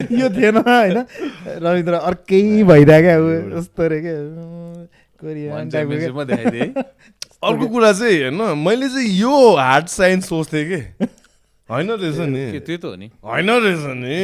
यो 0.00 0.28
थिएन 0.30 0.56
होइन? 0.56 0.98
रविन्द्र 1.58 1.94
अर्कै 1.94 2.62
भइरहेको 2.62 3.02
क्या 3.02 3.14
अब 3.18 3.58
कस्तो 3.58 3.82
रे 3.88 3.98
क्या। 4.00 4.14
अर्को 7.42 7.66
कुरा 7.66 7.92
चाहिँ 7.92 8.30
होइन 8.30 8.58
मैले 8.58 8.88
चाहिँ 8.88 9.10
यो 9.18 9.34
हार्ड 9.56 9.86
साइन्स 9.90 10.28
सोच्थेँ 10.28 10.64
कि। 10.70 10.78
होइन 11.68 11.90
रहेछ 11.90 12.18
नि। 12.30 12.52
के 12.52 12.60
त्यो 12.60 12.76
त 12.78 12.84
हो 12.84 12.94
नि। 12.94 13.10
होइन 13.24 13.50
रहेछ 13.50 13.84
नि। 13.98 14.18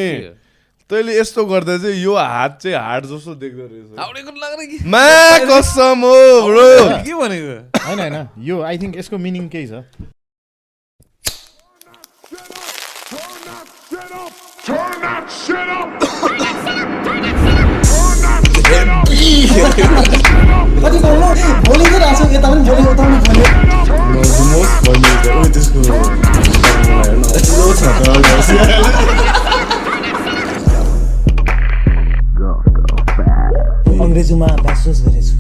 तैँले 0.91 1.19
यस्तो 1.19 1.45
गर्दा 1.45 1.79
चाहिँ 1.79 1.99
यो 2.03 2.15
हात 2.15 2.59
चाहिँ 2.63 2.79
हार्ड 2.79 3.05
जस्तो 3.11 3.35
देख्दो 3.35 3.67
रहेछ। 3.67 3.99
हाउडेको 3.99 4.31
लाग्ने 4.31 4.67
कि? 4.67 4.79
मा 4.87 5.03
कसम 5.51 6.07
हो 6.07 6.15
ब्रो। 6.47 7.03
के 7.03 7.15
भनेको? 7.19 7.55
होइन 7.83 7.99
होइन। 7.99 8.29
यो 8.47 8.63
आई 8.63 8.79
थिङ्क 8.79 8.97
यसको 8.97 9.19
मिनिङ 9.19 9.49
केही 9.49 9.67
छ। 9.67 9.83
Turn 14.67 14.77
that 14.77 15.29
shit 15.29 15.57
up! 15.57 16.01
Turn 16.01 16.41
that 16.41 16.57
shit 16.65 16.81
up! 16.81 16.89
Turn 17.05 17.21
that 17.21 17.37
shit 17.37 17.53
up! 17.53 17.85
बोलेंगे 21.65 21.99
राशन 21.99 22.29
के 22.33 22.39
तमन 22.41 22.65
बोलेंगे 22.65 22.95
तो 22.95 23.03
हम 23.03 23.11
बोलेंगे 23.27 23.49
मजमूस 24.15 24.71
बोलेंगे 24.87 25.35
वो 25.35 25.45
इसको 25.61 25.79
लो 27.45 27.67
चाहता 27.83 28.05
है 28.09 28.17
बस 28.25 28.49
अंग्रेजमा 34.01 34.49
बासोस 34.65 34.99
गरेछु 35.05 35.37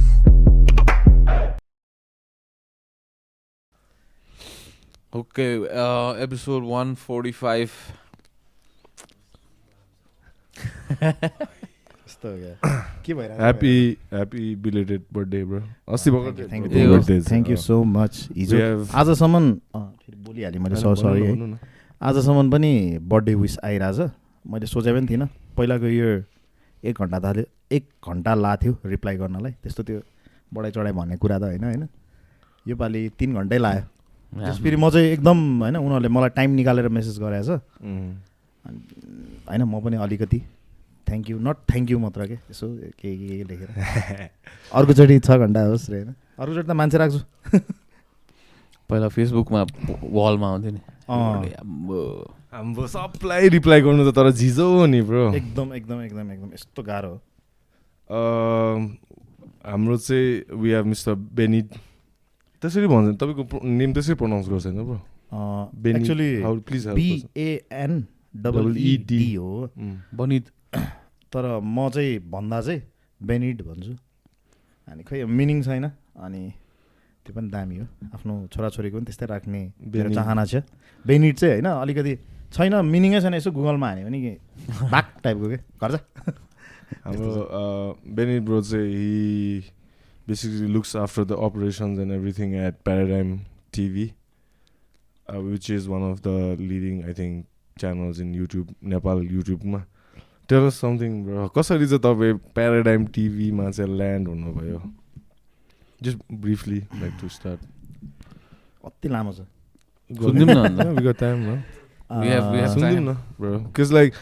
Okay, 5.14 5.52
uh, 5.70 6.12
episode 6.18 6.64
145. 6.64 8.03
के 12.24 13.14
भइरहेको 13.14 13.42
happy 13.42 13.74
happy 14.12 14.54
belated 14.64 15.02
birthday 15.12 15.44
bro 15.44 15.60
अस्ति 15.92 16.10
थ्याङ्क 17.20 17.48
यू 17.50 17.56
सो 17.56 17.82
मच 17.84 18.28
हिजो 18.36 18.56
आजसम्म 18.94 19.34
फेरि 19.74 20.16
बोलिहालेँ 20.24 20.60
मैले 20.60 20.76
सर 20.76 20.94
सरी 20.96 21.22
है। 21.22 21.58
आजसम्म 22.00 22.50
पनि 22.50 22.98
बर्थडे 23.02 23.34
विस 23.34 23.58
आइरहेछ। 23.64 23.98
मैले 24.44 24.66
सोचे 24.66 24.92
पनि 24.92 25.06
थिइनँ। 25.10 25.28
पहिलाको 25.56 25.86
इयर 25.86 26.24
एक 26.84 26.94
घन्टा 27.00 27.18
थाल्यो 27.20 27.44
एक 27.76 27.84
घन्टा 28.08 28.34
लाथ्यो 28.34 28.72
रिप्लाई 28.84 29.16
गर्नलाई। 29.16 29.52
त्यस्तो 29.62 29.82
त्यो 29.82 30.00
बढाइ 30.52 30.70
चढाइ 30.70 30.92
भन्ने 30.92 31.16
कुरा 31.16 31.38
त 31.38 31.42
होइन 31.42 31.64
होइन। 31.64 31.88
योपालि 32.66 33.08
तिन 33.18 33.34
घन्टै 33.34 33.58
लायो। 33.58 33.82
फेरि 34.62 34.76
म 34.76 34.90
चाहिँ 34.90 35.06
एकदम 35.12 35.38
होइन 35.60 35.76
उनीहरूले 35.76 36.08
मलाई 36.08 36.30
टाइम 36.36 36.50
निकालेर 36.60 36.88
मेसेज 36.88 37.18
गराएछ 37.20 37.48
होइन 39.48 39.62
म 39.62 39.80
पनि 39.80 39.96
अलिकति 39.96 40.38
thank 41.08 41.30
you 41.30 41.38
not 41.38 41.56
thank 41.70 41.90
you 41.90 41.98
मात्र 41.98 42.26
के। 42.26 42.36
यसो 42.50 42.66
के 43.00 43.16
के 43.16 43.28
के 43.28 43.44
लेखेर। 43.44 43.70
अर्कोचोटि 44.74 45.18
छ 45.18 45.30
घन्टा 45.30 45.60
होस् 45.66 45.90
रे 45.90 45.96
होइन? 45.98 46.14
अर्कोचोटि 46.38 46.68
त 46.68 46.70
मान्छे 46.70 46.98
राख्छु। 46.98 47.20
पहिला 48.90 49.08
फेसबुकमा 49.08 49.60
वालमा 50.12 50.48
आउँथ्यो 50.48 50.72
नि। 50.72 50.80
हाम्रो 52.54 52.86
सबलाई 52.86 53.48
रिप्लाई 53.48 53.80
गर्नु 53.80 54.02
त 54.10 54.14
तर 54.14 54.30
झिजो 54.30 54.64
हो 54.64 54.86
नि 54.86 55.00
ब्रो। 55.02 55.34
एकदम 55.34 55.74
एकदम 55.74 56.00
एकदम 56.02 56.30
एकदम। 56.32 56.48
यस्तो 56.54 56.82
गाह्रो 56.82 57.10
हो। 57.10 57.18
हाम्रो 59.64 59.96
चाहिँ 59.96 60.60
वी 60.60 60.68
हेभ 60.70 60.86
मिस्टर 60.86 61.14
बेनिड 61.14 61.66
त्यसरी 62.62 62.86
भन्छ 62.86 63.16
तपाईँको 63.20 63.42
नेम 63.64 63.90
त्यसरी 63.92 64.14
प्रनाउन्स 64.20 64.48
गर्छ 64.48 64.66
होइन 64.66 64.80
bro. 64.84 64.98
help 66.44 66.68
us. 66.70 66.86
B A N 66.94 67.92
double 68.36 68.76
E D. 68.76 69.34
हो। 69.34 69.70
बनित 70.14 70.44
तर 71.34 71.44
म 71.60 71.88
चाहिँ 71.90 72.18
भन्दा 72.30 72.60
चाहिँ 72.62 72.82
बेनिड 73.20 73.62
भन्छु। 73.62 73.92
अनि 74.88 75.02
खोइ 75.02 75.24
मिनिङ 75.24 75.62
छैन। 75.62 75.84
अनि 76.24 76.42
त्यो 77.26 77.34
पनि 77.34 77.48
दामी 77.50 77.76
हो। 77.76 77.86
आफ्नो 78.14 78.34
छोराछोरीको 78.52 78.96
पनि 78.96 79.06
त्यस्तै 79.06 79.26
राख्ने 79.26 79.60
मेरो। 79.82 80.10
चाहना 80.14 80.44
छ। 80.44 80.62
बेनिड 81.04 81.36
चाहिँ 81.36 81.54
होइन 81.54 81.66
अलिकति 81.66 82.14
छैन 82.54 82.74
मिनिङै 82.86 83.20
छैन 83.20 83.34
यसो 83.34 83.50
गुगलमा 83.50 83.88
हान्यो 83.88 84.06
भने 84.06 84.18
कि 84.22 84.32
बाक 84.94 85.06
टाइपको 85.24 85.46
के? 85.48 85.58
गर्छ। 85.82 86.00
हाम्रो 87.04 87.30
बेनिड 88.14 88.42
ब्रो 88.44 88.60
चाहिँ 88.62 88.92
he 88.94 89.62
basically 90.28 90.68
looks 90.72 90.96
after 90.96 91.24
the 91.24 91.32
operations 91.32 91.98
and 91.98 92.12
everything 92.12 92.54
at 92.66 92.74
Paradigm 92.84 93.38
TV 93.74 94.06
which 95.26 95.70
is 95.70 95.86
one 95.88 96.02
of 96.10 96.20
the 96.26 96.56
leading 96.60 97.02
I 97.04 97.12
think 97.18 97.46
channels 97.80 98.20
in 98.20 98.34
YouTube 98.34 98.74
Nepal 98.92 99.24
युट्युबमा 99.32 99.80
टेल 100.48 100.68
समथिङ 100.70 101.24
ब्रो 101.24 101.48
कसरी 101.48 101.86
चाहिँ 101.86 102.00
तपाईँ 102.00 102.34
प्याराडाइम 102.54 103.06
टिभीमा 103.06 103.70
चाहिँ 103.70 103.96
ल्यान्ड 103.96 104.28
हुनुभयो? 104.28 104.82
Just 106.02 106.18
briefly 106.32 106.78
like 106.78 107.12
to 107.20 107.28
start 107.28 107.60
कति 108.86 109.08
लामो 109.08 109.32
छ? 109.32 109.40
लाइक 113.92 114.14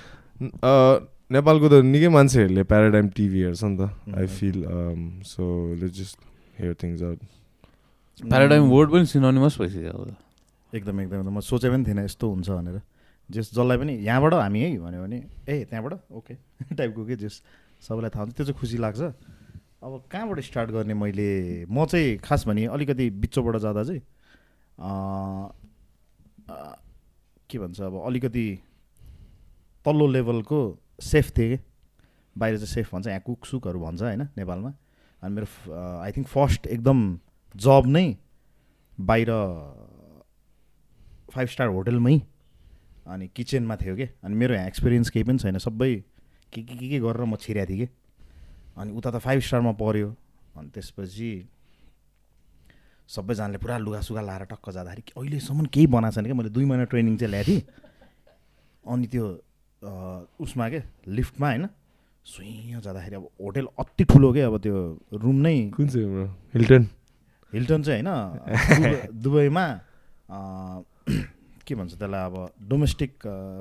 नेपालको 1.32 1.68
त 1.68 1.72
निकै 1.84 2.08
मान्छेहरूले 2.08 2.62
प्याराडाइम 2.62 3.08
टिभी 3.08 3.42
हेर्छ 3.42 3.64
नि 3.64 3.76
त 3.76 3.90
I 4.18 4.26
feel 4.26 4.64
so 5.24 5.44
just 5.76 6.18
air 6.58 6.74
things 6.82 7.02
out 7.02 7.18
Paradigm 8.28 8.62
word 8.62 8.90
पनि 8.90 9.06
सिनोनिमस 9.06 9.58
भइसक्यो 9.60 10.14
एकदम 10.74 11.00
एकदम। 11.00 11.28
म 11.28 11.40
सोचे 11.40 11.70
पनि 11.70 11.84
थिइनँ 11.86 12.04
यस्तो 12.04 12.30
हुन्छ 12.30 12.50
भनेर। 12.50 12.80
जस 13.32 13.50
जसलाई 13.54 13.78
पनि 13.78 13.92
यहाँबाट 14.04 14.34
हामी 14.34 14.60
है 14.60 14.78
भन्यो 14.78 15.02
भने 15.02 15.18
ए 15.48 15.64
त्यहाँबाट? 15.64 15.92
ओके 16.12 16.34
टाइपको 16.76 17.04
के 17.08 17.16
जस 17.16 17.42
सबैलाई 17.80 18.10
थाहा 18.14 18.22
हुन्छ। 18.24 18.36
त्यो 18.36 18.44
चाहिँ 18.46 18.58
खुसी 18.60 18.76
लाग्छ। 18.78 19.00
अब 19.82 20.02
कहाँबाट 20.12 20.40
स्टार्ट 20.40 20.70
गर्ने 20.70 20.94
मैले? 20.94 21.66
म 21.66 21.84
चाहिँ 21.86 22.18
खास 22.20 22.46
भने 22.46 22.66
अलिकति 22.70 23.10
बिचोबाट 23.10 23.56
जाँदा 23.56 23.82
चाहिँ 23.84 24.02
के 27.50 27.58
भन्छ 27.58 27.80
अब 27.80 28.02
अलिकति 28.06 28.46
तल्लो 29.84 30.06
लेभलको 30.06 30.60
सेफ 31.00 31.30
थिएँ 31.38 31.56
कि। 31.56 31.62
बाहिर 32.36 32.56
चाहिँ 32.56 32.72
सेफ 32.74 32.94
भन्छ। 32.94 33.06
यहाँ 33.06 33.20
कुक 33.26 33.46
सुकहरू 33.46 33.80
भन्छ 33.80 34.02
होइन 34.02 34.22
नेपालमा। 34.36 34.72
अनि 35.22 35.34
मेरो 35.34 35.46
आई 36.00 36.12
थिङ्क 36.12 36.26
फर्स्ट 36.28 36.66
एकदम 36.66 36.98
जब 37.54 37.82
नै 37.86 38.06
बाहिर 39.00 39.30
फाइभ 41.32 41.48
स्टार 41.48 41.68
होटलमै 41.68 42.20
अनि 43.06 43.28
किचनमा 43.28 43.76
थियो 43.76 43.96
कि? 43.96 44.02
अनि 44.02 44.34
मेरो 44.34 44.54
यहाँ 44.54 44.66
एक्सपिरियन्स 44.66 45.10
केही 45.10 45.24
पनि 45.24 45.38
छैन। 45.38 45.58
सबै 45.58 45.94
के 46.52 46.62
के 46.62 46.74
के 46.76 46.88
के 46.88 46.98
गरेर 47.00 47.24
म 47.24 47.36
छिरेको 47.36 47.70
थिएँ 47.70 47.86
कि? 47.86 47.92
अनि 48.76 48.92
उता 48.92 49.10
त 49.10 49.16
फाइभ 49.18 49.40
स्टारमा 49.40 49.72
पऱ्यो। 49.72 50.16
अनि 50.56 50.68
त्यसपछि 50.68 51.48
सबैजनाले 53.08 53.58
पुरा 53.58 53.78
लुगासुगा 53.78 54.20
लाएर 54.20 54.44
टक्क 54.44 54.70
जाँदाखेरि 54.70 55.02
अहिलेसम्म 55.18 55.66
केही 55.66 55.86
बनाएको 55.86 56.14
छैन 56.14 56.26
कि? 56.26 56.32
मैले 56.32 56.50
दुई 56.50 56.64
महिना 56.64 56.84
ट्रेनिङ 56.84 57.16
चाहिँ 57.16 57.30
ल्याएको 57.30 57.50
थिएँ। 57.50 57.62
अनि 58.88 59.06
त्यो 59.06 59.26
उसमा 60.40 60.68
के? 60.68 60.82
लिफ्टमा 61.08 61.48
होइन? 61.48 61.68
सुइँ 62.24 62.80
जाँदाखेरि 62.80 63.16
अब 63.16 63.28
होटेल 63.42 63.66
अति 63.78 64.04
ठुलो 64.04 64.32
के? 64.32 64.40
अब 64.40 64.58
त्यो 64.60 64.76
रुम 65.12 65.36
नै 65.36 65.70
कुन 65.70 65.88
चाहिँ 65.88 66.26
हिल्टन 66.54 66.86
हिल्टन 67.52 67.82
चाहिँ 67.82 68.02
होइन 68.02 68.38
दुबई- 68.78 69.10
दुबईमा 69.22 69.66
के 71.72 71.76
भन्छ 71.80 71.92
त्यसलाई 71.96 72.24
अब 72.28 72.68
डोमेस्टिक 72.68 73.12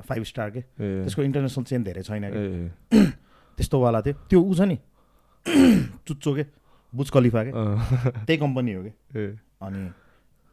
फाइभ 0.08 0.22
स्टार 0.30 0.50
के? 0.50 0.60
त्यसको 0.78 1.22
इन्टरनेसनल 1.22 1.64
चेन 1.64 1.82
धेरै 1.84 2.02
छैन 2.04 2.30
कि? 2.32 2.42
त्यस्तोवाला 3.56 4.00
थियो। 4.06 4.14
त्यो 4.28 4.40
ऊ 4.40 4.54
छ 4.54 4.60
नि? 4.68 4.76
चुच्चो 6.08 6.34
के? 6.36 6.44
बुज 6.92 7.10
कलिफा 7.10 7.44
के? 7.44 7.52
त्यही 8.26 8.38
कम्पनी 8.38 8.72
हो 8.72 8.82
कि? 8.84 8.92
अनि 9.64 9.82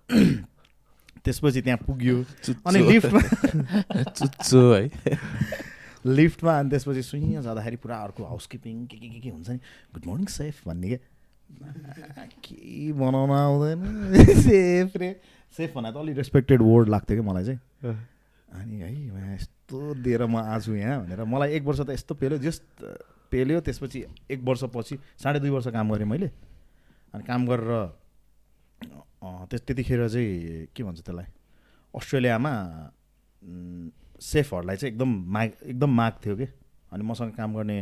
त्यसपछि 1.24 1.62
त्यहाँ 1.62 1.80
पुग्यो। 1.86 2.18
अनि 2.66 2.80
लिफ्टमा 2.80 3.22
चुच्चो 4.20 4.64
है। 4.74 5.18
लिफ्टमा 6.20 6.60
अनि 6.60 6.70
त्यसपछि 6.70 7.02
सुइँ 7.04 7.42
जाँदाखेरि 7.44 7.76
पुरा 7.76 7.98
अर्को 8.08 8.26
हाउसकिपिङ 8.26 8.86
के 8.88 8.98
के 8.98 9.10
के 9.10 9.20
के 9.20 9.30
हुन्छ 9.30 9.50
नि? 9.50 9.60
गुड 9.94 10.06
मर्निङ 10.08 10.26
सेफ 10.26 10.68
भन्ने 10.68 10.90
के? 10.90 11.00
के 11.50 12.92
बनाउन 12.94 13.32
आउँदैन। 13.32 13.80
सेफ 14.46 14.96
रे 14.98 15.10
सेफ 15.58 15.74
भन्दा 15.76 15.92
त 15.92 15.98
अलिक 15.98 16.18
रेस्पेक्टेड 16.18 16.62
वर्ड 16.62 16.90
लाग्थ्यो 16.90 17.18
कि 17.18 17.24
मलाई 17.28 17.44
चाहिँ। 17.46 17.60
अनि 18.50 18.76
है 18.80 19.36
यस्तो 19.36 19.78
दिएर 20.04 20.26
म 20.26 20.38
आछु 20.38 20.74
यहाँ 20.76 21.06
भनेर 21.06 21.24
मलाई 21.26 21.50
एक 21.58 21.64
वर्ष 21.66 21.80
त 21.82 21.90
यस्तो 21.90 22.14
पेल्यो 22.16 22.38
जस 22.38 22.62
पेल्यो 23.32 23.60
त्यसपछि 23.62 24.00
एक 24.32 24.40
वर्षपछि 24.42 24.96
साढे 25.22 25.40
दुई 25.40 25.50
वर्ष 25.50 25.68
काम 25.74 25.94
गरेँ 25.94 26.06
मैले। 26.06 26.30
अनि 27.14 27.24
काम 27.24 27.48
गरेर 27.48 27.74
त्यस 29.50 29.62
त्यतिखेर 29.68 30.08
चाहिँ 30.10 30.68
के 30.76 30.84
भन्छ 30.84 31.02
त्यसलाई 31.02 31.26
अस्ट्रेलियामा 31.94 32.54
सेफहरूलाई 34.22 34.76
चाहिँ 34.78 34.94
एकदम 34.94 35.10
माग 35.34 35.50
एकदम 35.66 35.92
माग 35.98 36.14
थियो 36.26 36.36
कि। 36.38 36.48
अनि 36.94 37.04
मसँग 37.04 37.32
काम 37.38 37.54
गर्ने 37.56 37.78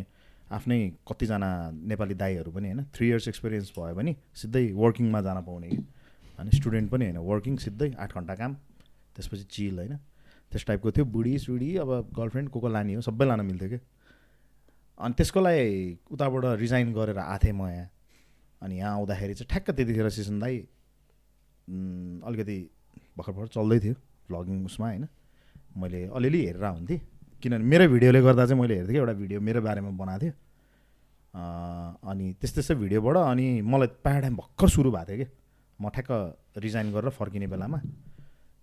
आफ्नै 0.47 0.79
कतिजना 1.07 1.49
नेपाली 1.71 2.15
दाईहरू 2.15 2.51
पनि 2.51 2.67
होइन 2.69 2.83
थ्री 2.95 3.07
इयर्स 3.07 3.27
एक्सपिरियन्स 3.27 3.71
भयो 3.77 3.95
भने 3.95 4.15
सिधै 4.33 4.65
वर्किङमा 4.73 5.21
जान 5.21 5.41
पाउने 5.43 5.69
अनि 6.39 6.51
स्टुडेन्ट 6.51 6.91
पनि 6.91 7.05
होइन 7.05 7.17
वर्किङ 7.29 7.57
सिधै 7.57 7.89
आठ 7.99 8.13
घन्टा 8.13 8.35
काम 8.35 8.53
त्यसपछि 9.15 9.43
चिल 9.51 9.77
होइन। 9.79 9.95
त्यस 10.51 10.65
टाइपको 10.65 10.91
थियो 10.91 11.05
बुढी 11.05 11.37
सुढी 11.39 11.75
अब 11.77 11.89
गर्लफ्रेन्ड 12.15 12.49
को 12.49 12.59
को 12.59 12.67
लाने 12.67 12.93
हो 12.95 13.01
सबै 13.01 13.25
लान 13.25 13.41
मिल्थ्यो 13.45 13.69
कि 13.69 13.79
अनि 14.99 15.13
त्यसको 15.13 15.39
लागि 15.41 15.65
उताबाट 16.11 16.45
रिजाइन 16.59 16.93
गरेर 16.93 17.17
आएको 17.17 17.43
थिएँ 17.43 17.53
म 17.53 17.67
यहाँ। 17.67 17.89
अनि 18.61 18.77
यहाँ 18.77 18.93
आउँदाखेरि 18.93 19.33
चाहिँ 19.33 19.49
ठ्याक्क 19.49 19.71
त्यतिखेर 19.71 20.09
सिसन 20.09 20.39
दाई 20.39 20.55
अलिकति 22.23 22.57
भर्खर 23.17 23.31
भर्खर 23.31 23.47
चल्दै 23.53 23.79
थियो 23.79 23.95
भ्लगिङ 24.29 24.65
उसमा 24.65 24.87
होइन। 24.87 25.07
मैले 25.77 25.99
अलिअलि 26.07 26.39
हेरेर 26.45 26.65
हुन्थेँ। 26.65 26.99
किनभने 27.41 27.65
मेरो 27.65 27.87
भिडियोले 27.89 28.21
गर्दा 28.21 28.45
चाहिँ 28.45 28.61
मैले 28.61 28.75
हेर्थेँ 28.75 28.93
कि 28.93 28.99
एउटा 28.99 29.13
भिडियो 29.13 29.39
मेरो 29.41 29.61
बारेमा 29.61 29.89
बनाएको 29.93 30.21
थियो। 30.23 30.33
अनि 32.09 32.25
त्यस्तै 32.41 32.55
त्यस्तै 32.55 32.75
भिडियोबाट 32.75 33.15
अनि 33.17 33.45
मलाई 33.61 33.87
प्याराडाइम 34.01 34.35
भर्खर 34.35 34.69
सुरु 34.69 34.91
भएको 34.91 35.05
थियो 35.07 35.17
कि। 35.17 35.27
म 35.79 35.89
ठ्याक्क 35.93 36.11
रिजाइन 36.57 36.91
गरेर 36.93 37.09
फर्किने 37.13 37.47
बेलामा। 37.47 37.79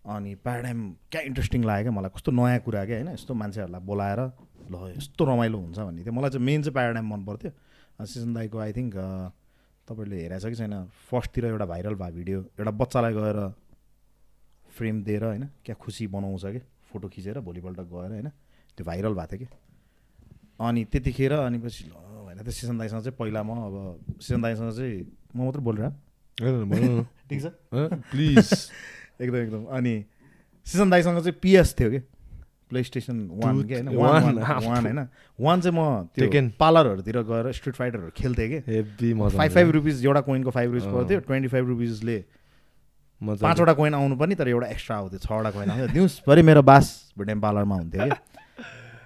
अनि 0.05 0.35
प्याराडाइम 0.45 0.81
क्या 1.11 1.21
इन्ट्रेस्टिङ 1.31 1.61
लाग्यो 1.65 1.83
क्या 1.85 1.93
मलाई 1.99 2.11
कस्तो 2.15 2.31
नयाँ 2.35 2.59
कुरा 2.67 2.85
क्या 2.85 2.97
होइन? 2.99 3.09
यस्तो 3.15 3.33
मान्छेहरूलाई 3.35 3.83
बोलाएर 3.87 4.21
ल 4.73 4.75
यस्तो 4.99 5.23
रमाइलो 5.25 5.59
हुन्छ 5.59 5.79
भन्ने 5.79 6.03
थियो। 6.03 6.13
मलाई 6.13 6.31
चाहिँ 6.35 6.47
मेन 6.47 6.63
चाहिँ 6.63 6.75
प्याराडाइम 6.75 7.07
मन 7.15 7.21
पर्थ्यो। 7.25 7.51
सिजन 8.03 8.35
दाईको 8.35 8.59
आई 8.59 8.73
थिङ्क 8.75 8.95
तपाईँले 9.87 10.17
हेरेको 10.19 10.41
छ 10.43 10.51
कि 10.51 10.57
छैन 10.59 10.75
फर्स्टतिर 11.09 11.45
एउटा 11.47 11.67
भाइरल 11.71 11.95
भएको 11.95 12.17
भिडियो 12.17 12.39
एउटा 12.59 12.73
बच्चालाई 12.75 13.13
गएर 13.15 13.39
फ्रेम 14.75 14.97
दिएर 15.07 15.25
होइन? 15.25 15.45
क्या 15.65 15.75
खुसी 15.79 16.07
बनाउँछ 16.11 16.45
कि? 16.45 16.61
फोटो 16.91 17.09
खिचेर 17.09 17.39
भोलिपल्ट 17.41 17.81
गएर 17.81 18.11
होइन? 18.19 18.29
त्यो 18.77 18.85
भाइरल 18.87 19.15
भएको 19.15 19.37
थियो 19.37 19.47
कि। 19.47 19.57
अनि 20.61 20.85
त्यतिखेर 20.85 21.33
अनि 21.33 21.59
पछि 21.59 21.85
ल 21.85 21.93
होइन 22.25 22.39
त्यो 22.43 22.53
सिजन 22.53 22.79
दाईसँग 22.79 23.01
चाहिँ 23.01 23.17
पहिला 23.19 23.43
म 23.43 23.51
अब 23.51 23.75
सिजन 24.21 24.43
दाईसँग 24.43 24.73
चाहिँ 24.73 24.97
म 25.37 25.39
मात्रै 25.45 25.63
बोलिरहेँ 25.63 25.93
ठिक 27.29 27.41
छ? 27.43 27.47
प्लिज। 28.11 28.71
एकदम 29.23 29.37
एकदम। 29.37 29.65
अनि 29.71 29.95
सिजन 30.67 30.91
दाईसँग 30.91 31.19
चाहिँ 31.19 31.39
पिएस 31.43 31.75
थियो 31.81 31.91
कि। 31.91 31.99
प्ले 32.71 32.83
स्टेसन 32.83 33.17
वान 33.33 33.63
के 33.63 33.75
होइन? 33.75 33.89
वान 33.97 34.39
वान 34.39 34.87
होइन? 34.87 35.01
वान 35.39 35.61
चाहिँ 35.61 35.77
म 35.79 36.09
त्यो. 36.15 36.51
पार्लरहरूतिर 36.59 37.23
गएर 37.23 37.53
स्ट्रिट 37.53 37.75
फाइटरहरू 37.75 38.11
खेल्थेँ 38.17 38.49
कि। 38.51 38.61
फाइभ 39.31 39.53
फाइभ 39.53 39.71
रुपिस 39.71 40.05
एउटा 40.05 40.21
कोइनको 40.21 40.51
फाइभ 40.51 40.73
रुपिस 40.73 40.87
अँ। 40.87 40.93
पर्थ्यो 40.93 41.21
ट्वेन्टी 41.21 41.49
फाइभ 41.49 41.69
रुपिसले 41.69 42.25
मजा 43.23 43.47
पाँचवटा 43.47 43.73
कोइन 43.73 43.95
आउनु 43.95 44.17
पनि 44.17 44.35
तर 44.35 44.49
एउटा 44.49 44.67
एक्स्ट्रा 44.67 44.97
आउँथ्यो 44.97 45.19
छवटा 45.19 45.51
कोइन 45.51 45.71
आउँथ्यो। 45.71 45.89
दिउँसभरि 45.95 46.43
मेरो 46.43 46.63
बास 46.63 47.13
भेटेम 47.19 47.41
पार्लरमा 47.41 47.75
हुन्थ्यो 47.75 48.05
कि। 48.05 48.34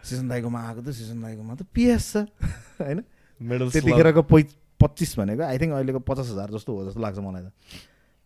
सिजन 0.04 0.28
दाईकोमा 0.28 0.58
आएको 0.68 0.80
त 0.82 0.88
सिजन 0.94 1.18
दाईकोमा 1.22 1.54
त 1.54 1.62
पिएस 1.74 2.04
छ। 2.12 2.16
होइन? 2.82 3.02
मेडल 3.40 3.70
त्यतिखेरको 3.70 4.22
पै 4.22 4.42
पच्चिस 4.80 5.18
भनेको। 5.18 5.42
आई 5.42 5.58
थिङ्क 5.58 5.72
अहिलेको 5.74 6.00
पचास 6.06 6.28
हजार 6.34 6.48
जस्तो 6.54 6.70
हो 6.74 6.84
जस्तो 6.88 7.00
लाग्छ 7.00 7.18
मलाई 7.18 7.42
त। 7.42 7.50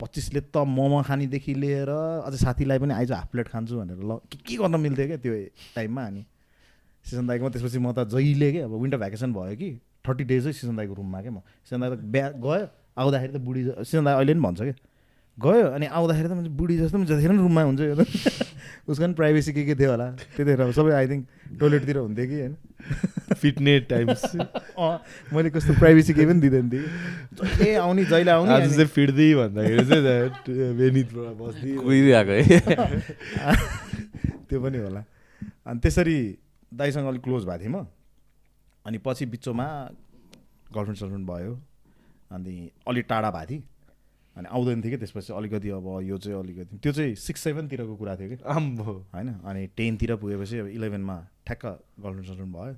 पच्चिसले 0.00 0.40
त 0.52 0.56
मोमो 0.66 1.02
खानेदेखि 1.08 1.54
लिएर 1.54 1.90
अझ 2.26 2.34
साथीलाई 2.34 2.78
पनि 2.82 2.94
आइज 2.94 3.12
हाफ 3.12 3.28
प्लेट 3.32 3.48
खान्छु 3.48 3.78
भनेर 3.78 3.98
ल 4.02 4.18
के 4.28 4.36
के 4.42 4.54
गर्न 4.60 4.80
मिल्थ्यो 4.80 5.06
क्या 5.06 5.18
त्यो 5.24 5.34
टाइममा 5.76 6.02
अनि। 6.10 6.22
सिजन 7.06 7.26
दाईकोमा 7.26 7.50
त्यसपछि 7.50 7.78
म 7.78 7.92
त 7.92 8.06
जहिले 8.10 8.48
के 8.52 8.60
अब 8.66 8.72
विन्टर 8.82 8.98
भ्याकेसन 8.98 9.32
भयो 9.32 9.56
कि 9.56 9.68
थर्टी 10.06 10.24
डेजै 10.24 10.52
सिजन 10.52 10.76
दाईको 10.76 10.94
रुममा 10.94 11.20
क्या 11.22 11.32
म 11.32 11.40
सिजन 11.66 11.80
दाई 11.80 11.90
त 11.90 12.04
बिहा 12.14 12.28
गयो 12.38 12.66
आउँदाखेरि 12.98 13.32
त 13.32 13.38
बुढी 13.42 13.62
सिजन 13.86 14.04
दाई 14.04 14.14
अहिले 14.14 14.32
पनि 14.34 14.42
भन्छ 14.42 14.60
क्या 14.62 14.76
गयो 15.38 15.66
अनि 15.72 15.86
आउँदाखेरि 15.86 16.28
त 16.28 16.32
बुढी 16.52 16.76
जस्तो 16.78 16.98
पनि 16.98 17.06
जतिखेर 17.08 17.30
पनि 17.30 17.38
रुममा 17.40 17.62
हुन्छ 17.62 17.80
यो 17.80 17.94
त। 17.96 18.04
उसको 18.88 19.02
पनि 19.04 19.14
प्राइभेसी 19.14 19.52
के 19.52 19.64
के 19.64 19.74
थियो 19.74 19.90
होला? 19.90 20.06
त्यतिखेर 20.36 20.60
अब 20.60 20.70
सबै 20.76 20.92
आई 20.92 21.06
थिङ्क 21.08 21.22
टोइलेटतिर 21.60 21.96
हुन्थ्यो 21.96 22.26
कि 22.28 22.36
होइन? 22.40 22.54
फिट्ने 23.40 23.78
टाइम्स 23.88 24.24
अँ 24.36 24.92
मैले 25.32 25.50
कस्तो 25.56 25.72
प्राइभेसी 25.80 26.12
केही 26.14 26.26
पनि 26.26 26.40
दिँदैन 26.40 26.68
थिएँ। 26.68 26.84
जहिले 27.32 27.74
आउने 27.80 28.04
जहिले 28.04 28.30
आउने 28.30 28.52
आज 28.52 28.68
चाहिँ 28.76 28.86
फिट्दै 28.92 29.28
भन्दाखेरि 29.40 29.84
चाहिँ 29.88 30.74
बेनितबाट 30.76 31.34
बस्दै 31.40 31.72
कुहिरहेको 31.80 32.32
है। 32.36 32.58
त्यो 34.52 34.60
पनि 34.60 34.78
होला। 34.84 35.02
अनि 35.66 35.78
त्यसरी 35.80 36.16
दाइसँग 36.74 37.06
अलिक 37.08 37.22
क्लोज 37.24 37.44
भएको 37.48 37.64
थिएँ 37.64 37.72
म। 37.72 37.86
अनि 38.84 38.98
पछि 39.00 39.26
बिचमा 39.32 39.66
गर्लफ्रेन्ड 40.74 40.98
सर्लफ्रेन्ड 40.98 41.26
भयो। 41.30 41.52
अनि 42.36 42.54
अलिक 42.88 43.06
टाढा 43.08 43.30
भएको 43.30 43.50
थिएँ। 43.50 43.62
अनि 44.36 44.48
आउँदैन 44.48 44.82
थियो 44.82 44.90
कि 44.90 44.96
त्यसपछि 44.96 45.32
अलिकति 45.32 45.68
अब 45.76 45.86
यो 46.02 46.16
चाहिँ 46.18 46.38
अलिकति 46.38 46.76
त्यो 46.80 46.92
चाहिँ 46.92 47.14
सिक्स 47.20 47.40
सेभेनतिरको 47.42 47.94
कुरा 47.96 48.16
थियो 48.16 48.28
कि। 48.28 48.36
आम्बो 48.48 48.92
होइन? 49.12 49.28
अनि 49.44 49.66
टेनतिर 49.76 50.16
पुगेपछि 50.16 50.58
अब 50.58 50.66
इलेभेनमा 50.72 51.16
ठ्याक्क 51.46 51.64
गर्लफ्रेन्ड 52.00 52.26
सर्लफ्रेन्ड 52.26 52.54
भयो। 52.56 52.76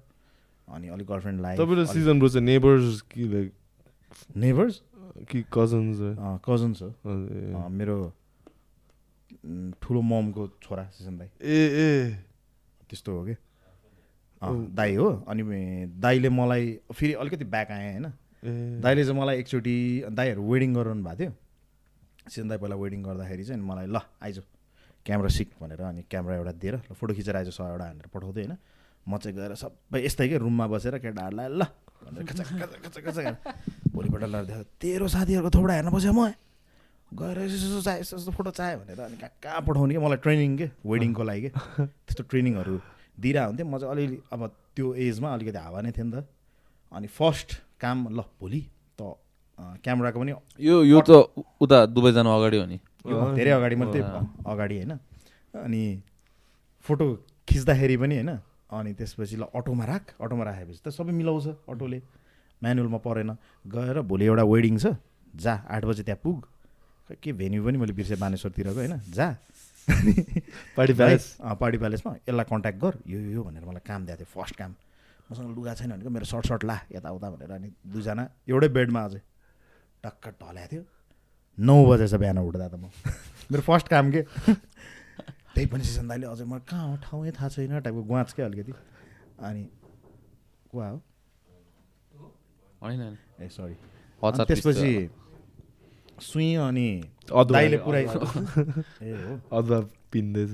अनि 0.69 0.89
अलिक 0.89 1.07
गर्लफ्रेन्ड 1.07 1.39
तपाईँको 1.41 1.75
लाग्यो 1.75 1.93
सिजन 1.93 2.19
ब्रो 2.19 2.29
चाहिँ 2.29 2.47
नेबर्स 2.47 3.01
कि 3.07 3.23
लाइक 3.29 3.53
नेभर्स 4.37 4.75
कि 5.31 5.45
कजन्स 5.55 5.99
कजन्स 6.43 6.83
हो। 6.83 6.91
मेरो 7.71 7.97
ठुलो 9.79 10.01
ममको 10.03 10.43
छोरा 10.63 10.85
सिजन 10.91 11.19
दाई। 11.19 11.29
ए 11.39 11.59
ए। 11.79 11.89
त्यस्तो 12.91 13.13
हो 13.13 13.25
कि? 13.27 13.35
दाई 14.43 14.95
हो। 14.95 15.09
अनि 15.29 15.43
दाईले 16.03 16.29
मलाई 16.29 16.65
फेरि 16.93 17.13
अलिकति 17.15 17.45
ब्याक 17.45 17.71
आएँ 17.71 17.93
होइन? 17.93 18.07
दाईले 18.83 19.05
चाहिँ 19.05 19.21
मलाई 19.21 19.39
एकचोटि 19.39 19.77
दाईहरू 20.11 20.43
वेडिङ 20.53 20.75
गराउनु 20.75 21.05
भएको 21.05 21.19
थियो। 21.21 21.33
सिजन 22.29 22.49
दाई 22.49 22.59
पहिला 22.59 22.77
वेडिङ 22.77 23.01
गर्दाखेरि 23.03 23.45
चाहिँ 23.45 23.63
मलाई 23.63 23.87
ल 23.87 23.99
आइज 24.25 24.37
क्यामेरा 25.07 25.29
सिक 25.29 25.49
भनेर 25.61 25.81
अनि 25.85 26.03
क्यामेरा 26.11 26.35
एउटा 26.41 26.53
दिएर 26.63 26.75
ल 26.75 26.93
फोटो 26.97 27.13
खिचेर 27.15 27.37
आइज 27.37 27.49
सयवटा 27.53 27.85
भनेर 27.93 28.09
पठाउँदै 28.09 28.43
होइन। 28.45 28.57
म 29.05 29.13
चाहिँ 29.21 29.37
गएर 29.37 29.53
सबै 29.61 30.01
यस्तै 30.05 30.29
के 30.29 30.37
रुममा 30.41 30.65
बसेर 30.73 30.97
केटाहरूलाई 31.05 31.49
ल 31.53 31.63
भनेर 32.05 33.37
भोलिपल्ट 33.93 34.25
लड्दै 34.25 34.55
तेरो 34.81 35.07
साथीहरूको 35.09 35.51
थोपडा 35.53 35.73
हेर्न 35.75 35.91
बस्यो 35.93 36.13
म। 36.13 36.33
गएर 37.13 37.39
यसो 37.47 37.81
चाहे 37.85 38.01
यस्तो 38.01 38.17
यस्तो 38.17 38.33
फोटो 38.33 38.51
चाह्यो 38.51 38.79
भनेर 38.81 39.01
अनि 39.01 39.17
कहाँ 39.21 39.33
कहाँ 39.45 39.61
पठाउने 39.63 39.95
कि? 39.95 40.01
मलाई 40.01 40.19
ट्रेनिङ 40.25 40.57
के? 40.57 40.67
वेडिङको 40.83 41.23
लागि 41.23 41.41
के? 41.45 41.51
त्यस्तो 42.09 42.23
ट्रेनिङहरू 42.27 42.75
दिइरहेको 43.21 43.49
हुन्थ्यो 43.49 43.67
म 43.69 43.79
चाहिँ 43.79 43.93
अलिअलि 43.93 44.19
अब 44.33 44.41
त्यो 44.75 44.87
एजमा 44.99 45.29
अलिकति 45.37 45.59
हावा 45.61 45.81
नै 45.85 45.93
थियो 45.93 46.05
नि 46.05 46.13
त। 46.17 46.27
अनि 46.93 47.07
फर्स्ट 47.07 47.49
काम 47.79 47.99
ल 48.09 48.21
भोलि 48.41 48.61
त 48.99 49.01
क्यामेराको 49.59 50.19
पनि 50.21 50.33
यो 50.61 50.83
यो 50.85 50.99
त 51.01 51.11
उता 51.61 51.87
दुबई 51.87 52.13
जानु 52.13 52.31
अगाडि 52.31 52.57
हो 52.59 52.67
नि। 52.67 52.79
धेरै 53.39 53.51
अगाडि 53.59 53.77
मात्रै 53.77 54.03
अगाडि 54.47 54.75
होइन। 54.77 54.93
अनि 55.55 55.83
फोटो 56.85 57.05
खिच्दाखेरि 57.49 57.97
पनि 57.97 58.15
होइन 58.19 58.33
अनि 58.75 58.91
त्यसपछि 58.99 59.37
ल 59.37 59.45
अटोमा 59.55 59.85
राख 59.85 60.05
अटोमा 60.19 60.45
राखेपछि 60.45 60.81
त 60.83 60.89
सबै 60.91 61.13
मिलाउँछ 61.15 61.47
अटोले। 61.71 61.99
म्यानुअलमा 62.63 62.99
परेन। 62.99 63.31
गएर 63.67 64.01
भोलि 64.03 64.25
एउटा 64.27 64.45
वेडिङ 64.45 64.75
छ। 64.79 64.99
जा 65.37 65.55
आठ 65.69 65.83
बजी 65.85 66.03
त्यहाँ 66.03 66.21
पुग। 66.25 66.39
के 67.23 67.33
भेन्यू 67.33 67.61
पनि 67.65 67.77
मैले 67.79 67.93
बिर्सेँ 67.93 68.19
बानेश्वरतिरको 68.19 68.75
होइन? 68.75 68.95
जा। 69.13 69.37
Party 70.77 70.95
palace. 70.97 71.25
पार्टी 71.61 71.79
प्यालेसमा 71.79 72.13
यसलाई 72.25 72.47
कन्ट्याक्ट 72.51 72.79
गर। 72.81 72.95
यो 73.07 73.19
यो 73.37 73.43
भनेर 73.45 73.65
मलाई 73.69 73.85
काम 73.87 74.01
दिएको 74.07 74.25
थियो 74.25 74.33
फर्स्ट 74.35 74.55
काम। 74.57 74.73
मसँग 75.31 75.49
लुगा 75.57 75.75
छैन 75.75 75.91
भनेको 75.93 76.11
मेरो 76.11 76.25
सर्ट 76.25 76.45
सर्ट 76.49 76.65
ला 76.65 76.77
यताउता 76.91 77.29
भनेर। 77.31 77.51
अनि 77.53 77.69
दुईजना 77.93 78.25
एउटै 78.49 78.69
बेडमा 78.73 79.01
अझै। 79.05 79.21
टक्क 80.05 80.25
ढल्याएको 80.43 80.71
थियो। 80.73 80.83
नौ 81.59 81.77
बजेछ 81.87 82.15
बिहान 82.15 82.39
उठ्दा 82.39 82.69
त 82.69 82.75
म। 82.75 82.91
मेरो 83.51 83.63
फर्स्ट 83.63 83.89
काम 83.89 84.11
के? 84.13 84.23
त्यही 85.55 85.67
पनि 85.71 85.85
सिजन 85.85 86.09
दाइले 86.09 86.27
अझै 86.27 86.45
मलाई 86.45 86.67
कहाँ 86.71 86.87
हो 86.91 86.97
ठाउँै 87.03 87.31
थाहा 87.33 87.49
छैन 87.49 87.81
टाइपको 87.81 88.03
गुवाच 88.03 88.33
क्या 88.35 88.47
अलिकति 88.47 88.73
अनि 89.41 89.63
गुवा 90.73 90.89
हो। 90.89 90.99
ए 93.41 93.49
सरी 93.49 93.77
त्यसपछि 94.23 94.93
सुई 96.21 96.55
अनि 96.55 96.89
दाइले 97.31 97.77
पुऱ्याइ 97.87 98.05
ए 98.05 99.13
हो। 99.15 99.33
अदुवा 99.59 99.79
पिन्दैछ। 100.13 100.51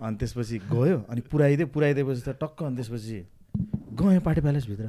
अनि 0.00 0.16
त्यसपछि 0.20 0.58
गयो। 0.70 0.98
अनि 1.08 1.20
पुऱ्याइदियो 1.32 1.66
पुऱ्याइदिएपछि 1.74 2.22
त 2.28 2.36
टक्क 2.42 2.62
अनि 2.62 2.76
त्यसपछि 2.76 3.18
गयो 4.00 4.20
पार्टी 4.20 4.40
प्यालेसभित्र। 4.40 4.86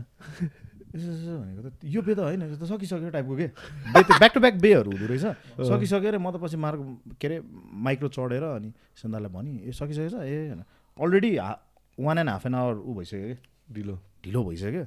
यसो 0.95 1.11
यसो 1.11 1.33
भनेको 1.39 1.61
त 1.69 1.83
यो 1.83 2.01
बे 2.01 2.13
त 2.15 2.19
होइन 2.19 2.41
यो 2.41 2.55
त 2.55 2.63
सकिसक्यो 2.63 3.09
टाइपको 3.11 3.35
के 3.35 3.47
बे 3.91 4.01
त 4.03 4.09
ब्याक 4.15 4.31
टु 4.33 4.39
ब्याक 4.39 4.55
बेहरू 4.63 4.89
हुँदो 4.91 5.05
रहेछ। 5.11 5.25
सकिसक्यो 5.67 6.07
अरे 6.07 6.17
म 6.17 6.31
त 6.31 6.39
पछि 6.39 6.55
मार्ग 6.55 6.79
के 7.19 7.27
अरे 7.27 7.37
माइक्रो 7.43 8.07
चढेर 8.15 8.43
अनि 8.55 8.69
सन्दालाई 8.95 9.31
भने 9.35 9.51
ए 9.67 9.71
सकिसकेछ? 9.75 10.13
ए 10.15 10.55
already 10.97 11.31
one 11.99 12.17
and 12.17 12.29
half 12.29 12.45
an 12.45 12.55
hour 12.55 12.75
ऊ 12.79 12.93
भइसक्यो 12.95 13.27
कि? 13.27 13.35
ढिलो। 13.75 13.95
ढिलो 14.23 14.43
भइसक्यो। 14.43 14.85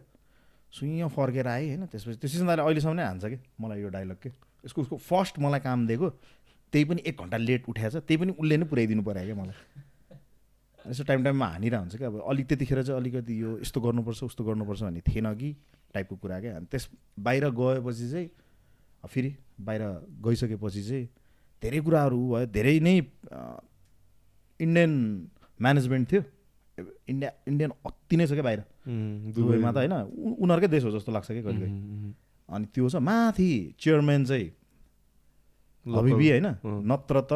सुइँ 0.72 1.08
फर्केर 1.08 1.46
आएँ 1.48 1.68
होइन। 1.68 1.86
त्यसपछि 1.92 2.16
त्यो 2.20 2.28
सिजनदाले 2.28 2.62
अहिलेसम्म 2.62 2.96
नै 2.96 3.04
हान्छ 3.04 3.24
कि? 3.24 3.38
मलाई 3.60 3.80
यो 3.80 3.88
डाइलग 3.88 4.16
के? 4.22 4.30
यसको 4.64 4.80
उसको 4.82 4.96
फर्स्ट 4.96 5.38
मलाई 5.44 5.60
काम 5.60 5.86
दिएको 5.86 6.08
त्यही 6.72 6.84
पनि 6.84 7.00
एक 7.06 7.16
घन्टा 7.20 7.36
लेट 7.36 7.68
उठाएछ 7.68 7.96
त्यही 8.04 8.16
पनि 8.16 8.32
उसले 8.36 8.56
नै 8.56 8.66
पुऱ्याइदिनु 8.68 9.02
पऱ्यो 9.02 9.24
क्या 9.24 9.36
मलाई? 9.40 9.56
यसो 10.92 11.04
टाइम 11.04 11.24
टाइममा 11.24 11.46
हानिरहेको 11.46 11.82
हुन्छ 11.84 11.96
कि? 11.96 12.04
अब 12.04 12.20
अलिक 12.28 12.46
त्यतिखेर 12.48 12.82
चाहिँ 12.82 13.00
अलिकति 13.00 13.34
यो 13.42 13.50
यस्तो 13.60 13.80
गर्नुपर्छ 13.80 14.22
उस्तो 14.28 14.44
गर्नुपर्छ 14.44 14.82
भन्ने 14.82 15.00
थिएन 15.08 15.26
कि? 15.40 15.50
टाइपको 15.94 16.16
कुरा 16.16 16.40
क्या 16.40 16.56
अनि 16.56 16.66
त्यस 16.70 16.88
बाहिर 17.18 17.44
गएपछि 17.50 18.06
चाहिँ 18.10 18.28
फेरि 19.04 19.30
बाहिर 19.60 19.82
गइसकेपछि 20.24 20.82
चाहिँ 20.88 21.04
धेरै 21.62 21.80
कुराहरू 21.80 22.18
भयो। 22.30 22.46
धेरै 22.46 22.78
नै 22.80 22.94
इन्डियन 24.60 24.92
म्यानेजमेन्ट 25.60 26.04
थियो। 26.12 26.22
इन्डिया 27.08 27.30
इन्डियन 27.48 27.70
अति 27.86 28.16
नै 28.16 28.26
छ 28.26 28.32
क्या 28.32 28.42
बाहिर। 28.42 28.60
दुबईमा 29.34 29.70
त 29.72 29.76
होइन 29.82 29.94
उनीहरूकै 30.38 30.68
देश 30.68 30.82
हो 30.84 30.90
जस्तो 30.94 31.10
लाग्छ 31.12 31.28
कि 31.32 31.42
कहिले 31.42 31.66
अनि 32.48 32.64
त्यो 32.74 32.88
छ। 32.88 32.96
माथि 33.02 33.74
चेयरम्यान 33.80 34.24
चाहिँ 34.24 34.46
हबिबी 35.86 36.26
होइन। 36.30 36.48
नत्र 36.62 37.16
त 37.30 37.32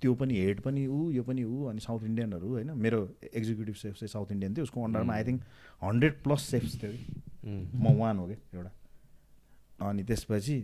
त्यो 0.00 0.14
पनि 0.14 0.34
हेड 0.40 0.60
पनि 0.60 0.86
ऊ 0.86 1.10
यो 1.10 1.22
पनि 1.22 1.44
ऊ 1.44 1.64
अनि 1.70 1.80
साउथ 1.80 2.04
इन्डियनहरू 2.04 2.48
होइन? 2.48 2.70
मेरो 2.72 3.00
एक्जिक्युटिभ 3.34 3.74
सेफ 3.74 3.94
चाहिँ 3.94 4.08
साउथ 4.08 4.32
इन्डियन 4.32 4.54
थियो 4.54 4.64
उसको 4.64 4.84
अन्डरमा 4.84 5.14
I 5.14 5.24
think 5.24 5.40
hundred 5.82 6.22
plus 6.22 6.42
chefs 6.50 6.82
थियो। 6.82 6.92
कि 6.92 7.68
म 7.74 7.96
वान 7.98 8.18
हो 8.18 8.26
कि 8.26 8.36
एउटा। 8.54 8.70
अनि 9.80 10.02
त्यसपछि 10.04 10.56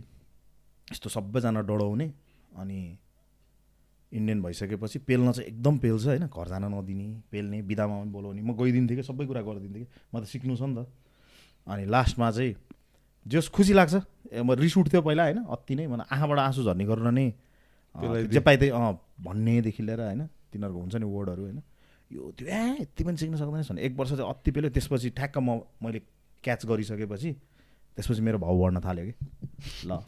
यस्तो 0.91 1.09
सबैजना 1.09 1.61
डढाउने 1.61 2.07
अनि 2.57 2.79
इन्डियन 4.11 4.41
भइसकेपछि 4.41 4.99
पेल्न 4.99 5.31
चाहिँ 5.31 5.47
एकदम 5.49 5.77
पेल्छ 5.77 6.05
होइन? 6.05 6.25
घर 6.27 6.47
जान 6.47 6.63
नदिने 6.73 7.07
पेल्ने 7.31 7.61
बिदामा 7.61 7.95
पनि 8.01 8.11
बोलाउने। 8.11 8.41
म 8.41 8.53
गइदिन्थेँ 8.55 8.97
कि 8.97 9.03
सबै 9.03 9.25
कुरा 9.25 9.41
गरिदिन्थेँ 9.41 9.83
कि। 9.83 9.89
म 10.13 10.19
त 10.21 10.25
सिक्नु 10.25 10.55
छ 10.55 10.61
नि 10.63 10.75
त। 10.75 10.87
अनि 11.67 11.85
लास्टमा 11.85 12.31
चाहिँ 12.31 12.55
जस 13.27 13.49
खुसी 13.51 13.73
लाग्छ। 13.73 13.95
ए 14.31 14.41
म 14.41 14.55
रिस 14.55 14.77
उठ्थ्यो 14.77 15.01
पहिला 15.01 15.23
होइन? 15.23 15.39
अति 15.43 15.75
नै। 15.75 15.87
मलाई 15.87 16.07
आँखाबाट 16.07 16.39
आँसु 16.39 16.63
झर्ने 16.63 16.85
गरेर 16.85 17.11
नै। 17.11 17.27
जे 17.97 18.39
पाइ 18.39 18.57
त्यही 18.57 18.71
अँ 18.71 18.93
भन्नेदेखि 19.23 19.83
लिएर 19.83 20.01
होइन 20.01 20.27
तिनीहरूको 20.53 20.79
हुन्छ 20.79 20.95
नि 20.95 21.05
वर्डहरू 21.05 21.43
होइन 21.43 21.61
यो 22.11 22.31
त्यो 22.37 22.47
ए 22.47 22.77
यति 22.81 23.03
पनि 23.03 23.17
सिक्न 23.17 23.35
सक्दैनस् 23.35 23.71
भने 23.71 23.81
एक 23.81 23.95
वर्ष 23.97 24.11
चाहिँ 24.11 24.29
अति 24.29 24.51
पेल्यो 24.51 24.69
त्यसपछि 24.69 25.09
ठ्याक्क 25.17 25.37
म 25.37 25.59
मैले 25.83 25.99
क्याच 26.43 26.65
गरिसकेपछि 26.65 27.35
त्यसपछि 27.97 28.21
मेरो 28.21 28.37
भाउ 28.39 28.61
बढ्न 28.61 28.79
थाल्यो 28.79 29.05
कि। 29.05 29.13
ल 29.87 29.99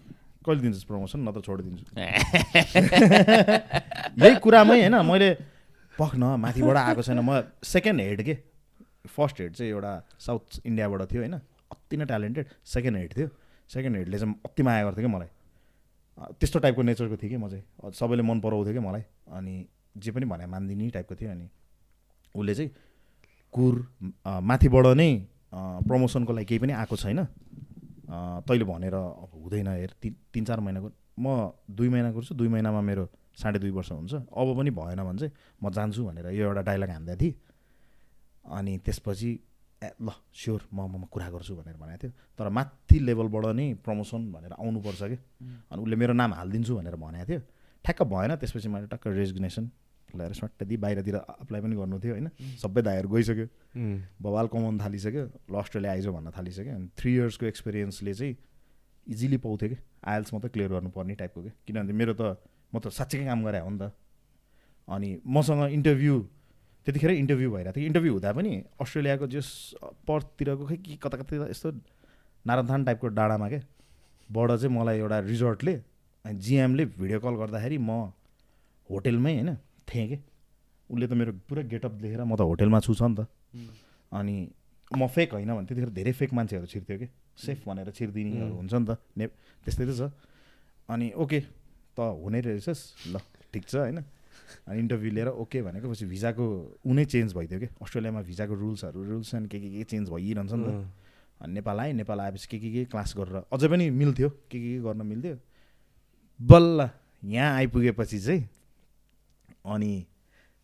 कहिले 0.45 0.61
दिन्छस् 0.61 0.85
प्रमोसन? 0.85 1.19
न 1.19 1.31
त 1.31 1.41
छोडिदिन्छु 1.43 1.85
यही 4.23 4.35
कुरामै 4.39 4.79
होइन 4.79 4.95
मैले 5.05 5.37
पख 5.99 6.15
न 6.15 6.23
माथिबाट 6.39 6.77
आएको 6.77 7.01
छैन। 7.01 7.19
म 7.19 7.41
सेकेन्ड 7.63 8.01
हेड 8.01 8.23
के? 8.23 8.37
फर्स्ट 9.09 9.41
हेड 9.41 9.53
चाहिँ 9.55 9.71
एउटा 9.71 10.01
साउथ 10.19 10.61
इन्डियाबाट 10.65 11.11
थियो 11.11 11.21
होइन 11.21 11.33
अति 11.73 11.97
नै 11.97 12.05
ट्यालेन्टेड 12.05 12.45
सेकेन्ड 12.65 12.97
हेड 12.97 13.17
थियो। 13.17 13.29
सेकेन्ड 13.69 13.97
हेडले 13.97 14.19
चाहिँ 14.19 14.35
अति 14.45 14.63
माया 14.63 14.83
गर्थ्यो 14.85 15.07
कि 15.07 15.13
मलाई। 15.15 15.27
त्यस्तो 16.19 16.59
टाइपको 16.59 16.81
नेचरको 16.81 17.17
थिएँ 17.17 17.31
कि 17.31 17.37
म 17.37 17.49
चाहिँ। 17.49 17.91
सबैले 17.95 18.23
मन 18.23 18.39
पराउँथ्यो 18.39 18.73
कि 18.73 18.79
मलाई। 18.79 19.03
अनि 19.31 19.53
जे 19.97 20.11
पनि 20.11 20.25
भने 20.25 20.45
मानिदिने 20.45 20.89
टाइपको 20.91 21.15
थियो 21.15 21.31
अनि 21.31 21.47
उसले 22.35 22.55
चाहिँ 22.55 22.71
कुर 23.53 23.73
माथिबाट 24.27 24.85
नै 24.99 25.09
प्रमोसनको 25.87 26.33
लागि 26.33 26.45
केही 26.45 26.59
पनि 26.59 26.73
आएको 26.75 26.95
छैन। 26.95 27.23
तैँले 28.45 28.65
भनेर 28.65 28.93
अब 28.93 29.31
हुँदैन 29.33 29.67
हेर। 29.67 29.91
तिन 30.01 30.15
तिन 30.33 30.43
चार 30.45 30.59
महिनाको 30.59 30.91
म 31.19 31.51
दुई 31.71 31.89
महिना 31.89 32.11
गर्छु 32.11 32.35
दुई 32.35 32.47
महिनामा 32.47 32.81
मेरो 32.81 33.07
साढे 33.39 33.59
दुई 33.59 33.71
वर्ष 33.71 33.91
हुन्छ। 33.91 34.13
अब 34.13 34.47
पनि 34.57 34.71
भएन 34.71 34.99
भने 35.03 35.19
चाहिँ 35.19 35.33
म 35.63 35.69
जान्छु 35.71 36.03
भनेर 36.03 36.27
यो 36.35 36.47
एउटा 36.47 36.61
डाइलग 36.61 36.89
हान्दै 36.89 37.15
थिएँ। 37.15 37.33
अनि 38.45 38.77
त्यसपछि 38.85 39.31
ल 39.79 40.09
स्योर 40.35 40.61
म 40.73 40.79
म 40.91 40.95
म 40.99 41.03
कुरा 41.07 41.29
गर्छु 41.31 41.55
भनेर 41.55 41.77
भनेको 41.79 41.97
थियो 42.03 42.11
तर 42.35 42.49
माथि 42.51 42.97
लेभलबाट 42.99 43.45
नै 43.55 43.67
प्रमोसन 43.79 44.21
भनेर 44.31 44.53
आउनुपर्छ 44.59 45.01
कि। 45.03 45.17
अनि 45.71 45.79
उसले 45.81 45.95
मेरो 45.95 46.13
नाम 46.13 46.33
हालिदिन्छु 46.33 46.75
भनेर 46.75 46.95
भनेको 46.95 47.25
थियो। 47.29 47.41
ठ्याक्क 47.85 48.01
भएन 48.03 48.35
त्यसपछि 48.35 48.67
मैले 48.67 48.87
टक्क 48.91 49.07
रेजिग्नेसन 49.07 49.65
ल्याएर 50.09 50.33
स्वाट्ट 50.33 50.63
दिई 50.67 50.77
बाहिरतिर 50.83 51.15
अप्लाई 51.15 51.61
पनि 51.61 51.75
गर्नु 51.79 51.99
थियो 52.03 52.13
होइन? 52.13 52.29
सबै 52.59 52.81
दाइहरू 52.81 53.09
गइसक्यो। 53.09 53.47
बवाल 54.19 54.47
कमाउनु 54.51 54.79
थालिसक्यो 54.83 55.23
ल 55.47 55.55
अस्ट्रेलिया 55.63 55.91
आइज 55.91 56.07
भन्न 56.11 56.29
थालिसक्यो। 56.35 56.73
अनि 56.75 56.87
थ्री 56.97 57.11
इयर्सको 57.15 57.45
एक्सपिरियन्सले 57.45 58.13
चाहिँ 58.19 58.35
इजिली 59.07 59.37
पाउँथ्यो 59.37 59.69
कि। 59.69 59.77
आइएल्स 59.79 60.33
मात्रै 60.33 60.49
क्लियर 60.49 60.69
गर्नुपर्ने 60.75 61.15
टाइपको 61.15 61.39
कि 61.41 61.51
किनभने 61.67 61.93
मेरो 61.93 62.13
त 62.19 62.35
म 62.73 62.79
त 62.83 62.89
साँच्चीकै 62.89 63.25
काम 63.25 63.39
गरे 63.47 63.59
हो 63.63 63.69
नि 63.69 63.79
त। 63.79 63.95
अनि 64.87 65.09
मसँग 65.23 65.61
इन्टरभ्यू 65.71 66.15
त्यतिखेर 66.85 67.11
इन्टरभ्यू 67.11 67.49
भइरहेको 67.51 67.75
थियो। 67.75 67.85
इन्टरभ्यू 67.85 68.11
हुँदा 68.13 68.31
पनि 68.33 68.51
अस्ट्रेलियाको 68.81 69.25
जस 69.27 69.47
पर्थतिरको 70.07 70.63
खै 70.65 70.77
कि 70.77 70.95
कता 71.03 71.17
कता 71.21 71.49
यस्तो 71.49 71.69
नाराथान 72.45 72.79
टाइपको 72.85 73.07
डाँडामा 73.19 73.47
के 73.49 73.59
बाट 74.29 74.49
चाहिँ 74.57 74.71
मलाई 74.73 74.97
एउटा 74.99 75.17
रिजोर्टले 75.27 75.73
अनि 76.25 76.39
जिएमले 76.39 76.83
भिडियो 76.97 77.19
कल 77.19 77.35
गर्दाखेरि 77.41 77.77
म 77.77 78.11
होटेलमै 78.89 79.33
होइन 79.33 79.55
थिएँ 79.85 80.07
कि। 80.07 80.17
उसले 80.89 81.05
त 81.07 81.13
मेरो 81.13 81.31
पुरा 81.45 81.61
गेटअप 81.69 81.93
देखेर 82.01 82.23
म 82.25 82.33
त 82.35 82.41
होटेलमा 82.41 82.79
छु 82.81 82.93
छ 82.95 83.01
नि 83.05 83.15
त। 83.15 83.27
अनि 84.11 84.35
म 84.89 85.05
फेक 85.05 85.29
होइन 85.37 85.51
भने 85.53 85.65
त्यतिखेर 85.69 85.89
धेरै 85.93 86.11
फेक 86.17 86.31
मान्छेहरू 86.33 86.65
छिर्थ्यो 86.65 86.97
कि। 86.97 87.07
सेफ 87.37 87.59
भनेर 87.67 87.89
छिरिदिनेहरू 87.93 88.53
हुन्छ 88.57 88.73
नि 88.73 88.85
त। 88.89 88.91
ने 89.17 89.25
त्यस्तै 89.63 89.85
त 89.85 89.91
छ। 89.93 90.01
अनि 90.89 91.07
ओके 91.13 91.39
त 91.93 91.99
हुने 91.99 92.39
रहेछस् 92.41 93.13
ल 93.13 93.21
ठिक 93.53 93.63
छ 93.69 93.75
होइन। 93.85 94.01
अनि 94.67 94.79
इन्टरभ्यू 94.79 95.11
लिएर 95.11 95.27
ओके 95.27 95.61
भनेको 95.61 95.91
पछि 95.91 96.05
भिजाको 96.05 96.45
उनै 96.85 97.05
चेन्ज 97.05 97.33
भइदियो 97.35 97.59
कि? 97.59 97.67
अस्ट्रेलियामा 97.81 98.21
भिजाको 98.21 98.53
रुल्सहरू 98.53 99.03
रुल्स 99.03 99.33
एन्ड 99.35 99.47
के 99.49 99.59
के 99.59 99.69
के 99.69 99.83
चेन्ज 99.83 100.09
भइरहन्छ 100.09 100.53
नि 100.53 100.65
त। 100.65 100.87
अनि 101.41 101.53
नेपाल 101.53 101.79
आएँ 101.79 101.93
नेपाल 101.93 102.19
आएपछि 102.19 102.47
के 102.51 102.57
के 102.59 102.69
के 102.71 102.85
क्लास 102.91 103.13
गरेर 103.17 103.43
अझै 103.53 103.67
पनि 103.67 103.89
मिल्थ्यो 103.89 104.29
के 104.29 104.59
के 104.59 104.59
के 104.59 104.79
गर्न 104.83 105.01
मिल्थ्यो। 105.07 105.37
बल्ल 106.41 106.89
यहाँ 107.23 107.55
आइपुगेपछि 107.55 108.19
चाहिँ 108.19 108.43
अनि 109.65 109.91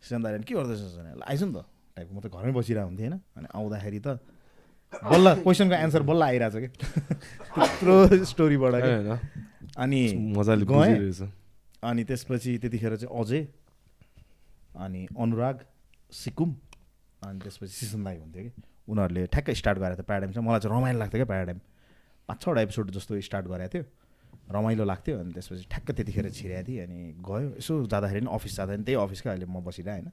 सिजनदारले 0.03 0.43
के 0.43 0.53
गर्दैछ 0.55 1.23
आइज 1.23 1.43
नि 1.43 1.53
त। 1.53 1.65
टाइपको 1.95 2.13
म 2.15 2.19
त 2.19 2.27
घरमै 2.27 2.51
बसिरहेको 2.51 2.87
हुन्थेँ 2.87 3.07
होइन। 3.07 3.19
अनि 3.37 3.47
आउँदाखेरि 3.55 3.99
त 3.99 4.19
बल्ल 4.93 5.27
क्वेसनको 5.43 5.75
एन्सर 5.75 6.01
बल्ल 6.03 6.21
आइरहेछ 6.23 6.55
कि? 6.55 6.69
त्यत्रो 7.55 8.25
स्टोरीबाट 8.25 8.73
अनि 9.77 10.01
मजाले 10.35 10.65
गएँ। 10.65 11.31
अनि 11.83 12.03
त्यसपछि 12.03 12.51
त्यतिखेर 12.57 12.95
चाहिँ 12.95 13.19
अजय 13.19 13.41
अनि 14.77 15.07
अनुराग 15.19 15.65
सिकुम 16.11 16.55
अनि 17.25 17.39
त्यसपछि 17.39 17.73
सिसन 17.73 18.03
दाई 18.03 18.17
हुन्थ्यो 18.17 18.43
कि। 18.43 18.51
उनीहरूले 18.87 19.25
ठ्याक्कै 19.33 19.53
स्टार्ट 19.55 19.77
गरेको 19.79 19.95
थियो 19.97 20.05
प्याराडाइम 20.05 20.31
चाहिँ। 20.33 20.47
मलाई 20.47 20.59
चाहिँ 20.59 20.77
रमाइलो 20.77 20.99
लाग्थ्यो 20.99 21.19
क्या 21.19 21.29
प्याराडाइम 21.33 21.59
पाँच 22.29 22.37
छवटा 22.41 22.61
एपिसोड 22.61 22.91
जस्तो 22.91 23.21
स्टार्ट 23.21 23.45
गरेको 23.47 23.73
थियो। 23.73 23.83
रमाइलो 24.51 24.83
लाग्थ्यो 24.85 25.15
अनि 25.19 25.31
त्यसपछि 25.33 25.65
ठ्याक्क 25.71 25.91
त्यतिखेर 25.91 26.29
छिराएको 26.29 26.67
थिएँ 26.67 26.81
अनि 26.85 26.99
गयो। 27.25 27.47
यसो 27.57 27.73
जाँदाखेरि 27.89 28.19
पनि 28.21 28.29
अफिस 28.35 28.53
जाँदा 28.55 28.73
पनि 28.75 28.83
त्यही 28.85 28.97
अफिसकै 29.01 29.29
अहिले 29.29 29.45
म 29.45 29.57
बसिरहेँ 29.65 29.93
होइन। 29.95 30.09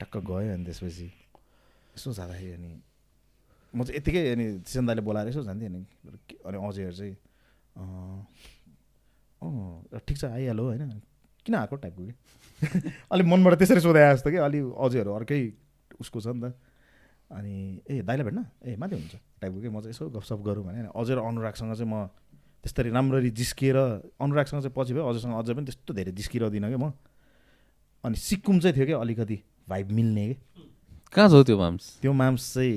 टक्क 0.00 0.16
गयो 0.28 0.52
अनि 0.54 0.64
त्यसपछि 0.64 1.06
यसो 1.96 2.08
जाँदाखेरि 2.12 2.52
अनि 2.56 2.70
म 3.74 3.84
चाहिँ 3.84 3.96
यत्तिकै 4.00 4.22
अनि 4.32 4.46
सिसन 4.64 4.84
दाईले 4.86 5.02
बोलाएर 5.04 5.28
यसो 5.28 5.42
जान्थेँ 5.44 5.68
अनि 5.68 5.80
अनि 6.40 6.56
अजयहरू 6.56 6.96
चाहिँ 6.96 7.14
अँ 9.42 9.98
ठिक 10.08 10.16
छ 10.18 10.24
आइहाल्यो 10.24 10.64
होइन। 10.64 11.00
किन 11.46 11.54
आएको 11.54 11.76
टाइपको 11.76 12.02
कि? 12.04 12.12
अलिक 13.12 13.26
मनबाट 13.26 13.54
त्यसरी 13.58 13.80
सोधाए 13.80 14.14
जस्तो 14.14 14.30
कि 14.30 14.36
अलि 14.42 14.58
अझैहरू 14.74 15.10
अर्कै 15.14 15.38
उसको 16.00 16.18
छ 16.20 16.26
नि 16.34 16.40
त। 16.42 16.54
अनि 17.30 17.54
ए 17.90 18.02
दाइलाई 18.02 18.24
भेट्न? 18.24 18.40
ए 18.64 18.76
माथि 18.76 18.94
हुन्छ 18.96 19.14
टाइपको 19.40 19.58
कि 19.60 19.68
म 19.68 19.76
चाहिँ 19.84 19.92
यसो 19.92 20.04
गफसफ 20.10 20.38
गरौँ 20.42 20.64
भने 20.64 20.80
अझै 20.90 21.14
र 21.14 21.20
अनुरागसँग 21.22 21.72
चाहिँ 21.76 21.90
म 21.92 22.08
त्यसरी 22.64 22.90
राम्ररी 22.90 23.30
जिस्किएर 23.30 23.76
अनुरागसँग 24.18 24.60
चाहिँ 24.64 24.74
पछि 24.74 24.92
भयो 24.96 25.04
अझैसँग 25.06 25.34
अझै 25.38 25.52
पनि 25.54 25.64
त्यस्तो 25.68 25.92
धेरै 25.94 26.12
जिस्किरहदिनँ 26.18 26.70
कि 26.72 26.78
म। 26.80 26.92
अनि 28.04 28.16
सिक्कुम 28.16 28.58
चाहिँ 28.60 28.74
थियो 28.76 28.86
कि 28.86 28.94
अलिकति 28.96 29.36
भाइब 29.68 29.86
मिल्ने 29.92 30.24
कि। 30.28 30.36
कहाँ 31.12 31.28
छ 31.28 31.44
त्यो 31.46 31.56
माम्स? 31.58 31.84
त्यो 32.02 32.12
माम्स 32.12 32.42
चाहिँ 32.54 32.76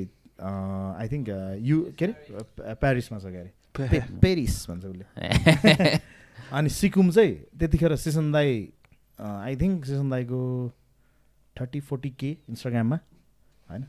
आई 0.99 1.07
थिङ्क 1.09 1.27
यु 1.63 1.77
के 1.97 2.05
अरे? 2.05 2.13
प्या- 2.59 2.75
प्यारिसमा 2.77 3.17
छ 3.19 3.25
क्या 3.31 3.41
अरे? 3.41 4.19
पेरिस 4.19 4.55
भन्छ 4.69 4.83
उसले। 4.85 5.05
अनि 6.55 6.69
सिकुम 6.69 7.11
चाहिँ 7.11 7.33
त्यतिखेर 7.59 7.95
सेसन 7.95 8.31
दाई 8.31 8.51
आई 9.19 9.55
थिङ्क 9.55 9.85
सेसन 9.85 10.09
दाईको 10.09 10.39
थर्टी 11.55 11.79
फोर्टी 11.79 12.09
के 12.19 12.29
इन्स्टाग्राममा 12.49 12.99
होइन? 13.69 13.83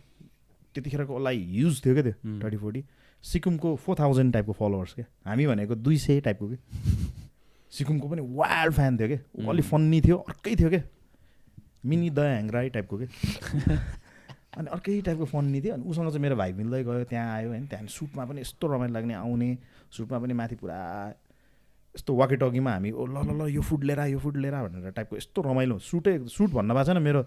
त्यतिखेरको 0.75 1.19
लागि 1.19 1.43
युज 1.61 1.85
थियो 1.85 1.95
क्या 1.95 2.03
त्यो। 2.03 2.41
थर्टी 2.43 2.57
फोर्टी 2.57 2.85
सिकुमको 3.25 3.75
फोर 3.77 3.97
थाउजन्ड 3.99 4.33
टाइपको 4.33 4.53
फलोवर्स 4.53 4.95
क्या? 4.95 5.05
हामी 5.27 5.47
भनेको 5.47 5.75
दुई 5.75 5.99
सय 5.99 6.21
टाइपको 6.21 6.49
कि 6.49 6.57
सिकुमको 7.73 8.09
पनि 8.09 8.23
वाइल्ड 8.37 8.75
फ्यान 8.75 8.99
थियो 8.99 9.09
क्या? 9.09 9.19
ऊ 9.39 9.51
अलिक 9.51 9.65
फन्नी 9.65 10.01
थियो 10.01 10.17
अर्कै 10.17 10.55
थियो 10.57 10.69
क्या? 10.71 10.83
मिनी 11.87 12.11
द 12.11 12.19
ह्याङ्राई 12.19 12.69
टाइपको 12.71 12.99
के 12.99 13.07
अनि 14.53 14.69
अर्कै 14.69 15.01
टाइपको 15.03 15.25
फन्नी 15.25 15.61
थियो 15.63 15.75
अनि 15.75 15.85
उसँग 15.91 16.09
चाहिँ 16.09 16.23
मेरो 16.23 16.37
भाइ 16.37 16.53
मिल्दै 16.53 16.83
गयो 16.85 17.05
त्यहाँ 17.05 17.35
आयो 17.37 17.49
होइन? 17.49 17.67
त्यहाँदेखि 17.67 17.95
सुटमा 17.95 18.25
पनि 18.25 18.41
यस्तो 18.41 18.67
रमाइलो 18.75 18.95
लाग्ने 18.95 19.15
आउने 19.15 19.57
सुटमा 19.91 20.19
पनि 20.19 20.35
माथि 20.35 20.55
पुरा 20.61 20.79
यस्तो 21.95 22.15
वाकेटकीमा 22.17 22.71
हामी 22.73 22.91
ओ 22.91 23.05
ल 23.07 23.17
ल 23.21 23.31
ल 23.37 23.49
यो 23.53 23.63
फुड 23.63 23.85
लिएर 23.85 24.01
यो 24.13 24.19
फुड 24.19 24.37
लिएर 24.37 24.55
भनेर 24.55 24.91
टाइपको 24.97 25.17
यस्तो 25.17 25.43
रमाइलो 25.43 25.79
सुटै 25.79 26.19
सुट 26.29 26.51
भन्न 26.51 26.73
भएको 26.73 26.85
छैन 26.89 27.03
मेरो। 27.03 27.23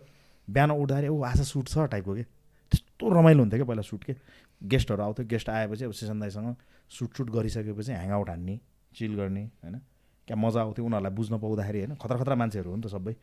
बिहान 0.47 0.71
उठ्दाखेरि 0.71 1.07
ओ 1.07 1.21
आज 1.21 1.41
सुट 1.45 1.67
छ 1.67 1.85
टाइपको 1.93 2.13
के 2.15 2.23
त्यस्तो 2.23 3.09
रमाइलो 3.13 3.39
हुन्थ्यो 3.39 3.57
क्या 3.59 3.67
पहिला 3.69 3.81
सुट 3.81 4.03
के। 4.03 4.13
गेस्टहरू 4.61 5.01
आउँथ्यो 5.03 5.25
गेस्ट 5.25 5.49
आएपछि 5.49 5.83
अब 5.85 5.91
सेसन 5.91 6.19
दाईसँग 6.19 6.55
सुट 6.89 7.09
सुट 7.17 7.29
गरिसकेपछि 7.29 7.91
ह्याङआउट 7.91 8.29
हान्ने 8.29 8.59
चिल 8.95 9.15
गर्ने 9.15 9.43
होइन। 9.61 9.75
क्या 10.27 10.37
मजा 10.37 10.61
आउँथ्यो 10.61 10.85
उनीहरूलाई 10.85 11.13
बुझ्न 11.13 11.37
पाउँदाखेरि 11.37 11.79
होइन। 11.79 11.95
खतरा 12.01 12.17
खतरा 12.17 12.35
मान्छेहरू 12.35 12.69
हो 12.69 12.75
नि 12.75 12.81
त 12.81 12.87
सबै। 12.89 13.13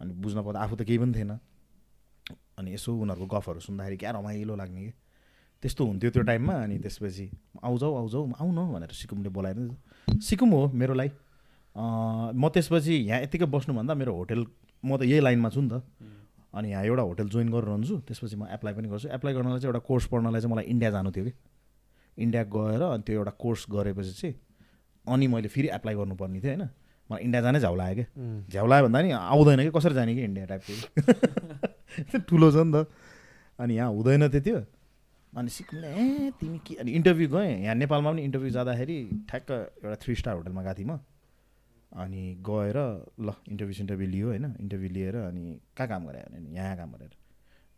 अनि 0.00 0.12
बुझ्न 0.14 0.40
पाउँदा 0.40 0.60
आफू 0.60 0.76
त 0.76 0.82
केही 0.88 0.98
पनि 0.98 1.12
थिएन। 1.12 1.32
अनि 2.58 2.68
यसो 2.74 2.96
उनीहरूको 2.96 3.26
गफहरू 3.36 3.60
सुन्दाखेरि 3.60 3.96
क्या 3.96 4.10
रमाइलो 4.16 4.56
लाग्ने 4.56 4.80
कि। 4.80 4.92
त्यस्तो 5.62 5.84
हुन्थ्यो 5.84 6.10
त्यो 6.10 6.22
टाइममा। 6.22 6.54
अनि 6.64 6.78
त्यसपछि 6.78 7.26
आउजाउ 7.64 7.92
आउजाउ 7.96 8.22
आउ 8.40 8.48
न 8.48 8.60
भनेर 8.72 8.92
सिकुमले 8.96 9.28
बोलाएर 9.28 9.58
सिकुम 10.20 10.50
हो 10.50 10.62
मेरो 10.74 10.94
लागि 10.94 11.12
म 11.76 12.48
त्यसपछि 12.54 12.94
यहाँ 13.08 13.20
यत्तिकै 13.22 13.46
बस्नुभन्दा 13.46 13.94
मेरो 13.94 14.12
होटेल 14.14 14.46
म 14.84 14.96
त 14.96 15.02
यही 15.02 15.20
लाइनमा 15.20 15.50
छु 15.50 15.60
नि 15.60 15.68
त। 15.68 15.82
अनि 16.54 16.70
यहाँ 16.70 16.84
एउटा 16.84 17.02
होटेल 17.02 17.28
जोइन 17.28 17.48
गरेर 17.52 17.68
रहन्छु 17.68 17.96
त्यसपछि 18.08 18.36
म 18.36 18.46
एप्लाई 18.56 18.72
पनि 18.74 18.88
गर्छु। 18.88 19.08
एप्लाई 19.08 19.32
गर्नलाई 19.34 19.60
चाहिँ 19.60 19.70
एउटा 19.70 19.82
कोर्स 19.86 20.04
पढ्नलाई 20.10 20.40
चाहिँ 20.40 20.52
मलाई 20.54 20.64
इन्डिया 20.72 20.90
जानु 20.90 21.10
थियो 21.12 21.24
कि। 21.24 21.32
इन्डिया 22.18 22.42
गएर 22.54 22.82
अनि 22.82 23.02
त्यो 23.06 23.14
एउटा 23.14 23.32
कोर्स 23.42 23.66
गरेपछि 23.70 24.12
चाहिँ 24.20 24.34
अनि 25.06 25.26
मैले 25.28 25.48
फेरि 25.48 25.68
एप्लाई 25.78 25.94
गर्नुपर्ने 25.94 26.40
थियो 26.40 26.50
होइन? 26.50 26.64
मलाई 27.10 27.20
इन्डिया 27.24 27.40
जानै 27.42 27.58
झ्याउ 27.60 27.74
लाग्यो 27.76 27.94
क्या। 27.94 28.06
झ्याउ 28.48 28.66
लाग्यो 28.66 28.86
भन्दा 28.88 29.00
नि 29.02 29.10
आउँदैन 29.12 29.60
कि 29.64 29.70
कसरी 29.76 29.94
जाने 29.94 30.14
कि 30.14 30.22
इन्डिया 30.24 30.46
टाइपको 30.50 32.18
ठुलो 32.28 32.48
छ 32.50 32.56
नि 32.64 32.72
त। 32.74 32.86
अनि 33.58 33.72
यहाँ 33.76 33.90
हुँदैन 33.92 34.28
थियो 34.28 34.40
त्यो 34.40 34.58
अनि 35.36 35.50
सिक्किमले 35.50 35.88
ए 35.88 36.30
तिमी 36.40 36.58
के 36.66 36.74
अनि 36.80 36.90
इन्टरभ्यू 36.98 37.28
गएँ। 37.28 37.62
यहाँ 37.64 37.74
नेपालमा 37.74 38.10
पनि 38.10 38.22
इन्टरभ्यू 38.24 38.50
जाँदाखेरि 38.50 38.98
ठ्याक्क 39.28 39.50
एउटा 39.84 39.96
थ्री 40.02 40.14
स्टार 40.14 40.34
होटलमा 40.36 40.62
गएको 40.62 40.74
थिएँ 40.78 40.88
म। 40.88 40.98
अनि 41.92 42.22
गएर 42.48 42.78
ल 43.20 43.28
इन्टरभ्यू 43.48 43.74
सिन्टरभ्यू 43.80 44.08
लियो 44.08 44.26
होइन। 44.28 44.44
इन्टरभ्यू 44.60 44.88
लिएर 44.88 45.16
अनि 45.28 45.44
कहाँ 45.76 45.88
काम 45.88 46.06
गरे 46.08 46.18
भने? 46.32 46.54
यहाँ 46.56 46.76
काम 46.76 46.90
गरेर। 46.92 47.12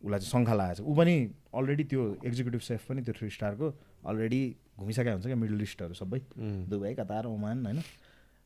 उसलाई 0.02 0.18
चाहिँ 0.20 0.32
शङ्खा 0.32 0.54
लगाएको 0.54 0.82
छ। 0.82 0.86
ऊ 0.86 0.94
पनि 0.94 1.14
अलरेडी 1.54 1.84
त्यो 1.90 2.02
एक्जिक्युटिभ 2.24 2.60
सेफ 2.60 2.80
पनि 2.88 3.02
त्यो 3.02 3.14
थ्री 3.18 3.30
स्टारको 3.30 3.66
अलरेडी 4.06 4.42
घुमिसकेको 4.78 5.10
हुन्छ 5.10 5.26
क्या 5.26 5.36
मिडल 5.36 5.60
इस्टहरू 5.62 5.94
सबै। 5.94 6.20
दुबई 6.70 6.94
कतार 6.96 7.26
ओमान 7.26 7.66
होइन। 7.66 7.82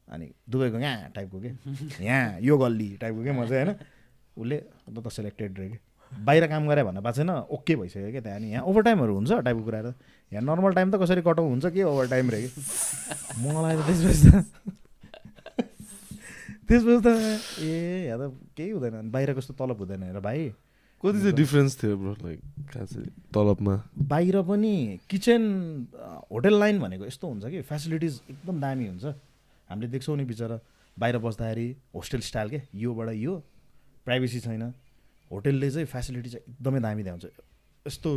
अनि 0.09 0.27
दुबईको 0.51 0.79
यहाँ 0.79 1.11
टाइपको 1.15 1.41
के 1.41 1.51
यहाँ 2.05 2.41
यो 2.41 2.59
गल्ली 2.59 2.91
टाइपको 3.01 3.23
के 3.25 3.33
म 3.33 3.47
चाहिँ 3.47 3.65
होइन। 3.65 3.77
उसले 4.37 4.57
त 4.91 5.09
सेलेक्टेड 5.09 5.59
रह्यो 5.59 5.71
कि? 5.71 5.79
बाहिर 6.25 6.47
काम 6.47 6.69
गरे 6.69 6.83
भन्ने 6.85 7.01
बात 7.01 7.15
छैन 7.17 7.31
ओके 7.31 7.75
भइसक्यो 7.77 8.11
क्या 8.11 8.21
त्यहाँ 8.21 8.39
अनि 8.39 8.51
यहाँ 8.53 8.65
ओभर 8.65 8.83
टाइमहरू 8.83 9.15
हुन्छ 9.15 9.33
टाइपको 9.33 9.65
कुराहरू 9.65 9.93
यहाँ 10.33 10.43
नर्मल 10.45 10.73
टाइम 10.75 10.91
त 10.91 11.01
कसरी 11.03 11.23
कटाउ 11.23 11.45
हुन्छ 11.49 11.67
के 11.75 11.83
ओभर 11.83 12.07
टाइम 12.09 12.31
रह्यो 12.31 12.49
कि 12.49 12.61
मलाई 13.47 13.77
त 13.77 13.87
त्यसपछि 13.87 14.31
त 14.31 14.45
त्यसपछि 16.69 17.01
त 17.05 17.09
ए 17.61 18.09
यहाँ 18.09 18.19
त 18.19 18.33
केही 18.57 18.71
हुँदैन। 18.71 19.11
बाहिर 19.11 19.33
कस्तो 19.35 19.55
तलब 19.55 19.79
हुँदैन 19.79 20.03
हेर 20.03 20.21
भाइ। 20.21 20.53
कति 21.05 21.19
चाहिँ 21.21 21.35
डिफ्रेन्स 21.37 21.77
थियो 21.83 21.97
ब्रो 21.97 22.13
लाइक 22.25 22.41
तलबमा? 23.35 23.75
बाहिर 24.01 24.41
पनि 24.49 25.01
किचन 25.11 25.43
होटेल 26.33 26.55
लाइन 26.61 26.79
भनेको 26.81 27.05
यस्तो 27.05 27.29
हुन्छ 27.29 27.45
कि। 27.45 27.61
फेसिलिटिज 27.69 28.21
एकदम 28.31 28.61
दामी 28.61 28.87
हुन्छ। 28.89 29.05
हामीले 29.69 29.89
देख्छौँ 29.93 30.17
नि 30.17 30.25
बिचरा। 30.25 30.59
बाहिर 30.97 31.19
बस्दाखेरि 31.19 31.69
होस्टेल 31.95 32.21
स्टाइल 32.21 32.49
के? 32.49 32.61
योबाट 32.73 33.09
यो। 33.13 33.35
प्राइभेसी 34.07 34.41
छैन। 34.41 34.73
होटेलले 35.35 35.71
चाहिँ 35.71 35.87
फेसिलिटी 35.91 36.31
चाहिँ 36.31 36.45
एकदमै 36.51 36.81
दामी 36.87 37.03
दिएको 37.03 37.19
हुन्छ 37.19 37.27
यस्तो 37.87 38.11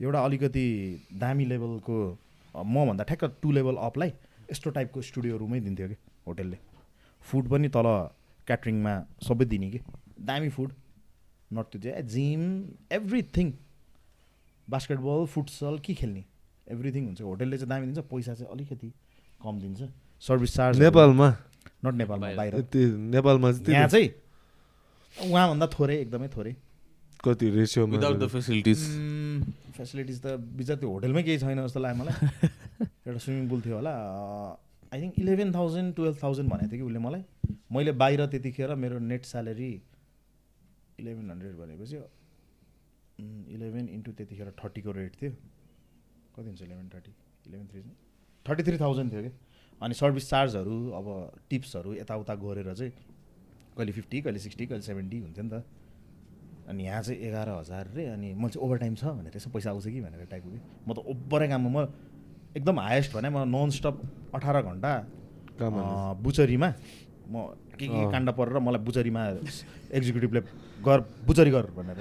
एउटा 0.00 0.20
अलिकति 0.24 0.66
दामी 1.20 1.44
लेभलको 1.52 1.96
मभन्दा 2.54 3.04
ठ्याक्क 3.10 3.36
टु 3.42 3.52
लेभल 3.52 3.76
अपलाई 3.88 4.12
यस्तो 4.50 4.70
टाइपको 4.76 5.02
स्टुडियो 5.08 5.36
रुमै 5.38 5.60
दिन्थ्यो 5.60 5.88
कि 5.88 5.96
होटेलले। 6.26 6.58
फुड 7.24 7.48
पनि 7.50 7.68
तल 7.68 7.88
क्याटरिङमा 8.46 8.94
सबै 9.22 9.44
दिने 9.44 9.70
कि। 9.70 9.80
दामी 10.26 10.48
फुड 10.56 10.72
नट 11.50 11.66
त्यो 11.72 11.80
चाहिँ 11.82 12.02
जिम 12.14 12.42
एभ्रिथिङ 12.92 13.52
बास्केटबल 14.68 15.26
फुटसल 15.26 15.78
के 15.84 15.94
खेल्ने? 15.94 16.24
एभ्रिथिङ 16.66 17.02
हुन्छ। 17.06 17.20
होटेलले 17.22 17.56
चाहिँ 17.58 17.70
दामी 17.70 17.86
दिन्छ 17.86 18.06
पैसा 18.10 18.34
चाहिँ 18.34 18.52
अलिकति 18.52 18.88
कम 19.42 19.60
दिन्छ। 19.60 19.80
सर्भिस 20.22 20.54
चार्ज 20.56 20.80
नेपालमा? 20.80 21.28
नट 21.84 21.94
नेपालमा 21.94 22.34
बाहिर। 22.34 22.52
नेपालमा 23.14 23.48
यहाँ 23.68 23.88
चाहिँ 23.88 24.08
उहाँभन्दा 25.16 25.66
थोरै 25.74 25.96
एकदमै 26.00 26.28
थोरै। 26.36 26.52
कति 27.24 27.46
रेसियोमा? 27.50 27.92
विदाउट 27.92 28.16
द 28.18 28.26
फेसिलिटिज 28.34 28.80
फेसिलिटिज 29.76 30.18
त 30.24 30.26
बिचरा 30.56 30.76
त्यो 30.80 30.88
होटेलमै 30.90 31.22
केही 31.22 31.38
छैन 31.38 31.58
जस्तो 31.66 31.80
लाग्यो 31.80 31.98
मलाई। 32.02 32.14
एउटा 33.06 33.20
स्विमिङ 33.24 33.48
पुल 33.50 33.60
थियो 33.66 33.76
होला। 33.76 33.92
I 34.92 34.98
think 35.02 35.18
eleven 35.18 35.52
thousand 35.54 35.94
twelve 35.96 36.16
thousand 36.22 36.48
भनेको 36.50 36.70
थियो 36.72 36.80
कि 36.80 36.86
उसले 36.88 37.00
मलाई। 37.06 37.22
मैले 37.72 37.92
बाहिर 38.02 38.26
त्यतिखेर 38.32 38.74
मेरो 38.84 38.98
नेट 39.10 39.24
स्यालेरी 39.24 39.70
इलेभेन 41.00 41.30
हन्ड्रेड 41.30 41.54
भनेपछि 41.60 41.98
इलेभेन 43.54 43.88
इन्टु 43.88 44.10
त्यतिखेर 44.18 44.48
थर्टीको 44.64 44.90
रेट 44.92 45.12
थियो। 45.22 45.30
कति 46.34 46.46
हुन्छ 46.48 46.62
eleven 46.62 46.88
thirty 46.94 47.12
eleven 47.48 47.66
three 47.72 47.80
thirty 48.46 48.62
three 48.62 48.78
thousand 48.78 49.12
थियो 49.12 49.22
कि। 49.22 49.32
अनि 49.80 49.94
सर्भिस 49.94 50.30
चार्जहरू 50.30 50.76
अब 50.98 51.06
टिप्सहरू 51.50 51.94
यताउता 51.94 52.34
गरेर 52.44 52.74
चाहिँ 52.74 52.92
कहिले 53.80 53.92
फिफ्टी 53.96 54.20
कहिले 54.20 54.40
सिक्सटी 54.44 54.64
कहिले 54.68 54.84
सेभेन्टी 54.84 55.18
हुन्थ्यो 55.24 55.44
नि 55.44 55.50
त। 55.50 55.64
अनि 56.68 56.84
यहाँ 56.84 57.02
चाहिँ 57.02 57.18
एघार 57.18 57.48
हजार 57.48 57.84
रे 57.96 58.04
अनि 58.14 58.28
म 58.36 58.48
चाहिँ 58.52 58.60
ओभर 58.60 58.76
टाइम 58.78 58.94
छ 58.94 59.04
भनेर 59.16 59.32
यसो 59.36 59.50
पैसा 59.50 59.70
आउँछ 59.72 59.86
कि 59.88 60.00
भनेर 60.00 60.28
टाइपको 60.30 60.50
कि। 60.52 60.60
म 60.86 60.92
त 60.92 60.98
ओभरै 61.02 61.48
काममा 61.48 61.70
म 61.72 61.88
एकदम 62.56 62.76
हाएस्ट 62.78 63.10
भने 63.16 63.28
म 63.32 63.48
नन 63.48 63.70
स्टप 63.72 63.96
अठार 64.36 64.56
घन्टा 64.62 64.92
बुचरीमा 66.22 66.68
म 67.32 67.34
के 67.74 67.86
के। 67.88 68.00
काण्ड 68.12 68.28
परेर 68.38 68.58
मलाई 68.60 68.82
बुचरीमा 68.86 69.22
एक्जिक्युटिभले 69.96 70.40
गर 70.84 70.98
बुचरी 71.26 71.50
गर 71.50 71.64
भनेर। 71.74 71.96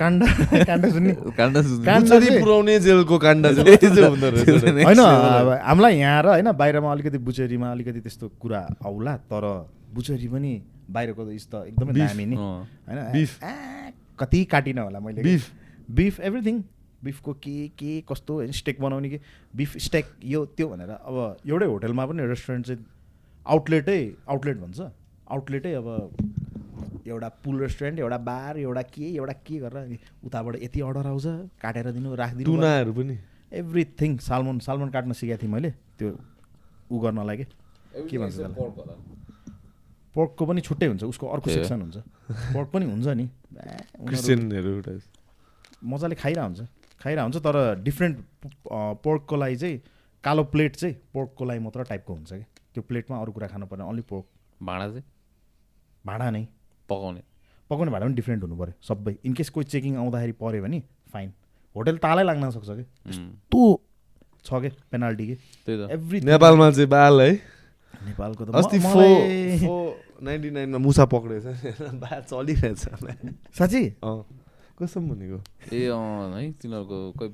काण्ड. 0.00 0.22
काण्ड 0.66 0.86
सुन्ने। 0.92 1.12
काण्ड 1.38 1.56
पुऱ्याउने 2.42 2.78
जेलको 2.80 3.18
काण्ड 3.18 3.46
होइन 3.56 4.98
अब 4.98 5.48
हामीलाई 5.64 5.96
यहाँ 5.98 6.22
र 6.22 6.28
होइन 6.28 6.52
बाहिरमा 6.52 6.92
अलिकति 6.92 7.18
बुचेरीमा 7.28 7.70
अलिकति 7.72 8.00
त्यस्तो 8.00 8.28
कुरा 8.40 8.60
आउला 8.86 9.16
तर 9.32 9.44
बुचेरी 9.94 10.28
पनि 10.28 10.52
बाहिरको 10.90 11.22
त 11.24 11.28
एकदमै. 11.68 11.92
दामी 11.98 12.24
नि। 12.26 12.36
होइन 12.36 13.92
कति 14.18 14.44
काटिन 14.44 14.78
होला 14.78 15.00
मैले 15.00 15.22
Beef. 15.22 15.44
बिफ 15.90 16.20
एभ्रिथिङ 16.20 16.62
बिफको 17.04 17.32
के 17.42 17.56
के 17.78 17.92
कस्तो 18.08 18.34
होइन 18.34 18.52
स्टेक 18.52 18.80
बनाउने 18.80 19.08
कि? 19.08 19.18
बिफ 19.56 19.76
स्टेक 19.78 20.06
यो 20.24 20.44
त्यो 20.56 20.66
भनेर 20.68 20.90
अब 20.90 21.36
एउटै 21.46 21.66
होटेलमा 21.66 22.06
पनि 22.06 22.26
रेस्टुरेन्ट 22.26 22.66
चाहिँ 22.66 22.84
आउटलेटै 23.46 24.00
आउटलेट 24.28 24.56
भन्छ। 24.58 24.80
आउटलेटै 25.30 25.72
अब 25.74 25.86
एउटा 27.08 27.28
पुल 27.44 27.60
रेस्टुरेन्ट 27.60 27.98
एउटा 27.98 28.18
बार 28.28 28.58
एउटा 28.58 28.82
के 28.94 29.06
एउटा 29.16 29.34
के 29.46 29.58
गरेर 29.58 29.82
अनि 29.84 29.98
उताबाट 30.24 30.54
यति 30.62 30.80
अर्डर 30.80 31.06
आउँछ 31.06 31.26
काटेर 31.62 31.90
दिनु 31.92 32.14
राखिदिनु 32.14 32.46
टुनाहरू 32.50 32.92
पनि। 32.92 33.18
एभ्रिथिङ 33.52 34.10
सालमन 34.28 34.58
सालमन 34.66 34.88
काट्न 34.96 35.12
सिकाएको 35.12 35.42
थिएँ 35.42 35.52
मैले 35.52 35.70
त्यो 35.98 36.08
ऊ 36.92 36.98
गर्नलाई 37.00 37.36
के 37.36 37.46
के 38.08 38.18
भन्छ 38.18 38.36
पोर्कको 40.14 40.46
पनि 40.46 40.60
छुट्टै 40.60 40.86
हुन्छ 40.86 41.04
उसको 41.04 41.26
अर्को। 41.28 41.50
सेक्सन 41.50 41.80
हुन्छ। 41.80 41.96
पोर्क 42.52 42.68
पनि 42.72 42.84
हुन्छ 42.84 43.06
नि। 43.08 43.26
क्रिस्चियनहरू 44.06 44.98
मजाले 45.84 46.14
खाइरह 46.14 46.42
हुन्छ 46.42 46.60
खाइरह 47.00 47.22
हुन्छ 47.22 47.36
तर 47.46 47.56
डिफ्रेन्ट 47.86 48.16
पोर्कको 49.04 49.36
लागि 49.36 49.56
चाहिँ 49.56 49.80
कालो 50.24 50.44
प्लेट 50.52 50.76
चाहिँ 50.76 50.94
पोर्कको 51.14 51.44
लागि 51.44 51.60
मात्र 51.62 51.82
टाइपको 51.88 52.12
हुन्छ 52.14 52.32
कि? 52.32 52.44
त्यो 52.74 52.82
प्लेटमा 52.82 53.16
अरू 53.22 53.32
कुरा 53.32 53.46
खानु 53.48 53.66
पर्ने 53.66 53.84
अन्ली 53.88 54.02
पोर्क 54.10 54.26
भाँडा 54.62 54.86
चाहिँ? 54.88 55.04
भाँडा 56.06 56.30
नै। 56.30 56.46
पकाउने। 56.88 57.22
पकाउने 57.70 57.90
भाँडा 57.92 58.06
पनि 58.06 58.14
डिफ्रेन्ट 58.14 58.42
हुनु 58.42 58.56
पऱ्यो 58.56 58.74
सबै। 58.82 59.14
इनकेस 59.24 59.48
कोही 59.50 59.64
चेकिङ 59.72 59.96
आउँदाखेरि 59.96 60.32
पऱ्यो 60.40 60.62
भने 60.62 60.82
फाइन 61.12 61.28
होटेल 61.76 61.96
तालै 61.98 62.24
लाग्न 62.24 62.50
सक्छ 62.50 62.70
कि? 62.70 62.84
त्यो 63.52 63.64
छ 64.44 64.50
कि? 64.62 64.68
पेनाल्टी 64.90 65.26
कि? 65.26 65.34
त्यही 65.66 65.76
त। 65.78 65.90
एभ्री 65.92 66.20
नेपालमा 66.24 66.70
चाहिँ 66.70 66.88
बाल 66.88 67.20
है। 67.20 67.32
नेपालको 68.08 68.44
त 68.44 68.54
अस्ति 68.54 68.78
नाइन्टी 70.18 70.50
नाइनमा 70.50 70.78
मुसा 70.78 71.04
पक्रेछ। 71.06 71.44
बाल 72.02 72.20
चलिरहेछ। 72.26 72.78
साँच्ची? 73.58 73.84
अँ। 74.02 74.24
कसम 74.78 75.08
भनेको? 75.10 75.38
ए 75.74 75.86
अँ 75.90 76.34
है 76.34 76.50
तिनीहरूको 76.58 76.98
कोही 77.18 77.30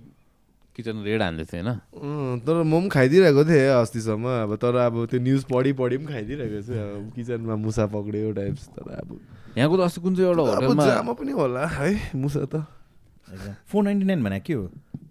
किचन 0.76 0.96
रेड 1.04 1.22
हान्दै 1.22 1.44
थियो 1.44 1.62
होइन 1.62 2.40
तर 2.44 2.62
म 2.64 2.72
पनि 2.72 2.88
खाइदिइरहेको 2.88 3.44
थिएँ 3.44 3.68
अस्तिसम्म। 3.84 4.26
अब 4.42 4.56
तर 4.58 4.76
अब 4.84 4.94
त्यो 5.06 5.20
न्युज 5.20 5.42
पढि 5.52 5.72
पढि 5.78 5.96
पनि 5.96 6.06
खाइदिइरहेको 6.12 6.60
छु। 6.66 6.72
अब 6.74 7.12
किचनमा 7.16 7.56
मुसा 7.56 7.84
पक्रियो 7.94 8.32
टाइप्स 8.32 8.68
तर 8.74 8.88
अब 9.00 9.08
यहाँको 9.56 9.76
त 9.76 9.80
अस्ति 9.86 10.00
कुन 10.02 10.14
चाहिँ 10.16 10.28
एउटा 10.30 10.42
होटेलमा? 10.42 10.84
जामा 10.86 11.12
पनि 11.14 11.32
होला 11.32 11.66
है 11.66 11.90
मुसा 12.18 12.44
त 12.50 12.64
फोर 13.70 13.82
नाइन्टी 13.84 14.04
नाइन 14.06 14.20
भने 14.24 14.38
के 14.46 14.52
हो? 14.54 14.64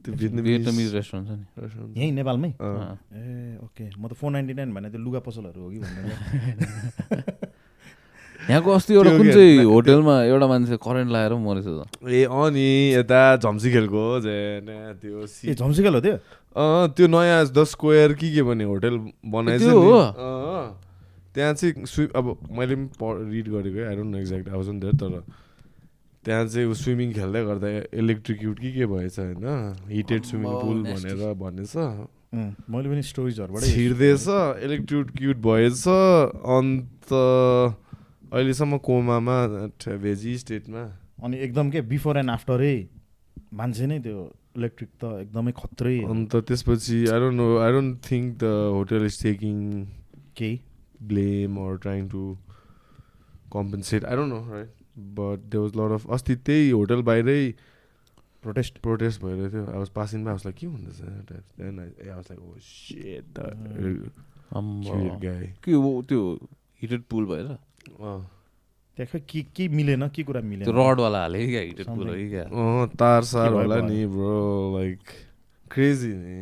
त्यो 0.03 0.13
भियतनामिज 0.15 0.93
रेस्टुरेन्ट 0.95 1.27
छ 1.27 1.31
नि। 1.31 1.45
रेस्टुरेन्ट 1.63 1.97
यहीँ 1.97 2.11
नेपालमै। 2.19 2.49
ए 2.51 3.57
ओके। 3.63 3.83
म 3.97 4.07
त 4.07 4.13
फोर 4.19 4.31
नाइन्टी 4.31 4.53
नाइन 4.53 4.69
भने 4.73 4.87
त्यो 4.91 4.99
लुगा 5.01 5.19
पसलहरू 5.27 5.59
हो 5.63 5.69
कि 5.71 5.79
भन्ने 5.79 6.03
यहाँको 8.43 8.69
अस्ति 8.75 8.93
एउटा 8.93 9.11
कुन 9.17 9.23
के- 9.23 9.33
चाहिँ 9.33 9.63
होटेलमा 9.63 10.15
एउटा 10.27 10.47
मान्छे 10.51 10.75
करेन्ट 10.83 11.09
लगाएर 11.11 11.33
मरेछ 11.39 11.63
त? 11.63 11.87
ए 12.03 12.23
अँ 12.27 12.49
नि 12.51 12.67
यता 12.99 13.21
झम्सी 13.39 13.71
खेलको 13.71 14.03
जे 14.19 14.35
त्यो 14.99 15.23
ए 15.23 15.27
सि 15.27 15.53
झम्सिकल 15.55 15.93
हो 15.95 16.01
त्यो? 16.03 16.15
अँ 16.55 16.87
त्यो 16.91 17.07
नयाँ 17.07 17.39
द 17.55 17.63
स्क्वायर 17.63 18.13
के 18.19 18.27
के 18.35 18.41
भन्ने 18.43 18.63
होटेल 18.67 18.95
बनाएछ 19.31 19.63
हो? 19.63 20.82
त्यहाँ 21.33 21.53
चाहिँ 21.53 21.85
स्विम 21.93 22.09
अब 22.15 22.25
मैले 22.57 22.75
पनि 22.75 22.87
प 22.99 23.01
रिड 23.33 23.47
गरेको 23.53 23.79
आई 23.89 23.95
डोन्ट 23.95 24.11
नो 24.13 24.17
एक्ज्याक्ट 24.23 24.47
आवाज 24.49 24.67
नि 24.69 24.79
धेरै 24.79 24.97
तर 25.03 25.13
त्यहाँ 26.23 26.45
चाहिँ 26.47 26.67
ऊ 26.69 26.73
स्विमिङ 26.79 27.09
खेल्दै 27.13 27.41
गर्दा 27.45 27.67
इलेक्ट्रिक्युट 27.99 28.59
के 28.59 28.71
के 28.71 28.85
भएछ 28.87 29.19
होइन? 29.19 29.45
Heated 29.91 30.23
swimming 30.23 30.51
pool. 30.63 30.77
भनेर 30.83 31.33
भनेछ। 31.41 31.75
मैले 32.33 32.87
पनि 32.89 33.01
स्टोरिजहरूबाट 33.03 33.63
छिर्दैछ 33.63 34.25
इलेक्ट्रिक 34.65 35.07
क्युट 35.17 35.37
भएछ 35.47 35.83
अन्त 36.57 37.11
अहिलेसम्म 37.13 38.77
कोमामा 38.87 39.37
भेजी 40.05 40.37
स्टेटमा। 40.37 40.83
अनि 41.23 41.37
एकदम 41.45 41.69
के 41.71 41.81
बिफोर 41.91 42.17
एन्ड 42.17 42.29
आफ्टरै 42.29 42.75
मान्छे 43.59 43.85
नै 43.85 43.99
त्यो 44.05 44.19
इलेक्ट्रिक 44.57 44.89
त 45.01 45.03
एकदमै 45.21 45.51
खत्रै 45.59 45.97
अन्त 46.13 46.35
त्यसपछि 46.47 46.97
I 47.13 47.19
don't 47.19 47.37
know 47.37 47.47
I 47.57 47.71
don't 47.71 47.91
think 48.11 48.25
the 48.39 48.43
hotel 48.77 49.05
is 49.05 49.15
taking 49.23 49.57
केही? 50.37 50.55
Blame 51.11 51.53
or 51.65 51.71
trying 51.85 52.07
to 52.15 52.23
compensate. 53.51 54.03
I 54.05 54.15
don't 54.15 54.29
know, 54.29 54.43
right? 54.55 54.71
But 55.19 55.37
there 55.49 55.61
was 55.61 55.71
a 55.73 55.77
lot 55.81 55.91
of 55.95 56.01
अस्ति 56.17 56.35
त्यही 56.47 56.69
होटल 56.69 57.01
बाहिरै 57.09 57.41
प्रोटेस्ट 58.43 58.73
प्रोटेस्ट 58.83 59.21
भइरहेको 59.23 59.49
थियो। 59.53 59.65
I 59.65 59.77
was 59.77 59.89
passing 59.95 60.19
by 60.25 60.33
like 60.45 60.55
के 60.55 60.65
हुँदैछ 60.67 60.97
I 61.01 62.09
was 62.09 62.27
अम्बो। 64.59 64.93
गाई 65.19 65.47
के 65.63 65.71
हो 65.71 65.91
त्यो 66.09 66.21
हिटेड 66.81 67.01
पुल 67.09 67.23
भएर 67.25 67.47
त्यहाँ 68.97 69.07
खै 69.11 69.19
के 69.29 69.41
के 69.55 69.63
मिलेन 69.73 70.07
के 70.15 70.23
कुरा 70.23 70.41
मिलेन? 70.41 70.65
रडवाला 70.69 71.19
हाले 71.21 71.39
क्या 71.47 71.61
हिटेड 71.61 71.87
पुल 71.87 72.07
हो 72.07 72.15
क्या? 72.33 72.45
तार 72.99 73.21
सार 73.25 73.49
होला? 73.53 73.77
नि 73.89 74.05
ब्रो 74.05 74.33
लाइक 74.77 74.99
क्रेजी 75.71 76.13
नि। 76.13 76.35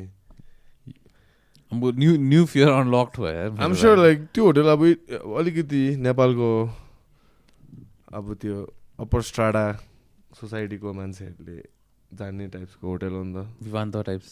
न्यू 1.74 2.12
न्यू 2.18 2.46
फियर 2.46 2.70
अनलक्ड 2.70 3.20
भयो 3.22 3.56
आम 3.64 3.74
स्योर। 3.82 3.98
लाइक 3.98 4.20
त्यो 4.34 4.46
होटल 4.46 4.68
अब 4.72 4.82
अलिकति 5.40 5.84
नेपालको 6.08 6.50
अब 8.20 8.34
त्यो 8.42 8.58
अप्पर 9.00 9.22
स्ट्राडा 9.30 9.66
सोसाइटीको 10.40 10.94
मान्छेहरूले 10.94 11.60
जान्ने 12.12 12.48
टाइप्सको 12.56 12.88
होटल 12.88 13.14
हो 13.16 13.24
नि 13.24 13.34
त 13.34 13.38
विवान्त 13.72 13.96
टाइप्स 14.06 14.30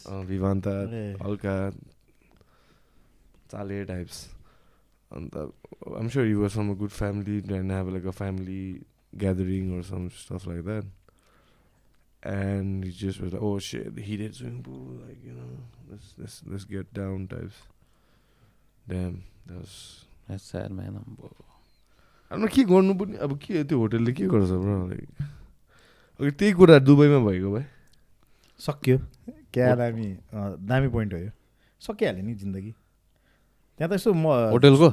ए। 0.92 1.16
हल्का 1.22 1.56
चाले 3.50 3.84
टाइप्स 3.84 4.18
अन्त 5.10 5.36
I'm 5.36 6.08
sure 6.08 6.26
you 6.26 6.36
were 6.42 6.48
some 6.54 6.70
a 6.70 6.74
good 6.84 6.94
family 7.00 7.36
and 7.56 7.72
have 7.72 7.86
like 7.96 8.06
a 8.06 8.16
family 8.22 8.62
gathering 9.20 9.64
or 9.74 9.82
some 9.82 10.04
stuff 10.16 10.44
like 10.46 10.64
that 10.66 10.84
and 12.22 12.84
he 12.84 12.90
just 12.90 13.20
was 13.20 13.32
like 13.32 13.42
oh 13.42 13.58
shit 13.58 13.94
the 13.94 14.02
heated 14.02 14.34
swimming 14.34 14.62
pool 14.62 15.00
like 15.06 15.20
you 15.24 15.32
know 15.32 15.50
let's 15.90 16.14
let's 16.18 16.42
let's 16.46 16.64
get 16.64 16.92
down 16.92 17.26
types. 17.26 17.58
Damn 18.86 19.24
that 19.46 19.58
was 19.58 19.74
sad 20.30 20.70
man 20.72 20.96
अम्बो 20.96 21.28
अब 22.30 22.48
के 22.54 22.62
गर्नु 22.64 22.94
पनि 22.94 23.16
अब 23.26 23.32
के 23.42 23.62
त्यो 23.66 23.78
होटलले 23.78 24.12
के 24.14 24.26
गर्छ 24.30 24.50
bro 24.50 24.74
like 24.88 25.08
अघि 26.20 26.30
त्यही 26.30 26.52
कुरा 26.54 26.78
दुबईमा 26.86 27.18
भएको 27.26 27.50
भए 27.50 27.64
सक्यो 28.60 28.98
क्या 29.54 29.74
दामी 29.80 30.06
दामी 30.70 30.88
पोइन्ट 30.94 31.12
हो 31.14 31.18
यो 31.18 31.30
सकिहाल्यो 31.82 32.22
नि 32.26 32.34
जिन्दगी 32.42 32.72
त्यहाँ 33.78 33.90
त 33.90 33.92
यसो 33.98 34.14
म 34.14 34.24
होटेलको 34.54 34.88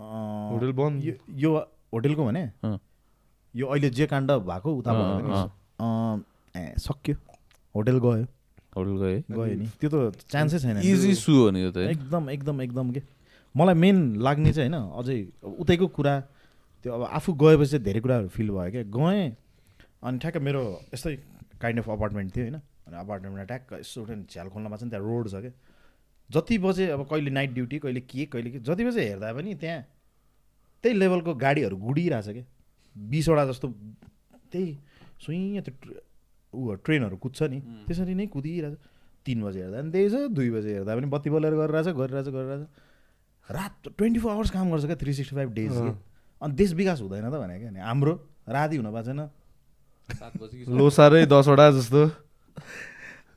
होटल 0.00 0.72
बन्द 0.72 1.04
यो 1.04 1.14
यो 1.44 1.50
होटेलको 1.92 2.22
भने। 2.24 2.44
यो 3.54 3.66
अहिले 3.66 3.90
जे 3.92 4.06
काण्ड 4.08 4.30
भएको 4.48 4.70
उता 4.80 4.90
ए 6.54 6.74
सक्यो 6.78 7.14
होटेल 7.74 7.98
गयो 7.98 8.26
होटेल 8.76 8.96
गयो 9.02 9.36
गयो 9.36 9.54
नि 9.56 9.66
त्यो 9.80 9.88
त 9.88 9.94
चान्सै 10.28 10.58
छैन 10.58 10.76
नि। 10.76 10.82
इजी 10.82 11.14
सु 11.14 11.32
हो 11.32 11.50
नि 11.50 11.62
यो 11.62 11.70
त 11.70 11.76
है। 11.76 11.90
एकदम 11.90 12.30
एकदम 12.30 12.60
एकदम 12.62 12.90
के 12.92 13.02
मलाई 13.54 13.74
मेन 13.74 13.98
लाग्ने 14.20 14.52
चाहिँ 14.52 14.70
होइन 14.70 14.76
अझै 15.00 15.18
अब 15.44 15.56
उतैको 15.60 15.86
कुरा 15.96 16.14
त्यो 16.84 16.92
अब 16.92 17.02
आफू 17.18 17.32
गएपछि 17.32 17.70
चाहिँ 17.70 17.84
धेरै 17.84 18.00
कुराहरू 18.00 18.28
फिल 18.28 18.48
भयो 18.50 18.70
क्या। 18.70 18.82
गएँ 18.88 19.36
अनि 20.02 20.18
ठ्याक्क 20.18 20.36
मेरो 20.42 20.62
यस्तै 20.94 21.16
काइन्ड 21.62 21.78
अफ 21.80 21.88
अपार्टमेन्ट 21.90 22.28
थियो 22.36 22.44
होइन। 22.44 22.56
अनि 22.88 22.96
अपार्टमेन्टमा 22.96 23.44
ट्याक्क 23.44 23.72
यसो 23.80 24.00
झ्याल 24.06 24.48
खोल्नमा 24.48 24.76
चाहिँ 24.76 24.90
त्यहाँ 24.90 25.04
रोड 25.04 25.28
छ 25.28 25.34
क्या। 25.44 25.52
जति 26.30 26.56
बजे 26.58 26.84
अब 26.90 27.00
कहिले 27.10 27.30
नाइट 27.30 27.50
ड्युटी 27.54 27.78
कहिले 27.78 28.00
के 28.02 28.24
कहिले 28.32 28.50
के 28.50 28.58
जति 28.66 28.84
बजे 28.84 29.00
हेर्दा 29.08 29.32
पनि 29.32 29.54
त्यहाँ 29.54 29.80
त्यही 30.84 30.94
लेभलको 30.98 31.34
गाडीहरू 31.34 31.76
गुडिरहेछ 31.76 32.28
क्या। 32.28 32.44
बिसवटा 32.96 33.44
जस्तो 33.46 33.68
त्यही 34.52 34.66
सुइँ 35.22 35.60
त्यो 35.60 35.74
ऊ 36.54 36.74
ट्रेनहरू 36.84 37.16
कुद्छ 37.16 37.42
नि। 37.42 37.58
त्यसरी 37.86 38.14
नै 38.14 38.26
कुदिरहेछ। 38.26 38.74
तिन 39.26 39.38
बजे 39.42 39.60
हेर्दा 39.62 39.80
पनि 39.80 39.90
त्यही 39.90 40.08
छ 40.10 40.14
दुई 40.34 40.50
बजे 40.50 40.70
हेर्दा 40.74 40.92
पनि 40.96 41.06
बत्ती 41.06 41.30
बलेर 41.30 41.54
गरिरहेछ 41.54 41.88
गरिरहेछ 41.94 42.28
गरिरहेछ। 42.28 42.62
रात 43.48 43.74
ट्वेन्टी 43.98 44.20
फोर 44.20 44.30
आवर्स 44.32 44.50
काम 44.50 44.70
गर्छ 44.70 44.84
क्या 44.84 44.96
थ्री 44.96 45.12
सिक्सटी 45.14 45.36
फाइभ 45.36 45.50
डेज। 45.52 45.72
अनि 46.42 46.52
देश 46.54 46.72
विकास 46.72 47.00
हुँदैन 47.00 47.30
त 47.30 47.34
भने 47.38 47.58
क्या 47.58 47.86
हाम्रो 47.86 48.12
राति 48.48 48.76
हुन 48.76 48.88
पाएको 48.92 49.06
छैन। 49.06 49.20
लोसारै 50.78 51.26
दसवटा 51.26 51.70
जस्तो। 51.70 52.02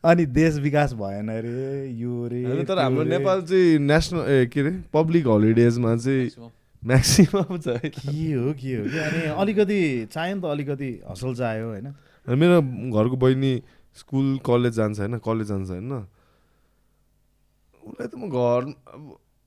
अनि 0.05 0.25
देश 0.25 0.53
विकास 0.61 0.93
भएन 0.93 1.29
रे 1.29 1.89
यो 1.97 2.27
रे 2.27 2.63
तर 2.65 2.79
हाम्रो। 2.79 3.03
नेपाल 3.03 3.41
चाहिँ 3.41 3.79
नेसनल 3.79 4.19
ए 4.29 4.45
के 4.45 4.59
अरे 4.61 4.71
पब्लिक 4.93 5.27
हलिडेजमा 5.27 5.95
चाहिँ 5.95 6.29
maximum। 6.29 6.51
म्याक्सिमम् 6.85 7.59
छ 7.61 7.67
है 7.67 7.89
के 7.89 8.33
हो 8.33 8.53
के 8.53 8.71
हो? 8.77 8.83
कि 8.85 8.97
अनि 8.97 9.21
अलिकति 9.41 9.79
चाहियो 10.13 10.35
नि 10.35 10.41
त 10.41 10.45
अलिकति 10.45 10.89
हसल 11.09 11.33
चाहियो 11.35 11.65
होइन। 11.69 11.87
मेरो 12.27 12.61
घरको 12.91 13.15
बहिनी 13.17 13.53
स्कुल 13.97 14.37
कलेज 14.45 14.73
जान्छ 14.73 14.99
होइन 14.99 15.17
कलेज 15.25 15.47
जान्छ 15.47 15.69
होइन। 15.69 15.91
उसलाई 17.83 18.07
त 18.07 18.15
म 18.17 18.29
घर 18.29 18.61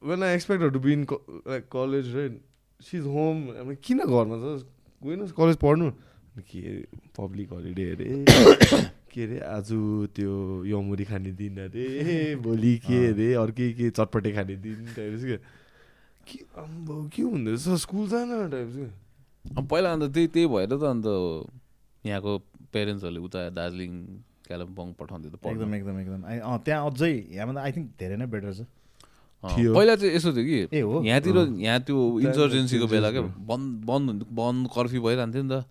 when 0.02 0.22
I 0.22 0.34
expect 0.34 0.72
to 0.72 0.80
be 0.80 0.92
in 0.92 1.02
like 1.48 1.64
college 1.72 2.14
रे 2.16 2.28
सी 2.80 2.98
इज 2.98 3.06
होम 3.06 3.36
अब 3.60 3.76
किन 3.82 3.98
घरमा 4.06 4.36
छ? 4.38 4.62
गएन 5.02 5.26
कलेज 5.38 5.56
पढ्नु? 5.56 5.90
के 6.38 6.58
अरे 6.60 6.86
पब्लिक 7.18 7.52
हलिडे 7.52 7.84
अरे। 7.90 8.06
के 9.12 9.22
अरे 9.24 9.38
आज 9.42 9.68
त्यो 10.14 10.32
यमुरी 10.70 11.04
खाने 11.04 11.32
दिन 11.34 11.58
अरे 11.66 11.86
भोलि 12.46 12.76
के 12.86 12.98
अरे 13.08 13.32
अर्कै 13.42 13.72
के 13.74 13.90
चटपटे 13.90 14.30
खाने 14.32 14.56
दिन 14.62 14.86
टाइप्स 14.96 15.24
क्या 15.24 15.38
के 16.30 16.38
अम्बो 16.62 16.96
के 17.10 17.22
हुँदैछ 17.22 17.68
स्कुल 17.82 18.08
जान 18.08 18.50
टाइप्स 18.50 18.74
क्या 18.76 18.90
अब 19.58 19.66
पहिला 19.66 19.92
अन्त 19.92 20.12
त्यही 20.14 20.26
त्यही 20.28 20.46
भएर 20.46 20.76
त 20.78 20.82
अन्त 20.92 21.06
यहाँको 22.04 22.32
पेरेन्ट्सहरूले 22.72 23.20
उता 23.28 23.38
दार्जिलिङ 23.58 23.92
कालिम्पोङ 24.48 24.86
पठाउँथ्यो 25.00 25.30
त 25.30 25.36
पढ्नु। 25.42 25.52
एकदम 25.54 25.74
एकदम 25.74 25.96
एकदम। 26.00 26.20
अँ, 26.24 26.58
त्यहाँ 26.64 26.80
अझै 26.90 27.12
यहाँभन्दा 27.36 27.60
आई 27.62 27.72
थिङ्क 27.76 27.86
धेरै 28.00 28.16
नै 28.16 28.26
बेटर 28.26 28.52
छ। 28.52 28.60
पहिला 29.42 29.94
चाहिँ 29.94 30.12
यसो 30.14 30.30
थियो 30.34 30.44
कि 30.72 31.08
यहाँतिर 31.08 31.36
यहाँ 31.62 31.80
त्यो 31.86 31.96
इन्सर्जेन्सीको 32.26 32.86
बेला 32.90 33.10
क्या। 33.14 33.22
बन्द 33.22 33.66
बन्द 33.86 34.06
हुन्थ्यो 34.10 34.26
बन्द 34.34 34.62
कर्फ्यू 34.74 35.00
भइरहन्थ्यो 35.02 35.42
नि 35.42 35.50
त। 35.52 35.64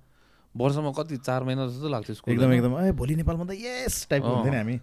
वर्षमा 0.55 0.91
कति 0.97 1.17
चार 1.21 1.43
महिना 1.43 1.67
जस्तो 1.67 1.89
लाग्थ्यो 1.89 2.15
स्कुल 2.15 2.33
एकदम? 2.33 2.51
एकदम। 2.53 2.71
ए 2.79 2.91
भोलि 2.95 3.15
नेपालमा 3.21 3.45
त 3.45 3.53
यस 3.59 4.07
टाइपको। 4.09 4.29
हुन्थ्यो 4.29 4.51
नि 4.53 4.57
हामी। 4.57 4.77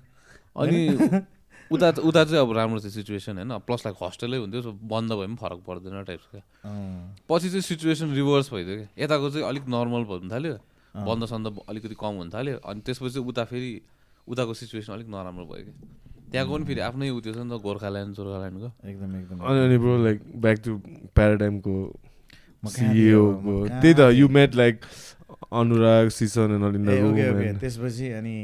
अनि 0.54 0.78
उता 1.74 1.88
उता 2.04 2.22
चाहिँ 2.28 2.40
अब 2.44 2.50
राम्रो 2.52 2.80
थियो 2.84 2.92
सिचुएसन 2.92 3.40
होइन? 3.40 3.52
प्लस 3.64 3.80
लाइक 3.88 3.96
हस्टेलै 4.02 4.38
हुन्थ्यो 4.44 4.60
सो 4.62 4.72
बन्द 4.84 5.10
भए 5.16 5.26
पनि 5.26 5.36
फरक 5.40 5.60
पर्दैन 5.64 6.04
टाइप्स 6.04 6.26
क्या 6.30 6.42
पछि 7.24 7.48
चाहिँ 7.56 7.64
सिचुएसन 7.72 8.12
रिभर्स 8.14 8.52
भइदियो 8.52 8.76
क्या 8.76 8.88
यताको 9.04 9.30
चाहिँ 9.32 9.46
अलिक 9.48 9.64
नर्मल 9.64 10.02
हुन 10.12 10.28
थाल्यो। 10.30 10.54
बन्द 10.94 11.22
सन्द 11.26 11.46
अलिकति 11.68 11.96
कम 11.98 12.14
हुन 12.22 12.28
थाल्यो। 12.30 12.56
अनि 12.62 12.80
त्यसपछि 12.86 13.18
उता 13.18 13.44
फेरि 13.50 13.70
उताको 14.28 14.52
सिचुएसन 14.54 14.92
अलिक 14.94 15.08
नराम्रो 15.10 15.44
भयो 15.50 15.64
क्या। 15.66 15.74
त्यहाँको 16.30 16.52
पनि 16.54 16.64
फेरि 16.64 16.80
आफ्नै 16.80 17.10
उ 17.10 17.20
त्यो 17.20 17.32
छ 17.34 17.38
नि 17.42 17.50
त 17.50 17.58
गोर्खाल्यान्ड 17.62 18.14
सोर्खाल्यान्डको 18.14 18.68
एकदम 18.90 19.10
एकदम। 19.18 19.36
अनि 19.42 19.58
अनि 19.66 19.76
ब्रो 19.78 19.94
लाइक 20.04 20.18
ब्याक 20.44 20.58
टु 20.64 20.72
प्याराडाइमको 21.14 21.74
त्यही 22.64 23.94
त 23.94 24.00
you. 24.14 24.26
Met 24.28 24.54
like 24.54 24.76
Anurag 25.52 26.08
Sijan 26.14 26.50
त्यसपछि 27.60 28.06
अनि 28.18 28.36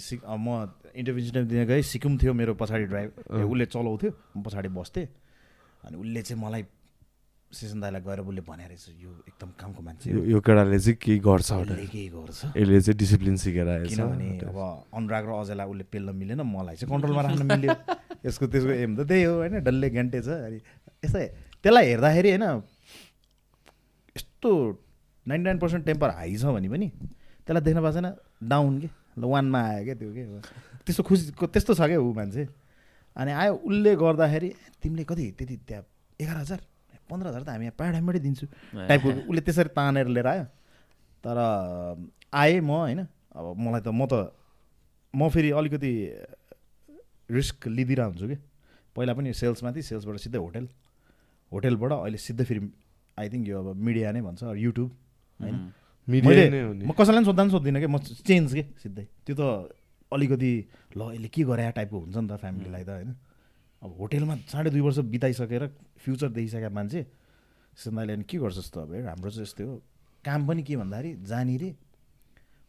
सिक 0.00 0.20
म 0.24 0.72
इन्टरभ्यू 0.90 1.44
दिन 1.46 1.64
गएँ 1.68 1.82
सिक्किम 1.86 2.18
थियो 2.18 2.32
मेरो 2.34 2.52
पछाडि 2.58 2.84
ड्राइभ। 2.90 3.10
उसले 3.44 3.66
चलाउँथ्यो 3.66 4.10
म 4.10 4.42
पछाडि 4.42 4.68
बस्थेँ। 4.74 5.06
अनि 5.86 5.96
उसले 5.96 6.20
चाहिँ 6.22 6.42
मलाई 6.42 6.62
सेसन 7.50 7.80
दाईलाई 7.80 8.00
गएर 8.06 8.20
उसले 8.22 8.42
भने 8.46 8.64
रहेछ 8.70 9.02
यो 9.02 9.10
एकदम 9.26 9.50
कामको 9.58 9.82
मान्छे। 9.82 10.06
यो 10.10 10.38
केटाले 10.38 10.78
चाहिँ 10.78 10.96
केही 11.02 11.18
गर्छ। 11.18 11.50
केही 11.90 12.08
गर्छ। 12.14 12.40
यसले 12.54 12.80
चाहिँ 12.80 12.96
डिसिप्लिन 12.98 13.36
सिकेर 13.42 13.68
आएछ 13.68 13.88
किनभने 13.90 14.28
अब 14.46 14.58
अनुराग 14.94 15.24
र 15.26 15.30
अजयलाई 15.42 15.66
उसले 15.66 15.84
पेल्न 15.90 16.14
मिलेन 16.14 16.40
मलाई 16.46 16.76
चाहिँ 16.78 16.90
कन्ट्रोलमा 16.94 17.22
राख्न 17.26 17.42
मिल्यो। 17.50 17.74
यसको 18.26 18.46
त्यसको 18.46 18.70
एम 18.70 18.92
त 18.96 19.00
त्यही 19.02 19.22
हो 19.26 19.34
होइन? 19.42 19.54
डल्ले 19.66 19.88
घन्टे 19.90 20.18
छ। 20.22 20.28
अनि 20.46 20.58
यस्तै 21.02 21.26
त्यसलाई 21.58 21.86
हेर्दाखेरि 21.90 22.30
होइन 22.30 22.46
यस्तो 24.14 24.50
ninety 25.26 25.44
nine 25.50 25.58
percent 25.58 25.82
temper 25.90 26.08
high 26.22 26.36
छ 26.38 26.54
भने 26.54 26.68
पनि 26.70 26.88
त्यसलाई 27.42 27.62
देख्न 27.66 27.78
पाएको 27.82 27.98
छैन। 27.98 28.08
डाउन 28.46 28.74
के? 28.78 28.88
ल 29.18 29.24
वानमा 29.26 29.60
आयो 29.74 29.84
क्या 29.84 29.94
त्यो 29.98 30.10
के? 30.14 30.22
त्यस्तो 30.86 31.02
खुसी 31.02 31.34
त्यस्तो 31.34 31.74
छ 31.74 31.82
क्या 31.82 31.98
ऊ 31.98 32.14
मान्छे? 32.14 32.46
अनि 33.18 33.30
आयो 33.34 33.52
उसले 33.58 33.90
गर्दाखेरि 33.98 34.50
तिमीले 34.82 35.04
कति 35.04 35.24
त्यति 35.34 35.56
त्यहाँ 35.66 35.84
एघार 36.20 36.36
हजार? 36.46 36.60
पन्ध्र 37.10 37.26
हजार 37.28 37.42
त 37.42 37.48
हामी 37.50 37.64
यहाँ 37.66 37.76
प्याडामबाटै 37.76 38.20
दिन्छु। 38.22 38.46
टाइपको 38.88 39.08
उसले 39.26 39.40
त्यसरी 39.42 39.70
तानेर 39.74 40.06
लिएर 40.14 40.26
आयो। 40.26 40.44
तर 41.24 41.36
आएँ 42.32 42.60
म 42.62 42.70
होइन। 42.70 43.00
अब 43.34 43.44
मलाई 43.58 43.82
त 43.82 43.88
म 43.90 44.06
त 44.06 44.30
म 45.14 45.28
फेरि 45.28 45.50
अलिकति 45.50 45.92
रिस्क 47.30 47.68
लिइदिरहेको 47.68 48.10
हुन्छु 48.10 48.26
कि। 48.30 48.36
पहिला 48.96 49.12
पनि 49.14 49.32
सेल्समा 49.34 49.70
थिएँ 49.74 49.86
सेल्सबाट 49.90 50.16
सिधै 50.18 50.38
होटेल। 50.38 50.66
होटेलबाट 51.52 51.92
अहिले 51.92 52.18
सिधै 52.18 52.44
फेरि 52.46 52.60
आई 53.18 53.26
थिङ्क 53.30 53.44
यो 53.48 53.58
अब 53.58 53.76
मिडिया 53.76 54.10
नै 54.14 54.20
भन्छ 54.22 54.42
युट्युब 54.54 54.90
होइन। 55.40 55.56
मिडिया 56.08 56.30
मैले 56.30 56.50
नै 56.50 56.60
हो 56.62 56.72
नि। 56.74 56.84
म 56.86 56.92
कसैलाई 56.94 57.22
पनि 57.22 57.26
सोद्धा 57.26 57.42
पनि 57.42 57.50
सोध्दिनँ 57.50 57.80
कि 57.80 57.88
म 57.90 57.98
चेन्ज 57.98 58.48
के 58.54 58.62
सिधै। 58.82 59.04
त्यो 59.26 59.34
त 59.34 59.42
अलिकति 60.10 60.52
ल 60.98 61.00
यसले 61.14 61.28
के 61.30 61.42
गरे 61.46 61.70
टाइपको 61.70 61.98
हुन्छ 61.98 62.16
नि 62.16 62.28
त 62.30 62.34
फ्यामिलीलाई 62.42 62.82
त 62.82 62.90
होइन। 62.90 63.10
अब 63.82 63.96
होटेलमा 64.00 64.34
साढे 64.52 64.70
दुई 64.70 64.80
वर्ष 64.80 64.98
बिताइसकेर 65.08 65.66
फ्युचर 66.04 66.28
देखिसकेको 66.36 66.74
मान्छे 66.74 67.00
सिन्दाले 67.76 68.16
के 68.28 68.36
गर्छस् 68.38 68.70
त 68.72 68.76
अब 68.84 68.92
हाम्रो 69.08 69.30
चाहिँ 69.30 69.48
यस्तै 69.48 69.64
हो। 69.64 69.74
काम 70.24 70.40
पनि 70.46 70.62
के 70.62 70.76
भन्दाखेरि 70.76 71.10
जाने 71.24 71.56
रे 71.56 71.70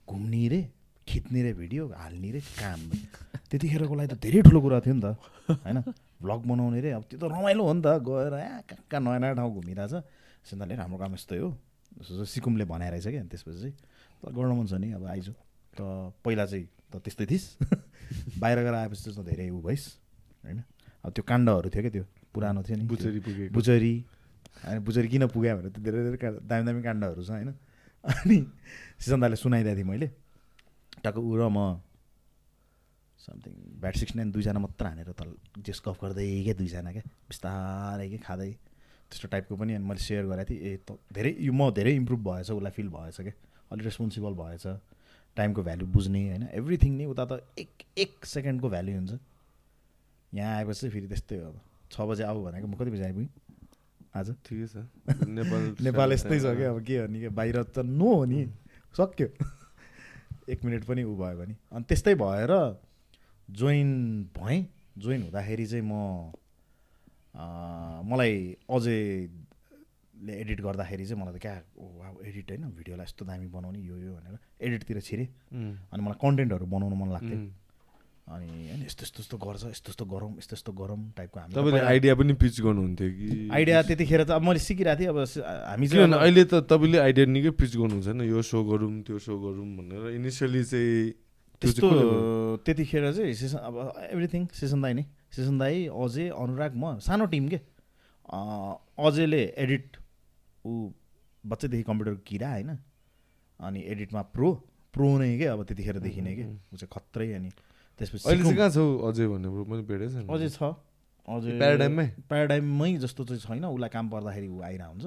घुम्ने 0.08 0.48
रे 0.48 0.60
खिच्ने 1.08 1.42
रे 1.44 1.52
भिडियो 1.54 1.84
हाल्ने 1.92 2.30
रे 2.32 2.40
काम। 2.40 2.80
त्यतिखेरको 3.52 3.96
लागि 3.96 4.08
त 4.08 4.16
धेरै 4.24 4.40
ठुलो 4.48 4.60
कुरा 4.64 4.80
थियो 4.80 4.96
नि 4.96 5.04
त 5.04 5.08
होइन? 5.68 5.78
भ्लग 6.24 6.42
बनाउने 6.48 6.80
रे 6.80 6.90
अब 6.96 7.04
त्यो 7.12 7.20
त 7.20 7.24
रमाइलो 7.28 7.64
हो 7.68 7.74
नि 7.76 7.82
त 7.84 7.88
गएर 8.08 8.34
यहाँ 8.40 8.62
कहाँ 8.64 8.84
कहाँ 8.88 9.02
नयाँ 9.04 9.20
नयाँ 9.20 9.36
ठाउँ 9.36 9.52
घुमिरहेछ 9.52 9.94
सिन्दाले 10.48 10.74
हाम्रो 10.80 10.96
काम 10.96 11.14
यस्तै 11.20 11.38
हो। 11.44 11.50
जस्तो 12.00 12.24
सिकुमले 12.24 12.66
भनेर 12.72 12.92
रहेछ 12.96 13.08
क्या 13.12 13.24
त्यसपछि 13.28 13.70
त 14.24 14.32
गर्न 14.32 14.52
मन 14.56 14.66
छ 14.72 14.80
नि 14.80 14.96
अब 14.96 15.04
आइज। 15.12 15.28
त 15.76 15.80
पहिला 16.24 16.46
चाहिँ 16.48 16.66
त 16.88 17.04
त्यस्तै 17.04 17.26
थिइस्। 17.28 17.46
बाहिर 18.42 18.58
गएर 18.64 18.76
आएपछि 18.80 19.12
चाहिँ 19.12 19.26
धेरै 19.28 19.50
ऊ 19.52 19.60
भइस् 19.60 19.88
होइन? 20.48 20.64
त्यो 21.10 21.24
काण्डहरू 21.28 21.70
थियो 21.70 21.82
क्या 21.82 21.92
त्यो? 21.92 22.06
पुरानो 22.34 22.64
थियो 22.64 22.78
नि। 22.78 22.84
बुचरी 22.84 23.20
पुगेको। 23.20 23.54
बुचरी। 23.54 24.06
होइन 24.66 24.80
बुचरी 24.80 25.08
किन 25.08 25.28
पुग्यो 25.28 25.58
भनेर 25.58 25.70
त्यो 25.70 25.84
धेरै 25.84 26.04
धेरै 26.04 26.18
का- 26.18 26.44
दामी 26.44 26.66
दामी 26.66 26.84
काण्डहरू 26.84 27.24
छ 27.24 27.30
होइन? 27.30 27.52
अनि 28.04 28.52
सिजन 29.00 29.22
दाले 29.22 29.36
सुनाइदिएको 29.36 29.78
थिएँ 29.78 29.86
मैले। 29.86 30.08
टक्क 31.04 31.18
ऊ 31.18 31.36
र 31.36 31.50
म 31.50 31.82
समथिङ 33.18 33.54
ब्याट 33.82 33.96
सिक्स 33.98 34.16
नाइन 34.16 34.32
दुईजना 34.32 34.60
मात्र 34.60 34.86
हानेर 34.86 35.12
तल 35.12 35.34
जेस 35.58 35.82
गफ 35.88 36.06
गर्दै 36.06 36.44
क्या 36.44 36.54
दुईजना 36.54 36.92
क्या 36.92 37.02
बिस्तारै 37.02 38.10
के 38.10 38.18
खाँदै। 38.18 38.52
त्यस्तो 39.12 39.28
टाइपको 39.28 39.56
पनि 39.56 39.74
अनि 39.74 39.86
मैले 39.86 40.00
सेयर 40.00 40.26
गरेको 40.26 40.50
थिएँ। 40.50 40.60
ए 40.60 40.78
त 40.78 40.98
धेरै 41.14 41.38
यो 41.40 41.54
म 41.54 41.72
धेरै 41.72 41.96
इम्प्रुभ 41.96 42.20
भएछ 42.20 42.52
उसलाई 42.52 42.72
फिल 42.72 42.90
भएछ 42.90 43.22
क्या 43.22 43.34
अलिक 43.72 43.86
रेस्पोन्सिबल 43.86 44.34
भएछ। 44.34 44.80
टाइमको 45.36 45.64
भ्याल्यु 45.64 45.88
बुझ्ने 45.88 46.30
होइन? 46.30 46.48
एभ्रिथिङ 46.52 46.98
नै 46.98 47.06
उता 47.06 47.26
त 47.26 47.48
एक 47.58 47.72
एक 47.98 48.26
सेकेन्डको 48.26 48.70
भ्याल्यु 48.70 48.96
हुन्छ। 48.96 49.20
यहाँ 50.34 50.56
आएपछि 50.58 50.90
फेरि 50.90 51.08
त्यस्तै 51.08 51.36
हो 51.38 51.48
अब। 51.52 51.60
छ 51.92 52.02
बजे 52.08 52.24
आऊ 52.24 52.44
भनेको 52.44 52.68
म 52.68 52.74
कति 52.80 52.92
बजी 52.92 53.04
आइपुगेँ? 53.04 53.30
आज? 54.16 54.28
ठिकै 54.46 54.68
छ। 54.68 54.76
नेपाल 55.38 55.62
नेपाल 55.84 56.12
यस्तै 56.14 56.40
छ 56.40 56.56
क्या 56.56 56.70
अब 56.72 56.80
के 56.84 56.96
गर्ने 56.98 57.20
क्या 57.20 57.30
बाहिर 57.36 57.64
त 57.64 57.80
नो 57.84 58.10
हो 58.16 58.26
नि। 58.26 58.48
सक्यो। 58.96 59.28
एक 60.52 60.60
मिनट 60.66 60.84
पनि 60.84 61.04
ऊ 61.04 61.16
भयो 61.16 61.36
भने। 61.40 61.56
अनि 61.72 61.84
त्यस्तै 61.88 62.16
भएर 62.16 62.52
जोइन 63.50 63.90
भएँ। 64.36 64.66
जोइन 64.98 65.22
हुँदाखेरि 65.24 65.66
चाहिँ 65.66 65.86
म 65.88 66.32
मलाई 68.04 68.36
अझैले 68.68 70.34
एडिट 70.42 70.60
गर्दाखेरि 70.62 71.06
चाहिँ 71.06 71.22
मलाई 71.24 71.34
त 71.36 71.42
क्या 71.42 71.56
ओ 71.80 71.84
वा 72.00 72.08
एडिट 72.28 72.52
होइन। 72.52 72.64
भिडियोलाई 72.76 73.06
यस्तो 73.08 73.24
दामी 73.26 73.48
बनाउने 73.48 73.80
यो 73.80 73.96
यो 73.98 74.12
भनेर 74.16 74.36
एडिटतिर 74.60 75.00
छिरेँ। 75.00 75.28
अनि 75.92 76.02
मलाई 76.04 76.20
कन्टेन्टहरू 76.24 76.66
बनाउनु 76.68 76.96
मन 76.96 77.10
लाग्थ्यो। 77.16 77.38
अनि 78.32 78.48
होइन 78.48 78.82
यस्तो 78.88 79.04
यस्तो 79.04 79.20
यस्तो 79.24 79.38
गर्छ 79.38 79.64
यस्तो 79.76 79.90
यस्तो 79.92 80.06
गरौँ 80.08 80.32
यस्तो 80.40 80.54
यस्तो 80.56 80.72
गरौँ 80.72 81.00
टाइपको 81.18 81.38
हामी। 81.40 81.54
तपाईँले 81.54 81.80
आइडिया 81.92 82.14
पनि 82.16 82.34
पिच 82.40 82.56
गर्नुहुन्थ्यो 82.64 83.10
कि? 83.12 83.30
आइडिया 83.52 83.82
त्यतिखेर 83.92 84.24
त 84.24 84.32
अब 84.32 84.42
मैले 84.48 84.60
सिकिरहेको 84.64 85.00
थिएँ 85.00 85.12
अब 85.12 85.18
हामी 85.20 85.86
चाहिँ 85.88 86.00
किनभने 86.00 86.18
अहिले 86.24 86.44
त 86.48 86.54
तपाईँले 86.72 87.00
आइडिया 87.08 87.26
निकै 87.36 87.52
पिच 87.60 87.72
गर्नुहुन्छ 87.76 88.08
होइन 88.08 88.22
यो 88.32 88.42
सो 88.42 88.60
गरौँ 88.64 88.94
त्यो 89.04 89.20
सो 89.20 89.34
गरौँ 89.36 89.68
भनेर 89.78 90.04
इनिसियली 90.16 90.64
चाहिँ 90.64 91.12
त्यो 91.62 91.72
त्यस्तो? 91.72 91.88
त्यतिखेर 92.66 93.04
चाहिँ 93.12 93.34
सेसन 93.36 93.60
अब 93.68 93.76
एभ्रिथिङ 94.16 94.42
सेसन 94.56 94.80
दाई 94.82 94.94
नै 94.96 95.06
सेसन 95.36 95.56
दाई 95.60 95.76
अजय 95.92 96.30
अनुराग 96.32 96.72
म 96.80 96.98
सानो 97.04 97.26
टिम 97.30 97.48
के? 97.52 97.60
अजयले 98.32 99.42
एडिट 99.60 99.98
ऊ 100.66 100.72
बच्चैदेखि 101.44 101.84
कम्प्युटरको 101.84 102.24
किरा 102.26 102.50
होइन 102.56 102.72
अनि 103.60 103.80
एडिटमा 103.92 104.22
प्रो 104.34 104.50
प्रो 104.94 105.08
नै 105.20 105.38
के 105.38 105.46
अब 105.52 105.64
त्यतिखेरदेखि 105.68 106.22
नै 106.22 106.34
के? 106.36 106.46
ऊ 106.74 106.76
चाहिँ 106.80 106.90
खत्रै 106.90 107.28
अनि 107.34 107.50
त्यसपछि 108.02 108.30
अहिले। 108.30 108.56
कहाँ 108.58 108.70
छौ 108.76 108.86
अझै 109.08 109.26
भन्ने 109.28 109.50
भेटेको 109.86 110.10
छैन। 110.14 110.28
अझै 110.28 110.50
छ। 110.50 110.64
अझै 111.28 111.52
प्याराडाइममै? 111.62 112.06
प्याराडाइममै 112.30 112.90
जस्तो 112.98 113.24
चाहिँ 113.30 113.42
छैन। 113.42 113.66
उसलाई 113.66 113.90
काम 113.94 114.10
पर्दाखेरि 114.10 114.48
ऊ 114.50 114.62
आइरह 114.62 114.86
हुन्छ 114.92 115.06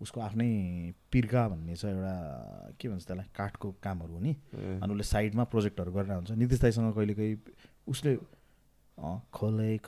उसको 0.00 0.18
आफ्नै 0.22 0.48
पिर्का 1.12 1.42
भन्ने 1.48 1.74
छ 1.76 1.84
एउटा 1.90 2.14
के 2.78 2.86
भन्छ 2.88 3.04
त्यसलाई 3.06 3.26
काठको 3.36 3.68
कामहरू 3.82 4.12
हो 4.14 4.20
नि 4.22 4.32
अनि 4.54 4.90
उसले 4.94 5.02
साइडमा 5.12 5.44
प्रोजेक्टहरू 5.52 5.90
गरेर 5.92 6.12
हुन्छ 6.14 6.30
नितिश 6.38 6.60
दाईसँग 6.62 6.92
कहिले 6.94 7.14
कहीँ 7.14 7.34
उसले 7.86 8.12
अँ, 8.98 9.18
खोलै 9.32 9.78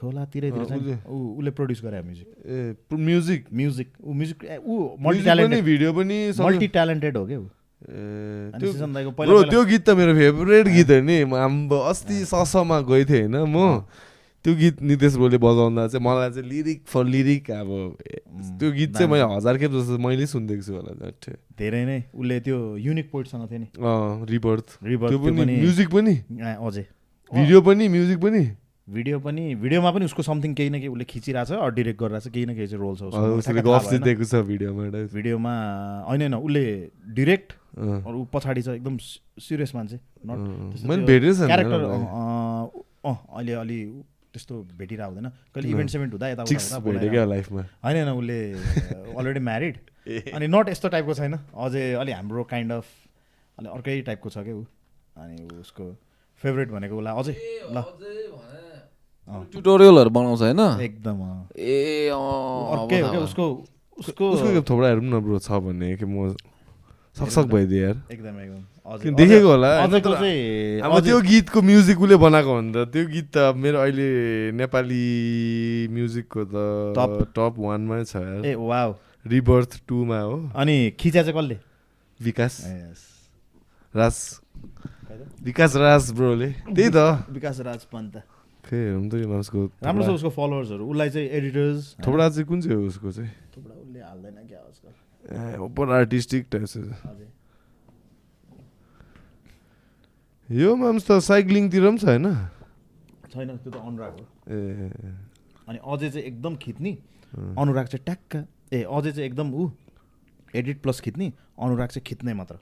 उसले- 0.63 0.99
ऊ 1.07 1.17
उसले 1.39 1.51
प्रड्युस 1.51 1.81
गरे 1.83 2.03
म्युजिक। 2.03 2.29
ए 2.47 2.77
म्युजिक 2.95 3.47
म्युजिक 3.53 3.89
ऊ 4.03 4.13
म्युजिक 4.13 4.39
ऊ 4.63 4.75
मल्टी 4.99 5.19
पनि 5.19 5.25
ट्यालेन्टेड 5.25 5.65
भिडियो 5.65 5.93
पनि 5.93 6.19
मल्टी 6.41 6.69
ट्यालेन्टेड 6.69 7.17
हो 7.17 7.27
क्या 7.27 7.39
ऊ। 7.39 7.47
त्यो 7.81 9.43
त्यो 9.51 9.64
गीत 9.64 9.83
त 9.87 9.90
मेरो 9.97 10.12
फेभरेट 10.14 10.66
गीत 10.69 10.90
हो 10.90 11.01
नि। 11.01 11.25
म 11.25 11.35
हाम्रो 11.35 11.79
अस्ति 11.90 12.16
ससमा 12.29 12.81
गएको 12.85 13.09
थिएँ 13.09 13.29
होइन 13.29 13.49
म। 13.49 13.88
त्यो 14.45 14.53
गीत 14.57 14.77
नितेश 14.81 15.14
ब्रोले 15.21 15.37
बजाउँदा 15.37 15.87
चाहिँ 15.88 16.05
मलाई 16.05 16.31
चाहिँ 16.33 16.49
लिरिक 16.49 16.79
फर 16.88 17.05
लिरिक 17.05 17.51
अब 17.51 17.69
त्यो 18.61 18.69
गीत 18.73 18.90
चाहिँ 18.97 19.11
मैले 19.12 19.25
हजार 19.37 19.55
खेप 19.61 19.73
जस्तो 19.73 19.99
मैले 20.01 20.27
सुनिदिएको 20.33 20.64
छु 20.64 20.73
होला 20.77 20.93
धेरै 21.61 21.85
नै। 21.85 22.09
उसले 22.16 22.40
त्यो 22.40 22.57
युनिक 22.81 23.07
पोइन्टसँग 23.12 23.45
थियो 23.53 23.61
नि। 23.61 23.69
रिबर्थ। 24.33 24.69
त्यो 24.81 24.97
त्यो 25.09 25.19
पनि 25.21 25.45
म्युजिक 25.61 25.88
पनि? 25.93 26.14
अझै। 26.57 26.85
भिडियो 27.33 27.61
पनि 27.61 27.85
म्युजिक 27.88 28.19
पनि? 28.21 28.43
भिडियो 28.88 29.19
पनि। 29.21 29.45
भिडियोमा 29.61 29.90
पनि 29.93 30.05
उसको 30.09 30.23
समथिङ 30.25 30.51
केही 30.57 30.71
न 30.73 30.81
केही 30.81 30.88
उसले 30.88 31.05
खिचिरहेको 31.05 31.53
छ 31.53 31.61
अरू 31.61 31.73
डिरेक्ट 31.77 31.99
गरिरहेको 32.01 32.25
छ 32.25 32.33
केही 32.33 32.47
न 32.49 32.57
केही 32.57 32.69
चाहिँ 32.73 32.81
रोल 32.81 32.97
छ 34.25 34.40
भिडियोमा 34.49 34.85
भिडियोमा 35.12 35.55
होइन 36.09 36.21
होइन 36.21 36.35
उसले 36.35 36.64
डिरेक्ट 37.12 37.60
अरू 37.79 38.17
ऊ 38.21 38.25
पछाडि 38.33 38.63
छ 38.63 38.69
एकदम 38.69 38.97
सिरियस 39.39 39.75
मान्छे 39.75 39.97
क्यारेक्टर 40.27 41.81
यार 41.81 41.91
अँ 41.91 42.71
अँ, 43.05 43.17
अहिले 43.37 43.53
अलि 43.55 43.79
त्यस्तो 44.33 44.55
भेटिरहेको 44.79 45.11
हुँदैन। 45.11 45.29
कहिले। 45.55 45.69
इभेन्ट 45.71 45.91
सेभेन्ट 45.91 46.13
हुँदा 46.13 46.29
यता 46.29 46.43
होइन 46.45 47.65
होइन 47.85 48.09
उसले 48.09 48.39
अलरेडी 49.19 49.41
म्यारिड 49.41 49.75
अनि 50.35 50.47
नट 50.49 50.69
यस्तो 50.69 50.89
टाइपको 50.89 51.15
छैन। 51.15 51.35
अझै 51.35 51.93
अलि 51.95 52.13
हाम्रो 52.13 52.45
काइन्ड 52.45 52.73
अफ 52.73 52.87
अलि 53.59 53.69
अर्कै 53.69 54.01
टाइपको 54.03 54.29
छ 54.31 54.39
क्या 54.45 54.55
ऊ? 54.55 54.65
अनि 55.17 55.37
उसको 55.61 55.85
फेभरेट 56.43 56.69
भनेको 56.71 56.95
उसलाई 56.99 57.15
अझै 57.19 57.35
ल। 57.71 57.83
ट्युटोरियलहरू 59.53 60.11
बनाउँछ 60.11 60.41
होइन? 60.43 60.61
एकदम 60.83 61.19
अँ। 61.23 61.49
ए 61.57 62.09
अर्कै 62.11 63.01
हो 63.01 63.11
क्या 63.11 63.21
उसको 63.21 63.45
उसको 63.97 64.31
उसको 64.31 64.49
एक 64.49 64.65
थोडा 64.71 64.87
हेरौँ 64.89 65.05
न 65.05 65.21
ब्रो 65.21 65.39
छ 65.39 65.51
भन्ने 65.61 65.97
कि 65.97 66.05
म 66.05 66.35
सकसक 67.21 67.47
भइदिएँ 67.53 67.83
यार 67.83 67.97
एकदम 68.13 68.35
एकदम 68.41 69.15
देखेको 69.17 69.49
होला 69.49 69.71
अब 69.85 70.99
त्यो 71.05 71.21
गीतको 71.29 71.63
म्युजिक 71.63 72.01
उसले 72.01 72.17
बनाएको 72.25 72.51
हो 72.51 72.61
नि 72.61 72.73
त 72.75 72.89
त्यो 72.93 73.05
गीत 73.13 73.29
त 73.37 73.53
मेरो 73.57 73.79
अहिले 73.85 74.09
नेपाली 74.57 75.05
म्युजिकको 75.95 76.41
त 76.49 76.57
Top. 76.99 77.13
टप 77.37 77.55
वानमै 77.61 78.03
छ 78.05 78.17
यार 78.17 78.43
ए 78.47 78.55
वाउ 78.57 78.91
रिबर्थ 79.27 79.73
टूमा 79.89 80.21
हो 80.21 80.37
अनि 80.57 80.77
खिचा 80.99 81.23
चाहिँ 81.23 81.37
कसले 81.39 81.57
विकास. 82.21 82.55
राज 83.95 84.17
विकास 85.45 85.77
राज 85.77 86.11
ब्रोले 86.17 86.49
त्यही 86.75 86.91
त 86.95 86.99
विकास 87.37 87.61
राज 87.69 87.85
पन्त 87.93 88.15
खै 88.65 88.77
हेरौँ 88.77 89.07
त 89.11 89.15
यो 89.23 89.29
मान्छेको 89.29 89.61
राम्रो 89.85 90.03
छ 90.07 90.11
उसको 90.19 90.31
फलोवर्सहरू 90.37 90.85
उसलाई 90.91 91.11
चाहिँ 91.11 91.29
एडिटर्स 91.39 91.81
थोपडा 92.07 92.29
चाहिँ 92.35 92.47
कुन 92.49 92.59
चाहिँ 92.61 92.77
हो 92.77 92.87
उसको 92.91 93.09
चाहिँ 93.13 93.31
थोपडा 93.55 93.75
उसले 93.85 94.01
हाल्दैन 94.09 94.37
क्या 94.49 94.61
ओपर 95.31 95.90
आर्टिस्टिक 95.90 96.47
यो 100.49 100.75
माम्स 100.77 101.07
त 101.07 101.19
साइक्लिङतिर 101.23 101.83
पनि 101.87 101.99
छ 101.99 102.05
होइन 102.05 102.27
छैन 103.31 103.57
त्यो 103.57 103.71
त 103.71 103.77
अनुराग 103.77 104.12
हो 104.19 104.25
ए 104.51 104.57
अनि 105.69 105.79
अझै 105.79 106.11
चाहिँ 106.11 106.27
एकदम 106.27 106.57
खिच्ने 106.57 106.93
अनुराग 107.59 107.87
चाहिँ 107.87 108.05
ट्याक्क 108.05 108.31
ए 108.73 108.83
अझै 108.83 109.11
चाहिँ 109.12 109.27
एकदम 109.27 109.55
ऊ 109.55 109.71
एडिट 110.55 110.83
प्लस 110.83 111.01
खिच्ने 111.01 111.33
अनुराग 111.59 111.88
चाहिँ 111.88 112.05
खिच्ने 112.07 112.35
मात्र 112.35 112.59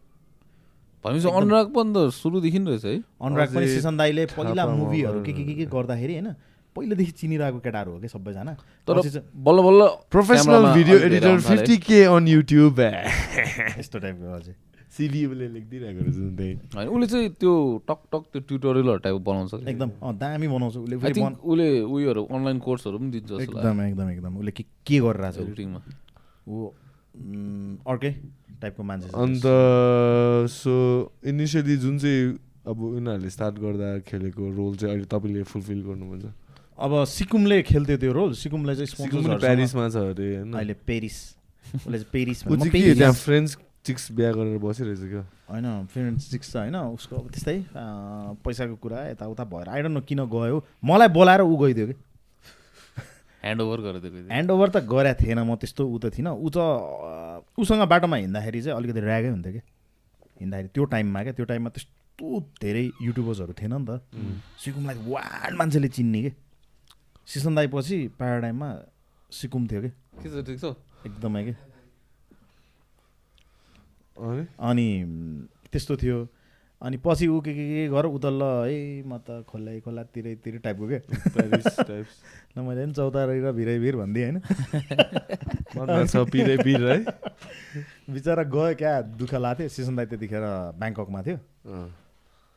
भनेपछि 1.05 1.29
अनुराग 1.33 1.67
पनि 1.73 1.93
त 1.97 2.11
सुरुदेखि 2.13 2.59
रहेछ 2.59 2.85
है 2.85 2.97
अनुराग 3.23 3.55
पनि 3.55 3.67
सिसन 3.69 3.97
दाईले 3.97 4.27
पहिला 4.37 4.67
मुभीहरू 4.67 5.23
के। 5.25 5.33
के 5.33 5.45
के 5.45 5.55
के 5.55 5.67
गर्दाखेरि 5.73 6.15
होइन 6.15 6.35
पहिलादेखि 6.79 7.13
चिनिरहेको 7.19 7.59
केटाहरू 7.67 7.91
हो 7.93 7.99
कि 7.99 8.09
सबैजना? 8.09 8.53
तर 8.89 9.03
चाहिँ 9.03 9.23
बल्ल 9.45 9.59
बल्ल 9.67 9.81
प्रोफेसनल 10.15 10.73
भिडियो 10.75 10.97
एडिटर। 11.11 11.39
फिफ्टी 11.51 11.77
के 11.85 11.99
अन 12.07 12.29
युट्युब 12.29 12.81
यस्तो 12.81 13.99
टाइपको 13.99 14.35
हजुर 14.35 14.55
सिभी 14.89 15.21
उसले 15.27 15.47
लेखिदिइरहेको 15.49 16.01
रहेछ 16.01 16.17
त्यही 16.39 16.53
होइन 16.75 16.89
उसले 16.89 17.07
चाहिँ 17.07 17.29
त्यो 17.41 17.53
टक 17.89 18.01
टक 18.13 18.23
त्यो 18.33 18.41
ट्युटोरियलहरू 18.49 18.99
टाइप 19.05 19.17
बनाउँछ 19.27 19.51
कि। 19.55 19.71
एकदम 19.71 19.91
अँ 20.03 20.15
दामी 20.19 20.49
बनाउँछ 20.49 20.77
उसले 20.77 20.97
उसले 20.97 21.69
उयोहरू 21.83 22.23
अनलाइन 22.25 22.59
कोर्सहरू 22.67 22.99
पनि 22.99 23.11
दिन्छ 23.13 23.31
एकदम 23.43 23.83
एकदम 23.83 24.11
एकदम। 24.11 24.33
उसले 24.39 24.51
के 24.51 24.65
के 24.87 24.99
गरिरहेको 24.99 25.37
छ 25.37 25.45
एडिटिङमा 25.45 25.81
ऊ 26.49 26.51
अर्कै 27.87 28.13
टाइपको 28.61 28.83
मान्छे 28.83 29.09
अन्त 29.23 29.45
सो 30.57 30.75
इनिसियली 31.31 31.77
जुन 31.85 31.99
चाहिँ 31.99 32.23
अब 32.67 32.81
उनीहरूले 32.83 33.31
स्टार्ट 33.31 33.55
गर्दा 33.61 33.89
खेलेको 34.09 34.43
रोल 34.57 34.75
चाहिँ 34.77 34.95
अहिले 34.95 35.09
तपाईँले 35.13 35.43
फुलफिल 35.53 35.81
गर्नुहुन्छ? 35.85 36.27
अब 36.81 37.05
सिकुमले 37.05 37.63
खेल्थ्यो 37.63 37.97
त्यो 37.97 38.13
रोल। 38.13 38.33
सिकुमलाई 38.35 38.75
चाहिँ 38.75 38.87
स्पोन्सर्सहरूसँग- 38.87 39.41
प्यारिसमा 39.41 39.89
छ 39.89 39.97
अरे 39.97 40.37
होइन? 40.37 40.53
अहिले 40.53 40.75
पेरिस। 40.75 41.17
उसले 41.75 41.99
चाहिँ 41.99 42.11
पेरिस 42.13 42.47
ऊ 42.47 42.51
भन्दा- 42.51 42.59
चाहिँ 42.59 42.71
म 42.71 42.73
के 42.73 42.79
पेरिस- 42.79 42.99
त्यहाँ 42.99 43.13
फ्रेन्च 43.13 43.59
चिक्स 43.85 44.13
बिहा 44.13 44.33
गरेर 44.33 44.59
बसिरहेछ 44.59 44.99
क्या? 44.99 45.23
होइन 45.51 45.87
फ्रेन्ड 45.87 46.19
सिक्स 46.19 46.53
छ 46.53 46.57
होइन? 46.57 46.77
उसको 46.77 47.17
अब 47.17 47.31
त्यस्तै 47.31 47.65
पैसाको 48.45 48.77
कुरा 48.77 49.09
यताउता 49.09 49.45
भएर। 49.45 49.69
आइडन 49.69 49.93
न 49.93 50.01
किन 50.01 50.25
गयो। 50.25 50.65
मलाई 50.85 51.09
बोलाएर 51.09 51.41
ऊ 51.41 51.57
गइदियो 51.57 51.87
कि? 51.87 51.93
ह्यान्ड 53.43 53.61
ओभर 53.61 53.81
गरेर 53.81 54.01
दिएको 54.01 54.17
थियो। 54.17 54.27
ह्यान्ड 54.27 54.51
ओभर 54.51 54.69
त 54.69 54.77
गरेको 54.77 55.25
थिएन 55.25 55.39
म 55.39 55.55
त्यस्तो 55.57 55.83
ऊ 55.89 55.99
त 55.99 56.07
थिइनँ। 56.19 56.31
ऊ 56.31 56.49
त 56.57 56.59
उसँग 57.59 57.83
बाटोमा 57.89 58.17
हिँड्दाखेरि 58.17 58.63
चाहिँ 58.63 58.77
अलिकति 58.79 59.01
ऱ्यागै 59.01 59.29
हुन्थ्यो 59.29 59.53
कि? 59.53 59.61
हिँड्दाखेरि 60.41 60.69
त्यो 60.69 60.85
टाइममा 60.85 61.23
क्या? 61.23 61.33
त्यो 61.33 61.47
टाइममा 61.47 61.71
त्यस्तो 61.71 62.41
धेरै 62.63 62.91
युट्युबर्सहरू 63.03 63.53
थिएन 63.53 63.75
नि 63.75 63.87
त। 63.89 64.03
सिकुमलाई 64.59 64.97
वान 64.97 65.57
मान्छेले 65.57 65.89
चिन्ने 65.89 66.23
कि? 66.23 66.33
सिसन 67.29 67.55
दाई 67.55 67.67
पछि 67.69 67.97
प्याराडाइममा 68.19 68.69
सिकुम 69.33 69.67
थियो 69.69 69.81
कि? 69.83 69.91
एकदमै 71.07 71.45
कि। 71.45 71.55
अनि? 74.61 74.89
त्यस्तो 75.73 75.97
थियो। 75.97 76.27
अनि 76.83 76.97
पछि 77.05 77.27
ऊ 77.27 77.41
के 77.41 77.53
के 77.55 77.65
के 77.69 77.89
गर 77.91 78.07
ऊ 78.07 78.19
त 78.19 78.27
ल 78.31 78.43
है 78.71 79.03
म 79.03 79.19
त 79.19 79.43
खोला 79.51 79.79
खोला 79.83 80.03
तिरै 80.15 80.35
तिरै 80.39 80.59
टाइपको 80.63 80.87
के 80.89 80.99
ल 82.55 82.63
मैले 82.63 82.85
पनि 82.87 82.95
चौतारी 82.95 83.41
र 83.43 83.53
भिरै 83.53 83.79
भिर 83.79 83.97
भनिदिएँ 83.99 84.25
होइन? 84.31 84.39
बिचरा 88.15 88.43
गयो 88.47 88.75
क्या 88.79 88.93
दुःख 89.19 89.35
लाग्थ्यो। 89.35 89.69
सिसन 89.69 89.97
दाई 89.97 90.07
त्यतिखेर 90.07 90.45
ब्याङ्ककमा 90.79 91.21
थियो। 91.23 91.39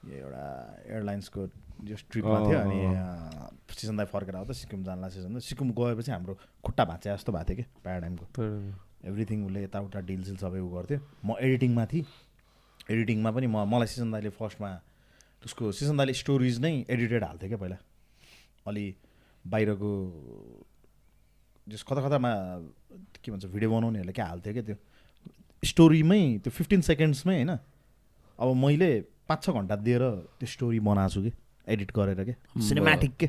एउटा 0.05 0.45
एयरलाइन्सको 0.85 1.41
जो 1.81 1.95
ट्रिपमा 2.11 2.37
थियो 2.45 2.57
अनि 2.59 2.79
दाई 3.97 4.05
फर्केर 4.13 4.35
आउँदा 4.35 4.53
सिक्किम 4.53 4.83
जानला 4.83 5.07
दाई 5.09 5.39
सिक्किम 5.41 5.71
गएपछि 5.77 6.11
हाम्रो 6.11 6.33
खुट्टा 6.65 6.83
भाँचे 6.85 7.09
जस्तो 7.09 7.31
भएको 7.31 7.53
थियो 7.53 7.57
कि 7.57 7.65
प्याराडाइमको 7.83 8.25
एभ्रिथिङ 9.09 9.45
उसले 9.45 9.63
यताउता 9.63 9.99
डिलसिल 10.05 10.37
सबै 10.37 10.59
उ 10.61 10.69
गर्थ्यो। 10.69 10.99
म 11.25 11.35
एडिटिङमा 11.41 11.85
थिएँ 11.93 12.05
एडिटिङमा 12.91 13.29
पनि 13.33 13.47
म 13.47 13.65
मलाई 13.65 13.87
सिसन 13.89 14.11
दाईले 14.13 14.29
फर्स्टमा 14.37 14.69
उसको 15.45 15.71
सिसन 15.73 15.97
दाईले 15.97 16.13
स्टोरिज 16.21 16.59
नै 16.61 16.73
एडिटेड 16.85 17.23
हाल्थ्यो 17.23 17.49
क्या 17.49 17.57
पहिला। 17.57 17.77
अलि 18.69 18.85
बाहिरको 19.45 19.91
जस 21.67 21.81
कता 21.81 22.01
कतामा 22.05 22.31
के 23.25 23.31
भन्छ 23.31 23.45
भिडियो 23.49 23.69
बनाउनेहरूले 23.73 24.13
क्या 24.13 24.25
हाल्थ्यो 24.25 24.53
क्या 24.53 24.63
त्यो। 24.69 24.77
स्टोरीमै 25.63 26.21
त्यो 26.45 26.51
फिफ्टिन 26.53 26.81
सेकेन्ड्समै 26.85 27.35
होइन 27.35 27.57
अब 28.37 28.47
मैले 28.53 28.89
पाँच 29.29 29.39
छ 29.43 29.49
घन्टा 29.49 29.75
दिएर 29.81 30.03
त्यो 30.37 30.47
स्टोरी 30.47 30.79
बनाएको 30.79 31.13
छु 31.13 31.21
कि। 31.25 31.31
एडिट 31.67 31.91
गरेर 31.91 32.23
के? 32.23 32.33
सिनेमेटिक 32.59 33.13
के? 33.19 33.27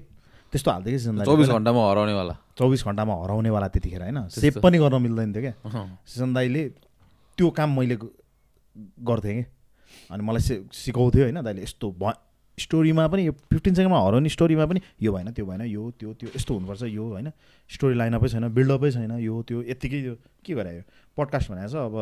त्यस्तो 0.53 0.71
हाल्थ्यो 0.71 0.92
कि 0.92 1.05
दाईले 1.05 1.25
चौबिस। 1.25 1.49
घन्टामा 1.49 1.81
हराउनेवाला। 1.90 2.35
चौबिस 2.59 2.85
घन्टामा 2.85 3.14
हराउनेवाला 3.23 3.68
त्यतिखेर 3.68 4.03
होइन? 4.03 4.29
सेभ 4.29 4.59
पनि 4.61 4.79
गर्न 4.79 5.03
मिल्दैन 5.03 5.33
थियो 5.33 5.42
क्या। 5.42 5.55
सिसन 6.07 6.35
दाईले 6.35 6.68
त्यो 7.38 7.51
काम 7.51 7.71
मैले 7.79 7.97
गर्थेँ 9.01 9.35
कि। 9.37 9.45
अनि 10.11 10.23
मलाई 10.25 10.40
सि 10.40 10.55
सिकाउँथ्यो 10.73 11.23
होइन? 11.23 11.40
दाइले 11.42 11.62
यस्तो 11.62 11.90
भ 11.97 12.12
स्टोरीमा 12.59 13.07
पनि 13.09 13.23
यो 13.27 13.33
फिफ्टिन 13.33 13.75
सेकेन्डमा 13.75 13.99
हराउने 13.99 14.29
स्टोरीमा 14.29 14.64
पनि 14.68 14.81
यो 15.01 15.12
भएन 15.12 15.33
त्यो 15.33 15.45
भएन 15.47 15.62
यो 15.73 15.90
त्यो 15.97 16.12
त्यो 16.21 16.29
यस्तो 16.37 16.55
हुनुपर्छ 16.55 16.83
यो 16.85 17.05
होइन? 17.09 17.33
स्टोरी 17.71 17.95
लाइनअपै 17.97 18.29
छैन 18.29 18.49
बिल्डअपै 18.53 18.90
छैन 18.92 19.12
यो 19.25 19.42
त्यो 19.49 19.62
यत्तिकै 19.73 20.01
यो 20.05 20.14
के 20.45 20.53
गरायो 20.55 20.83
पडकास्ट 21.16 21.51
भनेको 21.51 21.68
छ 21.73 21.77
अब 21.81 21.97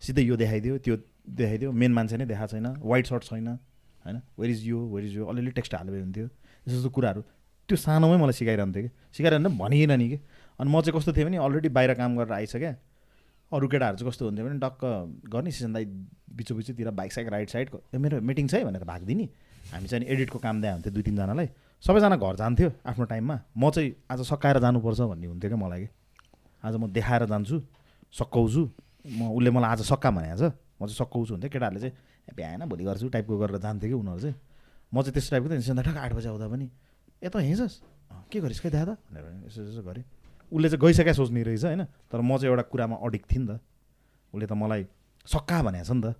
सिधै 0.00 0.22
यो 0.24 0.36
देखाइदियो 0.40 0.78
त्यो 0.80 0.96
देखाइदियो 1.28 1.72
मेन 1.72 1.92
मान्छे 1.92 2.16
नै 2.16 2.26
देखाएको 2.32 2.48
छैन 2.48 2.66
वाइट 2.80 3.06
सर्ट 3.06 3.24
छैन। 3.28 3.48
होइन 4.04 4.16
वेयर 4.38 4.50
इज 4.50 4.66
यो 4.68 4.78
वेयर 4.92 5.06
इज 5.06 5.16
यो 5.16 5.26
अलिअलि 5.26 5.50
टेक्स्ट 5.58 5.74
हाल्यो 5.74 5.92
भने 5.92 6.02
हुन्थ्यो। 6.02 6.24
यस्तो 6.24 6.76
यस्तो 6.76 6.90
कुराहरू। 6.90 7.22
त्यो 7.68 7.76
सानोमै 7.76 8.16
मलाई 8.16 8.32
सिकाइरहन्थ्यो 8.40 8.82
कि। 8.82 8.90
सिकाइरहनु 9.16 9.50
भनिएन 9.58 9.92
नि 9.98 10.08
कि। 10.08 10.18
अनि 10.60 10.68
म 10.70 10.80
चाहिँ 10.80 10.98
कस्तो 10.98 11.12
थिएँ 11.12 11.26
भने 11.26 11.36
अलरेडी 11.36 11.68
बाहिर 11.68 11.94
काम 11.94 12.16
गरेर 12.16 12.32
आइसकेँ। 12.32 12.74
अरू 13.52 13.66
केटाहरू 13.68 13.96
चाहिँ 13.96 14.10
कस्तो 14.10 14.24
हुन्थ्यो 14.26 14.44
भने 14.46 14.58
टक्क 14.58 14.82
गर्ने 15.26 15.50
सिजन 15.50 15.72
दाइ 15.72 15.84
बिचो 16.38 16.54
बाइक 16.90 17.12
साइक 17.12 17.28
राइड 17.28 17.48
साइड 17.48 17.68
मेरो 17.94 18.20
मिटिङ 18.20 18.46
छ 18.48 18.54
है 18.54 18.64
भनेर 18.64 18.84
भागिदिने। 18.84 19.26
हामी 19.72 19.86
चाहिँ 19.88 20.04
एडिटको 20.06 20.38
काम 20.38 20.60
दिए 20.62 20.70
हुन्थ्यो 20.70 20.92
दुई 20.92 21.02
तिनजनालाई। 21.02 21.48
सबैजना 21.84 22.16
घर 22.16 22.36
जान्थ्यो 22.36 22.68
आफ्नो 22.86 23.04
टाइममा। 23.04 23.36
म 23.56 23.70
चाहिँ 23.70 23.90
आज 24.10 24.20
सकाएर 24.26 24.58
जानुपर्छ 24.60 25.00
भन्ने 25.00 25.26
हुन्थ्यो 25.26 25.50
क्या 25.50 25.58
मलाई 25.58 25.80
कि। 25.80 25.88
आज 26.62 26.74
म 26.76 26.86
देखाएर 26.90 27.24
जान्छु 27.26 27.56
सकाउँछु। 28.12 28.62
म 29.06 29.20
उसले 29.34 29.50
मलाई 29.50 29.70
आज 29.70 29.80
सक्का 29.86 30.10
भनेको 30.10 30.36
छ। 30.38 30.52
म 30.78 30.86
चाहिँ 30.86 30.98
सकाउँछु 31.00 31.32
हुन्थ्यो। 31.34 31.50
केटाहरूले 31.50 31.80
चाहिँ 31.80 31.94
भ्याएन 32.28 32.64
भोलि 32.68 32.84
गर्छु 32.84 33.08
टाइपको 33.08 33.38
गरेर 33.38 33.58
जान्थ्यो 33.58 33.88
कि 33.90 33.96
उनीहरू 33.96 34.20
चाहिँ। 34.20 34.36
म 34.92 34.96
चाहिँ 35.02 35.12
त्यस्तो 35.14 35.30
टाइपको 35.30 35.48
थिएँ 35.50 35.60
सिजन 35.60 35.82
ठ्याक्क 35.82 35.98
आठ 35.98 36.12
बजी 36.12 36.28
आउँदा 36.28 36.46
पनि। 36.48 36.66
ए 37.22 37.28
त 37.28 37.36
हिँड्छस् 37.36 37.76
के 38.30 38.38
गरिस् 38.40 38.60
खै 38.60 38.70
त 38.70 38.98
भनेर 39.10 39.24
यसो 39.46 39.60
यसो 39.66 39.82
गरेँ 39.82 40.04
उसले 40.52 40.68
चाहिँ 40.68 40.80
गइसक्या 40.82 41.12
सोच्ने 41.14 41.42
रहेछ 41.42 41.64
होइन 41.64 41.82
तर 42.10 42.20
म 42.20 42.36
चाहिँ 42.36 42.50
एउटा 42.50 42.64
कुरामा 42.70 42.96
अडिक 43.02 43.24
थिएँ 43.26 43.42
नि 43.42 43.46
त। 43.48 43.60
उसले 44.34 44.46
त 44.46 44.52
मलाई 44.52 44.82
सक्का 45.26 45.58
भनेको 45.62 45.84
छ 45.84 45.92
नि 45.94 46.02
त। 46.02 46.14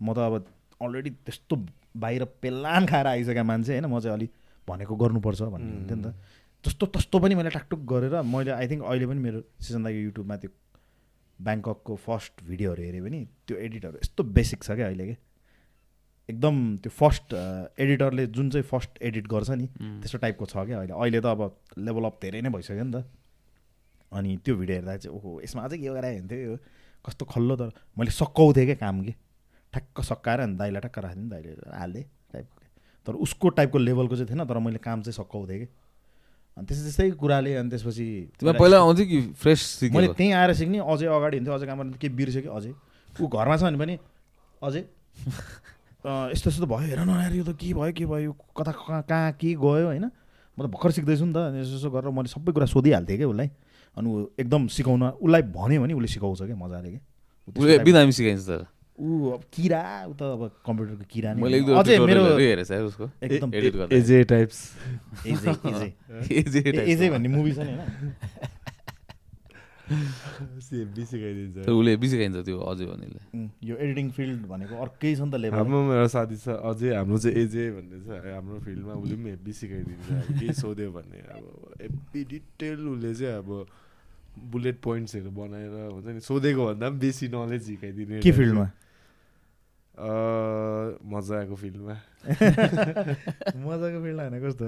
म 0.00 0.12
त 0.12 0.18
अब 0.18 0.34
अलरेडी 0.80 1.10
त्यस्तो 1.24 1.54
बाहिर 1.96 2.24
पेल्लान 2.40 2.86
खाएर 2.86 3.06
आइसकेको 3.06 3.44
मान्छे 3.44 3.72
होइन 3.72 3.86
म 3.86 4.00
चाहिँ 4.00 4.16
अलिक 4.16 4.30
भनेको 4.68 4.94
गर्नुपर्छ 4.96 5.40
भन्ने 5.52 5.72
हुन्थ्यो 5.84 5.96
नि 5.96 6.04
त। 6.04 6.14
जस्तो 6.64 6.84
तस्तो 6.96 7.16
पनि 7.20 7.34
मैले 7.36 7.50
टाकटुक 7.52 7.80
गरेर 7.84 8.14
मैले 8.24 8.50
आई 8.56 8.66
थिङ्क 8.68 8.82
अहिले 8.88 9.06
पनि 9.06 9.20
मेरो 9.20 9.40
सिजन 9.60 9.84
दाइको 9.84 10.00
युट्युबमा 10.08 10.36
त्यो 10.40 10.50
ब्याङ्ककको 11.38 11.92
फर्स्ट 12.08 12.34
भिडियोहरू 12.48 12.82
हेऱ्यो 12.82 13.04
भने 13.04 13.20
त्यो 13.44 13.56
एडिटहरू 13.58 13.96
यस्तो 14.00 14.22
बेसिक 14.24 14.64
छ 14.64 14.70
क्या 14.80 14.86
अहिले 14.88 15.04
के। 15.12 15.16
एकदम 16.30 16.54
त्यो 16.80 16.90
फर्स्ट 16.90 17.34
एडिटरले 17.78 18.26
जुन 18.32 18.50
चाहिँ 18.50 18.64
फर्स्ट 18.64 19.02
एडिट 19.02 19.26
गर्छ 19.28 19.50
नि 19.50 19.66
त्यस्तो 19.76 20.18
टाइपको 20.18 20.44
छ 20.46 20.64
क्या 20.64 20.78
अहिले। 20.78 20.94
अहिले 20.94 21.20
त 21.20 21.26
अब 21.26 21.40
लेभल 21.78 22.04
अप 22.08 22.16
धेरै 22.22 22.40
नै 22.40 22.50
भइसक्यो 22.50 22.84
नि 22.84 22.92
त। 22.92 23.04
अनि 24.12 24.36
त्यो 24.44 24.54
भिडियो 24.56 24.76
हेर्दा 24.78 24.96
चाहिँ 24.96 25.16
ओहो 25.16 25.40
यसमा 25.44 25.62
अझै 25.68 25.78
के 25.78 25.88
गरायो 25.90 26.18
हुन्थ्यो 26.18 26.38
यो 26.38 26.56
कस्तो 27.04 27.24
खल्लो 27.28 27.54
तर 27.60 27.68
मैले 27.98 28.10
सकाउँथेँ 28.10 28.64
क्या 28.64 28.76
काम 28.80 29.02
कि। 29.04 29.12
ठ्याक्क 29.72 30.00
सकाएर 30.00 30.40
अनि 30.40 30.54
दाइलाई 30.56 30.80
ठ्याक्क 30.80 30.98
राखिदिनु 31.04 31.28
दाइले 31.28 31.50
हालिदिएँ 31.76 32.06
टाइपको। 32.32 32.56
के 32.56 32.68
तर 33.06 33.12
उसको 33.20 33.48
टाइपको 33.58 33.78
लेभलको 33.78 34.14
चाहिँ 34.16 34.28
थिएन 34.30 34.44
तर 34.48 34.58
मैले 34.64 34.78
काम 34.80 35.02
चाहिँ 35.02 35.16
सकाउँथेँ 35.18 35.58
कि। 35.60 35.68
अनि 36.56 36.66
त्यस्तै 36.66 36.84
त्यस्तै 36.86 37.10
कुराले 37.20 37.54
अनि 37.58 37.68
त्यसपछि 37.68 38.06
पहिला 38.40 38.78
आउँथ्यो 38.80 39.06
कि 39.10 39.18
फ्रेस 39.34 39.60
मैले 39.92 40.08
त्यहीँ 40.14 40.32
आएर 40.32 40.52
सिक्ने 40.54 40.78
अझै 40.78 41.06
अगाडि 41.10 41.36
हुन्थ्यो 41.36 41.54
अझै 41.54 41.66
काम 41.66 41.78
गर्नु 41.82 41.98
के 41.98 42.08
बिर्स्यो 42.08 42.42
कि 42.46 42.50
अझै। 42.54 42.72
ऊ 43.20 43.26
घरमा 43.26 43.56
छ 43.58 43.62
भने 43.66 43.78
पनि 43.82 43.94
अझै। 44.62 44.82
यस्तो 46.04 46.50
यस्तो 46.50 46.64
त 46.64 46.68
भयो 46.68 46.84
हेर 46.84 47.00
न 47.00 47.10
यार 47.16 47.32
यो 47.32 47.44
त 47.44 47.56
के 47.56 47.72
भयो 47.72 47.92
के 47.96 48.04
भयो 48.04 48.32
कता 48.52 48.72
कहाँ 48.76 49.02
कहाँ 49.08 49.32
के 49.40 49.56
गयो 49.56 49.88
होइन? 49.88 50.04
म 50.04 50.58
त 50.60 50.68
भर्खर 50.68 50.90
सिक्दैछु 51.00 51.24
नि 51.24 51.32
त 51.32 51.56
यसो 51.64 51.80
यसो 51.80 51.88
गरेर 51.90 52.12
मैले 52.12 52.28
सबै 52.28 52.52
कुरा 52.52 52.66
सोधिहाल्थेँ 52.68 53.16
क्या 53.16 53.28
उसलाई। 53.28 53.48
अनि 53.96 54.06
ऊ 54.06 54.36
एकदम 54.36 54.68
सिकाउन 54.68 55.02
उसलाई 55.24 55.42
भन्यो 55.56 55.80
भने 55.80 55.94
उसले 55.96 56.08
सिकाउँछ 56.12 56.40
क्या 56.44 56.56
मजाले 56.60 56.90
क्या। 56.92 57.00
उसले 57.56 57.78
बिरामी 57.88 58.12
सिकाइन्छ 58.12 58.44
तर। 58.44 58.62
ऊ 58.94 59.34
अब 59.34 59.42
किरा 59.50 59.82
ऊ 60.06 60.12
त 60.14 60.22
अब 60.22 60.60
कम्प्युटरको 60.60 61.04
किरा 61.10 61.34
नै 61.34 61.42
अझै 61.72 61.98
मेरो 61.98 62.38
एकदम 62.38 63.50
एजे 63.90 64.18
टाइप्स 64.28 64.58
एजै 65.26 66.62
एजै 66.92 67.08
भन्ने 67.10 67.28
मुभी 67.32 67.52
छ 67.56 67.58
नि 67.64 67.74
होइन? 67.74 67.90
हेब्बी 69.84 71.04
सिकाइदिन्छ 71.04 71.56
तर 71.64 71.72
उसले 71.76 71.92
बेसी 72.00 72.16
खाइन्छ 72.18 72.38
त्यो 72.48 72.56
अझै 72.56 72.84
भन्नेले। 72.88 73.20
यो 73.68 73.74
एडिटिङ 73.76 74.06
फिल्ड 74.16 74.40
भनेको 74.48 74.74
अर्कै 74.80 75.12
छ 75.14 75.20
नि 75.20 75.30
त 75.30 75.36
लेभल। 75.44 75.56
हाम्रो 75.60 75.78
एउटा 75.92 76.08
साथी 76.16 76.36
छ 76.40 76.56
अझै 76.56 76.88
हाम्रो 76.96 77.18
चाहिँ 77.20 77.36
एजे 77.44 77.64
भन्ने 77.76 77.98
छ। 78.00 78.08
हाम्रो 78.32 78.58
फिल्डमा 78.64 78.92
उसले 79.04 79.16
पनि 79.20 79.30
हेब्बी 79.36 79.52
सिकाइदिन्छ 79.60 80.06
केही 80.40 80.52
सोध्यो 80.56 80.88
भने 80.96 81.18
अब 81.36 81.44
हेब्बी 81.84 82.20
डिटेल 82.32 82.80
उसले 82.96 83.12
चाहिँ 83.14 83.36
अब 83.44 83.50
बुलेट 84.34 84.76
पोइन्ट्सहरू 84.82 85.30
बनाएर 85.30 85.74
हुन्छ 85.92 86.06
नि 86.16 86.20
सोधेको 86.24 86.62
भन्दा 86.66 86.86
पनि 86.88 86.98
बेसी 87.04 87.28
नलेज 87.28 87.62
सिकाइदिने 87.62 88.18
के 88.24 88.32
फिल्डमा? 88.32 88.66
अँ, 89.94 90.86
मजाको 91.06 91.54
फिल्डमा। 91.54 91.94
मजाको 93.62 93.98
फिल्ड 94.02 94.18
होइन 94.20 94.36
कस्तो? 94.42 94.66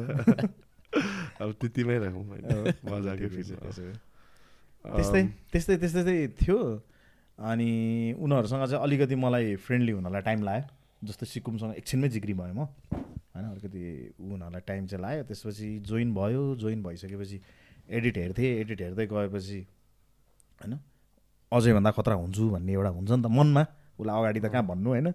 अब 1.42 1.48
त्यतिमै 1.60 1.96
राखौँ 1.98 2.24
होइन 2.30 2.44
मजाको 2.86 3.26
फिल्डमा। 3.34 3.70
त्यस्तै 4.94 5.22
त्यस्तै 5.52 5.76
त्यस्तै 5.76 6.02
त्यस्तै 6.04 6.46
थियो। 6.46 6.58
अनि 7.38 7.70
उनीहरूसँग 8.18 8.64
चाहिँ 8.64 8.82
अलिकति 8.82 9.14
मलाई 9.14 9.56
फ्रेन्डली 9.56 9.92
हुनलाई 9.92 10.22
टाइम 10.22 10.42
लाग्यो। 10.42 10.64
जस्तो 11.04 11.26
सिक्कुमसँग 11.26 11.74
एकछिनमै 11.76 12.08
जिग्री 12.08 12.34
भयो 12.34 12.54
म। 12.54 12.64
होइन 13.34 13.44
अलिकति 13.50 13.80
ऊ 14.20 14.28
हुनलाई 14.30 14.60
टाइम 14.66 14.86
चाहिँ 14.86 15.02
लाग्यो। 15.02 15.22
त्यसपछि 15.24 15.68
जोइन 15.84 16.14
भयो। 16.14 16.42
जोइन 16.56 16.82
भइसकेपछि 16.82 17.40
एडिट 17.90 18.16
हेर्थेँ। 18.16 18.50
एडिट 18.60 18.80
हेर्दै 18.80 19.06
गएपछि 19.06 19.60
होइन 20.60 20.78
अझैभन्दा 21.52 21.90
खतरा 21.90 22.14
हुन्छु 22.14 22.48
भन्ने 22.50 22.72
एउटा 22.72 22.90
हुन्छ 22.90 23.10
नि 23.10 23.22
त 23.22 23.26
मनमा। 23.26 23.62
उसलाई 24.00 24.16
अगाडि 24.16 24.40
त 24.40 24.46
कहाँ 24.46 24.66
भन्नु 24.66 24.88
होइन? 24.90 25.08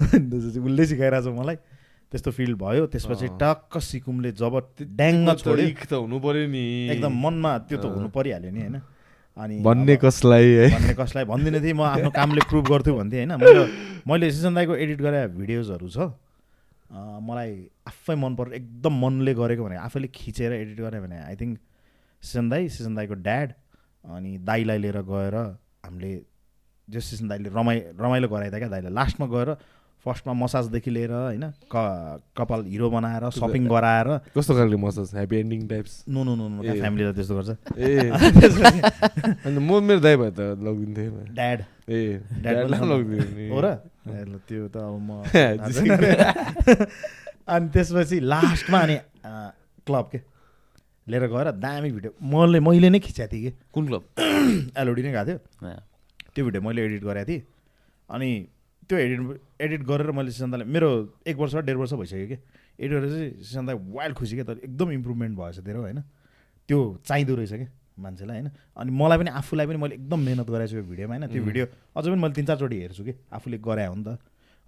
त्यसपछि 0.00 0.58
उसले 0.60 0.84
सिकाइरहेछ 0.86 1.26
मलाई। 1.34 1.56
त्यस्तो 2.12 2.30
फिल्ड 2.30 2.56
भयो। 2.58 2.86
त्यसपछि। 2.86 3.26
टक्क 3.42 3.72
सिकुमले 3.82 4.32
जब 4.32 4.54
ड्याङ्ग 4.80 5.34
छोड्यो। 5.34 5.66
त 5.90 5.92
हुनु 5.92 6.18
पर्यो 6.20 6.46
नि। 6.46 6.64
एकदम 6.94 7.12
मनमा 7.12 7.58
त्यो 7.66 7.78
त। 7.78 7.84
हुनु 7.90 8.08
परिहाल्यो 8.08 8.50
नि 8.50 8.60
होइन? 8.60 8.93
अनि 9.36 9.58
भन्ने 9.60 9.96
कसलाई 9.98 10.46
है? 10.46 10.66
भन्ने 10.70 10.94
कसलाई 10.94 11.24
भन्दिनँ 11.26 11.60
थिएँ। 11.62 11.74
म 11.74 11.82
आफ्नो 11.82 12.10
कामले 12.14 12.40
प्रुभ 12.50 12.64
गर्थ्छु 12.70 12.94
भन्थेँ 12.94 13.18
होइन? 13.18 13.32
मैले 13.40 13.62
मैले 14.06 14.30
सिजन 14.30 14.54
दाईको 14.54 14.74
एडिट 14.76 15.00
गरे 15.02 15.26
भिडियोजहरू 15.34 15.88
छ 15.90 16.14
मलाई 16.94 17.50
आफै 17.90 18.14
मन 18.14 18.34
पर्यो 18.38 18.54
एकदम 18.54 18.94
मनले 19.04 19.32
गरेको 19.34 19.64
भने 19.64 19.76
आफैले 19.82 20.08
खिचेर 20.14 20.52
एडिट 20.52 20.78
गरेँ 20.78 21.00
भने 21.02 21.18
आई 21.26 21.34
थिङ्क 21.40 21.58
सिजन 22.22 22.48
दाई 22.48 22.68
सिजन 22.70 22.94
दाईको 22.94 23.14
ड्याड 23.26 23.52
अनि 24.04 24.38
दाईलाई 24.46 24.78
लिएर 24.78 24.98
गएर 25.02 25.34
हामीले 25.34 26.12
जो 26.88 27.00
सिजन 27.00 27.28
दाईले 27.28 27.48
रमाइ 27.50 27.78
रमाइलो 27.98 28.28
गराइदियो 28.28 28.60
क्या 28.60 28.68
दाईले 28.70 28.90
लास्टमा 28.94 29.26
गएर 29.34 29.48
फर्स्टमा 30.04 30.32
मसाजदेखि 30.36 30.90
लिएर 30.90 31.12
होइन 31.12 31.52
क 31.74 32.20
कपाल 32.36 32.64
हिरो 32.68 32.90
बनाएर 32.90 33.30
सपिङ 33.32 33.68
गराएर। 33.68 34.08
कस्तो 34.36 34.54
खालको 34.54 34.78
massage? 34.78 35.10
Happy 35.14 35.36
ending 35.36 35.66
types 35.68 36.04
no 36.08 36.24
no 36.24 36.34
no 36.36 36.48
no 36.48 36.62
ए। 36.62 36.80
फ्यामिलीले 36.80 37.12
त्यस्तो 37.12 37.34
गर्छ। 37.34 37.50
ए। 37.78 38.10
म 39.58 39.80
मेरो 39.80 40.00
दाइ 40.00 40.16
भए 40.16 40.30
त 40.30 40.40
लगिदिन्थेँ। 40.60 41.10
ड्याड 41.32 41.64
ए 41.88 42.20
हो 43.48 43.60
र? 43.64 43.66
त्यो 44.48 44.68
त 44.68 44.76
अब 44.76 45.00
म। 45.00 45.24
अनि 47.44 47.68
त्यसपछि 47.68 48.20
लास्टमा 48.20 48.78
अनि 48.78 48.96
क्लब 49.86 50.08
के? 50.12 50.20
लिएर 51.08 51.26
गएर 51.28 51.50
दामी 51.60 51.90
भिडियो। 51.92 52.12
मैले 52.22 52.60
मैले 52.60 52.90
नै 52.90 52.98
खिचाएको 52.98 53.32
थिएँ 53.32 53.50
कि। 53.50 53.56
कुन 53.72 53.86
क्लब? 53.88 54.04
एलओडी 54.80 55.02
नै 55.02 55.12
गएको 55.12 55.24
थियो। 55.28 55.38
त्यो 56.34 56.44
भिडियो 56.44 56.62
मैले 56.62 56.84
एडिट 56.84 57.04
गरेको 57.04 57.28
थिएँ। 57.28 57.42
अनि 58.10 58.46
त्यो 58.88 58.98
एडिट 58.98 59.20
एडिट 59.60 59.82
गरेर 59.82 60.10
मैले 60.10 60.30
सिसन्दालाई 60.30 60.66
मेरो 60.66 60.90
एक 61.26 61.36
वर्ष 61.36 61.54
डेढ 61.54 61.76
वर्ष 61.76 61.92
भइसक्यो 61.94 62.26
कि? 62.26 62.38
एडिट 62.80 62.92
गरेर 62.92 63.10
चाहिँ 63.10 63.30
सिसन्दा 63.42 63.72
वाइल्ड 63.74 64.16
खुसी 64.16 64.34
क्या 64.34 64.44
तर 64.44 64.58
एकदम 64.64 64.90
इम्प्रुभमेन्ट 64.92 65.38
भएछ 65.38 65.58
तेरो 65.60 65.80
होइन? 65.80 66.00
त्यो 66.68 66.78
चाहिँदो 67.06 67.34
रहेछ 67.34 67.52
क्या 67.52 67.68
मान्छेलाई 67.98 68.36
होइन? 68.36 68.50
अनि 68.76 68.90
मलाई 68.90 69.18
पनि 69.18 69.30
आफूलाई 69.30 69.66
पनि 69.66 69.76
मैले 69.76 69.94
एकदम 69.94 70.20
मिहिनेत 70.20 70.50
गराएको 70.50 70.70
छु 70.70 70.76
यो 70.76 70.82
भिडियोमा 70.82 71.14
होइन? 71.14 71.30
त्यो 71.32 71.42
भिडियो 71.44 71.66
अझ 71.96 72.04
पनि 72.04 72.20
मैले 72.22 72.34
तिन 72.34 72.46
चारचोटि 72.46 72.76
हेर्छु 72.80 73.04
कि? 73.04 73.12
आफूले 73.32 73.58
गराए 73.58 73.86
हो 73.86 73.94
नि 73.94 74.04
त। 74.04 74.18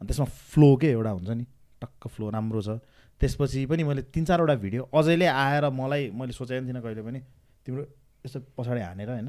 अनि 0.00 0.06
त्यसमा 0.06 0.26
फ्लो 0.26 0.76
के 0.76 0.90
एउटा 0.90 1.10
हुन्छ 1.10 1.30
नि 1.30 1.44
टक्क 1.82 2.06
फ्लो 2.06 2.30
राम्रो 2.30 2.60
छ। 2.62 2.78
त्यसपछि 3.20 3.66
पनि 3.66 3.82
मैले 3.84 4.02
तिन 4.12 4.24
चारवटा 4.24 4.54
भिडियो 4.54 4.82
अझैले 4.94 5.26
आएर 5.26 5.64
मलाई 5.72 6.10
मैले 6.14 6.32
सोचेको 6.32 6.60
पनि 6.60 6.68
थिइनँ 6.68 6.82
कहिले 6.82 7.02
पनि। 7.02 7.20
तिम्रो 7.66 7.82
यस्तो 8.24 8.40
पछाडि 8.54 8.80
हानेर 8.80 9.10
होइन? 9.10 9.28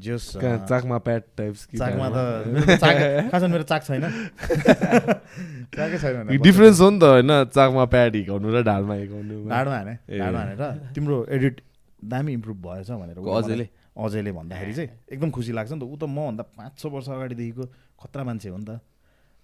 जस 0.00 0.24
चाकमा 0.68 0.98
प्याट 1.06 1.22
टाइप्स 1.36 1.60
चाकमा 1.78 2.08
त 2.10 2.18
मेरो 2.50 2.66
त 2.66 2.78
चाक 2.82 3.30
खास 3.30 3.42
मेरो 3.50 3.62
चाक 3.62 3.82
छैन। 3.84 4.04
चाकै 5.76 5.98
छैन 6.02 6.34
डिफ्रेन्स 6.42 6.80
हो 6.80 6.88
नि 6.90 6.98
त 6.98 7.04
होइन? 7.04 7.30
चाकमा 7.54 7.84
प्याड 7.94 8.10
हिर्काउनु 8.16 8.48
र 8.50 8.62
ढाडमा 8.66 8.94
हिर्काउनु 8.94 9.34
ढाडमा 9.48 9.76
हाने। 9.76 9.94
ढाडमा 10.18 10.38
हानेर 10.38 10.90
तिम्रो 10.94 11.16
एडिट 11.30 11.60
दामी 12.10 12.32
इम्प्रुभ 12.32 12.58
भएछ 12.66 12.90
भनेर 12.90 13.18
अझैले? 13.22 13.66
अझैले 13.94 14.32
भन्दाखेरि 14.34 14.74
चाहिँ 14.74 14.90
एकदम 15.14 15.30
खुसी 15.30 15.52
लाग्छ 15.54 15.72
नि 15.72 15.78
त। 15.78 15.82
ऊ 15.86 15.96
त 15.96 16.04
मभन्दा 16.10 16.44
पाँच 16.58 16.72
छ 16.78 16.86
वर्ष 16.90 17.08
अगाडिदेखिको 17.14 17.64
खतरा 18.02 18.22
मान्छे 18.26 18.48
हो 18.50 18.58
नि 18.58 18.66
त। 18.66 18.80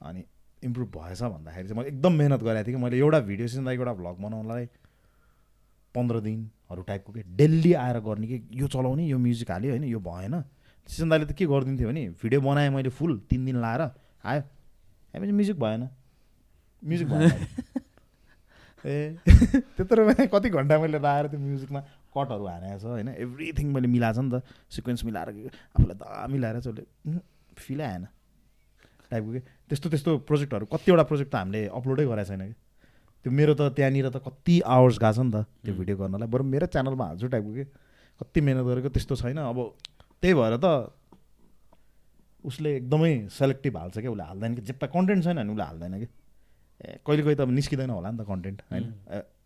अनि 0.03 0.20
इम्प्रुभ 0.66 0.88
भएछ 0.98 1.22
भन्दाखेरि 1.22 1.68
चाहिँ 1.68 1.78
मैले 1.78 1.88
एकदम 1.94 2.12
मिहिनेत 2.18 2.42
गरेको 2.42 2.66
थिएँ 2.66 2.74
कि। 2.74 2.82
मैले 2.82 2.96
एउटा 2.98 3.18
भिडियो 3.30 3.48
सिन्दा 3.55 3.70
एउटा 3.72 3.92
भ्लग 4.03 4.16
बनाउनलाई 4.18 4.64
पन्ध्र 5.94 6.20
दिनहरू 6.70 6.82
टाइपको 6.82 7.12
के? 7.12 7.22
डेली 7.36 7.72
आएर 7.72 7.98
गर्ने 8.00 8.26
कि? 8.26 8.48
यो 8.52 8.66
चलाउने 8.68 9.06
यो 9.06 9.18
म्युजिक 9.18 9.50
हाल्यो 9.50 9.70
होइन 9.70 9.84
यो 9.84 10.00
भएन। 10.00 10.42
सिसन 10.86 11.08
दाले 11.10 11.24
त 11.26 11.32
के 11.32 11.46
गरिदिन्थ्यो 11.46 11.88
भने 11.88 12.08
भिडियो 12.22 12.40
बनाएँ 12.40 12.70
मैले 12.70 12.90
फुल 12.90 13.18
तिन 13.30 13.44
दिन 13.46 13.56
लाएर 13.60 13.80
आयो। 14.24 14.42
हामी 15.14 15.32
म्युजिक 15.32 15.58
भएन। 15.58 15.88
म्युजिक 16.82 17.08
भएन। 17.08 17.30
ए 18.86 19.18
त्यत्रो 19.76 20.06
भने 20.06 20.26
कति 20.26 20.48
घन्टा 20.48 20.78
मैले 20.78 20.98
लाएर 20.98 21.26
त्यो 21.28 21.40
म्युजिकमा 21.40 21.80
कटहरू 22.14 22.46
हानेको 22.46 22.78
छ 22.78 22.84
होइन? 22.84 23.08
एभ्रिथिङ 23.18 23.66
मैले 23.74 23.88
मिलाएको 23.88 24.16
छ 24.16 24.24
नि 24.24 24.30
त। 24.30 24.42
सिक्वेन्स 24.70 25.04
मिलाएर 25.04 25.28
आफूलाई 25.76 25.96
द 25.98 26.30
मिलाएर 26.30 26.60
चाहिँ 26.60 26.72
उसले 26.78 27.18
फिलै 27.58 27.84
आएन। 27.84 28.06
टाइपको 29.10 29.30
के 29.32 29.40
त्यस्तो 29.68 29.88
त्यस्तो 29.90 30.10
प्रोजेक्टहरू 30.24 30.66
कतिवटा 30.66 31.02
प्रोजेक्ट 31.02 31.30
त 31.32 31.34
हामीले 31.34 31.66
अपलोडै 31.68 32.04
गरेको 32.06 32.28
छैन 32.30 32.42
कि? 32.46 32.54
त्यो 33.24 33.30
मेरो 33.32 33.52
त 33.54 33.62
त्यहाँनिर 33.76 34.08
त 34.08 34.16
कति 34.24 34.60
आवर्स 34.64 34.96
गएको 34.98 35.12
छ 35.12 35.18
नि 35.20 35.32
त 35.32 35.44
त्यो 35.64 35.74
भिडियो 35.76 35.96
गर्नलाई। 35.96 36.28
बरु 36.28 36.44
मेरो 36.44 36.66
च्यानलमा 36.72 37.04
हाल्छु 37.04 37.28
टाइपको 37.28 37.52
के? 37.52 37.64
कति 38.20 38.40
मिहिनेत 38.40 38.64
गरेको 38.64 38.88
त्यस्तो 38.96 39.14
छैन। 39.16 39.38
अब 39.44 39.58
त्यही 40.22 40.34
भएर 40.34 40.56
त 40.56 40.66
उसले 42.44 42.70
एकदमै 42.76 43.12
सेलेक्टिभ 43.28 43.76
हाल्छ 43.76 43.98
क्या। 43.98 44.10
उसले 44.10 44.24
हाल्दैन 44.24 44.54
कि। 44.54 44.60
जेप्पा 44.68 44.86
कन्टेन्ट 44.96 45.24
छैन 45.24 45.36
भने 45.36 45.52
उसले 45.52 45.64
हाल्दैन 45.64 45.94
कि। 46.00 46.08
ए 46.80 46.98
कहिले 47.04 47.22
कहिले 47.22 47.36
त 47.36 47.40
अब 47.44 47.50
निस्किँदैन 47.60 47.90
होला 47.92 48.10
नि 48.10 48.18
त 48.18 48.24
कन्टेन्ट 48.24 48.58
होइन? 48.72 48.84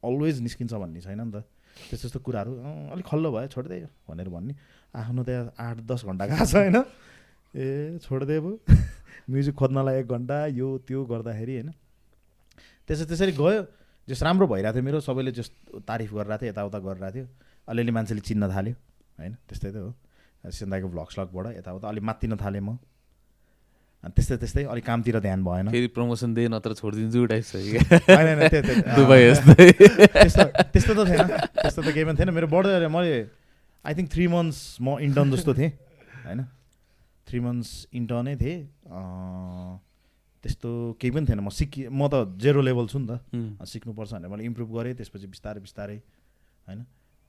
अलवेज 0.06 0.40
निस्किन्छ 0.46 0.72
भन्ने 0.74 1.00
छैन 1.02 1.20
नि 1.20 1.32
त। 1.34 1.42
त्यस्तो 1.90 2.06
त्यस्तो 2.06 2.18
कुराहरू 2.22 2.52
अलिक 2.94 3.06
खल्लो 3.10 3.28
भयो 3.34 3.48
छोडिदिए 3.50 3.86
भनेर 4.06 4.28
भन्ने। 4.30 4.54
आफ्नो 4.94 5.22
त्यहाँ 5.26 5.50
आठ 5.58 5.76
दस 5.90 6.00
घन्टा 6.06 6.24
गएको 6.30 6.46
छ 6.46 6.54
होइन? 6.62 6.78
ए 7.58 7.98
छोडिदिए 7.98 8.38
भयो 8.38 8.54
म्युजिक 9.30 9.54
खोज्नलाई 9.58 9.94
एक 10.00 10.06
घन्टा 10.06 10.36
यो 10.54 10.68
त्यो 10.86 11.00
गर्दाखेरि 11.10 11.54
होइन? 11.58 11.70
त्यसै 12.88 13.04
त्यसरी 13.08 13.32
गयो। 13.32 13.62
जस 14.08 14.22
राम्रो 14.22 14.46
भइरहेको 14.46 14.74
थियो 14.76 14.84
मेरो 14.84 14.98
सबैले 15.00 15.32
जस 15.32 15.48
तारिफ 15.88 16.10
गरिरहेको 16.12 16.40
थियो 16.40 16.50
यताउता 16.52 16.78
गरिरहेको 16.78 17.14
थियो। 17.16 17.26
अलिअलि 17.68 17.92
मान्छेले 17.96 18.20
चिन्न 18.20 18.44
थाल्यो 18.52 18.74
होइन? 19.18 19.32
त्यस्तै 19.48 19.70
त 19.72 19.76
हो। 19.80 19.90
सिन्दाको 20.44 20.86
भ्लग 20.92 21.08
स्लगबाट 21.14 21.46
यताउता। 21.60 21.88
अलिक 21.88 22.04
मात्तिन 22.04 22.36
थालेँ 22.36 22.60
म। 22.60 22.76
अनि 24.04 24.12
त्यस्तै 24.12 24.36
त्यस्तै 24.36 24.64
अलिक 24.68 24.84
कामतिर 24.84 25.16
ध्यान 25.24 25.40
भएन। 25.40 25.72
फेरि 25.72 25.88
प्रमोसन 25.96 26.36
दिए 26.36 26.48
नत्र 26.52 26.76
छोडिदिन्छु 26.76 27.24
टाइप 27.24 27.44
छ 27.48 27.56
त्यस्तो 30.12 30.44
त्यस्तो 30.68 30.92
त 30.92 31.00
थिएन। 31.08 31.24
त्यस्तो 31.64 31.80
त 31.80 31.88
केही 31.88 32.04
पनि 32.04 32.16
थिएन। 32.20 32.30
मेरो 32.36 32.48
बढ्दै 32.52 32.84
मैले 32.92 33.16
आई 33.84 33.92
थिङ्क 33.96 34.08
थ्री 34.12 34.24
मन्थ्स 34.28 34.84
म 34.84 35.00
इन्टर्न 35.00 35.32
जस्तो 35.32 35.52
थिएँ 35.56 35.72
होइन? 36.28 36.40
थ्री 37.24 37.38
मन्थ्स 37.40 37.70
इन्टर्नै 37.96 38.36
थिएँ। 38.36 38.60
त्यस्तो 40.44 41.00
केही 41.00 41.10
पनि 41.16 41.24
थिएन। 41.24 41.40
म 41.40 41.48
सिकि 41.48 41.88
म 41.88 42.04
त 42.12 42.36
जेरो 42.36 42.60
लेभल 42.60 42.86
छु 42.92 42.98
नि 43.00 43.08
त। 43.08 43.12
सिक्नुपर्छ 43.64 44.20
भनेर 44.20 44.28
मैले 44.28 44.44
इम्प्रुभ 44.44 44.68
गरेँ 44.76 44.94
त्यसपछि 45.00 45.26
बिस्तारै 45.32 45.60
बिस्तारै 45.64 45.96
होइन? 46.68 46.84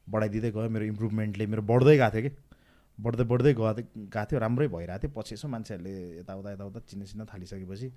बढाइदिँदै 0.08 0.52
गयो 0.52 0.70
मेरो 0.70 0.86
इम्प्रुभमेन्टले 0.92 1.46
मेरो 1.48 1.64
बढ्दै 1.64 1.96
गएको 1.96 2.12
थियो 2.12 2.24
कि? 2.28 2.32
बढ्दै 3.00 3.24
बढ्दै 3.32 3.52
गएको 3.56 3.64
गएको 4.12 4.26
थियो 4.30 4.40
राम्रै 4.40 4.68
भइरहेको 4.68 5.02
थियो। 5.02 5.12
पछि 5.16 5.32
यसो 5.36 5.48
मान्छेहरूले 5.48 5.94
यताउता 6.20 6.50
यताउता 6.56 6.80
चिन्न 6.92 7.04
चिन्न 7.10 7.24
थालिसकेपछि 7.32 7.88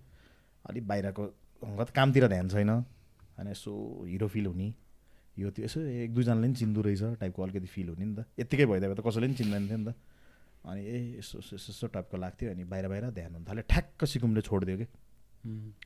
अलिक 0.71 0.85
बाहिरको 0.87 1.23
कामतिर 1.99 2.25
ध्यान 2.31 2.47
छैन। 2.49 2.71
होइन 2.71 3.49
यसो 3.51 3.73
हिरो 4.07 4.27
फिल 4.31 4.47
हुने। 4.47 4.69
यो 5.39 5.51
त्यो 5.55 5.65
यसो 5.67 5.79
एक 5.83 6.11
दुईजनाले 6.15 6.47
पनि 6.47 6.55
चिन्दो 6.55 6.81
रहेछ 6.83 7.03
टाइपको 7.19 7.43
अलिकति 7.43 7.69
फिल 7.71 7.89
हुने 7.95 8.05
नि 8.07 8.15
त। 8.19 8.21
यत्तिकै 8.39 8.67
भइदियो 8.67 8.95
त 8.95 9.01
कसैले 9.07 9.27
पनि 9.27 9.37
चिन्दैन 9.39 9.65
थियो 9.67 9.79
नि 9.79 9.87
त। 9.87 9.95
अनि 10.67 10.83
ए 10.83 11.23
यसो 11.23 11.39
यसो 11.55 11.87
टाइपको 11.95 12.17
लाग्थ्यो 12.19 12.51
अनि 12.51 12.65
बाहिर 12.67 12.87
बाहिर 12.91 13.05
ध्यान 13.15 13.31
हुन 13.39 13.45
थाल्यो। 13.47 13.63
ठ्याक्क 13.71 14.05
सिकुमले 14.05 14.43
छोडिदियो 14.43 14.77
कि? 14.83 14.87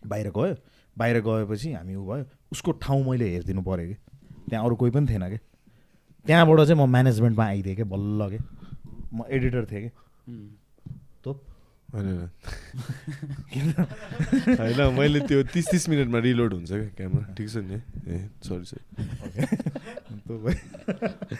बाहिर 0.06 0.30
गयो। 0.30 0.54
बाहिर 0.98 1.20
गएपछि 1.20 1.72
हामी 1.72 1.94
उ 1.94 2.04
भयो। 2.04 2.24
उसको 2.52 2.72
ठाउँ 2.72 3.04
मैले 3.04 3.28
हेरिदिनु 3.28 3.62
पऱ्यो 3.62 3.86
कि? 3.88 3.96
त्यहाँ 4.50 4.64
अरू 4.64 4.76
कोही 4.76 4.90
पनि 4.90 5.06
थिएन 5.06 5.28
कि? 5.30 5.38
त्यहाँबाट 6.26 6.58
चाहिँ 6.66 6.86
म 6.86 6.90
म्यानेजमेन्टमा 6.90 7.44
आइदिएँ 7.44 7.76
कि? 7.76 7.84
बल्ल 7.84 8.30
के? 8.30 8.38
म 9.14 9.24
एडिटर 9.30 9.64
थिएँ 9.64 9.88
कि? 9.88 9.90
होइन 14.58 14.80
मैले 14.98 15.20
त्यो 15.20 15.42
तिस 15.42 15.66
तिस 15.70 15.88
मिनटमा 15.88 16.18
रिलोड 16.18 16.52
हुन्छ 16.54 16.70
क्या 16.72 16.88
क्यामेरा। 16.88 17.34
ठिक 17.34 17.48
छ 17.48 17.56
नि? 17.56 17.78
ए 18.08 18.28
सरी 18.42 18.64
सरी। 18.64 18.82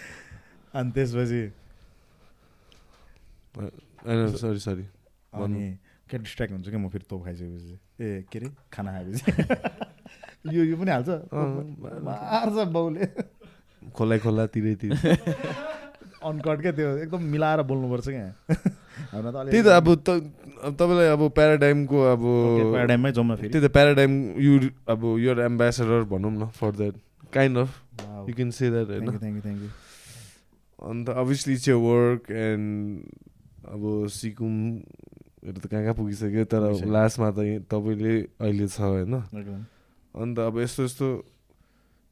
अनि 0.74 0.90
त्यसपछि 0.92 1.42
सरी 4.40 4.58
सरी 4.58 4.84
अनि 5.34 5.78
क्या 6.12 6.20
डिस्ट्र्याक्ट 6.20 6.52
हुन्छ 6.52 6.68
क्या 6.68 6.78
म 6.78 6.88
फेरि 6.92 7.06
तोप 7.10 7.24
खाइसकेपछि 7.24 8.04
ए 8.04 8.24
के 8.32 8.38
अरे? 8.38 8.48
खाना 8.72 8.92
खाएपछि। 8.92 10.52
यो 10.56 10.64
यो 10.64 10.76
पनि 10.76 10.90
हाल्छ? 10.90 11.08
मार्छ 12.04 12.68
बाउले। 12.68 13.06
खोला 13.96 14.18
खोला 14.18 14.46
तिरै 14.52 14.74
तिर। 14.82 14.92
अनकट 16.22 16.60
क्या 16.62 16.72
त्यो 16.72 16.88
एकदम 16.98 17.22
मिलाएर 17.32 17.62
बोल्नुपर्छ 17.62 18.08
क्या। 18.08 18.28
त्यही 19.48 19.62
त 19.62 19.66
अब 19.66 19.88
तपाईँलाई 20.04 21.06
अब 21.06 21.22
प्याराडाइमको 21.30 22.02
अब 22.12 22.22
प्याराडाइममै 22.72 23.12
न 23.16 23.36
फेरि। 23.36 23.48
त्यही 23.48 23.68
त 23.68 23.72
प्याराडाइम 23.72 24.12
यु 24.38 24.58
अब 24.88 25.00
यो 25.18 25.40
एम्बेसेडर 25.40 26.04
भनौँ 26.12 26.32
न 26.32 26.48
for 26.60 26.76
that 26.76 27.00
kind 27.32 27.58
of. 27.58 27.80
You 28.28 28.34
can 28.34 28.50
say 28.50 28.70
that 28.70 28.88
होइन? 28.88 29.40
thank 29.40 29.62
you. 29.64 29.72
अन्त 30.90 31.08
अभियसली 31.08 31.54
इट्स 31.54 31.68
वर्क 31.68 32.30
एन्ड 32.30 33.02
अब 33.64 33.82
सिकुमहरू 34.08 35.11
त 35.42 35.66
कहाँ 35.66 35.82
कहाँ 35.82 35.94
पुगिसक्यो 35.98 36.44
तर। 36.46 36.86
लास्टमा 36.86 37.30
त 37.34 37.66
तपाईँले 37.66 38.14
अहिले 38.38 38.66
छ 38.70 38.78
होइन। 38.80 39.14
अन्त 40.14 40.38
अब 40.38 40.58
यस्तो 40.62 40.84
यस्तो 40.84 41.06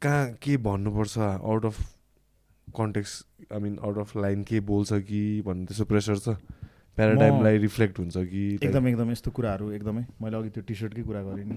कहाँ 0.03 0.35
के 0.43 0.57
भन्नुपर्छ? 0.59 1.19
Out 1.39 1.65
of 1.65 1.77
context 2.75 3.13
I 3.55 3.59
mean 3.61 3.79
out 3.83 3.99
of 3.99 4.17
line 4.17 4.43
के 4.43 4.61
बोल्छ 4.67 4.93
कि 5.07 5.43
भन्ने 5.47 5.67
त्यस्तो 5.71 5.85
प्रेसर 5.85 6.19
छ। 6.19 6.29
प्याराडाइमलाई 6.99 7.59
रिफ्लेक्ट 7.59 7.99
हुन्छ 7.99 8.17
कि 8.19 8.43
एकदम 8.61 8.89
एकदम 8.89 9.11
यस्तो 9.11 9.31
कुराहरू 9.31 9.71
एकदमै। 9.73 10.05
मैले 10.21 10.37
अघि 10.37 10.51
त्यो 10.51 10.63
टी 10.67 10.75
सर्टकै 10.75 11.03
कुरा 11.07 11.23
गरेँ 11.23 11.45
नि 11.47 11.57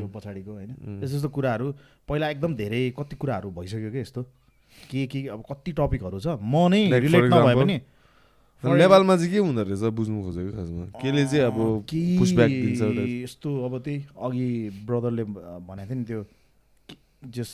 यो 0.00 0.06
पछाडिको 0.06 0.52
होइन। 0.54 1.02
यस्तो 1.02 1.16
यस्तो 1.16 1.28
कुराहरू 1.34 1.66
पहिला 2.08 2.26
एकदम 2.30 2.54
धेरै 2.54 2.82
कति 2.94 3.16
कुराहरू 3.18 3.50
भइसक्यो 3.58 3.90
क्या 3.90 4.00
यस्तो? 4.00 4.22
के 4.90 5.06
के 5.06 5.26
अब 5.34 5.42
कति 5.50 5.72
टपिकहरू 5.72 6.18
छ? 6.20 6.38
म 6.38 6.68
नै 6.70 7.00
रिलेट 7.00 7.24
नभए? 7.26 7.54
पनि 7.58 7.76
नेपालमा 8.62 9.16
चाहिँ 9.16 9.30
के 9.30 9.38
हुँदो 9.38 9.62
रहेछ 9.62 9.82
बुझ्नु 9.94 10.18
खोजेको 10.22 10.50
खासमा 10.52 10.84
केले 10.98 11.24
चाहिँ 11.26 11.44
अब 11.46 11.58
pushback 12.18 12.50
दिन्छ 12.50 12.82
यस्तो 13.22 13.48
अब 13.64 13.72
त्यही 13.78 13.98
अघि 14.20 14.46
ब्रदरले 14.84 15.24
भनेको 15.64 15.86
थियो 15.88 15.94
नि 15.94 16.04
त्यो 16.04 16.20
जस 17.32 17.50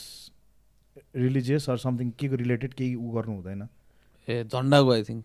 रिलिजियस 1.17 1.69
अर 1.71 1.77
समथिङ 1.79 2.11
के 2.19 2.29
को 2.29 2.37
रिलेटेड 2.37 2.73
केही 2.75 2.95
उ 2.97 3.07
गर्नु 3.15 3.35
हुँदैन 3.37 3.63
ए 4.29 4.35
झन्डाको 4.47 4.91
आई 4.93 5.03
थिङ्क 5.05 5.25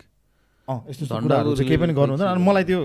अँ 0.68 0.78
यस्तो 0.90 1.04
कुराहरू 1.16 1.54
चाहिँ 1.56 1.68
केही 1.68 1.80
पनि 1.80 1.92
गर्नु 1.94 2.12
हुँदैन 2.14 2.28
अनि 2.28 2.42
मलाई 2.44 2.64
त्यो 2.64 2.80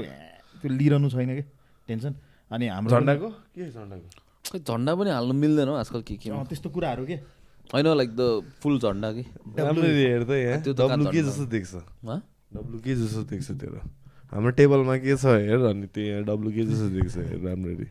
त्यो 0.64 0.70
लिइरहनु 0.72 1.10
छैन 1.10 1.30
कि 1.36 1.44
टेन्सन 1.88 2.14
अनि 2.52 2.66
हाम्रो 2.70 2.92
झन्डाको 2.96 3.30
के 3.56 3.70
झन्डाको 3.72 4.08
खै 4.46 4.60
झन्डा 4.62 4.92
पनि 4.96 5.10
हाल्नु 5.10 5.34
मिल्दैन 5.36 5.68
हौ 5.68 5.76
आजकल 5.76 6.02
के 6.08 6.16
के 6.16 6.30
अँ, 6.32 6.46
त्यस्तो 6.46 6.70
कुराहरू 6.70 7.06
के 7.06 7.16
होइन 7.74 7.88
लाइक 7.98 8.10
द 8.16 8.22
फुल 8.62 8.80
झन्डा 8.80 9.12
कि 9.12 9.24
हेर्दा 9.58 10.36
त्यो 10.64 10.74
के? 11.12 11.22
जस्तो 11.24 11.46
देख्छ 11.52 11.74
हँ? 12.06 12.22
डब्लु 12.56 12.78
के 12.80 12.96
जस्तो 12.96 13.22
देख्छ 13.28 13.52
तेरो। 13.60 13.80
हाम्रो 14.32 14.52
टेबलमा 14.56 14.96
के 15.04 15.16
छ 15.20 15.26
हेर 15.44 15.62
अनि 15.76 15.88
त्यो 15.92 16.04
यहाँ 16.04 16.24
डब्लु 16.24 16.50
के 16.56 16.64
जस्तो 16.66 16.88
देख्छ 16.96 17.16
हेर 17.18 17.40
राम्ररी। 17.44 17.88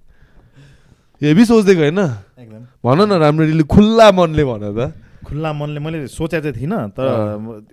हेभी 1.21 1.45
सोचिदिएको 1.45 1.81
होइन 1.81 2.01
एकदम। 2.01 2.63
भन 2.85 2.99
न 3.05 3.13
राम्ररी 3.21 3.63
खुल्ला 3.69 4.07
मनले 4.13 4.45
भन 4.45 4.65
त। 4.73 4.81
खुल्ला 5.25 5.51
मनले 5.53 5.81
मैले 5.81 5.99
सोचेको 6.09 6.43
चाहिँ 6.43 6.57
थिइनँ 6.57 6.81
तर 6.97 7.07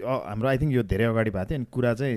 हाम्रो 0.03 0.47
आई 0.47 0.57
थिङ्क 0.59 0.71
यो 0.71 0.83
धेरै 0.83 1.05
अगाडि 1.11 1.31
भएको 1.31 1.47
थियो 1.47 1.57
अनि 1.59 1.67
कुरा 1.71 1.91
चाहिँ 1.99 2.15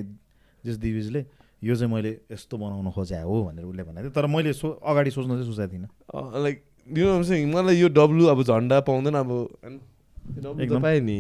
जस 0.63 0.77
दिविजले 0.79 1.21
यो 1.65 1.75
चाहिँ 1.75 1.91
मैले 1.91 2.11
यस्तो 2.31 2.55
बनाउन 2.55 2.91
खोजे 2.95 3.23
हो 3.23 3.35
भनेर 3.51 3.65
उसले 3.65 3.83
भनेको 3.83 4.03
थियो। 4.05 4.15
तर 4.15 4.27
मैले 4.27 4.53
सो 4.53 4.69
अगाडि 4.79 5.11
सोच्न 5.11 5.31
चाहिँ 5.39 5.47
सोचेको 5.49 5.73
थिइनँ। 5.73 5.89
लाइक 6.43 6.57
यु 6.99 7.05
नो 7.07 7.19
मलाई 7.51 7.75
यो 7.79 7.89
डब्लु 7.89 8.25
अब 8.31 8.43
झन्डा 8.43 8.81
पाउँदैन 8.87 9.15
अब। 9.23 9.31
पाएँ 10.83 11.01
नि। 11.01 11.19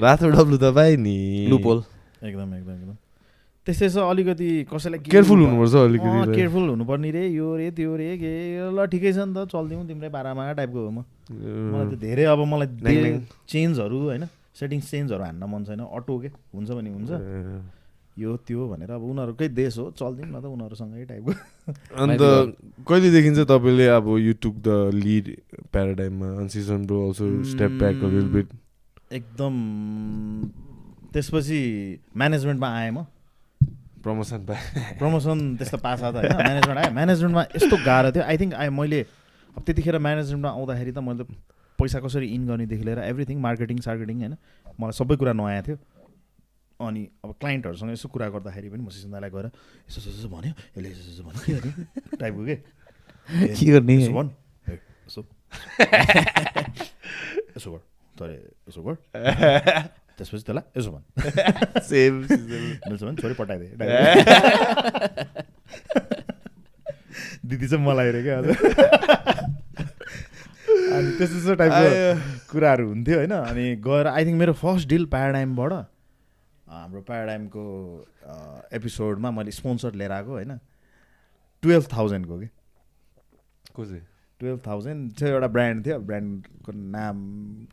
रातो 0.00 0.26
डब्लु 0.30 0.56
त 0.58 0.74
पाएँ 0.74 0.96
नि। 0.96 1.46
लुपोल 1.50 1.78
एकदम 2.22 2.54
एकदम 2.54 2.72
एकदम। 2.72 2.96
त्यस्तै 3.66 3.88
छ 3.88 3.96
अलिकति 4.10 4.48
कसैलाई 4.72 4.98
के 5.04 5.10
केयरफुल 5.10 5.38
हुनु- 5.38 5.48
हुनुपर्छ 5.52 5.74
अलिकति 5.88 6.34
केयरफुल 6.36 6.68
हुनुपर्ने 6.68 7.10
रे 7.10 7.22
यो 7.28 7.48
रे 7.56 7.70
त्यो 7.76 7.96
रे 7.96 8.08
के 8.18 8.32
ल 8.72 8.78
ठिकै 8.88 9.12
छ 9.12 9.18
नि 9.28 9.32
त 9.36 9.48
चलिदिउँ 9.52 9.84
तिम्रै 9.88 10.08
बाह्रमा 10.08 10.52
टाइपको 10.56 10.78
हो 10.80 10.90
म। 10.90 11.00
मलाई 11.72 11.86
त 11.92 11.94
धेरै 12.00 12.24
अब 12.24 12.40
मलाई। 12.44 12.68
चेन्जहरू 13.48 13.98
होइन 14.10 14.24
सेटिङ्स 14.56 14.90
चेन्जहरू 14.90 15.22
हान्न 15.22 15.42
मन 15.44 15.60
छैन। 15.64 15.80
अटो 15.80 16.14
के? 16.18 16.28
हुन्छ 16.54 16.68
भने 16.70 16.90
हुन्छ। 16.90 17.10
यो 18.18 18.30
त्यो 18.36 18.60
भनेर 18.68 18.90
अब 18.90 19.02
उनीहरूकै 19.02 19.48
देश 19.48 19.78
हो 19.78 19.84
चलिदिउँ 19.96 20.28
न 20.28 20.40
त 20.40 20.44
उनीहरूसँगै 20.44 21.04
टाइपको। 21.08 21.32
अन्त 22.00 22.22
कहिलेदेखि 22.88 23.30
चाहिँ 23.36 23.48
तपाईँले 23.48 23.86
अब 23.96 24.06
यु 24.18 24.32
टुक 24.40 24.54
द 24.60 24.68
लिड 24.92 25.26
प्याराडाइममा 25.72 26.28
अल्सो 26.40 27.26
स्टेप 27.44 27.70
ब्याक 27.80 27.96
एकदम 29.12 29.54
त्यसपछि 31.12 31.60
म्यानेजमेन्टमा 32.16 32.68
आएँ 32.68 32.90
म। 32.90 33.04
प्रमोसन 34.02 34.40
पाएँ। 34.46 34.96
प्रमोसन 34.98 35.38
त्यस्तो 35.56 35.78
पास 35.78 36.00
त 36.00 36.14
होइन 36.14 36.36
म्यानेजमेन्ट 36.36 36.78
आयो। 36.78 36.92
म्यानेजमेन्टमा 36.94 37.42
यस्तो 37.56 37.76
गाह्रो 37.84 38.10
थियो। 38.12 38.24
आई 38.24 38.36
थिङ्क 38.38 38.54
आई 38.54 38.68
मैले 38.70 39.00
अब 39.56 39.62
त्यतिखेर 39.66 39.98
म्यानेजमेन्टमा 39.98 40.50
आउँदाखेरि 40.50 40.92
त 40.92 40.98
मैले 40.98 41.24
पैसा 41.78 42.00
कसरी 42.00 42.26
इन 42.34 42.46
गर्नेदेखि 42.46 42.84
लिएर 42.84 42.98
एभ्रिथिङ 43.10 43.36
मार्केटिङ 43.40 43.78
सार्केटिङ 43.80 44.16
होइन 44.20 44.34
मलाई 44.80 44.94
सबै 44.94 45.16
कुरा 45.16 45.32
नयाँ 45.32 45.62
थियो। 45.66 45.76
अनि 46.80 47.02
अब 47.24 47.30
क्लाइन्टहरूसँग 47.40 47.90
यसो 47.92 48.08
कुरा 48.08 48.28
गर्दाखेरि 48.30 48.68
पनि 48.70 48.82
म 48.82 48.88
सिसन 48.88 49.10
दाईलाई 49.10 49.30
गएर 49.30 49.46
यसो 49.90 49.98
यसो 50.00 50.28
भन्यो। 50.28 50.52
यसले 50.76 50.88
यसो 50.90 51.02
यसो 51.10 51.22
भन्यो 51.26 51.40
के 51.44 51.52
गर्ने 51.52 51.72
टाइपको 52.16 52.42
के? 52.44 52.56
के 53.52 53.66
गर्ने? 53.66 53.94
यसो 54.00 54.12
भन्। 54.12 54.30
यसो। 54.70 55.20
यसो 57.56 57.68
गर। 57.72 57.80
तैँले 58.16 58.36
यसो 58.68 58.80
गर। 58.80 58.96
त्यसपछि 60.20 60.44
त्यसलाई 60.44 60.64
यसो 60.76 60.90
भन् 60.90 61.04
सेम 61.82 62.12
मिल्छ 62.20 63.02
भने 63.02 63.16
छोरी 63.16 63.34
पठाइदिए 63.34 63.72
दिदी 67.46 67.66
चाहिँ 67.66 67.84
मलाई 67.84 68.08
अरे 68.08 68.22
क्या 68.22 68.36
अनि 70.90 71.10
त्यस्तो 71.12 71.34
त्यस्तो 71.34 71.54
टाइपको 71.56 72.50
कुराहरू 72.50 72.84
हुन्थ्यो 72.88 73.16
होइन 73.16 73.32
अनि 73.32 73.64
गएर 73.80 74.06
आई 74.08 74.24
थिङ्क 74.24 74.38
मेरो 74.38 74.52
फर्स्ट 74.58 74.88
डिल 74.88 75.04
प्याराडाइमबाट 75.08 75.72
हाम्रो 75.72 77.00
प्याराडाइमको 77.02 77.64
एपिसोडमा 78.72 79.30
मैले 79.32 79.50
स्पोन्सर 79.52 79.94
लिएर 79.94 80.12
आएको 80.12 80.32
होइन 80.32 80.52
टुवेल्भ 81.62 81.86
थाउजन्डको 81.92 82.38
कि 82.38 82.48
को 83.74 83.84
चाहिँ 83.84 84.04
टुवेल्भ 84.40 84.60
थाउजन्ड 84.66 85.12
थियो 85.20 85.28
एउटा 85.30 85.48
ब्रान्ड 85.48 85.86
थियो 85.86 85.98
ब्रान्डको 86.02 86.72
नाम 86.92 87.16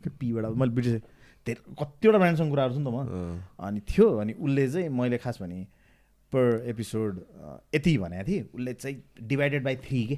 के 0.04 0.10
पीबाट 0.12 0.44
मैले 0.56 0.72
बिर्सेँ 0.72 1.00
धेरै 1.48 1.74
कतिवटा 1.80 2.18
ब्रान्डसँग 2.18 2.50
कुराहरू 2.50 2.74
छु 2.74 2.80
नि 2.80 2.84
त 2.84 2.92
म। 2.92 3.40
अनि 3.56 3.80
थियो 3.88 4.06
अनि 4.20 4.32
उसले 4.36 4.64
चाहिँ 4.68 4.88
मैले 4.92 5.18
खास 5.18 5.38
भने 5.42 5.60
पर 6.32 6.44
एपिसोड 6.68 7.12
यति 7.74 7.96
भनेको 7.98 8.24
थिएँ। 8.28 8.42
उसले 8.54 8.72
चाहिँ 8.74 8.96
डिभाइडेड 9.26 9.64
बाई 9.64 9.76
थ्री 9.84 10.00
के। 10.06 10.16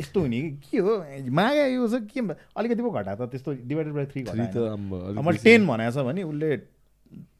यस्तो 0.00 0.20
हुने 0.20 0.40
कि? 0.40 0.50
के 0.70 0.78
हो? 0.78 0.92
माया 1.30 1.66
यो 1.70 1.88
छ 1.88 2.00
के? 2.10 2.20
अलिकति 2.56 2.82
पो 2.82 2.90
घटा 2.90 3.14
त 3.14 3.30
त्यस्तो 3.30 3.52
डिभाइडेड 3.68 3.92
बाई 3.94 4.06
थ्री 4.10 4.22
घटा 4.22 4.76
मैले। 4.80 5.38
टेन 5.44 5.66
भनेको 5.66 5.92
छ 5.92 6.04
भने 6.08 6.22
उसले 6.24 6.56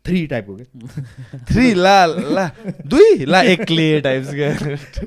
थ्री 0.04 0.26
टाइपको 0.30 0.54
के? 0.56 0.64
थ्री 1.50 1.66
ला 1.74 1.96
ला 2.06 2.44
दुई 2.86 3.24
ला 3.24 3.40
एकले 3.56 3.88
टाइप्स 4.04 4.30
क्या 4.36 4.50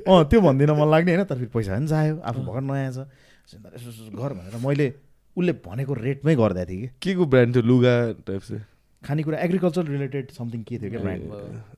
अँ 0.10 0.24
त्यो 0.28 0.42
भन्दिनँ 0.42 0.76
मन 0.76 0.90
लाग्ने 0.92 1.16
होइन 1.16 1.26
तर 1.30 1.38
फेरि 1.38 1.54
पैसा 1.54 1.78
पनि 1.78 1.88
चाहियो। 1.88 2.18
आफू 2.18 2.42
भर्खर 2.42 2.62
नयाँ 2.66 2.92
छ। 2.92 3.06
यसो 3.48 3.58
यसो 3.64 3.90
यसो 3.90 4.12
गर 4.18 4.34
भनेर 4.34 4.58
मैले 4.66 4.88
उसले 5.38 5.54
भनेको 5.66 5.94
रेटमै 5.94 6.36
गर्दा 6.36 6.66
थिएँ 6.66 6.82
कि। 6.82 6.88
के 6.98 7.14
को 7.16 7.26
ब्रान्ड 7.26 7.56
थियो? 7.56 7.64
लुगा 7.64 7.96
टाइप 8.26 8.42
खानेकुरा 9.04 9.38
एग्रिकल्चर 9.38 9.84
रिलेटेड 9.86 10.32
समथिङ 10.34 10.64
के 10.66 10.78
थियो 10.82 10.90
क्या 10.90 11.02
ब्रान्ड? 11.02 11.24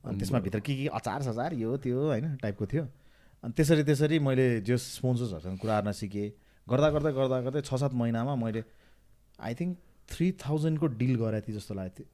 अनि 0.04 0.18
त्यसमा 0.18 0.38
भित्र 0.40 0.60
के 0.60 0.74
के 0.76 0.86
अचार 0.88 1.22
सचार 1.22 1.54
यो 1.54 1.76
त्यो 1.76 1.98
होइन 2.08 2.36
टाइपको 2.40 2.66
थियो। 2.66 2.84
अनि 3.44 3.52
त्यसरी 3.52 3.82
त्यसरी 3.84 4.18
मैले 4.18 4.46
जो 4.64 4.76
स्पोन्सर्सहरूसँग 4.76 5.58
कुरा 5.60 5.80
गर्न 5.80 5.92
सिकेँ। 5.92 6.28
गर्दा 6.66 6.88
गर्दै 6.90 7.12
गर्दा 7.12 7.40
गर्दै 7.40 7.60
छ 7.60 7.74
सात 7.76 7.92
महिनामा 7.92 8.34
मैले 8.40 8.64
आई 9.38 9.54
थिङ्क 9.54 9.76
थ्री 10.08 10.26
थाउजन्डको 10.40 10.86
डिल 10.96 11.14
गराएको 11.20 11.46
थिएँ 11.48 11.56
जस्तो 11.58 11.74
लागेको 11.74 11.94
थियो। 12.00 12.06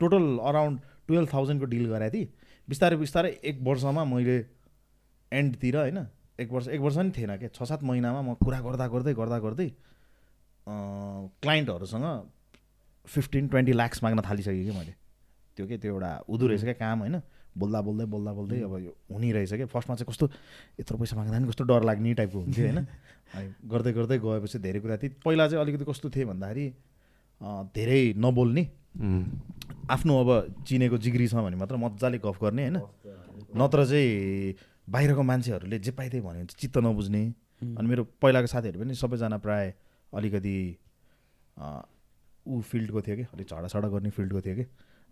टोटल 0.00 0.24
अराउन्ड 0.42 0.76
टुवेल्भ 1.06 1.28
थाउजन्डको 1.34 1.66
डिल 1.70 1.86
गराएको 1.86 2.14
थिएँ। 2.18 2.28
बिस्तारै 2.68 2.96
बिस्तारै 2.96 3.30
एक 3.44 3.56
वर्षमा 3.62 4.04
मैले 4.04 4.36
एन्डतिर 5.32 5.76
होइन 5.78 5.98
एक 6.42 6.48
वर्ष 6.50 6.68
एक 6.68 6.80
वर्ष 6.80 6.96
पनि 6.96 7.10
थिएन 7.14 7.36
क्या। 7.38 7.48
छ 7.54 7.62
सात 7.62 7.82
महिनामा 7.86 8.20
म 8.22 8.34
कुरा 8.42 8.60
गर्दा 8.60 8.86
गर्दै 8.90 9.14
गर्दा 9.14 9.38
गर्दै 9.38 9.68
क्लाइन्टहरूसँग 10.66 12.06
फिफ्टिन 13.06 13.48
ट्वेन्टी 13.48 13.72
लाक्स 13.72 14.02
माग्न 14.02 14.20
थालिसकेँ 14.30 14.64
कि 14.64 14.70
मैले। 14.70 14.94
त्यो 15.56 15.66
के 15.66 15.76
त्यो 15.78 15.92
एउटा 15.92 16.10
हुँदो 16.28 16.46
रहेछ 16.46 16.62
क्या 16.64 16.72
काम 16.72 16.98
होइन? 16.98 17.20
बोल्दा 17.58 17.80
बोल्दै 17.80 18.04
बोल्दा 18.10 18.32
बोल्दै 18.32 18.60
अब 18.62 18.74
यो 18.78 18.92
हुने 19.12 19.32
रहेछ 19.32 19.52
क्या। 19.54 19.66
फर्स्टमा 19.66 19.96
चाहिँ 19.96 20.08
कस्तो 20.10 20.26
यत्रो 20.80 20.98
पैसा 20.98 21.16
माग्दा 21.16 21.38
पनि 21.38 21.48
कस्तो 21.48 21.64
डर 21.64 21.84
लाग्ने 21.84 22.14
टाइपको 22.14 22.38
हुन्थ्यो 22.38 22.64
होइन? 22.64 22.86
गर्दै 23.72 23.92
गर्दै 23.92 24.18
गएपछि 24.18 24.58
धेरै 24.58 24.80
कुरा 24.80 24.96
थिए। 24.96 25.10
पहिला 25.24 25.48
चाहिँ 25.48 25.62
अलिकति 25.62 25.84
कस्तो 25.84 26.10
थियो 26.10 26.26
भन्दाखेरि 26.28 26.66
धेरै 27.74 28.02
नबोल्ने। 28.16 28.64
आफ्नो 29.90 30.12
अब 30.20 30.30
चिनेको 30.66 30.98
जिग्री 30.98 31.26
छ 31.28 31.34
भने 31.44 31.56
मात्र 31.56 31.76
मजाले 31.76 32.18
गफ 32.18 32.42
गर्ने 32.42 32.62
होइन? 32.62 32.78
नत्र 33.54 33.86
चाहिँ 33.86 34.54
बाहिरको 34.90 35.22
मान्छेहरूले 35.22 35.78
जे 35.78 35.90
पाइदिए 35.92 36.20
भन्यो 36.20 36.42
भने 36.42 36.58
चित्त 36.58 36.78
नबुझ्ने। 36.78 37.22
अनि 37.78 37.86
मेरो 37.88 38.02
पहिलाको 38.22 38.46
साथीहरू 38.46 38.80
पनि 38.80 38.94
सबैजना 38.94 39.38
प्राय 39.38 39.74
अलिकति 40.14 40.56
ऊ 42.46 42.60
फिल्डको 42.60 43.00
थियो 43.02 43.16
कि 43.16 43.24
अलिक 43.34 43.46
झडासडा 43.48 43.88
गर्ने 43.88 44.10
फिल्डको 44.10 44.40
थियो 44.40 44.54
कि। 44.56 44.64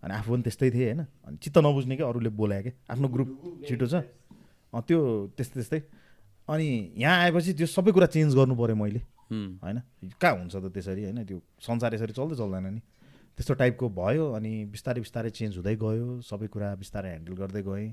अनि 0.03 0.13
आफू 0.13 0.31
पनि 0.33 0.43
त्यस्तै 0.43 0.69
थिएँ 0.71 0.85
होइन। 0.85 1.01
अनि 1.25 1.37
चित्त 1.43 1.57
नबुझ्ने 1.57 1.95
कि 1.97 2.03
अरूले 2.03 2.29
बोलायो 2.29 2.63
कि। 2.63 2.71
आफ्नो 2.91 3.07
ग्रुप 3.07 3.29
छिटो 3.67 3.87
छ। 3.87 3.95
त्यो 4.73 4.99
त्यस्तै 5.37 5.55
त्यस्तै। 5.59 5.79
अनि 6.47 6.67
यहाँ 6.97 7.17
आएपछि 7.23 7.53
त्यो 7.53 7.67
सबै 7.67 7.91
कुरा 7.91 8.07
चेन्ज 8.11 8.35
गर्नु 8.35 8.55
पऱ्यो 8.55 8.75
मैले। 8.75 9.01
होइन? 9.63 9.77
कहाँ 10.21 10.35
हुन्छ 10.37 10.55
त 10.55 10.65
त्यसरी 10.75 11.03
होइन? 11.03 11.23
त्यो 11.25 11.37
संसार 11.61 11.93
यसरी 11.95 12.13
चल्दै 12.13 12.35
चल्दैन 12.35 12.65
नि। 12.73 12.81
त्यस्तो 13.33 13.53
टाइपको 13.57 13.85
भयो 13.89 14.25
अनि 14.37 14.51
बिस्तारै 14.69 14.99
बिस्तारै 15.01 15.29
चेन्ज 15.33 15.57
हुँदै 15.57 15.75
गयो। 15.79 16.21
सबै 16.21 16.47
कुरा 16.53 16.75
बिस्तारै 16.77 17.09
ह्यान्डल 17.09 17.33
गर्दै 17.33 17.61
गएँ। 17.63 17.89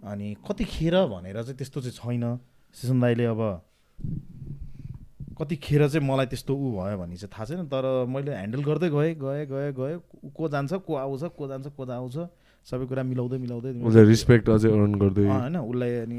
अनि 0.00 0.28
कतिखेर 0.46 0.96
भनेर 1.12 1.36
चाहिँ 1.44 1.56
त्यस्तो 1.60 1.78
चाहिँ 1.84 1.96
छैन। 1.98 2.24
सिसन 2.72 2.96
दाईले 3.00 3.24
अब 3.34 3.40
कतिखेर 5.40 5.88
चाहिँ 5.88 6.04
मलाई 6.04 6.26
त्यस्तो 6.36 6.52
ऊ 6.52 6.66
भयो 6.76 6.96
भने 7.00 7.16
चाहिँ 7.16 7.32
थाहा 7.32 7.44
छैन 7.48 7.64
तर 7.72 7.84
मैले 8.12 8.30
ह्यान्डल 8.36 8.60
गर्दै 8.60 8.88
गएँ 8.92 9.14
गएँ 9.16 9.44
गएँ 9.48 9.72
गएँ। 9.72 9.96
को 10.36 10.48
जान्छ 10.52 10.72
को 10.84 10.92
आउँछ 11.00 11.22
को 11.32 11.48
जान्छ 11.48 11.66
को 11.72 11.82
आउँछ 11.88 12.16
सबै 12.68 12.84
कुरा 12.86 13.02
मिलाउँदै 13.08 13.38
मिलाउँदै 13.40 13.70
उसलाई 13.80 14.04
रिस्पेक्ट 14.04 14.48
अझै 14.52 14.68
अर्न 14.68 14.94
गर्दै। 15.00 15.24
होइन 15.24 15.56
उसलाई 15.56 15.92
अनि 16.04 16.16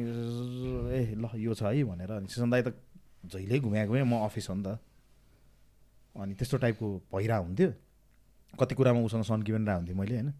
ए 0.89 0.99
ल 1.21 1.23
यो 1.37 1.53
छ 1.53 1.69
है 1.69 1.83
भनेर। 1.85 2.11
अनि 2.17 2.27
सिसन 2.33 2.49
दाई 2.49 2.61
त 2.65 2.73
जहिल्यै 3.29 3.59
घुम्या 3.61 3.85
घुमेँ 3.85 4.09
म 4.09 4.25
अफिस 4.25 4.49
हो 4.49 4.55
नि 4.57 4.63
त। 4.65 4.81
अनि 6.17 6.33
त्यस्तो 6.33 6.57
टाइपको 6.57 6.87
भइरह 7.13 7.37
हुन्थ्यो। 7.45 7.69
कति 8.57 8.73
कुरामा 8.73 8.99
उसँग 9.05 9.23
सन्की 9.29 9.51
पनि 9.53 9.65
रह 9.69 9.75
हुन्थेँ 9.85 9.95
मैले 10.01 10.15
होइन। 10.17 10.33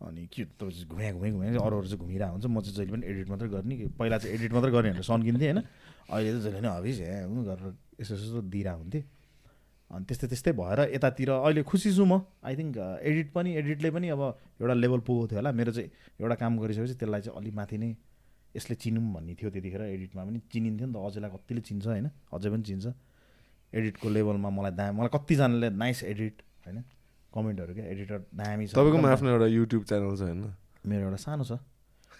अनि 0.00 0.22
के 0.32 0.48
त 0.56 0.64
घुम्या 0.64 1.12
घुमेँ 1.12 1.32
घुमेँ 1.36 1.48
अरू 1.60 1.76
अरू 1.76 1.86
चाहिँ 1.92 2.00
घुमिरहेको 2.00 2.32
हुन्छ। 2.32 2.46
म 2.48 2.56
चाहिँ 2.64 2.76
जहिले 2.80 2.92
पनि 2.96 3.04
एडिट 3.04 3.28
मात्रै 3.28 3.48
गर्ने 3.52 3.74
पहिला 4.00 4.16
चाहिँ 4.16 4.32
एडिट 4.32 4.52
मात्रै 4.56 4.72
गर्ने 4.72 4.90
भनेर 4.96 5.04
सन्किन्थेँ 5.04 5.48
होइन। 5.52 5.60
अहिले 6.08 6.28
चाहिँ 6.32 6.42
जहिले 6.42 6.60
नै 6.64 6.70
हबिस 6.72 6.96
हुँ 7.28 7.44
गरेर 7.44 7.68
यसो 8.00 8.14
यसो 8.14 8.40
दिइरहेको 8.42 8.80
हुन्थेँ। 8.82 9.04
अनि 9.90 10.04
त्यस्तै 10.08 10.26
त्यस्तै 10.32 10.52
भएर 10.58 10.78
यतातिर 10.96 11.30
अहिले 11.30 11.62
खुसी 11.62 11.90
छु 11.94 12.04
म। 12.04 12.24
आई 12.42 12.54
थिङ्क 12.56 12.76
एडिट 13.04 13.28
पनि 13.36 13.50
एडिटले 13.60 13.90
पनि 13.94 14.08
अब 14.16 14.22
एउटा 14.60 14.74
लेभल 14.74 15.00
पुगेको 15.06 15.26
थियो 15.30 15.38
होला। 15.38 15.50
मेरो 15.52 15.72
चाहिँ 15.76 15.88
एउटा 16.20 16.34
काम 16.42 16.52
गरिसकेपछि 16.58 16.94
त्यसलाई 16.98 17.20
चाहिँ 17.20 17.36
अलिक 17.38 17.54
माथि 17.54 17.76
नै 17.78 17.90
यसले 18.56 18.74
चिनौँ 18.82 19.04
भन्ने 19.14 19.34
थियो 19.34 19.50
त्यतिखेर 19.54 19.82
एडिटमा 19.94 20.22
पनि। 20.24 20.38
चिनिन्थ्यो 20.50 20.86
नि 20.88 20.94
त 20.94 20.96
अझैलाई 20.96 21.30
कतिले 21.36 21.60
चिन्छ 21.68 21.84
होइन? 21.86 22.06
अझै 22.32 22.48
पनि 22.50 22.62
चिन्छ। 22.64 22.86
एडिटको 23.74 24.06
लेभलमा 24.08 24.50
मलाई 24.50 24.72
दा 24.78 24.84
मलाई 24.94 25.10
कतिजनाले 25.14 25.68
नाइस 25.74 25.98
एडिट 26.12 26.36
होइन? 26.64 26.78
कमेन्टहरू 27.34 27.72
क्या 27.74 27.86
एडिटर 27.92 28.18
दामी 28.30 28.64
छ। 28.66 28.78
तपाईँकोमा 28.78 29.08
आफ्नो 29.10 29.28
एउटा 29.34 29.46
युट्युब 29.58 29.82
च्यानल 29.84 30.14
छ 30.16 30.22
होइन? 30.22 30.42
मेरो 30.86 31.02
एउटा 31.10 31.20
सानो 31.26 31.44
छ। 31.44 31.52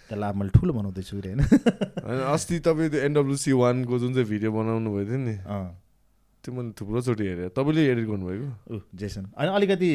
त्यसलाई 0.08 0.32
मैले 0.36 0.50
ठुलो 0.56 0.72
बनाउँदैछु 0.74 1.14
अरे 1.18 1.30
होइन? 1.32 1.40
होइन 2.04 2.20
अस्ति 2.34 2.54
तपाईँ 2.66 2.88
त्यो 2.92 3.00
एनडब्लुसी 3.08 3.50
वानको 3.52 3.94
जुन 3.98 4.10
चाहिँ 4.14 4.28
भिडियो 4.28 4.50
बनाउनु 4.52 4.88
भएको 4.94 5.10
थियो 5.10 5.20
नि 5.24 5.34
त्यो 6.44 6.50
मैले 6.54 6.70
थुप्रोचोटि 6.76 7.24
हेरेँ। 7.24 7.48
तपाईँले 7.56 7.82
एडिट 7.88 8.06
गर्नुभएको? 8.08 8.76
जेसन। 9.00 9.24
अनि 9.32 9.48
अलिकति 9.56 9.90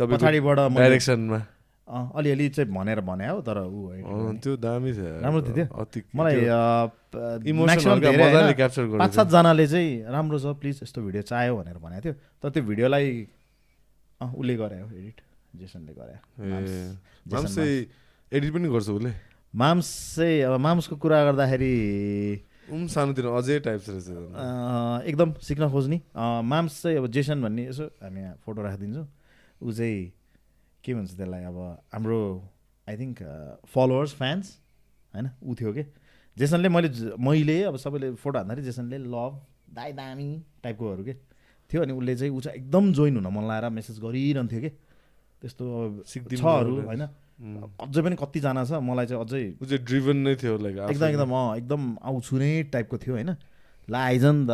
पछाडिबाट 0.00 0.58
डाइरेक्सनमा। 0.74 1.40
अलिअलि 1.90 2.46
चाहिँ 2.54 2.70
भनेर 2.70 3.00
भने 3.02 3.26
हो 3.30 3.38
तर 3.42 3.58
ऊ 3.66 3.94
होइन। 3.94 4.38
त्यो 4.42 4.54
दामी 4.58 4.90
छ। 4.94 5.22
राम्रो 5.22 5.40
थियो 5.42 5.54
त्यो? 5.54 5.66
मलाई 6.14 6.34
होइन, 7.46 7.66
पाँच 8.98 9.12
सातजनाले 9.14 9.66
चाहिँ 9.66 10.06
राम्रो 10.06 10.38
छ 10.38 10.54
प्लिज 10.58 10.76
यस्तो 10.82 10.98
भिडियो 11.02 11.22
चाहियो 11.30 11.54
भनेर 11.58 11.78
भनेको 11.78 12.02
थियो। 12.02 12.14
तर 12.42 12.48
त्यो 12.50 12.62
भिडियोलाई 12.62 13.06
उसले 14.20 14.54
गरायो 14.54 14.86
एडिट। 14.86 15.18
जेसनले 15.50 15.92
गरायो 15.98 16.18
एडिट 18.32 18.52
पनि 18.54 18.68
गर्छ 18.70 18.88
उसले। 18.88 19.10
माम्स 19.54 19.86
चाहिँ 20.16 20.40
अब 20.46 20.54
माम्सको 20.62 20.96
कुरा 21.02 21.18
गर्दाखेरि 21.24 21.74
उम् 22.70 22.86
सानोतिर 22.86 23.26
अझै 23.26 23.58
टाइप्स 23.66 23.88
रहेछ 23.90 24.06
एकदम 25.10 25.32
सिक्न 25.42 25.66
खोज्ने। 25.66 25.98
माम्स 26.14 26.82
चाहिँ 26.82 26.98
अब 26.98 27.06
जेसन 27.10 27.42
भन्ने 27.42 27.66
यसो 27.66 27.84
हामी 27.98 28.20
यहाँ 28.20 28.34
फोटो 28.46 28.62
राखिदिन्छौँ। 28.62 29.06
ऊ 29.62 29.72
चाहिँ 29.74 30.12
के 30.84 30.94
भन्छ 30.94 31.10
त्यसलाई 31.18 31.42
अब 31.50 31.58
हाम्रो 31.90 32.20
आई 32.86 32.96
थिङ्क 33.02 33.18
फलोवर्स 33.66 34.14
फ्यान्स 34.14 34.46
होइन? 35.14 35.26
ऊ 35.42 35.54
थियो 35.58 35.72
कि? 35.74 35.82
जेसनले 36.36 36.68
मैले 36.70 36.88
मैले 37.18 37.56
अब 37.66 37.76
सबैले 37.82 38.14
फोटो 38.14 38.38
हान्दाखेरि 38.38 38.62
जेसनले 38.62 38.98
लभ 39.10 39.42
दाई 39.74 39.92
दामी 39.98 40.30
टाइपकोहरू 40.62 41.02
के? 41.02 41.14
थियो 41.70 41.82
अनि 41.82 41.92
उसले 41.98 42.14
चाहिँ 42.16 42.30
ऊ 42.30 42.40
चाहिँ 42.40 42.62
एकदम 42.62 42.92
जोइन 42.94 43.16
हुन 43.18 43.26
मन 43.34 43.44
लाएर 43.50 43.68
मेसेज 43.74 43.98
गरिरहन्थ्यो 43.98 44.60
कि? 44.60 44.70
त्यस्तो 45.42 45.64
अब 45.82 46.02
छहरू। 46.06 46.80
होइन? 46.86 47.04
अझै 47.40 48.00
पनि 48.04 48.16
कतिजना 48.20 48.62
छ 48.68 48.72
मलाई 48.84 49.06
चाहिँ 49.06 49.24
अझै 49.24 49.78
ड्रिभन 49.88 50.16
नै 50.26 50.34
थियो 50.36 50.56
लाइक 50.60 50.76
एकदम 50.92 51.08
एकदम 51.08 51.30
अँ 51.32 51.56
एकदम 51.56 51.82
आउँछु 52.04 52.34
नै 52.36 52.50
टाइपको 52.72 52.96
थियो 53.00 53.14
होइन? 53.16 53.30
ल 53.88 53.94
आइज 53.96 54.24
नि 54.24 54.44
त 54.44 54.52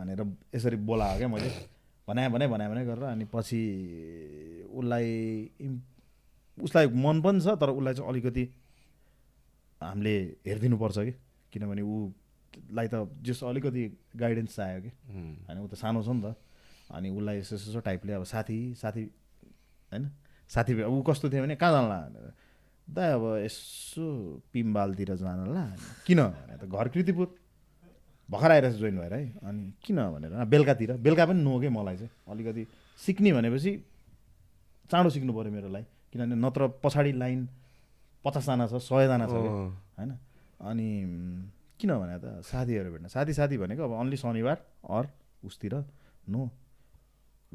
भनेर 0.00 0.20
यसरी 0.54 0.76
बोलायो 0.84 1.16
क्या 1.18 1.28
मैले। 1.32 1.50
भने 2.08 2.28
भने 2.28 2.46
भने 2.52 2.64
भने 2.68 2.82
गरेर 2.84 3.04
अनि 3.08 3.24
पछि 3.32 3.60
उसलाई 4.68 5.06
उसलाई 6.58 6.86
मन 6.92 7.16
पनि 7.24 7.40
छ 7.40 7.56
तर 7.56 7.70
उसलाई 7.72 7.94
चाहिँ 7.94 8.08
अलिकति 8.10 8.44
हामीले 9.80 10.14
हेरिदिनुपर्छ 10.46 10.98
कि। 10.98 11.12
किनभने 11.52 11.82
ऊलाई 11.82 12.86
त 12.92 12.94
जस 13.24 13.40
अलिकति 13.48 13.82
गाइडेन्स 14.16 14.56
चाहियो 14.56 14.80
कि। 14.84 14.90
होइन 15.48 15.58
ऊ 15.64 15.66
त 15.72 15.74
सानो 15.80 16.04
छ 16.04 16.08
नि 16.12 16.20
त। 16.20 16.36
अनि 16.92 17.08
उसलाई 17.10 17.36
यसो 17.38 17.54
यसो 17.56 17.80
टाइपले 17.80 18.12
अब 18.12 18.24
साथी 18.28 18.58
साथी 18.76 19.02
होइन? 19.90 20.04
साथी 20.48 20.72
ऊ 20.82 21.02
कस्तो 21.02 21.30
थियो 21.30 21.42
भने 21.42 21.56
कहाँ 21.56 21.72
जानला 21.72 21.98
भनेर 22.06 22.32
दा 22.88 23.02
अब 23.14 23.24
यसो 23.44 24.06
पिम्बालतिर 24.52 25.14
जानला 25.16 25.64
किन? 26.06 26.20
भने 26.22 26.56
त 26.60 26.64
घर 26.70 26.88
कृतिपुर। 26.94 27.26
भर्खर 28.28 28.50
आइरहेछ 28.50 28.74
जोइन 28.76 28.96
भएर 28.98 29.14
है। 29.14 29.24
अनि 29.42 29.72
किन 29.82 29.96
भनेर 30.10 30.32
"आ, 30.32 30.44
बेलुकातिर। 30.44 30.92
बेलुका 30.98 31.24
पनि 31.26 31.40
नो 31.42 31.60
के 31.60 31.68
मलाई 31.68 31.96
चाहिँ। 31.96 32.10
अलिकति 32.30 32.62
सिक्ने 32.98 33.32
भनेपछि 33.32 33.72
चाँडो 34.90 35.10
सिक्नु 35.10 35.32
पऱ्यो 35.34 35.50
मेरो 35.52 35.68
लागि 35.68 35.86
किनभने 36.12 36.34
नत्र 36.34 36.62
पछाडि 36.82 37.12
लाइन 37.12 37.40
पचासजना 38.24 38.66
छ 38.66 38.74
सयजना 38.82 39.26
छ 39.26 39.34
होइन? 39.34 40.10
अनि 40.62 40.88
किन 41.78 41.90
भने 41.98 42.16
त 42.22 42.42
साथीहरू 42.46 42.90
भेट्न 42.92 43.06
साथी 43.10 43.32
साथी 43.34 43.56
भनेको 43.58 43.82
अब 43.82 43.92
अन्ली 44.00 44.16
शनिबार 44.16 44.58
अर 44.90 45.04
उसतिर 45.44 45.74
नो। 46.30 46.42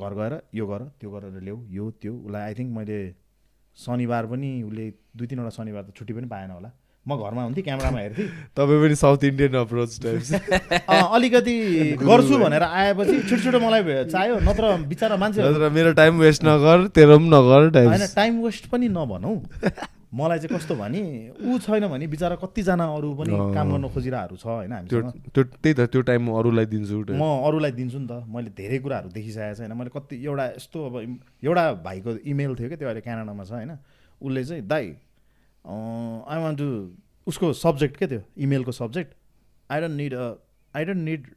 घर 0.01 0.13
गएर 0.19 0.33
यो 0.59 0.65
गर 0.67 0.81
त्यो 0.99 1.09
गरेर 1.13 1.41
ल्याऊ 1.47 1.57
यो 1.77 1.85
त्यो। 2.01 2.13
उसलाई 2.25 2.41
आई 2.41 2.53
थिङ्क 2.59 2.69
मैले 2.77 2.99
शनिबार 3.77 4.23
पनि 4.31 4.51
उसले 4.67 4.85
दुई 5.17 5.27
तिनवटा 5.27 5.51
शनिबार 5.57 5.83
त 5.83 5.89
छुट्टी 5.97 6.13
पनि 6.13 6.27
पाएन 6.33 6.51
होला। 6.57 6.71
म 7.01 7.17
घरमा 7.17 7.41
हुन्थेँ 7.43 7.63
क्यामेरामा 7.65 7.99
हेर्थेँ। 7.99 8.25
तपाईँ 8.57 8.79
पनि 8.81 8.95
साउथ 8.95 9.23
इन्डियन 9.29 9.53
अप्रोच 9.61 9.91
अलिकति 11.17 11.55
गर्छु 11.97 12.35
भनेर 12.43 12.63
आएपछि 12.63 13.15
छिटो 13.29 13.41
छिटो 13.41 13.59
मलाई 13.59 13.81
चाहियो 14.11 14.35
नत्र 14.45 14.65
बिचरा 14.91 15.15
मान्छे 15.17 15.69
मेरो 15.77 15.93
टाइम 15.97 16.19
वेस्ट 16.21 16.41
नगर 16.45 16.87
तेरो 16.93 17.17
पनि 17.17 17.29
नगर 17.33 17.61
होइन 17.77 18.05
टाइम 18.15 18.33
वेस्ट 18.45 18.69
पनि 18.69 18.87
नभनौँ। 18.97 19.35
मलाई 20.11 20.39
चाहिँ 20.39 20.51
कस्तो 20.57 20.75
भने 20.75 21.01
ऊ 21.39 21.57
छैन 21.63 21.87
भने 21.87 22.07
बिचरा 22.13 22.35
कतिजना 22.43 22.85
अरू 22.95 23.09
पनि। 23.19 23.31
काम 23.55 23.67
गर्न 23.71 23.87
खोजिरहेहरू 23.95 24.35
छ 24.35 24.45
होइन 24.45 24.73
त्यो 24.91 25.43
त्यही 25.43 25.73
त 25.73 25.87
त्यो 25.87 26.01
टाइम 26.09 26.21
म 26.27 26.35
अरूलाई 26.39 26.65
दिन्छु 26.73 26.97
म 27.15 27.23
अरूलाई 27.47 27.71
दिन्छु 27.79 27.97
नि 27.99 28.07
त 28.11 28.19
मैले 28.27 28.49
धेरै 28.59 28.79
कुराहरू 28.83 29.09
देखिसकेको 29.15 29.55
छ 29.55 29.59
होइन 29.63 29.73
मैले 29.79 29.91
कति 29.95 30.15
एउटा 30.25 30.45
यस्तो 30.59 30.77
अब 30.85 30.95
एउटा 31.43 31.63
भाइको 31.87 32.09
इमेल 32.27 32.51
थियो 32.59 32.67
क्या 32.67 32.77
त्यो 32.77 32.87
अहिले 32.91 33.01
क्यानाडामा 33.07 33.43
छ 33.43 33.51
होइन? 33.51 33.71
उसले 34.21 34.43
चाहिँ 34.43 34.67
दाइ 34.67 34.85
आई 35.65 36.37
वान्ट 36.43 36.57
टु 36.59 36.67
उसको 37.27 37.53
सब्जेक्ट 37.63 37.97
के 37.97 38.07
त्यो 38.07 38.21
इमेलको 38.37 38.71
subject. 38.71 39.11
I 39.69 39.81
don't 39.81 39.95
need 39.95 40.13
a 40.13 40.27
I 40.73 40.85
don't 40.85 41.03
need 41.07 41.27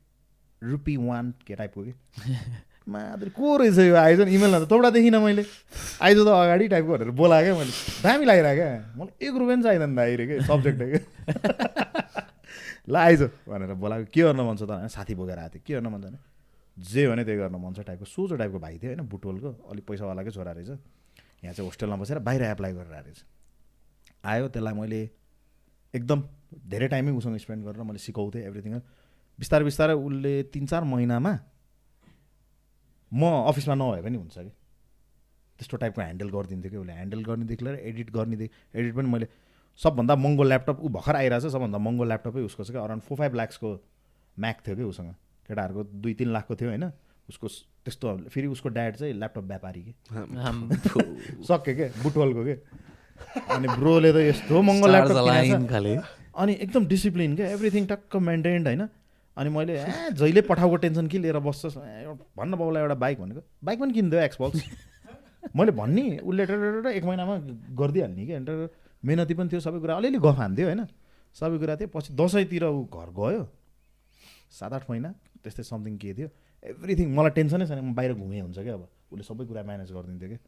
rupee 0.63 0.97
one 0.97 1.35
के 1.47 1.55
टाइपको 1.55 1.83
कि? 1.85 1.93
माधुरी 2.87 3.31
को 3.31 3.57
रहेछ 3.57 3.79
यो 3.79 3.97
आइज 3.97 4.21
इमेल 4.21 4.55
त 4.61 4.69
तौडा 4.69 4.91
देखिनँ 4.91 5.21
मैले। 5.21 5.45
आइज 6.05 6.19
त 6.19 6.29
अगाडि 6.29 6.69
टाइपको 6.69 6.93
भनेर 6.93 7.11
बोलाएँ 7.17 7.45
क्या 7.45 7.55
मैले। 7.57 7.73
दामी 8.05 8.25
लागिरहेको 8.25 8.61
क्या। 8.61 9.01
मलाई 9.01 9.13
एक 9.25 9.35
रुपियाँ 9.35 9.57
पनि 9.57 9.63
चाहिँदैन 9.63 9.95
दाइ 9.97 10.17
रे 10.17 10.27
के? 10.27 10.41
सब्जेक्ट 10.45 10.79
क्या 10.85 11.01
ल 12.85 12.97
आइज 12.97 13.23
भनेर 13.49 13.73
बोलाएको 13.81 14.07
के 14.13 14.23
गर्न 14.23 14.41
मन 14.45 14.57
छ 14.57 14.63
त 14.69 14.71
होइन 14.71 14.89
साथी 14.93 15.15
बोकेर 15.17 15.39
आएको 15.39 15.57
थियो 15.57 15.65
के 15.65 15.73
गर्न 15.75 15.89
मन 15.89 16.01
छ 16.01 16.05
भने 16.05 16.19
जे 16.77 17.03
भने 17.09 17.25
त्यही 17.25 17.39
गर्न 17.39 17.57
मन 17.57 17.73
छ 17.73 17.81
टाइपको 17.89 18.05
सोझो 18.05 18.37
टाइपको 18.37 18.59
भाइ 18.61 18.77
थियो 18.77 18.91
होइन 18.93 19.09
बुटोलको। 19.09 19.51
अलिक 19.73 19.85
पैसावालाकै 19.89 20.31
छोरा 20.37 20.53
रहेछ। 20.53 20.69
यहाँ 20.69 21.55
चाहिँ 21.57 21.65
होस्टेलमा 21.65 21.97
बसेर 21.97 22.19
बाहिर 22.21 22.43
एप्लाई 22.53 22.73
गरेर 22.73 22.93
रहेछ। 22.93 23.25
आयो 24.25 24.49
त्यसलाई 24.53 24.75
मैले 24.77 25.01
एकदम 25.95 26.19
धेरै 26.69 26.89
टाइमै 26.89 27.13
उसँग 27.17 27.37
स्पेन्ड 27.41 27.65
गरेर 27.65 27.83
मैले 27.89 28.01
सिकाउँथेँ 28.05 28.45
एभ्रिथिङ 28.45 28.73
बिस्तारै 29.39 29.65
बिस्तारै 29.65 29.95
उसले 29.97 30.35
तिन 30.53 30.67
चार 30.67 30.85
महिनामा 30.85 31.33
म 33.15 33.45
अफिसमा 33.49 33.75
नभए 33.75 34.03
पनि 34.03 34.19
हुन्छ 34.19 34.39
कि? 34.39 34.53
त्यस्तो 35.59 35.77
टाइपको 35.77 36.01
ह्यान्डल 36.01 36.31
गरिदिन्थ्यो 36.31 36.71
कि 36.71 36.77
उसले 36.77 36.93
ह्यान्डल 36.93 37.25
गर्नेदेखि 37.25 37.65
लिएर 37.65 37.77
एडिट 37.77 38.11
गर्नेदेखि 38.11 38.79
एडिट 38.81 38.95
पनि 38.95 39.09
मैले 39.09 39.29
सबभन्दा 39.77 40.17
महँगो 40.17 40.43
ल्यापटप 40.43 40.81
ऊ 40.81 40.89
भर्खर 40.89 41.17
आइरहेछ 41.17 41.43
सबभन्दा 41.43 41.79
महँगो 41.79 42.05
ल्यापटपै 42.05 42.41
उसको 42.41 42.65
छ 42.65 42.71
कि 42.71 42.77
अराउन्ड 42.77 43.03
फोर 43.03 43.19
फाइभ 43.19 43.35
लाक्सको 43.35 43.85
म्याक 44.39 44.59
थियो 44.67 44.77
कि 44.77 44.83
उसँग। 44.83 45.15
केटाहरूको 45.49 45.85
दुई 45.85 46.15
तिन 46.15 46.33
लाखको 46.33 46.57
थियो 46.57 46.69
होइन। 46.69 46.93
उसको 47.29 47.49
स- 47.49 47.67
त्यस्तो 47.85 48.17
फेरि 48.17 48.47
उसको 48.47 48.69
ड्याड 48.69 48.97
चाहिँ 48.97 49.13
ल्यापटप 49.13 49.43
व्यापारी 49.43 49.83
कि। 49.83 49.95
सक्यो 51.45 51.75
के? 51.75 52.03
बुटवलको 52.03 52.45
के? 52.45 52.53
अनि 53.55 53.69
ब्रोले 53.69 54.13
त 54.13 54.17
यस्तो 54.17 54.63
महँगो 54.63 54.87
ल्यापटप 54.87 55.15
छ। 55.49 55.69
अनि 56.37 56.53
एकदम 56.53 56.87
डिसिप्लिन 56.87 57.37
क्या 57.37 57.49
एभ्रिथिङ 57.49 57.87
टक्क 57.87 58.17
मेन्टेन्ड 58.17 58.67
होइन। 58.67 58.89
अनि 59.37 59.51
मैले 59.51 59.75
ए 59.79 60.11
जहिले 60.15 60.41
पठाएको 60.47 60.77
टेन्सन 60.85 61.07
के 61.11 61.19
लिएर 61.19 61.39
बस्छस्? 61.43 61.77
भन्न 62.39 62.53
बाउलाई 62.57 62.83
एउटा 62.83 62.95
बाइक 62.95 63.19
भनेको। 63.21 63.41
बाइक 63.65 63.79
पनि 63.81 63.93
किनिदियो 63.93 64.21
एक्सबक्स 64.23 64.63
मैले 65.57 65.73
भन्ने 65.73 66.19
उसले 66.23 66.43
एक 66.95 67.05
महिनामा 67.05 67.35
गरिदिइहाल्ने 67.75 68.27
कि। 68.27 68.33
अन्त 68.33 68.51
मेहनती 69.05 69.35
पनि 69.35 69.49
थियो 69.51 69.61
सबै 69.61 69.79
कुरा। 69.83 69.97
अलिअलि 69.99 70.19
गफ 70.19 70.39
हान्थ्यो 70.39 70.67
होइन? 70.67 70.83
सबै 71.35 71.59
कुरा 71.59 71.75
थियो। 71.77 71.89
पछि 71.95 72.15
दसैँतिर 72.15 72.65
ऊ 72.65 72.85
घर 72.87 73.11
गयो। 73.11 73.43
सात 74.55 74.73
आठ 74.73 74.91
महिना 74.91 75.11
त्यस्तै 75.43 75.63
समथिङ 75.67 75.95
के 75.99 76.15
थियो। 76.15 76.29
एभ्रिथिङ 76.63 77.07
मलाई 77.13 77.33
टेन्सनै 77.37 77.67
छैन। 77.67 77.81
म 77.85 77.95
बाहिर 77.95 78.15
घुमेँ 78.15 78.41
हुन्छ 78.41 78.59
क्या 78.59 78.75
अब। 78.75 78.89
उसले 79.13 79.25
सबै 79.29 79.45
कुरा 79.51 79.63
म्यानेज 79.69 79.91
गरिदिन्थ्यो 79.93 80.29
कि 80.31 80.39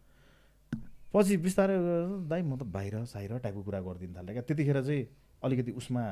पछि 1.12 1.36
बिस्तारै 1.42 1.76
दाइ 2.30 2.40
म 2.42 2.56
त 2.56 2.62
बाहिर 2.70 3.04
साहिर 3.04 3.38
टाइपको 3.44 3.62
कुरा 3.66 3.80
गरिदिनु 3.82 4.14
थालेँ 4.16 4.32
क्या। 4.36 4.44
त्यतिखेर 4.48 4.78
चाहिँ 4.86 5.02
अलिकति 5.44 5.72
उसमा 5.80 6.02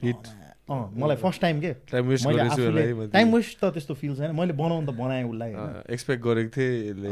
मलाई 0.00 1.16
फर्स्ट 1.16 1.40
टाइम 1.40 1.60
के? 1.60 1.72
टाइम 1.90 3.34
वेस्ट 3.34 3.58
त 3.60 3.64
त्यस्तो 3.72 3.94
फिल 3.94 4.14
छैन। 4.16 4.30
मैले 4.36 4.52
बनाउनु 4.52 4.86
त 4.86 4.94
बनाएँ 4.96 5.24
उसलाई। 5.24 5.52
एक्सपेक्ट 5.92 6.22
गरेको 6.24 6.50
थिएँ 6.56 7.10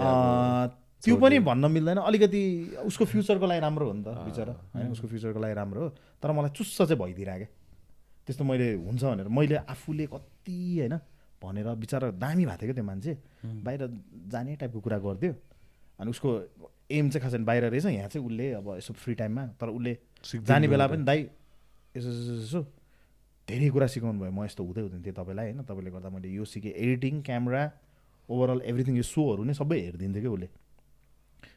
त्यो। 1.02 1.16
पनि 1.16 1.38
भन्न 1.40 1.70
मिल्दैन। 1.70 1.98
अलिकति 1.98 2.42
उसको 2.84 3.04
फ्युचरको 3.04 3.46
लागि 3.46 3.60
राम्रो 3.60 3.86
हो 3.86 3.92
नि 3.92 4.02
त 4.04 4.08
बिचरा 4.24 4.52
होइन? 4.74 4.90
उसको 4.92 5.06
फ्युचरको 5.08 5.40
लागि 5.40 5.54
राम्रो 5.54 5.80
हो। 5.80 5.88
तर 6.22 6.32
मलाई 6.32 6.50
चुस्स 6.56 6.76
चाहिँ 6.78 6.98
भइदिरहेको 7.00 7.38
क्या। 7.40 7.48
त्यस्तो 8.26 8.44
मैले 8.44 8.68
हुन्छ 8.84 9.02
भनेर। 9.04 9.28
मैले 9.28 9.56
आफूले 9.64 10.06
कति 10.12 10.58
होइन? 10.78 10.94
भनेर 11.40 11.66
बिचरा 11.80 12.10
दामी 12.20 12.44
भएको 12.46 12.60
थियो 12.60 12.68
क्या 12.68 12.76
त्यो 12.76 12.84
मान्छे। 12.84 13.12
बाहिर 13.64 13.80
जाने 14.28 14.56
टाइपको 14.60 14.80
कुरा 14.80 14.98
गरिदियो 15.00 15.32
अनि 16.00 16.10
उसको 16.10 16.28
एम 16.90 17.08
चाहिँ 17.10 17.22
खास 17.24 17.34
बाहिर 17.48 17.64
रहेछ। 17.72 17.86
यहाँ 17.86 18.08
चाहिँ 18.08 18.26
उसले 18.26 18.46
अब 18.60 18.66
यसो 18.76 18.92
फ्री 18.92 19.14
टाइममा 19.16 19.46
तर 19.56 19.68
उसले 19.72 19.92
जाने 20.36 20.68
बेला। 20.68 20.86
पनि 20.86 21.04
दाइ 21.04 21.20
यसो 21.96 22.10
यसो 22.42 22.60
धेरै 23.48 23.68
कुरा 23.74 23.86
सिकाउनु 23.90 24.18
भयो। 24.20 24.30
म 24.30 24.44
यस्तो 24.46 24.62
हुँदै 24.62 24.82
हुँदैन 24.86 25.02
थिएँ 25.02 25.14
तपाईँलाई 25.14 25.46
होइन? 25.50 25.62
तपाईँले 25.66 25.90
गर्दा 25.90 26.08
मैले 26.14 26.28
यो 26.30 26.44
सिकेँ। 26.44 26.70
एडिटिङ 26.70 27.22
क्यामेरा 27.26 27.62
ओभरअल 28.28 28.60
एभ्रिथिङ 28.70 28.94
यो 28.96 29.02
सोहरू 29.02 29.42
नै 29.42 29.54
सबै 29.58 29.78
हेरिदिन्थ्यो 29.90 30.22
क्या 30.22 30.30
उसले। 30.30 30.48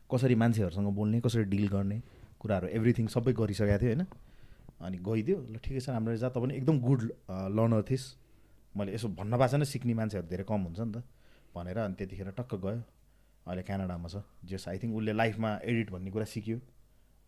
कसरी 0.09 0.35
मान्छेहरूसँग 0.41 0.89
बोल्ने 0.97 1.19
कसरी 1.21 1.45
डिल 1.53 1.67
गर्ने 1.69 1.97
कुराहरू 2.41 2.67
एभ्रिथिङ 2.67 3.05
सबै 3.13 3.31
गरिसकेको 3.37 3.77
थियो 3.77 3.89
होइन? 3.93 4.03
अनि 4.81 4.97
गइदियो। 4.99 5.37
ल 5.53 5.55
ठिकै 5.61 5.79
छ 5.79 5.87
राम्रो 5.93 6.11
रहेछ 6.11 6.25
त 6.25 6.37
पनि 6.41 6.53
एकदम 6.57 6.75
गुड 6.81 7.01
लर्नर 7.29 7.81
थिइस्। 7.85 8.05
मैले 8.75 8.89
यसो 8.97 9.07
भन्न 9.13 9.33
पाएको 9.37 9.51
छैन 9.53 9.63
सिक्ने 9.69 9.93
मान्छेहरू 9.93 10.27
धेरै 10.33 10.45
कम 10.49 10.61
हुन्छ 10.65 10.79
नि 10.81 10.91
त 10.97 11.05
भनेर 11.53 11.77
अनि 11.77 11.93
त्यतिखेर 11.93 12.29
टक्क 12.33 12.51
गयो। 12.57 12.81
अहिले 13.45 13.63
क्यानाडामा 13.69 14.07
छ। 14.09 14.25
जस 14.49 14.65
आई 14.67 14.77
थिङ्क 14.81 14.97
उसले 14.97 15.13
लाइफमा 15.13 15.49
एडिट 15.61 15.87
भन्ने 15.93 16.09
कुरा 16.09 16.25
सिक्यो। 16.25 16.57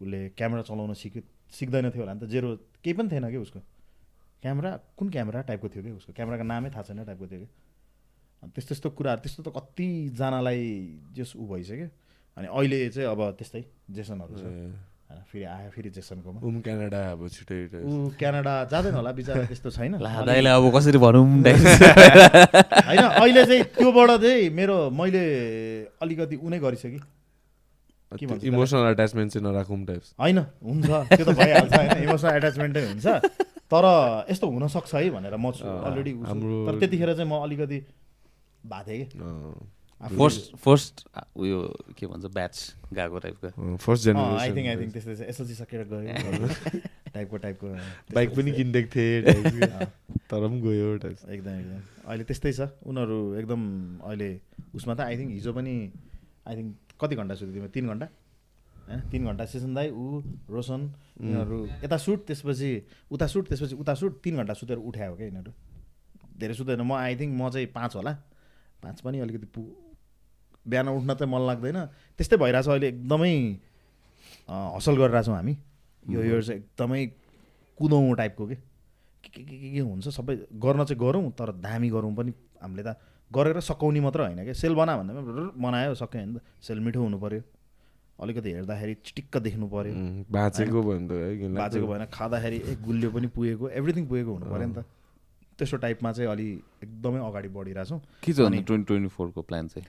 उसले 0.02 0.20
क्यामेरा 0.38 0.62
चलाउन 0.70 0.94
सिक्यो 0.94 1.22
सिक्दैन 1.52 1.90
थियो 1.92 2.02
होला 2.04 2.14
नि 2.14 2.20
त। 2.20 2.30
जेरो 2.30 2.50
केही 2.84 2.94
पनि 2.94 3.10
थिएन 3.12 3.30
कि 3.32 3.38
उसको? 3.38 3.60
क्यामेरा? 4.44 4.72
कुन 4.98 5.08
क्यामेरा 5.10 5.42
टाइपको 5.50 5.68
थियो 5.70 5.84
कि 5.84 5.92
उसको? 6.00 6.12
क्यामेराको 6.14 6.44
नामै 6.44 6.70
थाहा 6.70 6.84
छैन 6.84 7.04
टाइपको 7.06 7.28
थियो 7.28 7.40
कि? 7.40 7.48
अनि 8.44 8.52
त्यस्तो 8.56 8.70
त्यस्तो 8.76 8.90
कुराहरू 8.98 9.22
त्यस्तो 9.24 9.42
त 9.44 9.50
कतिजनालाई 9.56 10.64
जस 11.16 11.34
ऊ 11.38 11.44
भइसक्यो। 11.48 11.88
अनि 12.38 12.48
अहिले 12.52 12.78
चाहिँ 12.92 13.08
अब 13.10 13.22
त्यस्तै 13.40 13.62
जेसनहरू 13.96 14.36
छ। 14.36 14.44
होइन 15.06 15.22
फेरि 15.32 15.44
आयो 15.46 15.70
फेरि 15.70 15.90
जेसनकोमा 15.96 16.40
उम 16.42 16.56
क्यानाडा 16.66 17.00
अब 17.14 17.22
छिटै 17.30 17.58
ऊ 17.86 18.10
क्यानाडा 18.20 18.54
जाँदैन 18.74 18.94
होला 19.00 19.12
बिचरा 19.16 19.46
त्यस्तो 19.48 19.70
छैन। 19.70 19.94
अब 20.02 20.66
कसरी 20.76 20.98
भनौँ 20.98 21.26
होइन 22.90 23.06
अहिले 23.06 23.42
चाहिँ 23.46 23.64
त्योबाट 23.80 24.10
चाहिँ 24.22 24.50
मेरो 24.50 24.78
मैले 24.90 25.24
अलिकति 26.02 26.36
उनै 26.42 26.60
गरिसकेँ। 26.60 27.02
इमोसनल 28.18 28.92
एट्याचमेन्ट 28.92 29.32
चाहिँ 29.32 29.44
नराखौँ 29.48 29.80
टाइप्स 29.86 30.14
होइन 30.20 30.38
हुन्छ 30.64 30.88
त्यो 31.12 31.26
त 31.26 31.30
भइहाल्छ 31.36 31.74
होइन 31.74 32.04
इमोसनल 32.04 32.36
एट्याचमेन्टै 32.36 32.82
हुन्छ। 32.86 33.08
तर 33.68 33.86
यस्तो 34.30 34.46
हुनसक्छ 34.48 34.92
है 34.96 35.10
भनेर 35.12 35.36
म 35.38 35.52
अलरेडी 35.52 36.12
हाम्रो- 36.24 36.66
तर 36.68 36.80
त्यतिखेर 36.80 37.14
चाहिँ 37.14 37.30
म 37.30 37.44
अलिकति 37.44 37.80
भएको 38.64 38.84
थिएँ 38.86 39.06
कि 39.06 40.16
फर्स्ट 40.18 40.56
फर्स्ट 40.58 40.96
उयो 41.36 41.60
के 41.98 42.06
भन्छ 42.06 42.26
ब्याच 42.32 42.56
गएको 42.94 43.20
टाइपको 43.20 43.78
फर्स्ट 43.78 44.08
अँ, 44.08 44.16
I 44.38 44.52
think 44.52 44.68
I 44.68 44.76
generation 44.76 44.82
think 44.82 44.94
त्यस्तै 44.94 45.16
छ 45.16 45.22
एसएलसी 45.26 45.56
सकेर 45.56 45.84
गयो 45.88 46.48
टाइपको 47.16 47.38
टाइपको 47.38 47.68
बाइक 48.14 48.30
पनि 48.36 48.52
किनिदिएको 48.52 48.90
थिएँ। 48.92 49.22
तर 50.26 50.38
पनि 50.38 50.60
गयो 50.62 50.88
एकदम 50.94 51.54
एकदम। 51.56 51.80
अहिले 52.06 52.24
त्यस्तै 52.24 52.52
छ। 52.54 52.70
उनीहरू 52.84 53.18
एकदम 53.36 53.62
अहिले 54.04 54.30
उसमा 54.76 54.94
त 54.94 55.00
आई 55.02 55.18
थिङ्क 55.18 55.32
हिजो 55.32 55.54
पनि 55.54 55.76
आई 56.46 56.54
थिङ्क 56.56 56.72
कति 57.00 57.16
घन्टा 57.16 57.34
सुत्यो 57.36 57.54
तिमीले 57.54 57.72
तिन 57.76 57.88
घन्टा? 57.88 58.08
होइन 58.88 59.00
तिन 59.12 59.22
घन्टा। 59.26 59.46
सेसन 59.46 59.74
दाई 59.74 59.90
ऊ 59.90 60.22
रोशन 60.50 60.82
यिनीहरू। 61.22 61.60
यता 61.84 61.98
सुट 61.98 62.20
त्यसपछि 62.28 62.70
उता 63.12 63.28
सुट 63.28 63.44
त्यसपछि 63.50 63.76
उता 63.76 63.94
सुट 63.94 64.22
तिन 64.24 64.36
घन्टा 64.40 64.54
सुतेर 64.54 64.78
उठायो 64.78 65.16
क्या 65.16 65.28
यिनीहरू। 65.28 65.52
धेरै 66.40 66.54
सुत्दैन 66.54 66.82
म 66.82 66.94
आई 66.94 67.16
थिङ्क 67.16 67.32
म 67.34 67.50
चाहिँ 67.50 67.68
पाँच 67.74 67.96
होला। 67.96 68.14
पाँच 68.84 69.02
पनि 69.02 69.20
अलिकति 69.20 69.48
पु 69.56 69.62
बिहान 70.68 70.88
उठ्न 70.90 71.14
चाहिँ 71.14 71.32
मन 71.32 71.42
लाग्दैन। 71.48 71.78
त्यस्तै 72.18 72.38
भइरहेछ 72.38 72.68
अहिले 72.68 72.88
एकदमै 72.88 73.34
हसल 74.50 74.96
गरिरहेछौँ 74.98 75.36
हामी। 75.36 75.54
यो 76.10 76.20
इयर 76.22 76.42
चाहिँ 76.44 76.62
एकदमै 76.62 77.06
कुदौँ 77.78 78.16
टाइपको 78.16 78.44
के 78.48 78.56
के? 78.56 78.62
के 79.30 79.44
के 79.44 79.58
के 79.58 79.70
के 79.74 79.80
हुन्छ? 79.80 80.08
सबै 80.08 80.36
गर्न 80.54 80.86
चाहिँ 80.86 81.00
गरौँ 81.02 81.32
तर 81.34 81.52
दामी 81.60 81.90
गरौँ 81.90 82.14
पनि। 82.16 82.32
हामीले 82.62 82.84
त 82.84 82.98
गरेर 83.36 83.60
सकाउने 83.60 84.00
मात्र 84.08 84.20
होइन 84.26 84.44
क्या 84.44 84.56
सेल 84.56 84.74
बना 84.76 84.94
भन्दामा 84.98 85.22
रुर 85.38 85.52
बनायो 85.60 85.94
सक्यो 86.02 86.20
होइन 86.20 86.32
त। 86.36 86.42
सेल 86.64 86.80
मिठो 86.80 87.02
हुनु 87.04 87.18
पऱ्यो 87.20 87.42
अलिकति 88.20 88.50
हेर्दाखेरि 88.56 88.94
चिटिक्क 89.06 89.34
देख्नु 89.46 89.68
पऱ्यो 89.68 89.94
बाँचेको। 90.32 90.80
बाजेको 90.82 91.88
भएन 91.88 92.06
खाँदाखेरि 92.16 92.58
ए 92.64 92.76
गुलियो 92.86 93.10
पनि 93.12 93.28
पुगेको 93.36 93.66
एभ्रिथिङ 93.70 94.04
पुगेको 94.08 94.32
हुनु 94.34 94.46
पऱ्यो 94.52 94.68
नि 94.68 94.76
त। 94.76 94.86
त्यस्तो 95.56 95.78
टाइपमा 95.84 96.12
चाहिँ 96.12 96.30
अलि 96.32 96.48
एकदमै 96.84 97.20
अगाडि 97.28 97.50
बढिरहेछौँ 97.56 98.00
के 98.24 98.32
छ 98.34 98.40
भने 98.40 98.60
ट्वेन्टी 98.68 98.88
ट्वेन्टी 98.88 99.10
फोरको 99.16 99.42
प्लान 99.48 99.68
चाहिँ? 99.72 99.88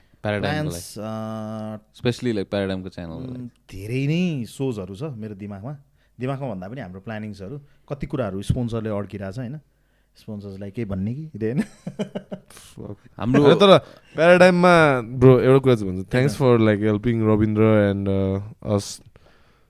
स्पेसली 1.91 2.31
लाइक 2.35 2.47
प्याराडाइमको 2.51 2.89
च्यानल 2.89 3.51
धेरै 3.71 4.03
नै 4.07 4.47
सोजहरू 4.47 4.95
छ 4.95 5.11
मेरो 5.15 5.35
दिमागमा। 5.35 5.73
दिमागमा 6.19 6.47
भन्दा 6.51 6.67
पनि 6.67 6.81
हाम्रो 6.81 7.01
प्लानिङ्सहरू 7.03 7.55
कति 7.83 8.05
कुराहरू 8.11 8.41
स्पोन्सरले 8.43 8.89
अड्किरहेछ 8.89 9.37
होइन? 9.39 9.55
स्पोन्सर्सलाई 10.17 10.71
केही 10.71 10.85
भन्ने 10.85 11.13
कि? 11.13 11.25
होइन. 11.35 11.59
हाम्रो 13.17 13.53
तर 13.55 13.77
प्याराडाइममा 14.15 14.73
ब्रो 15.21 15.39
एउटा 15.39 15.59
कुरा 15.59 15.75
चाहिँ 15.75 15.91
भन्छु। 15.91 16.03
Thanks 16.13 16.35
for 16.37 16.59
like 16.59 16.79
helping 16.81 17.15
Rabindra 17.27 17.63
and 17.89 18.07
us 18.73 18.85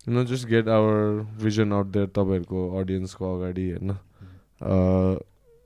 you 0.07 0.13
know 0.13 0.23
just 0.25 0.47
get 0.47 0.67
our 0.71 0.97
vision 1.43 1.73
out 1.73 1.87
there 1.93 2.07
तपाईँहरूको 2.15 2.59
अडियन्सको 2.79 3.23
अगाडि 3.37 3.65
होइन। 3.69 3.91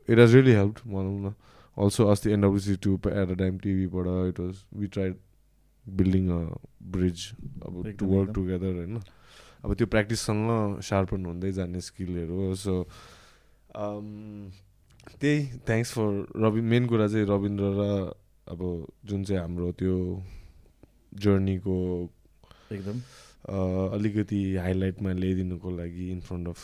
इट 0.09 0.17
हेज 0.19 0.36
रियली 0.36 0.53
हेल्प 0.53 0.75
भनौँ 0.88 1.19
न। 1.21 1.34
अल्सो 1.77 2.07
अस्ति 2.11 2.32
NWC 2.32 2.75
to 2.84 2.97
Paradigm 3.05 3.57
टिभीबाट 3.59 4.05
it 4.29 4.39
was 4.39 4.55
we 4.75 4.88
try 4.88 5.09
building 5.86 6.29
a 6.29 6.39
bridge 6.91 7.29
अब 7.65 7.73
टु 7.99 8.05
वर्क। 8.05 8.29
टुगेदर 8.36 8.73
होइन। 8.75 8.99
अब 9.63 9.73
त्यो 9.73 9.88
प्र्याक्टिससँग 9.88 10.82
सार्पन 10.82 11.25
हुँदै 11.25 11.51
जाने 11.51 11.82
स्किलहरू 11.82 12.36
हो 12.41 12.53
सो 12.57 12.75
त्यही 15.22 15.60
थ्याङ्क्स 15.68 15.91
फर 15.91 16.10
रवि 16.43 16.62
मेन 16.62 16.88
कुरा 16.88 17.08
चाहिँ 17.08 17.26
रविन्द्र 17.28 17.66
र 17.78 17.82
अब 18.47 18.62
जुन 19.06 19.24
चाहिँ 19.24 19.41
हाम्रो 19.41 19.72
त्यो 19.80 19.97
जर्नीको 21.22 21.76
एकदम। 22.72 22.97
अलिकति 23.95 24.39
हाइलाइटमा 24.56 25.12
ल्याइदिनुको 25.12 25.70
लागि 25.78 26.10
in 26.12 26.20
front 26.22 26.47
of 26.47 26.60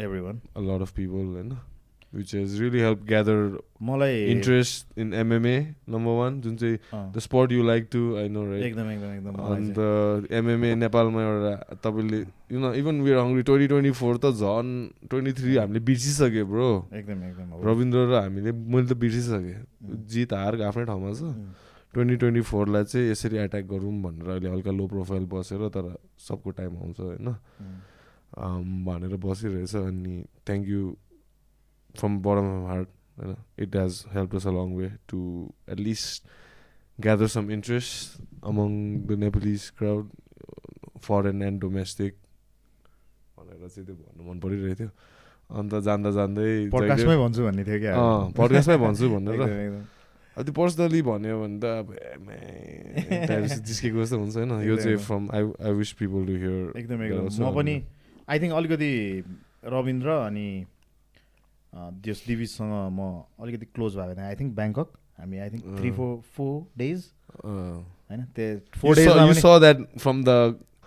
everyone 0.20 0.40
a 0.56 0.60
lot 0.60 0.80
of 0.82 0.94
people 0.96 1.26
होइन? 1.34 1.50
Which 2.12 2.34
has 2.34 2.60
really 2.60 2.78
help 2.80 3.02
gather 3.06 3.58
मलाई 3.86 4.24
interest 4.30 4.98
in 4.98 5.12
MMA 5.14 5.56
number 5.94 6.14
one 6.18 6.40
जुन 6.40 6.56
चाहिँ 6.56 6.78
the 7.14 7.18
sport 7.22 7.52
you 7.52 7.62
like 7.62 7.88
to 7.92 8.00
I 8.18 8.28
know 8.28 8.44
right 8.50 8.64
एकदम 8.64 8.90
एकदम 8.90 9.34
अन्त 9.54 9.78
एमएमए 10.38 10.74
नेपालमा 10.74 11.22
एउटा 11.22 11.54
तपाईँले 11.84 12.18
यु 12.18 12.58
न 12.58 12.72
even 12.82 13.00
we're 13.00 13.16
hungry 13.16 13.42
twenty 13.42 13.66
twenty 13.68 13.90
four 14.00 14.16
त 14.24 14.32
झन् 14.34 14.72
ट्वेन्टी 15.06 15.32
थ्री 15.38 15.56
हामीले 15.56 15.80
बिर्सिसक्यो 15.86 16.46
ब्रो 16.46 16.70
एकदम 16.92 17.22
एकदम। 17.30 17.68
रविन्द्र 17.68 17.98
र 18.10 18.14
हामीले 18.22 18.52
मैले 18.52 18.86
त 18.86 18.98
बिर्सिसकेँ। 18.98 19.58
जित 20.10 20.32
हार 20.32 20.60
आफ्नै 20.66 20.84
ठाउँमा 20.90 21.12
छ। 21.14 21.30
ट्वेन्टी 21.94 22.16
ट्वेन्टी 22.16 22.40
फोरलाई 22.50 22.84
चाहिँ 22.90 23.10
यसरी 23.10 23.36
एट्याक 23.44 23.64
गरौँ 23.70 23.94
भनेर 24.02 24.28
अहिले 24.30 24.50
हल्का 24.50 24.70
लो 24.70 24.86
प्रोफाइल 24.86 25.24
बसेर 25.30 25.68
तर 25.74 25.94
सबको 26.26 26.50
टाइम 26.58 26.76
आउँछ 26.76 27.00
होइन? 27.00 27.28
भनेर 28.86 29.16
बसिरहेछ 29.24 29.74
अनि 29.76 30.14
thank 30.46 30.68
you 30.68 30.82
from 31.98 32.18
bottom 32.22 32.46
of 32.54 32.64
heart 32.70 32.88
होइन 33.18 33.36
it 33.64 33.76
has 33.76 34.04
help 34.14 34.34
us 34.36 34.46
a 34.46 34.52
long 34.58 34.68
way 34.76 34.88
to 35.08 35.20
at least 35.68 36.18
gather 36.98 37.26
some 37.36 37.50
interest 37.50 37.96
among 38.46 38.68
the 39.06 39.18
Nepalese 39.26 39.70
crowd 39.78 40.04
foreign 41.02 41.42
and 41.42 41.60
domestic 41.60 42.12
भनेर 43.38 43.68
चाहिँ 43.68 43.86
त्यो 43.86 43.94
भन्नु 43.94 44.22
मन 44.30 44.38
परिरहेको 44.40 44.76
थियो 44.80 44.90
अन्त 45.50 45.72
जाँदा 45.84 46.10
जाँदै 46.14 46.50
पडकास्टमै 46.72 47.16
भन्छु 47.20 47.40
भन्ने 47.44 47.62
थियो 47.66 47.78
क्या। 47.80 47.94
पडकास्टमै 48.38 48.76
भन्छु 48.82 49.06
भनेर। 49.10 49.40
अब 50.36 50.42
त्यो 50.46 50.54
पर्सनली 50.54 51.00
भन्यो 51.02 51.36
भने 51.42 51.58
त 51.58 51.64
अब 51.74 51.86
जिस्केको 53.66 53.98
जस्तो 54.02 54.16
हुन्छ 54.18 54.36
होइन। 54.36 54.52
यो 54.62 54.76
चाहिँ। 54.76 54.96
From 55.06 55.22
I 55.34 55.42
I 55.66 55.72
wish 55.80 55.92
people 55.98 56.20
to 56.26 56.34
hear 56.42 56.78
एकदम 56.78 57.02
एकदम। 57.02 57.26
म 57.42 57.50
पनि 57.56 57.74
आई 58.30 58.36
थिङ्क 58.40 58.54
अलिकति 58.60 58.92
रविन्द्र 59.74 60.08
अनि 60.30 60.46
त्यस 61.74 62.18
दिविजसँग 62.26 62.72
म 62.90 63.00
अलिकति 63.42 63.66
क्लोज 63.74 63.92
भयो 63.96 64.14
भने 64.14 64.22
आई 64.26 64.34
थिङ्क 64.40 64.50
ब्याङ्कक 64.58 64.88
हामी 65.20 65.36
I 65.38 65.48
think 65.50 65.64
three. 65.78 65.90
Four 65.98 66.12
four 66.36 66.54
days 66.78 66.98
होइन? 67.44 68.20
त्यो 68.34 68.46
four 68.80 68.92
saw 69.38 69.56
that 69.62 69.78
from 69.98 70.24
the 70.26 70.38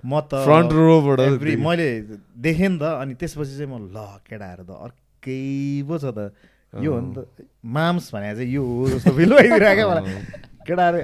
म 0.04 0.20
त 0.20 0.44
front 0.44 0.72
रोबाट 0.76 1.20
एभ्री 1.20 1.56
मैले 1.56 1.90
देखेँ 2.36 2.70
नि 2.70 2.78
त 2.80 2.84
अनि 3.00 3.14
त्यसपछि 3.16 3.56
चाहिँ 3.58 3.72
म 3.72 3.88
ल 3.96 3.98
केटाहरू 4.28 4.64
त 4.68 4.72
अर्कै 4.76 5.88
पो 5.88 5.96
छ 5.98 6.12
त। 6.12 6.36
यो 6.84 6.92
हो 6.92 7.00
नि 7.00 7.12
त 7.16 7.48
माम्स 7.64 8.12
भने 8.12 8.36
चाहिँ 8.36 8.52
यो 8.52 8.64
हो 8.64 8.90
जस्तो 8.92 9.12
फिल 9.16 9.32
भइदिरहेको 9.40 9.76
क्या 9.80 9.88
मलाई। 9.88 10.04
केटाहरू 10.68 11.00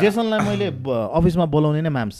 जेसनलाई 0.00 0.40
मैले 0.48 0.66
अफिसमा 1.20 1.44
बोलाउने 1.52 1.80
नै 1.84 1.92
माम्स। 1.92 2.16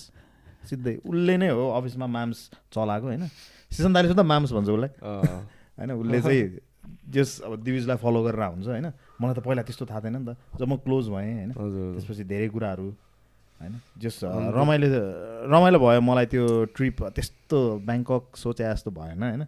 सिधै 0.68 0.94
उसले 1.08 1.34
नै 1.40 1.48
हो 1.56 1.64
अफिसमा 1.80 2.06
माम्स 2.06 2.38
चलाएको 2.74 3.06
होइन? 3.08 3.24
सिसन 3.72 3.92
दाले 3.96 4.08
सुधा 4.12 4.22
माम्स 4.22 4.52
भन्छ 4.52 4.68
उसलाई। 4.68 4.92
होइन 5.78 5.90
उसले 5.92 6.20
चाहिँ 6.22 6.42
जस 7.08 7.40
अब 7.44 7.62
दिविजलाई 7.62 7.96
फलो 7.96 8.22
गरेर 8.22 8.42
हुन्छ 8.42 8.66
होइन। 8.66 8.86
मलाई 9.20 9.34
त 9.34 9.38
पहिला 9.38 9.62
त्यस्तो 9.62 9.84
थाहा 9.86 10.00
थिएन 10.00 10.16
नि 10.16 10.24
त। 10.26 10.36
जब 10.58 10.68
म 10.68 10.76
क्लोज 10.76 11.08
भएँ 11.08 11.32
होइन। 11.32 11.50
त्यसपछि 11.52 12.24
धेरै 12.24 12.48
कुराहरू 12.48 12.88
होइन। 13.60 13.74
जस 13.98 14.20
रमाइलो 14.24 14.88
रमाइलो 15.48 15.78
भयो 15.78 16.00
मलाई 16.00 16.26
त्यो 16.26 16.44
ट्रिप 16.76 17.02
त्यस्तो 17.14 17.58
ब्याङ्कक 17.86 18.36
सोचे 18.36 18.64
जस्तो 18.64 18.90
भएन 18.90 19.22
होइन। 19.22 19.42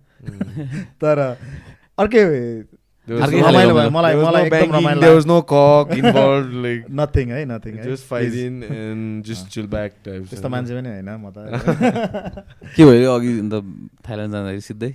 तर 1.01 1.19
अर्कै 1.99 2.23
रमाइलो 3.09 3.75
भयो। 3.75 3.91
मलाई 3.91 4.15
मलाई 4.17 4.43
एकदम 4.49 4.73
रमाइलो 4.77 5.01
नथिङ 6.91 7.27
है 7.35 7.45
नथिङ 7.45 7.75
त्यस्तो 10.25 10.49
मान्छे 10.49 10.73
पनि 10.75 10.89
होइन 10.89 11.11
म 11.21 11.29
त। 11.29 11.37
के 12.77 12.83
भयो 12.85 13.11
अघि 13.13 13.33
अन्त 13.41 13.55
थाइल्यान्ड 14.09 14.33
जाँदाखेरि 14.33 14.61
सिधै? 14.61 14.93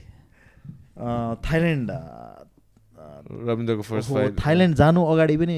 थाइल्यान्ड 1.00 1.90
रविन्द्रको 3.48 3.82
फर्स्ट 3.82 4.40
थाइल्यान्ड 4.46 4.76
जानु 4.76 5.00
अगाडि 5.14 5.36
पनि 5.38 5.58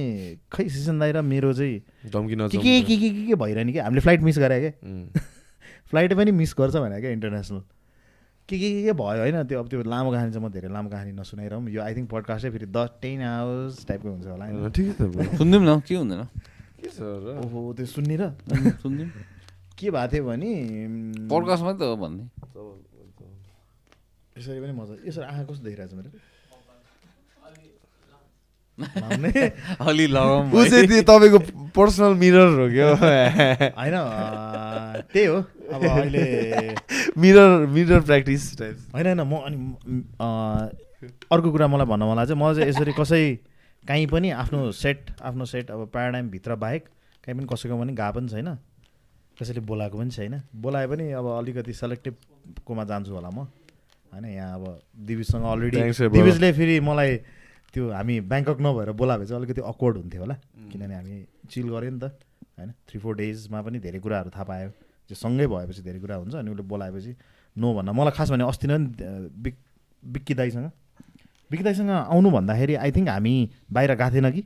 खै 0.53 0.67
सिसन 0.69 0.99
दाइ 0.99 1.11
र 1.11 1.21
मेरो 1.21 1.53
चाहिँ 1.53 1.79
के 2.07 2.57
के 2.61 2.81
के 2.81 2.95
के 2.97 3.09
के 3.09 3.25
के 3.27 3.35
भइरहने 3.35 3.71
क्या 3.71 3.83
हामीले 3.83 4.01
फ्लाइट 4.01 4.21
मिस 4.21 4.37
गरे 4.39 4.59
क्या। 4.61 4.73
फ्लाइट 5.89 6.13
पनि 6.19 6.31
मिस 6.31 6.55
गर्छ 6.57 6.75
भने 6.75 7.01
क्या 7.01 7.11
इन्टरनेसनल 7.11 7.61
के 8.49 8.57
के 8.59 8.69
के 8.71 8.81
के 8.83 8.93
भयो 8.99 9.19
होइन 9.21 9.43
त्यो 9.47 9.59
अब 9.59 9.67
त्यो 9.69 9.83
लामो 9.83 10.11
कहानी 10.11 10.31
चाहिँ 10.31 10.45
म 10.45 10.51
धेरै 10.51 10.69
लामो 10.69 10.89
कहानी 10.89 11.11
नसुनाइरहँ। 11.15 11.69
यो 11.71 11.81
आई 11.81 11.93
थिङ्क 11.95 12.09
पडकास्टै 12.11 12.49
फेरि 12.51 12.65
दस 12.67 12.89
टेन 13.01 13.21
आवर्स 13.23 13.85
टाइपको 13.87 14.09
हुन्छ 14.11 14.25
होला 14.27 14.45
होइन। 14.45 14.69
ठिकै 14.75 14.93
छ 14.97 15.01
bro. 15.07 15.23
सुनिदिउँ 15.39 15.63
न 15.63 15.79
के 15.87 15.95
हुँदैन? 15.95 16.21
के 16.81 16.87
छ 16.91 16.99
र? 16.99 17.39
ओहो 17.47 17.59
त्यो 17.79 17.85
सुन्ने 17.85 18.15
र। 18.19 18.35
के 19.77 19.87
भएको 19.87 20.07
थियो 20.11 20.23
भने 20.27 20.51
पडकास्टमै 21.31 21.73
त 21.79 21.81
हो 21.87 21.95
भन्ने। 21.95 22.23
यसरी 24.41 24.59
पनि 24.59 24.73
मजा 24.73 24.93
यसरी 25.07 25.23
आँखा 25.23 25.43
कस्तो 25.45 25.63
देखिरहेको 25.63 25.93
छ 25.93 25.97
मेरो? 25.97 26.11
अलि 28.77 30.05
लगाउँ 30.07 30.41
ऊ 30.49 30.63
चाहिँ 30.65 30.87
त्यो 30.87 31.01
तपाईँको 31.03 31.39
पर्सनल 31.75 32.13
मिरर 32.17 32.47
हो 32.59 32.65
क्या 32.71 32.87
होइन 33.77 33.95
त्यही 35.11 35.25
हो 35.25 35.37
अब 35.71 35.83
अहिले 35.85 36.23
मिरर 37.17 37.65
मिरर 37.67 37.99
प्र्याक्टिस 38.01 38.57
टाइप 38.57 38.95
होइन 38.95 39.07
होइन 39.07 39.21
म 39.21 39.33
अनि 39.45 39.57
अर्को 41.31 41.51
कुरा 41.51 41.67
मलाई 41.67 41.85
भन्न 41.85 42.03
मन 42.03 42.15
लाग्छ 42.15 42.31
म 42.33 42.53
चाहिँ 42.53 42.69
यसरी 42.69 42.93
कसै 42.99 43.21
काहीँ 43.85 44.07
पनि 44.07 44.29
आफ्नो 44.39 44.71
सेट 44.71 44.99
आफ्नो 45.21 45.45
सेट 45.45 45.71
अब 45.71 45.87
प्याराडाइमभित्र 45.93 46.55
बाहेक 46.55 46.83
काहीँ 47.23 47.37
पनि 47.37 47.47
कसैको 47.53 47.77
पनि 47.77 47.93
गा 47.93 48.11
पनि 48.11 48.27
छैन 48.29 48.49
कसैले 49.37 49.61
बोलाएको 49.61 49.97
पनि 49.97 50.11
छैन 50.11 50.41
बोलाए 50.55 50.87
पनि 50.87 51.11
अब 51.11 51.25
अलिकति 51.37 51.73
सेलेक्टिभकोमा 51.73 52.83
जान्छु 52.83 53.13
होला 53.13 53.29
म 53.29 53.47
होइन 54.11 54.25
यहाँ 54.25 54.53
अब 54.59 54.63
दिविजसँग 55.07 55.43
अलरेडी. 55.43 55.77
दिविजले 56.11 56.51
फेरि 56.53 56.79
मलाई 56.79 57.11
त्यो 57.73 57.89
हामी 57.91 58.19
ब्याङ्कक 58.27 58.57
नभएर 58.61 58.91
बोलाएको 58.91 59.25
चाहिँ 59.25 59.39
अलिकति 59.39 59.61
अक्वर्ड 59.63 59.95
हुन्थ्यो 59.97 60.21
होला। 60.21 60.35
किनभने 60.71 60.95
हामी 60.95 61.15
चिल 61.47 61.67
गऱ्यो 61.71 61.91
नि 61.91 61.99
त 61.99 62.11
होइन। 62.59 62.71
थ्री 62.87 62.99
फोर 62.99 63.15
डेजमा 63.15 63.59
पनि 63.61 63.79
धेरै 63.79 63.99
कुराहरू 63.99 64.29
थाहा 64.35 64.43
पायो। 64.43 64.69
त्यो 65.07 65.15
सँगै 65.15 65.47
भएपछि 65.47 65.81
धेरै 65.81 65.99
कुरा 65.99 66.15
हुन्छ 66.23 66.35
अनि 66.35 66.49
उसले 66.51 66.63
बोलाएपछि 66.67 67.11
नो 67.55 67.67
भन्दा 67.75 67.91
मलाई 67.91 68.13
खास 68.15 68.31
भने 68.31 68.43
अस्ति 68.47 68.67
नै 68.67 68.77
बिक 69.31 69.55
बिक्की 70.03 70.33
दाईसँग। 70.35 70.67
बिक्की 71.51 71.63
दाईसँग 71.63 71.89
आउनु 71.89 72.29
भन्दाखेरि 72.31 72.75
आई 72.75 72.91
थिङ्क 72.91 73.07
हामी 73.09 73.33
बाहिर 73.71 73.95
गएको 73.95 74.11
थिएन 74.15 74.31
कि? 74.31 74.41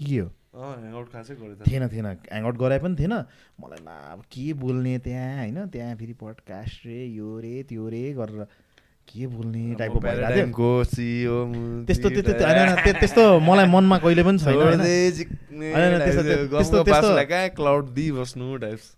के 0.00 0.18
हो? 0.20 0.28
ह्याङआउट 0.50 1.08
खासै 1.12 1.34
गरेको 1.40 1.64
थिएन 1.64 1.88
थिएन। 1.88 2.06
ह्याङआउट 2.28 2.56
गराए 2.56 2.78
पनि 2.84 2.96
थिएन। 3.00 3.14
मलाई 3.60 3.80
ला 3.84 3.96
अब 4.12 4.20
के 4.32 4.52
बोल्ने 4.60 4.98
त्यहाँ 4.98 5.36
होइन? 5.40 5.58
त्यहाँ 5.72 5.96
फेरि 5.96 6.14
पडकास्ट 6.20 6.86
रे 6.86 6.98
यो 7.16 7.28
रे 7.40 7.62
त्यो 7.68 7.88
रे 7.88 8.02
गरेर 8.12 8.44
के 9.10 9.26
बोल्ने 9.26 9.74
टाइपको 9.74 9.98
भइरहेको 10.00 10.30
थियो। 10.30 10.44
त्यस्तो 11.86 12.08
त्यस्तो 12.10 12.32
होइन 12.46 12.58
होइन, 12.58 12.82
त्य- 12.84 12.98
त्यस्तो 13.00 13.22
मलाई 13.40 13.66
मनमा 13.66 13.98
कहिले 13.98 14.22
पनि 14.22 14.38
छैन 14.38 14.54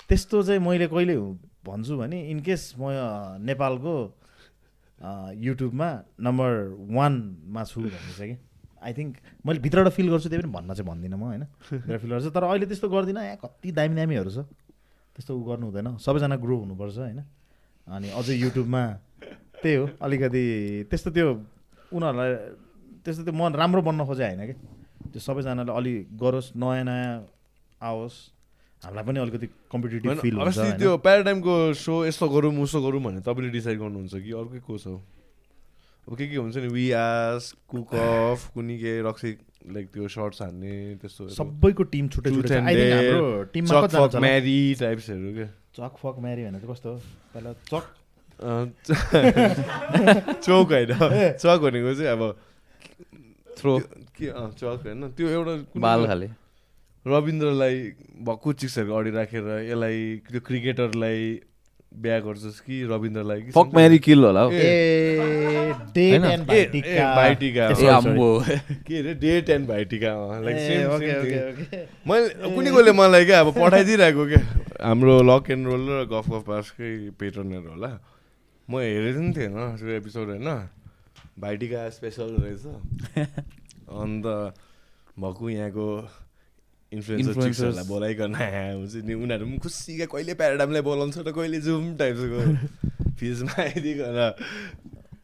त्यस्तो- 0.09 0.45
चाहिँ 0.47 0.61
मैले 0.61 0.87
कहिले 0.87 1.17
भन्छु 1.65 1.97
भने 1.97 2.19
इनकेस 2.31 2.75
म 2.79 2.93
नेपालको 3.41 3.95
युट्युबमा 5.35 5.89
नम्बर 6.21 6.51
वानमा 6.93 7.65
छु 7.65 7.81
चाहिँ 7.89 8.35
कि 8.35 8.39
आई 8.85 8.93
थिङ्क 8.93 9.17
मैले 9.47 9.59
भित्रबाट 9.61 9.93
फिल 9.93 10.09
गर्छु 10.11 10.29
त्यही 10.29 10.43
पनि 10.43 10.53
भन्न 10.53 10.75
चाहिँ 10.75 10.87
भन्दिनँ 10.91 11.17
म 11.17 11.23
होइन। 11.23 11.43
भित्र 11.73 11.99
फिल 11.99 12.11
गर्छु। 12.11 12.31
तर 12.31 12.43
अहिले 12.43 12.67
त्यस्तो 12.67 12.89
गर्दिनँ 12.89 13.23
यहाँ 13.25 13.37
कति 13.37 13.73
दामी 13.73 13.95
दामीहरू 13.97 14.31
छ। 14.31 14.39
त्यस्तो 15.17 15.33
उ 15.39 15.43
गर्नु 15.43 15.67
हुँदैन। 15.67 15.97
सबैजना 15.99 16.37
ग्रो 16.37 16.57
हुनुपर्छ 16.59 16.99
होइन। 16.99 17.21
अनि 17.87 18.09
अझै 18.11 18.35
युट्युबमा 18.35 18.83
त्यही 19.63 19.77
हो 19.77 19.87
अलिकति 20.03 20.43
त्यस्तो 20.91 21.11
त्यो 21.17 21.29
उनीहरूलाई 21.95 22.31
त्यस्तो 23.05 23.23
त्यो 23.25 23.35
मन 23.35 23.53
राम्रो 23.63 23.83
बन्न 23.83 24.05
खोजे 24.07 24.25
होइन 24.25 24.43
कि? 24.47 24.55
त्यो 25.13 25.21
सबैजनाले 25.21 25.73
अलि 25.73 25.95
गरोस् 26.23 26.49
नयाँ 26.57 26.85
नयाँ 26.85 27.15
आओस् 27.83 28.19
हामीलाई 28.83 29.05
पनि 29.07 29.19
अलिकति 29.21 29.47
कम्पिटेटिभ 29.73 30.21
फिल 30.21 30.37
अस्ति? 30.43 30.69
त्यो 30.79 30.97
प्याराडाइमको 31.07 31.55
सो 31.79 31.95
यस्तो 32.07 32.29
गरौँ 32.29 32.53
उसो 32.63 32.79
गरौँ 32.83 33.03
भने 33.03 33.21
तपाईँले 33.27 33.51
डिसाइड 33.53 33.79
गर्नुहुन्छ 33.79 34.15
कि 34.23 34.31
अर्कै 34.43 34.61
को 34.67 34.79
छ? 34.79 34.99
अब 36.03 36.17
के 36.19 36.27
के 36.27 36.37
हुन्छ 36.37 36.57
नि 36.59 36.69
वी 36.75 36.91
आस 36.99 37.55
कुक 37.71 37.95
अफ 37.95 38.51
कुनी 38.55 38.77
के 38.79 38.93
रक्सी 39.07 39.31
लाइक 39.71 39.87
त्यो 39.95 40.09
सर्ट्स 40.11 40.43
हान्ने 40.43 40.99
त्यस्तो 40.99 41.29
सबैको 41.39 41.83
टिम 41.95 42.09
छुट्टै 42.11 42.31
छुट्टै 42.35 42.59
हाम्रो 42.59 43.43
टिममा? 43.55 43.79
म्यारी 44.19 44.59
टाइप्सहरू 44.83 45.31
क्या 45.39 45.49
चक 45.79 45.95
फक 46.03 46.17
म्यारी 46.19 46.43
भनेर 46.51 46.67
कस्तो 46.67 46.89
हो? 46.91 46.99
पहिला 47.35 47.53
चक 47.71 48.02
चोक 50.43 50.73
होइन। 50.73 50.91
चक 51.39 51.59
भनेको 51.63 51.95
चाहिँ 51.95 52.11
अब 52.13 52.23
थ्रो। 53.59 53.73
के 54.19 54.27
चक 54.59 54.81
होइन। 54.87 55.01
त्यो 55.17 55.27
एउटा 55.29 55.53
कुनै 55.73 55.83
बाल 55.83 56.01
खाले। 56.07 56.29
रविन्द्रलाई 57.07 57.77
भक्कु 58.27 58.53
चिक्सहरूको 58.63 58.95
अगाडि 58.95 59.11
राखेर 59.11 59.45
यसलाई 59.71 59.99
त्यो 60.31 60.41
क्रिकेटरलाई 60.47 61.19
बिहा 61.93 62.19
गर्छस् 62.25 62.61
कि 62.65 62.77
रविन्द्रलाई 62.89 63.41
कि 63.43 63.51
फक 63.53 63.69
म्यारी 63.75 63.99
किल 64.07 64.21
होला 64.25 64.43
भाइटिका, 64.49 64.59
के 68.87 68.95
अरे 68.99 69.13
date 69.15 69.51
and 69.51 69.69
Bhaitika 69.69 70.11
like 70.45 70.57
A, 70.57 70.59
same 70.69 70.91
okay, 70.95 71.11
same 71.11 71.21
okay, 71.21 71.31
thing 71.31 71.39
okay. 71.53 71.79
मैले 72.09 72.29
कुनै 72.55 72.71
कोले 72.71 72.93
मलाई 72.97 73.25
क्या 73.25 73.41
अब 73.41 73.53
पठाइदिइरहेको 73.59 74.25
क्या? 74.27 74.41
हाम्रो 74.89 75.23
लक 75.23 75.51
एन्ड 75.51 75.67
रोल 75.69 75.89
र 75.91 76.05
गफ 76.13 76.27
गफ 76.33 76.43
पासकै 76.49 77.11
पेटर्नहरू 77.21 77.69
होला। 77.77 77.91
म 78.69 78.73
हेरेको 78.79 79.19
पनि 79.19 79.33
थिएन 79.37 79.55
त्यो 79.79 79.91
एपिसोड 79.97 80.27
होइन 80.29 80.49
भाइटिका 81.39 81.89
स्पेसल 81.91 82.31
रहेछ। 82.43 82.65
अन्त 84.03 84.27
भएको 85.19 85.51
यहाँको 85.51 85.87
इन्फ्लुएन्सर 86.93 87.33
Influencers. 87.33 87.45
चिक्सहरूलाई 87.45 87.87
बोलाइकन 87.89 88.35
हुन्छ। 88.35 88.95
नि 89.09 89.15
उनीहरू 89.15 89.45
पनि 89.47 89.59
खुसी 89.59 89.97
क्या 89.97 90.07
कहिले 90.13 90.35
प्याराडामलाई 90.35 90.83
बोलाउँछ 90.83 91.19
र 91.19 91.33
कहिले 91.33 91.61
जुम 91.61 91.97
टाइप्सको 91.97 92.41
फिजमा 93.17 93.55
आइदिइकन। 93.63 94.19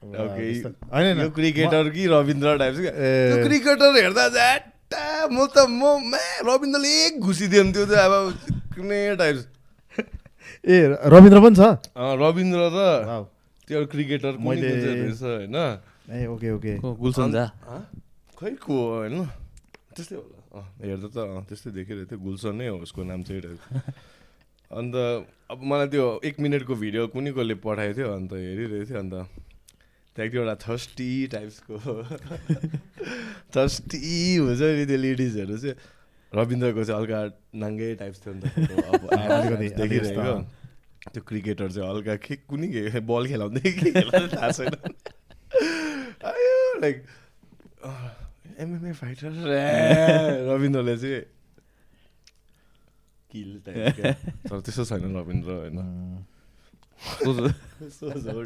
होइन, 0.08 1.28
क्रिकेटर 1.36 1.84
कि 1.92 2.06
रविन्द्र 2.06 2.56
टाइप्स 2.58 2.78
क्या 2.80 2.92
ए। 2.92 3.12
त्यो 3.28 3.36
क्रिकेटर 3.44 3.90
हेर्दा 4.00 4.28
ज्याट्टा 4.28 5.04
म 5.28 5.46
त 5.52 5.68
म 5.68 6.16
रविन्द्रले 6.48 6.90
एक 7.06 7.20
घुसिदियो 7.20 7.62
भने 7.62 7.72
त्यो 7.72 7.84
चाहिँ 7.86 8.04
अब 8.08 8.14
कुनै 8.74 9.00
टाइप्स 9.16 9.42
ए 10.64 10.76
रविन्द्र 11.06 11.38
पनि 11.40 11.56
छ? 11.56 11.60
अँ, 11.94 12.14
रविन्द्र 12.16 12.60
र। 12.68 12.78
त्यो 13.68 13.84
क्रिकेटर 13.86 14.32
कुनै 14.32 14.44
मैले- 14.44 14.74
रहेछ 14.74 15.22
होइन। 15.22 15.56
ए 16.10 16.26
ओके 16.26 16.50
ओके। 16.50 16.72
गुलसन 16.80 17.32
झा? 17.32 17.44
हँ? 17.68 17.80
खै 18.38 18.50
को 18.56 18.74
होइन? 18.96 19.24
त्यस्तै 19.94 20.16
होला। 20.16 20.36
अँ 20.58 20.64
हेर्दा 20.80 21.08
त 21.08 21.16
अँ 21.18 21.44
त्यस्तै 21.44 21.70
देखिरहेको 21.70 22.08
थियो। 22.10 22.20
गुलसन 22.20 22.54
नै 22.56 22.66
हो 22.68 22.76
उसको 22.80 23.00
नाम 23.04 23.22
चाहिँ 23.22 23.40
रहेछ 23.42 23.60
अन्त 24.70 24.94
अब 25.50 25.58
मलाई 25.62 25.88
त्यो 25.88 26.06
एक 26.24 26.34
मिनटको 26.40 26.74
भिडियो 26.74 27.02
कुनै 27.08 27.30
कसले 27.32 27.54
पठाएको 27.56 27.94
थियो 27.96 28.08
अन्त 28.12 28.32
हेरिरहेको 28.32 28.84
थियो 28.84 28.98
अन्त 28.98 29.14
त्यहाँ 30.16 30.28
एउटा 30.34 30.54
थर्स्टी 30.60 31.08
टाइप्सको 31.26 31.74
थर्स्टी 33.56 34.00
हुन्छ 34.36 34.60
नि 34.60 34.84
त्यो 34.86 34.98
लेडिजहरू 34.98 35.56
चाहिँ। 35.58 35.76
रविन्द्रको 36.32 36.84
चाहिँ 36.84 37.00
हल्का 37.00 37.18
नाङ्गै 37.56 37.94
टाइप्स 38.00 38.18
थियो 38.24 38.32
नि 38.34 38.40
त 38.40 38.52
देखिरहेको 39.80 40.34
त्यो 41.12 41.22
क्रिकेटर 41.24 41.68
चाहिँ 41.72 41.88
हल्का 41.88 42.14
के 42.20 42.34
कुनै 42.44 42.68
के 42.68 43.00
बल 43.00 43.24
खेलाउँदै 43.32 43.60
के 43.80 43.90
खेलाउँदै 43.96 44.28
थाहा 44.36 44.50
छैन। 44.52 44.74
आयो 46.28 46.56
लाइक 46.84 46.96
एमएमए 48.60 48.92
फाइटर 49.00 49.32
रविन्द्रले 50.52 50.94
चाहिँ 50.98 51.22
किल 53.32 53.50
टाइप 53.64 53.96
तर 54.48 54.58
त्यस्तो 54.60 54.84
छैन 54.84 55.16
रविन्द्र 55.16 55.50
होइन। 55.64 55.78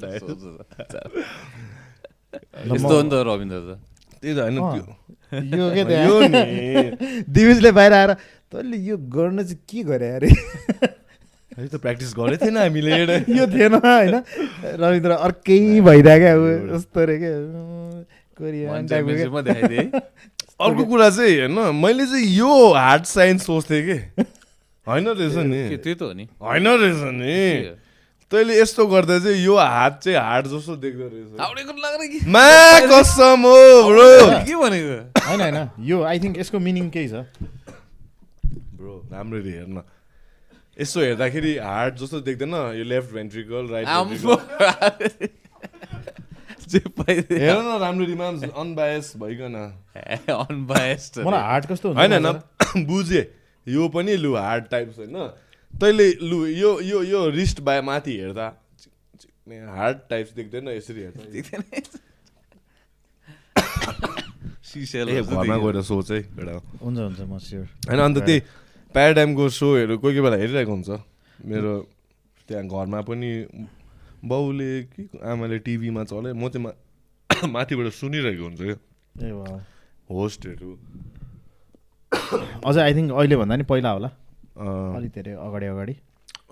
टाइप। 0.03 0.23
यस्तो 2.73 2.95
हो 2.95 3.03
नि 3.03 3.11
त 3.11 3.15
रविन्द्र 3.27 3.59
त। 3.67 3.71
त्यही 4.23 4.35
त 4.35 4.39
होइन 4.39 4.57
यो 5.55 5.71
के 5.73 5.83
दिविजले 7.29 7.71
बाहिर 7.73 7.93
आएर 7.93 8.13
तैँले 8.53 8.77
यो 8.79 8.97
गर्न 9.11 9.43
चाहिँ 9.43 9.59
के 9.69 9.83
गरे 9.83 10.09
अरे 10.11 10.29
है 10.29 11.67
त 11.67 11.77
प्र्याक्टिस 11.77 12.13
गरेको 12.15 12.45
थिएन 12.45 12.57
हामीले 12.59 12.91
यो 13.33 13.47
थिएन 13.49 13.75
होइन 13.77 14.15
रविन्द्र 14.79 15.11
अर्कै 15.21 15.59
भइरहेको 15.83 16.21
क्या 16.21 16.33
अब 16.33 16.75
यस्तो 16.75 17.05
रे 17.05 17.17
क्या 17.19 17.35
कोरियन 18.39 19.91
अर्को 20.61 20.85
कुरा 20.85 21.11
चाहिँ 21.11 21.39
होइन 21.41 21.75
मैले 21.77 22.07
चाहिँ 22.07 22.27
यो 22.37 22.53
हार्ड 22.75 23.05
साइन्स 23.09 23.47
सोच्थेँ 23.47 23.83
कि 23.83 23.99
होइन 24.87 25.09
रहेछ 25.09 25.37
नि 25.45 25.69
के 25.69 25.77
त्यही 25.77 25.95
त 25.95 26.03
हो 26.03 26.13
नि 26.13 26.29
होइन 26.41 26.69
रहेछ 26.69 27.03
नि 27.15 27.82
तैँले 28.33 28.55
यस्तो 28.61 28.87
गर्दा 28.89 29.19
चाहिँ 29.21 29.45
यो 29.45 29.57
हात 29.57 30.01
चाहिँ 30.05 30.19
हार्ड 30.19 30.47
जस्तो 30.49 30.77
देख्दो 30.81 31.07
रहेछ। 31.13 32.25
मा 32.27 32.49
कसम 32.89 33.43
हो 33.45 33.57
ब्रो। 33.89 34.09
के 34.49 34.55
भनेको? 34.57 34.97
होइन 35.29 35.41
होइन। 35.41 35.59
यो 35.89 36.03
आई 36.03 36.19
थिङ्क 36.21 36.39
यसको 36.39 36.59
मिनिङ 36.59 36.89
केही 36.91 37.09
छ। 37.09 37.29
ब्रो 38.81 38.95
राम्ररी 39.13 39.53
हेर्न। 39.53 39.83
यसो 40.81 41.01
हेर्दाखेरि 41.01 41.53
हार्ड 41.59 41.93
जस्तो 42.01 42.21
देख्दैन 42.25 42.55
यो 42.81 42.85
लेफ्ट 42.89 43.13
भेन्ट्रिकल 43.15 43.65
राइट 43.69 43.87
हेर 46.73 47.57
न 47.61 47.79
राम्ररी 47.81 48.17
अनबायस 48.49 49.13
भइकन। 49.21 49.55
अनबायस्ड 50.33 51.19
मलाई 51.21 51.41
हार्ट 51.41 51.65
कस्तो 51.73 51.93
हुन्छ 51.93 52.01
होइन 52.01 52.87
बुझेँ। 52.89 53.25
यो 53.67 53.89
पनि 53.93 54.17
लु 54.17 54.35
हार्ड 54.35 54.65
टाइप्स 54.71 54.99
होइन। 54.99 55.17
तैँले 55.81 56.07
लु 56.23 56.47
यो 56.47 56.71
यो 56.81 57.03
यो 57.03 57.21
रिस्ट 57.31 57.61
बाय 57.67 57.81
माथि 57.83 58.13
हेर्दा 58.19 58.47
हार्ड 59.77 59.99
टाइप्स 60.11 60.33
देख्दैन 60.35 60.69
यसरी 60.69 61.01
हेर्दा। 61.03 61.23
ए 65.13 65.23
घरमा 65.23 65.57
गएर 65.65 65.81
सोच 65.83 66.11
है 66.13 66.19
एउटा। 66.19 66.53
हुन्छ 66.83 66.99
हुन्छ 66.99 67.21
म 67.21 67.39
स्योर 67.39 67.67
होइन 67.89 68.01
अन्त 68.01 68.19
त्यही 68.27 68.41
प्याराडाइमको 68.95 69.49
सोहरू 69.49 69.99
कोही 69.99 70.15
कोही 70.15 70.21
बेला 70.23 70.37
हेरिरहेको 70.37 70.73
हुन्छ। 70.73 70.91
मेरो 71.51 71.73
त्यहाँ 72.49 72.65
घरमा 72.69 73.01
पनि 73.09 73.31
बाउले 74.25 74.71
कि 74.93 75.03
आमाले 75.19 75.59
टिभीमा 75.67 76.03
चले 76.05 76.33
म 76.33 76.49
चाहिँ 76.49 77.51
माथिबाट 77.55 77.87
सुनिरहेको 77.93 78.43
हुन्छु 78.45 78.65
क्या। 78.65 78.77
होस्टहरू। 80.09 80.71
अझै 82.65 82.81
आई 82.81 82.93
थिङ्क 82.95 83.11
अहिले 83.13 83.37
भन्दा 83.37 83.55
नि 83.57 83.65
पहिला 83.69 83.91
होला। 83.91 84.11
अलिक 84.57 85.11
धेरै 85.17 85.33
अगाडि 85.33 85.67
अगाडि। 85.67 85.95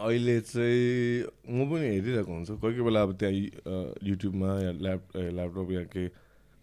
अहिले 0.01 0.35
चाहिँ 0.41 1.29
म 1.53 1.69
पनि 1.69 1.87
हेरिरहेको 1.93 2.33
हुन्छु। 2.33 2.53
कोही 2.57 2.73
कोही 2.73 2.85
बेला 2.89 3.01
अब 3.05 3.13
त्यहाँ 3.21 3.35
युट्युबमा 4.01 4.49
या 4.65 4.73
ल्याप 4.81 5.01
ल्यापटप 5.37 5.69
या 5.77 5.83
के 5.93 6.09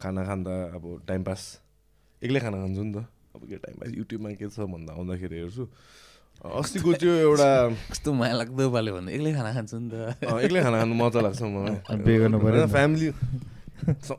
खाना 0.01 0.21
खाँदा 0.25 0.53
अब 0.73 0.83
टाइम 1.07 1.21
पास 1.23 1.41
एक्लै 2.21 2.39
खाना 2.41 2.57
खान्छु 2.57 2.83
नि 2.83 2.93
त। 2.97 3.05
अब 3.37 3.41
के 3.45 3.57
टाइम 3.61 3.75
पास? 3.77 3.89
युट्युबमा 3.93 4.29
के 4.41 4.49
छ 4.49 4.65
भन्दा 4.65 4.91
आउँदाखेरि 4.97 5.35
हेर्छु। 5.37 5.63
अस्तिको 6.37 6.89
त्यो 6.97 7.13
एउटा 7.29 7.49
कस्तो 7.93 8.09
माया 8.13 8.33
लाग्दो 8.41 8.69
पाले 8.73 8.91
भन्दा 8.97 9.09
एक्लै 9.13 9.31
खाना 9.37 9.51
खान्छु 9.53 9.77
नि 9.77 9.89
त। 9.93 9.93
एक्लै 10.25 10.61
खाना 10.65 10.77
खानु 10.81 10.93
मजा 10.97 11.21
लाग्छ 11.21 11.41
मलाई। 11.45 12.65
फ्यामिली 12.73 13.09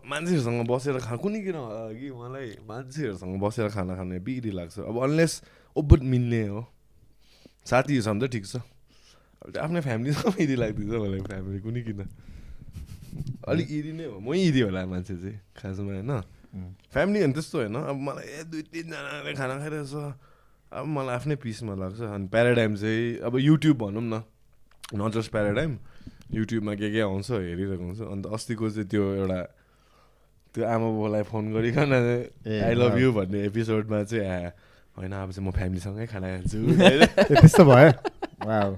मान्छेहरूसँग 0.06 0.60
बसेर 0.70 0.96
खा 1.02 1.14
कुनै 1.18 1.42
किन 1.42 1.58
होला 1.58 1.90
कि 1.98 2.06
मलाई? 2.14 2.48
मान्छेहरूसँग 2.62 3.34
बसेर 3.42 3.68
खाना 3.74 3.92
खाने 3.98 4.18
बिग्री 4.22 4.50
लाग्छ। 4.54 4.86
अब 4.86 4.96
अनलेस 5.02 5.32
ओबट 5.76 6.00
मिल्ने 6.06 6.42
हो। 6.54 6.62
साथीहरू 7.68 8.02
छ 8.02 8.08
भने 8.08 8.20
त 8.24 8.32
ठिक 8.32 8.44
छ। 8.48 8.56
अब 9.44 9.48
त्यो 9.52 9.60
आफ्नै 9.62 9.80
फ्यामिलीसँग 9.84 10.36
इरी 10.40 10.56
लाग्दैछ 10.56 10.88
मलाई 10.88 11.20
फ्यामिली 11.28 11.58
कुनै 11.62 11.82
किन 11.86 12.00
अलिक 13.48 13.68
इरी 13.70 13.92
नै 13.92 14.04
हो 14.08 14.16
मै 14.20 14.36
इरी 14.48 14.60
होला 14.66 14.80
मान्छे 14.88 15.14
चाहिँ 15.20 15.38
खासमा 15.56 15.92
होइन। 15.92 16.12
फ्यामिली 16.92 17.18
भने 17.22 17.34
त्यस्तो 17.36 17.56
होइन 17.58 17.76
अब 17.76 17.96
मलाई 18.08 18.26
ए 18.28 18.40
दुई 18.50 18.62
तिनजनाले 18.72 19.32
खाना 19.36 19.54
खाइरहेछ। 19.62 19.94
अब 20.68 20.84
मलाई 20.84 21.14
आफ्नै 21.16 21.36
पिसमा 21.44 21.74
लाग्छ 21.76 22.00
अनि 22.08 22.26
प्याराडाइम 22.28 22.72
चाहिँ 22.76 23.24
अब 23.24 23.32
युट्युब 23.40 23.76
भनौँ 23.78 24.04
न 24.04 24.14
नट 24.96 25.12
जस्ट 25.16 25.30
प्याराडाइम 25.32 25.72
युट्युबमा 26.28 26.72
के 26.76 26.88
के 26.92 27.00
आउँछ 27.00 27.30
हेरिरहेको 27.30 27.84
हुन्छ। 27.84 28.00
अन्त 28.04 28.24
अस्तिको 28.36 28.64
चाहिँ 28.68 28.88
त्यो 28.88 29.04
एउटा 29.20 29.40
त्यो 30.54 30.64
आमा 30.64 30.88
बाउलाई 30.92 31.22
फोन 31.28 31.44
गरिकन 31.52 31.92
आई 31.92 32.74
लभ। 32.76 32.96
यु 33.00 33.12
भन्ने 33.12 33.38
एपिसोडमा 33.48 34.02
चाहिँ 34.04 34.52
होइन 34.98 35.12
अब 35.14 35.30
चाहिँ 35.30 35.46
म 35.46 35.50
फ्यामिलीसँगै 35.52 36.06
खाना 36.06 36.26
खान्छु 36.34 36.58
त्यस्तो 37.30 37.62
भयो 37.64 37.90
wow 38.44 38.70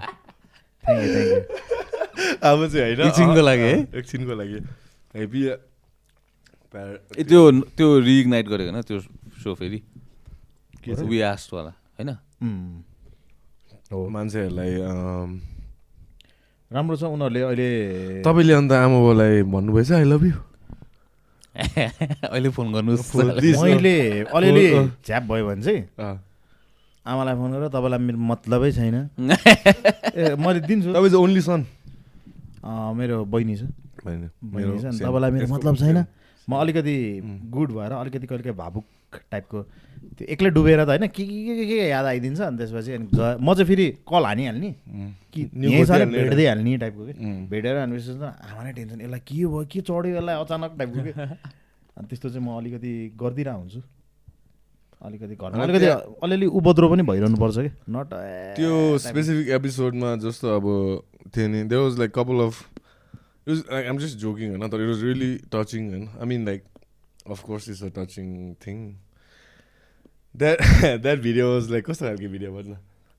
thank 0.83 1.01
you 1.01 1.09
thank 1.09 1.29
you 1.29 1.39
अब 2.41 2.59
चाहिँ 2.67 2.83
होइन 2.87 3.01
एकछिनको 3.01 3.41
लागि 3.41 3.63
है? 3.63 3.75
एकछिनको 3.93 4.33
लागि 4.35 4.57
हेभी 5.15 5.41
ए 5.47 7.23
त्यो 7.25 7.41
त्यो 7.73 7.87
रिइग्नाइट 8.01 8.45
गरेको 8.47 8.71
होइन 8.71 8.81
त्यो 8.83 8.99
सो 9.41 9.53
फेरि 9.55 9.79
वी 11.03 11.19
आस्टवाला 11.27 11.71
होइन 11.97 12.09
मान्छेहरूलाई 14.09 14.71
राम्रो 16.71 16.95
छ 16.95 17.03
उनीहरूले 17.09 17.41
अहिले 17.43 17.69
तपाईँले 18.21 18.53
अन्त 18.53 18.71
आमा 18.73 18.99
बाउलाई 19.01 19.41
भन्नुभएछ 19.49 19.91
आई 19.91 20.05
लभ 20.05 20.23
यु 20.25 20.37
अहिले 22.31 22.49
फोन 22.55 22.71
गर्नुहोस्। 22.73 23.15
मैले 23.15 23.95
अलिअलि। 24.23 24.65
झ्याप 25.05 25.23
भयो 25.27 25.45
भने 25.47 25.61
चाहिँ। 25.61 25.83
आमालाई 27.05 27.35
फोन 27.35 27.49
गरेर 27.51 27.69
तपाईँलाई 27.75 27.99
मेरो 28.07 28.17
मतलबै 28.31 28.71
छैन 28.71 28.95
ए 30.15 30.35
मैले 30.37 30.59
दिन्छु 30.69 30.89
तपाईँ 30.93 31.09
चाहिँ 31.11 31.23
ओन्ली 31.23 31.41
सन 31.41 31.61
मेरो 32.97 33.25
बहिनी 33.25 33.55
छ 33.57 33.63
बहिनी 34.05 34.27
छ. 34.79 34.85
तपाईँलाई 35.01 35.31
मेरो 35.31 35.47
मतलब. 35.53 35.75
छैन 35.81 35.97
म 36.47 36.51
अलिकति 36.61 36.95
गुड 37.51 37.69
भएर 37.73 37.91
अलिकति 37.99 38.27
कहिले 38.27 38.51
भावुक 38.55 38.85
टाइपको 39.31 39.59
त्यो 40.17 40.25
एक्लै 40.33 40.49
डुबेर 40.57 40.83
त 40.85 40.87
होइन 40.89 41.07
के 41.07 41.23
के 41.25 41.55
के 41.55 41.65
के 41.65 41.77
याद 41.89 42.05
आइदिन्छ 42.05 42.41
अनि 42.41 42.57
त्यसपछि 42.57 42.91
अनि 42.91 43.05
म 43.39 43.53
चाहिँ 43.53 43.67
फेरि 43.69 43.85
कल 44.11 44.23
हानिहाल्ने. 44.25 44.71
कि 45.33 45.39
न्यु 45.55 45.69
यहीँ 45.71 45.85
छ 45.85 45.89
भने 45.91 46.05
खोजिहाल्ने 46.05 46.29
भेट्दै 46.29 46.45
हाल्ने 46.47 46.77
टाइपको 46.83 47.03
कि. 47.05 47.13
भेटेर 47.51 47.75
अनि 47.85 47.93
विशेष 47.95 48.15
त 48.19 48.23
आमा 48.51 48.61
नै 48.63 48.71
टेन्सन। 48.77 49.01
यसलाई 49.01 49.19
के 49.19 49.35
भयो? 49.45 49.65
के 49.71 49.79
चढ्यो 49.81 50.15
यसलाई 50.17 50.35
अचानक? 50.43 50.71
टाइपको 50.79 50.99
कि? 51.07 51.11
अनि 51.97 52.05
त्यस्तो 52.07 52.27
चाहिँ 52.29 52.45
म 52.45 52.57
अलिकति 52.59 52.91
गरिदिरहेको 53.19 53.59
हुन्छु। 53.59 53.81
अलिकति 55.01 55.35
घरमा 55.35 55.63
अलिकति 55.63 55.87
अलिअलि 56.23 56.47
उपद्रो 56.59 56.87
पनि 56.89 57.03
भइरहनु 57.09 57.37
पर्छ 57.41 57.57
कि 57.57 57.71
नट 57.89 58.09
त्यो 58.57 58.73
स्पेसिफिक 59.05 59.47
एपिसोडमा 59.57 60.09
जस्तो 60.25 60.47
अब 60.55 60.65
थियो 61.33 61.47
नि 61.47 61.63
they 61.71 61.75
was 61.75 61.97
like 61.99 62.11
couple 62.17 62.39
of 62.45 62.55
it 62.61 63.49
was 63.49 63.63
like 63.71 63.85
I'm 63.85 63.97
just 63.97 64.17
joking 64.21 64.49
होइन 64.53 64.69
तर 64.69 64.81
इट 64.83 64.89
वाज 64.93 65.01
रियली 65.03 65.31
टचिङ 65.55 65.89
होइन. 65.89 66.05
I 66.21 66.25
mean 66.27 66.45
like 66.45 66.61
of course 67.33 67.69
is 67.69 67.83
a 67.83 67.89
touching 67.97 68.27
thing 68.61 68.77
that 70.35 70.57
that 71.01 71.19
video 71.19 71.53
was 71.53 71.71
like 71.71 71.89
कस्तो 71.89 72.05
खालको 72.05 72.29
भिडियो 72.29 72.51
भन्न 72.53 72.73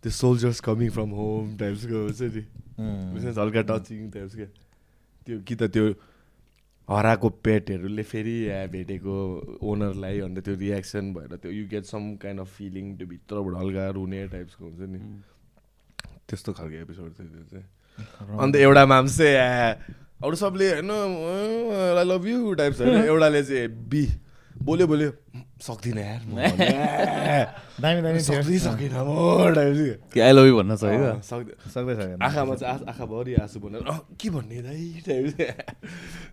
त्यो 0.04 0.10
सोल्जर्स 0.12 0.60
कमिङ 0.60 0.90
फ्रम 0.90 1.10
होम 1.18 1.56
टाइप्सको 1.58 1.98
हुन्छ 2.06 2.22
नि 2.22 3.34
हल्का 3.38 3.62
टचिङ 3.68 4.10
टाइप्स 4.10 4.34
क्या 4.36 4.46
त्यो 5.26 5.38
कि 5.48 5.54
त 5.54 5.62
त्यो 5.74 5.84
हराएको 6.88 7.28
पेटहरूले 7.46 8.02
फेरि 8.02 8.36
भेटेको 8.72 9.16
ओनरलाई 9.62 10.20
अन्त 10.20 10.38
त्यो 10.44 10.54
रियाक्सन 10.62 11.12
भएर 11.14 11.36
त्यो 11.42 11.50
you 11.52 11.66
get 11.68 11.84
some 11.84 12.02
kind 12.22 12.40
of 12.40 12.48
feeling 12.56 12.96
त्यो 12.96 13.06
भित्रबाट 13.06 13.54
हल्का 13.60 13.88
रुने 13.96 14.26
टाइप्सको 14.28 14.64
हुन्छ 14.64 14.80
नि। 14.90 14.98
त्यस्तो 16.28 16.52
खालको 16.52 16.76
एपिसोड 16.82 17.10
थियो 17.18 17.28
त्यो 17.28 17.44
चाहिँ। 17.52 18.38
अन्त 18.42 18.56
एउटा 18.56 18.84
मान्छे 18.86 19.28
अरू 20.24 20.34
सबले 20.42 20.68
होइन 20.72 20.90
आई 20.90 22.04
लभ 22.04 22.26
यु 22.26 22.52
टाइप्स 22.54 22.80
होइन। 22.80 23.04
एउटाले 23.12 23.42
चाहिँ 23.44 23.68
बी 23.88 24.04
बोल्यो 24.62 24.86
बोल्यो 24.86 25.10
सक्दिनँ 25.60 26.02
यार 26.02 26.20
म 26.26 26.34
भन्नु, 26.38 26.64
"ए, 26.64 27.38
दामी 27.80 28.00
दामी 28.02 28.20
सक्दै 28.20 28.58
सकिनँ 28.58 29.02
म 29.02 29.10
आई 30.14 30.32
लभ 30.32 30.46
यु 30.46 30.54
भन्न 30.58 30.72
अँ, 30.72 31.20
सक्दै 31.22 31.54
सक्दै 31.70 31.94
सक्दैन 31.94 32.22
आँखामा 32.22 32.54
चाहिँ 32.54 32.72
आँखा 32.72 32.90
आँखाभरि 32.92 33.32
आँसु 33.42 33.58
भनेर 33.60 33.82
"अँ, 33.82 33.98
के 34.20 34.28
भन्ने 34.30 34.58
दाइ? 34.62 34.82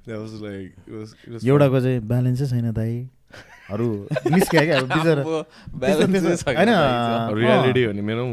Fun. 0.06 1.40
एउटाको 1.46 1.80
चाहिँ 1.80 2.00
ब्यालेन्सै 2.02 2.46
छैन 2.48 2.72
दाइ। 2.72 2.94
अरू 3.70 3.88
निस्क्यो 4.34 4.62
क्या 4.62 4.78
बिचरा 4.90 5.24
होइन। 6.50 7.38
रियालिटी 7.38 7.82
भने 7.88 8.02
मेरो 8.02 8.24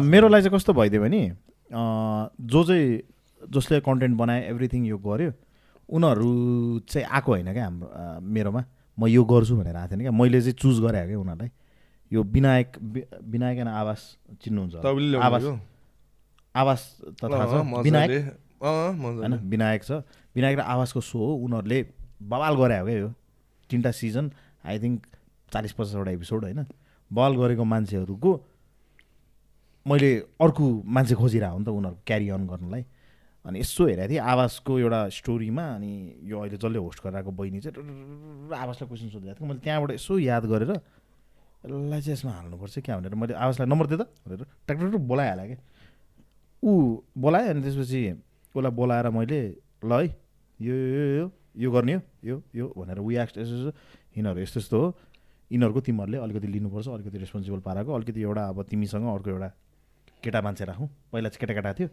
मेरोलाई 0.00 0.40
चाहिँ 0.42 0.54
कस्तो 0.56 0.72
भइदियो 0.72 1.00
भने 1.02 1.22
जो 2.50 2.60
चाहिँ 2.64 2.86
जसले 3.40 3.80
कन्टेन्ट 3.80 4.14
बनाए 4.18 4.40
एभ्रिथिङ 4.50 4.86
यो 4.86 4.98
गर्यो 4.98 5.30
उनीहरू 5.88 6.30
चाहिँ 6.88 7.06
आएको 7.10 7.30
होइन 7.32 7.52
क्या 7.52 7.64
हाम्रो 7.64 8.20
मेरोमा। 8.22 8.62
म 9.00 9.06
यो 9.08 9.24
गर्छु 9.24 9.56
भनेर 9.56 9.76
आएको 9.76 9.90
थिएन 9.90 10.00
क्या। 10.00 10.12
मैले 10.12 10.40
चाहिँ 10.40 10.52
चुज 10.60 10.76
गरेँ 10.84 11.06
क्या 11.08 11.18
उनीहरूलाई। 11.18 11.50
यो 12.12 12.20
विनायक 12.22 12.68
विनायक 13.24 13.58
एन 13.58 13.68
आवास 13.68 14.00
चिन्नुहुन्छ। 14.44 14.74
आवास? 15.16 15.44
आवास 16.54 16.80
त 17.16 17.24
थाहा 17.24 17.46
छ। 17.48 17.82
विनायक? 17.84 18.10
होइन। 18.60 19.34
विनायक 19.48 19.82
छ। 19.84 20.04
विनायक 20.36 20.58
र 20.58 20.60
आवासको 20.60 21.00
सो 21.00 21.18
हो। 21.18 21.32
उनीहरूले 21.48 21.80
बवाल 22.20 22.54
गरे 22.60 22.78
हो 22.78 22.84
क्या 22.86 22.98
यो। 22.98 23.10
तिनवटा 23.70 23.90
सिजन 23.90 24.30
आई 24.66 24.78
थिङ्क 24.78 25.06
चालिस 25.52 25.72
पचासवटा 25.72 26.10
एपिसोड 26.10 26.44
होइन। 26.44 26.66
बवाल 27.10 27.32
गरेको 27.40 27.64
मान्छेहरूको 27.64 28.30
मैले 29.86 30.10
अर्को 30.40 30.64
मान्छे 30.84 31.14
खोजिरहेको 31.14 31.54
हो 31.54 31.58
नि 31.58 31.64
त 31.64 31.68
उनीहरूको 31.68 32.02
क्यारी 32.06 32.28
अन 32.28 32.46
गर्नलाई। 32.46 32.82
अनि 33.44 33.58
यसो 33.60 33.86
हेरेको 33.86 34.08
थिएँ 34.10 34.20
आवासको 34.22 34.78
एउटा 34.78 35.00
स्टोरीमा 35.10 35.64
अनि 35.74 35.92
यो 36.22 36.38
अहिले 36.38 36.56
जसले 36.56 36.78
होस्ट 36.78 37.00
गरिरहेको 37.04 37.30
बहिनी 37.32 37.60
चाहिँ 37.60 38.52
आवासलाई 38.52 38.88
क्वेसन 38.88 39.08
सोधिरहेको 39.08 39.40
थिएँ 39.40 39.48
मैले 39.48 39.60
त्यहाँबाट 39.60 39.90
यसो 39.96 40.18
याद 40.20 40.44
गरेर 40.44 40.70
यसलाई 40.70 42.00
चाहिँ 42.00 42.12
यसमा 42.12 42.32
हाल्नुपर्छ 42.32 42.78
क्या 42.80 42.96
भनेर 42.98 43.14
मैले 43.16 43.34
आवासलाई 43.34 43.68
नम्बर 43.68 43.86
दिएँ 43.86 43.98
त 43.98 44.04
भनेर 44.22 44.44
ट्याक्टर 44.66 44.96
बोलाइहालेँ 45.02 45.46
क्या 45.48 45.58
ऊ 46.62 46.72
बोलाएँ 47.16 47.48
अनि 47.48 47.60
त्यसपछि 47.62 48.00
उसलाई 48.54 48.72
बोलाएर 48.72 49.08
मैले 49.10 49.40
ल 49.80 49.92
है 49.94 50.06
यो 50.60 50.74
यो 50.76 51.30
यो 51.56 51.70
गर्ने 51.70 51.94
हो 51.94 52.00
यो 52.22 52.36
यो 52.54 52.66
भनेर 52.76 53.00
वी 53.00 53.16
एक्स 53.16 53.38
यसो 53.38 53.54
यसो 53.56 53.72
यिनीहरू 54.16 54.40
यस्तो 54.40 54.60
यस्तो 54.60 54.76
हो 54.76 54.88
यिनीहरूको 55.50 55.80
तिमीहरूले 55.80 56.18
अलिकति 56.18 56.46
लिनुपर्छ 56.46 56.88
अलिकति 56.90 57.18
रेस्पोन्सिबल 57.18 57.60
पाराको 57.60 57.90
अलिकति 57.94 58.20
एउटा 58.20 58.42
अब 58.48 58.62
तिमीसँग 58.68 59.06
अर्को 59.08 59.30
एउटा 59.30 59.48
केटा 60.22 60.40
मान्छे 60.42 60.64
राखौँ 60.64 60.88
पहिला 61.12 61.28
चाहिँ 61.28 61.40
केटा 61.40 61.54
केटा 61.54 61.72
थियो 61.74 61.88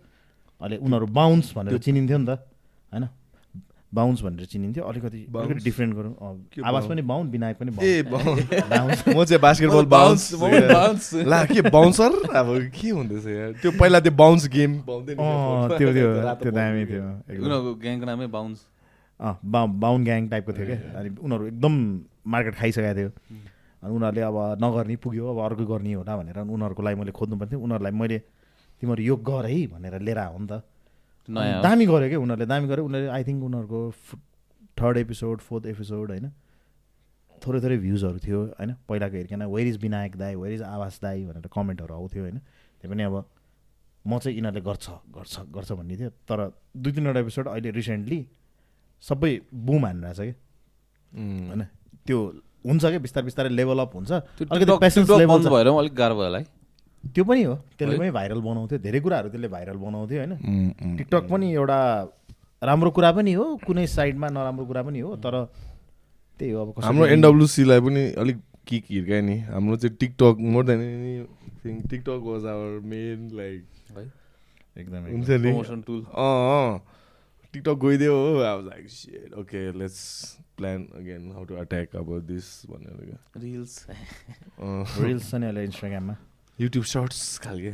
अहिले 0.61 0.77
उनीहरू 0.77 1.07
बााउन्स 1.19 1.53
भनेर 1.55 1.77
चिनिन्थ्यो 1.77 2.17
नि 2.17 2.25
त 2.25 2.29
होइन? 2.91 3.07
बााउन्स 3.93 4.21
भनेर 4.21 4.45
चिनिन्थ्यो 4.45 4.83
अलिकति 4.83 5.17
अलिकति 5.17 5.31
Bounce? 5.31 5.63
डिफ्रेन्ट 5.63 5.95
गरौँ 5.95 6.13
आवाज? 6.65 6.87
पनि 6.87 7.01
बााउन्ड 7.01 7.31
विनायक 7.31 7.57
पनि। 7.57 7.71
म 9.15 9.23
चाहिँ 9.23 9.41
बास्केटबल 9.41 9.85
बाउन्स। 9.85 11.13
ला 11.31 11.43
के 11.45 11.61
बाउन्सर 11.69 12.11
अब 12.35 12.47
के 12.75 12.89
हुँदैछ 12.89 13.25
यार 13.27 13.51
त्यो 13.61 13.71
पहिला 13.79 13.99
त्यो 13.99 14.11
बाउन्स 14.11 14.47
गेम 14.47 14.71
त्यो 14.87 15.93
त्यो 15.93 16.07
त्यो 16.41 16.51
दामी 16.51 16.85
थियो। 16.85 17.03
उनीहरूको 17.31 17.73
ग्याङको 17.81 18.05
नामै 18.05 18.27
बााउन्स 18.27 18.59
अँ 19.19 19.33
बा 19.45 19.65
बाहुन 19.65 20.03
ग्याङ 20.05 20.27
टाइपको 20.29 20.51
थियो 20.53 20.65
क्या। 20.67 20.79
अनि 20.99 21.09
उनीहरू 21.23 21.45
एकदम 21.47 21.73
मार्केट 22.27 22.55
खाइसकेको 22.55 22.93
थियो। 22.97 23.09
अनि 23.83 23.91
उनीहरूले 23.95 24.21
अब 24.21 24.37
नगर्ने 24.61 24.95
पुग्यो 24.99 25.23
अब 25.31 25.39
अर्को 25.45 25.65
गर्ने 25.65 25.93
होला 25.93 26.13
भनेर 26.17 26.37
उनीहरूको 26.43 26.81
लागि 26.83 26.95
मैले 26.99 27.11
खोज्नु 27.17 27.35
पर्थ्यो। 27.39 27.59
उनीहरूलाई 27.59 27.93
मैले 28.01 28.17
तिमीहरू 28.81 29.03
यो 29.03 29.15
गर 29.15 29.45
है 29.45 29.67
भनेर 29.67 30.01
लिएर 30.01 30.17
आएको 30.17 30.37
नि 30.37 30.47
त। 30.47 30.63
दामी 31.29 31.85
गऱ्यो 31.85 32.07
क्या 32.09 32.19
उनीहरूले? 32.19 32.45
दामी 32.45 32.67
गऱ्यो। 32.67 32.85
उनीहरूले 32.85 33.11
आई 33.11 33.23
थिङ्क 33.23 33.43
उनीहरूको 33.43 33.79
थर्ड 34.77 34.97
एपिसोड 34.97 35.37
फोर्थ 35.41 35.65
एपिसोड 35.65 36.07
होइन? 36.11 36.31
थोरै 37.41 37.59
थोरै 37.61 37.77
भ्युजहरू 37.77 38.19
थियो 38.19 38.39
होइन? 38.57 38.73
पहिलाको 38.89 39.15
हेरिकन 39.15 39.43
वेयर 39.43 39.67
इज 39.67 39.77
विनायक 39.81 40.15
दाई 40.17 40.35
वेयर 40.35 40.53
इज 40.53 40.61
आवास 40.61 40.99
दाई 41.01 41.25
भनेर 41.25 41.47
कमेन्टहरू 41.47 41.93
आउँथ्यो 41.93 42.21
होइन? 42.23 42.37
त्यही 42.81 42.89
पनि 42.93 43.03
अब 43.03 43.15
म 44.07 44.19
चाहिँ 44.19 44.35
यिनीहरूले 44.37 44.61
गर्छ 44.61 44.85
गर्छ 45.11 45.33
गर्छ 45.51 45.71
भन्ने 45.71 45.95
थियो। 45.97 46.09
तर 46.29 46.39
दुई 46.77 46.91
तिनवटा 46.91 47.19
एपिसोड 47.19 47.47
अहिले 47.47 47.69
रिसेन्टली 47.71 48.19
सबै 49.03 49.31
बुम 49.53 49.85
हानिरहेछ 49.85 50.19
कि? 50.19 50.33
उम्, 51.11 51.47
होइन? 51.47 51.63
त्यो 52.07 52.17
हुन्छ 52.65 52.83
कि? 52.85 52.97
बिस्तारै 52.97 53.25
बिस्तारै 53.25 53.49
लेभल 53.49 53.79
अप 53.79 53.95
हुन्छ। 53.95 54.11
अलिकति 54.47 54.77
पेसेन्स 54.79 55.09
लेभल 55.11 55.49
भएर 55.49 55.67
अलिक 55.67 55.93
गाह्रो 55.93 56.15
भयो 56.15 56.23
होला 56.23 56.39
है। 56.39 56.45
त्यो 57.03 57.23
पनि 57.23 57.43
हो। 57.43 57.55
त्यसले? 57.77 57.97
पनि 57.97 58.11
भाइरल 58.11 58.41
बनाउँथ्यो। 58.41 58.77
धेरै 58.79 58.99
कुराहरू 58.99 59.29
त्यसले 59.29 59.47
भाइरल 59.47 59.77
बनाउँथ्यो 59.77 60.17
होइन। 60.19 60.33
टिकटक 60.97 61.23
पनि 61.29 61.47
एउटा 61.53 61.79
राम्रो 62.61 62.89
कुरा 62.91 63.11
पनि 63.11 63.33
हो 63.33 63.45
कुनै 63.65 63.85
साइडमा 63.87 64.27
नराम्रो 64.33 64.65
कुरा 64.65 64.81
पनि 64.83 64.99
हो 64.99 65.15
तर 65.21 65.35
त्यही 66.39 66.51
हो 66.51 66.61
अब 66.61 66.83
हाम्रो 66.83 67.05
एनडब्लुसीलाई 67.15 67.79
पनि 67.81 68.03
अलिक 68.17 68.37
किक 68.67 68.85
हिर्कायो 68.91 69.21
नि। 69.23 69.37
हाम्रो 69.47 69.75
चाहिँ 69.77 69.95
TikTok 69.95 70.35
more 70.53 70.63
than 70.65 70.81
anything 70.81 71.75
TikTok 71.89 72.21
was 72.27 72.45
our 72.45 72.79
main 72.83 73.19
like 73.33 73.61
है। 73.97 74.05
एकदम 74.75 75.01
हुन्छ 75.07 75.29
नि। 75.29 75.51
प्रमोसन 75.53 75.81
टुल 75.87 76.01
अँ 76.03 76.81
टिकटक 77.53 77.77
गइदियो 77.85 78.13
हो। 78.13 78.37
अब 78.43 78.59
like 78.67 79.37
okay 79.39 79.61
let's 79.79 80.01
plan 80.57 80.79
again 80.99 81.31
how 81.31 81.43
to 81.45 81.55
attack 81.63 81.95
अब 81.95 82.09
दिस 82.27 82.47
भनेर 82.69 83.17
रिल्स 83.37 83.73
रिल्स 84.99 85.31
छ 85.31 85.35
नि 85.35 85.45
अहिले 85.45 85.63
इन्स्टाग्राममा 85.63 86.15
युट्युब 86.59 86.85
सर्ट्स 86.85 87.37
खालके। 87.45 87.73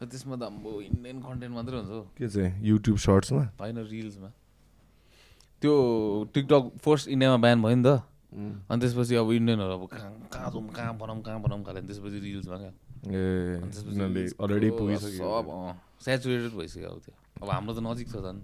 त्यसमा 0.00 0.36
त 0.36 0.42
अब 0.48 0.64
इन्डियन 0.92 1.16
कन्टेन्ट 1.20 1.54
मात्रै 1.56 1.76
हुन्छ 1.76 1.90
हौ। 1.90 2.02
के 2.16 2.28
चाहिँ? 2.28 2.52
युट्युब 2.64 2.96
सर्ट्समा 2.96 3.44
होइन 3.60 3.78
रिल्समा 3.84 4.30
त्यो 5.62 5.72
टिकटक 6.34 6.64
फर्स्ट 6.84 7.08
इन्डियामा 7.08 7.36
ब्यान 7.44 7.58
भयो 7.62 7.76
नि 7.76 7.84
त। 7.84 8.00
अनि 8.70 8.78
त्यसपछि 8.80 9.14
अब 9.20 9.28
इन्डियनहरू 9.32 9.72
अब 9.76 9.84
कहाँ 9.92 10.10
कहाँ 10.32 10.48
जाउँ 10.52 10.68
कहाँ 10.68 10.92
बनाऊँ 10.96 11.20
कहाँ 11.20 11.40
बनाऊँ 11.42 11.62
खाले। 11.64 11.80
त्यसपछि 11.88 12.18
रिल्समा 12.20 12.56
क्या। 12.60 12.72
ए 13.08 13.12
सेचुरेटेड 16.00 16.52
भइसक्यो 16.56 16.88
अब 16.88 16.98
त्यो। 17.04 17.14
अब 17.42 17.48
हाम्रो 17.50 17.72
त 17.74 17.80
नजिक 17.84 18.08
छ 18.08 18.16
झन्। 18.24 18.40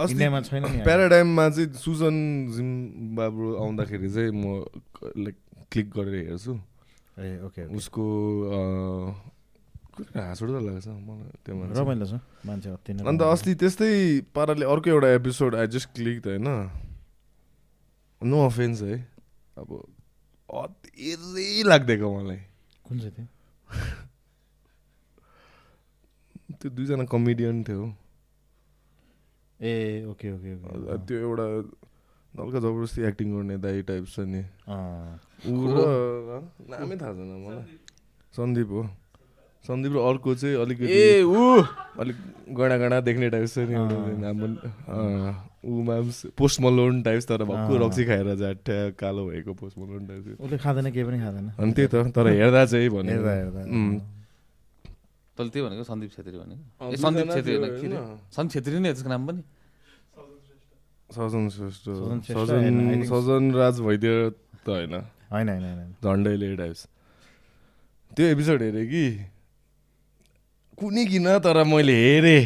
इन्डियामा 0.00 0.40
छैन 0.48 0.64
नि 0.64 0.80
प्याराडाइममा 0.84 1.44
चाहिँ 1.50 1.68
सुजन 1.76 2.16
जिम्बाब्रो 2.56 3.48
आउँदाखेरि 3.60 4.08
चाहिँ 4.08 4.32
म 4.32 4.64
लाइक 5.24 5.36
क्लिक 5.72 5.88
गरेर 5.92 6.14
हेर्छु। 6.30 6.52
ए 7.20 7.28
ओके। 7.46 7.62
उसको 7.76 8.04
हाँस 10.00 10.42
उठ्दो 10.42 10.60
लाग्छ 10.60 10.86
मलाई 10.88 11.30
त्यो 11.44 11.54
मान्छे 11.54 11.80
रमाइलो 11.80 12.06
छ 12.06 12.20
मान्छे 12.46 12.68
अति 12.70 12.92
नै 12.92 13.04
अन्त। 13.08 13.22
अस्ति 13.22 13.54
त्यस्तै 13.60 13.92
पाराले 14.34 14.64
अर्को 14.64 14.90
एउटा 14.90 15.08
एपिसोड 15.14 15.54
आई 15.54 15.66
जस्ट 15.76 15.88
क्लिक 15.94 16.26
होइन 16.26 16.48
नो 18.20 18.38
अफेन्स 18.46 18.82
है 18.82 18.96
अब 19.58 19.68
अति 20.48 21.62
लाग्दिएको 21.66 22.06
मलाई 22.16 22.40
कुन 22.84 22.96
चाहिँ 23.00 23.14
थियो 23.16 23.26
त्यो 26.60 26.70
दुईजना 26.70 27.04
कमेडियन 27.12 27.62
थियो 27.64 27.84
ए 29.60 29.72
ओके 30.10 30.26
ओके 30.32 30.50
ओके 30.56 30.96
त्यो 31.06 31.16
एउटा 31.18 31.46
हल्का 32.38 32.58
जबरजस्ती 32.62 33.00
एक्टिङ 33.10 33.28
गर्ने 33.34 33.56
दाई 33.58 33.82
टाइप 33.90 34.04
छ 34.06 34.16
नि 34.22 34.42
ऊ 35.50 35.54
र 35.66 35.76
नामै 36.70 36.96
थाहा 37.00 37.12
छैन 37.18 37.30
मलाई। 37.42 37.64
सन्दीप 38.36 38.68
हो। 38.70 38.82
सन्दीप 39.64 39.92
र 39.92 39.98
अर्को 40.08 40.30
चाहिँ 40.40 40.56
अलिकति 40.62 40.86
ए 40.88 41.22
ऊ 41.26 41.66
अलिक 42.00 42.16
गडा 42.54 42.76
गडा 42.82 42.98
देख्ने 43.08 43.26
टाइप 43.34 43.46
छ 43.50 43.66
नि 43.66 43.74
माम्स 45.60 46.16
पोस्ट 46.38 46.60
मलोन 46.64 47.02
टाइप्स 47.02 47.26
तर 47.28 47.44
भक्कु। 47.44 47.72
रक्सी 47.84 48.04
खाएर 48.08 48.28
जाट्या 48.40 48.78
कालो 48.96 49.22
भएको 49.28 49.52
पोस्ट 49.60 49.76
मलोन 49.78 50.06
टाइप 50.08 50.40
उसले 50.40 50.58
खाँदैन 50.58 50.86
केही 50.94 51.04
पनि 51.04 51.18
खाँदैन। 51.20 51.46
अनि 51.60 51.72
त्यही 51.76 51.88
त 51.92 52.08
तर 52.16 52.26
हेर्दा 52.32 52.64
चाहिँ 52.64 52.88
भने 52.88 53.12
हेर्दा 53.12 53.32
हेर्दा। 53.36 53.60
उम्. 53.68 54.00
तैँले 55.36 55.50
त्यही 55.50 55.62
भनेको 55.66 55.84
सन्दीप 55.84 56.10
छेत्री 56.16 56.36
भनेको? 56.40 56.96
सन्दीप 56.96 57.26
छेत्री? 57.34 57.54
सन्दीप 58.32 58.52
छेत्री 58.54 58.78
नै 58.80 58.92
त्यसको 58.94 59.10
नाम 59.12 59.22
पनि? 59.28 59.42
सजन 61.10 61.48
श्रेष्ठ 61.48 61.84
सजन 62.28 63.02
सजन 63.04 63.50
राज 63.54 63.80
भइदियो 63.80 64.16
त 64.62 64.68
होइन 64.68 64.94
होइन 65.30 65.48
होइन 65.48 65.80
झन्डैले 66.00 66.54
टाइप्स 66.56 66.86
त्यो 68.12 68.26
एपिसोड 68.28 68.62
हेरेँ 68.62 68.86
कि 68.86 69.04
कुनै 70.78 71.04
किन 71.06 71.26
तर 71.40 71.62
मैले 71.66 71.94
हेरेँ 71.96 72.42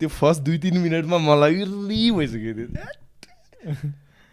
त्यो 0.00 0.08
फर्स्ट 0.10 0.40
दुई 0.42 0.58
तिन 0.58 0.78
मिनटमा 0.78 1.18
मलाई 1.20 1.54
इर्री 1.62 2.00
भइसक्यो 2.10 2.52
त्यो 2.54 2.68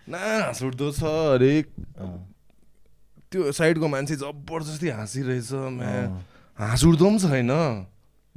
न 0.08 0.16
हाँस 0.16 0.64
उठ्दो 0.64 0.92
छ 0.94 1.04
अँ, 1.04 2.18
त्यो 3.32 3.52
साइडको 3.52 3.88
मान्छे 3.88 4.16
जबरजस्ती 4.16 4.88
हाँसिरहेछ 4.90 5.52
म्या। 5.74 5.94
हाँस 6.60 6.84
उठ्दो 6.86 7.06
पनि 7.06 7.20
छैन 7.20 7.52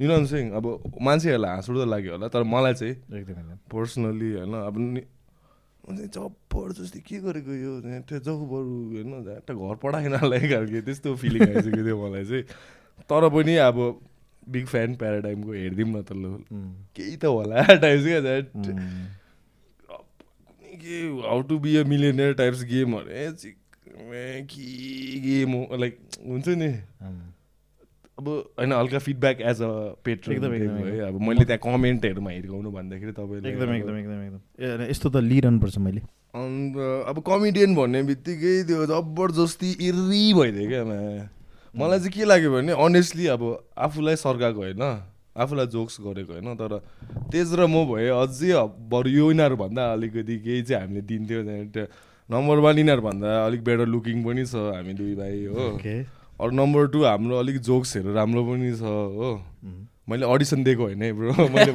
युन 0.01 0.25
सिंह 0.25 0.55
अब 0.57 0.65
मान्छेहरूलाई 1.01 1.51
हाँस 1.51 1.69
उठ्दो 1.69 1.85
लाग्यो 1.85 2.11
होला 2.11 2.27
तर 2.33 2.43
मलाई 2.43 2.73
चाहिँ 2.73 2.95
एकदम 3.19 3.57
पर्सनली 3.71 4.31
होइन 4.33 4.53
अब 4.65 4.77
नि 4.77 5.01
म 5.81 5.95
चाहिँ 5.97 6.09
जबरजस्ती 6.09 6.99
के 7.01 7.17
गरेको 7.21 7.53
यो 7.53 7.71
त्यो 8.05 8.19
जग 8.19 8.39
बरु 8.49 8.73
होइन 8.93 9.13
एउटा 9.29 9.53
घर 9.53 9.75
पढाएनलाई 9.81 10.49
खालको 10.49 10.81
त्यस्तो 10.85 11.15
फिलिङ 11.17 11.41
आइसक्यो 11.47 11.83
थियो 11.85 11.97
मलाई 12.01 12.25
चाहिँ। 12.25 12.43
तर 13.09 13.29
पनि 13.29 13.55
अब 13.65 13.77
बिग 14.49 14.65
फ्यान 14.65 14.95
प्याराडाइमको 14.95 15.51
हेरिदिउँ 15.53 15.89
न 15.89 16.01
त 16.01 16.13
ल। 16.13 16.37
केही 16.97 17.15
त 17.17 17.25
होला 17.25 17.65
टाइप्स 17.81 18.05
क्या 18.05 18.19
द्याट 18.21 18.45
के 20.81 20.95
how 21.27 21.41
to 21.49 21.57
be 21.59 21.75
a 21.77 21.83
millionaire 21.85 22.33
types 22.41 22.63
गेमहरू 22.69 23.09
ए 23.09 24.45
के 24.49 24.65
गेम 25.25 25.51
हो 25.53 25.77
लाइक 25.77 25.99
हुन्छ 26.27 26.47
नि। 26.47 26.71
अब 28.21 28.27
होइन 28.29 28.71
हल्का 28.71 28.99
फिडब्याक 29.01 29.41
एज 29.41 29.61
अ 29.61 29.69
पेट्रोल 30.05 30.35
एकदम, 30.35 30.53
एकदम। 30.53 31.09
अब 31.09 31.21
मैले 31.27 31.45
त्यहाँ 31.49 31.61
कमेन्टहरूमा 31.65 32.31
हिर्काउनु 32.31 32.69
भन्दाखेरि 32.71 33.11
तपाईँले 33.17 33.49
एकदम 33.49 33.73
एकदम 33.75 33.97
एकदम 33.97 34.19
एकदम। 34.23 34.89
यस्तो 34.89 35.09
त 35.09 35.25
लिइरहनुपर्छ 35.25 35.77
मैले। 35.81 36.01
अन्त 36.31 36.75
अब 37.09 37.17
कमेडियन 37.27 37.75
भन्ने 37.75 38.01
बित्तिकै 38.05 38.53
त्यो 38.63 38.85
जबरजस्ती 38.87 39.69
इर्री 39.87 40.23
भइदियो 40.33 40.67
क्या 40.69 40.83
मलाई 41.75 41.99
चाहिँ 41.99 42.11
के 42.11 42.25
लाग्यो 42.25 42.51
भने 42.51 42.71
अनेस्टली 42.77 43.25
अब 43.33 43.43
आफूलाई 43.79 44.15
सर्काएको 44.21 44.61
होइन 44.61 44.83
आफूलाई 45.35 45.67
जोक्स 45.73 45.97
गरेको 46.03 46.31
होइन 46.33 46.55
तर 46.55 46.77
तेज 47.31 47.53
र 47.55 47.67
म 47.67 47.83
भए 47.89 48.07
अझै 48.11 48.53
बरु 48.91 49.09
यो 49.09 49.25
यिनीहरूभन्दा 49.31 49.83
अलिकति 49.91 50.35
केही 50.39 50.61
चाहिँ 50.61 50.81
हामीले 50.83 51.01
दिन्थ्यो 51.11 51.85
नम्बर 52.29 52.57
वान 52.63 52.77
यिनीहरूभन्दा 52.77 53.29
अलिक 53.45 53.63
बेटर 53.63 53.87
लुकिङ 53.87 54.23
पनि 54.23 54.43
छ 54.45 54.55
हामी 54.71 54.93
दुई 54.93 55.15
भाइ 55.15 55.45
हो। 55.51 55.67
अरू 56.41 56.51
नम्बर 56.57 56.87
टू 56.93 57.03
हाम्रो 57.03 57.37
अलिक 57.39 57.57
जोक्सहरू 57.61 58.13
राम्रो 58.13 58.41
पनि 58.45 58.71
छ 58.77 58.81
हो। 58.81 59.31
मैले 60.09 60.25
अडिसन 60.25 60.63
दिएको 60.63 60.83
होइन 60.83 61.01
है 61.01 61.11
ब्रो 61.13 61.47
मैले 61.55 61.71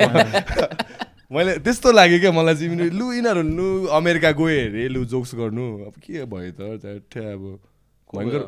मैले 1.34 1.52
त्यस्तो 1.58 1.92
लाग्यो 1.92 2.18
क्या 2.20 2.32
मलाई 2.32 2.54
चाहिँ 2.54 2.90
लु 2.90 3.12
यिनीहरू 3.12 3.42
लु 3.42 3.66
अमेरिका 3.98 4.30
गयो 4.38 4.46
अरे 4.66 4.88
लु 4.88 5.04
जोक्स 5.12 5.34
गर्नु। 5.34 5.66
अब 5.86 5.94
के 6.02 6.24
भयो 6.26 6.50
त? 6.58 6.60
झ्याट्ठै 6.82 7.24
अब 7.32 7.42
भयङ्कर 8.10 8.42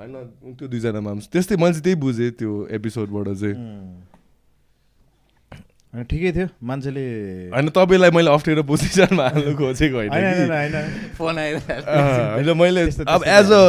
होइन 0.00 0.12
त्यो 0.56 0.66
दुईजना 0.68 1.00
माम्स 1.00 1.28
त्यस्तै 1.32 1.56
मैले 1.56 1.72
चाहिँ 1.72 1.84
त्यही 1.84 1.96
बुझेँ 2.04 2.30
त्यो 2.40 2.52
एपिसोडबाट 2.76 3.28
चाहिँ। 3.40 3.56
ठिकै 5.90 6.30
थियो 6.32 6.46
मान्छेले 6.62 7.04
होइन 7.50 7.68
तपाईँलाई 7.74 8.10
मैले 8.14 8.30
अप्ठ्यारो 8.30 8.62
पोजिसनमा 8.62 9.24
हाल्नु 9.26 9.52
खोजेको 9.58 9.96
होइन 9.98 10.74
फोन 11.18 11.38
होइन 11.38 12.48
मैले 12.58 12.82
अब 13.10 13.20
एज 13.26 13.50
अ 13.50 13.62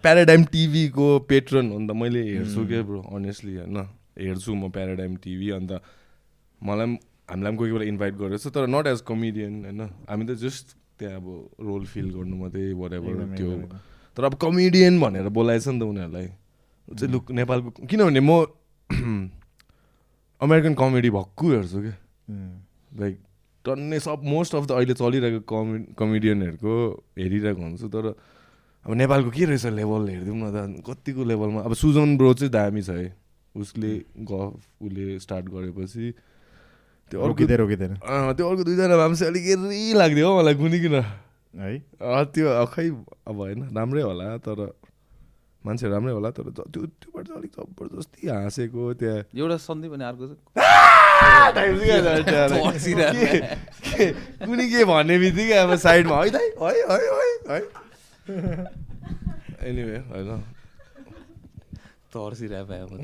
प्याराडाइम 0.00 0.44
टिभीको 0.48 1.08
पेट्रन 1.28 1.70
हो 1.72 1.78
नि 1.78 1.86
त 1.86 1.92
मैले 2.02 2.22
हेर्छु 2.24 2.64
के 2.64 2.80
ब्रो 2.82 3.00
अनेस्टली 3.12 3.54
होइन। 3.56 3.76
हेर्छु 4.18 4.54
म 4.54 4.70
प्याराडाइम 4.72 5.16
टिभी 5.20 5.50
अन्त 5.56 5.72
मलाई 6.60 6.86
पनि 6.86 6.98
हामीलाई 7.28 7.50
पनि 7.50 7.56
कोही 7.58 7.70
कोही 7.70 7.72
बेला 7.72 7.86
इन्भाइट 7.92 8.14
गरेको 8.16 8.40
छ 8.40 8.52
तर 8.54 8.66
नट 8.66 8.86
एज 8.86 9.00
कमेडियन 9.06 9.52
होइन। 9.64 9.80
हामी 10.08 10.24
त 10.24 10.40
जस्ट 10.40 10.66
त्यहाँ 10.96 11.16
अब 11.20 11.26
रोल 11.60 11.84
फिल 11.92 12.08
गर्नु 12.16 12.36
मात्रै 12.36 12.72
वरेभर 12.72 13.36
त्यो। 13.36 13.50
तर 14.16 14.24
अब 14.24 14.34
कमेडियन 14.40 15.00
भनेर 15.00 15.28
बोलाएछ 15.28 15.68
नि 15.68 15.78
त 15.80 15.82
उनीहरूलाई। 15.84 16.28
चाहिँ 16.88 17.12
लुक 17.12 17.30
नेपालको 17.36 17.68
किनभने 17.84 18.20
म 18.20 18.32
अमेरिकन 20.40 20.74
कमेडी 20.74 21.10
भक्कु 21.10 21.44
हेर्छु 21.50 21.80
क्या 21.80 21.96
लाइक 23.00 23.18
टन्नै 23.64 23.98
सब 24.00 24.20
मोस्ट 24.24 24.54
अफ 24.54 24.64
द 24.66 24.72
अहिले 24.72 24.94
चलिरहेको 24.96 25.40
कमे 25.46 25.78
कमेडियनहरूको 25.94 26.74
हेरिरहेको 27.18 27.62
हुन्छु 27.62 27.88
तर 27.88 28.06
अब 28.86 28.92
नेपालको 28.96 29.30
के 29.30 29.44
रहेछ 29.44 29.66
लेभल 29.76 30.08
हेरिदिउँ 30.08 30.36
न 30.36 30.46
त 30.50 30.84
कतिको 30.88 31.24
लेभलमा 31.28 31.60
अब 31.68 31.72
सुजन 31.76 32.16
ब्रो 32.16 32.32
चाहिँ 32.34 32.52
दामी 32.52 32.82
छ 32.82 32.90
है। 32.90 33.08
उसले 33.54 33.92
गफ 34.24 34.52
उसले 34.80 35.18
स्टार्ट 35.20 35.46
गरेपछि 35.52 36.06
त्यो 37.10 37.20
अर्को 37.20 37.28
रोकिँदै 37.28 37.56
रोकिँदैन। 37.56 37.94
त्यो 38.36 38.44
अर्को 38.48 38.62
दुईजना 38.64 38.96
भए 38.96 39.14
चाहिँ 39.14 39.30
अलिक 39.32 39.44
हेरी 39.44 39.92
लाग्थ्यो 40.00 40.28
हो 40.28 40.32
मलाई 40.40 40.54
कुनै 40.56 40.78
किन 40.80 40.94
है 40.96 41.72
त्यो 42.32 42.46
खै 42.72 42.88
अब 43.28 43.36
होइन 43.36 43.60
राम्रै 43.76 44.02
होला 44.02 44.36
तर 44.40 44.58
मान्छे 45.66 45.86
राम्रै 45.92 46.12
होला 46.12 46.30
तर 46.36 46.42
त्यो 46.56 46.82
त्योबाट 47.00 47.24
चाहिँ 47.26 47.38
अलिक 47.40 47.52
जबरजस्ती 47.58 48.20
हाँसेको 48.28 48.82
त्यहाँ 49.00 49.20
एउटा 49.36 49.56
सन्दीप 49.60 49.92
अनि 49.92 50.04
अर्को 50.04 50.24
कुनै 54.40 54.64
के 54.72 54.80
भन्ने 54.88 55.14
बित्तिकै 55.20 55.56
अब 55.64 55.70
साइडमा 55.84 56.16
है 56.16 56.20
दाइ 56.32 56.46
है 56.60 56.72
है 56.90 56.98
है 57.10 57.26
है। 57.50 57.58
एनिवे 59.68 59.96
होइन। 60.08 60.30
तर्सिरहेको 62.10 62.94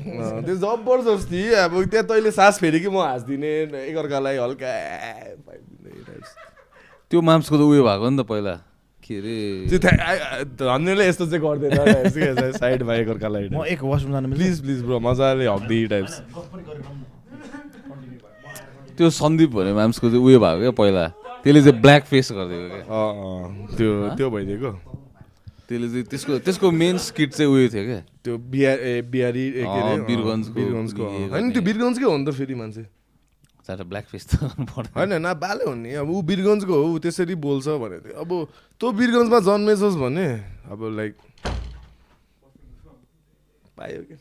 त्यो 0.45 0.55
जबरजस्ती 0.63 1.41
अब 1.63 1.73
त्यहाँ 1.93 2.05
तैँले 2.07 2.31
सास 2.31 2.55
फेरि 2.59 2.79
कि 2.79 2.89
म 2.89 2.97
हाँसिदिने 3.05 3.51
एकअर्कालाई 3.85 4.37
हल्का। 4.37 4.71
त्यो 7.11 7.21
माम्सको 7.21 7.57
त 7.57 7.59
उयो 7.61 7.83
भएको 7.85 8.09
नि 8.09 8.17
त 8.17 8.19
पहिला। 8.27 8.55
के 9.07 9.15
अरे 9.17 10.43
धन्यले 10.59 11.07
यस्तो 11.07 11.25
चाहिँ 11.31 11.41
गर्दैन 11.43 12.51
साइडमा 12.59 12.93
एकअर्कालाई 12.93 13.49
म 13.49 13.63
एक 13.65 13.81
वासरुम 13.83 14.11
जानु 14.11 14.27
मिल्छ। 14.27 14.39
प्लिज 14.39 14.55
प्लिज 14.61 14.79
ब्रो 14.83 14.99
मजाले 14.99 15.47
हक्दी 15.47 15.79
टाइप्स 15.87 16.13
त्यो 18.97 19.09
सन्दीप 19.13 19.51
भन्ने 19.53 19.73
माम्सको 19.73 20.09
चाहिँ 20.09 20.23
उयो 20.25 20.39
भएको 20.41 20.59
क्या 20.59 20.71
पहिला। 20.73 21.05
त्यसले 21.45 21.61
चाहिँ 21.63 21.81
ब्ल्याक 21.81 22.03
फेस 22.09 22.27
गरिदिएको 22.33 22.67
क्या। 22.73 22.83
त्यो 23.77 23.89
त्यो 24.17 24.27
भइदिएको। 24.33 24.71
त्यसले 25.69 25.87
चाहिँ 25.87 26.05
त्यसको 26.09 26.33
त्यसको 26.41 26.67
मेन 26.71 26.97
स्किट 26.97 27.29
चाहिँ 27.37 27.49
उयो 27.53 27.67
थियो 27.69 27.83
क्या। 27.85 28.01
त्यो 28.25 28.33
बिहार 28.51 28.77
ए 28.81 29.01
बिहारी 29.05 29.45
ए 29.47 29.63
के 29.63 29.79
अरे? 29.79 29.93
अँ, 29.93 30.05
वीरगन्जको 30.09 30.57
वीरगन्जको 30.57 31.01
उयो 31.03 31.23
अँ। 31.23 31.29
होइन 31.29 31.45
त्यो 31.53 31.61
वीरगन्जकै 31.61 32.05
हो 32.09 32.17
नि 32.17 32.25
त 32.25 32.33
फेरि 32.33 32.55
मान्छे। 32.57 32.83
चारवटा 33.67 33.83
ब्ल्याक 33.83 34.05
फेस 34.07 34.23
त 34.31 34.33
होइन 34.95 35.13
न 35.19 35.33
बाले 35.35 35.63
हो 35.67 35.75
नि। 35.75 35.91
अब 35.99 36.07
ऊ 36.07 36.21
वीरगन्जको 36.23 36.73
हो 36.73 36.85
ऊ 36.95 36.99
त्यसरी 37.03 37.35
बोल्छ 37.35 37.67
भने 37.83 37.97
अब 38.15 38.31
तँ 38.81 38.87
वीरगन्जमा 38.95 39.39
जन्मेछस् 39.43 39.97
भने 39.99 40.27
अब 40.71 40.79
लाइक 40.95 41.13
पायो 43.77 44.01
क्या 44.07 44.17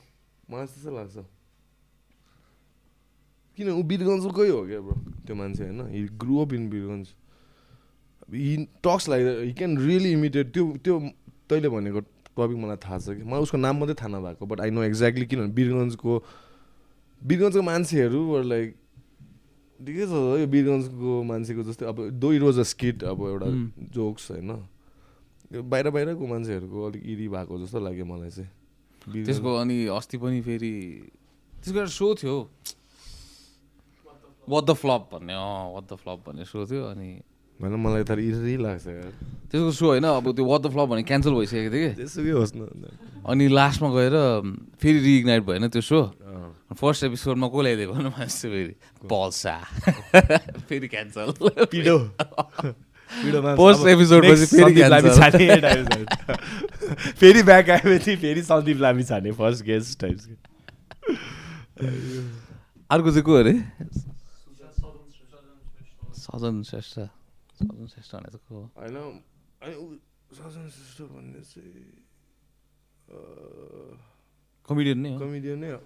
मलाई 0.50 0.66
त्यस्तो 0.66 0.90
लाग्छ। 0.96 1.16
किन? 3.56 3.68
ऊ 3.70 3.82
वीरगन्जकै 3.82 4.48
हो 4.50 4.60
क्या 4.66 4.80
ब्रो 4.82 4.96
त्यो 5.26 5.34
मान्छे 5.36 5.62
होइन? 5.64 5.80
He 5.94 6.00
grew 6.20 6.34
up 6.42 6.52
in 6.52 6.68
Birgunj 6.70 7.06
he 8.34 8.56
talks 8.84 9.08
like 9.08 9.22
he 9.46 9.52
can 9.54 9.78
really 9.78 10.10
immediate 10.12 10.52
त्यो 10.54 10.64
त्यो 10.84 10.98
तैँले 11.48 11.68
भनेको 11.70 12.00
टपिक 12.00 12.56
मलाई 12.58 12.76
थाहा 12.84 12.98
छ 12.98 13.16
कि? 13.16 13.22
मलाई 13.22 13.40
उसको 13.46 13.58
नाम 13.58 13.74
मात्रै 13.80 13.94
थाहा 13.94 14.10
नभएको 14.12 14.46
बट 14.46 14.60
आई 14.60 14.70
नो 14.70 14.82
एक्ज्याक्टली 14.82 15.26
किनभने 15.26 15.54
वीरगन्जको 15.54 16.12
वीरगन्जको 17.22 17.62
मान्छेहरू 17.62 18.42
लाइक 18.42 18.68
ठिकै 19.76 20.06
छ 20.08 20.14
यो 20.40 20.46
वीरगन्जको 20.48 21.10
मान्छेको 21.28 21.62
जस्तै 21.68 21.86
अब 21.86 21.96
दो 22.16 22.32
इट 22.32 22.42
वाज 22.42 22.58
अ 22.58 22.66
स्किट 22.72 23.04
अब 23.04 23.18
एउटा. 23.28 23.48
जोक्स 23.92 24.30
होइन। 24.30 24.50
यो 25.52 25.62
बाहिर 25.62 25.90
बाहिरको 25.90 26.26
मान्छेहरूको 26.26 26.78
अलिक 26.86 27.02
इरी 27.04 27.26
भएको 27.28 27.58
जस्तो 27.64 27.78
लाग्यो 27.80 28.04
मलाई 28.04 28.30
चाहिँ। 28.30 28.50
त्यसको 29.24 29.50
अनि 29.54 29.76
अस्ति 29.92 30.16
पनि 30.18 30.40
फेरि 30.42 30.72
त्यसको 31.52 31.78
एउटा 31.78 31.92
सो 31.92 32.14
थियो। 32.14 32.36
वाट 34.48 34.64
द 34.64 34.72
फ्लप 34.72 35.02
भन्ने 35.12 35.34
अँ 35.34 35.72
वाट 35.74 35.84
द 35.92 35.96
फ्लप 36.02 36.18
भन्ने 36.26 36.44
सो 36.44 36.66
थियो 36.66 36.84
अनि 36.86 37.10
होइन 37.60 37.74
मलाई 37.80 38.02
त 38.04 38.10
इरी 38.20 38.56
लाग्छ 38.56 38.86
यार 38.86 39.12
त्यसको 39.50 39.70
सो 39.72 39.86
होइन 39.86 40.04
अब 40.04 40.26
त्यो 40.36 40.44
वाट 40.44 40.60
द 40.60 40.68
फ्लप 40.72 40.88
भन्ने 40.88 41.02
क्यान्सल 41.08 41.32
भइसकेको 41.34 41.70
थियो 41.72 41.88
कि? 41.88 41.94
जेसुकै 42.02 42.30
होस् 42.36 42.52
न 42.56 42.58
अनि 43.26 43.44
लास्टमा 43.48 43.88
गएर 43.96 44.14
फेरि 44.82 44.98
रिइग्नाइट 45.00 45.42
भएन 45.42 45.68
त्यो 45.68 45.82
सो। 45.82 46.00
फर्स्ट 46.76 47.04
एपिसोडमा 47.04 47.48
को 47.48 47.62
ल्याइदिएको 47.62 47.92
भने 47.92 48.08
मान्छे 48.16 48.48
फेरि 48.48 48.74
पल्सा 49.08 49.56
फेरि 50.68 50.88
क्यान्सल 50.88 51.32
पिडो। 51.72 51.96
next 53.06 53.70
पछि 54.20 54.46
फेरि 54.46 54.74
लामी. 54.88 55.10
छाने। 55.16 55.46
फेरि 57.20 57.42
ब्याक 57.42 57.70
आएपछि 57.70 58.16
फेरि 58.16 58.42
सन्दीप 58.42 58.78
लामी 58.80 59.04
छाने 59.04 59.32
फर्स्ट 59.32 59.64
गेस्ट 59.64 60.00
टाइप्स 60.00 60.28
अर्को 62.90 63.10
चाहिँ 63.10 63.22
को 63.22 63.32
अरे? 63.34 63.54
सजन 66.18 66.62
श्रेष्ठ। 66.62 66.98
सजन 67.56 67.86
श्रेष्ठ 67.86 68.14
भने 68.14 68.28
चाहिँ 68.28 68.42
को 68.48 68.54
हो? 68.54 68.62
होइन 68.76 68.96
सजन 70.32 70.68
श्रेष्ठ 70.68 70.98
भन्ने 71.12 71.40
चाहिँ 71.52 71.84
कमेडियन 74.68 74.98
नै 74.98 75.10
हो 75.12 75.18
कमेडियन 75.18 75.58
नै 75.58 75.70
हो। 75.70 75.80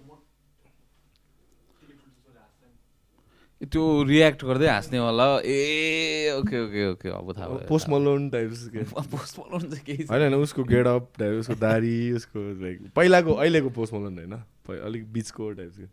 त्यो 3.61 3.81
रियाक्ट 4.03 4.43
गर्दै 4.43 4.67
हाँस्नेवाला 4.67 5.25
ए 5.45 6.33
ओके 6.33 6.57
ओके 6.65 6.81
ओके 6.91 7.09
अब 7.09 7.27
थाहा 7.37 7.47
भयो 7.47 7.67
पोस्ट 7.69 7.89
मलोन 7.89 8.29
टाइप्स 8.29 8.67
के 8.73 8.83
पोस्ट 8.89 9.39
मलोन 9.39 9.61
चाहिँ 9.69 9.85
केही 9.85 10.03
होइन 10.09 10.21
होइन 10.21 10.35
उसको 10.41 10.63
गेटअप 10.63 11.11
टाइप 11.19 11.33
उसको 11.39 11.55
दारी 11.61 12.11
उसको 12.17 12.39
लाइक 12.61 12.77
पहिलाको 12.95 13.31
अहिलेको 13.33 13.69
पोस्ट 13.77 13.93
मलोन 13.93 14.17
होइन 14.17 14.33
अलिक 14.81 15.03
बिचको 15.13 15.51
टाइप्सको 15.61 15.87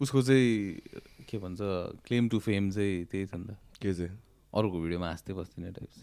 उसको 0.00 0.22
चाहिँ 0.22 0.52
के 1.28 1.38
भन्छ 1.38 1.58
क्लेम 2.04 2.28
टु 2.28 2.38
फेम 2.44 2.70
चाहिँ 2.70 3.04
त्यही 3.08 3.26
छ 3.26 3.34
नि 3.34 3.44
त 3.48 3.56
के 3.80 3.94
चाहिँ 3.94 4.12
अरूको 4.54 4.76
भिडियोमा 4.80 5.06
हाँस्दै 5.08 5.32
बस्दिने 5.34 5.70
टाइप्स 5.78 5.98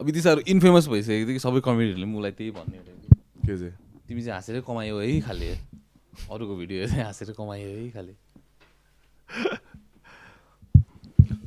अब 0.00 0.08
यति 0.08 0.20
साह्रो 0.22 0.40
इन्फेमस 0.52 0.84
भइसकेको 0.88 1.26
थियो 1.28 1.36
कि 1.36 1.42
सबै 1.44 1.60
कमेडीहरूले 1.66 2.06
पनि 2.06 2.16
उसलाई 2.16 2.32
त्यही 2.38 2.50
भन्ने 2.58 2.78
टाइप 2.86 2.98
के 3.46 3.54
चाहिँ? 3.58 3.74
तिमी 4.08 4.20
चाहिँ 4.22 4.32
हाँसेरै 4.32 4.60
कमायो 4.66 4.98
है 4.98 5.20
खाले। 5.20 5.48
अरूको 6.32 6.54
भिडियो 6.56 6.86
चाहिँ 6.88 7.04
हाँसेर 7.04 7.30
कमायो 7.38 7.68
है 7.68 7.90
खाले। 7.90 8.12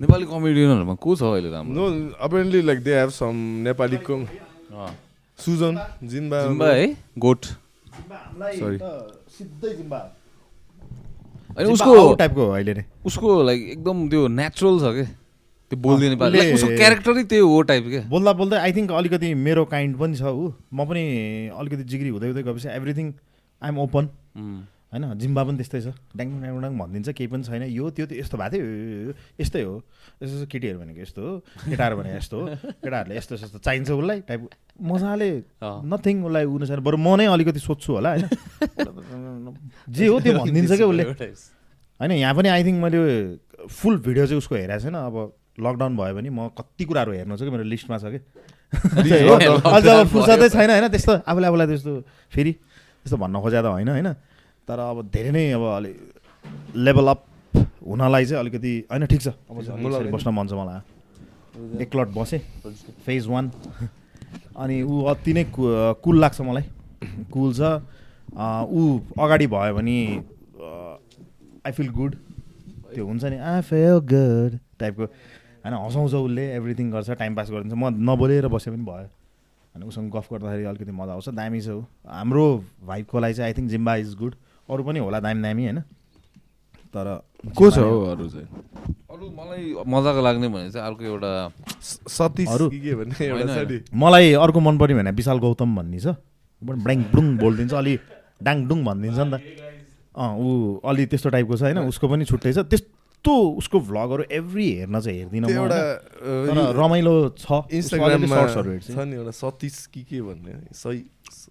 नेपाली 0.02 0.26
कमेडियनहरूमा 0.26 0.96
को 1.02 1.16
छ 1.16 1.22
अहिले 1.24 1.50
राम्रो? 1.52 1.74
No 1.74 1.84
apparently 2.20 2.62
like 2.62 2.80
they 2.84 2.92
have 3.00 3.10
some 3.18 3.36
नेपालीको 3.68 4.16
अँ। 4.16 4.92
सुजन 5.40 5.74
जिम्बा 6.14 6.38
जिम्बा 6.48 6.68
है? 6.70 6.88
Goat 7.18 7.42
Sorry. 8.56 8.80
सिधै 9.38 9.72
जिम्बा। 9.76 10.00
अनि 11.58 11.72
उसको 11.72 11.92
टाइपको 12.20 12.42
हो 12.46 12.52
अहिले 12.52 12.74
नै 12.74 12.84
उसको 13.06 13.28
लाइक 13.44 13.62
एकदम 13.76 13.98
त्यो 14.10 14.28
नेचुरल 14.40 14.80
छ 14.80 14.92
क्या 14.96 15.06
त्यो 15.72 15.98
like 15.98 16.54
उसको 16.54 16.68
क्यारेक्टरै 16.78 17.24
त्यही 17.24 17.42
हो 17.42 17.62
टाइप 17.62 17.84
क्या 17.90 18.02
बोल्दा 18.10 18.34
बोल्दै 18.34 18.58
आई 18.58 18.72
थिङ्क 18.74 18.92
अलिकति 18.92 19.34
मेरो 19.34 19.66
काइन्ड 19.66 19.98
पनि 19.98 20.16
छ 20.16 20.24
ऊ। 20.30 20.54
म 20.74 20.86
पनि 20.86 21.04
अलिकति 21.58 21.84
जिग्री 21.84 22.10
हुँदै 22.10 22.28
हुँदै 22.28 22.44
गएपछि 22.44 22.70
एभ्रिथिङ 22.70 23.08
आइएम 23.62 23.78
ओपन. 23.80 24.06
होइन 24.94 25.04
जिम्बा 25.20 25.44
पनि 25.44 25.58
त्यस्तै 25.58 25.82
छ। 25.82 25.88
ड्याङ 26.16 26.28
ड्याङ 26.40 26.60
ड्याङ 26.62 26.74
भनिदिन्छ 26.78 27.10
केही 27.18 27.28
पनि 27.28 27.44
छैन। 27.44 27.64
यो 27.68 27.90
त्यो 27.92 28.06
त्यो 28.06 28.18
यस्तो 28.22 28.38
भएको 28.38 28.56
थियो। 28.56 29.14
यस्तै 29.42 29.62
हो। 29.66 29.76
यस्तो 30.22 30.36
यस्तो 30.38 30.48
केटीहरू 30.54 30.78
भनेको 30.80 31.02
यस्तो 31.02 31.22
हो। 31.22 31.34
केटाहरू 31.66 31.96
भनेको 31.98 32.16
यस्तो 32.16 32.36
हो। 32.38 32.46
केटाहरूले 32.86 33.16
यस्तो 33.18 33.34
यस्तो 33.36 33.60
चाहिन्छ 33.66 33.90
उसलाई 33.92 34.20
टाइप 34.30 34.42
मजाले। 34.86 35.32
नथिङ 35.66 36.16
उसलाई 36.24 36.46
उनी 36.46 36.66
छैन। 36.70 36.80
बरु 36.86 36.98
म 36.98 37.16
नै 37.18 37.26
अलिकति 37.26 37.60
सोध्छु 37.60 37.90
होला 37.98 38.10
होइन? 38.14 38.26
जे 39.90 40.08
हो 40.08 40.20
त्यो 40.22 40.34
भनिदिन्छ 40.40 40.72
क्या 40.78 40.88
उसले? 40.88 41.04
होइन 42.00 42.12
यहाँ 42.12 42.34
पनि 42.38 42.48
आई 42.54 42.64
थिङ्क 42.64 42.78
मैले 42.86 43.02
फुल 43.68 43.98
भिडियो 44.06 44.26
चाहिँ 44.30 44.38
उसको 44.38 44.56
हेरेको 44.56 44.84
छैन। 44.86 44.96
अब 44.96 45.16
लकडाउन 45.60 45.94
भयो 45.98 46.14
भने 46.16 46.30
म 46.30 46.48
कति 46.58 46.84
कुराहरू 46.86 47.12
हेर्नु 47.16 47.38
छ 47.38 47.42
कि 47.48 47.52
मेरो 47.56 47.64
लिस्टमा 47.64 47.98
छ 47.98 48.06
कि? 48.14 48.20
अहिले 48.76 49.46
अब 49.76 50.08
फुर्सदै 50.12 50.50
छैन 50.50 50.70
होइन 50.70 50.88
त्यस्तो 50.92 51.14
आफूले 51.24 51.48
आफूलाई 51.48 51.68
त्यस्तो 51.68 51.94
फेरि 52.34 52.52
त्यस्तो 52.52 53.18
भन्न 53.18 53.36
खोजा 53.42 53.62
त 53.62 53.66
होइन 53.72 53.90
होइन। 53.90 54.10
तर 54.68 54.80
अब 54.80 54.98
धेरै 55.14 55.32
नै 55.32 55.44
अब 55.56 55.64
अलि 55.80 55.92
लेभल 56.76 57.08
अप 57.08 57.22
हुनलाई 57.88 58.26
चाहिँ 58.26 58.40
अलिकति 58.44 58.74
होइन 58.92 59.06
ठिक 59.06 59.22
छ। 59.22 59.28
अब 59.48 59.56
अलिक 59.64 60.12
बस्न 60.12 60.30
मन 60.36 60.48
छ 60.48 60.54
मलाई। 60.60 60.80
एकलट 61.84 62.10
बसेँ। 62.12 62.42
फेज 63.06 63.28
वान 63.28 63.52
अनि 64.60 64.82
ऊ 64.84 65.04
अति 65.08 65.34
नै 65.34 65.44
कुल 65.56 66.16
लाग्छ 66.20 66.42
मलाई। 66.42 66.66
कुल 67.32 67.54
छ। 67.54 67.62
ऊ 68.36 68.82
अगाडि 69.24 69.48
भयो 69.48 69.74
भने 69.76 69.98
आई 71.64 71.72
फिल 71.72 71.90
गुड 71.96 72.16
त्यो 72.92 73.06
हुन्छ 73.06 73.24
नि 73.24 73.38
आई 73.40 73.62
फेल 73.62 73.98
गुड 74.12 74.60
टाइपको 74.80 75.06
होइन 75.66 75.74
हँसाउँछ 75.74 76.14
उसले 76.14 76.46
एभ्रिथिङ 76.56 76.92
गर्छ 76.94 77.10
टाइम 77.18 77.36
पास 77.36 77.50
गरिदिन्छ। 77.50 77.74
म 77.74 77.90
नबोलेर 78.06 78.48
बसे 78.54 78.70
पनि 78.70 78.86
भयो। 78.86 79.10
अनि 79.74 79.86
उसँग 79.90 80.14
गफ 80.14 80.28
गर्दाखेरि 80.32 80.66
अलिकति 80.70 80.92
मजा 80.94 81.12
आउँछ 81.18 81.30
दामी 81.34 81.62
छ 81.62 81.70
ऊ। 81.74 81.82
हाम्रो 82.06 82.46
भाइबको 82.86 83.20
लागि 83.20 83.34
चाहिँ 83.34 83.50
I 83.50 83.54
think 83.58 83.70
Jimba 83.70 83.96
is 84.06 84.14
good 84.16 84.34
अरू 84.70 84.84
पनि 84.86 85.00
होला 85.02 85.20
दामी 85.20 85.42
दामी 85.42 85.64
होइन? 85.66 85.80
तर 86.94 87.08
को 87.58 87.66
छ 87.72 87.78
हौ 87.82 88.14
अरू 88.14 88.30
चाहिँ? 88.30 88.48
अरू 89.10 89.26
मलाई 89.36 89.76
मजाको 89.84 90.22
लाग्ने 90.22 90.48
भने 90.48 90.70
चाहिँ 90.72 90.86
अर्को 90.86 91.04
एउटा? 91.04 91.32
कि 92.70 92.94
भन्ने 92.96 93.30
होइन, 93.30 93.50
नि 93.50 93.82
मलाई 93.90 94.34
अर्को 94.38 94.60
मन 94.60 94.78
पर्ने 94.78 94.96
भने 94.96 95.12
विशाल 95.12 95.40
गौतम 95.42 95.76
भन्ने 95.76 96.00
छ। 96.00 96.16
ब्याङ 96.62 97.04
ब्लुङ 97.12 97.38
बोलिदिन्छ 97.38 97.74
अलि 97.74 98.00
डाङडुङ 98.44 98.80
भनिदिन्छ 98.86 99.20
नि 99.20 99.32
त। 99.34 99.42
अँ 100.16 100.32
ऊ 100.40 100.80
अलि 100.88 101.06
त्यस्तो 101.12 101.30
टाइपको 101.30 101.58
छ 101.58 101.62
होइन? 101.68 101.80
उसको 101.90 102.08
पनि 102.08 102.24
छुट्टै 102.26 102.54
छ। 102.54 102.64
त्यस्तो 103.26 103.58
उसको 103.58 103.80
भ्लगहरू 103.80 104.24
एभ्री 104.30 104.86
हेर्न 104.86 105.00
चाहिँ 105.02 105.18
हेर्दिनँ 105.20 105.50
एउटा 105.50 105.82
रमाइलो 106.78 107.16
छ। 107.42 107.66
इन्स्टाग्राममा 107.74 108.38
छ 108.54 108.98
नि 109.02 109.16
एउटा 109.18 109.34
सतीश 109.34 109.90
कि 109.94 110.02
के 110.06 110.22
भन्ने? 110.22 110.54
सही। 110.74 111.02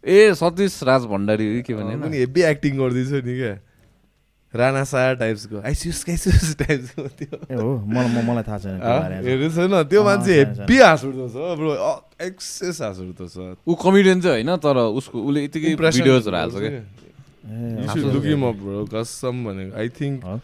ए 0.07 0.35
सतीश 0.39 0.83
राज 0.87 1.03
भण्डारी 1.11 1.45
कि 1.45 1.63
के 1.67 1.75
भने 1.75 1.97
पनि 1.99 2.17
हेभी 2.23 2.43
एक्टिङ 2.55 2.79
गर्दैछ 2.79 3.27
नि 3.27 3.35
क्या। 3.35 3.59
राणा 4.55 4.87
शाह 4.87 5.19
टाइप्सको 5.19 5.67
आइसियुस 5.67 6.05
काइसियुस 6.07 6.55
टाइप्सको 6.63 7.03
त्यो। 7.19 7.59
हो 7.59 7.71
मलाई 7.91 8.23
मलाई 8.23 8.45
थाहा 8.47 8.59
छैन। 8.63 8.79
हेरेको 8.79 9.51
छैन 9.51 9.75
त्यो 9.91 10.01
मान्छे। 10.07 10.35
हेभी 10.63 10.79
हाँस 10.79 11.03
उठ्दो 11.11 11.27
छ 11.27 11.59
ब्रो। 11.59 11.75
एक्सेस 12.23 12.79
हाँस 12.87 12.99
उठ्दो 13.03 13.27
छ 13.27 13.59
ऊ 13.67 13.75
कमेडियन 13.75 14.23
चाहिँ 14.23 14.47
होइन 14.47 14.63
तर 14.63 14.79
उसको 14.95 15.19
उसले 15.19 15.41
यतिकै 15.51 15.75
भिडियोजहरू 15.75 16.37
हाल्छ 16.39 16.55
क्या. 16.55 16.87
कसम 18.95 19.35
भनेको 19.45 19.75
आई 19.75 19.89
थिङ्क 19.91 20.23
हो? 20.23 20.39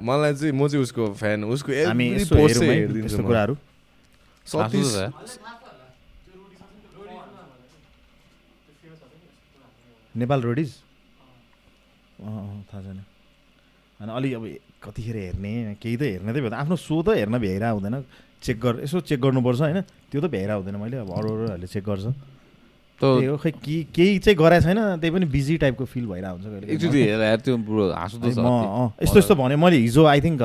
मलाई 0.00 0.34
चाहिँ 0.34 0.52
म 0.52 0.68
चाहिँ 0.68 0.82
उसको 0.82 1.12
फ्यान 1.14 1.44
उसको 1.44 1.70
यस्तो। 1.72 3.22
कुराहरू। 3.22 3.54
नेपाल 10.16 10.40
रोडिज? 10.42 10.70
अँ 12.20 12.26
अँ, 12.26 12.64
थाहा 12.72 12.82
छैन। 12.82 13.00
अनि 14.00 14.10
अलि 14.12 14.32
अब 14.34 14.44
कतिखेर 14.82 15.16
हेर्ने 15.16 15.76
केही 15.80 15.96
त 15.96 16.02
हेर्ने 16.02 16.32
त 16.32 16.36
भ्याउँदैन 16.40 16.58
आफ्नो 16.60 16.76
सो 16.76 17.02
त 17.02 17.08
हेर्न 17.20 17.38
भ्याइरह 17.38 17.70
हुँदैन। 17.78 18.04
चेक 18.42 18.56
गर 18.60 18.74
यसो 18.84 19.00
चेक 19.06 19.20
गर्नुपर्छ 19.20 19.60
होइन? 19.60 19.80
त्यो 20.10 20.20
त 20.20 20.26
भ्याइरह 20.32 20.54
हुँदैन। 20.60 20.76
मैले 20.76 20.96
अब 21.04 21.10
अरू 21.12 21.28
अरूहरूले 21.30 21.68
चेक 21.68 21.84
गर्छ। 21.84 22.06
त्यही 23.00 23.26
त 23.26 23.30
हो 23.30 23.36
खै 23.42 23.50
के 23.50 23.76
केही 23.96 24.18
चाहिँ 24.18 24.36
गराएको 24.36 24.64
छैन 24.66 25.00
त्यही 25.00 25.12
पनि 25.14 25.26
बिजी 25.26 25.56
टाइपको 25.58 25.84
फिल 25.84 26.06
भइरहेको 26.06 26.36
हुन्छ 26.36 26.46
एकचोटि 26.68 27.00
त्यो 27.44 27.54
यस्तो 29.02 29.18
यस्तो 29.18 29.34
भने 29.34 29.56
मैले 29.56 29.76
हिजो 29.76 30.04
आई 30.04 30.20
थिङ्क 30.20 30.42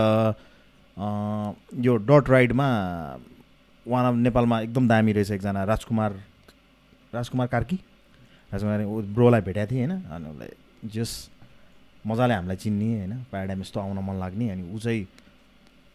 यो 1.86 1.96
डट 2.10 2.30
राइडमा 2.30 2.68
वान 3.86 4.06
अफ 4.06 4.16
नेपालमा 4.24 4.60
एकदम 4.62 4.88
दामी 4.88 5.12
रहेछ 5.14 5.32
एकजना 5.32 5.64
राजकुमार 5.64 6.12
राजकुमार 7.14 7.48
कार्की। 7.48 7.76
राजकुमार 8.52 8.80
ब्रोलाई 9.14 9.42
भेटेको 9.42 9.72
थिएँ 9.72 9.86
होइन? 9.88 10.02
अनि 10.12 10.26
उसलाई 10.30 10.50
जस 10.96 11.12
मजाले 12.08 12.34
हामीलाई 12.34 12.58
चिन्ने 12.58 12.90
होइन? 13.00 13.14
प्याराडाइम 13.32 13.62
यस्तो 13.62 13.80
आउन 13.80 13.98
मन 14.00 14.16
लाग्ने 14.20 14.50
अनि 14.50 14.64
ऊ 14.74 14.80
चाहिँ 14.80 15.08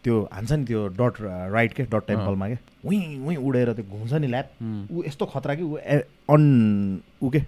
त्यो 0.04 0.28
हान्छ 0.32 0.52
नि 0.52 0.64
त्यो 0.64 0.86
डट 0.88 1.14
राइट 1.52 1.72
के? 1.72 1.82
डट 1.82 2.06
टेम्पलमा 2.06 2.46
क्या 2.48 2.58
उहीँ 2.84 3.18
उहीँ 3.26 3.36
उडेर 3.36 3.72
त्यो 3.72 3.84
घुम्छ 3.84 4.12
नि 4.12 4.28
उम्, 4.32 4.86
ऊ 4.92 5.02
यस्तो 5.06 5.26
खतरा 5.26 5.54
कि 5.54 5.62
ऊ 5.62 5.76
ए- 5.76 6.04
अन 6.30 6.42
ऊ 7.22 7.30
के? 7.30 7.40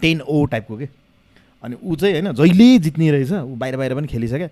टेन 0.00 0.20
ओ 0.20 0.44
टाइपको 0.44 0.76
के? 0.76 0.88
अनि 1.62 1.76
ऊ 1.82 1.96
चाहिँ 1.96 2.14
होइन 2.14 2.32
जहिले 2.32 2.78
जित्ने 2.78 3.10
रहेछ 3.10 3.32
ऊ 3.32 3.54
बाहिर 3.56 3.76
बाहिर 3.76 3.94
पनि 3.94 4.06
खेलिसक्यो। 4.06 4.48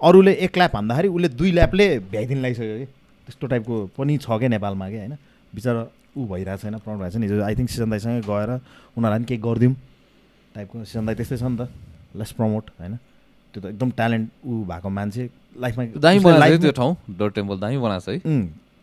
अरूले 0.00 0.32
एक 0.44 0.56
ल्याप 0.56 0.76
हान्दाखेरि 0.76 1.08
उसले 1.08 1.28
दुई 1.28 1.50
ल्यापले 1.52 1.86
भ्याइदिनु 2.12 2.40
लागिसक्यो 2.42 2.78
कि? 2.78 2.86
त्यस्तो 3.26 3.46
टाइपको 3.46 3.74
पनि 3.96 4.16
छ 4.18 4.26
क्या 4.38 4.48
नेपालमा 4.48 4.88
क्या 4.90 5.00
होइन? 5.00 5.16
बिचरा 5.54 5.86
ऊ 6.16 6.26
भइरहेको 6.26 6.62
छैन 6.62 6.76
प्रब्लम 6.78 6.98
भएको 7.00 7.12
छ 7.12 7.16
नि 7.16 7.42
आई 7.42 7.54
थिङ्क 7.56 7.70
सिजन 7.70 7.90
दाईसँगै 7.90 8.20
गएर 8.20 8.50
उनीहरूलाई 8.96 9.18
पनि 9.18 9.24
केही 9.24 9.40
गरिदिउँ। 9.40 9.74
टाइपको 10.54 10.84
सिजन 10.84 11.06
दाई 11.06 11.14
त्यस्तै 11.14 11.36
छ 11.36 11.42
नि 11.48 11.56
त। 11.56 11.68
लेस 12.16 12.30
प्रमोट 12.32 12.64
होइन? 12.80 12.98
त्यो 13.56 13.64
त 13.64 13.72
एकदम 13.72 13.90
ट्यालेन्ट 13.96 14.28
ऊ 14.44 14.52
भएको 14.68 14.88
मान्छे 14.92 15.24
लाइफमा 15.56 15.84
दामी 15.96 16.18
बनाएको 16.20 16.58
त्यो 16.62 16.72
ठाउँ? 16.76 16.92
डट 17.16 17.30
टेम्पल 17.34 17.56
दामी 17.64 17.78
बनाएको 17.80 18.04
छ 18.04 18.08
है? 18.12 18.20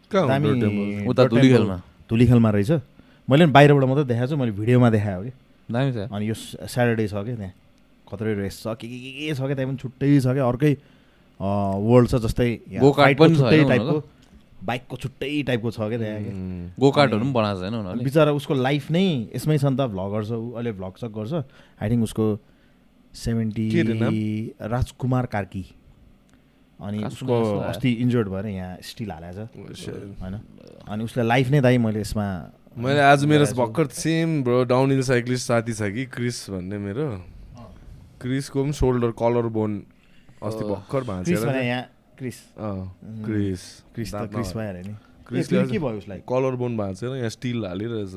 दामी? 0.09 1.05
उता 1.05 1.23
धुलीखेलमा। 1.29 1.77
धुलीखेलमा 2.09 2.49
रहेछ। 2.49 2.71
मैले 3.29 3.45
पनि 3.45 3.53
बाहिरबाट 3.53 3.85
मात्रै 3.85 4.05
देखाएको 4.09 4.29
छु 4.33 4.37
मैले 4.41 4.51
भिडियोमा 4.57 4.89
देखाएको 4.89 5.21
कि। 5.23 5.31
दामी 5.69 5.91
छ। 5.93 6.09
अनि 6.09 6.25
यो 6.25 6.33
स्याटरडे 6.33 7.05
छ 7.07 7.13
क्या 7.13 7.35
त्यहाँ। 7.37 7.53
खत्रै 8.09 8.33
रेस 8.41 8.55
छ 8.63 8.73
के 8.81 8.87
के 8.89 8.97
के 8.97 9.11
के 9.13 9.33
छ 9.37 9.39
क्या 9.45 9.55
त्यहाँ 9.55 9.69
पनि 9.69 9.77
छुट्टै 9.77 10.09
छ 10.19 10.27
क्या 10.33 10.45
अर्कै 10.49 10.73
वर्ल्ड 11.39 12.07
छ 12.09 12.15
जस्तै 12.25 12.49
छुट्टै 12.81 13.61
टाइपको? 13.69 13.97
बाइकको 14.63 14.95
छुट्टै 14.95 15.29
टाइपको 15.47 15.69
छ 15.71 15.79
क्या 15.91 15.99
त्यहाँ 16.01 16.19
गोकार्टहरू 16.79 17.23
पनि 17.23 17.33
बनाएको 17.37 17.59
छ 17.59 17.63
होइन 17.63 17.75
उनीहरूले? 17.79 18.03
बिचरा 18.03 18.31
उसको 18.33 18.53
लाइफ 18.53 18.91
नै 18.91 19.05
यसमै 19.35 19.57
छ 19.57 19.65
नि 19.69 19.77
त 19.77 19.87
भ्लगर 19.93 20.21
छ 20.25 20.31
ऊ 20.33 20.51
अहिले 20.57 20.71
भ्लग 20.79 20.93
सक 21.03 21.11
गर्छ। 21.13 21.33
आई 21.79 21.87
थिङ्क 21.89 22.03
उसको 22.09 22.25
सेभेन्टी? 23.13 23.65
राजकुमार 24.61 25.25
कार्की। 25.33 25.65
अनि 26.79 27.03
उसको? 27.05 27.35
अस्ति 27.59 27.91
इन्जोर्ड 28.03 28.27
भएर 28.29 28.45
यहाँ 28.47 28.77
स्टिल 28.83 29.11
हालेको 29.11 29.73
छ। 29.73 29.89
Oh. 29.89 30.21
होइन? 30.21 30.35
अनि 30.89 31.03
उसले 31.03 31.23
लाइफ 31.23 31.49
नै 31.51 31.61
दाइ 31.61 31.77
मैले 31.77 32.01
यसमा 32.01 32.27
मैले 32.77 32.99
आज 33.01 33.25
मेरो। 33.25 33.45
भर्खर 33.55 33.87
same 33.93 34.43
bro 34.43 34.63
down 34.65 34.91
hill 34.91 35.01
cyclist 35.05 35.47
साथी 35.47 35.73
छ 35.73 35.93
कि 35.93 36.05
क्रिस 36.09 36.49
भन्ने 36.49 36.77
मेरो। 36.77 37.07
क्रिसको 38.21 38.63
पनि 38.63 38.73
सोल्डर 38.73 39.11
कलर 39.13 39.47
बोन 39.53 39.71
अस्ति 40.43 40.63
भर्खर 40.65 41.01
क्रिस 41.23 41.39
भने 41.39 41.45
भाँचेर 41.45 41.63
यहाँ 41.63 41.83
क्रिस 42.17 42.37
क्रिस 43.25 43.61
क्रिस 43.95 44.09
त 44.09 44.13
दाँतमा 44.13 44.33
क्रिस 44.33 44.53
भइहाल्यो 44.57 44.83
नि। 44.83 44.95
क्रिसले 45.27 45.63
के 45.71 45.79
भयो 45.79 45.97
उसलाई? 45.97 46.19
कलर 46.29 46.55
बोन 46.55 46.77
भाँचेर 46.77 47.15
यहाँ 47.15 47.29
स्टिल 47.29 47.65
हालिरहेछ। 47.65 48.13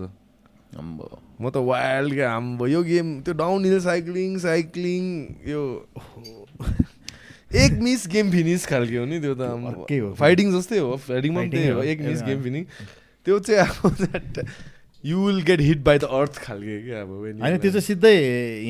म 0.81 1.51
त 1.51 1.57
वाइल्ड 1.57 2.15
क्या 2.15 2.31
हाम्रो 2.33 2.67
यो 2.67 2.83
गेम 2.83 3.21
त्यो 3.23 3.35
डाउन 3.35 3.65
हिल 3.65 3.81
साइक्लिङ 3.81 4.39
साइक्लिङ 4.39 5.03
यो 5.49 5.63
एक 7.65 7.73
मिस 7.83 8.07
गेम 8.13 8.31
फिनिस 8.31 8.67
खालके 8.67 8.97
हो 8.97 9.05
नि 9.07 9.21
त्यो 9.21 9.35
अर्कै 9.35 9.99
हो। 9.99 10.13
त 10.13 10.17
फाइटिङ 10.19 10.53
जस्तै 10.53 10.79
हो 10.79 10.97
फाइटिङमा 10.97 11.41
पनि 11.41 11.51
त्यही 11.51 11.69
हो। 11.69 11.77
हो। 11.77 11.83
एक 11.83 12.01
मिस 12.01 12.23
गेम 12.23 12.43
फिनिङ 12.43 12.65
त्यो 13.27 13.39
चाहिँ 13.39 13.61
अब 13.61 14.47
you 15.05 15.17
will 15.27 15.41
get 15.43 15.61
hit 15.61 15.81
by 15.85 15.99
the 15.99 16.05
earth 16.05 16.35
खालके 16.43 16.77
क्या 16.85 17.01
अब 17.03 17.09
होइन 17.09 17.59
त्यो 17.59 17.71
चाहिँ 17.71 17.87
सिधै 17.87 18.17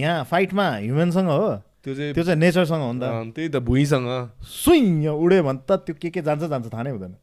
यहाँ 0.00 0.24
फाइटमा 0.30 0.66
ह्युमनसँग 0.76 1.28
हो। 1.28 1.48
त्यो 1.86 1.94
चाहिँ 1.94 2.14
त्यो 2.14 2.24
चाहिँ 2.24 2.38
नेचरसँग 2.40 2.82
हो 2.82 2.92
नि 2.92 3.00
त। 3.00 3.02
त्यही 3.34 3.48
त 3.48 3.56
भुइँसँग। 3.62 4.06
यहाँ 4.06 5.14
उड्यो 5.14 5.42
भने 5.42 5.60
त 5.64 5.70
त्यो 5.86 5.94
के 6.02 6.10
के 6.10 6.20
जान्छ 6.22 6.42
जान्छ 6.50 6.66
थाहा 6.66 6.82
नै 6.82 6.90
हुँदैन। 6.90 7.14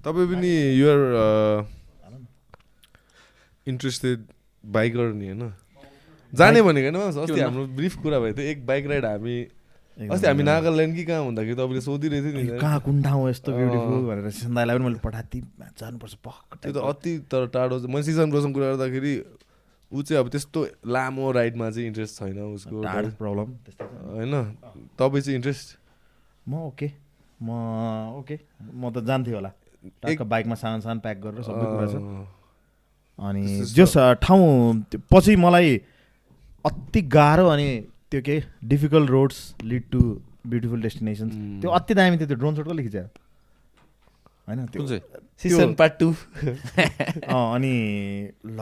तपाईँ 0.00 0.26
पनि 0.32 0.52
युआर 0.80 1.00
इन्ट्रेस्टेड 3.66 4.18
बाइकर 4.64 5.12
नि 5.12 5.26
होइन। 5.26 5.52
जाने 6.32 6.62
भनेको 6.62 6.98
होइन 6.98 7.20
अस्ति? 7.20 7.40
हाम्रो 7.40 7.66
ब्रिफ 7.76 7.94
कुरा 8.02 8.18
भएको 8.20 8.38
थियो 8.38 8.46
एक 8.50 8.66
बाइक 8.66 8.86
राइड 8.86 9.04
हामी 9.04 9.36
अस्ति 9.96 10.26
हामी 10.26 10.42
नागाल्यान्ड 10.42 10.94
कि 10.96 11.04
कहाँ 11.04 11.22
हुँदाखेरि 11.24 11.54
तपाईँले 11.54 11.80
सोधिरहेको 11.80 12.28
थियो 12.30 12.54
नि 12.54 12.60
कहाँ 12.60 12.80
कुन 12.80 13.02
ठाउँ 13.02 13.20
हो 13.20 13.28
यस्तो। 13.28 13.52
ब्युटिफुल 13.52 14.00
भनेर। 14.08 14.30
सिन्दाईलाई 14.30 14.76
पनि 14.76 14.84
मैले 14.84 14.98
पठाएको 15.04 15.28
थिएँ 15.28 15.44
जानुपर्छ 15.76 16.14
पक्क 16.24 16.56
त्यो 16.62 16.72
त 16.72 16.78
अति 16.80 17.12
तर 17.28 17.46
टाढो। 17.52 17.76
मैले 17.84 18.02
सिजन 18.04 18.30
ब्रोसँग 18.30 18.54
कुरा 18.54 18.66
गर्दाखेरि 18.70 19.12
ऊ 19.92 20.02
चाहिँ 20.02 20.22
अब 20.22 20.28
त्यस्तो 20.30 20.60
लामो 20.86 21.30
राइडमा 21.32 21.70
चाहिँ 21.70 21.86
इन्ट्रेस्ट 21.86 22.14
छैन 22.18 22.38
उसको। 22.54 22.80
प्रब्लम। 22.80 23.48
होइन 24.14 24.34
तपाईँ 24.96 25.22
चाहिँ 25.22 25.36
इन्ट्रेस्ट 25.36 25.68
म 26.46 26.52
ओके। 26.70 26.88
म 27.42 27.50
ओके। 28.18 28.36
म 28.62 28.90
त 28.94 29.04
जान्थेँ 29.04 29.34
होला। 29.34 29.50
बाइकमा 30.06 30.54
सानो 30.54 30.80
सानो 30.80 31.00
प्याक 31.00 31.18
गरेर 31.20 31.42
सबै 31.42 31.64
कुरा 31.66 31.86
छ। 31.90 31.96
अनि 33.28 33.60
जस 33.76 33.94
ठाउँ 34.22 34.84
पछि 35.12 35.36
मलाई 35.36 35.76
अति 36.64 37.02
गाह्रो 37.14 37.46
अनि 37.48 37.68
त्यो 38.10 38.20
के 38.22 38.42
difficult 38.64 39.10
roads 39.10 39.38
lead 39.64 39.82
to 39.92 40.00
beautiful 40.46 40.82
destinations. 40.82 41.32
त्यो 41.60 41.70
अति 41.70 41.94
दामी 41.94 42.16
थियो 42.16 42.26
त्यो 42.26 42.36
ड्रोन 42.36 42.54
सोट 42.56 42.68
कसले 42.68 42.82
होइन 44.48 44.66
त्यो 44.66 44.86
सिजन 45.42 45.74
पार्ट 45.74 45.92
टू 46.00 46.08
अँ, 46.10 47.54
अनि 47.54 47.74
ल 48.46 48.58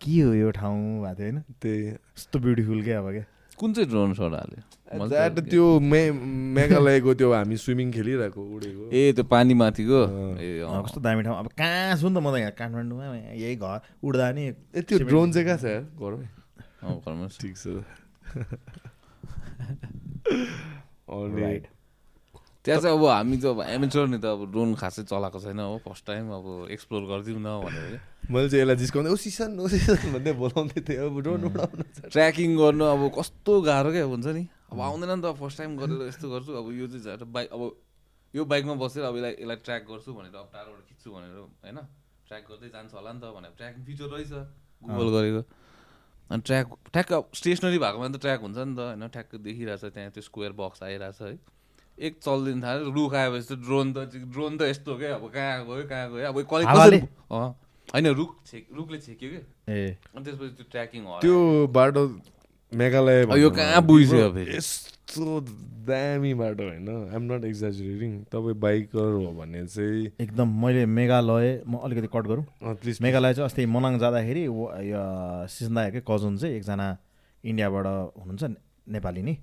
के 0.00 0.20
हो 0.20 0.32
यो 0.34 0.50
ठाउँ? 0.50 1.02
भएको 1.02 1.14
थियो 1.18 1.30
होइन? 1.30 1.42
त्यही। 1.62 1.86
यस्तो 1.88 2.38
ब्युटिफुल 2.38 2.82
क्या 2.84 2.98
अब 2.98 3.10
क्या? 3.12 3.24
कुन 3.62 3.72
चाहिँ 3.72 3.88
ड्रोन 3.88 4.12
सट 4.18 4.20
हाल्यो? 4.20 5.08
द्याट 5.08 5.38
त्यो 5.50 5.80
मे 5.80 6.10
मेघालयको 6.10 7.14
त्यो 7.14 7.32
हामी 7.32 7.56
स्विमिङ 7.56 7.92
खेलिरहेको 7.92 8.42
उडेको। 8.56 8.90
ए 8.90 9.12
त्यो 9.14 9.24
पानी 9.24 9.54
माथिको। 9.54 10.02
ए। 10.42 10.66
कस्तो 10.66 11.00
दामी 11.00 11.22
ठाउँ। 11.22 11.38
अब 11.38 11.46
कहाँ 11.54 11.96
छु 11.96 12.08
नि 12.08 12.14
त 12.14 12.18
म 12.18 12.34
त 12.34 12.38
यहाँ? 12.42 12.52
काठमाडौँमा 12.58 13.04
यहाँ 13.38 13.54
घर। 13.54 13.80
उड्दा 14.02 14.32
नि 14.34 14.42
ए 14.74 14.82
त्यो 14.82 14.98
ड्रोन 15.06 15.32
चाहिँ 15.32 15.46
कहाँ 15.46 15.58
छ 15.62 15.64
घरमै। 15.94 16.26
ठिक 17.38 17.56
छ. 17.56 17.68
त्यहाँ 22.64 22.80
चाहिँ 22.80 22.94
अब 22.94 23.04
हामी 23.04 23.36
त 23.42 23.44
अब 23.44 23.58
नि 23.82 24.18
त 24.22 24.24
अब 24.24 24.40
ड्रोन 24.54 24.74
खासै 24.78 25.02
चलाएको 25.10 25.38
छैन 25.42 25.58
हो 25.58 25.78
फर्स्ट 25.82 26.06
टाइम 26.06 26.30
अब 26.30 26.46
एक्सप्लोर 26.70 27.02
गरिदिउँ 27.10 27.42
न 27.42 27.58
भनेर। 27.58 27.98
मैले 28.30 28.48
चाहिँ 28.48 28.62
यसलाई 28.62 28.76
जिस्काउँदै 28.78 29.10
ओ 29.10 29.16
सिसन 29.18 29.58
ओ 29.58 29.66
सिसन 29.66 30.14
भन्दै 30.14 30.32
बोलाउँदै 30.38 30.80
थिएँ। 30.86 31.10
अब 31.10 31.16
ड्रोन 31.26 31.42
उडाउनु 31.50 31.84
ट्र्याकिङ 32.06 32.50
गर्नु 32.54 32.84
अब 32.86 33.02
कस्तो 33.18 33.52
गाह्रो 33.66 33.90
क्या 33.90 34.06
हुन्छ 34.06 34.26
नि। 34.38 34.42
अब 34.70 34.78
आउँदैन 34.78 35.10
नि 35.10 35.22
त 35.26 35.34
फर्स्ट 35.42 35.58
टाइम 35.58 35.70
गरेर 35.74 36.06
यस्तो 36.06 36.26
गर्छु। 36.30 36.52
अब 36.54 36.66
यो 36.70 36.86
चाहिँ 36.86 37.26
बाइक 37.26 37.48
अब 37.50 37.62
यो 38.34 38.42
बाइकमा 38.46 38.74
बसेर 38.78 39.02
अब 39.10 39.16
यसलाई 39.18 39.32
यसलाई 39.42 39.58
ट्र्याक 39.66 39.82
गर्छु 39.90 40.10
भनेर 40.14 40.34
अब 40.38 40.48
टाढोबाट 40.54 40.82
खिच्छु 40.86 41.08
भनेर 41.10 41.34
होइन? 41.66 41.78
ट्र्याक 42.30 42.44
गर्दै 42.46 42.68
जान्छ 42.70 42.94
होला 42.94 43.10
नि 43.12 43.20
त 43.20 43.24
भनेर। 43.36 43.52
ट्र्याकिङ 43.58 43.82
फिचर 43.90 44.06
रहेछ 44.14 44.32
गुगल 44.86 45.08
गरेको। 45.18 45.42
अनि 46.30 46.40
ट्र्याक 46.46 46.66
ठ्याक्क 46.94 47.10
स्टेसनरी 47.34 47.78
भएकोमा 47.82 48.06
त 48.08 48.16
ट्र्याक 48.22 48.40
हुन्छ 48.46 48.58
नि 48.70 48.74
त 48.78 48.80
होइन? 48.86 49.02
ठ्याक्क 49.10 49.30
देखिरहेछ 49.50 49.84
त्यहाँ 49.84 50.10
त्यो 50.14 50.22
स्क्वायर 50.30 50.52
बक्स 50.62 50.82
आइरहेछ 50.86 51.20
है। 51.26 51.34
एक 51.98 52.18
चल्दिन 52.22 52.62
थाल्यो 52.62 52.90
रुख 52.90 53.14
आएपछि 53.14 53.54
त 53.54 53.58
ड्रोन 53.60 53.92
त 53.92 53.98
ड्रोन 54.32 54.56
त 54.58 54.62
यस्तो 54.62 54.96
क्या 54.98 55.14
अब 55.14 55.24
कहाँ 55.34 55.64
गयो 55.66 55.82
कहाँ 55.88 56.06
गयो 56.12 56.26
अब 56.28 56.36
कसले 56.52 56.98
होइन 57.88 58.06
रुख 58.16 58.30
छेक 58.46 58.66
रुखले 58.74 58.98
छेक्यो 58.98 59.28
क्या। 59.30 59.74
ए। 59.74 59.96
अनि 60.16 60.24
त्यसपछि 60.24 60.54
त्यो 60.56 60.64
ट्र्याकिङ 60.70 61.02
हो 61.04 61.18
त्यो 61.20 61.38
बाटो 61.68 62.02
मेघालय 62.72 63.22
अब 63.22 63.36
यो 63.36 63.50
कहाँ 63.50 63.82
बुझ्यो? 63.84 64.26
यस्तो 64.48 65.40
दामी 65.84 66.32
बाटो 66.34 66.62
होइन। 66.64 66.88
आइम 67.12 67.22
नट 67.32 67.44
एक्जाजुरेटिङ 67.44 68.12
तपाईँ 68.32 68.54
बाइकर 68.56 69.12
हो 69.12 69.32
भने 69.34 69.66
चाहिँ 69.66 70.06
एकदम 70.20 70.48
मैले 70.64 70.86
मेघालय 70.88 71.62
म 71.68 71.76
अलिकति 71.84 72.08
कट 72.08 72.24
गरौँ। 72.26 72.44
प्लिज 72.80 72.98
मेघालय 73.02 73.34
चाहिँ 73.34 73.44
अस्ति 73.46 73.66
मनाङ 73.68 73.98
जाँदाखेरि 73.98 74.46
व- 74.48 74.72
यो 74.88 75.02
सिजन 75.48 75.74
दाइहरूकै 75.74 76.02
कजन 76.08 76.36
चाहिँ 76.38 76.54
एकजना 76.56 76.86
इन्डियाबाट 77.44 77.86
हुनुहुन्छ 78.16 78.42
ने- 78.44 78.58
नेपाली 78.88 79.22
नि। 79.22 79.36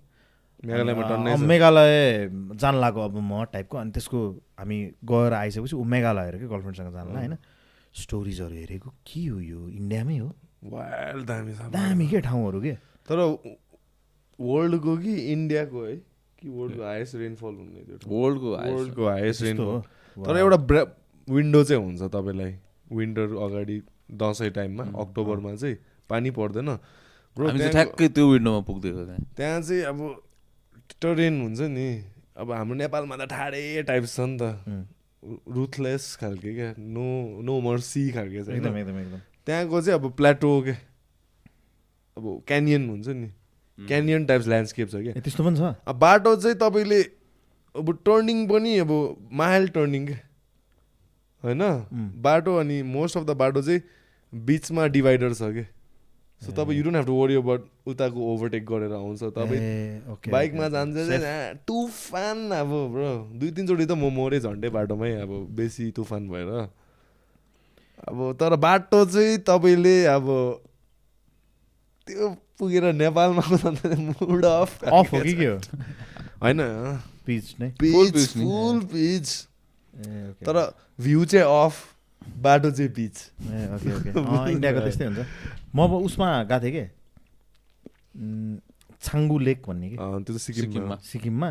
मेघालयमा। 0.66 1.36
मेघालय 1.48 2.30
जान 2.60 2.76
लाग्यो 2.76 3.02
अब 3.02 3.16
म 3.18 3.44
टाइपको 3.54 3.78
अनि 3.78 3.92
त्यसको 3.92 4.20
हामी 4.60 4.78
गएर 5.06 5.34
आइसकेपछि 5.34 5.76
ऊ 5.76 5.84
मेघालय 5.84 6.26
हेरेको 6.26 6.48
गर्लफ्रेन्डसँग 6.50 6.94
जानला 6.94 7.20
होइन? 7.20 7.36
स्टोरिजहरू 7.96 8.56
हेरेको 8.56 8.90
के 9.08 9.26
हो 9.28 9.40
यो? 9.40 9.68
इन्डियामै 9.70 10.18
हो? 10.18 10.30
दामी 11.26 11.52
दामी 11.72 12.08
के 12.08 12.20
ठाउँहरू 12.22 12.62
के? 12.62 12.74
तर 13.08 13.18
वर्ल्डको 14.40 14.98
कि 14.98 15.14
इन्डियाको 15.32 15.86
है 15.86 15.96
कि 16.40 16.50
वर्ल्डको 16.50 16.84
हाइएस्ट 16.84 17.16
रेनफल 17.16 17.54
हुने 17.56 17.82
त्यो? 17.88 17.98
वर्ल्डको 18.08 18.50
वर्ल्डको 18.52 19.08
हाइएस्ट 19.08 19.42
रेनफल 19.44 19.82
तर 20.18 20.38
एउटा 20.38 20.58
ब्रा 20.70 20.84
विन्डो 21.28 21.64
चाहिँ 21.64 21.84
हुन्छ 21.84 22.02
तपाईँलाई। 22.14 22.56
विन्टर 22.92 23.36
अगाडि 23.48 23.82
दसैँ 24.12 24.50
टाइममा 24.52 24.84
अक्टोबरमा 25.02 25.56
चाहिँ 25.56 25.76
पानी 26.10 26.30
पर्दैन। 26.38 26.78
ठ्याक्कै 27.38 28.08
त्यो 28.10 28.32
विन्डोमा 28.32 28.62
त्यहाँ। 28.68 29.18
त्यहाँ 29.38 29.62
चाहिँ 29.62 29.84
अब 29.84 30.00
टरेन 31.02 31.42
हुन्छ 31.42 31.60
नि। 31.62 31.88
अब 32.38 32.52
हाम्रो 32.52 32.76
नेपालमा 32.76 33.16
त 33.18 33.30
ठाडै 33.30 33.84
टाइप 33.84 34.06
छ 34.06 34.20
नि 34.20 34.38
त। 34.42 34.88
रुथलेस 35.48 36.16
खालके 36.16 36.54
क्या। 36.56 36.74
नो 36.80 37.42
नो 37.42 37.60
मर्सी 37.62 38.12
खालके 38.12 38.44
छ। 38.44 38.50
एकदम 38.50 38.72
होइन 38.72 38.88
एकदम 38.88 39.00
एकदम। 39.00 39.20
त्यहाँको 39.46 39.82
चाहिँ 39.82 40.00
अब 40.00 40.12
प्लाटो 40.14 40.62
क्या। 40.62 40.78
अब 42.18 42.44
क्यानियन 42.48 42.90
हुन्छ 42.90 43.08
नि। 43.08 43.30
क्यानियन 43.78 44.26
टाइप्स 44.26 44.48
ल्यान्डस्केप 44.48 44.90
छ 44.90 44.96
क्या। 44.96 45.14
त्यस्तो 45.22 45.44
पनि 45.44 45.58
छ? 45.58 45.76
अब 45.88 45.96
बाटो 46.00 46.36
चाहिँ 46.36 46.58
तपाईँले 46.58 47.02
अब 47.76 47.92
टर्निङ 48.06 48.48
पनि 48.48 48.78
अब 48.80 48.92
माइल्ड 49.32 49.72
टर्निङ 49.72 50.08
के 50.08 50.18
होइन? 51.44 51.62
बाटो 52.22 52.56
अनि 52.56 52.82
मोस्ट 52.84 53.18
अफ 53.18 53.24
द 53.24 53.32
बाटो 53.40 53.62
चाहिँ 53.62 53.82
बिचमा 54.34 54.88
डिभाइडर 54.88 55.34
छ 55.34 55.42
कि 55.42 55.64
सो 56.42 56.52
तपाईँ 56.56 56.78
you 56.78 56.84
don't 56.84 56.96
have 56.98 57.06
to 57.06 57.14
worry 57.14 57.36
about 57.36 57.62
उताको 57.88 58.20
ओभरटेक 58.34 58.64
गरेर 58.66 58.94
आउँछ। 58.96 59.24
तपाईँ 59.38 60.32
बाइकमा 60.32 60.68
जान्छ 60.76 60.98
तुफान 61.68 62.38
अब 62.60 62.70
ब्रो 62.94 63.10
दुई 63.40 63.52
तिनचोटि 63.52 63.86
त 63.86 63.92
म 63.92 64.10
मरेँ 64.18 64.40
झन्डै 64.40 64.70
बाटोमै 64.72 65.12
अब 65.22 65.32
बेसी 65.58 65.92
तुफान 65.98 66.28
भएर। 66.30 66.50
अब 68.08 68.18
तर 68.40 68.56
बाटो 68.56 69.04
चाहिँ 69.06 69.38
तपाईँले 69.44 69.96
अब 70.16 70.26
त्यो 72.08 72.30
पुगेर 72.60 72.92
नेपालमा 72.94 73.44
मुड 74.24 74.46
अफ 74.46 74.84
अफ 74.84 75.14
हो 75.14 75.20
कि 75.22 75.34
के 75.36 75.46
हो? 75.46 75.58
होइन। 76.44 76.60
पिच 77.28 77.46
नै। 77.60 77.70
फुल 77.76 78.80
पिच 78.92 79.28
तर 80.48 80.56
भ्यू 81.02 81.26
चाहिँ 81.26 81.46
अफ 81.66 81.76
बाटो 82.44 82.72
चाहिँ 82.72 82.92
पिच 82.96 83.16
ए 83.52 83.68
ओके 83.76 83.90
ओके 83.98 84.10
अँ, 84.20 84.50
इन्डियाको 84.52 84.80
त्यस्तै 84.80 85.06
हुन्छ। 85.06 85.26
म 85.76 85.78
अब 85.84 85.92
उसमा 85.94 86.28
गएको 86.44 86.64
थिएँ 86.64 86.74
कि? 86.74 86.86
छाङ्गु 89.02 89.38
लेक 89.40 89.60
भन्ने 89.68 89.90
कि? 89.90 89.96
अँ, 89.96 90.24
त्यो 90.24 90.36
त 90.36 90.40
सिक्किममा 90.40 90.96
सिक्किममा। 91.04 91.50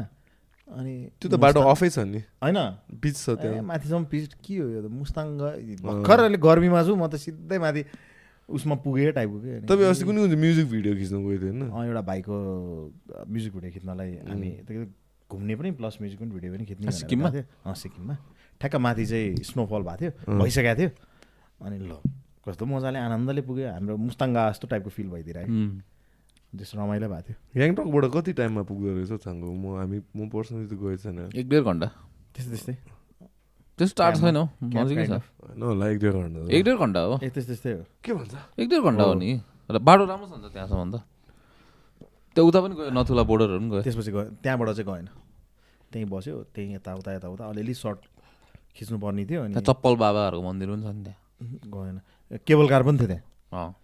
अनि 0.69 0.95
त्यो 1.21 1.29
त 1.31 1.35
बाटो 1.41 1.61
अफै 1.65 1.89
छ 1.89 1.99
नि। 2.05 2.21
होइन। 2.45 2.59
पिच 3.01 3.17
छ 3.17 3.29
ए, 3.29 3.35
त्यहाँ 3.41 3.63
माथिसम्म 3.65 4.05
पिच 4.05 4.35
के 4.45 4.55
हो 4.59 4.69
यो 4.69 4.81
त? 4.85 4.87
मुस्ताङ 4.93 5.27
भर्खर 5.81 6.19
अहिले 6.21 6.39
गर्मीमा 6.39 6.81
छु 6.85 6.93
म 6.97 7.09
त 7.09 7.17
सिधै 7.17 7.59
माथि 7.59 7.85
उसमा 8.49 8.75
पुगेँ 8.85 9.13
टाइपको 9.13 9.39
के 9.41 9.51
अनि- 9.57 9.69
तपाईँ 9.69 9.89
अस्ति 9.89 10.05
कुनै 10.05 10.37
म्युजिक 10.37 10.67
भिडियो 10.69 10.93
खिच्नु 10.97 11.19
गएको 11.25 11.41
थियो 11.41 11.53
होइन? 11.53 11.71
अँ, 11.73 11.85
एउटा 11.89 12.03
भाइको 12.05 12.35
म्युजिक 13.29 13.53
भिडियो 13.55 13.71
खिच्नलाई 13.73 14.11
हामी 14.29 14.51
त्यो 14.69 14.85
घुम्ने 15.31 15.55
पनि 15.57 15.71
प्लस 15.73 15.95
म्युजिक 16.01 16.19
पनि 16.21 16.31
भिडियो 16.31 16.51
पनि 16.53 16.65
खिच्ने 16.65 16.93
सिक्किममा? 16.93 17.29
थियो। 17.33 17.45
अँ 17.65 17.75
सिक्किममा। 17.75 18.15
ठ्याक्क 18.61 18.77
माथि 18.77 19.05
चाहिँ 19.07 19.37
स्नोफल 19.45 19.83
भएको 19.89 19.97
थियो 19.97 20.39
भइसकेको 20.39 20.75
थियो। 20.77 20.91
अनि 21.61 21.77
ल। 21.79 21.93
कस्तो 22.49 22.65
मजाले 22.65 22.99
आनन्दले 22.99 23.43
पुग्यो। 23.45 23.69
हाम्रो 23.77 23.95
मुस्ताङ्गा 24.09 24.43
जस्तो 24.57 24.67
टाइपको 24.73 24.91
फिल 24.91 25.09
भइदिरहेको. 25.13 25.53
त्यस्तो 26.49 26.75
रमाइलो 26.81 27.07
भएको 27.13 27.23
थियो। 27.29 27.37
ग्याङटकबाट 27.53 28.05
कति 28.09 28.33
टाइममा 28.41 28.63
पुग्दो 28.65 28.89
रहेछ 28.97 29.11
हौ 29.13 29.19
छाङ्गो? 29.21 29.49
म 29.53 29.65
हामी 29.85 29.99
म 30.17 30.21
पर्सनली 30.33 30.67
त 30.73 30.75
गएको 30.81 30.97
छैन। 30.97 31.19
एक 31.37 31.47
डेढ 31.49 31.63
घन्टा। 31.69 31.89
त्यस्तै 32.33 32.51
त्यस्तै। 32.57 32.75
त्यस्तो 33.77 33.97
टाढो 34.01 34.19
छैन 34.25 34.37
हौ। 34.41 34.47
नजिकै 34.65 35.07
छ। 35.13 35.15
होला 35.61 35.85
एक 35.93 35.99
डेढ 36.01 36.15
घन्टा 36.17 36.39
एक 36.49 36.63
डेढ 36.65 36.77
घन्टा 36.81 37.01
हो। 37.05 37.15
ए 37.21 37.29
त्यस्तै 37.29 37.53
त्यस्तै 37.53 37.73
हो। 37.77 37.83
के 38.01 38.11
भन्छ? 38.17 38.35
एक 38.59 38.67
डेढ 38.73 38.81
घन्टा 38.81 39.05
हो 39.05 39.15
नि। 39.21 39.29
र 39.69 39.77
बाटो 39.77 40.05
राम्रो 40.09 40.27
छ 40.27 40.33
नि 40.41 40.49
त 40.49 40.53
त्यहाँसम्म 40.57 40.89
त। 40.89 40.97
त्यो 42.33 42.43
उता 42.49 42.59
पनि 42.65 42.75
गयो 42.81 42.91
नथुला 42.97 43.23
बोर्डरहरू 43.29 43.61
पनि 43.61 43.69
गयो। 43.69 43.83
त्यसपछि 43.85 44.11
गयो। 44.17 44.25
त्यहाँबाट 44.41 44.69
चाहिँ 44.73 44.89
गएन। 44.89 45.07
त्यहीँ 45.93 46.09
बस्यो 46.09 46.35
त्यहीँ 46.49 46.81
यताउता 46.81 47.11
यताउता। 47.13 47.45
अलिअलि 47.45 47.75
सर्ट 47.77 48.01
खिच्नु 48.73 48.97
पर्ने 48.97 49.23
थियो 49.29 49.41
अनि 49.45 49.53
चप्पल 49.61 49.95
बाबाहरूको 50.01 50.43
मन्दिर 50.49 50.69
पनि 50.73 50.83
छ 50.83 50.89
नि 50.97 51.03
त्यहाँ। 51.05 51.21
गएन। 51.69 51.97
केबल 52.31 52.67
कार 52.69 52.83
पनि 52.83 52.99
थियो 52.99 53.09
त्यहाँ। 53.09 53.25
अँ। 53.53 53.75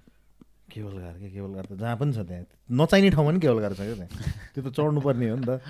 केबल 0.72 0.94
कार 1.00 1.14
के 1.18 1.28
केबल 1.30 1.52
कार 1.54 1.64
त 1.64 1.72
जहाँ 1.80 1.96
पनि 1.96 2.12
छ 2.12 2.18
त्यहाँ। 2.28 2.44
नचाहिने 2.72 3.10
ठाउँमा 3.10 3.30
पनि 3.30 3.40
केबल 3.40 3.60
कार 3.64 3.72
छ 3.72 3.80
क्या 3.80 3.94
त्यहाँ। 3.94 4.10
त्यो 4.54 4.60
त 4.62 4.68
चढ्नु 4.74 5.00
पर्ने 5.00 5.28
हो 5.30 5.36
नि 5.36 5.46
त। 5.48 5.60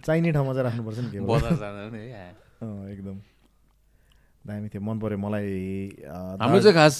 चाहिने 0.00 0.32
ठाउँमा 0.32 0.52
चाहिँ 0.52 0.64
राख्नुपर्छ 0.64 0.98
नि 0.98 1.08
केबल। 1.12 1.26
बजार 1.26 1.54
जाँदा 1.56 1.82
पनि 1.88 1.98
है। 1.98 2.28
अँ, 2.62 2.88
एकदम। 2.92 3.16
दामी 4.46 4.68
थियो 4.72 4.80
मन 4.80 4.96
पऱ्यो 5.02 5.18
मलाई 5.18 5.50
अँ, 6.06 6.36
हाम्रो 6.40 6.60
चाहिँ 6.62 6.76
खास 6.76 6.94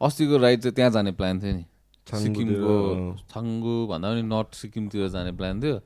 अस्तिको 0.00 0.36
राइड 0.36 0.58
चाहिँ 0.60 0.74
त्यहाँ 0.74 0.90
जाने 0.90 1.12
प्लान 1.16 1.40
थियो 1.40 1.52
नि। 1.56 1.64
सिक्किमको। 2.08 2.74
छाङ्गु 3.30 3.74
भन्दा 3.88 4.06
पनि 4.08 4.22
नर्थ 4.28 4.50
सिक्किमतिर 4.54 5.08
जाने 5.12 5.32
प्लान 5.32 5.60
थियो। 5.62 5.76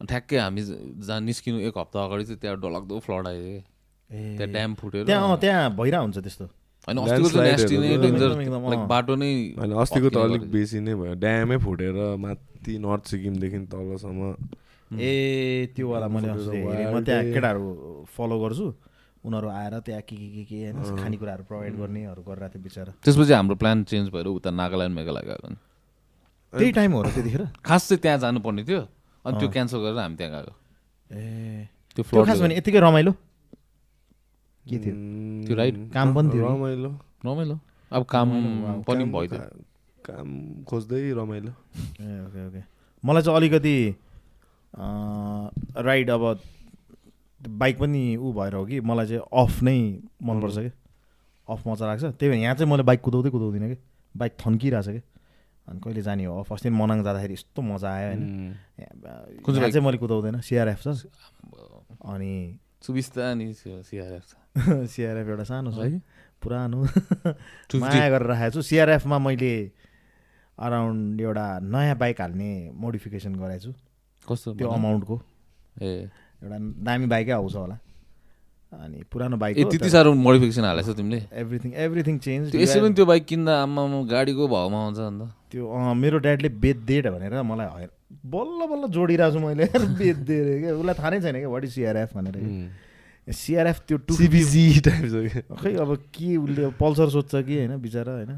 अनि 0.00 0.06
ठ्याक्कै 0.06 0.36
हामी 0.36 0.62
जहाँ 1.04 1.20
निस्किनु 1.20 1.58
एक 1.68 1.74
हप्ता 1.76 1.98
अगाडि 2.04 2.24
चाहिँ 2.24 2.40
त्यहाँ 2.40 2.56
डलाग्दो 2.60 2.98
फ्लड 3.04 3.26
आयो। 3.28 3.44
ए, 3.44 4.36
त्यहाँ 4.36 4.52
ड्याम 4.52 4.74
फुटेर। 4.80 5.04
त्यहाँ 5.04 5.36
त्यहाँ 5.40 5.64
भइरहेको 5.76 6.04
हुन्छ 6.04 6.18
त्यस्तो। 6.18 6.46
होइन 6.86 6.96
अस्तिको। 7.00 8.86
बाटो 8.86 9.12
नै 9.16 9.30
होइन 9.58 9.72
त 10.10 10.16
अलिक 10.16 10.42
बेसी 10.50 10.78
नै 10.80 10.94
भयो। 10.94 11.14
ड्यामै 11.20 11.56
फुटेर 11.64 11.96
माथि 12.16 12.72
नर्थ 12.78 13.04
सिक्किमदेखि 13.10 13.58
तलसम्म। 13.72 14.22
ए 14.90 15.72
त्योवाला 15.76 16.06
मैले 16.08 16.28
फुटेर 16.28 16.40
अस्ति 16.40 16.56
हेरेँ। 16.56 16.94
म 16.94 16.96
त्यहाँ। 17.04 17.22
केटाहरू 17.34 17.66
फलो 18.10 18.36
गर्छु। 18.42 18.66
उनीहरू 19.20 19.48
आएर 19.52 19.74
त्यहाँ 19.84 20.02
के 20.08 20.16
के 20.16 20.28
के 20.32 20.44
के 20.48 20.58
होइन 20.72 20.96
खानेकुराहरू 20.96 21.42
प्रोभाइड 21.44 21.74
गर्नेहरू 21.76 22.22
गरिरहेको 22.24 22.56
थियो 22.56 22.64
बिचरा। 22.64 22.92
त्यसपछि 23.04 23.32
हाम्रो 23.36 23.54
प्लान 23.60 23.84
चेन्ज 23.84 24.08
भएर 24.10 24.26
उता 24.32 24.50
नागाल्यान्ड 24.50 24.94
मेघालय 24.96 25.24
गएको 25.28 25.48
नि 25.52 25.58
त्यही 26.52 26.72
टाइम 26.72 26.90
हो 26.92 27.00
र 27.04 27.08
त्यतिखेर? 27.14 27.42
खास 27.60 27.82
चाहिँ 27.88 28.00
त्यहाँ 28.00 28.18
जानुपर्ने 28.18 28.62
थियो। 28.64 28.82
अनि 29.24 29.34
त्यो 29.38 29.48
क्यान्सल 29.52 29.78
गरेर 29.84 30.00
हामी 30.00 30.16
त्यहाँ 30.16 30.32
गएको। 30.34 30.52
ए। 31.12 31.68
त्यो 31.94 32.02
त्यो 32.02 32.24
खास 32.24 32.40
भने 32.40 32.56
यतिकै 32.56 32.80
रमाइलो? 32.80 33.12
के 34.66 34.78
थियो? 34.78 34.94
त्यो 35.46 35.56
राइड 35.56 35.90
काम 35.92 36.14
पनि 36.14 36.28
थियो 36.30 36.42
नि। 36.42 36.54
रमाइलो। 36.54 36.90
रमाइलो। 37.26 37.58
अब 37.90 38.02
काम 38.04 38.28
पनि 38.86 39.04
भइदियो 39.04 39.40
काम 40.04 40.28
खोज्दै 40.68 41.12
रमाइलो। 41.12 41.52
ए 42.00 42.10
ओके 42.26 42.46
ओके। 42.48 42.62
मलाई 43.04 43.22
चाहिँ 43.22 43.36
अलिकति 43.36 43.76
अँ, 44.70 45.50
राइड 45.76 46.10
अब 46.10 46.40
बाइक 47.40 47.78
पनि 47.78 48.16
ऊ 48.16 48.32
भएर 48.32 48.54
हो 48.54 48.64
कि 48.66 48.80
मलाई 48.80 49.06
चाहिँ 49.06 49.22
अफ 49.42 49.62
नै 49.62 49.78
मनपर्छ 50.22 50.58
कि 50.58 50.70
अफ 51.48 51.66
मजा 51.66 51.86
लाग्छ। 51.86 52.04
त्यही 52.04 52.30
भएर 52.30 52.40
यहाँ 52.42 52.54
चाहिँ 52.54 52.70
मैले 52.70 52.82
बाइक 52.82 53.00
कुदाउँदै 53.00 53.30
कुदाउँदिनँ 53.30 53.68
कि 53.68 53.78
बाइक 54.14 54.32
थन्किरहेछ 54.40 54.88
कि 54.88 55.02
अनि 55.68 55.80
कहिले 55.80 56.02
जाने 56.02 56.24
हो 56.24 56.38
अफ? 56.40 56.52
अस्ति 56.52 56.70
मनाङ 56.70 57.02
जाँदाखेरि 57.04 57.34
यस्तो 57.34 57.62
मजा 57.62 57.90
आयो 57.90 58.08
होइन। 58.08 58.54
चाहिँ 59.70 59.84
मैले 59.86 59.98
कुदाउँदैन। 59.98 60.40
सिआरएफ 60.40 60.80
छ। 60.82 61.06
अनि 62.06 62.58
सुबिस्ता 62.82 63.34
नि 63.34 63.52
सिआरएफ 63.54 64.24
छ। 64.26 64.34
सिआरएफ 64.92 65.28
एउटा 65.28 65.44
सानो 65.44 65.70
छ 65.72 65.78
है 65.78 66.00
पुरानो। 66.42 66.78
250 66.84 67.80
माया 67.80 68.08
गरेर 68.10 68.26
राखेको 68.28 68.50
छु। 68.54 68.62
सिआरएफमा 68.62 69.18
मैले 69.18 69.52
अराउन्ड 70.58 71.20
एउटा 71.20 71.46
नयाँ 71.62 71.96
बाइक 71.96 72.20
हाल्ने 72.20 72.50
मोडिफिकेसन 72.74 73.34
गराएको 73.36 73.62
छु। 73.64 73.72
कस्तो 74.26 74.54
त्यो? 74.54 74.68
अमाउन्टको। 74.68 75.16
ए। 75.82 76.08
एउटा 76.42 76.58
दामी 76.58 77.06
बाइकै 77.06 77.32
आउँछ 77.32 77.54
होला। 77.56 77.76
अनि 78.72 79.02
पुरानो 79.12 79.36
बाइक 79.36 79.58
ए 79.58 79.64
त्यति 79.70 79.90
साह्रो 79.90 80.14
मोडिफिकेसन 80.14 80.64
हालेछौ 80.64 80.92
तिमीले? 80.94 81.20
एभ्रिथिङ 81.42 81.70
एभ्रिथिङ 81.86 82.18
चेन्ज 82.18 82.54
यसै 82.56 82.80
पनि 82.80 82.94
त्यो 82.94 83.06
बाइक 83.06 83.24
किन्दा 83.26 83.52
आम्मा 83.62 83.82
गाडीको 84.10 84.48
भाउमा 84.48 84.78
आउँछ 84.84 84.98
अन्त। 84.98 85.22
त्यो 85.50 85.94
मेरो 86.02 86.18
ड्याडले 86.26 86.48
बेच्दे 86.64 87.00
भनेर 87.10 87.42
मलाई 87.42 87.66
हयर 87.78 87.90
बल्ल 88.34 88.60
बल्ल 88.70 88.84
जोडिरहेको 88.94 89.34
छु 89.34 89.40
मैले। 89.46 89.66
बेच्दे 89.98 90.34
अरे 90.42 90.54
क्या 90.60 90.74
उसलाई 90.78 90.94
थाहा 90.98 91.10
नै 91.10 91.20
छैन 91.20 91.36
क्या 91.42 91.50
वाट 91.50 91.64
इज 91.64 91.72
सिआरएफ 91.74 92.14
भनेर 92.16 92.36
सिआरएफ 93.28 93.78
त्यो 93.86 93.96
टु 94.08 94.14
सिबिजी 94.14 94.80
टाइप 94.80 95.04
छ 95.04 95.14
कि 95.24 95.40
खै 95.54 95.74
अब 95.76 95.90
के 96.14 96.36
उसले 96.36 96.68
पल्सर 96.76 97.08
सोध्छ 97.10 97.32
कि 97.46 97.54
होइन 97.56 97.76
बिचरा 97.78 98.12
होइन? 98.12 98.32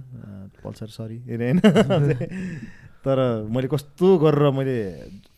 पल्सर 0.65 0.89
सरी 0.89 1.19
होइन? 1.29 1.59
तर 3.05 3.19
मैले 3.51 3.69
कस्तो 3.69 4.07
गरेर 4.19 4.51
मैले 4.53 4.77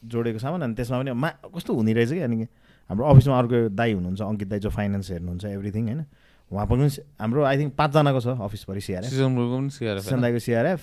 जोडेको 0.04 0.38
सामान 0.38 0.62
अनि 0.62 0.74
त्यसमा 0.74 0.98
पनि 1.00 1.12
मा 1.14 1.28
कस्तो 1.54 1.70
हुने 1.74 1.92
रहेछ 1.92 2.10
कि 2.12 2.20
अनि 2.20 2.36
हाम्रो 2.90 3.04
अफिसमा 3.06 3.38
अर्को 3.38 3.58
दाई 3.72 3.92
हुनुहुन्छ 3.92 4.20
अङ्कित 4.22 4.48
दाई 4.48 4.58
जो 4.60 4.70
फाइनेन्स 4.70 5.10
हेर्नुहुन्छ 5.10 5.44
एभ्रिथिङ 5.46 5.84
होइन? 5.84 6.04
उहाँ 6.50 6.66
पनि 6.66 6.88
हाम्रो 7.20 7.42
आई 7.44 7.56
थिङ्क 7.58 7.72
पाँचजनाको 7.74 8.20
छ 8.20 8.28
अफिसभरि 8.42 8.80
सिआरएफ 8.80 9.10
सिसन 10.04 10.20
दाईको 10.20 10.38
सिआरएफ 10.38 10.80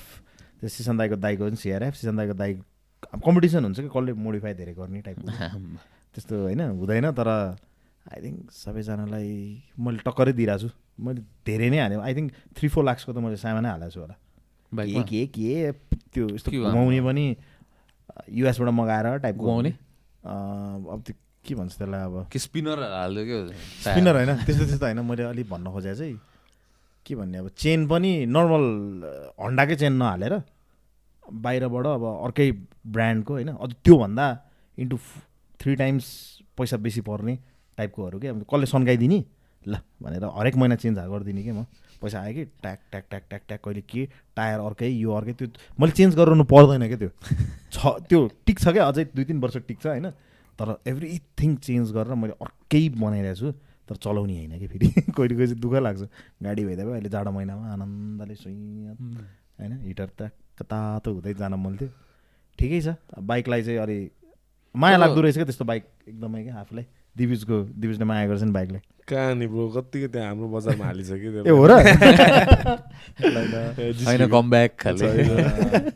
त्यो 0.60 0.70
सिसन 0.70 0.98
दाईको 0.98 1.16
दाईको 1.18 1.44
पनि 1.46 1.56
सिआरएफ 1.58 1.94
सिसन 1.96 2.16
दाईको 2.18 2.34
दाई 2.34 2.54
कम्पिटिसन 3.20 3.62
हुन्छ 3.64 3.80
कि 3.80 3.90
कसले 3.90 4.14
मोडिफाई 4.16 4.54
धेरै 4.54 4.74
गर्ने 4.74 5.02
टाइपको 5.02 5.28
त्यस्तो 6.16 6.36
होइन 6.44 6.62
हुँदैन 6.80 7.12
तर 7.14 7.30
आई 8.10 8.18
थिङ्क 8.22 8.52
सबैजनालाई 8.52 9.30
मैले 9.78 9.98
टक्करै 10.08 10.34
दिइरहेको 10.34 10.68
छु 10.68 10.70
मैले 11.06 11.22
धेरै 11.46 11.70
नै 11.70 11.80
हालेँ। 11.86 12.02
आई 12.02 12.14
थिङ्क 12.18 12.30
थ्री 12.58 12.68
फोर 12.74 12.84
लाक्सको 12.90 13.14
त 13.14 13.18
मैले 13.22 13.38
सामानै 13.38 13.70
हालेको 13.70 13.92
छु 13.94 14.00
होला। 14.02 14.16
के 14.16 14.76
बाइकमा 14.76 15.04
के 15.06 15.22
के 15.36 15.72
त्यो 16.14 16.26
यस्तो? 16.36 16.50
घुमाउने 16.52 17.02
पनि 17.06 17.26
युएसबाट 18.32 18.70
मगाएर 18.70 19.08
टाइपको 19.22 19.46
घुमाउने? 19.46 19.72
अब 20.26 21.00
त्यो 21.06 21.16
के 21.46 21.54
भन्छ 21.56 21.74
त्यसलाई 21.78 22.02
अब? 22.06 22.16
के 22.32 22.40
स्पिनर 22.40 22.78
हाल्यो 22.82 23.24
क्या 23.26 23.40
स्पिनर 23.86 24.14
होइन। 24.18 24.32
त्यस्तो 24.46 24.66
त्यस्तो 24.66 24.86
होइन। 24.86 25.00
मैले 25.06 25.24
अलिक 25.30 25.50
भन्न 25.50 25.68
खोजेँ 25.72 25.96
चाहिँ 25.96 26.18
के 27.06 27.16
भन्ने 27.16 27.38
अब 27.38 27.48
चेन 27.58 27.88
पनि 27.90 28.12
नर्मल 28.30 28.66
हन्डाकै 29.42 29.76
चेन 29.82 29.94
नहालेर 30.02 30.34
बाहिरबाट 31.24 31.86
अब 31.86 32.04
अर्कै 32.26 32.48
ब्रान्डको 32.94 33.34
होइन। 33.34 33.50
अझ 33.58 33.72
त्योभन्दा 33.86 34.26
इन्टु 34.78 34.98
थ्री 35.60 35.76
टाइम्स 35.76 36.06
पैसा 36.58 36.78
बेसी 36.78 37.02
पर्ने। 37.02 37.34
टाइपकोहरू 37.78 38.20
के? 38.20 38.28
अब 38.28 38.44
कसले 38.44 38.66
सन्काइदिने 38.66 39.24
ल 39.68 39.78
भनेर 40.02 40.26
हरेक 40.26 40.56
महिना 40.56 40.76
चेन्ज 40.76 40.98
गरिदिने 40.98 41.44
कि 41.44 41.52
म? 41.52 41.66
पैसा 42.02 42.22
आयो 42.22 42.34
कि? 42.34 42.44
ट्याक 42.46 42.80
ट्याक 42.92 43.06
ट्याक 43.10 43.24
ट्याक 43.30 43.42
ट्याक 43.48 43.62
कहिले 43.66 43.82
के? 43.82 44.06
टायर 44.36 44.60
अर्कै 44.60 44.90
यो 44.90 45.12
अर्कै 45.14 45.34
त्यो 45.34 45.48
मैले 45.80 45.92
चेन्ज 45.92 46.16
गराउनु 46.16 46.44
पर्दैन 46.44 46.88
क्या 46.88 46.98
त्यो? 46.98 47.10
छ 47.72 47.78
त्यो 48.10 48.20
टिक्छ 48.46 48.68
क्या? 48.68 48.86
अझै 48.88 49.04
दुई 49.16 49.24
तिन 49.26 49.40
वर्ष 49.40 49.58
टिक्छ 49.58 49.88
होइन? 49.88 50.10
तर 50.60 50.78
एभ्रिथिङ 50.88 51.56
चेन्ज 51.56 51.92
गरेर 51.92 52.14
मैले 52.14 52.34
अर्कै 52.42 52.90
बनाइरहेको 52.90 53.36
छु। 53.36 53.52
तर 53.90 53.96
चलाउने 53.96 54.36
होइन 54.38 54.60
कि 54.60 54.68
फेरि? 54.68 54.88
कहिले 55.18 55.36
कहिले 55.36 55.56
दुःख 55.56 55.74
लाग्छ। 55.74 56.02
गाडी 56.44 56.66
भइदियो 56.66 56.86
भए 56.88 56.94
अहिले 56.94 57.10
जाडो 57.10 57.32
महिनामा 57.32 57.74
आनन्दले 57.74 58.36
सुइँ 58.36 58.96
होइन? 59.60 59.74
हिटर 59.86 60.10
त 60.18 60.32
तातो 60.62 61.14
हुँदै 61.14 61.34
जान 61.34 61.54
मन 61.54 61.78
थियो। 61.78 61.90
ठिकै 62.60 62.82
छ। 62.82 62.96
बाइकलाई 63.20 63.62
चाहिँ 63.64 63.80
अलि 63.80 63.98
माया 64.76 64.98
लाग्दो 64.98 65.22
रहेछ 65.22 65.36
क्या? 65.36 65.46
त्यस्तो 65.46 65.66
बाइक 65.66 65.84
एकदमै 66.08 66.44
क्या 66.44 66.56
आफूलाई। 66.56 66.86
दिविजको 67.18 67.64
दिविजले 67.76 68.06
माया 68.06 68.28
गर्छ 68.28 68.44
नि 68.44 68.52
बाइकलाई 68.52 68.82
कहाँ 69.08 69.36
नि 69.36 69.48
ब्रो 69.48 69.70
कतिको 69.70 70.08
त्यहाँ 70.08 70.28
हाम्रो 70.28 70.48
बजारमा 70.48 70.86
हालिसक्यो 70.86 71.44
ए 71.44 71.52
हो 71.52 71.68
र? 71.68 71.72
होइन 74.08 74.28
कम 74.30 74.50
ब्याक 74.50 74.76
खाले। 74.80 75.08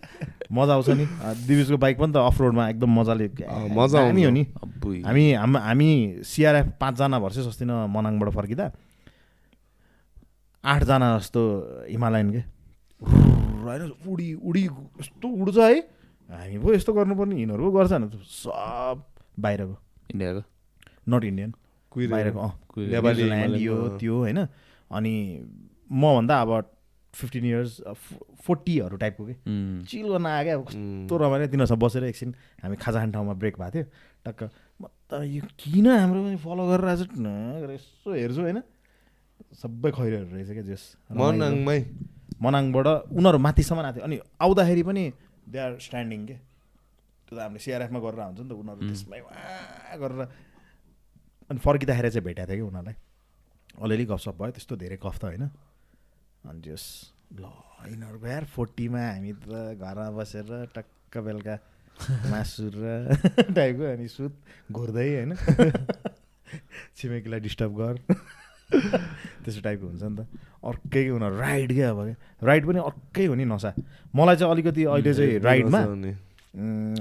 मजा 0.52 0.74
आउँछ 0.74 0.90
नि। 0.90 1.08
दिविजको 1.48 1.78
बाइक 1.78 2.00
पनि 2.00 2.14
त 2.14 2.18
अफ 2.18 2.42
रोडमा 2.42 2.70
एकदम 2.70 3.00
मजाले 3.00 3.30
मजा 3.72 4.00
दामी 4.00 4.24
हो 4.24 4.30
आउँछ। 4.30 4.36
नि। 4.36 5.02
हामी 5.02 5.34
हाम 5.34 5.58
हामी 5.58 6.16
सिआरएफ 6.24 6.66
पाँचजना 6.82 7.20
भर्सेस 7.20 7.48
अस्ति 7.48 7.66
न 7.66 7.72
मनाङबाट 7.90 8.30
फर्किँदा। 8.30 8.72
आठजना 10.64 11.18
जस्तो 11.18 11.42
हिमालयन 11.90 12.32
के। 12.32 12.44
होइन 13.64 13.92
उडी 14.08 14.34
उडी 14.34 14.70
यस्तो 15.00 15.28
उड्छ 15.28 15.58
है। 15.58 15.80
हामी 16.30 16.58
पो 16.58 16.74
यस्तो 16.74 16.94
गर्नुपर्ने 16.94 17.36
यिनीहरू 17.36 17.64
पो 17.64 17.72
गर्छ 17.72 17.94
नि। 17.94 18.10
सब 18.24 19.04
बाहिरको। 19.40 19.78
इन्डियाको? 20.14 20.55
Not 21.08 21.24
Indian. 21.24 21.52
बाहिरको। 21.92 22.46
नेपाली 22.76 23.24
न्युजिल्यान्ड 23.24 23.56
यो। 23.62 23.76
त्यो 24.00 24.16
होइन। 24.16 24.40
अनि 24.92 25.14
मभन्दा 25.92 26.36
अब 26.42 26.52
फिफ्टिन 27.14 27.46
इयर्स 27.46 27.72
फोर्टीहरू 28.44 28.96
टाइपको 29.00 29.24
के 29.26 29.34
चिल 29.88 30.08
गर्न 30.12 30.26
आयो 30.28 30.44
क्या. 30.44 30.56
कस्तो 30.68 31.14
रमाइलो 31.18 31.48
तिनीहरूसँग 31.48 31.80
बसेर 31.80 32.04
एकछिन 32.12 32.30
हामी 32.64 32.76
खाजा 32.76 33.00
खाने 33.00 33.12
ठाउँमा 33.16 33.34
ब्रेक 33.40 33.56
भएको 33.56 33.72
थियो। 33.72 33.86
टक्क 34.26 34.42
म 34.82 34.84
त 35.08 35.24
यो 35.24 35.42
किन 35.56 35.88
हाम्रो 35.88 36.20
पनि 36.28 36.38
फलो 36.44 36.64
गरेर 36.68 36.88
आएको 36.92 37.04
छ? 37.08 37.16
न 37.16 37.28
गरेर 37.64 37.80
यसो 37.80 38.10
हेर्छु 38.12 38.42
होइन। 38.44 38.60
सबै 39.56 39.90
खैरोहरू 39.96 40.28
रहेछ 40.36 40.52
क्या 40.52 40.66
जस 40.68 40.84
मनाङमै। 41.16 41.80
मनाङबाट 42.44 42.88
उनीहरू 43.16 43.40
माथिसम्म 43.40 43.80
आएको 43.80 43.96
थियो। 43.96 44.04
अनि 44.04 44.16
आउँदाखेरि 44.44 44.84
पनि 44.84 45.04
दे 45.48 45.58
आर 45.64 45.72
स्ट्यान्डिङ 45.80 46.22
के। 46.28 46.36
त्यो 46.36 47.34
त 47.38 47.40
हामीले 47.40 47.64
सिआरएफमा 47.64 48.00
गरेर 48.04 48.22
हुन्छ 48.28 48.40
नि 48.44 48.50
त 48.50 48.54
उनीहरू 48.60 48.82
त्यसमै 48.92 49.20
गरेर 50.04 50.22
अनि 51.50 51.60
फर्किँदाखेरि 51.60 52.10
चाहिँ 52.10 52.26
भेटेको 52.26 52.48
थियो 52.48 52.58
कि 52.58 52.68
उनीहरूलाई। 52.70 52.96
अलिअलि 53.76 54.06
गफसप 54.06 54.36
भयो 54.42 54.52
त्यस्तो 54.52 54.76
धेरै 54.76 54.98
गफ 54.98 55.18
त 55.20 55.24
होइन। 55.26 55.44
अनि 56.46 56.62
जस 56.62 56.84
ल 57.34 57.44
यिनीहरूको 57.92 58.28
यार 58.28 58.46
फोर्टीमा 58.50 59.02
हामी 59.02 59.32
त 59.34 59.78
घरमा 59.78 60.10
बसेर 60.18 60.50
टक्क 60.76 61.14
बेलुका 61.18 61.56
मासु 62.32 62.66
र 62.76 62.84
टाइपको 63.54 63.86
अनि 63.94 64.08
सुत 64.08 64.34
घोर्दै 64.72 65.08
होइन। 65.16 65.32
छिमेकीलाई 66.98 67.40
डिस्टर्ब 67.40 67.72
गर। 67.78 67.96
त्यस्तो 69.44 69.62
टाइपको 69.62 69.86
हुन्छ 69.88 70.04
नि 70.04 70.16
त। 70.18 70.28
अर्कै 70.66 71.10
उनीहरू 71.10 71.36
राइड 71.38 71.70
क्या 71.74 71.90
अब। 71.90 72.00
क्या 72.06 72.16
राइड 72.42 72.64
पनि 72.68 72.80
अर्कै 72.80 73.26
हो 73.26 73.36
नि 73.36 73.46
नसा। 73.46 73.74
मलाई 74.16 74.36
चाहिँ 74.36 74.52
अलिकति 74.52 74.84
अहिले 74.84 75.14
चाहिँ 75.14 75.40
राइडमा 75.40 75.82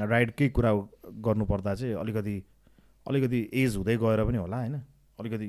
राइडकै 0.04 0.48
कुरा 0.48 0.72
गर्नुपर्दा 1.24 1.74
चाहिँ 1.74 1.94
अलिकति 1.94 2.36
अलिकति 3.06 3.40
एज 3.52 3.76
हुँदै 3.76 3.96
गएर 3.96 4.24
पनि 4.24 4.38
होला 4.38 4.56
होइन? 4.56 4.76
अलिकति 5.20 5.48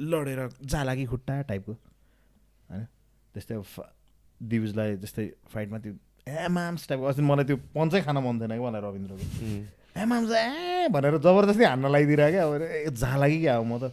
लडेर 0.00 0.48
जाला 0.64 0.94
कि 0.94 1.04
खुट्टा 1.06 1.40
टाइपको 1.48 1.72
होइन? 1.72 2.84
त्यस्तै 3.34 3.54
अब 3.54 3.64
दिविजलाई 4.40 4.96
जस्तै 4.96 5.26
फाइटमा 5.52 5.78
त्यो 5.78 5.94
एमाम्स 6.26 6.88
टाइपको 6.88 7.06
अस्ति 7.06 7.22
मलाई 7.22 7.44
त्यो 7.44 7.56
पन्चै 7.74 8.00
खान 8.02 8.18
मन 8.18 8.40
थिएन 8.40 8.52
कि 8.56 8.62
मलाई 8.64 8.80
रविन्द्रको। 8.80 9.24
एमाम्स 10.00 10.30
ए 10.30 10.88
भनेर 10.88 11.18
जबरजस्ती 11.18 11.64
हान्न 11.64 11.86
लगाइदिरहेको 11.86 12.32
क्या 12.32 12.44
अब 12.46 12.62
ए 12.62 12.90
जाला 12.96 13.28
कि 13.28 13.38
क्या 13.40 13.56
अब 13.56 13.64
म 13.66 13.78
त। 13.78 13.92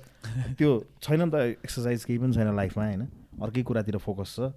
त्यो 0.56 0.70
छैन 1.04 1.22
नि 1.22 1.32
त 1.32 1.36
एक्सर्साइज 1.60 2.06
केही 2.06 2.20
पनि 2.20 2.34
छैन 2.34 2.56
लाइफमा 2.56 2.84
होइन? 2.86 3.04
अर्कै 3.42 3.64
कुरातिर 3.68 3.98
फोकस 4.00 4.36
छ। 4.36 4.54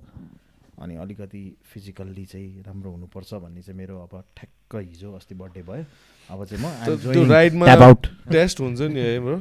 अनि 0.80 0.94
अलिकति 0.96 1.42
फिजिकल्ली 1.66 2.24
चाहिँ 2.24 2.62
राम्रो 2.62 2.90
हुनुपर्छ 2.90 3.34
भन्ने 3.42 3.62
चाहिँ 3.62 3.76
मेरो 3.76 3.96
अब 4.06 4.14
ठ्याक्क 4.36 4.76
हिजो 4.76 5.12
अस्ति 5.12 5.34
बर्थडे 5.34 5.62
भयो। 5.62 5.84
अब 6.28 6.44
चाहिँ 6.44 6.60
म 6.60 7.24
राइडमा. 7.30 7.64
टेस्ट 8.30 8.60
हुन्छ 8.60 8.80
नि 8.92 9.00
है 9.00 9.18
ब्रो 9.20 9.38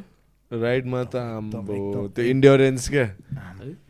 राइडमा 0.52 1.04
त 1.04 1.16
एकदम। 1.16 2.08
त्यो 2.16 2.24
इन्ड्योरेन्स 2.26 2.90
क्या 2.90 3.08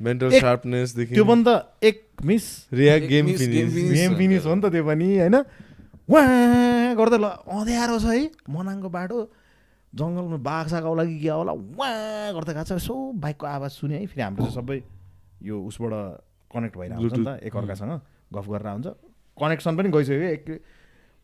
मेन्टल 0.02 0.30
सार्पनेसदेखि 0.40 1.14
त्यो 1.16 1.26
पनि 1.26 1.44
त 1.48 1.49
एक 1.84 1.98
miss 2.26 2.45
Riya 2.74 2.98
game. 3.07 3.26
Game 3.38 4.16
finish 4.18 4.45
हो 4.45 4.56
नि 4.56 4.61
त 4.61 4.72
त्यो 4.72 4.84
पनि 4.84 5.07
होइन? 5.20 5.36
वाँ 6.10 6.95
गर्दा 6.98 7.18
ल 7.18 7.26
अँध्यारो 7.48 7.99
छ 7.99 8.06
है। 8.11 8.30
मनाङको 8.49 8.90
बाटो 8.90 9.18
जङ्गलमा 9.94 10.38
बाघ 10.44 10.66
साग 10.70 10.86
आउला 10.86 11.03
कि 11.06 11.18
के 11.22 11.30
आउला 11.34 11.53
वाँ 11.80 12.34
गर्दै 12.36 12.53
गएको 12.53 12.68
छ 12.68 12.72
यसो 12.78 12.94
बाइकको 13.24 13.45
आवाज 13.48 13.72
सुने 13.80 13.95
है। 13.98 14.06
फेरि 14.06 14.22
हाम्रो 14.22 14.49
सबै 14.52 14.78
यो 15.40 15.56
उसबाट 15.56 15.94
कनेक्ट 16.52 16.76
भइरहेको 16.78 17.02
हुन्छ 17.02 17.14
नि 17.14 17.26
त 17.26 17.40
एकअर्कासँग 17.48 17.94
गफ 18.36 18.45
गरेर 18.49 18.68
हुन्छ 18.68 18.88
कनेक्सन 19.38 19.72
पनि 19.78 19.90
गइसक्यो। 19.95 20.30
एक 20.36 20.45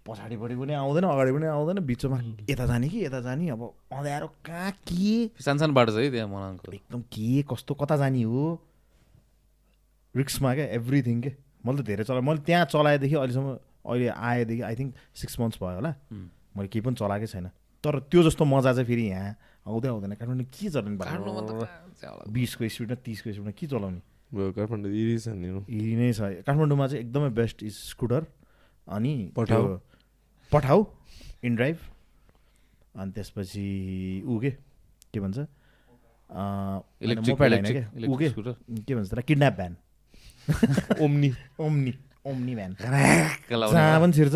पछाडिपट्टि 0.06 0.56
पनि 0.56 0.73
आउँदैन 0.73 1.03
अगाडि 1.03 1.32
पनि 1.34 1.45
आउँदैन 1.49 1.80
बिचमा 1.86 2.18
यता 2.49 2.65
जाने 2.65 2.88
कि 2.90 3.06
यता 3.06 3.19
जाने 3.26 3.49
अब 3.49 3.61
अँध्यारो 3.90 4.27
कहाँ 4.45 4.72
के? 4.86 5.34
सानो 5.41 5.60
सानो 5.60 5.73
बाटो 5.73 5.91
छ 5.91 5.98
है 5.98 6.11
त्यहाँ 6.14 6.30
मनाङको 6.30 6.72
एकदम 6.72 7.02
के 7.10 7.41
कस्तो 7.49 7.73
कता 7.73 7.95
जाने 7.98 8.22
हो? 8.22 8.61
रिक्समा 10.15 10.53
क्या 10.56 10.65
एभ्रिथिङ 10.77 11.22
के 11.22 11.32
मैले 11.65 11.82
त 11.82 11.86
धेरै 11.86 12.03
चलाएँ 12.06 12.22
मैले 12.22 12.41
त्यहाँ 12.45 12.65
चलाएदेखि 12.69 13.15
अहिलेसम्म 13.18 13.49
अहिले 13.86 14.07
आएदेखि 14.14 14.61
आई 14.61 14.76
थिङ्क 14.77 14.94
सिक्स 15.18 15.40
मन्थ्स 15.40 15.57
भयो 15.61 15.76
होला. 15.82 15.91
मैले 16.53 16.68
केही 16.69 16.82
पनि 16.86 16.95
चलाएकै 17.02 17.27
छैन। 17.27 17.49
तर 17.84 17.99
त्यो 18.06 18.22
जस्तो 18.30 18.45
मजा 18.45 18.72
चाहिँ 18.77 18.86
फेरि 18.86 19.06
यहाँ 19.10 19.34
आउँदै 19.65 19.90
आउँदैन। 19.90 20.14
काठमाडौँ 20.22 20.45
के 20.53 20.69
चलाउने? 20.69 22.30
बिसको 22.30 22.61
स्पिडमा 22.69 22.95
तिसको 23.02 23.30
स्पिडमा 23.34 23.52
के 23.57 23.65
चलाउने? 23.73 23.99
काठमाडौँ 24.53 24.91
इरी 24.94 25.94
नि 25.98 26.14
छ। 26.14 26.45
काठमाडौँमा 26.45 26.86
चाहिँ 26.88 27.02
एकदमै 27.03 27.30
बेस्ट 27.34 27.57
इज 27.65 27.73
स्कुटर 27.90 28.22
अनि 28.88 29.34
पठाउ। 29.36 29.82
पठाउ 30.51 30.85
इनड्राइभ 31.43 31.77
अनि 32.95 33.11
त्यसपछि 33.11 34.23
ऊ 34.26 34.39
के 34.39 35.19
भन्छ? 35.19 35.38
होइन, 35.38 37.22
क्या? 37.72 37.89
के 37.91 38.95
भन्छ 38.95 39.09
त्यसलाई? 39.09 39.23
Kidnap 39.23 39.53
van. 39.53 39.76
Omni. 41.01 41.34
Omni. 41.59 41.93
Omni 42.26 42.55
van. 42.55 42.76
जहाँ? 42.81 44.01
पनि 44.01 44.13
छिर्छ। 44.13 44.35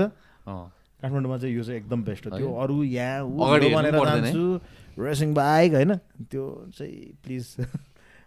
काठमाडौँमा 1.02 1.38
चाहिँ 1.38 1.56
यो 1.56 1.64
चाहिँ 1.64 1.80
एकदम 1.80 2.04
बेस्ट 2.04 2.28
हो। 2.28 2.38
त्यो? 2.38 2.54
अरू 2.54 2.84
यहाँ 2.84 3.26
भनेर? 3.28 3.92
जान्छु। 3.92 4.60
रेसिङ 5.00 5.34
बाइक 5.34 5.74
होइन। 5.74 5.96
त्यो 5.96 6.72
चाहिँ 6.78 7.18
प्लिज 7.24 7.56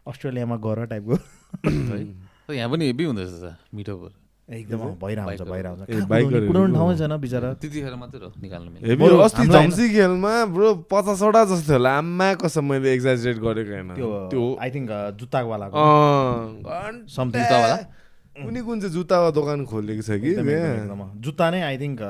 अस्ट्रेलियामा 0.09 0.57
गर 0.67 0.87
टाइपको? 0.87 1.17
तर 2.49 2.55
यहाँ 2.55 2.71
पनि 2.71 2.87
हेभी 2.87 3.05
हुँदैछ 3.05 3.57
मिठो 3.75 3.97
एकदम 4.53 4.81
अँ, 4.83 4.95
भइरहन्छ 5.03 5.27
बाइकहरू। 5.27 5.51
भइरहन्छ 5.53 5.81
ए, 5.83 5.93
कहाँ 5.93 6.09
बाइकहरू 6.09 6.31
कुदाउने? 6.31 6.47
कुदाउने 6.49 6.73
हो। 6.73 6.79
ठाउँै 6.79 6.97
छैन 6.99 7.13
बिचरा 7.25 7.53
त्यतिखेर 7.63 7.95
मात्रै 8.03 8.21
हो 8.25 8.31
निकाल्नु 8.43 8.71
मिल्ने 8.73 8.89
हेभी 8.89 9.03
बरु 9.05 9.17
अस्ति 9.27 9.39
हामीलाई 9.41 9.63
झम्सी 9.65 9.85
खेलमा 9.93 10.33
ब्रो 10.53 10.69
पचासवटा 10.93 11.43
जस्तो 11.45 11.65
थियो 11.67 11.77
होला 11.77 11.91
आम्मा 11.99 12.29
कसम 12.43 12.65
मैले 12.71 12.89
एक्जाजरेट 12.95 13.37
गरेको 13.41 13.73
होइन 13.73 13.89
त्यो 13.97 14.09
त्यो 14.31 14.43
आई 14.61 14.71
थिङ्क 14.71 14.91
जुत्तावालाको 15.21 15.77
अँ, 15.77 16.93
Something. 17.09 17.43
जुत्तावाला? 17.43 17.77
कुनै 18.37 18.61
कुन 18.67 18.77
चाहिँ 18.81 18.93
जुत्ताको 18.95 19.31
दोकान 19.37 19.65
खोलेको 19.69 20.03
छ 20.03 20.11
कि। 20.21 20.31
जुत्ता 21.25 21.51
नै 21.51 21.61
I 21.63 21.77
think 21.79 22.01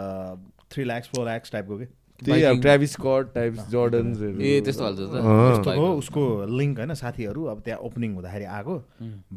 three 0.70 0.82
lakhs 0.84 1.08
four 1.14 1.24
lakhs 1.26 1.52
टाइपको 1.52 1.76
के 1.78 1.86
त्यही 2.24 2.42
अब 2.42 2.48
Biking- 2.48 2.62
ट्राभिस 2.62 2.92
स्कट 2.92 3.34
टाइप 3.34 3.52
जर्डन्सहरू 3.70 4.40
ए 4.40 4.60
त्यस्तो 4.60 4.84
हाल्छ 4.84 4.98
त 4.98 5.02
अँ। 5.02 5.52
यस्तो 5.52 5.70
हो। 5.80 5.86
उसको 5.94 6.22
लिङ्क 6.58 6.78
होइन 6.78 6.94
साथीहरू 6.94 7.44
अब 7.44 7.60
त्यहाँ 7.60 7.80
ओपनिङ 7.80 8.14
हुँदाखेरि 8.14 8.44
आएको। 8.44 8.74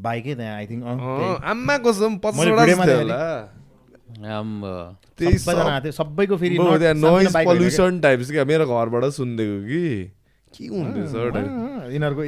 बाइकै 0.02 0.36
त्यहाँ 0.36 0.56
आई 0.56 0.66
थिङ्क 0.68 0.84
सबैको 5.92 6.38
फेरि 6.38 6.58
नोइज। 6.58 7.34
पल्युसन 7.36 8.00
टाइप्स 8.00 8.32
क्या 8.32 8.46
मेरो 8.46 8.66
घरबाट 8.66 9.04
सुनिदिएको 9.12 9.58
कि? 9.68 10.12
के 10.54 10.68
हुँदैछ 10.68 11.14
यिनीहरूको 11.94 12.24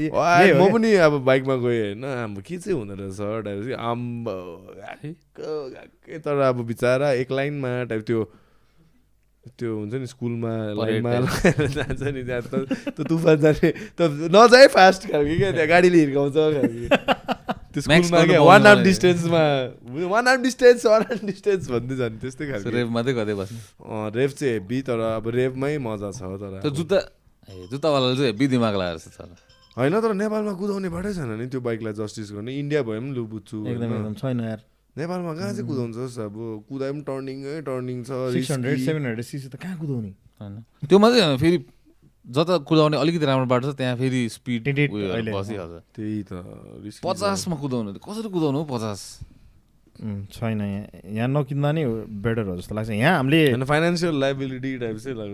म। 0.53 0.71
पनि 0.73 0.93
अब 0.95 1.13
बाइकमा 1.23 1.55
गएँ 1.55 1.81
होइन। 1.81 2.03
अब 2.03 2.41
के 2.41 2.57
चाहिँ 2.57 2.77
हुँदो 2.79 2.93
रहेछ 2.93 3.17
टाइप 3.45 3.79
आम्ब 3.79 4.25
तर 6.25 6.39
अब 6.39 6.65
बिचरा 6.65 7.11
एक 7.13 7.31
लाइनमा 7.31 7.83
टाइप 7.83 8.03
त्यो 8.07 8.19
त्यो 9.57 9.71
हुन्छ 9.77 9.93
नि 10.01 10.07
स्कुलमा 10.07 10.53
लाइनमा. 10.77 11.11
लगाएर 11.23 11.67
जान्छ 11.77 12.01
नि 12.01 12.21
त्यहाँ। 12.27 12.43
त 12.43 12.53
त्यो 12.95 13.03
तुफान 13.07 13.37
जाने। 13.43 13.69
त 13.95 13.99
नजाए 14.35 14.67
फास्ट 14.75 15.01
खालको 15.11 15.35
क्या 15.37 15.51
त्यहाँ 15.55 15.69
गाडीले 15.71 15.97
हिर्काउँछ 16.03 16.35
त्यो 17.73 17.81
स्कुलमा 17.85 18.19
क्या 18.25 18.41
one 18.41 18.65
arm. 18.67 18.83
डिस्टेन्समा 18.83 19.43
one 20.11 20.25
arm 20.27 20.41
distance 20.43 20.85
one 20.85 21.01
arm 21.07 21.23
distance 21.27 21.63
भन्दै 21.69 21.95
जाने 21.95 22.17
त्यस्तै 22.21 22.45
खालको। 22.51 22.69
रेभ 22.73 22.87
मात्रै 22.95 23.13
गर्दै 23.13 23.35
बस्ने। 23.37 23.59
रेभ 24.17 24.31
चाहिँ 24.37 24.53
हेभी 24.53 24.77
तर 24.87 24.99
अब 25.21 25.25
रेभमै 25.37 25.77
मजा 25.77 26.09
छ 26.11 26.21
तर 26.41 26.65
त्यो। 26.65 26.71
जुत्ता 26.73 26.97
ए 27.47 27.67
जुत्तावालाले 27.71 28.15
चाहिँ 28.17 28.31
हेभी 28.33 28.45
दिमाग 28.55 28.73
लगाएर 28.75 28.97
छ 28.97 29.07
तर 29.13 29.29
होइन 29.77 29.93
तर 30.01 30.11
नेपालमा 30.17 30.53
कुदाउने 30.57 30.89
बाटै 30.89 31.11
छैन 31.13 31.31
नि 31.37 31.45
त्यो 31.53 31.61
बाइकलाई 31.61 31.93
जस्टिस 32.01 32.33
गर्ने। 32.33 32.51
इन्डिया 32.59 32.81
भयो 32.81 32.97
पनि 32.97 33.13
लु 33.13 33.23
बुझ्छु 33.29 33.57
एकदम? 33.61 33.93
एकदम 33.93 34.13
छैन 34.17 34.39
यार। 34.41 34.59
नेपालमा 34.97 35.33
कहाँ 35.37 35.51
चाहिँ 35.53 35.67
कुदाउँछस् 35.69 36.17
अब 36.25 36.35
कुदाए 36.69 36.91
पनि 36.91 37.01
टर्निङै 37.05 37.55
टर्निङ 37.69 37.97
छ 38.03 38.11
six 38.33 38.51
hundred. 38.51 38.77
Seven 38.81 39.03
hundred 39.05 39.25
cc 39.29 39.47
त 39.47 39.55
कहाँ 39.61 39.77
कुदाउने? 39.77 40.11
होइन। 40.41 40.53
त्यो 40.89 40.97
मात्रै 40.97 41.37
फेरि 41.37 41.57
जता 42.25 42.53
कुदाउने 42.65 42.97
अलिकति 42.97 43.25
राम्रो 43.25 43.47
बाटो 43.47 43.71
छ 43.71 43.75
त्यहाँ 43.77 43.95
फेरि 43.95 44.21
स्पिड 44.33 44.65
बसिहाल्छ। 45.31 45.73
त्यही 45.95 46.19
त। 46.27 46.31
पचासमा 47.05 47.55
कुदाउनु 47.61 47.89
कसरी 48.01 48.29
कुदाउनु 48.33 48.57
हौ 48.57 48.65
पचास? 48.67 49.01
छैन 49.97 50.61
यहाँ 50.61 50.85
यहाँ 51.09 51.29
नकिन्दा 51.33 51.69
नै 51.73 51.83
बेटर 52.21 52.45
हो 52.49 52.55
जस्तो 52.57 52.73
लाग्छ। 52.75 52.89
यहाँ 52.97 53.17
हामीले 53.17 53.65
फाइनेन्सियल 53.65 54.15
लाइबिलिटी 54.19 54.71
टाइप 54.77 54.97
चाहिँ 54.97 55.17
लाग्छ 55.17 55.33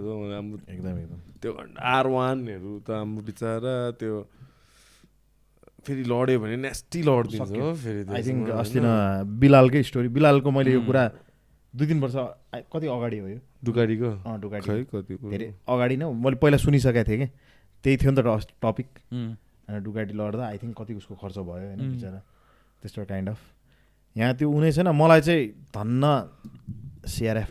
एकदम 0.72 0.95
एकदम। 1.03 1.19
त्यो 1.40 1.52
आर 1.80 2.07
वानहरू 2.07 2.72
त 2.88 2.90
हाम्रो 2.95 3.22
बिचरा 3.27 3.76
त्यो 3.99 4.15
फेरि 5.86 6.04
लड्यो 6.04 6.40
भने 6.40 6.56
नेस्टी 6.64 7.00
लडिदिन्छ। 7.04 7.52
हो 7.52 7.74
फेरि 7.84 8.02
आई 8.08 8.22
थिङ्क 8.24 8.50
अस्ति? 8.50 8.80
न 8.80 8.88
बिलालकै 9.40 9.84
स्टोरी 9.84 10.10
बिलालको 10.16 10.50
मैले 10.52 10.72
यो. 10.74 10.82
कुरा 10.88 11.04
दुई 11.74 11.88
तिन 11.88 12.00
वर्ष 12.00 12.16
कति 12.74 12.88
अगाडि 12.88 13.18
हो 13.18 13.28
यो 13.28 13.40
अँ 14.24 14.40
डुगाडी 14.40 14.84
कति 14.94 15.14
धेरै 15.30 15.48
अगाडि 15.68 15.96
नै। 15.98 16.06
मैले 16.06 16.38
पहिला 16.42 16.58
सुनिसकेको 16.64 17.04
थिएँ 17.10 17.20
कि 17.20 17.28
त्यही 17.84 17.98
थियो 17.98 18.12
नि 18.12 18.22
त 18.22 18.24
टपिक 18.64 18.88
डुगाडी 19.84 20.14
लड्दा 20.14 20.44
आई 20.48 20.58
थिङ्क 20.64 20.74
कति 20.78 20.94
उसको 21.02 21.16
खर्च 21.16 21.38
भयो 21.38 21.68
होइन. 21.68 21.80
बिचरा 21.92 22.20
त्यस्तो 22.84 23.06
काइन्ड 23.10 23.30
अफ 23.30 23.40
यहाँ 24.16 24.34
त्यो 24.38 24.48
उनी 24.52 24.72
छैन 24.72 24.88
मलाई 24.94 25.22
चाहिँ 25.22 25.44
धन्न 25.76 26.04
सिआरएफ 27.04 27.50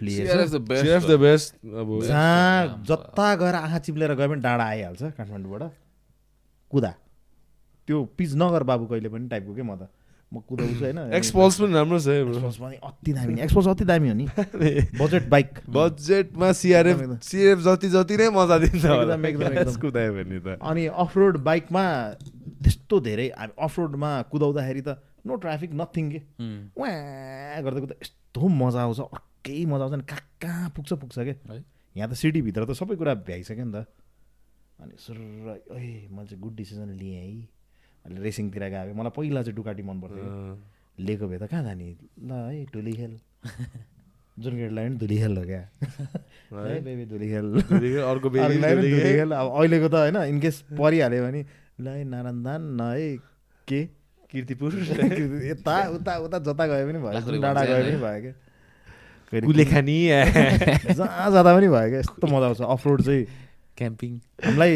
the 0.53 1.19
best 1.21 1.53
अब. 1.61 1.89
जहाँ। 2.09 2.85
जता 2.89 3.29
गएर 3.37 3.55
आँखा 3.55 3.79
चिप्लेर 3.85 4.15
गयो 4.15 4.29
भने 4.29 4.41
डाँडा 4.41 4.65
आइहाल्छ 4.65 5.03
काठमाडौँबाट 5.19 5.63
कुदा 6.71 6.93
त्यो 7.87 8.05
पिच 8.19 8.35
नगर 8.35 8.63
बाबु 8.63 8.87
कहिले 8.87 9.09
पनि 9.09 9.29
टाइपको 9.29 9.55
के 9.55 9.63
म 9.63 9.77
त? 9.77 9.89
म 10.33 10.41
कुदाउँछु 10.49 10.81
होइन। 10.85 10.99
एक्सपल्स 11.13 11.61
पनि 11.61 11.73
राम्रो 11.77 11.99
छ 12.01 12.09
है 12.09 12.21
एक्सपल्स 12.25 12.57
पनि 12.57 12.77
अति 12.81 13.13
दामी 13.13 13.41
एक्सपल्स 13.45 13.67
अति 13.69 13.85
दामी 13.85 14.09
हो 14.09 14.15
नि। 14.17 14.27
बजेट 14.97 15.29
बाइक 15.29 15.49
बजेटमा 15.69 16.53
सिआरएफ। 16.57 16.99
सिआरएफ 17.21 17.59
जति 17.69 17.89
जति 17.93 18.17
नै 18.17 18.29
मजा 18.33 18.57
दिन्छ। 18.65 19.77
कुदायो 19.77 20.13
भने 20.17 20.39
त। 20.41 20.57
अनि 20.57 20.87
अफ 20.89 21.17
रोड 21.17 21.37
बाइकमा 21.45 21.85
त्यस्तो 22.65 23.01
धेरै 23.01 23.29
अफ 23.29 23.79
रोडमा 23.79 24.11
कुदाउँदाखेरि 24.33 24.83
त 24.89 24.97
नो 25.27 25.37
ट्राफिक 25.37 25.71
नथिङ 25.77 26.05
के. 26.11 26.21
वाँ 26.81 27.63
गर्दा 27.63 27.81
कुदा 27.85 27.95
यस्तो 28.01 28.49
मजा 28.49 28.81
आउँछ 28.89 29.01
अर्कै 29.13 29.65
मजा 29.69 29.85
आउँछ 29.85 29.95
नि। 30.01 30.05
कहाँ 30.09 30.25
कहाँ 30.41 30.69
पुग्छ 30.73 30.93
पुग्छ 30.97 31.17
क्या? 31.19 31.61
यहाँ 31.97 32.09
त 32.09 32.17
सिटीभित्र 32.17 32.65
त 32.65 32.73
सबै 32.73 32.97
कुरा 32.97 33.15
भ्याइसक्यो 33.29 33.65
नि 33.69 33.73
त। 33.77 33.85
अनि 34.81 34.97
सुर 34.97 35.17
ए 35.77 36.09
मैले 36.09 36.27
चाहिँ 36.33 36.41
गुड 36.41 36.55
डिसिजन 36.57 36.97
लिएँ 36.97 37.21
है। 37.21 37.61
अहिले 38.05 38.21
रेसिङतिर 38.23 38.63
गएको 38.69 38.95
मलाई 38.99 39.13
पहिला 39.17 39.43
चाहिँ 39.43 39.57
डुकाटी 39.57 39.83
मन 39.83 39.97
पर्थ्यो। 40.03 40.25
लिएको 40.99 41.25
भए 41.29 41.39
त 41.39 41.45
कहाँ 41.51 41.63
जाने? 41.65 41.87
ल 42.21 42.31
है 42.33 42.65
धुली 42.73 42.93
खेल 42.93 43.13
जुन 44.37 44.53
केटीलाई 44.57 44.85
पनि 44.89 44.97
धुली 44.97 45.17
खेल 45.19 45.37
हो 45.39 45.45
क्या। 45.45 45.63
है। 46.53 46.81
बेबी 46.85 47.05
धुली 47.07 47.27
खेल 47.29 47.47
अर्को 48.03 48.29
धुली 48.31 48.91
खेल 49.01 49.31
अब 49.33 49.47
अहिलेको 49.57 49.89
त 49.89 49.95
होइन 49.95 50.17
इनकेस 50.37 50.57
परिहाल्यो 50.79 51.23
भने 51.25 51.41
ल 51.81 51.87
है 51.89 52.05
नारायणदान 52.05 52.63
न 52.77 52.81
है 52.93 53.17
के? 53.69 53.81
किर्तिपुर। 54.33 54.73
यता 55.53 55.77
उता 55.93 56.13
उता 56.25 56.39
जता 56.39 56.67
गए 56.67 56.85
पनि 56.89 56.99
भयो 57.05 57.41
डाँडा 57.41 57.65
गए। 57.65 57.83
पनि 57.83 58.01
भयो 58.01 58.21
क्या। 58.23 58.35
कुलेखानी। 59.33 59.99
जहाँ 60.97 61.31
जाँदा 61.33 61.51
पनि 61.57 61.69
भयो 61.69 61.89
क्या 61.89 62.01
यस्तो 62.01 62.27
मजा 62.27 62.47
आउँछ। 62.47 62.61
अफ 62.61 62.87
रोड 62.87 63.03
चाहिँ 63.03 63.25
क्याम्पिङ। 63.79 64.13
हामीलाई 64.45 64.73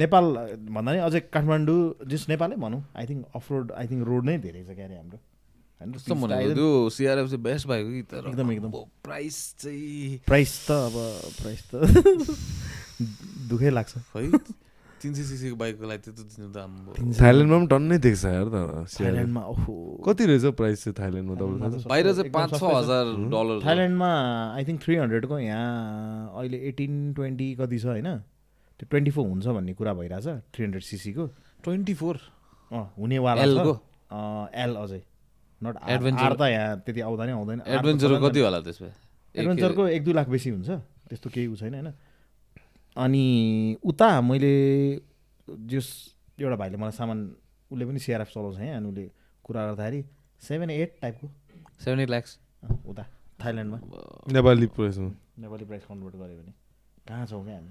नेपाल 0.00 0.24
भन्दा 0.70 0.90
नि 0.92 0.98
अझै 1.08 1.20
काठमाडौँ 1.34 1.80
जस 2.08 2.28
नेपालै 2.28 2.56
भनौँ। 2.64 2.82
I 2.96 3.04
think 3.06 3.22
off 3.34 3.44
road 3.52 3.72
I 3.72 3.86
think 3.90 4.02
road 4.08 4.24
नै 4.24 4.36
धेरै 4.38 4.62
छ 4.64 4.70
क्यारे 4.74 4.96
हाम्रो। 4.96 5.18
त्यो 5.84 6.68
सिआरएफ 6.96 7.26
चाहिँ 7.28 7.42
बेस्ट 7.44 7.64
भएको 7.68 7.90
कि 7.92 8.02
तर 8.08 8.28
एकदम, 8.28 8.50
एकदम। 8.52 8.70
प्राइस 9.04 9.36
चाहिँ 9.60 10.18
प्राइस 10.26 10.52
त 10.68 10.70
अब 10.70 10.94
प्राइस 11.40 11.60
त 11.68 11.72
दुःखै 13.50 13.70
लाग्छ। 13.70 13.92
है 14.16 14.28
तिन 15.04 15.12
सय 15.14 15.24
सिसीको 15.28 15.56
बाइकको 15.60 15.84
लागि 15.84 16.00
त्यत्रो 16.08 16.24
दिनु 16.24 16.48
त 16.48 16.56
थाइल्यान्डमा 17.20 17.56
पनि 17.58 17.66
टन्नै 17.68 17.98
देख्छ 18.00 18.24
यार 18.24 18.48
त। 18.48 18.88
थाइल्यान्डमा 18.88 19.42
ओहो। 19.52 19.74
कति 20.06 20.22
रहेछ 20.24 20.44
प्राइस 20.56 20.84
चाहिँ 20.84 20.96
थाइल्यान्डमा 20.96 21.34
तपाईँलाई? 21.36 21.84
बाहिर 21.92 22.06
चाहिँ 22.12 22.30
पाँच 22.32 22.50
छ। 22.56 22.62
हजार 22.64 23.04
डलर 23.34 23.56
थाइल्यान्डमा 23.66 24.10
आई 24.56 24.62
थिङ्क 24.64 24.78
थ्री 24.84 24.94
हन्ड्रेडको 24.96 25.36
यहाँ 25.38 26.40
अहिले 26.40 26.58
एटिन 26.72 27.12
ट्वेन्टी 27.12 27.48
कति 27.60 27.78
छ 27.78 27.86
होइन? 27.92 28.08
त्यो 28.84 28.90
ट्वेन्टी 28.90 29.10
फोर 29.10 29.26
हुन्छ 29.26 29.46
भन्ने 29.46 29.72
कुरा 29.74 29.94
भइरहेछ 29.94 30.24
थ्री 30.24 30.64
हन्ड्रेड 30.64 30.82
सिसीको 30.82 31.26
ट्वेन्टी 31.64 31.94
फोर? 31.94 32.20
अँ 32.72 32.92
हुनेवाला 32.98 33.42
एल 34.54 34.76
अझै। 34.76 35.02
नट 35.62 35.76
आर 35.76 36.36
त 36.36 36.40
यहाँ 36.40 36.80
त्यति 36.80 37.00
आउँदैन 37.00 37.28
आउँदैन। 37.28 37.60
R 37.60 37.64
त 37.64 37.68
एडभेन्चरको 37.68 38.14
चल्दैन। 38.14 38.30
कति 38.30 38.40
होला 38.40 38.60
त्यसमा 38.60 38.88
एक- 38.88 39.36
एडभेन्चरको 39.36 39.88
एक 39.88 40.04
दुई 40.04 40.12
लाख 40.12 40.28
बेसी 40.28 40.50
हुन्छ। 40.50 40.70
त्यस्तो 41.08 41.30
केही 41.30 41.46
उ 41.46 41.56
छैन 41.56 41.74
होइन। 41.74 41.92
अनि 42.96 43.76
उता 43.84 44.20
मैले 44.20 44.96
जस 45.50 46.14
एउटा 46.40 46.56
भाइले 46.56 46.76
मलाई 46.76 46.90
सामान 46.90 47.36
उसले 47.72 47.86
पनि 47.86 47.98
सिआरएफ 47.98 48.28
चलाउँछ 48.28 48.56
है 48.56 48.76
अनि 48.76 48.88
उसले 48.88 49.10
कुरा 49.44 49.66
गर्दाखेरि 49.66 50.04
सेभेन 50.40 50.70
एट 50.70 50.98
टाइपको 51.02 51.30
सेभेन 51.84 52.00
एट 52.00 52.10
ल्याक्स 52.10 52.38
उता 52.86 53.06
थाइल्यान्डमा। 53.44 53.80
नेपाली 54.32 54.66
प्राइसमा 54.66 55.10
नेपाली 55.38 55.64
प्राइस 55.64 55.84
कन्भर्ट 55.84 56.14
गऱ्यो 56.14 56.42
भने। 56.42 56.52
कहाँ 57.08 57.26
छौँ 57.26 57.44
क्या 57.44 57.54
हामी। 57.54 57.70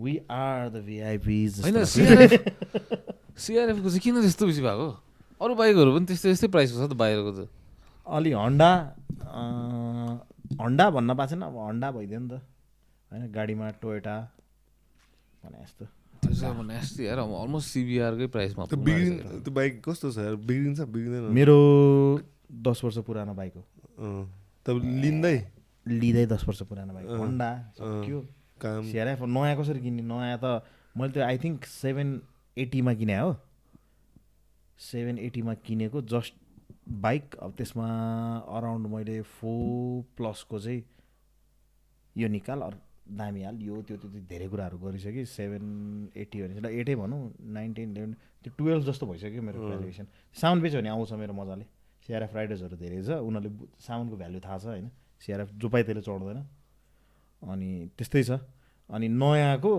वी 0.00 0.16
आर 0.30 0.68
द 0.68 0.82
भिआइपिज 0.84 1.60
होइन 1.60 1.84
सिआरएफ 1.84 2.32
सिआरएफको 3.36 3.88
चाहिँ 3.92 4.00
किन 4.00 4.20
त्यस्तो 4.20 4.46
बेसी 4.46 4.62
भएको? 4.62 4.88
अरू 5.40 5.54
बाइकहरू 5.54 5.90
पनि 5.96 6.06
त्यस्तै 6.06 6.28
त्यस्तै 6.28 6.48
प्राइसको 6.48 6.86
छ 6.86 6.90
त 6.90 6.96
बाहिरको 6.96 7.30
त। 7.32 7.48
अलि 8.06 8.32
हन्डा 8.32 8.70
अँ, 9.30 10.12
हन्डा 10.60 10.84
भन्न 10.90 11.14
पाएको 11.14 11.30
छैन 11.30 11.42
अब 11.42 11.56
हन्डा 11.68 11.88
भइदियो 11.90 12.20
नि 12.20 12.28
त। 12.28 12.40
होइन 13.10 13.30
गाडीमा 13.32 13.66
टोयोटा 13.80 14.16
भने 15.44 16.74
यार 17.04 17.18
अलमोस्ट 17.18 17.68
सिबिआरकै 17.70 18.26
प्राइसमा 18.26 18.64
त्यो 18.66 18.78
बिग्रिन 18.78 19.16
त्यो 19.44 19.52
बाइक 19.52 19.72
कस्तो 19.84 20.10
छ 20.12 20.18
यार? 20.18 20.34
बिग्रिन्छ 20.36 20.80
बिग्रिँदैन। 20.80 21.32
मेरो 21.32 21.56
दस 22.66 22.84
वर्ष 22.84 22.98
पुरानो 23.08 23.34
बाइक 23.34 23.52
हो। 23.56 23.62
तपाईँ 24.66 25.00
लिँदै? 25.00 25.36
लिँदै 25.86 26.26
दस 26.26 26.44
वर्ष 26.48 26.62
पुरानो 26.68 26.92
बाइक। 26.92 27.06
हन्डा। 27.08 27.50
सक्यो 27.78 28.18
काम। 28.62 28.82
सिआरएफ 28.90 29.22
नयाँ 29.36 29.56
कसरी 29.60 29.80
किन्ने 29.80 30.02
नयाँ 30.02 30.38
त 30.44 30.62
मैले 30.96 31.12
त्यो 31.12 31.24
आई 31.24 31.38
थिङ्क 31.44 31.64
सेभेन 31.64 32.08
एट्टीमा 32.56 32.94
किने 33.00 33.16
हो 33.18 33.30
सेभेन 34.80 35.18
एट्टीमा 35.18 35.54
किनेको 35.66 36.02
जस्ट 36.12 36.34
बाइक 37.02 37.34
अब 37.42 37.50
त्यसमा 37.56 37.88
अराउन्ड 38.56 38.86
मैले 38.94 39.20
फोर 39.38 40.04
प्लसको 40.16 40.58
चाहिँ 40.60 40.82
यो 42.16 42.28
निकाल 42.28 42.60
अरू 42.68 42.78
दामी 43.18 43.42
हाल 43.42 43.56
यो 43.62 43.82
त्यो 43.82 43.96
त्यो 43.96 44.08
धेरै 44.30 44.46
कुराहरू 44.48 44.78
गरिसकेँ। 44.78 45.24
सेभेन 45.26 45.64
एट्टी 46.16 46.42
भने 46.42 46.70
एटै 46.80 46.94
भनौँ 46.94 47.20
नाइन्टिन 47.58 47.90
इलेभेन 47.90 48.12
त्यो 48.42 48.50
टुवेल्भ 48.58 48.82
जस्तो 48.86 49.06
भइसक्यो 49.06 49.42
मेरो 49.42 49.58
भ्यालुएसन 49.66 50.06
साउन्ड 50.36 50.62
बेच्यो 50.62 50.80
भने 50.80 50.88
आउँछ 50.88 51.12
मेरो 51.22 51.34
मजाले। 51.34 51.64
सिआरएफ 52.06 52.34
राइडर्सहरू 52.34 52.76
धेरै 52.76 53.02
छ 53.02 53.10
उनीहरूले 53.22 53.50
साउन्डको 53.86 54.16
भ्यालु 54.16 54.40
थाहा 54.40 54.58
छ 54.58 54.66
होइन? 54.72 54.90
सिआरएफ 55.22 55.48
जो 55.60 55.68
पाइ 55.68 55.82
त्यसले 55.82 56.02
चढ्दैन। 56.02 56.38
अनि 57.42 57.70
त्यस्तै 57.96 58.22
छ। 58.22 58.30
अनि 58.90 59.06
नयाँको 59.08 59.74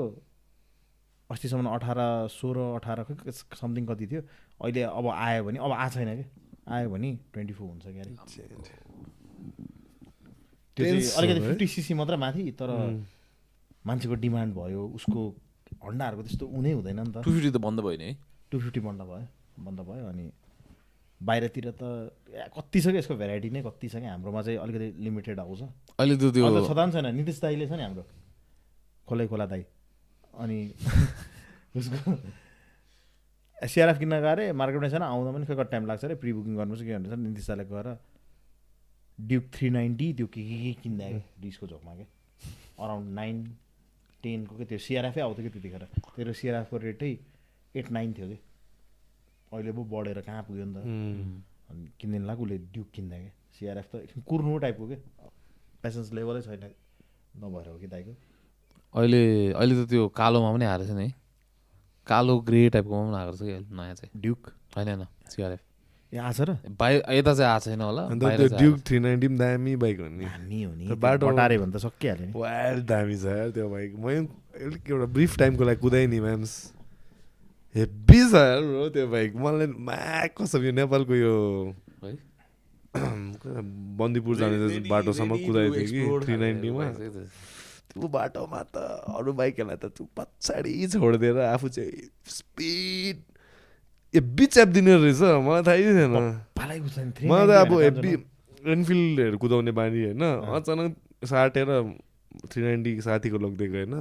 अस्तिसम्म 1.30 1.68
अठार 1.70 2.00
सोह्र 2.30 2.58
अठार 2.78 2.98
समथिङ 3.32 3.86
कति 3.86 4.06
थियो 4.08 4.22
अहिले 4.62 4.82
अब 4.90 5.06
आयो 5.08 5.44
भने 5.46 5.58
अब 5.60 5.72
आएको 5.72 5.94
छैन 5.94 6.10
कि? 6.18 6.26
आयो 6.68 6.90
भने 6.90 7.10
ट्वेन्टी 7.34 7.54
फोर 7.54 7.68
हुन्छ 7.70 7.86
क्यारे। 7.86 8.12
त्यो 10.78 10.84
चाहिँ 10.86 11.02
अलिकति? 11.18 11.40
फिफ्टी 11.48 11.68
सिसी 11.68 11.94
मात्र 11.94 12.16
माथि 12.18 12.52
तर. 12.60 12.70
मान्छेको 13.82 14.16
डिमान्ड 14.22 14.54
भयो 14.56 14.82
उसको 14.94 15.22
हन्डाहरूको 15.84 16.24
त्यस्तो 16.24 16.46
उनै 16.46 16.72
हुँदैन 16.78 17.00
नि 17.00 17.12
त। 17.12 17.26
टु 17.26 17.32
फिफ्टी 17.34 17.50
त 17.50 17.58
बन्द 17.58 17.80
भयो 17.82 17.98
नि 17.98 18.06
है। 18.06 18.18
टु 18.52 18.60
फिफ्टी 18.62 18.80
बन्द 18.80 19.02
भयो 19.10 19.26
बन्द 19.66 19.80
भयो 19.90 20.06
अनि 20.06 20.26
बाहिरतिर 21.22 21.66
त 21.78 21.84
कति 22.58 22.80
छ 22.82 22.86
कि 22.92 22.98
यसको 22.98 23.16
भेराइटी 23.16 23.50
नै 23.50 23.62
कति 23.62 23.88
छ 23.88 23.96
कि 24.02 24.08
हाम्रोमा 24.10 24.42
चाहिँ 24.42 24.58
अलिकति 24.58 24.88
लिमिटेड 25.06 25.40
आउँछ। 25.40 25.62
अहिले 26.00 26.16
त 26.18 26.34
त्यो 26.34 26.50
छँदा 26.68 26.86
पनि 26.86 26.92
छैन 26.92 27.16
नितिश 27.16 27.40
दाईले 27.42 27.66
छ 27.68 27.74
नि 27.78 27.84
हाम्रो। 27.84 28.04
खोलै 29.08 29.28
खोला 29.28 29.46
दाई। 29.46 29.64
अनि 30.34 30.60
उसको 31.78 32.16
सिआरएफ 33.68 33.98
किन्न 34.00 34.20
गएर 34.26 34.40
मार्केटमा 34.58 34.90
छैन 34.90 35.04
आउँदा 35.06 35.32
पनि 35.32 35.46
खै 35.46 35.56
कति 35.56 35.72
टाइम 35.72 35.86
लाग्छ 35.86 36.04
अरे 36.06 36.16
प्रि 36.18 36.32
बुकिङ 36.34 36.56
गर्नुपर्छ 36.58 36.82
के 36.82 36.92
भन्दैछ 36.98 37.14
नितिश 37.20 37.48
दाईले 37.48 37.66
गएर 37.70 37.88
ड्युक 39.20 39.46
थ्री 39.54 39.70
नाइन्टी 39.70 40.14
त्यो 40.18 40.28
के 40.34 40.42
के 40.42 40.58
के 40.64 40.74
किन्दा 40.82 41.10
क्या 41.10 41.22
डिसको 41.42 41.68
झोकमा 41.68 41.94
क्या 41.96 42.08
अराउन्ड 42.82 43.14
नाइन 43.14 43.36
टेनको 44.24 44.56
के? 44.58 44.66
त्यो 44.66 44.78
सिआरएफै 44.78 45.22
आउँथ्यो 45.22 45.44
कि 45.46 45.50
त्यतिखेर? 45.50 45.84
तेरो 46.16 46.34
सिआरएफको 46.34 46.78
रेटै 46.78 47.12
एट 47.76 47.92
नाइन 47.92 48.14
थियो 48.14 48.28
कि? 48.30 48.38
अहिले 49.52 49.72
पो 49.72 49.84
बढेर 49.84 50.20
कहाँ 50.22 50.44
पुग्यो 50.44 50.66
नि 50.66 50.74
त. 50.74 50.78
अनि 51.72 51.88
किनिदिनु 52.00 52.26
लाग्यो 52.28 52.44
उसले 52.46 52.58
ड्युक 52.74 52.88
किन्दा 52.94 53.18
क्या 53.18 53.32
सिआरएफ 53.60 53.88
त 53.92 53.96
एकछिन 53.96 54.22
कुर्नु 54.30 54.58
टाइपको 54.58 54.86
के? 54.88 54.96
पेसेन्स 55.84 56.14
लेभलै 56.14 56.42
छैन 56.42 56.64
नभएर 57.36 57.68
हो 57.70 57.78
कि 57.78 57.88
दाइको? 57.88 58.14
अहिले 58.94 59.22
अहिले 59.54 59.74
त 59.86 59.90
त्यो 59.90 60.08
कालोमा 60.12 60.50
पनि 60.54 60.66
आएको 60.66 60.86
छ 60.86 60.92
नि 60.92 61.04
है। 61.04 61.14
कालो 62.08 62.40
ग्रे 62.42 62.70
टाइपकोमा 62.70 63.04
पनि 63.08 63.18
आएको 63.18 63.36
छ 63.38 63.42
कि? 63.42 63.76
नयाँ 63.76 63.96
चाहिँ। 63.96 64.22
ड्युक? 64.22 64.42
होइन 64.78 64.88
होइन। 64.88 65.06
सिआरएफ 65.30 65.60
ए 66.12 66.18
आछ 66.20 66.40
र? 66.42 66.58
बाहिर 66.76 67.04
यता 67.10 67.34
चाहिँ 67.34 67.52
आएको 67.52 67.64
छैन 67.66 67.82
होला। 67.82 68.04
अन्त 68.08 68.24
त्यो 68.24 68.48
ड्युक 68.48 68.54
आएको 68.54 68.84
थ्री 68.84 69.00
नाइन्टी 69.00 69.28
पनि 69.28 69.38
दामी 69.38 69.76
बाइक 69.76 70.00
हो 70.00 70.08
नि। 70.10 70.26
दामी 70.26 70.62
हो 70.64 70.72
नि। 70.76 70.86
बाटो- 70.98 71.32
बटारे 71.32 71.58
भने 71.58 71.72
त 71.72 71.78
सकिहाल्यो 71.78 72.26
नि। 72.28 72.34
वाइल्ड 72.36 72.84
दामी 72.86 73.16
छ 73.16 73.26
यार 73.32 73.50
त्यो 73.52 73.68
बाइक। 73.70 73.90
म 73.96 74.06
अलिक 74.52 74.84
एउटा 74.90 75.06
ब्रिफ 75.08 75.38
टाइमको 75.38 75.64
लागि 75.64 75.80
कुदाएँ 75.80 76.08
नि 76.08 76.20
म्याम्स 76.20 76.52
हेब्बी 77.76 78.20
छ 78.32 78.34
bro 78.64 78.90
त्यो 78.94 79.08
बाइक। 79.08 79.36
मलाई 79.36 79.68
म्याक 79.68 80.30
कसम 80.42 80.64
यो 80.64 80.72
नेपालको 80.72 81.16
यो 81.16 81.36
छ। 82.04 82.06
है? 82.06 82.16
बन्दीपुर 84.00 84.36
जाने 84.36 84.80
बाटोसम्म 84.90 85.32
कुदाएको 85.46 85.76
थियो 85.76 86.20
कि 86.20 86.26
थ्री 86.26 86.36
नाइन्टीमा। 86.38 86.86
त्यो। 86.92 87.10
त्यो 87.92 88.08
बाटोमा 88.08 88.62
त 88.76 88.76
अरू 89.16 89.32
बाइकहरूलाई 89.34 89.78
त 89.80 89.86
तँ 89.96 90.08
पछाडि 90.18 90.88
छोडिदिएर 90.92 91.38
आफू 91.40 91.68
चाहिँ 91.72 92.12
स्पिड 92.28 93.18
ए 94.14 94.20
बिच 94.20 94.56
दिने 94.76 94.96
रहेछ। 95.00 95.22
मलाई 95.48 95.64
थाहै 95.64 95.80
थिएन। 95.80 96.12
मलाई 96.12 97.48
त 97.48 97.52
अब 97.64 97.72
390 97.72 97.84
हेभी 97.84 98.12
एनफिल्डहरू 98.72 99.38
कुदाउने 99.38 99.72
बानी 99.72 100.04
होइन। 100.12 100.24
अचानक 100.60 100.92
साटेर 101.24 101.70
थ्री 102.52 102.62
नाइन्टी 102.64 102.92
साथीको 103.02 103.38
लगिदिएको 103.40 103.76
होइन। 103.76 103.96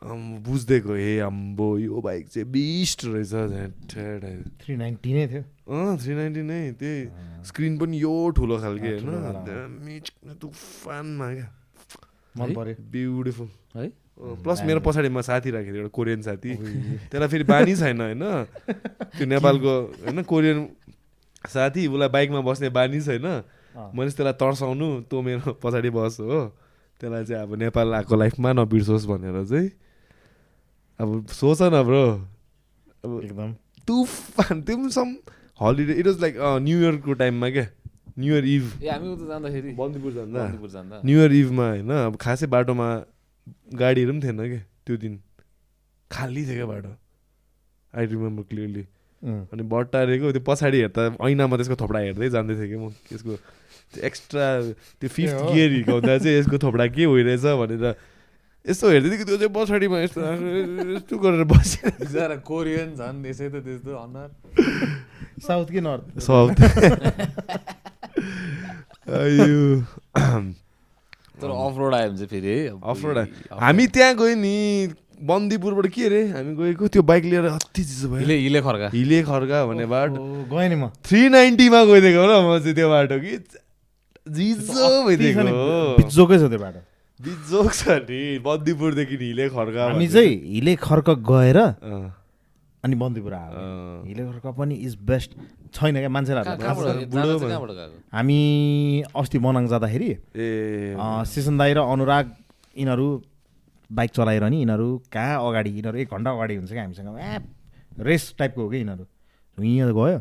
अम्, 0.00 0.38
बुझ्दिएको 0.40 0.94
हे 0.94 1.18
अम्बो 1.20 1.78
यो 1.78 2.00
बाइक 2.00 2.28
चाहिँ 2.28 2.48
बिस्ट 2.48 3.04
रहेछ 3.04 3.28
झ्याट्ठ्याट। 3.28 4.22
390 4.64 5.12
नै 5.12 5.26
थियो। 5.28 5.42
अँ 5.68 5.98
थ्री 5.98 6.14
नाइन्टी 6.14 6.42
नै 6.42 6.72
त्यही। 6.72 7.00
स्क्रिन 7.44 7.78
पनि 7.78 8.00
यो 8.02 8.30
ठुलो 8.30 8.56
खालके 8.58 8.88
होइन। 8.88 10.00
तुफानमा 10.40 11.28
क्या। 11.34 11.48
मन 12.36 12.48
है? 12.48 12.54
पर्यो। 12.54 12.74
ब्युटिफुल। 12.90 13.48
है? 13.76 13.92
प्लस 14.20 14.62
मेरो 14.64 14.80
पछाडिमा 14.80 15.20
साथी 15.20 15.50
राखेको 15.50 15.72
थियो 15.72 15.82
एउटा 15.82 15.92
कोरियन 15.92 16.22
साथी। 16.22 16.54
त्यसलाई 17.10 17.28
फेरि 17.28 17.44
बानी 17.44 17.76
छैन 17.76 18.00
होइन? 18.00 18.24
त्यो 19.16 19.26
नेपालको 19.26 19.72
होइन 20.04 20.22
कोरियन 20.22 20.68
साथी 21.48 21.86
उसलाई 21.86 22.08
बाइकमा 22.08 22.40
बस्ने 22.40 22.68
बानी 22.68 23.00
छैन। 23.00 23.26
मैले 23.76 24.10
त्यसलाई 24.10 24.32
तर्साउनु 24.32 24.88
तँ 25.12 25.22
मेरो 25.22 25.52
पछाडि 25.60 25.90
बस 25.90 26.16
हो। 26.20 26.40
त्यसलाई 27.00 27.24
चाहिँ 27.24 27.42
अब 27.42 27.54
नेपाल 27.54 27.94
आएको 27.94 28.16
लाइफमा 28.16 28.52
नबिर्सोस् 28.52 29.06
भनेर 29.06 29.44
चाहिँ 29.44 29.68
अब 31.00 31.26
सोच 31.32 31.62
न 31.62 31.82
ब्रो। 31.82 32.04
अब 33.04 33.20
एकदम। 33.24 33.52
तुफान 33.88 34.60
त्यो 34.62 34.76
पनि 34.76 34.90
some 34.92 35.08
holiday 35.60 35.92
it 36.00 36.06
was 36.06 36.20
like 36.20 36.34
new 36.62 36.78
इयरको 36.80 37.12
टाइममा 37.20 37.48
क्या? 37.50 37.66
न्यु 38.18 38.34
इयर 38.34 38.44
इभ 38.46 38.64
हामी 38.84 39.08
उता 39.08 39.26
जाँदाखेरि। 39.28 39.72
बन्दीपुर 39.80 40.12
जाँदा? 40.12 40.38
बन्दीपुर 40.38 40.70
जाँदा। 40.70 41.00
न्यु 41.04 41.18
इयर 41.18 41.32
इभमा 41.32 41.68
होइन? 41.68 41.90
अब 41.90 42.16
खासै 42.20 42.46
बाटोमा 42.52 42.88
गाडीहरू 43.80 44.12
पनि 44.12 44.20
थिएन 44.22 44.36
क्या 44.48 44.60
त्यो 44.86 44.96
दिन। 44.96 45.14
खाली 46.10 46.42
थियो 46.46 46.56
क्या 46.56 46.66
बाटो। 46.66 46.92
आई 47.94 48.06
रिमेम्बर 48.06 48.42
क्लियरली 48.50 48.84
अनि 49.22 49.62
बट्टारेको 49.72 50.32
त्यो 50.32 50.42
पछाडि 50.46 50.78
हेर्दा 50.80 51.02
ऐनामा 51.16 51.56
त्यसको 51.56 51.76
थोपडा 51.80 51.98
हेर्दै 51.98 52.28
जाँदै 52.30 52.54
थिएँ 52.60 52.68
कि 52.68 52.76
म। 52.76 52.92
यसको 53.12 53.32
त्यो 53.92 54.00
एक्स्ट्रा 54.04 54.46
त्यो 55.00 55.08
फिफ्थ। 55.08 55.40
गियर 55.48 55.70
हिर्काउँदा 55.70 56.18
चाहिँ 56.18 56.36
यसको 56.38 56.56
थोपडा 56.60 56.86
के 56.92 57.06
भइरहेछ 57.08 57.44
भनेर 57.60 57.84
यस्तो 58.68 58.88
हेर्दै 58.90 59.08
थिएँ 59.08 59.18
कि 59.18 59.24
त्यो 59.24 59.36
चाहिँ 59.40 59.52
पछाडिमा 59.56 59.98
यस्तो 60.04 60.20
यस्तो 60.20 61.14
गरेर 61.16 61.44
बसेर 61.48 62.32
कोरियन 62.44 62.88
झन् 63.00 63.24
यसै 63.26 63.48
त 63.48 63.64
त्यस्तो 63.64 63.90
अनुहार 63.96 64.30
साउथ 65.48 65.68
कि 65.72 65.80
नर्थ 65.80 66.20
साउथ 66.20 66.60
तर 71.40 71.48
अफ 71.48 71.74
रोड 71.80 71.94
आयो 71.94 72.08
भने 72.10 72.16
चाहिँ 72.20 72.28
फेरि 72.28 72.48
है 72.48 72.68
अब 72.68 72.80
अफ 72.84 73.00
रोड 73.04 73.16
अफ 73.18 73.28
हामी 73.64 73.86
त्यहाँ 73.96 74.14
गयो 74.20 74.34
नि 74.44 74.56
बन्दीपुरबाट 75.24 75.86
के 75.96 76.04
अरे 76.04 76.20
हामी 76.36 76.52
गएको 76.56 76.88
त्यो 76.92 77.02
बाइक 77.08 77.24
लिएर 77.32 77.44
अति 77.56 77.82
चिसो 77.84 78.08
भयो 78.12 78.20
हिले 78.20 78.36
हिले 78.44 78.60
खर्का 78.60 78.88
हिले 78.92 79.22
खर्का 79.24 79.64
भन्ने 79.72 79.86
बाटो 79.88 80.20
गएँ 80.52 80.68
नि 80.68 80.76
म 80.76 80.92
थ्री 81.08 81.28
नाइन्टीमा 81.32 81.80
गइदिएको 81.88 82.20
होला 82.20 82.36
म 82.44 82.60
चाहिँ 82.60 82.76
त्यो 82.76 82.88
बाटो 82.92 83.16
कि 83.24 83.32
जिजो 84.36 84.88
भइदिएको 85.08 85.48
बिजोकै 86.04 86.38
छ 86.38 86.52
त्यो 86.52 86.60
बाटो 86.60 86.80
बिजोक 87.20 87.72
छ 87.72 88.00
नि 88.08 88.20
बन्दीपुरदेखि 88.40 89.16
हिले 89.20 89.48
खर्का 89.52 89.82
हामी। 89.84 90.06
चाहिँ 90.08 90.34
हिले 90.40 90.74
खर्क 90.80 91.08
गएर 91.30 91.58
अनि 92.84 92.94
बन्दीपुर 92.96 93.32
आयो। 93.34 94.08
हिले 94.08 94.22
खर्क 94.24 94.46
पनि 94.56 94.74
इज 94.88 94.94
बेस्ट। 95.04 95.30
छैन 95.74 95.94
क्या 96.00 96.08
मान्छेलाई 96.08 96.44
हामी 98.12 98.40
अस्ति 99.12 99.38
मनाङ 99.38 99.64
जाँदाखेरि 99.68 100.10
सिसन 101.28 101.54
दाई 101.60 101.72
र 101.76 101.78
अनुराग 101.84 102.24
यिनीहरू 102.78 103.08
बाइक 103.90 104.10
चलाएर 104.16 104.44
नि 104.48 104.56
यिनीहरू 104.58 104.88
कहाँ 105.12 105.36
अगाडि 105.48 105.70
यिनीहरू 105.70 105.98
एक 105.98 106.08
घन्टा 106.08 106.30
अगाडि 106.30 106.54
हुन्छ 106.56 106.72
क्या 106.72 106.82
हामीसँग। 106.82 107.18
ए 107.20 107.20
रेस 108.00 108.34
टाइपको 108.38 108.60
हो 108.62 108.68
कि 108.70 108.76
यिनीहरू। 108.76 109.04
यहाँ 109.58 109.92
गयो। 109.92 110.18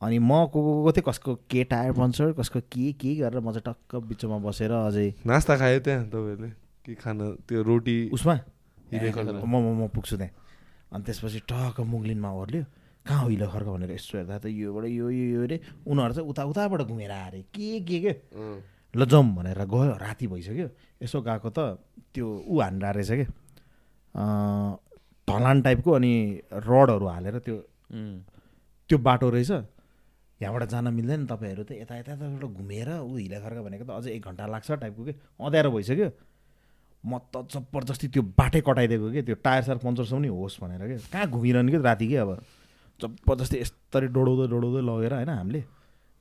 अनि 0.00 0.18
म 0.18 0.48
को 0.52 0.58
को 0.64 0.72
को 0.84 0.92
थिएँ 0.96 1.04
कसको 1.08 1.34
के 1.50 1.64
टायर 1.68 1.92
पङ्चर 1.92 2.32
कसको 2.40 2.60
के 2.72 2.92
के 2.96 3.14
गरेर 3.20 3.40
म 3.44 3.52
चाहिँ 3.52 3.64
टक्क 3.68 3.94
बिचमा 4.08 4.38
बसेर 4.40 4.72
अझै 4.72 5.08
नास्ता 5.28 5.56
खायो 5.60 5.78
त्यहाँ 5.84 6.04
तपाईँहरूले? 6.08 6.50
के 6.84 6.94
खाना 6.96 7.24
त्यो 7.44 7.62
रोटी 7.62 7.96
उसमा। 8.16 8.34
म 9.44 9.44
म 9.44 9.66
म 9.76 9.88
पुग्छु 9.92 10.16
त्यहाँ। 10.16 10.32
अनि 10.92 11.02
त्यसपछि 11.04 11.40
टक्क 11.44 11.80
मुग्लिनमा 11.84 12.30
ओर्ल्यो। 12.32 12.64
कहाँ 13.06 13.28
हिलो 13.28 13.46
खर्क 13.52 13.68
भनेर 13.68 13.90
यसो 13.92 14.18
हेर्दा 14.18 14.36
त 14.40 14.46
योबाट 14.48 14.84
यो 14.88 15.06
यो 15.10 15.24
यो 15.36 15.40
अरे 15.44 15.56
उनीहरू 15.84 16.12
चाहिँ 16.16 16.28
उता 16.32 16.42
उताबाट 16.48 16.80
घुमेर 16.88 17.10
आएर 17.10 17.34
के 17.52 17.80
के 17.84 17.98
के? 18.00 18.12
ल 18.96 19.00
जाउँ 19.04 19.24
भनेर 19.36 19.60
गयो 19.68 20.00
राति 20.00 20.26
भइसक्यो। 20.32 20.68
यसो 21.04 21.18
गएको 21.28 21.48
त 21.52 21.60
त्यो 22.16 22.26
ऊ 22.48 22.60
हान्दा 22.60 22.88
रहेछ 22.96 23.10
क्या 23.20 23.28
अँ, 24.16 24.70
ढलान 25.28 25.62
टाइपको 25.62 25.90
अनि 25.92 26.12
रडहरू 26.50 27.06
हालेर 27.06 27.38
त्यो. 27.44 27.56
त्यो 28.88 28.98
बाटो 28.98 29.28
रहेछ। 29.30 29.50
यहाँबाट 30.40 30.62
जान 30.72 30.88
मिल्दैन 30.94 31.26
तपाईँहरू 31.26 31.62
त 31.64 31.72
यता 31.76 31.94
यता 32.00 32.12
यताबाट 32.16 32.44
घुमेर 32.56 32.88
ऊ 33.04 33.16
हिला 33.16 33.38
खर्का 33.44 33.60
भनेको 33.62 33.84
त 33.84 33.90
अझै 33.92 34.10
एक 34.16 34.24
घन्टा 34.24 34.46
लाग्छ 34.46 34.70
टाइपको 34.72 35.04
के? 35.04 35.12
अँध्यारो 35.36 35.70
भइसक्यो। 35.70 36.08
म 37.04 37.12
त 37.32 37.44
जबरजस्ती 37.52 38.08
त्यो 38.08 38.22
बाटै 38.40 38.60
कटाइदिएको 38.60 39.08
कि? 39.10 39.20
त्यो 39.22 39.36
टायर 39.44 39.62
सायर 39.64 39.78
पङ्चरसम्म 39.84 40.20
नि 40.20 40.28
होस् 40.28 40.60
भनेर 40.60 40.80
क्या 40.88 40.98
कहाँ 41.12 41.26
घुमिरहने 41.28 41.70
कि 41.72 41.78
राति 41.84 42.06
कि 42.08 42.16
अब? 42.24 42.30
जबरजस्ती 43.00 43.56
यस्तरी 43.60 44.06
डोडाउँदै 44.16 44.46
डोडाउँदै 44.52 44.82
लगेर 44.88 45.12
होइन 45.14 45.28
हामीले 45.28 45.60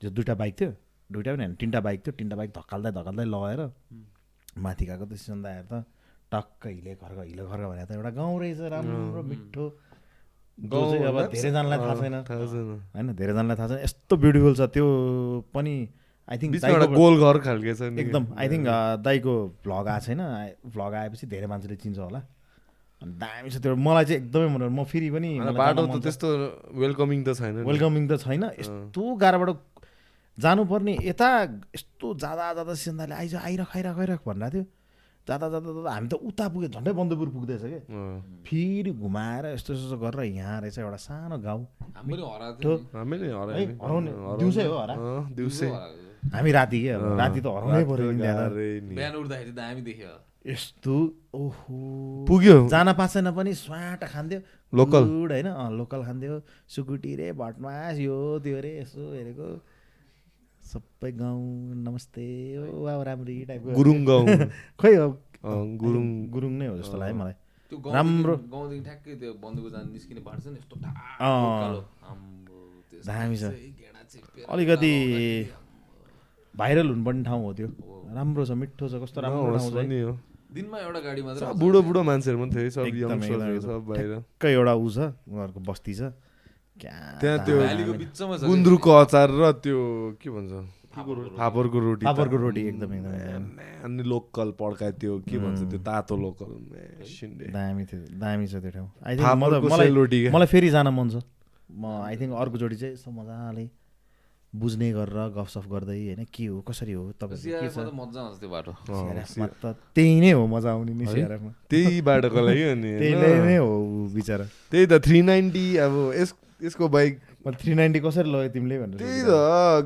जो 0.01 0.09
दुइटा 0.15 0.35
बाइक 0.35 0.53
थियो 0.59 0.71
दुइटा 1.09 1.29
पनि 1.35 1.43
होइन 1.43 1.55
तिनवटा 1.59 1.79
बाइक 1.87 1.99
थियो 2.03 2.13
तिनवटा 2.19 2.35
बाइक 2.39 2.51
धकाल्दै 2.59 2.91
धकाल्दै 2.99 3.25
लगेर 3.35 3.61
माथि 4.63 4.83
गएको 4.85 5.05
त 5.05 5.13
सिसन्दाएर 5.19 5.63
त 5.71 5.73
टक्क 6.31 6.67
हिले 6.67 6.95
खर्क 6.95 7.19
हिले 7.23 7.43
खर्क 7.51 7.65
भनेर 7.71 7.85
त 7.87 7.91
एउटा 7.99 8.11
गाउँ 8.19 8.39
रहेछ 8.39 8.59
राम्रो 8.71 9.21
मिठो। 9.23 9.65
जो 10.59 10.79
चाहिँ 10.91 11.05
अब 11.07 11.17
धेरैजनालाई 11.31 11.79
थाहा 11.79 11.95
छैन। 12.01 12.15
होइन 12.95 13.07
धेरैजनालाई 13.15 13.55
थाहा 13.55 13.67
छैन। 13.67 13.79
यस्तो 13.83 14.13
ब्युटिफुल 14.19 14.53
छ 14.59 14.61
त्यो 14.75 14.85
पनि 15.55 15.75
आई 16.29 16.37
थिङ्क 16.37 16.53
गोल 16.99 17.15
घर 17.23 17.37
खालके 17.45 17.73
छ 17.73 17.81
एकदम 17.95 18.23
आई 18.35 18.47
थिङ्क 18.49 18.67
दाईको 19.07 19.33
भ्लग 19.63 19.87
आएको 19.87 20.05
छैन। 20.05 20.21
भ्लग 20.75 20.93
आएपछि 21.01 21.25
धेरै 21.31 21.47
मान्छेले 21.47 21.75
चिन्छ 21.79 21.97
होला। 21.99 22.21
अनि 23.01 23.13
दामी 23.23 23.49
छ 23.49 23.57
त्यो। 23.63 23.75
मलाई 23.79 24.05
चाहिँ 24.05 24.19
एकदमै 24.19 24.47
मन। 24.51 24.63
म 24.67 24.83
फेरि 24.83 25.09
पनि 25.15 25.29
बाटो 25.55 25.87
त। 25.87 26.03
त्यस्तो 26.03 26.27
वेलकमिङ 26.75 27.19
त 27.23 27.29
छैन। 27.39 27.63
वेलकमिङ 27.63 28.03
त 28.11 28.13
छैन। 28.19 28.43
यस्तो 28.59 29.01
गाह्रोबाट 29.23 29.49
जानुपर्ने। 30.37 30.93
यता 31.07 31.29
यस्तो 31.75 32.05
जाँदा 32.19 32.45
जाँदा 32.59 32.73
सिन्दाले 32.83 33.15
आइज 33.15 33.33
आइरख 33.47 33.69
आइरख 33.75 33.95
आइरख 33.99 34.21
भनिरहेको 34.27 34.51
थियो 34.51 34.65
जाँदा 35.27 35.47
जाँदा 35.49 35.69
जाँदा 35.73 35.89
हामी 35.93 36.07
त 36.09 36.13
उता 36.29 36.45
पुग्यो 36.53 36.69
झन्डै 36.73 36.91
बन्दपुर 36.99 37.27
पुग्दैछ 37.35 37.63
अँ, 37.63 38.43
फेरि 38.47 38.91
घुमाएर 38.97 39.45
यस्तो 39.53 39.71
यस्तो 39.73 39.97
गरेर 40.03 40.23
यहाँ 40.39 40.57
रहेछ 40.61 40.77
एउटा 40.79 40.97
सानो 41.05 41.37
गाउँ। 41.45 41.63
दिउँसै 44.39 44.65
हो 44.65 44.77
हरा? 44.79 44.93
अँ, 44.95 45.33
दिउँसै। 45.35 45.67
हामी 46.33 46.51
राति 46.51 46.77
के 46.83 46.91
राति 47.19 47.39
त 47.41 47.47
हराउनै 47.47 47.83
पऱ्यो 47.89 48.09
यस्तो 50.47 50.95
ओहो। 51.35 51.77
पुग्यो। 52.27 52.55
जान 52.71 52.87
छैन 52.95 53.27
पनि 53.35 53.53
स्वाट 53.53 54.03
खान्थ्यो। 54.07 54.39
लोकल? 54.73 55.03
होइन? 55.29 55.47
लोकल 55.77 56.01
खान्थ्यो। 56.07 56.35
सुकुटी 56.73 57.11
रे 57.19 57.27
भटमास 57.35 57.99
यो 57.99 58.17
त्यो 58.43 58.59
रे 58.63 58.71
यसो 58.79 59.03
हेरेको। 59.13 59.47
सबै 60.69 61.11
गाउँ 61.17 61.45
नमस्ते 61.85 62.25
ओ 62.61 62.85
अब 62.93 63.01
राम्री 63.07 63.35
टाइपको 63.49 63.69
गुरुङ 63.73 63.99
गाउँ 64.05 64.25
खै 64.79 64.93
अब 64.95 65.11
अँ, 65.39 65.77
गुरुङ। 65.81 66.05
गुरुङ 66.29 66.51
नै 66.59 66.67
हो 66.67 66.75
जस्तो 66.77 66.97
लाग्यो 66.99 67.15
मलाई। 67.15 67.35
राम्रो। 67.95 68.33
गाउँदेखि 68.51 68.83
ठ्याक्कै 68.83 69.13
त्यो 69.19 69.31
बन्दुको 69.39 69.69
जान 69.71 69.85
निस्किने 69.95 70.21
बाटो 70.27 70.41
छ 70.43 70.47
नि 70.51 70.59
यस्तो 70.59 70.75
दामी 73.07 73.37
छ। 73.39 73.43
अलिकति 74.49 74.91
भाइरल 76.53 76.87
हुनुपर्ने 76.89 77.23
ठाउँ 77.23 77.41
हो 77.43 77.51
त्यो। 77.55 77.67
राम्रो 78.11 78.43
छ 78.45 78.51
मिठो 78.59 78.85
छ 78.89 78.93
कस्तो 78.99 79.19
राम्रो 79.21 79.55
है। 79.55 80.01
हो। 80.03 80.13
दिनमा 80.51 80.77
एउटा 80.81 80.99
गाडी 81.07 81.21
मात्रै। 81.23 81.53
बुढो 81.55 81.79
बुढो 81.87 82.01
मान्छेहरू 82.03 82.37
पनि 82.41 82.51
थियो 82.51 82.63
है, 82.63 82.69
सब 82.69 82.83
एकदम। 82.89 83.19
सब 83.63 83.81
बाहिर। 83.87 84.11
ठ्याक्कै 84.11 84.51
एउटा 84.59 84.73
ऊ 84.75 84.87
छ 84.89 84.97
उनीहरूको 85.29 85.59
बस्ती 85.71 85.93
छ। 85.93 86.01
त्यहाँ 86.79 87.37
त्यो- 87.45 88.47
गुन्द्रुकको 88.47 88.91
अचार 89.03 89.27
र 89.29 89.51
त्यो 89.63 89.79
के 90.21 90.29
भन्छ? 90.29 90.53
फापरको 90.89 91.79
रोटी। 91.79 92.05
फापरको 92.05 92.37
रोटी। 92.43 92.61
एकदम। 92.67 92.91
अनि 93.85 94.03
लोकल 94.03 94.49
पड्कायो 94.59 94.91
त्यो 94.99 95.13
के 95.29 95.37
भन्छ 95.37 95.59
त्यो 95.69 95.79
तातो 95.85 96.15
लोकल। 96.17 96.49
दामी 97.53 97.83
थियो 97.85 97.99
दामी 98.19 98.45
छ 98.47 98.53
त्यो 98.63 98.71
ठाउँ। 98.71 98.89
मलाई। 99.69 100.29
मलाई 100.33 100.47
फेरि 100.47 100.69
जान 100.69 100.87
मन 100.89 101.07
छ। 101.09 101.21
म 101.69 101.85
आई 102.09 102.15
थिङ्क 102.17 102.33
अर्कोचोटि 102.33 102.75
चाहिँ 102.75 102.93
यसो 102.97 103.11
मजाले 103.13 103.69
बुझ्ने 104.53 104.87
गरेर 104.97 105.29
गफसफ 105.37 105.65
गर्दै 105.69 105.97
होइन 106.09 106.25
के 106.33 106.45
हो 106.49 106.61
कसरी 106.65 106.93
हो 106.97 107.13
त 107.21 107.29
मजा 107.29 108.19
आउँछ 108.25 108.39
त्यो 108.41 108.49
बाटो। 108.49 108.71
सिआरएफमा 108.89 109.45
त 109.61 109.77
त्यही 109.93 110.19
नै 110.25 110.31
हो 110.33 110.43
मजा 110.49 110.69
आउने 110.73 110.93
नि 110.97 111.05
त्यही 111.69 112.01
बाटोको 112.01 112.39
लागि 112.41 112.63
अनि 112.73 112.89
त्यही? 112.99 113.13
नै 113.45 113.57
हो 113.61 113.69
बिचरा। 114.09 114.45
त्यही 114.73 114.85
त 114.89 114.93
थ्री 115.05 115.21
नाइन्टी 115.21 115.65
अब 115.77 115.93
यस 116.17 116.33
यसको 116.61 116.87
बाइक 116.89 117.11
थ्री 117.59 117.73
नाइन्टी 117.75 117.99
कसरी 117.99 118.29
लग्यो 118.29 118.49
तिमीले 118.53 118.75
भनेर 118.79 118.97
त्यही 118.99 119.21
त 119.23 119.31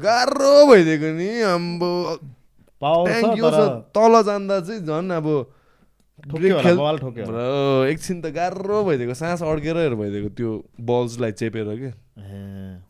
गाह्रो 0.04 0.54
भइदिएको 0.72 1.10
नि 1.18 1.30
आम्बो 1.54 1.90
तल 2.82 4.14
जाँदा 4.28 4.56
चाहिँ 4.60 4.82
झन् 4.82 5.12
अब 5.14 5.28
एकछिन 7.91 8.18
त 8.22 8.26
गाह्रो 8.36 8.78
भइदिएको 8.84 9.14
सास 9.14 9.44
अड्केर 9.44 9.95
भइदिएको 9.95 10.30
त्यो 10.38 10.52
बल्सलाई 10.82 11.32
चेपेर 11.40 11.70
के? 11.80 11.91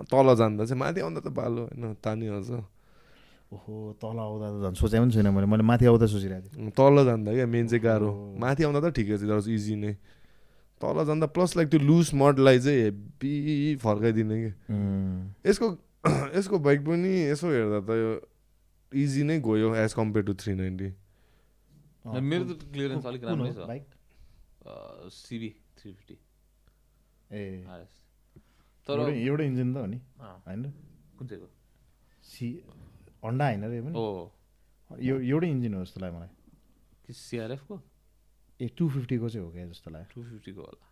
तल 0.05 0.27
जाँदा 0.35 0.65
चाहिँ 0.65 0.80
माथि 0.80 0.99
आउँदा 1.01 1.22
त 1.22 1.27
बालो 1.34 1.61
होइन 1.69 1.84
तानिहाल्छ 2.03 2.51
ओहो 3.53 3.73
तल 4.01 4.18
आउँदा 4.18 4.47
त 4.49 4.55
झन् 4.65 4.76
सोचे 4.81 4.97
पनि 4.99 5.11
छुइनँ 5.14 5.31
मैले 5.34 5.45
मैले 5.45 5.64
माथि 5.64 5.85
आउँदा 5.85 6.05
सोचिरहेको 6.10 6.47
थिएँ। 6.57 6.72
तल 6.73 6.95
जाँदा 7.05 7.30
क्या 7.34 7.45
मेन 7.45 7.65
चाहिँ 7.69 7.84
गाह्रो। 7.84 8.10
माथि 8.41 8.61
आउँदा 8.64 8.80
त 8.81 8.93
ठिकै 8.97 9.18
छ 9.18 9.45
इजी 9.49 9.76
नै। 9.77 9.93
तल 10.84 11.05
जाँदा 11.07 11.27
प्लस 11.38 11.55
लाइक 11.57 11.69
त्यो 11.72 11.80
लुज 11.80 12.11
मडलाई 12.22 12.60
चाहिँ 12.60 12.81
हेब्बी 12.84 13.76
फर्काइदिने 13.84 14.38
कि। 14.43 14.51
यसको 15.49 15.68
यसको 16.38 16.60
बाइक 16.60 16.80
पनि 16.85 17.11
यसो 17.31 17.47
हेर्दा 17.51 17.80
त 17.88 17.97
यो 17.99 18.11
इजी 18.91 19.23
नै 19.23 19.39
गयो 19.47 19.73
as 19.84 19.93
compare 19.99 20.26
to 20.26 20.34
three 20.43 20.53
ninety. 20.55 20.89
मेरो 22.03 22.43
त 22.43 22.68
क्लियरेन्स 22.73 23.05
अलिक 23.05 23.23
राम्रै 23.23 23.49
हो 23.49 23.55
छ। 23.55 23.68
बाइक? 23.68 23.85
CB 25.18 25.49
three 25.80 25.93
fifty. 25.93 26.18
ए। 27.31 27.41
तर 28.88 28.99
एउटै 28.99 29.15
एउटै 29.23 29.45
इन्जिन 29.47 29.73
त 29.73 29.77
हो 29.77 29.85
नि। 29.85 29.99
होइन? 30.19 30.64
कुन 31.18 31.27
चाहिँको 31.27 31.49
सी 32.31 32.47
हन्डा 33.23 33.45
होइन 33.47 33.64
रे 33.64 33.77
यो 33.77 33.84
पनि। 33.84 33.93
ओ 33.95 34.05
यो 35.01 35.15
एउटै 35.31 35.49
इन्जिन 35.49 35.73
हो 35.73 35.84
जस्तो 35.84 36.01
लाग्यो 36.01 36.18
मलाई। 36.19 36.31
कि 37.07 37.14
सिआरएफको? 37.14 37.76
ए 38.61 38.67
टू 38.77 38.89
फिफ्टीको 38.89 39.30
चाहिँ 39.30 39.45
हो 39.45 39.51
क्या 39.51 39.65
जस्तो 39.67 39.91
लाग्यो? 39.91 40.07
टु 40.13 40.21
फिफ्टीको 40.30 40.61
होला। 40.61 40.85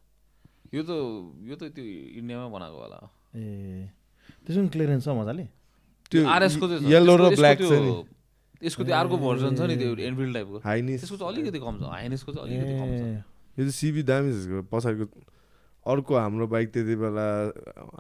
यो 0.73 0.81
त 0.83 0.91
यो 1.49 1.55
त 1.55 1.63
त्यो 1.75 1.83
इन्डियामा 2.19 2.47
बनाएको 2.55 2.77
होला 2.81 2.99
ए 3.35 3.89
त्यसो 4.45 4.59
पनि 4.61 4.69
क्लियरेन्स 4.69 5.03
छ 5.05 5.09
मजाले? 5.19 5.45
त्यो 6.11 6.19
आरएसको। 6.27 6.65
येल्लो 6.91 7.13
र 7.17 7.23
ब्ल्याक 7.35 7.61
यसको 7.61 7.75
छ 7.75 7.79
नि। 7.81 7.91
त्यो- 7.91 8.65
यसको 8.67 8.81
त्यो 8.83 8.95
अर्को 8.95 9.15
भर्जन 9.17 9.51
छ 9.55 9.61
नि 9.69 9.75
त्यो 9.81 9.89
एनफिल्ड 10.09 10.33
टाइपको 10.35 10.57
हाइनिस 10.65 10.99
त्यसको 11.01 11.17
चाहिँ 11.17 11.29
अलिकति 11.33 11.59
कम 11.59 11.75
छ। 11.79 11.83
हाइनेसको 11.91 12.29
चाहिँ 12.31 12.47
अलिकति 12.47 12.73
कम 12.81 12.89
छ। 12.91 13.01
यो 13.01 13.61
चाहिँ 13.61 13.71
सिबी 13.71 14.01
दामी 14.09 14.31
पछाडिको 14.71 15.05
अर्को 15.85 16.13
हाम्रो 16.15 16.45
बाइक 16.47 16.67
त्यति 16.73 16.95
बेला 16.95 17.27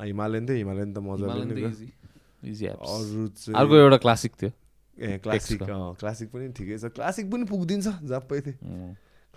हिमालयन 0.05 0.43
थियो। 0.47 0.57
हिमालयन 0.57 0.89
त 0.93 0.97
एप्स 2.41 2.81
अरू 2.81 3.55
अर्को 3.57 3.75
एउटा 3.75 3.97
क्लासिक 4.01 4.31
थियो। 4.41 4.51
ए 4.97 5.17
क्लासिक 5.23 5.59
क्लासिक 6.01 6.27
पनि 6.31 6.45
ठिकै 6.57 6.77
छ। 6.77 6.85
क्लासिक 6.93 7.25
पनि 7.31 7.43
पुगिदिन्छ 7.45 7.87
झप्पै 8.05 8.39
थियो. 8.41 8.57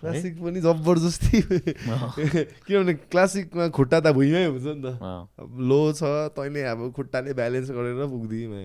क्लासिक 0.01 0.35
पनि 0.43 0.61
जबरजस्ती। 0.61 1.37
किनभने 2.67 2.95
क्लासिकमा 3.13 3.65
खुट्टा 3.77 3.99
त 4.01 4.07
भुइँमै 4.17 4.45
हुन्छ 4.53 4.67
नि 4.67 4.83
त। 4.85 4.99
लो 5.41 5.81
छ 5.93 6.03
तैँले 6.35 6.63
अब 6.73 6.81
खुट्टाले 6.93 7.33
ब्यालेन्स 7.35 7.71
गरेर 7.71 8.05
पुग्दिमा 8.11 8.59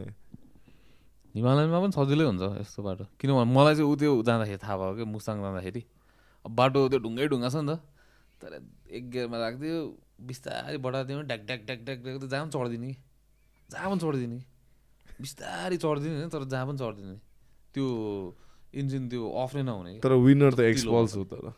हिमालयनमा 1.35 1.79
पनि 1.79 1.93
सजिलै 1.93 2.25
हुन्छ 2.25 2.43
यस्तो 2.59 2.81
बाटो। 2.83 3.03
किनभने 3.21 3.45
मलाई 3.53 3.73
चाहिँ 3.77 3.87
उ 3.87 3.95
त्यो 3.95 4.11
जाँदाखेरि 4.25 4.59
थाहा 4.59 4.75
भयो 4.81 4.93
क्या 4.97 5.07
मुस्ताङ 5.13 5.35
जाँदाखेरि। 5.45 5.81
अब 6.45 6.51
बाटो 6.57 6.79
त्यो 6.89 6.99
ढुङ्गै 7.05 7.25
ढुङ्गा 7.29 7.49
छ 7.53 7.55
नि 7.61 7.77
त। 7.77 7.79
तर 8.41 8.51
एक 8.89 9.03
गियरमा 9.13 9.37
राखिदियो 9.37 9.77
बिस्तारै 10.25 10.77
बढाइदियो 10.81 11.21
ड्याक 11.29 11.41
ड्याक 11.47 11.61
ड्याक 11.69 11.79
ड्याक 11.85 11.99
ड्याक 12.03 12.23
जहाँ 12.25 12.43
पनि 12.43 12.51
चढिदिने 12.51 12.87
कि। 12.89 12.97
जहाँ 13.69 13.87
पनि 13.91 13.99
चढिदिने 14.01 14.37
कि। 14.39 14.45
बिस्तारै 15.21 15.77
चढिदिने 15.77 16.27
तर 16.33 16.43
जहाँ 16.49 16.65
पनि 16.67 16.77
चढिदिने। 16.81 17.15
त्यो 17.75 17.85
इन्जिन 18.73 19.09
त्यो 19.09 19.21
अफ 19.43 19.55
नै 19.55 19.63
नहुने 19.63 19.93
तर 20.03 20.13
विनर 20.25 20.53
त 20.53 20.59
एक्सपल्स 20.69 21.15
हो 21.17 21.23
तर। 21.31 21.53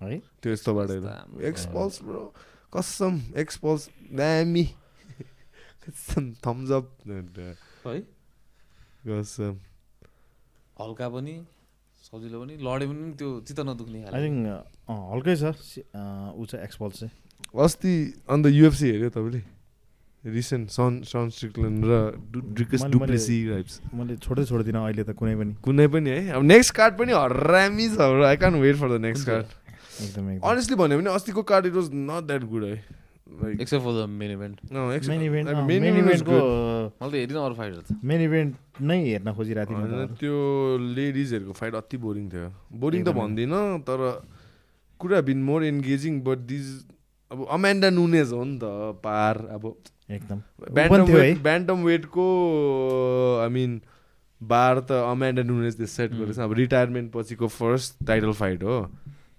है? 0.00 0.18
त्यो 0.42 0.52
यस्तो 0.52 0.70
बाटो 0.74 0.94
राम्रो 1.00 1.40
एक्सपल्स 1.46 1.94
ब्रो 2.02 2.22
कसम 2.74 3.14
एक्सपल्स 3.38 3.82
दामी 4.18 4.64
कसम 5.86 6.24
थम्स 6.44 6.70
अप 6.78 6.86
है? 7.06 7.98
कसम। 9.06 9.54
हल्का 10.80 11.06
पनि 11.08 11.34
सजिलो 12.06 12.36
पनि 12.42 12.54
लडे 12.66 12.86
पनि 12.86 13.12
त्यो 13.18 13.28
चित्त 13.46 13.60
नदुख्ने 13.66 13.98
आई 14.10 14.20
थिङ्क 14.22 14.46
हल्कै 14.86 15.34
छ। 15.38 15.44
ऊ 16.34 16.42
चाहिँ 16.50 16.64
एक्सपल्स 16.66 16.94
चाहिँ। 17.00 17.14
अस्ति 17.64 17.92
अन्त 18.28 18.46
युएफसी 18.46 18.86
हेऱ्यो 18.90 19.10
तपाईँले? 19.10 19.42
रिसेन्ट 20.26 20.70
सन 20.70 21.00
सन 21.06 21.28
स्ट्रिकल्यान्ड 21.30 21.84
र 21.84 21.94
ड्रिकस 22.54 22.82
मैले- 22.82 22.92
डुप्लेसी 22.92 23.36
राइप्स 23.48 23.80
मैले 23.94 24.16
छोडै 24.18 24.44
छोड्दिनँ 24.44 24.82
अहिले 24.84 25.02
त 25.04 25.10
कुनै 25.14 25.34
पनि। 25.36 25.54
कुनै 25.62 25.86
पनि 25.88 26.10
है? 26.10 26.20
अब 26.32 26.42
नेक्स्ट 26.44 26.74
कार्ड 26.74 26.94
पनि 26.98 27.12
हरामी 27.14 27.88
छ 27.94 28.00
I 28.26 28.36
can't 28.36 28.54
wait 28.60 28.76
for 28.76 28.88
the 28.88 29.00
next 29.02 29.26
card 29.26 29.46
एकदम 30.04 30.24
अनेस्टली 30.50 30.76
भन्यो 30.76 30.98
भने 30.98 31.10
अस्तिको 31.14 31.42
card 31.50 31.66
it 31.66 31.72
was 31.74 31.90
not 31.94 32.24
that 32.26 32.44
good 32.50 32.64
है 32.64 32.74
like 33.36 33.60
except 33.60 33.84
for 33.84 33.92
the 33.92 34.08
main 34.08 34.30
event 34.32 34.56
main 34.72 35.22
event 35.22 35.48
I 35.48 35.54
mean, 35.54 35.66
main 35.66 35.82
main 35.82 35.94
event 35.94 36.06
was 36.06 36.20
इभेन्टको 36.20 36.36
मैले 37.00 37.10
त 37.10 37.14
हेरिनँ 37.20 37.44
अरू 37.44 37.54
फाइटर 37.54 37.80
त। 37.80 37.98
मेन 38.04 38.20
इभेन्ट 38.22 38.80
नै 38.82 38.98
हेर्न 39.04 39.32
खोजिरहेको 39.34 39.72
थिएँ 39.72 39.80
होइन, 39.80 39.94
म 39.94 40.06
त। 40.06 40.18
त्यो 40.20 40.36
लेडिजहरूको 40.94 41.52
फाइट 41.52 41.74
अति 41.74 41.96
बोरिङ 41.96 42.28
थियो। 42.30 42.50
बोरिङ 42.80 43.04
त। 43.04 43.08
भन्दिनँ 43.14 43.62
तर 43.88 44.00
कुरा 45.00 45.20
been 45.22 45.42
more 45.44 45.64
engaging 45.64 46.20
but 46.22 46.38
these 46.46 46.66
अब 47.30 47.46
अमेन्डा 47.50 47.90
नुनेज 47.90 48.32
हो 48.32 48.44
नि 48.44 48.58
त 48.62 48.64
पार 49.02 49.36
अब 49.52 49.64
एकदम। 50.10 50.42
ब्यान्डम 50.72 51.04
वेट 51.04 51.38
ब्यान्डम 51.42 51.84
वेटको 51.84 52.26
आई 53.42 53.48
मिन 53.48 53.82
बार 54.42 54.80
त 54.80 54.92
अमेन्डा 54.92 55.42
नुनेजले 55.42 55.86
सेट 55.86 56.12
गरेछ। 56.12 56.38
अब 56.38 56.52
रिटायरमेन्ट 56.52 57.12
पछिको 57.12 57.48
फर्स्ट 57.48 58.06
टाइटल 58.06 58.32
फाइट 58.32 58.62
हो। 58.62 58.90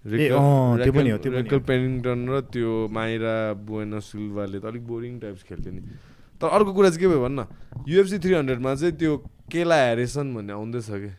ए, 0.07 0.29
अँ, 0.29 0.83
त्यो 0.83 0.93
पनि 0.93 1.09
हो, 1.09 1.17
त्यो 1.17 1.31
पनि 1.31 1.41
रेकल। 1.41 1.59
पेनिङटन 1.59 2.29
र 2.29 2.41
त्यो 2.41 2.87
माइरा 2.87 3.53
बुएनो 3.53 3.99
सिल्भाले 3.99 4.59
त 4.59 4.65
अलिक 4.65 4.87
बोरिङ 4.87 5.19
टाइप्स 5.19 5.43
खेल्थ्यो 5.43 5.73
नि। 5.73 5.81
तर 6.41 6.47
अर्को 6.47 6.73
कुरा 6.73 6.89
चाहिँ 6.89 7.01
के 7.01 7.07
भयो 7.07 7.23
भन्न? 7.23 7.45
युएफसी 7.87 8.19
थ्री 8.19 8.33
हन्ड्रेडमा 8.33 8.75
चाहिँ 8.75 8.93
त्यो 8.93 9.17
केला 9.51 9.75
हेरिसन 9.75 10.35
भन्ने 10.35 10.53
आउँदैछ 10.53 10.87
कि? 10.89 11.11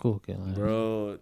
को 0.00 0.14
के 0.14 0.32
ब्रो 0.32 1.18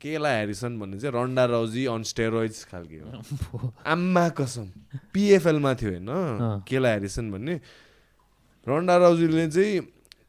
केला 0.00 0.30
हेरिसन 0.32 0.78
भन्ने 0.80 0.98
चाहिँ 0.98 1.14
रन्डा 1.14 1.44
राउजी 1.44 1.84
अन 1.86 2.02
स्टेरोइड्स 2.02 2.64
खालके 2.64 2.96
हो। 2.96 3.72
आम्मा 3.86 4.28
कसम 4.38 4.66
पिएफएलमा 5.12 5.74
थियो 5.74 5.90
होइन। 5.90 6.64
केला 6.68 6.88
हेरिसन 6.88 7.30
भन्ने? 7.30 7.54
रन्डा 8.66 8.96
राउजीले 8.96 9.46
चाहिँ 9.50 9.80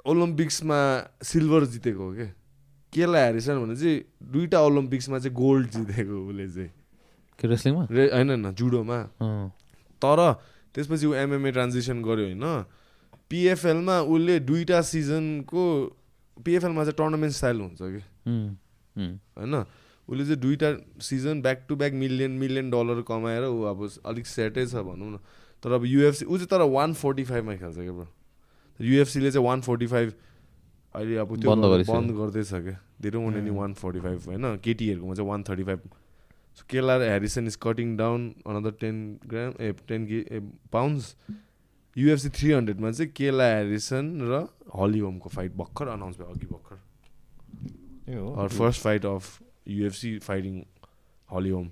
ओलम्पिक्समा 0.06 0.78
सिल्भर 1.24 1.66
जितेको 1.72 2.04
हो 2.04 2.14
क्या 2.16 2.30
केला 2.94 3.20
हेरिसन 3.26 3.56
भने 3.64 3.76
चाहिँ 3.76 3.98
दुईवटा 4.32 4.60
ओलम्पिक्समा 4.62 5.20
चाहिँ 5.20 5.36
गोल्ड 5.36 5.68
जितेको 5.72 6.16
उसले 6.28 6.48
चाहिँ। 6.48 6.72
के 7.40 7.48
रेस्लिङमा 7.48 7.88
रे 7.92 8.04
होइन 8.12 8.30
होइन 8.30 8.52
जुडोमा। 8.52 9.00
तर 10.02 10.20
त्यसपछि 10.76 11.06
ऊ 11.08 11.14
एमएमए 11.14 11.52
ट्रान्जिसन 11.52 12.02
गर्यो 12.02 12.26
होइन। 12.28 12.46
पिएफएलमा 13.30 13.96
उसले 14.04 14.40
दुईवटा 14.40 14.82
सिजनको 14.82 15.64
पिएफएलमा 16.38 16.84
चाहिँ 16.84 16.98
टुर्नामेन्ट 16.98 17.34
स्टाइल 17.36 17.62
हुन्छ 17.62 17.80
कि। 17.82 18.02
होइन? 18.98 19.64
उसले 20.10 20.24
चाहिँ 20.26 20.40
दुईवटा 20.42 20.70
season 21.00 21.42
back 21.42 21.66
to 21.70 21.76
back 21.76 21.94
million 21.94 22.32
million 22.40 22.70
dollar 22.72 23.02
कमाएर 23.08 23.44
ऊ 23.46 23.62
अब 23.72 23.88
अलिक 24.06 24.26
सेटै 24.28 24.66
छ 24.66 24.84
भनौँ 24.84 25.12
न। 25.12 25.18
तर 25.64 25.72
अब 25.72 25.86
युएफसी 25.86 26.26
ऊ 26.26 26.38
चाहिँ 26.38 26.48
तर 26.52 26.62
वान 26.68 26.94
फोर्टी 26.94 27.24
फाइभमा 27.24 27.56
खेल्छ 27.56 27.78
क्या 27.78 27.94
ब्रो। 27.94 28.08
युएफसीले 28.80 29.32
चाहिँ 29.32 29.46
वान 29.46 29.62
फोर्टी 29.62 29.88
फाइभ 29.88 30.14
अहिले 30.96 31.16
अब 31.24 31.36
त्यो 31.40 31.56
बन्द 31.56 32.12
गर्दैछ 32.12 32.52
क्या। 32.52 32.78
धेरै 33.02 33.18
हुने 33.18 33.42
नि 33.42 33.50
वान 33.50 33.74
फोर्टी 33.74 34.00
फाइभ 34.00 34.20
होइन? 34.28 34.58
केटीहरूकोमा 34.58 35.14
चाहिँ 35.16 35.30
one 35.30 35.44
thirty 35.48 35.64
five 35.64 35.80
so 36.58 36.66
Kayla 36.70 36.94
Harrison 37.00 37.48
is 37.48 37.56
cutting 37.62 37.96
down 37.98 38.28
another 38.44 38.72
ten 38.82 38.96
gram 39.24 39.54
uh 39.62 39.72
ten 39.88 40.06
के 40.06 40.20
ए 40.28 40.40
पाउन्ड्स 40.72 41.16
युएफसी 41.96 42.30
थ्री 42.36 42.52
हन्ड्रेडमा 42.52 42.92
चाहिँ 42.92 43.12
केला 43.16 43.46
हेरिसन 43.56 44.06
र 44.22 44.48
हलिहोमको 44.76 45.30
फाइट 45.30 45.56
भर्खर 45.56 45.88
अनाउन्स 45.88 46.18
भयो 46.20 46.28
अघि 46.28 46.48
भर्खर। 46.52 46.78
ए 48.12 48.16
हो 48.16 48.36
our 48.36 48.50
first 48.52 48.88
fight 48.88 49.06
of 49.06 49.32
UFC 49.78 50.14
fighting 50.22 50.60
हलिओम 51.30 51.70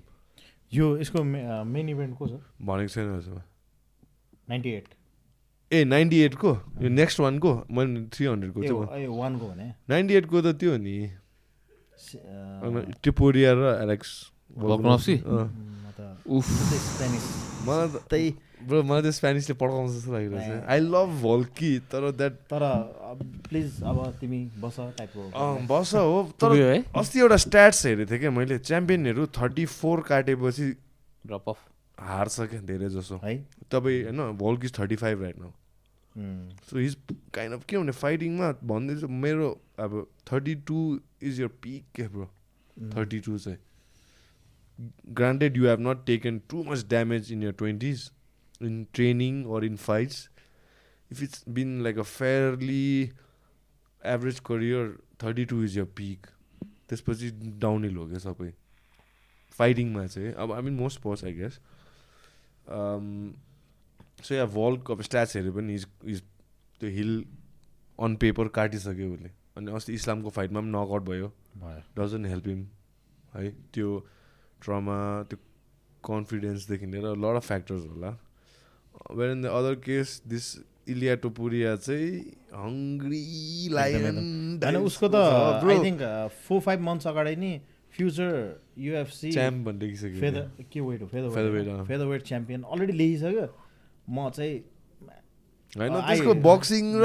यो 0.72 0.86
यसको 0.98 1.22
मेन 1.24 1.88
इभेन्ट 1.88 2.16
को 2.18 2.28
छ 2.28 2.40
भनेको 2.62 2.88
छैन 2.94 3.42
नाइन्टी 4.50 4.70
एट 4.72 4.88
ए 5.70 5.84
नाइन्टी 5.84 6.20
एटको 6.22 6.52
यो 6.82 6.88
नेक्स्ट 6.90 7.20
वानको 7.20 7.50
मैले 7.70 8.04
थ्री 8.14 8.26
हन्ड्रेडको 8.26 8.60
वानको 9.16 9.48
भने 9.48 9.66
नाइन्टी 9.90 10.14
एटको 10.20 10.42
त 10.42 10.54
त्यो 10.60 10.76
नि 10.86 10.96
टिपोरिया 13.02 13.52
र 13.54 13.74
एलेक्स 13.82 14.10
मलाई 17.66 17.88
त 17.88 18.04
त्यही 18.10 18.28
ब्रो 18.68 18.82
मलाई 18.82 19.02
त 19.02 19.10
स्पेनिसले 19.16 19.54
पड्काउँछ 19.56 19.90
जस्तो 19.92 20.12
लागिरहेको 20.12 20.40
छ 20.40 20.50
ए। 20.50 20.64
आई 20.72 20.80
लभ 20.86 21.10
भल्की 21.22 21.72
तर 21.92 22.10
द्याट 22.12 22.32
तर 22.52 22.64
प्लिज 23.48 23.82
अब 23.82 23.98
तिमी 24.20 24.40
बस 24.60 24.76
टाइपको 24.98 25.66
बस 25.70 25.94
हो 25.94 26.22
तर 26.40 26.56
अस्ति 26.96 27.20
एउटा 27.20 27.36
स्ट्याट्स 27.44 27.84
हेरेको 27.86 28.10
थिएँ 28.10 28.20
क्या 28.20 28.30
मैले 28.30 28.58
च्याम्पियनहरू 28.60 29.26
थर्टी 29.38 29.64
फोर 29.72 30.00
काटेपछि 30.08 30.68
ड्रप 31.24 31.48
अफ 31.48 31.58
हार्छ 31.98 32.40
क्या 32.50 32.60
धेरै 32.68 32.88
जसो 32.90 33.20
है 33.24 33.34
तपाईँ 33.72 34.02
होइन 34.04 34.36
भल्किज 34.38 34.78
thirty 34.78 34.96
five 34.96 35.22
right 35.22 35.38
now 35.38 35.50
so 36.68 36.78
he's 36.78 36.96
kind 37.34 37.54
of 37.54 37.64
के 37.68 37.78
भने 37.78 37.92
फाइटिङमा 37.94 38.52
भन्दैछ 38.66 39.02
मेरो 39.24 39.48
अब 39.78 40.06
thirty 40.32 40.54
two 40.68 40.78
is 41.22 41.40
your 41.40 41.48
peak 41.62 41.84
के 41.94 42.08
ब्रो 42.08 42.30
थर्टी 42.76 43.20
टू 43.20 43.38
चाहिँ 43.38 43.58
granted 45.12 45.56
you 45.56 45.66
have 45.68 45.80
not 45.88 46.04
taken 46.06 46.40
too 46.50 46.62
much 46.64 46.84
damage 46.88 47.32
in 47.32 47.42
your 47.42 47.52
twenties 47.58 48.10
in 48.60 48.86
training 48.92 49.46
or 49.46 49.64
in 49.64 49.76
fights, 49.76 50.28
if 51.10 51.22
it's 51.22 51.42
been 51.44 51.82
like 51.82 51.96
a 51.96 52.04
fairly 52.04 53.12
average 54.02 54.42
career, 54.42 54.98
32 55.18 55.62
is 55.62 55.76
your 55.76 55.86
peak. 55.86 56.26
त्यसपछि 56.90 57.30
downhill 57.62 57.96
हो 57.96 58.06
क्या 58.06 58.18
सबै 58.18 58.50
फाइटिङमा 59.58 60.06
चाहिँ 60.06 60.32
अब 60.44 60.52
I 60.52 60.62
mean 60.68 60.74
most 60.74 60.98
sports 60.98 61.24
I 61.24 61.32
guess 61.32 61.58
so 64.26 64.34
yeah 64.34 64.44
अब 64.44 65.02
stats 65.02 65.36
हेऱ्यो 65.36 65.52
पनि 65.52 65.74
इज 65.74 65.86
इज 66.04 66.22
त्यो 66.80 66.90
हिल 66.96 67.12
अन 67.98 68.16
पेपर 68.24 68.48
काटिसक्यो 68.56 69.12
उसले 69.14 69.30
अनि 69.56 69.72
अस्ति 69.72 69.92
इस्लामको 69.94 70.30
फाइटमा 70.38 70.60
पनि 70.60 70.70
नकआउट 70.70 71.02
भयो। 71.10 71.28
डजन्ट 71.98 72.26
हेल्प 72.26 72.46
हिम 72.48 72.66
है 73.34 73.50
त्यो 73.74 73.88
ट्रमा 74.62 74.98
त्यो 75.30 75.38
कन्फिडेन्सदेखि 76.10 76.86
लिएर 76.86 77.16
लड 77.26 77.36
अफ 77.36 77.46
फ्याक्टर्स 77.46 77.86
होला। 77.86 78.10
Where 79.00 79.30
in 79.32 79.42
the 79.42 79.46
other 79.60 79.74
case 79.86 80.20
this 80.26 80.46
Ilia 80.88 81.14
Topuria 81.22 81.76
चाहिँ 81.76 82.12
हङ्ग्री 82.54 83.24
लायन 83.72 84.04
होइन 84.64 84.76
उसको 84.76 85.08
त 85.08 85.16
I 85.64 85.78
think 85.84 86.00
four 86.46 86.60
five 86.60 86.80
months 86.88 87.06
अगाडि 87.06 87.36
नि 87.36 87.52
फ्युचर 87.94 88.32
युएफसी 88.78 89.30
च्याम्प 89.32 89.66
भन्ने 89.66 89.78
देखिसक्यो 89.80 90.20
फेदर 90.20 90.44
के 90.72 90.80
वेट 90.80 91.00
हो? 91.02 91.06
फेदर 91.08 91.68
अँ। 91.68 91.84
फेदर 91.86 92.06
वेट 92.06 92.22
च्याम्पियन 92.22 92.62
अलरेडी 92.62 92.92
ल्याइसक्यो 92.92 93.46
म 94.10 94.28
चाहिँ 94.30 94.58
होइन 95.76 95.94
त्यसको 96.06 96.34
बक्सिङ 96.44 96.84
र। 96.98 97.02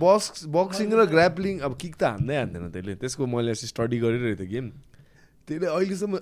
बक्स 0.00 0.44
बक्सिङ 0.52 0.92
र 0.92 1.04
ग्राप्लिङ 1.12 1.60
अब 1.64 1.76
किक 1.80 1.94
त 1.96 2.02
हान्दै 2.04 2.36
हान्दैन 2.36 2.68
त्यसले। 2.72 2.94
त्यसको 3.00 3.26
मैले 3.26 3.50
अस्ति 3.56 3.66
स्टडी 3.66 3.98
गरिरहेको 4.04 4.40
थिएँ 4.40 4.50
गेम। 4.50 4.66
त्यसले 5.48 5.66
अहिलेसम्म 5.72 6.14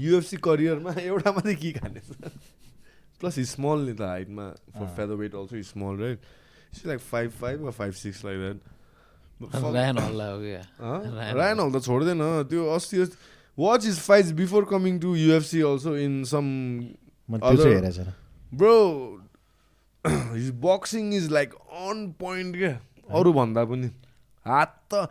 युएफसी 0.00 0.36
करियरमा 0.40 0.92
एउटा 1.04 1.30
मात्रै 1.36 1.54
किक 1.60 1.76
हानेछ। 1.84 2.08
प्लस 3.20 3.38
स्मल 3.50 3.78
नि 3.86 3.94
त 3.94 4.02
हाइटमा 4.10 4.46
for. 4.76 4.86
Featherweight 5.22 5.34
also 5.34 5.62
small 5.70 5.94
right 6.02 6.18
it's 6.72 6.86
like 6.86 7.00
five 7.00 7.30
five 7.40 7.60
वा 7.64 7.70
five 7.78 7.92
six 8.02 8.24
like 8.24 8.38
that 8.40 8.58
Ryan 9.74 9.98
हल्ला 9.98 10.26
हो 10.30 10.38
क्या 10.40 10.62
Ryan 10.80 11.34
रायन 11.36 11.60
हल 11.60 11.70
त 11.72 11.82
छोड्दैन 11.84 12.20
त्यो 12.50 12.66
अस्ति 12.74 12.96
watch 13.58 13.86
his 13.86 13.98
fights 14.00 14.30
before 14.40 14.64
coming 14.70 14.98
to 15.00 15.14
UFC 15.16 15.60
also 15.70 15.96
in 15.96 16.22
some 16.32 16.46
bro 18.60 18.76
his 20.04 20.50
boxing 20.62 21.12
is 21.14 21.30
like 21.32 21.54
on 21.88 22.06
point 22.20 22.56
क्या 22.56 22.78
अरूभन्दा 23.18 23.64
पनि 23.64 23.90
हात 24.46 24.78
त 24.94 25.08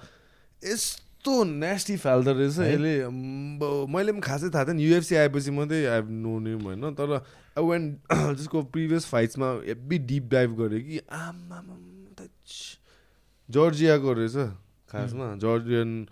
यस्तो 0.61 1.43
नेस्टी 1.43 1.95
फाल्दो 1.97 2.31
रहेछ? 2.31 2.59
यसले 2.59 2.93
मैले 3.93 4.11
पनि 4.11 4.21
खासै 4.21 4.49
थाहा 4.49 4.65
थिएन 4.65 4.79
युएफसी 4.79 5.15
आएपछि 5.15 5.51
मात्रै 5.51 5.85
आई 5.85 6.01
नो 6.23 6.39
नेम 6.39 6.61
होइन 6.65 6.93
तर 6.99 7.09
वेन 7.57 7.83
जसको 8.11 8.61
प्रिभियस 8.73 9.05
फाइट्समा 9.05 9.51
हेब्बी 9.67 9.97
डिप 10.09 10.29
डाइभ 10.31 10.55
गरेँ 10.59 10.81
कि 10.83 10.99
आमा 11.11 11.61
जर्जियाको 13.49 14.13
रहेछ 14.13 14.35
खासमा 14.89 15.35
Georgian 15.43 16.07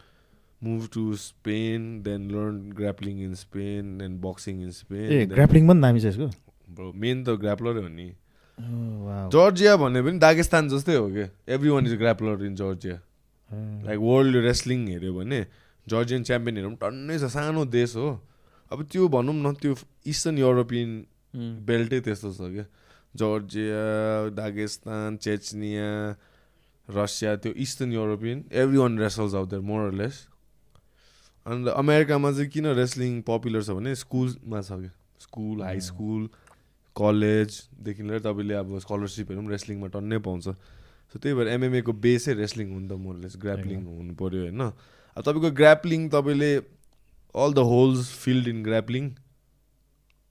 move 0.64 0.88
to 0.94 1.16
Spain 1.16 1.82
then 2.04 2.30
learn 2.32 2.72
grappling 2.78 3.24
in 3.24 3.34
Spain 3.36 3.98
then 3.98 4.20
boxing 4.22 4.62
in 4.64 4.72
Spain 4.72 5.28
grappling 5.30 5.68
पनि 5.68 5.82
दामी 5.82 6.00
छ 6.00 6.06
यसको? 6.06 6.28
ब्रो 6.70 6.92
मेन 6.96 7.24
त 7.24 7.30
ग्राप्लरै 7.42 7.82
हो 7.82 7.88
नि। 7.88 8.10
Oh. 8.58 9.30
जर्जिया 9.30 9.76
भने 9.78 10.02
पनि 10.02 10.18
दागिस्तान 10.20 10.70
जस्तै 10.70 10.96
हो 10.96 11.10
क्या 11.10 11.28
every 11.56 11.70
one 11.70 11.86
is 11.88 11.94
grappler 11.96 12.46
in 12.46 12.56
Georgia 12.56 12.96
like 13.86 14.00
world 14.02 14.36
wrestling 14.46 14.88
हेऱ्यो 14.88 15.14
भने 15.14 15.40
जर्जियन 15.88 16.24
च्याम्पियनहरू 16.24 16.70
पनि 16.70 16.78
टन्नै 16.82 17.20
छ 17.20 17.30
सानो 17.34 17.66
देश 17.66 17.96
हो। 17.96 18.10
अब 18.72 18.84
त्यो 18.92 19.08
भनौँ 19.08 19.36
न 19.36 19.54
त्यो 19.62 19.76
इस्टर्न 20.08 20.38
युरोपियन 20.38 20.90
बेल्टै 21.34 21.99
त्यस्तो 21.99 22.32
छ 22.34 22.49
क्या? 22.54 22.66
जर्जिया 23.16 23.84
दागिस्तान 24.38 25.18
चेचनिया 25.18 25.91
रसिया 26.88 27.36
त्यो 27.44 27.52
Eastern 27.66 27.91
European 27.94 28.44
every 28.52 28.78
one 28.78 28.98
wrestles 28.99 29.34
out 29.36 29.49
there 29.49 29.64
more less 29.70 30.16
अन्त 31.45 31.68
अमेरिकामा 31.68 32.32
चाहिँ 32.32 32.49
किन 32.52 32.66
रेस्लिङ 32.76 33.22
पपुलर 33.28 33.64
छ 33.64 33.70
भने 33.78 33.95
स्कुलमा 33.95 34.62
छ 34.62 34.72
क्या। 34.82 34.94
स्कुल 35.20 35.62
हाई 35.62 35.80
स्कुल 35.82 36.30
कलेजदेखि 36.95 38.04
लिएर 38.04 38.20
तपाईँले 38.22 38.54
अब 38.54 38.78
स्कलरसिपहरू 38.80 39.41
पनि 39.41 39.49
रेस्लिङमा 39.49 39.88
टन्नै 39.94 40.18
पाउँछ। 40.28 40.44
सो 40.44 41.20
त्यही 41.20 41.36
भएर 41.36 41.48
एमएमएको 41.48 41.94
बेसै 42.06 42.34
रेस्लिङ 42.34 42.68
हुनु 42.74 42.88
त 42.88 42.99
मोरलेस 42.99 43.38
ग्राप्लिङ 43.41 43.80
हुनु 43.86 44.14
पऱ्यो 44.20 44.41
होइन? 44.44 44.62
अब 45.18 45.22
तपाईँको 45.24 45.52
ग्राप्लिङ 45.60 46.10
तपाईँले 46.10 46.52
all 47.36 47.52
the 47.54 47.60
holes 47.72 48.12
filled 48.24 48.48
in 48.48 48.64
grappling 48.64 49.04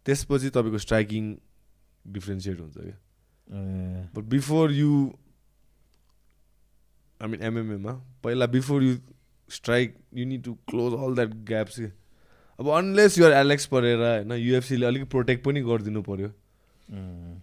त्यसपछि 0.06 0.50
तपाईँको 0.54 0.78
स्ट्राइकिङ 0.78 1.34
डिफ्रेन्सिएट 2.04 2.60
हुन्छ 2.60 2.76
क्या। 2.78 2.96
But 4.14 4.24
before 4.30 4.72
you. 4.72 4.90
I 7.20 7.28
mean 7.28 7.42
एमएमएमा 7.42 7.92
पहिला 8.24 8.46
before 8.54 8.82
you 8.82 8.96
strike 9.48 9.96
you 10.14 10.26
need 10.26 10.42
to 10.44 10.54
close 10.70 10.98
all 11.00 11.14
that 11.14 11.34
gaps 11.48 11.78
के 11.80 11.90
अब 12.58 12.68
अनलेस 12.70 13.18
युआर 13.18 13.32
एलेक्स 13.32 13.66
परेर 13.66 13.98
होइन 13.98 14.32
युएफसीले 14.32 14.86
अलिक 14.86 15.08
प्रोटेक्ट 15.10 15.44
पनि 15.44 15.60
गरिदिनु 15.62 16.02
पऱ्यो 16.02 16.30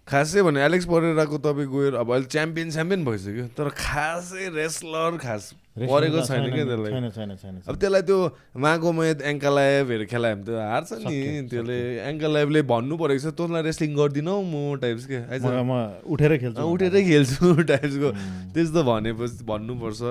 खासै 0.08 0.42
भने 0.42 0.64
एलेक्स 0.66 0.86
परेराको 0.86 1.38
तपाईँ 1.46 1.68
गएर 1.68 1.94
अब 1.96 2.12
अहिले 2.14 2.28
च्याम्पियन 2.36 2.72
च्याम्पियन 2.72 3.06
भइसक्यो 3.06 3.48
तर 3.58 3.70
खासै 3.78 4.50
रेस्लर 4.56 5.18
खास 5.18 5.54
परेको 5.74 6.20
छैन 6.30 6.44
क्या 6.54 6.66
त्यसलाई? 6.70 7.62
अब 7.66 7.76
त्यसलाई 7.82 8.02
त्यो 8.06 8.18
मागोमयत 8.62 9.20
एङ्कलाइभहरू 9.26 10.06
खेलायो 10.06 10.36
भने 10.38 10.46
त 10.46 10.50
हार्छ 10.70 10.90
नि। 11.02 11.50
त्यसले 11.50 11.78
एङ्कलाइभले 12.14 12.62
भन्नु 12.62 12.94
परेको 13.02 13.22
छ 13.26 13.34
तँलाई 13.34 13.62
रेस्लिङ 13.66 13.92
गरिदिनौ 13.98 14.38
म 14.38 14.78
टाइप्स 14.78 15.06
के? 15.10 15.18
म 15.42 15.98
उठेरै 16.06 16.38
खेल्छु। 16.46 16.62
उठेरै 16.62 17.02
खेल्छु 17.10 17.46
टाइप्सको 17.74 18.10
त्यस्तो 18.54 18.82
भनेपछि 18.86 19.42
भन्नुपर्छ। 19.50 20.02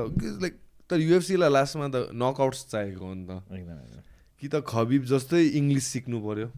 लाइक 0.42 0.54
तर 0.90 0.98
युएफसीलाई 0.98 1.50
लास्टमा 1.54 1.86
त 1.94 2.10
नकआउट्स 2.10 2.60
चाहिएको 2.66 3.04
हो 3.06 3.14
नि 3.14 3.24
त। 3.30 3.32
कि 4.42 4.46
त 4.50 4.66
खबिब 4.66 5.06
जस्तै 5.06 5.62
इङ्ग्लिस 5.62 5.86
सिक्नु 5.94 6.18
पर्यो? 6.26 6.50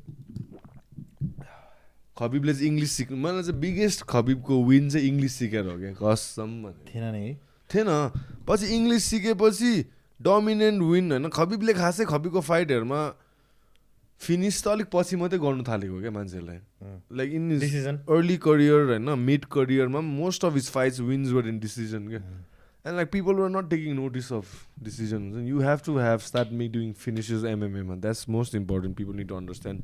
खबिबले 2.17 2.53
चाहिँ 2.57 2.69
इङ्ग्लिस 2.73 2.93
सिक्नु 2.97 3.17
मलाई 3.21 3.43
चाहिँ 3.43 3.61
बिगेस्ट 3.61 4.01
खबिबको 4.09 4.55
विन 4.65 4.89
चाहिँ 4.91 5.05
इङ्ग्लिस 5.13 5.35
सिकेर 5.45 5.65
हो 5.69 5.77
क्या 5.77 5.93
कसम 6.01 6.51
भने 6.65 6.89
थिएन 6.89 7.07
नि। 7.13 7.37
थिएन। 7.71 7.91
पछि 8.47 8.67
इङ्ग्लिस 8.77 9.05
सिकेपछि 9.05 9.73
डोमिनेन्ट 10.21 10.83
विन 10.83 11.13
होइन। 11.13 11.29
खबिबले 11.29 11.73
खासै 11.75 12.05
खबिबको 12.07 12.41
फाइटहरूमा 12.41 13.03
फिनिस 14.21 14.63
त 14.63 14.67
अलिक 14.69 14.89
पछि 14.93 15.17
मात्रै 15.17 15.39
गर्नु 15.39 15.63
थालेको 15.65 16.01
क्या 16.01 16.11
मान्छेलाई। 16.11 16.59
Like 17.19 17.33
in 17.35 17.49
decision 17.61 17.97
early 18.09 18.37
career 18.41 18.81
होइन 18.89 19.09
mid 19.21 19.45
करियरमा 19.53 20.01
most 20.01 20.45
of 20.45 20.55
his 20.55 20.69
fights 20.71 21.01
wins 21.01 21.31
were 21.33 21.49
in 21.49 21.59
decision 21.61 22.09
क्या। 22.09 22.21
And 22.85 22.97
like 22.97 23.11
people 23.11 23.35
were 23.35 23.49
not 23.51 23.69
taking 23.71 23.95
notice 23.97 24.33
of 24.33 24.47
decision 24.85 25.21
हुन्छ 25.33 25.49
you 25.49 25.61
have 25.63 25.79
to 25.87 25.99
have 25.99 26.19
start 26.21 26.53
me 26.53 26.69
doing 26.69 26.93
finishes 27.05 27.45
एमएमएमा 27.51 27.95
that's 27.97 28.29
most 28.29 28.55
important 28.55 28.97
people 28.97 29.15
need 29.17 29.29
to 29.29 29.37
understand 29.37 29.83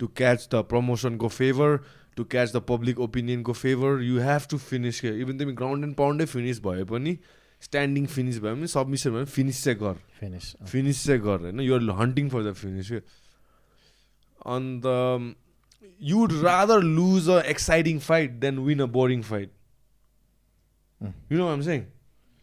to 0.00 0.06
catch 0.16 0.48
the 0.54 0.62
प्रमोसनको 0.70 1.28
favour 1.30 1.78
to 2.16 2.24
catch 2.34 2.52
the 2.56 2.62
public 2.68 3.00
ओपिनियनको 3.06 3.52
favour 3.60 4.02
you 4.02 4.20
have 4.20 4.46
to 4.50 4.58
finish 4.70 5.00
क्या 5.00 5.12
even 5.26 5.38
तिमी 5.38 5.52
ground 5.60 5.84
and 5.84 5.96
पाउन्डै 5.96 6.26
finish 6.34 6.60
भए 6.64 6.84
पनि 6.92 7.16
standing 7.62 8.06
finish 8.16 8.38
भए 8.40 8.54
पनि 8.54 8.66
submission 8.74 9.10
भए 9.10 9.24
पनि 9.24 9.30
finish 9.36 9.62
चाहिँ 9.64 9.78
गर 9.78 9.96
फिनिस 10.20 10.54
फिनिस 10.72 11.04
चाहिँ 11.06 11.20
गर 11.22 11.40
होइन 11.46 11.60
you're 11.60 11.90
hunting 12.02 12.28
for 12.30 12.44
the 12.50 12.52
finish 12.60 12.90
के 12.90 13.00
अन्त 14.56 14.86
you'd 16.10 16.32
rather 16.44 16.82
lose 16.82 17.28
a 17.30 17.40
exciting 17.50 17.98
fight 18.10 18.38
than 18.46 18.58
win 18.68 18.80
a 18.80 18.86
boring 19.00 19.22
fight 19.32 19.50
Mm. 21.00 21.12
You 21.32 21.38
know 21.38 21.46
um 21.48 21.62
saying 21.66 21.80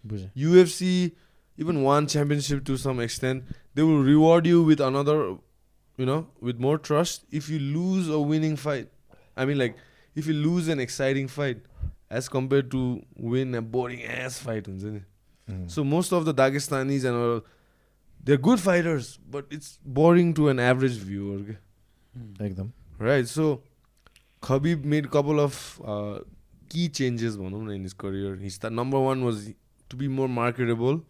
बुझेँ 0.05 0.29
UFC, 0.45 0.87
even 1.57 1.77
one 1.83 2.07
championship 2.13 2.63
to 2.69 2.75
some 2.81 2.97
extent, 3.03 3.53
they 3.75 3.83
will 3.89 4.01
reward 4.07 4.49
you 4.49 4.63
with 4.69 4.81
another, 4.87 5.15
you 5.99 6.07
know, 6.09 6.17
with 6.47 6.59
more 6.65 6.73
trust 6.87 7.23
if 7.39 7.47
you 7.53 7.59
lose 7.59 8.09
a 8.17 8.19
winning 8.31 8.57
fight. 8.63 8.89
I 9.38 9.44
mean, 9.44 9.58
like, 9.58 9.76
if 10.14 10.26
you 10.26 10.34
lose 10.34 10.68
an 10.68 10.80
exciting 10.80 11.28
fight 11.28 11.62
as 12.10 12.28
compared 12.28 12.70
to 12.70 12.80
win 13.34 13.54
a 13.54 13.62
boring 13.76 14.02
ass 14.04 14.38
fight. 14.38 14.68
हुन्छ 14.68 14.84
नि 14.84 15.02
उम्, 15.48 15.68
So, 15.68 15.84
most 15.84 16.12
of 16.12 16.24
the 16.24 16.34
Dagestanis 16.34 17.04
and 17.04 17.16
all, 17.16 17.40
they're 18.24 18.42
good 18.48 18.60
fighters, 18.60 19.08
but 19.30 19.46
it's 19.50 19.78
boring 20.00 20.34
to 20.34 20.48
an 20.48 20.60
average 20.66 20.98
viewer. 21.08 21.38
okay? 21.40 21.56
एकदम 22.48 22.70
Right. 22.98 23.26
So 23.28 23.62
Khabib 24.42 24.84
made 24.84 25.06
a 25.06 25.08
couple 25.08 25.40
of 25.40 25.58
uh, 25.84 26.18
key 26.68 26.88
changes 27.00 27.36
भनौँ 27.36 27.62
न 27.64 27.74
in 27.74 27.82
his 27.82 27.92
career. 28.04 28.36
His 28.36 28.58
th- 28.58 28.72
number 28.72 29.00
one 29.00 29.24
was 29.24 29.42
to 29.90 29.96
be 29.96 30.08
more 30.08 30.28
marketable, 30.28 31.02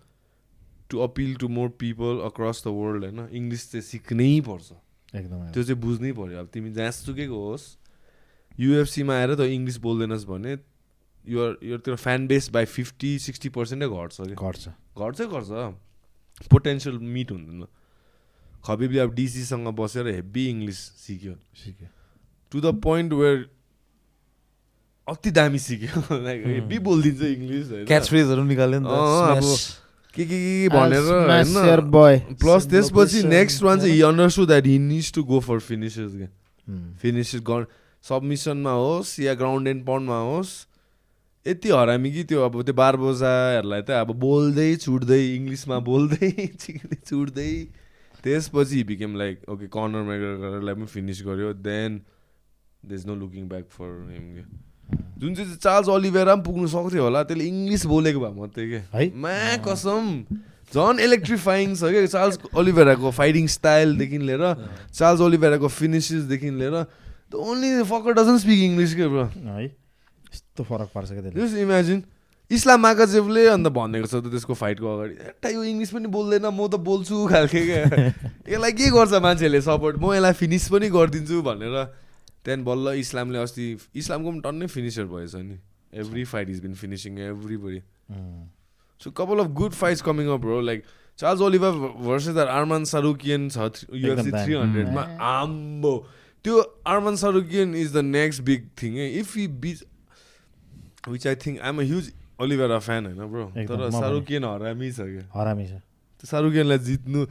to 0.91 1.03
appeal 1.03 1.37
to 1.43 1.49
more 1.49 1.69
people 1.85 2.25
across 2.27 2.61
the 2.63 2.73
world 2.73 3.05
होइन 3.05 3.21
English 3.41 3.71
चाहिँ 3.73 3.85
सिक्नै 3.91 4.29
पर्छ 4.49 4.73
एकदम 5.21 5.45
त्यो 5.55 5.63
चाहिँ 5.71 5.81
बुझ्नै 5.85 6.13
पर्यो 6.19 6.41
अब 6.41 6.49
तिमी 6.57 6.71
जहाँसुकैको 6.79 7.39
होस् 7.45 7.65
युएफसीमा 8.60 9.14
आएर 9.16 9.36
त 9.36 9.42
इङ्ग्लिस 9.48 9.78
बोल्दैनस् 9.80 10.26
भने 10.28 10.58
युआर 11.26 11.52
युआर 11.64 11.80
त्यो 11.80 11.96
fan 11.96 12.28
base 12.28 12.50
by 12.52 12.66
fifty 12.66 13.12
sixty 13.20 13.50
पर्सेन्टै 13.56 13.88
घट्छ 13.88 14.16
कि 14.22 14.36
घट्छ। 14.36 14.64
घट्छै 15.00 15.26
गर्छ 15.32 15.50
पोटेन्सियल 16.52 16.98
मिट 17.00 17.32
हुँदैन। 17.32 17.68
खबिबले 18.66 19.00
अब 19.00 19.14
डिसीसँग 19.16 19.68
बसेर 19.76 20.08
हेभी 20.08 20.44
इङ्ग्लिस 20.50 20.80
सिक्यो। 21.06 21.34
सिक्यो। 21.64 21.88
टु 22.52 22.62
द 22.62 22.76
पोइन्ट 22.84 23.14
वेयर 23.14 23.38
अति 25.08 25.32
दामी 25.32 25.60
सिक्यो। 25.60 26.20
लाइक 26.26 26.46
हेभी 26.46 26.80
बोलिदिन्छ 26.80 27.22
इङ्ग्लिस 27.22 27.68
क्याच 27.88 28.10
फ्रेजहरू 28.10 28.44
निकाल्यो 28.44 28.80
नि 28.80 28.88
अब 28.88 29.44
के 30.16 30.24
के 30.26 30.38
के 30.38 30.70
भनेर 30.70 31.04
होइन. 31.08 32.36
प्लस 32.36 32.68
त्यसपछि. 32.68 33.24
नेक्स्ट 33.24 33.64
वान 33.64 33.80
चाहिँ 33.80 33.94
he 33.94 34.02
understood 34.02 34.48
that 34.48 34.66
he 34.66 34.78
needs 34.80 35.14
to 35.14 35.24
go 35.24 35.40
for 35.40 35.60
finishes 35.60 36.12
क्या. 36.16 36.30
फिनिसेस 37.02 37.42
गर 37.42 37.66
सबमिसनमा 38.04 38.72
होस् 38.72 39.20
या 39.20 39.34
ग्राउन्ड 39.42 39.68
एन्ड 39.68 39.86
पाउन्डमा 39.86 40.20
होस् 40.30 40.54
यति 41.46 41.70
हरामी 41.72 42.12
कि 42.12 42.24
त्यो 42.30 42.42
अब 42.46 42.62
त्यो 42.64 42.74
बारबोजाहरूलाई 42.74 43.82
त 43.82 43.90
अब 44.04 44.12
बोल्दै 44.20 44.70
छुट्दै 44.86 45.22
इङ्ग्लिसमा 45.36 45.80
बोल्दै 45.90 46.32
चिक्दै 46.64 46.98
छुट्दै 47.10 47.52
त्यसपछि 48.24 48.84
बिकेम 48.84 49.16
लाइक 49.16 49.50
ओके 49.50 49.68
कर्नर 49.76 50.04
मेगरलाई 50.08 50.76
पनि 50.76 50.86
फिनिस 50.96 51.22
गर्यो 51.28 51.54
then 51.68 52.02
there 52.84 52.96
is 52.96 53.06
no 53.08 53.16
looking 53.16 53.48
back 53.50 53.66
for 53.72 53.90
him 54.12 54.26
क्या। 54.36 54.46
जुन 55.20 55.36
चाहिँ 55.36 55.56
चार्ल्स 55.56 55.90
अलिभेरा 55.90 56.36
पनि 56.36 56.44
पुग्नु 56.44 56.68
सक्थ्यो 56.76 57.04
होला 57.04 57.24
त्यसले 57.30 57.46
इङ्ग्लिस 57.46 57.86
बोलेको 57.86 58.20
भए 58.20 58.34
मात्रै 58.40 58.66
है? 58.66 58.82
क्या 58.92 59.20
मा 59.24 59.36
कसम। 59.68 60.06
झन् 60.72 61.00
इलेक्ट्रिफाइङ 61.00 61.76
छ 61.76 61.92
क्या। 61.94 62.06
चार्ल्स 62.16 62.40
अलिभेराको 62.56 63.12
फाइटिङ 63.20 63.48
स्टाइलदेखि 63.58 64.18
लिएर 64.30 64.44
चार्ल्स 64.94 65.22
ओलिभेराको 65.28 65.68
फिनिसेसदेखि 65.80 66.50
लिएर 66.60 66.76
the 67.32 67.36
only 67.36 67.84
fucker 67.90 68.14
doesn't 68.20 68.38
speak 68.44 68.60
English 68.70 68.94
के 68.96 69.08
ब्रो 69.08 69.26
है 69.26 69.66
यस्तो 69.66 70.64
फरक 70.64 70.90
पार्छ 70.94 71.10
क्या 71.12 71.22
त्यसले? 71.22 71.62
इमेजिन 71.62 72.04
इस्लाम 72.52 72.80
माकाजेवले 72.82 73.46
अन्त 73.48 73.68
भनेको 73.78 74.08
छ 74.10 74.16
त 74.26 74.34
त्यसको 74.34 74.54
फाइटको 74.58 74.88
अगाडि 74.90 75.14
एट्टा 75.30 75.50
यो 75.50 75.64
इङ्ग्लिस 75.64 75.92
पनि 75.94 76.08
बोल्दैन 76.10 76.46
म 76.50 76.68
त 76.68 76.82
बोल्छु 76.82 77.16
खालके 77.30 77.62
क्या 77.66 77.84
यसलाई 78.54 78.72
के 78.74 78.90
गर्छ 78.90 79.14
मान्छेहरूले 79.22 79.62
सपोर्ट 79.62 79.96
म 80.02 80.14
यसलाई 80.18 80.34
फिनिस 80.42 80.66
पनि 80.74 80.90
गरिदिन्छु 80.90 81.42
भनेर 81.46 81.76
त्यहाँदेखि 82.42 82.66
बल्ल 82.66 82.94
इस्लामले 83.06 83.38
अस्ति 83.46 83.66
इस्लामको 84.02 84.30
पनि 84.32 84.42
टन्नै 84.42 84.68
फिनिसर 84.74 85.06
भएछ 85.14 85.36
नि। 85.36 85.58
Every 86.02 86.24
fight 86.32 86.50
is 86.50 86.60
been 86.66 86.74
finishing 86.82 87.20
everybody. 87.58 87.82
So 89.02 89.12
couple 89.12 89.40
of 89.46 89.48
good 89.60 89.74
fights 89.74 90.02
coming 90.02 90.28
up 90.34 90.42
bro 90.42 90.60
like 90.62 90.84
Charles 91.20 91.42
Oliveira 91.42 91.72
versus 92.02 92.38
Arman 92.38 92.84
Tsarukyan 92.90 93.50
छ 93.50 93.86
युएफसी। 93.94 94.32
थ्री 94.32 94.54
हन्ड्रेडमा 94.54 95.02
आम्बो। 95.30 95.94
त्यो 96.44 96.56
Arman 96.88 97.16
Tsarukyan 97.22 97.76
is 97.76 97.94
the 97.94 98.04
next 98.06 98.42
big 98.50 98.70
thing 98.82 98.92
है 98.98 99.08
if 99.20 99.38
you 99.38 99.50
bitch 99.66 99.84
which 101.08 101.28
I 101.28 101.36
think 101.46 101.60
I'm 101.60 101.80
a 101.80 101.84
huge 101.92 102.12
Oliveira 102.42 102.80
fan 102.80 103.06
होइन 103.06 103.22
bro 103.32 103.46
तर। 103.68 103.90
Tsarukyan 103.92 104.44
हरामी 104.46 104.92
छ 104.92 105.00
क्या? 105.00 105.26
हरामी 105.36 105.66
छ। 105.68 105.72
त्यो 105.72 106.28
सारुकियनलाई 106.28 106.78
जित्नु 106.88 107.26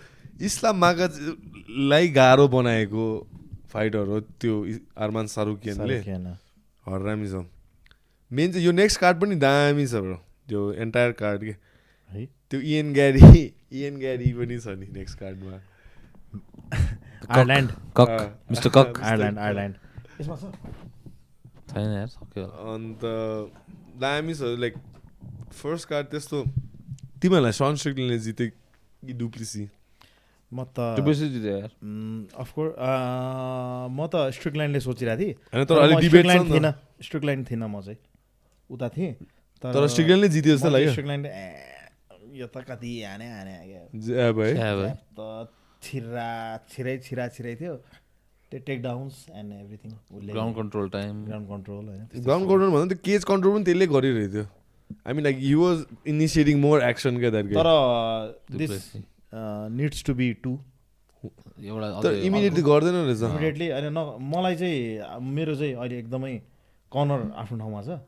इस्लाम 0.48 0.76
मागालाई 0.80 2.09
गाह्रो 2.18 2.48
बनाएको 2.48 3.05
फाइटर 3.72 4.05
हो 4.09 4.20
त्यो 4.40 4.55
आर्मान 4.98 5.26
सारुकियन। 5.28 6.36
हरामी 6.86 7.28
छ। 7.28 7.44
मेन 8.30 8.52
चाहिँ 8.52 8.64
यो 8.66 8.72
नेक्स्ट 8.72 9.01
कार्ड 9.01 9.20
पनि 9.20 9.35
दामी 9.44 9.86
छ 9.86 9.94
ब्रो 10.05 10.18
त्यो 10.48 10.60
एन्टायर 10.85 11.12
कार्ड 11.22 11.44
के? 11.44 11.55
त्यो 12.51 12.60
इएन 12.60 12.93
ग्यारी 12.94 13.20
इएन 13.72 13.98
ग्यारी 13.98 14.32
पनि 14.36 14.59
छ 14.59 14.76
नि 14.76 14.86
नेक्स्ट 14.93 15.18
कार्डमा 15.18 15.56
Ireland 17.31 17.71
cock. 17.97 18.09
Mister 18.51 18.71
cock 18.77 19.01
Ireland 19.03 19.39
Ireland 19.39 19.75
यसमा 20.21 20.37
छैन 21.71 21.91
यार 21.95 22.07
सक्यो 22.09 22.45
होला 22.45 22.55
अन्त 22.75 23.03
दामी 24.01 24.35
छ 24.35 24.43
लाइक 24.65 24.75
फर्स्ट 25.63 25.89
कार्ड 25.89 26.07
त्यस्तो 26.13 26.39
तिमीहरूलाई 27.23 27.53
सन 27.61 27.75
स्ट्रिकले 27.83 28.19
जिते 28.27 28.47
कि 28.49 29.13
डुप्लिसी 29.23 29.65
म 30.53 30.65
त 30.77 30.97
जित्यो 31.05 31.53
यार 31.57 31.73
अफकोर्स 32.43 32.73
म 33.93 34.07
त 34.13 34.15
स्ट्रिकल्यान्डले 34.37 34.81
सोचिरहेको 34.81 35.21
थिएँ 35.21 35.35
होइन 35.53 35.65
तर 35.69 35.77
अलिक 35.85 35.99
डिबेट 36.05 36.25
थिइनँ 36.25 36.73
त। 36.73 37.05
स्ट्रिकल्यान्ड 37.05 37.43
थिइनँ 37.51 37.69
म 37.69 37.81
चाहिँ 37.85 37.99
उता 38.71 38.89
थिएँ 38.97 39.13
तर 39.63 39.87
स्ट्रिकल्यान्डले 39.93 40.29
जित्यो 40.35 40.57
जस्तो 40.57 40.71
लाग्यो 40.71 40.91
स्ट्रिकल्यान्ड 40.93 41.27
ए 41.27 41.45
यो 42.41 42.47
त 42.49 42.65
कति 42.65 42.91
हाने 43.03 43.27
हाने 43.29 43.55
त 45.19 45.21
छिरा 45.83 46.29
छिरै 46.71 46.95
छिरा 47.07 47.25
छिरै 47.37 47.55
थियो। 47.57 47.75
त्यो 48.53 48.61
takedowns 48.83 49.15
and 49.31 49.53
everything 49.53 49.91
ground 50.31 50.57
control 50.57 50.89
time 50.91 51.25
ground 51.25 51.49
control 51.49 51.85
होइन 51.89 52.23
ग्राउन्ड 52.25 52.49
कन्ट्रोल 52.49 52.71
भन्दा 52.73 52.95
त्यो 52.95 53.03
केज 53.05 53.25
कन्ट्रोल 53.31 53.55
पनि 53.55 53.65
त्यसले 53.65 53.87
गरिरहेको 53.95 54.33
थियो। 54.35 54.47
I 55.07 55.13
mean 55.15 55.25
like 55.25 55.37
you 55.43 55.59
was 55.63 55.85
initiating 56.13 56.61
more 56.61 56.83
action 56.83 57.19
क्या 57.21 57.31
द्याट 57.31 57.47
तर 57.55 57.69
this. 58.57 58.73
Needs 59.79 60.05
to 60.05 60.15
be 60.21 60.33
to 60.45 60.53
एउटा 61.23 62.11
इमिडिएटली 62.31 62.63
गर्दैन 62.63 62.95
रहेछ। 62.95 63.23
इमिडिएटली 63.29 63.69
होइन 63.69 63.87
न 63.93 64.01
मलाई 64.35 64.57
चाहिँ 64.57 65.21
मेरो 65.37 65.55
चाहिँ 65.55 65.75
अहिले 65.75 65.99
एकदमै 65.99 66.33
कर्नर 66.93 67.21
आफ्नो 67.43 67.59
ठाउँमा 67.59 67.83
छ। 67.83 68.01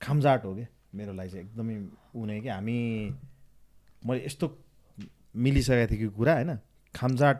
खामजाट 0.00 0.44
हो 0.44 0.54
क्या 0.54 0.66
मेरो 0.96 1.12
लागि 1.12 1.30
चाहिँ 1.30 1.44
एकदमै 1.44 1.74
ऊ 2.16 2.24
नै 2.26 2.40
कि? 2.40 2.48
हामी 2.48 2.78
मैले 4.02 4.24
यस्तो 4.24 4.46
मिलिसकेको 5.34 5.86
थिएँ 5.90 6.00
कि 6.00 6.08
कुरा 6.18 6.34
होइन? 6.34 6.50
खामजाट 6.94 7.38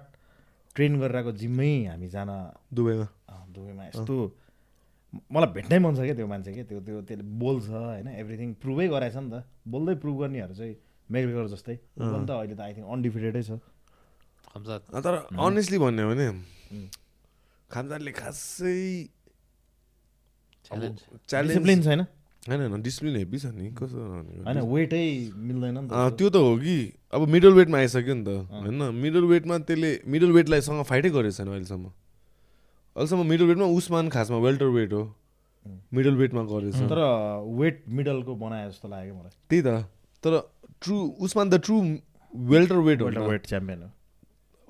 ट्रेन 0.75 0.93
गरिरहेको 1.01 1.33
जिम्मै 1.43 1.73
हामी 1.91 2.09
जान 2.15 2.31
दुबईमा। 2.75 3.07
दुबईमा 3.55 3.85
यस्तो 3.91 4.15
मलाई 5.35 5.51
भेट्नै 5.55 5.79
मन 5.83 5.93
छ 5.99 6.01
क्या 6.07 6.15
त्यो 6.15 6.27
मान्छे 6.31 6.51
क्या 6.55 6.65
त्यो 6.71 6.81
त्यो 6.87 7.01
त्यसले 7.03 7.25
बोल्छ 7.43 7.67
होइन? 7.71 8.09
एभ्रिथिङ 8.23 8.49
प्रुभै 8.63 8.87
गराएछ 8.95 9.17
नि 9.17 9.29
त। 9.31 9.43
बोल्दै 9.67 9.95
प्रुभ 10.03 10.17
गर्नेहरू 10.23 10.55
चाहिँ 10.55 10.75
मेगरेगर 11.11 11.47
जस्तै। 11.51 11.77
त 11.99 12.31
अहिले 12.31 12.55
त 12.55 12.61
आई 12.63 12.73
थिङ्क 12.79 12.87
अनडिफिटेडै 12.87 13.43
छ। 13.43 13.59
तर 15.03 15.15
अनेस्टली 15.35 15.79
भन्यो 15.83 16.05
भने 16.11 16.27
खामजारले 17.71 18.13
खासै 18.15 18.79
च्यालेन्ज 20.67 21.83
छैन? 21.87 22.03
होइन 22.49 22.61
होइन 22.61 22.83
डिसिप्लिन 22.83 23.17
हेभी 23.17 23.39
छ 23.39 23.47
नि 23.53 23.71
कसो 23.77 23.97
भनेको? 24.01 24.43
होइन 24.45 24.59
वेटै 24.73 25.05
मिल्दैन 25.37 25.79
नि 25.79 25.89
त। 25.89 26.17
त्यो 26.17 26.29
त 26.31 26.37
हो 26.37 26.57
कि। 26.57 26.77
अब 27.13 27.29
मिडल 27.29 27.53
वेटमा 27.53 27.79
आइसक्यो 27.79 28.15
नि 28.15 28.25
त। 28.25 28.29
होइन 28.49 28.83
मिडल 28.97 29.25
वेटमा 29.33 29.59
त्यसले 29.69 29.91
मिडल 30.09 30.31
वेटलाई 30.33 30.61
सँग 30.65 30.83
फाइटै 30.89 31.11
गरेको 31.11 31.37
छैन 31.37 31.49
अहिलेसम्म। 31.49 31.87
अहिलेसम्म 32.97 33.27
मिडल 33.29 33.47
वेटमा 33.47 33.67
उस्मान 33.77 34.09
खासमा 34.09 34.39
वेल्टर 34.41 34.73
वेट 34.73 34.93
हो। 34.93 35.05
मिडल 35.93 36.15
वेटमा 36.17 36.43
गरेछ 36.49 36.77
तर 36.89 37.01
वेट 37.61 37.85
मिडलको 37.89 38.35
बनाए 38.35 38.69
जस्तो 38.69 38.89
लाग्यो 38.89 39.15
मलाई। 39.15 39.33
त्यही 39.51 39.63
त। 39.63 39.85
तर 40.25 40.33
ट्रु 40.81 40.97
उस्मान 41.21 41.51
त 41.51 41.61
true 41.61 41.77
welter 42.33 42.77
weight 42.89 43.03
weight 43.03 43.47
champion 43.47 43.83
हो। 43.83 43.91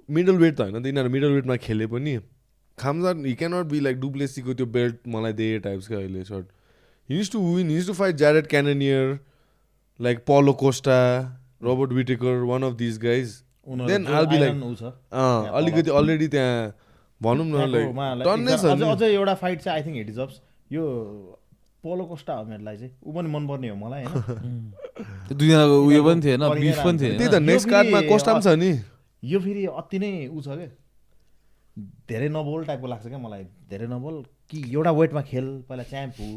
मिडल 0.08 0.36
वेट 0.36 0.54
त 0.56 0.60
होइन 0.60 0.82
त 0.82 0.86
यिनीहरू 0.86 1.10
मिडल 1.10 1.30
वेटमा 1.32 1.56
खेले 1.56 1.86
पनि। 1.86 2.18
खामजान 2.78 3.24
हि 3.26 3.34
क्यानट 3.34 3.66
बी 3.70 3.80
लाइक 3.80 4.00
डुप्लेसीको 4.00 4.54
त्यो 4.54 4.66
बेल्ट 4.66 4.96
मलाई 5.06 5.32
दिए 5.38 5.58
टाइप्स 5.60 5.86
क्या 5.88 5.98
अहिले 5.98 6.24
short 6.24 6.46
his 7.10 7.30
two 7.32 7.38
win 7.54 7.70
his 7.70 7.86
two 7.86 7.92
fight 7.92 8.16
Jared 8.16 8.46
Cannonier 8.46 9.18
like 10.00 10.24
Paulo 10.26 10.52
Costa 10.62 10.98
Robert 11.62 11.92
Whittaker 11.92 12.42
one 12.50 12.62
of 12.62 12.74
this 12.76 12.98
guys 12.98 13.42
उनीहरू 13.66 13.88
Then 13.92 14.06
जो 14.06 14.14
I'll 14.18 14.28
be 14.30 14.38
like- 14.42 14.52
iron 14.52 14.62
ऊ 14.62 14.74
छ 14.74 14.82
अँ 14.82 15.56
अलिकति 15.58 15.90
अलरेडी 15.98 16.28
त्यहाँ 16.28 16.54
भनौँ 17.20 17.46
न 17.46 17.66
लाइक 17.72 18.22
टन्नै 18.24 18.56
छ 18.58 18.64
अझ 18.64 19.02
एउटा 19.02 19.34
फाइट 19.42 19.60
चाहिँ 19.62 19.78
आई 19.78 19.86
थिङ्क 19.86 19.96
हिट 19.96 20.10
जब्स 20.16 20.40
यो 20.72 20.84
पोलो 21.84 22.04
कोस्टा 22.04 22.34
हो 22.34 22.44
मेरो 22.44 22.62
लागि 22.64 22.78
चाहिँ 22.78 22.92
ऊ 23.06 23.12
पनि 23.12 23.28
मनपर्ने 23.30 23.68
हो 23.68 23.76
मलाई 23.76 24.04
होइन? 24.04 24.72
त्यो 25.28 25.36
दुईजनाको 25.36 25.76
उयो 25.86 26.02
पनि 26.04 26.20
थिएन 26.24 26.40
बिफ 26.54 26.78
पनि। 26.84 26.98
थिएन। 26.98 27.16
त्यही 27.18 27.28
त 27.30 27.34
नेक्स्ट 27.42 27.68
कार्डमा 27.70 28.00
कोस्टा 28.08 28.32
पनि 28.34 28.42
छ 28.42 28.54
नि। 28.62 28.70
यो 29.22 29.40
फेरि 29.40 29.64
अति 29.82 29.98
नै 29.98 30.10
ऊ 30.28 30.40
छ 30.40 30.56
क्या 30.60 30.68
धेरै 32.10 32.28
नबोल 32.28 32.64
टाइपको 32.64 32.86
लाग्छ 32.86 33.06
क्या 33.06 33.18
मलाई? 33.18 33.44
धेरै 33.70 33.86
नबोल 33.86 34.22
कि 34.50 34.62
एउटा 34.72 34.90
वेटमा 35.00 35.22
खेल 35.30 35.46
पहिला 35.68 35.82
च्याम्प 35.92 36.20
हो। 36.20 36.28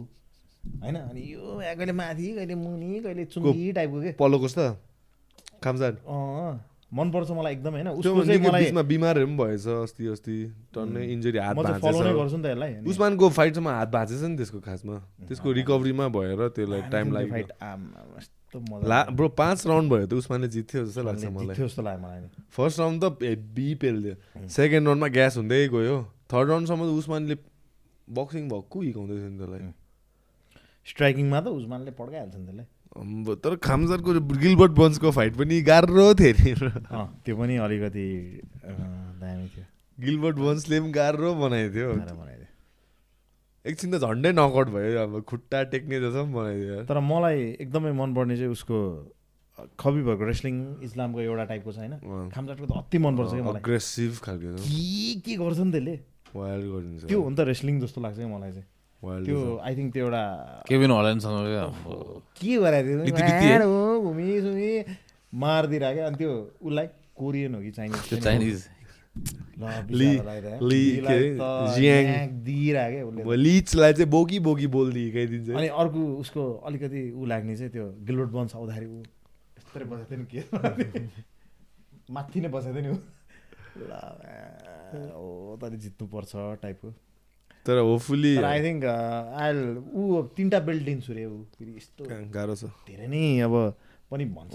होइन? 0.64 0.96
अनि 0.96 1.22
यो 1.34 1.60
कहिले 1.60 1.94
माथि 1.94 2.28
कहिले 2.36 2.56
मुनि 2.56 3.00
कहिले 3.00 3.26
चुङ्गी 3.26 3.72
टाइपको 3.72 4.02
के? 4.02 4.12
पलो 4.20 4.38
कोस्टा 4.40 4.66
खामजान 5.64 5.94
अँ 6.06 6.54
मनपर्छ 6.94 7.30
मलाई 7.34 7.54
एकदम 7.54 7.74
होइन? 7.74 7.88
उसको 7.90 8.24
चाहिँ 8.26 8.42
मलाई 8.42 8.64
बिचमा 8.64 8.82
बिमारहरू 8.86 9.26
पनि 9.28 9.38
भएछ 9.38 9.68
अस्ति 9.68 10.04
अस्ति। 10.14 10.38
टन्नै 10.76 11.04
इन्जुरी 11.14 11.38
हात 11.42 11.56
भाँचेछ। 11.58 11.82
गर्छु 11.82 12.38
नि 12.38 12.44
त 12.44 12.46
यसलाई 12.54 12.72
उस्मानको 12.86 13.30
फाइटसम्म 13.34 13.70
हात 13.70 13.90
भाँचेछ 13.90 14.22
नि 14.22 14.36
त्यसको 14.38 14.60
खासमा। 14.62 14.96
त्यसको 15.26 15.52
रिकभरीमा 15.58 16.08
भएर 16.14 16.42
त्यसलाई 16.54 16.82
टाइम 16.94 17.08
लाग्यो। 17.18 18.86
ला 18.86 19.00
ब्रो 19.10 19.28
पाँच 19.34 19.66
राउन्ड 19.68 19.90
भयो 19.90 20.06
त 20.06 20.14
उस्मानले 20.14 20.48
जित्थ्यो 20.54 20.86
जस्तो 20.86 21.02
लाग्छ 21.02 21.26
मलाई। 21.26 21.56
जस्तो 21.58 21.82
लाग्यो 21.82 22.02
मलाई। 22.06 22.30
फर्स्ट 22.54 22.80
राउन्ड 22.80 22.98
त 23.02 23.06
हेभी 23.26 23.68
पेल्थ्यो। 23.82 24.16
सेकेन्ड 24.46 24.86
राउन्डमा 24.88 25.08
ग्यास 25.18 25.38
हुँदै 25.38 25.68
गयो। 25.74 25.98
थर्ड 26.30 26.48
राउन्डसम्म 26.50 26.82
त 26.86 26.92
उस्मानले 27.02 27.36
बक्सिङ 28.08 28.44
भक्कु 28.54 28.78
हिकाउँदै 28.86 29.16
थियो 29.18 29.30
नि 29.34 29.38
त्यसलाई? 29.42 29.74
स्ट्राइकिङमा 30.92 31.40
त 31.40 31.48
उस्मानले 31.60 31.92
पड्काइहाल्छ 32.00 32.36
नि 32.36 32.46
त्यसलाई। 32.46 32.68
तर 33.44 33.56
खामजारको 33.66 34.10
गिलबर्ट 34.44 34.74
बन्सको 34.80 35.12
फाइट 35.12 35.34
पनि 35.38 35.62
गाह्रो 35.70 36.08
थियो 36.20 36.34
नि 36.38 36.52
त्यो 37.26 37.34
पनि 37.38 37.54
अलिकति 37.66 38.08
दामी 39.24 39.48
थियो। 39.54 39.66
गिलबर्ट 39.98 40.38
बन्सले 40.38 40.80
पनि 40.80 40.92
गाह्रो 41.00 41.30
बनाइदियो 41.42 41.88
बनाइदियो 41.94 42.42
एकछिन 43.66 43.90
त 43.92 43.96
झन्डै 44.04 44.32
नकआउट 44.36 44.68
भयो 44.76 45.00
अब 45.02 45.12
खुट्टा 45.24 45.64
टेक्ने 45.72 45.98
जस्तो 46.04 46.22
पनि 46.24 46.34
बनाइदियो। 46.36 46.76
तर 46.86 47.00
मलाई 47.00 47.40
एकदमै 47.64 47.92
मनपर्ने 47.96 48.36
चाहिँ 48.38 48.52
उसको 48.52 48.78
खबिबहरूको 49.80 50.26
रेस्लिङ 50.28 50.56
इस्लामको 50.84 51.20
एउटा 51.24 51.44
टाइपको 51.50 51.72
छ 51.72 51.78
होइन। 51.80 51.94
खामजाटको 52.36 52.66
त 52.68 52.72
अति 52.84 52.98
मनपर्छ 53.08 53.32
मलाई। 53.34 53.62
अग्रेसिभ 53.64 54.12
खालको 54.20 54.48
के 54.68 55.16
के 55.24 55.34
गर्छ 55.40 55.60
नि 55.64 55.72
त्यसले? 55.72 55.96
वाइल्ड 56.36 56.66
गरिदिन्छ 56.74 57.02
त्यो 57.08 57.20
हो 57.24 57.30
नि 57.30 57.36
त 57.36 57.42
रेस्लिङ 57.48 57.80
जस्तो 57.82 58.02
लाग्छ 58.04 58.18
क्या 58.18 58.28
मलाई 58.28 58.52
चाहिँ। 58.52 58.68
त्यो 59.04 59.40
आई 59.68 59.76
थिङ्क 59.76 59.94
त्यो 59.94 60.04
एउटा 60.06 60.24
केभिन 60.68 60.92
हल्यान्डसँग 60.92 61.38
के 62.40 62.58
गराइदियो 62.64 62.96
है? 63.00 63.06
घुमी 64.04 64.28
सुमी 64.42 64.70
मारिदिएर 65.34 65.84
क्या? 65.94 66.06
अनि 66.08 66.18
त्यो 66.18 66.32
उसलाई 66.62 66.88
कोरियन 67.20 67.56
हो 67.56 67.62
कि 67.62 67.72
चाइनिज? 67.72 68.24
चाइनिज? 68.24 68.60
त। 71.40 71.42
लिचलाई 73.38 73.94
चाहिँ 73.94 74.10
बोकी 74.10 74.40
बोकी 74.48 74.68
बोल्दै 74.76 75.00
हिर्काइदिन्छ 75.00 75.50
अनि 75.58 75.68
अर्को 75.84 76.02
उसको 76.24 76.44
अलिकति 76.66 77.02
ऊ 77.12 77.26
लाग्ने 77.26 77.56
चाहिँ 77.58 77.72
त्यो 77.72 77.86
गिलोट 78.08 78.30
बन्स 78.32 78.56
आउँदाखेरि 78.56 78.86
ऊ। 78.86 79.00
यस्तरी 79.60 79.86
बसेको 79.86 80.06
थियो 80.10 80.20
नि 80.20 80.26
के? 80.32 80.40
माथि 82.16 82.40
नै 82.42 82.50
बसेको 82.56 82.74
थियो 82.74 82.84
नि 82.84 82.90
ऊ। 82.90 82.98
ल 83.78 83.92
ओ 85.18 85.58
तैँले 85.62 85.78
जित्नुपर्छ 85.84 86.32
टाइपको। 86.62 86.90
तर 87.66 87.78
होपफुली 87.80 88.36
आई 88.44 88.60
थिङ्क 88.64 88.84
आइल 88.84 89.60
ऊ 89.96 90.02
अब 90.20 90.26
तिनवटा 90.36 90.60
बेल्ट 90.68 90.84
लिन्छु 90.84 91.14
रे 91.14 91.26
ऊ। 91.26 91.44
फेरि 91.56 91.72
यस्तो 91.78 92.04
गाह्रो 92.36 92.56
छ। 92.56 92.64
धेरै 92.88 93.08
नै 93.08 93.40
अब 93.48 93.54
पनि 94.12 94.26
भन्छ 94.36 94.52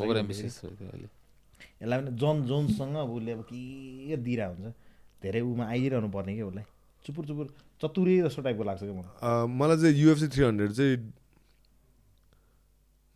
यसलाई 1.81 1.99
पनि 2.01 2.11
जन 2.21 2.37
जोन्ससँग 2.47 2.95
अब 2.97 3.11
उसले 3.17 3.33
अब 3.33 3.43
के 3.49 4.17
दिइरहेको 4.17 4.55
हुन्छ। 4.63 4.75
धेरै 5.23 5.41
उमा 5.41 5.65
आइरहनु 5.67 6.09
पर्ने 6.11 6.35
क्या 6.35 6.47
उसलाई। 6.47 6.65
चुपुर 7.07 7.25
चुपुर 7.27 7.47
चतुरै 7.83 8.17
जस्तो 8.27 8.43
टाइपको 8.43 8.65
लाग्छ 8.69 8.83
क्या 8.83 8.95
मलाई? 8.99 9.47
मलाई 9.59 9.77
चाहिँ 9.79 9.95
युएफसी 9.99 10.29
थ्री 10.29 10.43
हन्ड्रेड 10.45 10.73
चाहिँ 10.79 10.97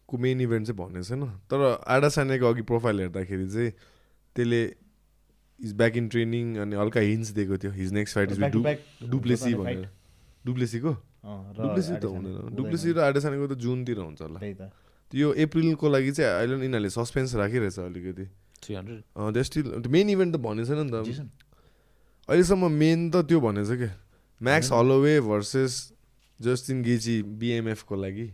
को 0.09 0.19
मेन 0.19 0.41
इभेन्ट 0.41 0.67
चाहिँ 0.67 0.79
भनेको 0.79 1.05
छैन। 1.05 1.23
तर 1.51 1.61
आडा 1.87 2.09
सानेको 2.17 2.47
अघि 2.47 2.63
प्रोफाइल 2.71 2.97
हेर्दाखेरि 3.01 3.47
चाहिँ 3.51 3.71
त्यसले 4.37 4.63
इज 5.63 5.73
ब्याक 5.79 5.97
इन 5.97 6.09
ट्रेनिङ 6.09 6.57
अनि 6.59 6.77
हल्का 6.77 7.01
हिन्स 7.01 7.31
दिएको 7.39 7.57
थियो। 7.63 7.73
His 7.73 7.93
next 7.93 8.15
fight 8.15 8.31
is 8.33 8.39
Du Plessis 9.11 9.55
भनेर। 9.55 9.75
fight। 9.75 10.47
डुप्लेसीको 10.47 10.93
डुप्लेसी 11.59 11.95
त 11.95 12.05
हुँदैन। 12.05 12.55
डुप्लेसी 12.57 12.93
र 12.93 12.99
आडा 12.99 13.21
सानेको 13.21 13.47
त 13.47 13.55
जुनतिर 13.63 13.99
हुन्छ 13.99 14.21
होला। 14.23 14.39
त्यही 14.43 14.55
त। 14.55 14.71
यो 15.13 15.29
अप्रिलको 15.45 15.87
लागि 15.89 16.13
चाहिँ 16.19 16.33
अहिले 16.33 16.55
यिनीहरूले 16.67 16.91
सस्पेन्स 16.91 17.35
राखिरहेछ 17.37 17.79
अलिकति। 17.79 18.27
Three 18.63 18.75
hundred 18.75 19.03
they 19.35 19.43
still 19.45 19.65
main 19.87 20.11
event 20.11 20.35
त 20.35 20.39
भनेको 20.41 20.67
छैन 20.67 20.81
नि 20.83 20.91
त। 20.91 21.31
अहिलेसम्म 22.29 22.65
मेन 22.73 23.11
त 23.11 23.23
त्यो 23.29 23.39
भनेको 23.41 23.67
छ 23.71 23.79
क्या 23.79 23.93
Max 24.41 24.73
Holloway 24.73 25.15
versus 25.21 25.73
Justin 26.41 26.83
Gaethje 26.83 27.17
बिएमएफको 27.39 27.95
लागि 27.95 28.27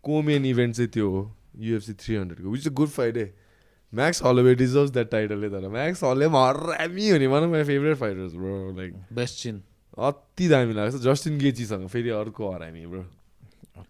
को 0.00 0.14
मेन 0.22 0.44
इभेन्ट 0.46 0.72
चाहिँ 0.76 0.88
त्यो 0.88 1.08
हो। 1.10 1.22
UFC 1.52 1.92
three 2.00 2.14
हन्ड्रेडको 2.16 2.48
which 2.48 2.64
a 2.68 2.72
good 2.72 2.88
fight 2.88 3.16
Max 3.92 4.22
Holloway 4.24 4.54
deserve 4.54 4.90
that 4.92 5.10
टाइटलले 5.10 5.48
तर 5.50 5.68
म्याक्स 5.68 6.04
हलोवे 6.04 6.28
हरामी 6.36 7.08
हो 7.10 7.18
नि 7.18 7.26
one 7.26 7.42
of 7.42 7.50
my 7.50 7.64
favourite 7.64 7.96
fighters 7.98 8.32
bro 8.34 8.54
like 8.76 8.92
best 9.12 9.42
chin 9.42 9.62
अति 9.98 10.48
दामी 10.48 10.72
लाग्छ 10.74 10.94
जस्टिन 11.04 11.38
गेजीसँग 11.38 11.88
फेरि 11.88 12.10
अर्को 12.20 12.50
हरामी 12.52 12.86
ब्रो 12.86 13.04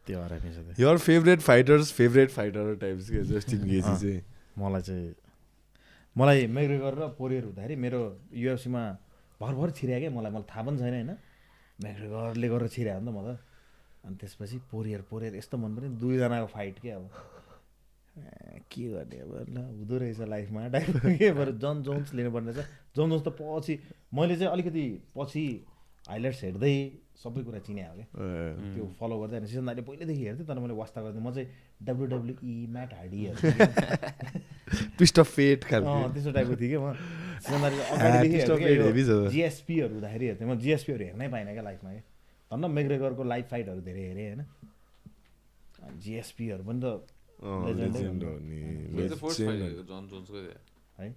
त्यो 0.07 0.19
हरामी 0.20 0.51
छ। 0.51 0.81
Your 0.81 0.97
favourite 0.99 1.41
fighters 1.41 1.93
favourite 1.93 2.31
fighter 2.31 2.74
types 2.81 3.11
के 3.11 3.23
जस्टिन 3.31 3.61
अँ। 3.62 3.99
चाहिँ 3.99 4.20
मलाई 4.59 4.83
चाहिँ 4.83 5.15
मलाई 6.16 6.47
मेग्रेगर 6.47 6.95
र 6.99 7.07
पोरियर 7.19 7.45
हुँदाखेरि 7.45 7.77
मेरो 7.77 8.01
युएफसीमा 8.35 8.83
भरभर 9.41 9.70
छिर्या 9.79 9.99
क्या 9.99 10.11
मलाई 10.11 10.33
मलाई 10.33 10.47
थाहा 10.51 10.62
पनि 10.62 10.79
छैन 10.79 10.95
होइन। 10.95 11.11
मेग्रेगरले 11.79 12.49
गरेर 12.49 12.69
छिर्या 12.69 12.95
हो 12.95 13.01
नि 13.01 13.07
त 13.07 13.15
म 13.15 13.19
त। 13.23 13.39
अनि 14.05 14.16
त्यसपछि 14.20 14.57
पोरियर 14.70 15.01
पोरियर 15.11 15.37
यस्तो 15.37 15.57
मन 15.57 15.70
पऱ्यो 15.77 15.89
नि, 15.89 15.97
दुईजनाको 16.03 16.47
फाइट 16.51 16.77
के 16.83 16.91
अब। 16.91 17.05
के 18.16 18.84
गर्ने 18.93 19.18
अब 19.24 19.32
ल 19.48 19.56
हुँदो 19.56 19.97
रहेछ 19.98 20.20
लाइफमा 20.28 20.68
टाइप 20.68 20.97
के 21.18 21.32
बरु 21.32 21.52
जन 21.59 21.82
जोन्स 21.82 22.14
लिनुपर्ने 22.14 22.52
रहेछ। 22.52 22.66
जन 22.97 23.09
जोन्स 23.10 23.22
त 23.24 23.28
पछि 23.40 23.74
मैले 24.14 24.36
चाहिँ 24.36 24.52
अलिकति 24.52 24.84
पछि 25.16 25.44
हाइलाइट्स 26.09 26.43
हेर्दै 26.44 26.74
सबै 27.22 27.43
कुरा 27.47 27.59
चिने 27.64 27.82
हो 27.82 27.94
क्या 27.94 28.06
त्यो 28.74 28.84
फलो 29.01 29.14
गर्दै 29.20 29.36
होइन 29.36 29.47
सिजन 29.47 29.66
दाइले 29.66 29.82
पहिल्यैदेखि 29.89 30.22
हेर्थेँ 30.26 30.47
तर 30.47 30.59
मैले 30.59 30.74
वास्ता 30.74 30.98
गर्थेँ 31.02 31.22
म 31.22 31.30
चाहिँ 31.32 31.48
डब्लुडब्लुई 31.89 32.55
म्याट 32.68 32.90
हार्डीहरू 32.94 33.36
ट्विस्ट 34.97 35.18
अफ 35.18 35.28
फेट 35.36 35.64
त्यस्तो 36.12 36.32
टाइपको 36.32 36.56
थिएँ 36.60 36.70
क्या 36.70 36.80
म। 36.80 36.93
सिजन। 39.05 39.30
जिएसपीहरू 39.30 39.94
हुँदाखेरि 39.94 40.26
हेर्थेँ 40.26 40.47
म 40.48 40.59
जिएसपीहरू 40.59 41.05
हेर्नै 41.05 41.28
पाइनँ 41.28 41.52
क्या 41.52 41.62
लाइफमा 41.62 41.90
क्या 41.90 42.02
धन्न 42.51 42.70
मेग्रेगरको 42.70 43.22
लाइभ 43.24 43.44
फाइटहरू 43.51 43.80
धेरै 43.80 44.02
हेरेँ 44.09 44.26
होइन। 44.28 44.44
जिएसपीहरू 46.02 46.64
पनि 46.64 46.80
त 46.84 47.06
है 47.43 47.73
नि 47.74 47.86
जन 49.82 50.02
जोन्सको 50.09 50.39
है? 50.98 51.09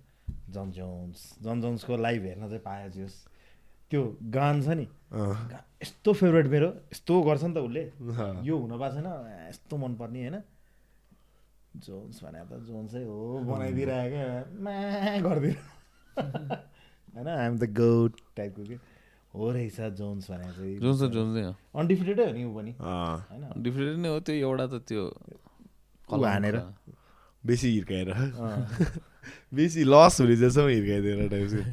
जन 0.49 0.71
जोन्स 0.71 1.19
जन 1.43 1.61
जोन्सको 1.61 1.97
लाइभ 1.97 2.21
हेर्न 2.25 2.43
चाहिँ 2.49 2.63
पाएँ 2.65 2.89
जोस् 2.89 3.17
त्यो 3.91 4.01
गान 4.33 4.61
छ 4.61 4.67
नि। 4.73 4.87
यस्तो 5.83 6.13
फेभरेट 6.13 6.47
मेरो 6.49 6.69
यस्तो 6.93 7.13
गर्छ 7.21 7.43
नि 7.43 7.53
त 7.53 7.57
उसले। 7.61 7.83
यो 8.41 8.55
हुन 8.57 8.73
पाएको 8.79 8.95
छैन 8.95 9.07
यस्तो 9.49 9.77
मनपर्ने 9.77 10.19
होइन। 10.21 10.37
जोन्स 11.85 12.17
भने 12.23 12.41
त 12.49 12.51
जोन्सै 12.65 13.03
हो 13.05 13.45
बनाइदिइरहेको 13.45 14.09
क्या। 14.09 14.27
मा 14.65 14.73
गरिदिएर 15.21 15.57
होइन 17.13 17.27
आइएम 17.27 17.55
द 17.59 17.63
गोट 17.77 18.11
टाइपको 18.35 18.63
के। 18.65 18.75
हो 19.33 19.51
रहेछ 19.51 19.77
जोन्स 19.99 20.31
भने 20.31 20.49
चाहिँ। 20.57 20.79
जोन्स 20.79 20.99
त 21.01 21.03
जोन्स 21.13 21.31
नै 21.37 21.43
हो। 21.45 21.53
अनडिफिटेडै 21.75 22.25
हो 22.25 22.31
नि 22.33 22.43
ऊ 22.45 22.51
पनि। 22.55 22.71
होइन? 22.81 23.43
नै 24.01 24.09
हो 24.09 24.19
त्यो 24.25 24.35
एउटा 24.35 24.65
त 24.67 24.75
त्यो 24.89 25.03
हानेर 26.09 26.55
बेसी 27.43 27.67
हिर्काएर। 27.73 28.09
बेसी 29.53 29.83
लस 29.83 30.21
हुने 30.21 30.35
जसम्म 30.35 30.67
हिर्काइदिएर 30.69 31.19
टाइप्सको 31.29 31.63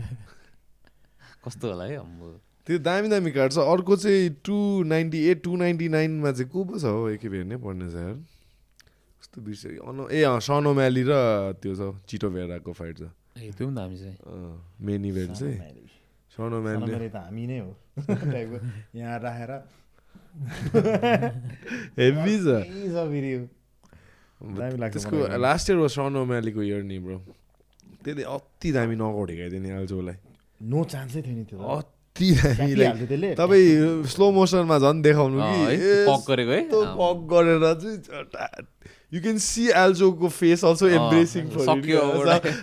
कस्तो 1.44 1.64
होला 1.68 1.84
है 1.84 1.96
अम्बो 1.96 2.28
त्यो 2.66 2.78
दामी 2.78 3.08
दामी 3.08 3.30
कार्ड 3.34 3.52
छ 3.52 3.58
अर्को 3.58 3.96
चाहिँ 3.96 4.28
two 4.46 4.56
ninety 4.86 5.18
eight 5.30 5.42
two 5.44 5.56
ninety 5.56 5.88
नाइनमा 5.88 6.30
चाहिँ 6.32 6.50
को 6.50 6.64
पो 6.64 6.78
छ 6.78 6.84
हो? 6.84 7.08
एकखेप 7.10 7.32
हेर्नै 7.32 7.56
पर्ने 7.58 7.90
छ 7.90 7.94
यार 7.98 8.16
कस्तो 9.20 9.38
बिर्सेँ 9.42 9.76
अन 9.82 10.06
ए 10.10 10.22
अँ 10.22 10.38
सनो 10.40 10.70
म्याली 10.74 11.02
र 11.10 11.12
त्यो 11.62 11.74
छ 11.74 11.80
चिटो 12.06 12.28
भेराको 12.30 12.72
फाइट 12.72 12.96
छ। 12.98 13.10
ए 13.42 13.50
त्यो 13.58 13.66
पनि 13.66 13.74
दामी 13.74 13.96
छ 13.98 14.14
मेन 14.86 15.04
इभेन्ट 15.04 15.32
चाहिँ। 15.34 15.56
सनमाइली। 15.58 15.86
सनो 16.36 16.56
म्याली 16.62 16.86
सनमाइली 16.86 17.08
त 17.08 17.16
हामी 17.16 17.44
नै 17.46 17.58
हो। 17.58 17.70
टाइपको 18.32 18.58
यहाँ 18.98 19.18
राखेर। 19.18 19.50
हेभी 21.98 22.34
छ। 22.38 22.46
त्यसको। 24.42 25.16
लास्ट 25.38 25.70
इयर 25.70 25.78
हो 25.78 25.88
सनो 25.88 26.24
म्यालीको 26.26 26.62
इयर 26.62 26.82
नि 26.82 26.98
ब्रो 26.98 27.18
त्यसले 28.04 28.22
अति 28.26 28.68
दामी 28.72 28.94
नकआउट 28.98 29.28
हिर्काइदियो 29.30 29.60
नि 29.62 29.70
अल्जोलाई 29.78 30.16
नो 30.70 30.84
चान्सै 30.92 31.22
थियो 31.22 31.36
नि 31.36 31.44
त्यो। 31.46 31.58
अति 31.58 32.28
दामी 32.34 33.34
तपाईँ 33.38 34.04
स्लो 34.12 34.26
मोसनमा 34.36 34.76
झन् 34.78 35.02
देखाउनु 35.02 35.38
अँ, 35.38 35.46
कि 35.48 35.76
पक 36.10 36.22
गरेको 36.28 36.50
है? 36.50 36.60
यस्तो 36.60 36.78
अँ। 36.82 36.94
पक 36.98 37.18
गरेर 37.32 37.64
चाहिँ 37.82 37.98
यु 39.12 39.20
क्यान 39.20 39.38
सी 39.44 39.64
एल्जोको 39.68 40.28
फेस 40.28 40.64
अल्सो 40.64 40.86
अँ, 40.86 40.92
एम्ब्रेसिङ 40.92 41.44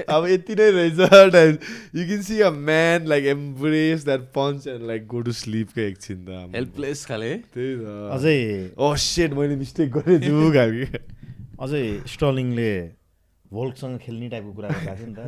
अब। 0.09 0.25
यति 0.29 0.53
नै 0.59 0.69
रहेछ 0.75 0.99
time 1.33 1.53
you 1.95 2.05
can 2.07 2.21
see 2.25 2.39
a 2.41 2.49
man 2.49 3.05
like 3.07 3.25
embrace 3.33 4.05
that 4.05 4.21
punch 4.37 4.67
and 4.67 4.83
like 4.87 5.07
go 5.07 5.19
to 5.21 5.31
sleep 5.39 5.67
क्या 5.73 5.85
एकछिन 5.87 6.25
त। 6.25 6.49
हेल्पलेस 6.55 7.05
खाले 7.05 7.31
त्यही 7.53 7.75
त 7.77 7.85
अझै 8.17 8.37
ओ 8.77 8.95
सेट 9.05 9.33
मैले 9.39 9.55
मिस्टेक 9.61 9.91
गरेँ 9.97 10.19
जु 10.25 10.51
खालके 10.57 10.89
अझै 11.59 11.83
स्टलिङले 12.13 12.71
भोल्कसँग 13.51 13.97
खेल्ने 13.99 14.27
टाइपको 14.29 14.51
कुरा 14.57 14.67
गरिरहेको 14.69 14.95
थियो 14.95 15.07
नि 15.09 15.15
त। 15.17 15.21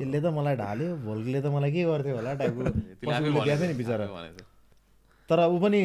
यसले 0.00 0.18
त 0.20 0.26
मलाई 0.38 0.56
ढाल्यो 0.62 0.88
भोल्कले 1.06 1.38
त 1.40 1.46
मलाई 1.54 1.70
के 1.72 1.82
गर्थ्यो 1.90 2.14
होला 2.16 2.32
टाइपको 2.40 2.60
दिएको 3.02 3.44
थियो 3.46 3.66
नि 3.70 3.74
बिचरा। 3.80 4.06
तर 5.30 5.38
ऊ 5.48 5.56
पनि 5.62 5.80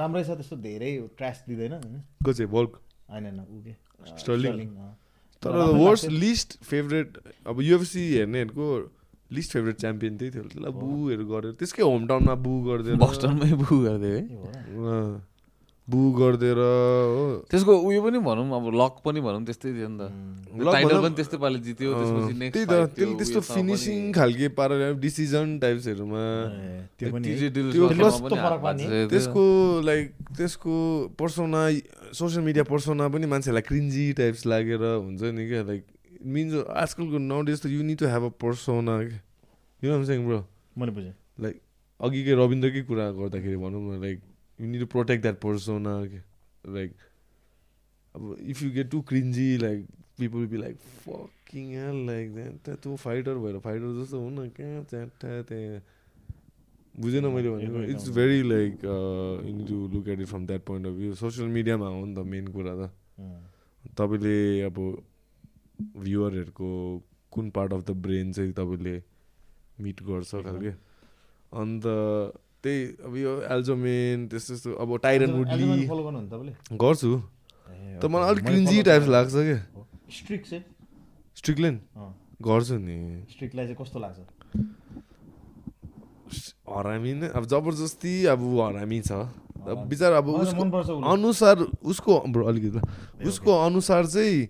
राम्रै 0.00 0.22
छ 0.24 0.30
त्यस्तो 0.38 0.56
धेरै 0.66 0.90
ट्रास 1.18 1.36
दिँदैन 1.48 1.72
होइन 1.78 1.96
को 2.24 2.30
चाहिँ 2.32 2.50
भोल्क 2.50 2.72
होइन 3.10 3.24
होइन 3.24 3.40
ऊ 3.40 3.58
के? 3.64 3.72
अँ, 3.72 4.16
स्टर्लिङ? 4.18 4.68
अँ। 4.68 4.92
तर 5.42 5.50
वर्स्ट। 5.78 6.08
लिस्ट 6.10 6.48
फेभरेट 6.64 7.08
अब 7.46 7.60
युएफसी 7.62 8.02
हेर्नेहरूको 8.12 8.66
लिस्ट 9.32 9.50
फेभरेट 9.52 9.76
च्याम्पियन 9.80 10.16
त्यही 10.18 10.30
थियो। 10.34 10.42
त्यसलाई 10.42 10.72
बुहरू 10.72 11.24
गरेर 11.30 11.52
त्यसकै 11.60 11.82
होम 11.82 12.06
टाउनमा 12.06 12.34
बु 12.44 12.52
गरिदिएर 12.66 12.96
बस्टनमै 12.98 13.52
बु 13.62 13.70
गरिदियो 13.84 14.12
है। 14.18 14.22
बु 15.84 15.98
गरिदिएर 16.16 16.58
हो। 16.58 17.44
त्यसको 17.52 17.72
उयो 17.76 18.00
पनि 18.02 18.18
भनौँ 18.24 18.48
अब 18.56 18.64
लक 18.72 18.94
पनि 19.04 19.20
भनौँ 19.20 19.44
त्यस्तै 19.44 19.68
थियो 19.76 19.88
नि 19.92 20.00
त। 20.00 20.02
टाइटल 20.56 20.98
पनि 21.04 21.14
त्यस्तै 21.20 21.36
पाराले 21.36 21.60
जित्यो 21.60 21.90
त्यसपछि 21.92 22.32
नेक्स्ट 22.40 22.56
त्यही 22.56 22.66
त 22.72 22.74
त्यसले 22.96 23.14
त्यस्तो 23.20 23.40
फिनिसिङ 23.52 24.00
खालके 24.16 24.48
पाराले 24.56 24.96
डिसिजन 25.04 25.60
टाइप्सहरूमा? 25.60 26.24
त्यसको 29.12 29.44
लाइक 29.84 30.06
त्यसको 30.40 30.74
पर्सोना 31.20 31.60
सोसियल 32.16 32.42
मिडिया 32.48 32.64
पर्सोना 32.64 33.04
पनि 33.12 33.26
मान्छेलाई 33.28 33.64
क्रिन्जी 33.68 34.06
टाइप्स 34.24 34.48
लागेर 34.48 34.82
हुन्छ 35.04 35.20
नि 35.36 35.44
क्या 35.52 35.62
लाइक 35.68 35.82
मिन्स 36.24 36.52
आजकलको 36.64 37.18
नाउ 37.28 37.40
डेज 37.44 37.58
त 37.60 37.66
you 37.68 37.84
need 37.84 37.98
to 38.00 38.08
have 38.08 38.24
a 38.24 38.32
persona 38.40 38.94
क्या। 39.04 39.20
यु 39.84 39.88
नो 39.92 40.00
ब्रो 40.00 40.40
मैले 40.80 40.92
बुझेँ। 40.96 41.14
लाइक 41.44 41.56
अघिकै 42.00 42.34
रविन्द्रकै 42.40 42.82
कुरा 42.88 43.04
गर्दाखेरि 43.20 43.56
भनौँ 43.60 43.80
न 43.84 44.00
like 44.00 44.18
you 44.58 44.66
need 44.66 44.80
to 44.80 44.86
protect 44.86 45.22
that 45.22 45.40
persona 45.40 45.98
like 46.74 46.92
अब 48.14 48.36
if 48.40 48.62
you 48.62 48.70
get 48.72 48.90
too 48.90 49.00
cringy 49.08 49.56
like 49.58 49.86
people 50.18 50.46
be 50.46 50.56
like 50.56 50.76
fucking 51.06 51.72
like 52.06 52.34
त्यहाँ 52.64 52.78
तँ 52.84 52.96
फाइटर 52.96 53.34
भएर 53.44 53.58
फाइटर 53.64 54.02
जस्तो 54.02 54.20
हुन 54.20 54.48
कहाँ 54.60 54.82
च्याटा 54.90 55.42
त्यहाँ 55.50 55.82
बुझेन 56.94 57.26
मैले 57.26 57.50
भनेको 57.50 57.82
it's. 57.92 58.08
Very 58.16 58.42
like 58.42 58.84
you 58.84 59.66
to 59.66 59.76
look 59.94 60.08
at 60.08 60.20
it 60.20 60.26
from 60.26 60.46
that 60.46 60.64
point 60.66 60.86
of 60.86 60.92
view 60.94 61.14
social 61.22 61.48
मिडियामा 61.56 61.88
हो 61.88 62.04
नि 62.04 62.14
त 62.14 62.26
मेन 62.26 62.46
कुरा 62.54 62.74
त 62.76 62.90
तपाईँले 63.98 64.36
अब 64.70 64.78
भ्युवरहरूको 65.98 66.70
कुन 67.32 67.50
पार्ट 67.50 67.72
अफ 67.72 67.82
द 67.86 67.96
ब्रेन 68.06 68.32
चाहिँ 68.32 68.52
तपाईँले 68.52 68.94
मिट 69.80 70.02
गर्छ 70.02 70.30
खालके 70.46 70.70
अन्त 71.52 71.84
त्यही 72.64 72.80
अब 73.04 73.12
यो 73.16 73.32
एल्जोमेन 73.54 74.26
त्यस्तो 74.32 74.50
त्यस्तो 74.54 74.70
अब 74.80 74.90
टाइरन 75.04 75.30
वुडली 75.36 75.68
गर्छु। 76.80 77.12
ए, 77.12 78.00
त 78.00 78.04
okay. 78.04 78.08
मलाई 78.08 78.28
अलिक 78.32 78.44
क्रिन्जी 78.44 78.78
टाइप्स 78.88 79.06
गरेँ। 79.06 79.14
लाग्छ 79.14 79.34
क्या। 79.34 79.58
स्ट्रिक 80.10 80.42
चाहिँ? 80.48 80.64
स्ट्रिकल्यान्ड 81.36 81.78
गर्छु 82.40 82.76
नि। 82.80 82.96
स्ट्रिकलाई 83.30 83.64
चाहिँ 83.66 83.78
कस्तो 83.80 83.98
लाग्छ? 84.00 84.18
हरामी 86.64 87.12
नै 87.14 87.28
अब 87.36 87.44
जबरजस्ती 87.52 88.14
अब 88.32 88.40
हरामी 88.60 89.00
छ। 89.04 89.12
अब 89.64 89.76
बिचरा 89.88 90.16
अब 90.18 90.28
उसको। 90.28 90.62
अनुसार 91.04 91.56
उसको 91.84 92.12
अलिकति। 92.48 92.80
उसको 93.28 93.52
अनुसार 93.64 94.06
चाहिँ 94.06 94.48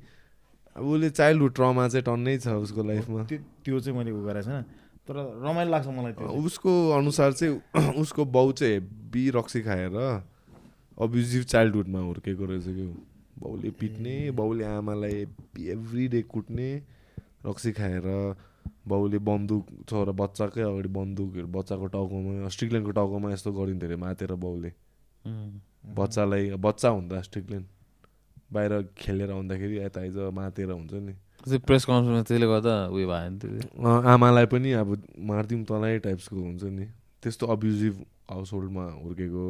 अब 0.76 0.82
उसले 0.82 1.10
चाइल्डहुड 1.10 1.52
ट्रमा 1.54 1.84
चाहिँ 1.88 2.04
टन्नै 2.04 2.34
छ 2.38 2.46
उसको 2.62 2.82
लाइफमा 2.82 3.22
त्यो 3.30 3.78
चाहिँ 3.78 3.94
मैले 3.98 4.10
उ 4.10 4.22
गरेको 4.26 4.42
छैन। 4.42 4.64
तर 5.08 5.16
रमाइलो 5.44 5.70
लाग्छ 5.70 5.86
मलाई। 5.88 6.12
उसको 6.44 6.72
अनुसार 6.96 7.32
चाहिँ 7.32 7.92
उसको 8.02 8.24
बाउ 8.36 8.52
चाहिँ 8.52 8.72
हेब्बी 8.74 9.28
रक्सी 9.36 9.60
खाएर 9.62 9.96
अब्युजिभ 11.04 11.42
चाइल्डहुडमा 11.52 12.00
हुर्केको 12.00 12.44
रहेछ 12.44 12.64
कि 12.64 12.86
ऊ। 12.86 12.94
बाउले 13.42 13.70
पिट्ने 13.80 14.14
बाउले 14.38 14.64
आमालाई 14.64 15.26
एभ्री 15.74 16.08
डे 16.08 16.22
कुट्ने 16.32 16.70
रक्सी 17.46 17.72
खाएर 17.72 18.06
बाउले 18.88 19.18
बन्दुक 19.28 19.66
छोरा 19.90 20.12
बच्चाकै 20.20 20.62
अगाडि 20.62 20.88
बन्दुकहरू 20.96 21.48
बच्चाको 21.56 21.86
टाउकोमा 21.94 22.48
स्ट्रिकल्यान्डको 22.54 22.92
टाउकोमा 22.98 23.32
यस्तो 23.32 23.52
गरिन्थ्यो 23.52 23.88
अरे 23.88 23.96
मातेर 24.00 24.32
बाउले। 24.44 24.72
बच्चालाई 25.98 26.50
बच्चा 26.66 26.88
हुँदा 26.88 27.20
स्ट्रिकल्यान्ड 27.28 27.66
बाहिर 28.52 28.72
खेलेर 28.98 29.30
आउँदाखेरि 29.30 29.78
यता 29.78 30.00
आइज 30.00 30.16
मातेर 30.32 30.70
हुन्छ 30.70 30.92
नि। 30.94 31.14
त्यो 31.44 31.58
प्रेस 31.68 31.84
कन्फरेन्समा 31.84 32.22
त्यसले 32.24 32.46
गर्दा 32.48 32.74
उयो 32.88 33.06
भयो 33.08 33.28
नि 33.30 33.38
त्यो। 33.38 33.84
आमालाई 33.84 34.46
पनि 34.48 34.70
अब 34.80 34.88
मारिदिउँ 35.28 35.64
तँलाई 35.68 35.98
टाइप्सको 36.00 36.36
हुन्छ 36.36 36.64
नि। 36.72 36.86
त्यस्तो 37.20 37.44
अब्युजिभ 37.46 37.94
हाउस 38.32 38.52
होल्डमा 38.52 38.84
हुर्केको 39.04 39.44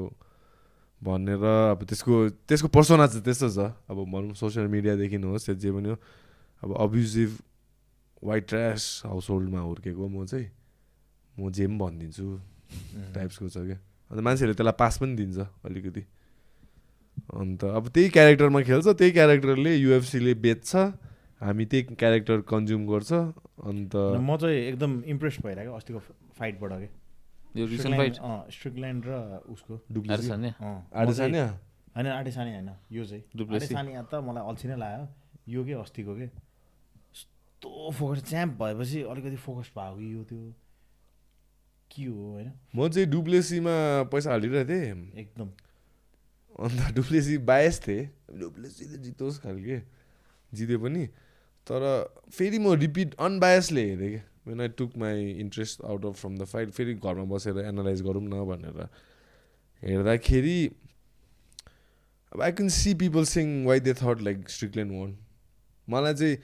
भनेर 1.02 1.44
अब 1.74 1.80
त्यसको 1.86 2.14
त्यसको 2.50 2.68
पर्सोना 2.74 3.06
चाहिँ 3.06 3.24
त्यस्तो 3.24 3.48
छ। 3.50 3.58
अब 3.90 3.96
भनौँ 4.10 4.34
सोसियल 4.34 4.66
मिडियादेखि 4.66 5.16
होस् 5.22 5.48
या 5.48 5.54
जे 5.54 5.70
पनि 5.70 5.88
हो। 5.94 5.96
अब 6.62 6.70
अब्युजिभ 6.82 7.30
वाइट 8.24 8.44
ट्रास 8.48 8.82
हाउस 9.06 9.30
होल्डमा 9.30 9.60
हुर्केको 9.60 10.04
म 10.08 10.24
चाहिँ 10.26 10.48
म 11.38 11.50
जे 11.52 11.66
पनि 11.66 11.78
भनिदिन्छु। 11.78 12.26
टाइप्सको 13.14 13.48
छ 13.48 13.56
क्या। 13.68 13.78
अन्त 14.10 14.20
मान्छेहरूले 14.24 14.56
त्यसलाई 14.58 14.76
पास 14.78 14.94
पनि 14.98 15.14
दिन्छ 15.14 15.38
अलिकति। 15.62 16.02
अन्त 17.38 17.60
अब 17.64 17.84
त्यही 17.94 18.08
क्यारेक्टरमा 18.10 18.60
खेल्छ 18.66 18.86
त्यही 18.98 19.12
क्यारेक्टरले 19.12 19.72
युएफसीले 19.76 20.34
बेच्छ। 20.34 20.72
हामी 21.40 21.64
त्यही 21.66 21.82
क्यारेक्टर 21.94 22.40
कन्ज्युम 22.48 22.86
गर्छ 22.86 23.12
अन्त 23.12 23.94
म 23.96 24.36
चाहिँ 24.36 24.56
एकदम 24.56 25.02
इम्प्रेस 25.04 25.36
भइरहेको 25.44 25.72
अस्तिको 25.74 26.00
फाइटबाट 26.38 26.72
के 26.72 26.88
यो 27.60 27.66
रिसेन्ट 27.66 27.96
फाइट 27.96 28.14
स्ट्रिकल्यान्ड 28.50 29.04
र 29.06 29.12
उसको। 29.48 29.74
आडेसान्या 30.94 31.46
होइन 31.94 32.06
आडेसानी 32.06 32.50
होइन 32.50 32.70
यो 32.92 33.04
चाहिँ। 33.04 33.22
डुप्लेसी। 33.36 33.74
आडेसानी 33.74 33.92
त 34.10 34.14
मलाई 34.24 34.42
अल्छी 34.48 34.68
नै 34.68 34.76
लाग्यो। 34.76 35.06
यो 35.48 35.64
के 35.64 35.72
अस्तिको 35.72 36.14
के? 36.14 36.24
यस्तो 36.24 37.90
फोकस 37.90 38.24
च्याम्प 38.28 38.52
भएपछि 38.62 39.02
अलिकति 39.02 39.36
फोकस 39.36 39.70
भएको 39.76 39.96
कि 39.98 40.14
यो 40.14 40.22
त्यो? 40.24 40.42
के 41.90 42.04
हो 42.04 42.32
होइन? 42.32 42.52
म 42.74 42.88
चाहिँ 42.88 43.08
डुप्लेसीमा 43.10 43.74
पैसा 44.10 44.30
हालिरहेको 44.30 44.70
थिएँ। 44.70 45.12
एकदम। 45.14 45.48
अन्त 46.58 46.94
डुप्लेसी 46.94 47.38
बायस 47.38 47.80
थिएँ। 47.86 48.02
डुप्लेसीले 48.38 48.98
जितोस् 48.98 49.38
खालके। 49.42 49.78
जित्यो 50.52 50.78
पनि। 50.78 51.06
तर 51.66 51.82
फेरि 52.30 52.58
म 52.58 52.72
रिपिट 52.80 53.14
अनबायसले 53.26 53.84
हेरेँ 53.88 54.10
क्या 54.10 54.22
when 54.46 54.60
I 54.60 54.68
took 54.78 54.96
my 54.98 55.30
interest 55.40 55.84
out 55.84 56.04
of 56.06 56.20
from 56.20 56.38
the 56.38 56.44
fight 56.54 56.70
फेरि 56.78 56.94
घरमा 56.94 57.24
बसेर 57.34 57.58
एनालाइज 57.66 58.02
गरौँ 58.08 58.22
न 58.22 58.44
भनेर 58.48 58.88
हेर्दाखेरि 59.82 60.58
अब 62.32 62.42
I 62.42 62.52
can 62.52 62.68
see 62.76 62.94
people 63.02 63.24
saying 63.30 63.64
why 63.66 63.80
they 63.80 63.94
thought 63.94 64.22
like 64.22 64.48
Strickland 64.50 64.92
won 64.92 65.16
मलाई 65.88 66.14
चाहिँ 66.14 66.36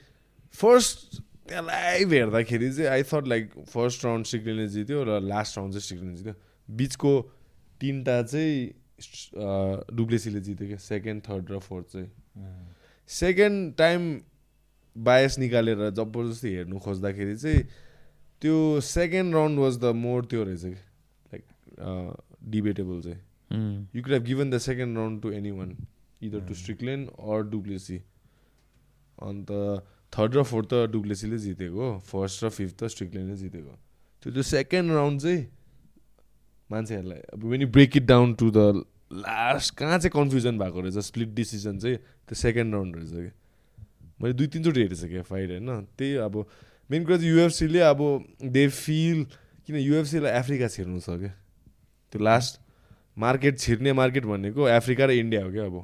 फर्स्ट 0.55 1.21
त्यहाँ 1.47 1.63
लाइभ 1.65 2.13
हेर्दाखेरि 2.13 2.71
चाहिँ 2.73 2.89
I 2.89 3.03
thought 3.11 3.27
like 3.27 3.53
first 3.69 4.05
round 4.05 4.25
स्ट्रिकल्यान्डले 4.25 4.67
जित्यो 4.69 5.03
र 5.03 5.19
लास्ट 5.21 5.57
राउन्ड 5.57 5.73
चाहिँ 5.73 5.83
स्ट्रिकल्यान्डले 5.83 6.23
जित्यो। 6.23 6.35
बिचको 6.67 7.13
तिनवटा 7.81 8.21
चाहिँ 8.23 9.95
डुप्लेसीले 9.97 10.39
जित्यो 10.41 10.67
क्या 10.67 10.77
सेकेन्ड 10.77 11.21
थर्ड 11.29 11.51
र 11.51 11.59
फोर्थ 11.59 11.85
चाहिँ। 11.93 12.09
सेकेन्ड 13.09 13.73
टाइम 13.77 14.01
बायस 14.95 15.39
निकालेर 15.39 15.89
जबरजस्ती 15.89 16.49
हेर्नु 16.55 16.79
खोज्दाखेरि 16.79 17.35
चाहिँ 17.37 17.63
त्यो 18.41 18.55
second 18.81 19.33
round 19.35 19.59
was 19.59 19.77
the 19.79 19.93
more 19.95 20.25
त्यो 20.25 20.43
रहेछ 20.43 20.63
कि 20.63 20.79
लाइक 21.31 21.43
डिबेटेबल 22.51 23.01
चाहिँ। 23.01 23.21
You 23.95 24.03
could 24.03 24.13
have 24.13 24.23
given 24.25 24.49
the 24.51 24.57
second 24.67 24.97
round 24.97 25.21
to 25.21 25.31
any 25.31 25.51
one 25.51 25.75
either 26.21 26.39
to 26.47 26.53
Strickland 26.53 27.09
or 27.09 27.43
Du Plessis 27.49 27.97
अन्त 29.21 29.51
थर्ड 30.13 30.35
र 30.35 30.43
फोर्थ 30.43 30.67
त 30.73 30.91
डुप्लेसीले 30.91 31.37
जितेको 31.39 31.97
फर्स्ट 32.11 32.43
र 32.43 32.49
फिफ्थ 32.49 32.75
त 32.83 32.87
स्ट्रिकल्यान्डले 32.93 33.37
जितेको। 33.37 33.73
त्यो 34.23 34.31
त्यो 34.33 34.43
सेकेन्ड 34.43 34.91
राउन्ड 34.91 35.21
चाहिँ 35.21 35.45
मान्छेहरूलाई 36.69 37.21
अब 37.33 37.43
when 37.51 37.61
you 37.61 37.67
break 37.67 37.97
it 37.97 38.05
down 38.07 38.33
to 38.39 38.49
the 38.51 38.83
last 39.11 39.75
कहाँ 39.77 39.97
चाहिँ 39.99 40.11
कन्फ्युजन 40.13 40.57
भएको 40.59 40.81
रहेछ? 40.81 40.97
स्प्लिट 41.05 41.29
डिसिजन 41.35 41.77
चाहिँ 41.79 41.97
त्यो 41.97 42.35
सेकेन्ड 42.35 42.73
राउन्ड 42.73 42.95
रहेछ 42.95 43.11
कि। 43.11 43.31
मैले 44.21 44.33
दुई 44.33 44.47
तिनचोटि 44.47 44.81
हेरिसकेँ 44.81 45.21
फाइट 45.25 45.49
होइन? 45.49 45.69
त्यही 45.97 46.15
अब 46.21 46.45
मेन 46.89 47.05
कुरा 47.05 47.17
चाहिँ 47.17 47.31
युएफसीले 47.31 47.79
अब 47.79 47.99
दे 48.43 48.67
फिल 48.69 49.25
किन 49.67 49.75
युएफसीलाई 49.75 50.31
अफ्रिका 50.39 50.67
छिर्नु 50.67 50.99
छ 50.99 51.17
क्या? 51.17 51.33
त्यो 52.13 52.19
लास्ट 52.21 52.59
मार्केट 53.17 53.59
छिर्ने 53.59 53.93
मार्केट 53.93 54.25
भनेको 54.25 54.61
अफ्रिका 54.61 55.05
र 55.05 55.11
इन्डिया 55.11 55.43
हो 55.43 55.51
क्या 55.51 55.65
अब 55.65 55.75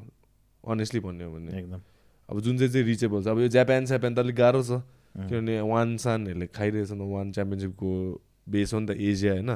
अनेस्टली 0.63 0.99
भन्ने 0.99 1.23
हो 1.23 1.31
भने। 1.33 1.57
एकदम। 1.59 1.81
अब 2.29 2.39
जुन 2.41 2.57
चाहिँ 2.57 2.71
चाहिँ 2.71 2.85
रिचेबल 2.85 3.23
छ। 3.23 3.27
अब 3.27 3.39
यो 3.39 3.47
जापान 3.47 3.85
स्यापान 3.85 4.15
त 4.15 4.19
अलिक 4.19 4.35
गाह्रो 4.35 4.61
छ। 4.63 4.83
किनभने 5.17 5.59
वान 5.63 5.97
सानहरूले 5.97 6.47
खाइरहेछ 6.53 6.91
नि 6.91 7.05
वान 7.07 7.31
च्याम्पियनसिपको 7.31 7.89
बेस 8.47 8.73
हो 8.73 8.79
नि 8.79 8.87
त 8.87 8.91
एसिया 8.99 9.31
होइन? 9.33 9.51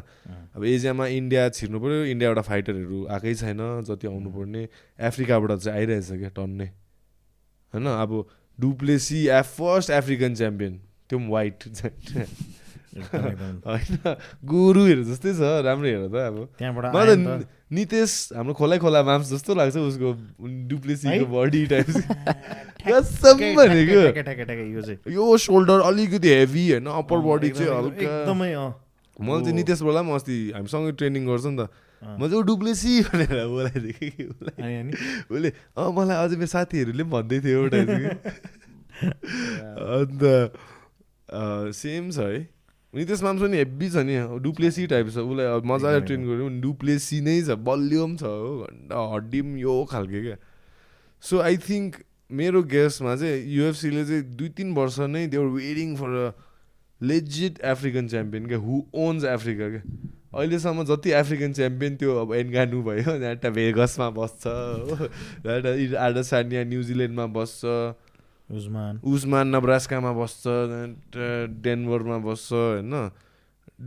अब 0.56 0.62
एसियामा 0.66 1.06
इन्डिया 1.08 1.50
छिर्नु 1.52 1.78
पऱ्यो। 1.80 2.04
इन्डियाबाट 2.12 2.40
फाइटरहरू 2.44 3.00
आएकै 3.08 3.34
छैन 3.36 3.62
जति 3.84 4.08
आउनुपर्ने 4.08 4.64
अफ्रिकाबाट 5.00 5.52
चाहिँ 5.60 5.78
आइरहेछ 5.80 6.10
क्या 6.12 6.32
टन्नै। 6.32 6.68
होइन? 7.74 7.88
अब 7.88 8.12
डुप्लेसी 8.62 9.20
एफ 9.40 9.48
फर्स्ट 9.58 9.92
अफ्रिकन 9.92 10.32
च्याम्पियन 10.36 10.74
त्यो 11.10 11.18
पनि 11.20 11.28
वाइट 11.32 11.58
होइन 12.92 14.16
गुरुहरू 14.46 15.04
जस्तै 15.04 15.32
छ 15.34 15.42
राम्रो 15.66 15.88
हेर 15.88 16.08
त 16.08 16.16
अब। 16.28 16.38
त्यहाँबाट 16.60 17.48
नितेश 17.72 18.12
हाम्रो 18.36 18.54
खोला 18.54 18.76
खोला 18.84 19.00
माम्स 19.08 19.32
जस्तो 19.32 19.56
लाग्छ 19.56 19.78
उसको 19.80 20.10
डुप्लेसीको? 20.68 21.26
बडी 21.32 21.62
टाइप 21.72 21.88
भनेको। 23.56 24.02
यो 25.08 25.26
सोल्डर 25.40 25.80
अलिकति 25.88 26.30
हेभी 26.30 26.64
होइन 26.72 26.88
अप्पर 27.00 27.18
बडी 27.24 27.50
चाहिँ 27.56 27.72
हल्का। 27.72 28.02
एकदमै 28.04 28.52
मैले 29.20 29.40
चाहिँ। 29.40 29.56
नितेश 29.56 29.80
बोला 29.88 30.02
पनि 30.02 30.12
अस्ति 30.12 30.36
हामीसँगै 30.56 30.92
ट्रेनिङ 31.00 31.24
गर्छ 31.28 31.46
नि 31.48 31.56
त। 31.58 31.72
म 32.02 32.28
चाहिँ 32.28 32.44
डुप्लेसी 32.46 32.92
भनेर 33.08 33.46
बोलाइदिएँ 33.48 33.94
कि 33.94 34.24
उसलाई। 34.26 34.90
उसले 35.30 35.50
अँ 35.78 35.90
मलाई 35.94 36.18
अझै 36.18 36.36
मेरो 36.42 36.52
साथीहरूले 36.54 37.04
पनि 37.04 37.12
भन्दै 37.14 37.40
थियो 37.46 37.58
एउटा 37.62 37.78
अन्त 39.98 40.22
सेम 41.78 42.10
छ 42.12 42.18
है। 42.20 42.40
नितेश 42.94 43.22
माम्स 43.24 43.42
पनि 43.42 43.58
हेब्बी 43.58 43.88
छ 43.90 44.04
नि 44.04 44.16
डुप्लेसी 44.44 44.88
टाइप 44.92 45.08
छ। 45.14 45.18
उसलाई 45.24 45.48
मजाले 45.64 46.00
ट्रेन 46.06 46.22
गऱ्यो 46.28 46.48
डुप्लेसी 46.62 47.22
नै 47.22 47.38
छ 47.42 47.56
बलियो 47.70 48.04
पनि 48.08 48.18
छ 48.18 48.24
हो। 48.24 48.66
घन्टा 48.66 48.96
हड्डी 49.14 49.42
पनि 49.42 49.62
यो 49.62 49.76
खालके 49.92 50.22
क्या। 50.22 50.38
सो 51.24 51.40
आई 51.40 51.58
थिङ्क 51.70 52.02
मेरो 52.32 52.64
गेसमा 52.74 53.16
चाहिँ 53.16 53.38
युएफसीले 53.56 54.04
चाहिँ 54.06 54.24
दुई 54.36 54.50
तिन 54.58 54.74
वर्ष 54.74 55.00
नै 55.14 55.28
they were 55.28 55.48
waiting 55.56 55.96
for 55.96 56.10
a 56.18 56.28
legit 57.02 57.54
African 57.66 58.08
champion 58.08 58.44
क्या 58.48 58.60
हु 58.66 58.82
ओन्स 59.06 59.24
अफ्रिका 59.36 59.70
क्या। 59.70 59.84
अहिलेसम्म 60.32 60.84
जति 60.88 61.12
अफ्रिकन 61.12 61.54
च्याम्पियन 61.54 61.96
त्यो 61.96 62.16
अब 62.22 62.34
एनगानु 62.34 62.82
भयो 62.84 63.12
एउटा 63.20 63.50
भेगसमा 63.52 64.10
बस्छ 64.16 64.48
हो 64.48 65.08
एउटा 65.46 66.00
आडा 66.00 66.22
सानिया 66.24 66.64
न्युजिल्यान्डमा 66.64 67.26
बस्छ। 67.36 67.66
उस्मान। 68.50 69.00
उस्मान 69.04 69.48
नब्रास्कामा 69.56 70.12
बस्छ 70.14 70.44
डेनभरमा 71.64 72.18
बस्छ 72.24 72.54
होइन। 72.54 73.12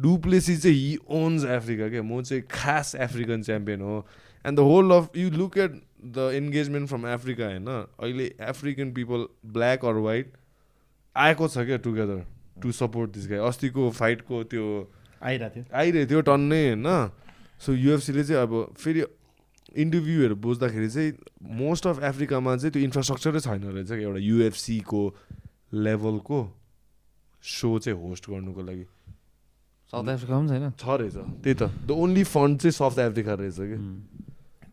डुप्लेसी 0.02 0.56
चाहिँ 0.56 0.76
हि 0.76 0.96
ओन्स 1.08 1.44
अफ्रिका 1.46 1.88
क्या? 1.88 2.02
म 2.02 2.22
चाहिँ 2.22 2.42
खास 2.50 2.94
अफ्रिकन 2.96 3.42
च्याम्पियन 3.42 3.80
हो। 3.80 3.96
And 4.44 4.58
the 4.58 4.60
whole 4.60 4.90
of 4.90 5.16
you 5.16 5.30
look 5.30 5.58
at 5.58 5.80
the 6.04 6.30
engagement 6.34 6.88
from 6.88 7.02
Africa 7.12 7.44
होइन? 7.44 7.68
अहिले 8.00 8.28
African 8.48 8.92
people 8.92 9.26
black 9.52 9.84
or 9.84 9.96
white 10.06 10.32
आएको 11.16 11.48
छ 11.48 11.64
क्या 11.64 11.76
together 11.84 12.20
to 12.62 12.72
support 12.74 13.10
this 13.14 13.28
guy 13.30 13.38
अस्तिको 13.48 13.90
फाइटको 13.90 14.42
त्यो 14.52 14.66
आइरहेको 15.24 15.54
थियो। 15.54 15.64
आइरहेको 15.72 16.10
थियो 16.10 16.20
टन्नै 16.28 16.62
होइन? 16.68 16.88
सो 17.60 17.72
युएफसीले 17.72 18.24
चाहिँ 18.24 18.42
अब 18.42 18.52
फेरि 18.76 19.02
इन्टरभ्यूहरू 19.74 20.34
बुझ्दाखेरि 20.36 20.88
चाहिँ 20.90 21.10
मोस्ट 21.58 21.86
अफ 21.86 21.96
अफ्रिकामा 22.04 22.56
चाहिँ 22.56 22.72
त्यो 22.72 22.82
इन्फ्रास्ट्रक्चरै 22.82 23.40
छैन 23.40 23.62
रहेछ 23.74 23.88
क्या 23.88 24.04
एउटा 24.04 24.20
युएफसीको 24.20 25.02
लेभलको 25.74 26.38
सो 27.44 27.68
चाहिँ 27.78 27.98
होस्ट 27.98 28.30
गर्नुको 28.30 28.62
लागि। 28.62 28.86
साउथ 29.90 30.08
अफ्रिका 30.08 30.34
पनि 30.38 30.48
छैन? 30.48 30.70
छ 30.78 30.84
रहेछ। 30.86 31.16
त्यही 31.44 31.54
त। 31.54 31.62
द 31.86 31.90
ओन्ली 31.90 32.24
फन्ड 32.24 32.54
चाहिँ 32.60 32.72
साउथ 32.72 32.98
अफ्रिका 33.04 33.34
रहेछ 33.34 33.58
कि 33.58 33.78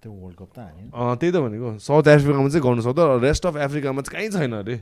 त्यो 0.01 0.11
वर्ल्ड 0.11 0.37
कप 0.37 0.49
त 0.55 0.59
अँ 0.59 1.15
त्यही 1.17 1.31
त 1.31 1.37
भनेको। 1.41 1.77
साउथ 1.77 2.05
अफ्रिकामा 2.07 2.49
चाहिँ 2.49 2.63
गर्नु 2.63 2.81
सक्छ 2.81 2.99
रेस्ट 3.21 3.45
अफ 3.45 3.55
अफ्रिकामा 3.57 4.01
चाहिँ 4.01 4.13
कहीँ 4.17 4.29
छैन 4.31 4.53
अरे। 4.53 4.75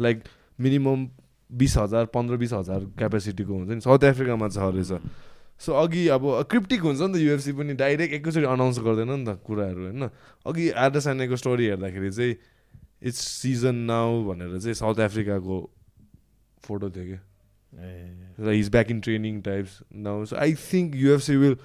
लाइक 0.00 0.16
मिनिमम 0.58 1.00
बिस 1.50 1.76
हजार 1.78 2.04
पन्ध्र 2.10 2.36
बिस 2.36 2.52
हजार 2.52 2.80
क्यापेसिटीको 2.98 3.52
हुन्छ 3.54 3.70
नि। 3.70 3.80
साउथ 3.80 4.04
अफ्रिकामा 4.04 4.48
छ 4.48 4.58
रहेछ। 4.58 4.92
सो 5.56 5.72
अघि 5.72 6.08
अब 6.12 6.22
क्रिप्टिक 6.50 6.80
हुन्छ 6.82 7.00
नि 7.00 7.12
त 7.12 7.16
युएफसी 7.22 7.52
पनि 7.54 7.74
डाइरेक्ट 7.74 8.12
एकैचोटि 8.14 8.46
अनाउन्स 8.46 8.78
गर्दैन 8.82 9.10
नि 9.10 9.24
त 9.24 9.40
कुराहरू 9.46 9.82
होइन? 9.88 10.02
अघि 10.46 10.64
आर्डसानेको 10.84 11.36
स्टोरी 11.36 11.66
हेर्दाखेरि 11.66 12.10
चाहिँ 12.12 12.34
इट्स 13.06 13.20
सिजन 13.40 13.76
नाउ 13.86 14.22
भनेर 14.26 14.58
चाहिँ 14.58 14.74
साउथ 14.74 15.00
अफ्रिकाको 15.06 15.56
फोटो 16.64 16.90
थियो 16.90 17.04
कि 17.04 17.16
ए। 17.16 18.36
र 18.42 18.52
he's 18.52 18.68
back 18.70 18.90
in 18.90 19.00
training 19.00 19.40
types 19.46 19.80
now 19.94 20.24
so 20.26 20.36
I 20.36 20.54
think 20.58 20.96
UFC 20.96 21.36
will 21.36 21.56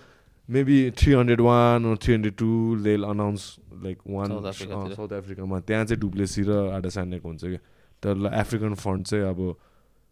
maybe 0.50 0.80
three 0.96 1.12
hundred 1.14 1.42
one 1.42 1.96
three 1.98 2.14
hundred 2.14 2.36
two 2.38 2.52
they'll 2.84 3.04
announce 3.04 3.44
like 3.84 3.98
one. 4.08 4.30
South 4.96 5.12
अफ्रिकामा 5.20 5.60
त्यहाँ 5.68 5.86
चाहिँ 5.86 6.00
डुप्लेसी 6.00 6.42
र 6.48 6.52
आडासानेको 6.78 7.28
हुन्छ 7.28 7.44
क्या। 7.44 7.62
तर 8.04 8.14
अफ्रिकन 8.30 8.74
फन्ड 8.76 9.06
चाहिँ 9.06 9.26
अब 9.26 9.40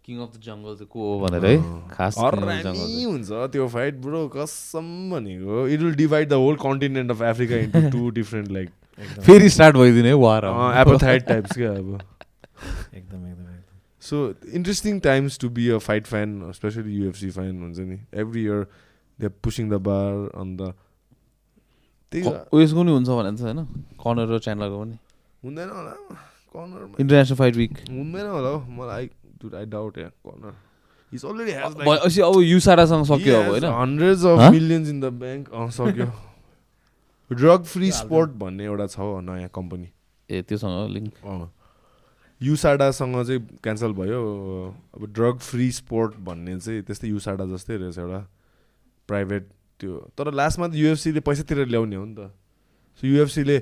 किङ 0.09 0.17
अफ 0.19 0.29
द 0.33 0.41
जङ्गल 0.43 0.75
चाहिँ 0.75 0.89
को 0.89 0.99
हो 1.05 1.15
भनेर 1.21 1.45
है? 1.45 1.55
खास। 1.93 2.17
हुन्छ 2.17 3.29
त्यो 3.53 3.67
फाइट 3.69 4.01
ब्रो 4.03 4.21
कसम 4.35 4.87
भनेको 5.11 5.67
it 5.67 5.79
will 5.81 5.95
divide 5.95 6.29
the 6.29 6.41
whole 6.43 6.55
continent 6.65 7.11
of 7.11 7.21
Africa 7.29 7.55
into 7.65 7.81
two 7.91 8.09
different 8.17 8.51
like 8.51 8.69
फेरि 9.21 9.49
स्टार्ट 9.49 9.75
भइदिने 9.77 10.09
है 10.09 10.13
वार 10.19 10.45
एपोथाइड 10.79 11.25
टाइप्स 11.25 11.51
क्या 11.57 11.71
अब। 11.71 11.91
एकदम 12.93 13.27
एकदम 13.27 13.47
एकदम। 13.47 13.77
So 14.01 14.15
interesting 14.59 14.99
times 15.01 15.39
to 15.39 15.49
be 15.49 15.69
a 15.69 15.77
fight 15.87 16.07
fan 16.07 16.51
specially 16.55 16.95
UFC 16.95 17.29
fan 17.31 17.53
हुन्छ 17.63 17.79
नि। 17.79 17.97
Every 18.23 18.43
year 18.43 18.65
they 19.19 19.27
pushing 19.45 19.69
the 19.69 19.73
bar 19.87 20.11
अन्त 20.35 20.61
त्यही 22.11 22.23
त, 22.23 22.49
उयसको 22.53 22.79
पनि 22.81 22.91
हुन्छ 22.91 23.09
भने 23.09 23.31
चाहिँ 23.37 23.53
होइन? 23.53 23.65
कर्नर 24.01 24.27
र 24.33 24.39
च्यान्डलरको 24.39 24.77
पनि। 24.81 24.95
हुँदैन 25.43 25.69
होला। 25.69 25.93
कर्नरमा 26.55 26.95
इन्टरनेसनल 26.99 27.37
फाइट 27.37 27.55
विक 27.55 27.73
हुँदैन 27.89 28.27
होला 28.27 28.49
हौ। 28.49 28.59
मलाई 28.77 29.05
dude 29.41 29.55
I 29.55 29.65
doubt 29.67 29.97
yeah 29.97 30.07
Conor 30.25 30.55
is 31.13 31.25
already 31.25 31.51
has 31.51 31.75
भनेपछि 31.75 32.21
अब 32.21 32.39
युसाडासँग 32.43 33.05
सक्यो 33.05 33.35
अब 33.35 33.49
होइन 33.49 33.65
hundreds 33.65 34.23
Huh? 34.23 34.39
Of 34.39 34.51
millions 34.51 34.89
in 34.89 34.99
the 34.99 35.13
bank 35.19 35.49
सक्यो 35.73 36.11
ड्रग 37.31 37.63
फ्री 37.65 37.91
स्पोर्ट 37.93 38.29
भन्ने 38.37 38.65
एउटा 38.65 38.87
छ 38.87 38.99
हौ 38.99 39.19
नयाँ 39.21 39.49
कम्पनी 39.53 39.89
ए 40.29 40.41
त्योसँग 40.43 40.89
लिङ्क 40.89 41.49
युसाडासँग 42.41 43.15
चाहिँ 43.21 43.39
क्यान्सल 43.63 43.93
भयो 43.93 44.19
अब 44.95 45.05
ड्रग 45.13 45.37
फ्री 45.41 45.71
स्पोर्ट 45.73 46.15
भन्ने 46.25 46.59
चाहिँ 46.59 46.81
त्यस्तै 46.83 47.07
युसाडा 47.09 47.45
जस्तै 47.47 47.77
रहेछ 47.77 47.97
एउटा 47.99 48.19
प्राइभेट 49.09 49.47
त्यो 49.79 49.97
तर 50.17 50.31
लास्टमा 50.33 50.67
त 50.67 50.73
युएफसीले 50.75 51.19
पैसातिर 51.21 51.65
ल्याउने 51.67 51.95
हो 51.95 52.05
नि 52.05 52.15
त 52.15 52.31
सो 53.03 53.07
युएफसीले 53.07 53.57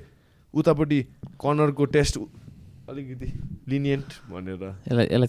उतापट्टि 0.54 1.02
कर्नरको 1.42 1.86
टेस्ट 1.96 2.18
अलिकति 2.88 3.28
लिनियन्ट 3.68 4.10
भनेर। 4.32 4.64
यसलाई 4.88 5.06
यसलाई। 5.06 5.28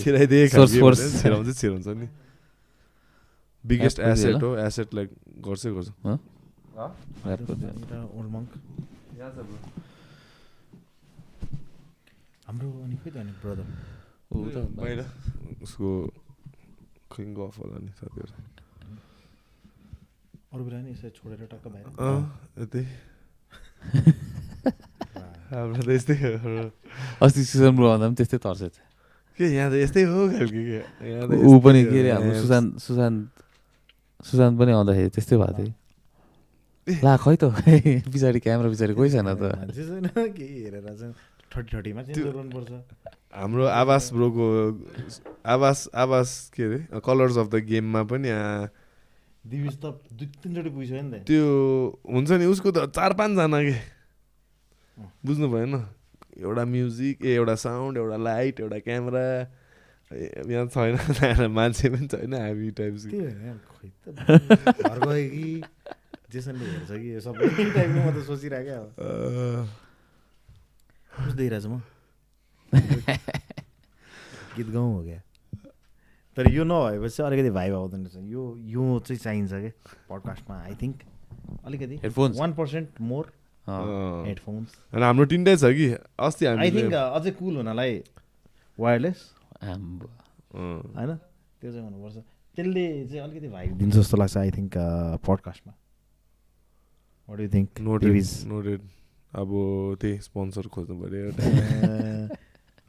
छिराइदिए 0.00 0.48
छिराउँछ 0.48 1.48
छिराउँछ 1.60 1.86
नि। 2.00 2.08
बिगेस्ट 3.64 3.98
एसेट 4.00 4.42
हो 4.42 4.50
एसेट 4.56 4.88
लाइक 4.94 5.08
गर्छै 5.46 5.70
गर्छ। 5.76 5.88
हाम्रो 12.46 12.68
अनि 12.84 12.96
खोइ 13.00 13.10
त 13.12 13.16
अनि 13.16 13.32
ब्रदर 13.40 13.66
बाहिर। 14.76 15.00
उसको 15.64 15.88
गफ 17.10 17.54
होला 17.58 17.76
नि 17.84 17.90
साथीहरू। 18.00 18.32
अरू 20.52 20.62
बेला 20.64 20.78
नि 20.80 20.90
यसरी 20.90 21.10
छोडेर 21.16 21.46
टक्क 21.52 21.64
बाहिर। 21.68 21.86
अँ 22.00 22.20
यतै। 22.60 22.82
हाम्रो 25.50 25.82
त 25.82 25.88
यस्तै 25.98 26.14
हो 26.42 26.50
अस्ति 27.26 27.40
सिजन 27.50 27.72
ब्रो 27.76 27.86
भन्दा 27.90 28.06
पनि 28.06 28.16
त्यस्तै 28.22 28.38
तर्छ 28.38 28.62
के 29.38 29.44
यहाँ 29.50 29.68
त 29.70 29.74
यस्तै 29.82 30.02
हो 30.06 30.20
खालके 30.30 30.62
के 30.68 30.78
ऊ 31.42 31.52
पनि 31.64 31.80
के 31.90 31.98
अरे 32.00 32.10
हाम्रो 32.14 32.34
सुशान्त 32.42 32.70
सुशान्त 32.86 33.20
सुशान्त 34.20 34.54
पनि 34.60 34.70
आउँदाखेरि 34.78 35.10
त्यस्तै 35.16 35.36
भएको 35.42 35.54
थियो 35.58 36.98
ला 37.04 37.14
खै 37.22 37.34
त 37.40 37.44
पछाडि 37.50 38.38
क्यामेरा 38.46 38.68
पछाडि 38.70 38.94
कोही 38.94 39.10
छैन 39.10 39.28
त 39.34 39.42
हाम्रो 43.30 43.64
आवास 43.66 44.04
ब्रोको 44.12 44.44
आवास 45.46 45.78
आवास 45.94 46.30
के 46.54 46.62
अरे 46.66 47.00
कलर्स 47.00 47.36
अफ 47.38 47.48
द 47.50 47.62
गेममा 47.70 48.02
पनि 48.10 48.28
आ, 48.28 48.66
दिविज 49.46 49.74
त 49.78 49.94
दुई 50.18 50.26
तिनचोटि 50.42 50.70
पुगिसक्यो 50.70 51.02
नि 51.02 51.10
त 51.10 51.26
त्यो 51.30 51.44
हुन्छ 52.10 52.30
नि 52.42 52.46
उसको 52.50 52.70
त 52.74 52.90
चार 52.90 53.12
पाँचजना 53.14 53.58
के 53.62 53.74
बुझ्नु 55.26 55.48
भएन 55.48 55.74
एउटा 56.40 56.64
म्युजिक 56.64 57.24
ए 57.24 57.34
एउटा 57.34 57.54
साउन्ड 57.54 57.98
एउटा 57.98 58.16
लाइट 58.16 58.60
एउटा 58.60 58.78
क्यामेरा 58.78 59.24
यहाँ 60.10 60.66
छैन 60.66 61.46
मान्छे 61.58 61.88
पनि 61.90 62.06
छैन 62.08 62.34
हामी 62.34 62.70
टाइप्स 62.78 63.06
गयो 63.06 63.28
कि 65.30 65.62
जेसनले 66.32 66.64
हेर्छ 66.64 66.90
कि 66.90 67.20
सबै। 67.20 67.48
टाइपको 67.74 67.98
म 68.00 68.10
त 68.14 68.24
सोचिरहेको 68.26 68.74
अब 68.80 68.86
बुझ्दै 71.26 71.48
रहेछ 71.48 71.66
म? 71.66 71.80
गीत 74.56 74.68
गाउँ 74.70 74.94
हो 74.94 75.02
क्या? 75.04 75.20
तर 76.36 76.50
यो 76.50 76.64
नभएपछि 76.64 77.22
अलिकति 77.22 77.50
भाइ 77.50 77.70
आउँदैन 77.70 78.06
रहेछ। 78.06 78.30
यो 78.30 78.42
यो 78.74 78.98
चाहिँ 79.06 79.18
चाहिन्छ 79.18 79.50
क्या 79.50 79.72
पडकास्टमा 80.10 80.54
आई 80.62 80.74
थिङ्क 80.82 80.96
अलिकति? 81.66 81.96
One 82.18 82.52
percent 82.54 82.88
more. 83.00 83.24
हेडफोन्स 83.68 84.70
अनि 84.94 85.04
हाम्रो 85.04 85.24
तिनटै 85.32 85.56
छ 85.56 85.72
कि? 85.78 85.86
अस्ति 86.18 86.46
आई 86.46 86.70
थिङ्क 86.70 86.94
अझै 86.94 87.30
कुल 87.38 87.56
हुनलाई 87.56 87.92
वायरलेस 88.78 89.20
आम्बो। 89.62 90.06
होइन? 90.56 91.10
त्यो 91.60 91.68
चाहिँ 91.72 91.84
हुनुपर्छ। 91.84 92.16
त्यसले 92.56 92.84
चाहिँ 93.06 93.22
अलिकति 93.24 93.48
भाइ 93.48 93.66
दिन्छ 93.80 93.94
जस्तो 93.96 94.16
लाग्छ 94.16 94.36
I 94.36 94.50
think 94.50 94.72
पडकास्टमा 95.26 95.72
what 97.28 97.40
you 97.40 97.48
think 97.48 97.80
noted 97.80 98.14
noted 98.48 98.80
अब 99.32 99.50
त्यही 100.00 100.18
स्पोन्सर 100.26 100.66
खोज्नु 100.74 100.94
पऱ्यो 101.00 101.30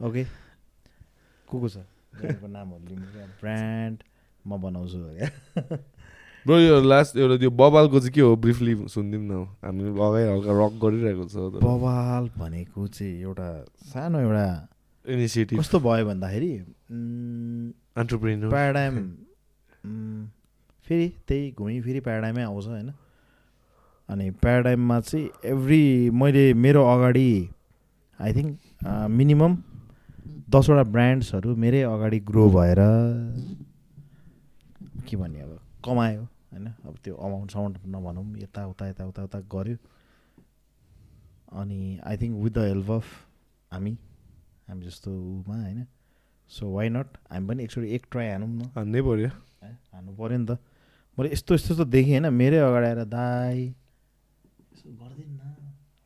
ओके 0.06 0.22
को 1.48 1.60
को 1.60 1.68
छ? 1.68 1.76
नामहरू 2.16 2.84
लिनु 2.88 3.06
ब्रान्ड 3.40 3.98
म 4.44 4.58
बनाउँछु। 4.62 4.98
क्या 4.98 5.28
ब्रो 6.46 6.58
यो 6.58 6.80
लास्ट 6.82 7.16
एउटा 7.16 7.36
त्यो 7.38 7.50
बबालको 7.50 7.98
चाहिँ 8.00 8.12
के 8.14 8.20
हो? 8.20 8.34
ब्रिफली 8.36 8.74
सुनिदिउँ 8.90 9.22
न। 9.22 9.46
हामी 9.62 9.82
अगाडि 9.94 10.26
हल्का 10.26 10.52
रक 10.58 10.72
गरिरहेको 10.82 11.24
छ 11.30 11.62
बवाल 11.62 12.24
भनेको 12.38 12.86
चाहिँ 12.86 13.14
एउटा 13.22 13.48
सानो 13.94 14.18
एउटा 14.18 14.46
इनिसिएटिभ 15.06 15.58
कस्तो 15.58 15.78
भयो 15.86 16.06
भन्दाखेरि 16.06 16.52
प्याराडाइम 18.50 18.94
फेरि 20.86 21.06
त्यही 21.28 21.44
घुमी 21.58 21.80
फेरि 21.80 22.00
प्याराडाइमै 22.00 22.42
आउँछ 22.42 22.66
होइन? 22.66 22.90
अनि 24.08 24.30
प्याराडाइममा 24.42 25.00
चाहिँ 25.00 25.28
एभ्री 25.54 26.10
मैले 26.10 26.44
मेरो 26.54 26.82
अगाडि 26.84 27.30
आई 28.18 28.32
थिङ्क 28.34 28.50
मिनिमम 29.10 29.52
दसवटा 30.50 30.82
ब्रान्ड्सहरू 30.90 31.54
मेरै 31.56 31.82
अगाडि 31.86 32.18
ग्रो 32.30 32.44
भएर 32.50 32.80
के 35.06 35.16
भन्ने 35.16 35.40
अब? 35.40 35.58
कमायो 35.84 36.22
होइन? 36.52 36.66
अब 36.86 36.94
त्यो 37.04 37.14
अमाउन्ट 37.16 37.50
साउन्ड 37.50 37.78
नभनौँ 37.86 38.26
यताउता 38.38 38.88
यताउता 38.88 39.24
उता 39.24 39.40
गऱ्यो। 39.54 39.76
अनि 41.60 41.80
I 42.04 42.16
think 42.16 42.34
with 42.42 42.52
the 42.52 42.58
help 42.70 42.90
of 42.90 43.06
हामी 43.72 43.92
हामी 44.68 44.82
जस्तो 44.86 45.10
उमा 45.10 45.56
होइन? 45.62 45.86
सो 46.50 46.70
वाइ 46.72 46.88
नट 46.88 47.08
हामी 47.30 47.46
पनि 47.48 47.64
एकचोटि 47.64 47.88
एक 47.96 48.06
ट्राई 48.10 48.28
हानौँ 48.30 48.48
न। 48.48 48.62
हान्नै 48.76 49.00
पऱ्यो 49.02 49.30
है 49.62 49.72
हान्नु 49.92 50.12
पऱ्यो 50.16 50.38
नि 50.38 50.46
त। 50.46 50.58
मैले 51.18 51.32
यस्तो 51.32 51.54
यस्तो 51.54 51.74
यस्तो 51.74 51.84
देखेँ 51.84 52.12
होइन? 52.12 52.26
मेरै 52.32 52.58
अगाडि 52.68 52.86
आएर 52.86 53.04
दाई 53.04 53.58
यसो 54.72 54.86
गरिदिनु 55.00 55.34
न 55.34 55.44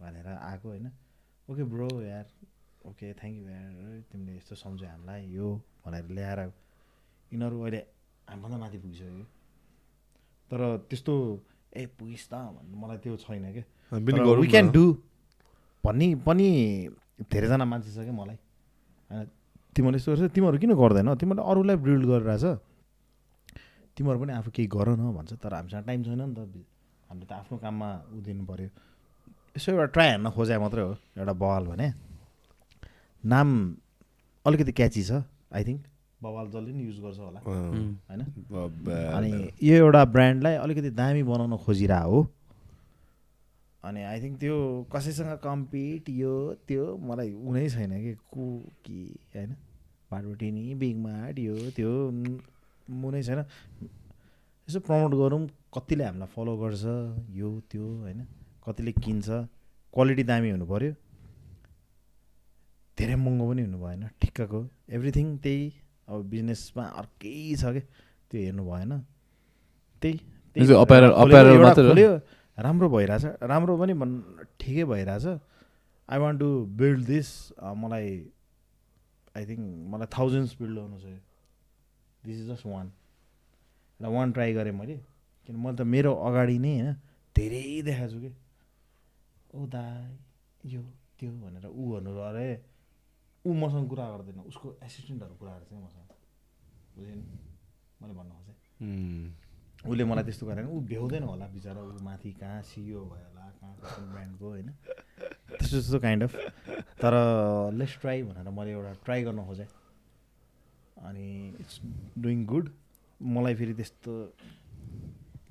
भनेर 0.01 0.27
आएको 0.27 0.69
होइन? 0.69 0.87
ओके 1.49 1.63
ब्रो 1.73 1.89
यार। 2.03 2.27
ओके 2.87 3.07
थ्याङ्क 3.19 3.35
यू 3.39 3.45
यार 3.49 4.03
तिमीले 4.11 4.37
यस्तो 4.37 4.55
सम्झ्यो 4.55 4.89
हामीलाई 4.89 5.21
यो 5.31 5.47
भनेर 5.85 6.05
ल्याएर 6.17 6.41
यिनीहरू 7.31 7.57
अहिले 7.61 7.81
हामीभन्दा 8.29 8.59
माथि 8.59 8.79
पुगिसक्यो। 8.79 9.27
तर 10.51 10.61
त्यस्तो 10.89 11.15
ए 11.77 11.83
पुगिस् 11.99 12.27
त 12.31 12.35
भन्नु 12.55 12.75
मलाई 12.83 12.99
त्यो 13.05 13.17
छैन 13.25 13.45
क्या। 13.53 13.65
We 14.41 14.47
can. 14.49 14.67
डु 14.71 14.85
भन्ने 15.85 16.07
पनि 16.27 16.49
धेरैजना 17.31 17.65
मान्छे 17.65 17.91
छ 17.91 17.99
क्या 18.07 18.15
मलाई। 18.15 18.39
होइन 19.11 19.27
तिमीहरूले 19.75 19.99
यस्तो 19.99 20.11
गर्छ 20.13 20.33
तिमीहरू 20.35 20.59
किन 20.63 20.73
गर्दैनौ? 20.75 21.13
तिमीहरूले 21.21 21.51
अरूलाई 21.51 21.77
बिल्ड 21.85 22.05
गरिरहेछ। 22.11 22.45
तिमीहरू 23.97 24.19
पनि 24.23 24.33
आफू 24.39 24.51
केही 24.57 24.69
गर 24.69 24.89
न 24.97 25.03
भन्छ। 25.17 25.31
तर 25.43 25.53
हामीसँग 25.55 25.85
टाइम 25.87 26.01
छैन 26.05 26.23
नि 26.23 26.35
त। 26.35 26.39
हामीले 27.07 27.27
त 27.27 27.33
आफ्नो 27.39 27.57
काममा 27.63 27.89
उ 28.15 28.19
दिनु 28.27 28.43
पऱ्यो 28.51 28.69
यसो 29.57 29.69
एउटा 29.73 29.87
ट्राई 29.95 30.09
हेर्न 30.11 30.27
खोजे 30.35 30.59
मात्रै 30.59 30.83
हो 30.83 30.93
एउटा 31.23 31.35
बवाल 31.39 31.65
भने। 31.71 31.89
नाम 33.25 33.49
अलिकति 34.47 34.73
क्याची 34.75 35.03
छ 35.07 35.23
आई 35.55 35.63
थिङ्क 35.65 35.81
बवाल 36.23 36.47
जसले 36.51 36.73
नि 36.73 36.83
युज 36.85 36.99
गर्छ 37.01 37.19
होला। 37.19 37.41
होइन? 37.45 38.21
अनि 39.17 39.31
यो 39.63 39.75
एउटा 39.77 40.05
ब्रान्डलाई 40.15 40.55
अलिकति 40.65 40.91
दामी 40.91 41.23
बनाउन 41.23 41.57
खोजिरह 41.65 42.03
हो। 42.11 42.21
अनि 43.85 44.03
आई 44.03 44.21
थिङ्क 44.23 44.39
त्यो 44.41 44.57
कसैसँग 44.93 45.33
कम्पिट 45.45 46.09
यो 46.11 46.35
त्यो 46.69 46.85
मलाई 47.09 47.31
उनै 47.33 47.69
छैन 47.71 47.93
कि 48.03 48.15
को 48.33 48.45
के 48.87 49.01
होइन? 49.35 49.51
बाटोटिनी 50.11 50.75
बिग 50.81 50.97
मार्ट 50.99 51.39
यो 51.39 51.57
त्यो 51.77 51.93
मुनै 52.91 53.23
छैन। 53.23 53.41
यसो 54.69 54.81
प्रमोट 54.81 55.13
गरौँ 55.21 55.41
कतिले 55.75 56.05
हामीलाई 56.05 56.31
फलो 56.35 56.57
गर्छ 56.59 56.85
यो 57.37 57.49
त्यो 57.71 57.87
होइन? 58.03 58.21
कतिले 58.67 58.93
किन्छ 59.05 59.29
क्वालिटी 59.95 60.25
दामी 60.31 60.51
हुनु 60.51 60.67
पऱ्यो 60.67 60.93
धेरै 62.99 63.15
महँगो 63.15 63.45
पनि 63.49 63.63
हुनु 63.63 63.79
भएन 63.79 64.03
ठिक्कको। 64.21 64.61
एभ्रिथिङ 64.97 65.27
त्यही 65.45 65.63
अब 66.09 66.19
बिजनेसमा 66.31 66.85
अर्कै 67.01 67.35
छ 67.61 67.65
क्या 67.75 67.85
त्यो 68.31 68.39
हेर्नु 68.47 68.63
भएन। 68.71 68.93
त्यही? 70.03 70.17
खोल्यो। 71.91 72.11
राम्रो 72.57 72.89
भइरहेछ। 72.89 73.25
राम्रो 73.51 73.73
पनि 73.81 73.93
भन् 74.01 74.15
ठिकै 74.61 74.85
भइरहेछ। 74.93 75.27
I 76.09 76.19
want 76.23 76.37
to 76.41 76.49
build 76.79 77.01
this 77.07 77.29
मलाई 77.83 78.09
आई 79.37 79.43
थिङ्क 79.47 79.63
मलाई 79.93 80.09
थाउजन्ड्स 80.17 80.53
बिल्ड 80.61 80.75
गर्नु 80.79 80.99
छ 81.03 81.07
दिस 82.25 82.37
इज 82.41 82.47
जस्ट 82.51 82.67
वान 82.67 82.87
एउटा 84.01 84.09
वान 84.17 84.33
ट्राई 84.33 84.53
गरेँ 84.55 84.73
मैले। 84.73 84.97
किन 85.47 85.57
मैले 85.57 85.77
त 85.77 85.83
मेरो 85.83 86.13
अगाडि 86.29 86.59
नै 86.59 86.73
होइन 86.75 86.89
धेरै 87.37 87.63
देखाएको 87.87 88.13
छु 88.13 88.19
कि? 88.25 88.31
ओ 89.55 89.67
दाई 89.67 90.73
यो 90.73 90.81
त्यो 91.19 91.31
भनेर 91.43 91.67
ऊ 91.67 91.83
भन्नु 91.93 92.11
अरे। 92.31 92.49
ऊ 93.47 93.53
मसँग 93.55 93.89
कुरा 93.89 94.07
गर्दैन 94.11 94.41
उसको 94.51 94.67
एसिस्टेन्टहरू 94.83 95.35
कुरा 95.41 95.53
गर्छ 95.57 95.73
मसँग 95.79 96.09
बुझ्यो 96.97 97.15
नि 97.15 97.25
मैले 98.01 98.15
भन्नु 98.19 98.35
खोजेँ 98.37 98.57
उसले 99.85 100.05
मलाई 100.05 100.25
त्यस्तो 100.25 100.47
गरेन 100.47 100.67
ऊ 100.67 100.81
भ्याउँदैन 100.91 101.23
होला 101.23 101.47
बिचरा 101.55 101.81
ऊ 101.81 101.99
माथि 102.03 102.31
कहाँ 102.41 102.63
सिइओ 102.65 103.05
भयो 103.07 103.27
होला 103.29 103.45
कहाँ 103.61 104.11
ब्रान्डको 104.13 104.47
होइन 104.47 104.69
त्यस्तो 105.49 105.77
त्यस्तो 105.77 105.99
काइन्ड 106.01 106.23
अफ 106.23 106.35
तर 107.01 107.15
लेट्स 107.79 107.99
ट्राई 108.01 108.23
भनेर 108.23 108.51
मैले 108.51 108.71
एउटा 108.73 108.93
ट्राई 109.05 109.23
गर्न 109.25 109.45
खोजेँ 109.47 109.69
अनि 111.07 111.29
इट्स 111.61 111.81
डुइङ 112.19 112.45
गुड 112.47 112.71
मलाई 113.21 113.55
फेरि 113.55 113.75
त्यस्तो 113.75 114.13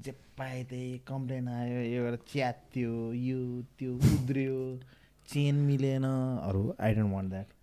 जे 0.01 0.11
पाएँ 0.37 0.63
त्यही 0.65 0.97
कम्प्लेन 1.07 1.47
आयो 1.49 1.79
यो 1.83 2.03
एउटा 2.03 2.23
च्यात्यो 2.27 2.91
यो 3.13 3.39
त्यो 3.79 3.93
उद्रियो 4.11 4.59
चेन 5.27 5.55
मिलेनहरू 5.69 6.63
आई 6.79 6.93
डोन्ट 6.93 7.13
वान्ट 7.13 7.29
द्याट 7.29 7.54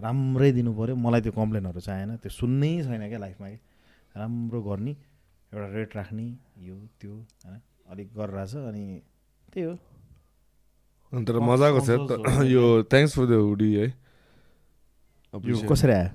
राम्रै 0.00 0.50
दिनु 0.52 0.70
पऱ्यो 0.74 0.94
मलाई 0.96 1.20
त्यो 1.20 1.32
कम्प्लेनहरू 1.32 1.80
चाहिएन। 1.80 2.16
त्यो 2.22 2.30
सुन्नै 2.30 2.72
छैन 2.84 3.02
क्या 3.08 3.18
लाइफमा 3.18 3.48
कि। 3.48 3.58
राम्रो 4.16 4.60
गर्ने 4.62 4.92
एउटा 5.52 5.68
रेट 5.74 5.90
राख्ने 5.96 6.26
यो 6.66 6.76
त्यो 7.00 7.12
होइन। 7.12 7.60
अलिक 7.90 8.08
गरिरहेछ 8.16 8.54
अनि 8.70 8.84
त्यही 9.52 9.66
हो। 9.66 9.74
अन्त 11.12 11.28
तर 11.28 11.38
मजाको 11.42 11.80
छ 11.86 11.90
यो 12.46 12.64
थ्याङ्क्स 12.86 13.12
फर 13.16 13.26
द 13.26 13.32
हुडी 13.42 13.70
है। 13.74 13.86
यो. 15.34 15.56
कसरी 15.68 15.92
आयो? 15.92 16.10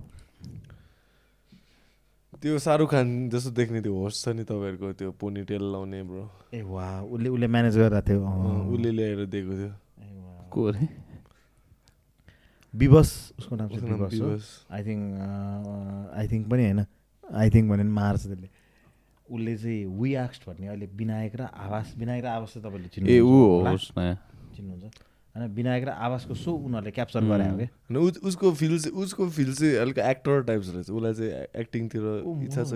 त्यो 2.41 2.57
शाहरुख 2.59 2.89
खान 2.91 3.07
जस्तो 3.29 3.51
देख्ने 3.57 3.79
त्यो 3.81 3.93
होस्ट 3.95 4.17
छ 4.23 4.35
नि 4.35 4.43
तपाईँहरूको 4.43 4.87
त्यो 4.99 5.11
पोनिटेल 5.19 5.63
लाउने 5.71 5.99
ब्रो। 6.03 6.23
ए 6.53 6.61
वा 6.61 6.85
उसले 7.07 7.29
उसले 7.29 7.47
म्यानेज 7.47 7.75
गरिरहेको 7.77 8.07
थियो। 8.07 8.21
उसले 8.75 8.89
ल्याएर 8.91 9.25
दिएको 9.25 9.53
थियो। 9.55 9.71
ए 9.99 10.09
वा। 10.15 10.33
को 10.51 10.59
अरे? 10.69 10.87
विवश 12.75 13.09
उसको 13.39 13.55
नाम 13.55 13.67
चाहिँ 13.69 13.93
विवश 13.93 14.21
हो। 14.21 14.29
आई 14.75 14.81
थिङ्क 14.83 15.03
आई 16.17 16.27
थिङ्क 16.27 16.43
पनि 16.51 16.63
होइन। 16.63 16.85
आई 17.33 17.49
थिङ्क 17.49 17.65
भने 17.71 17.83
पनि 17.83 17.91
मार्छ 17.91 18.21
त्यसले। 18.25 18.49
उसले 19.27 19.53
चाहिँ 19.57 19.85
वी 19.99 20.13
आक्स्ट 20.25 20.41
भन्ने 20.49 20.67
अहिले 20.67 20.87
विनायक 20.93 21.35
र 21.35 21.41
आवास 21.65 21.93
विनायक 21.97 22.23
र 22.23 22.27
आवास 22.27 22.53
चाहिँ 22.53 22.63
तपाईँले 22.69 23.15
ए 23.15 23.19
ऊ 23.19 23.31
हो? 23.31 23.63
होस् 23.65 23.91
नयाँ 23.97 24.15
चिन्नुहुन्छ। 24.55 25.14
होइन 25.35 25.49
विनायक 25.55 25.83
र 25.83 25.89
आवासको 25.89 26.33
सो 26.33 26.51
उनीहरूले 26.51 26.91
क्याप्चर 26.95 27.23
गरे 27.27 27.47
हो 27.49 27.55
क्या। 27.57 27.99
उसको 28.27 28.51
फिल 28.55 28.79
चाहिँ 28.79 28.95
उसको 29.03 29.27
फिल 29.35 29.53
चाहिँ 29.55 29.75
अलिक 29.83 29.97
एक्टर 29.99 30.41
टाइप्स 30.47 30.67
रहेछ। 30.75 30.89
उसलाई 30.89 31.13
चाहिँ 31.13 31.31
एक्टिङतिर 31.59 32.03
इच्छा 32.45 32.63
छ 32.63 32.71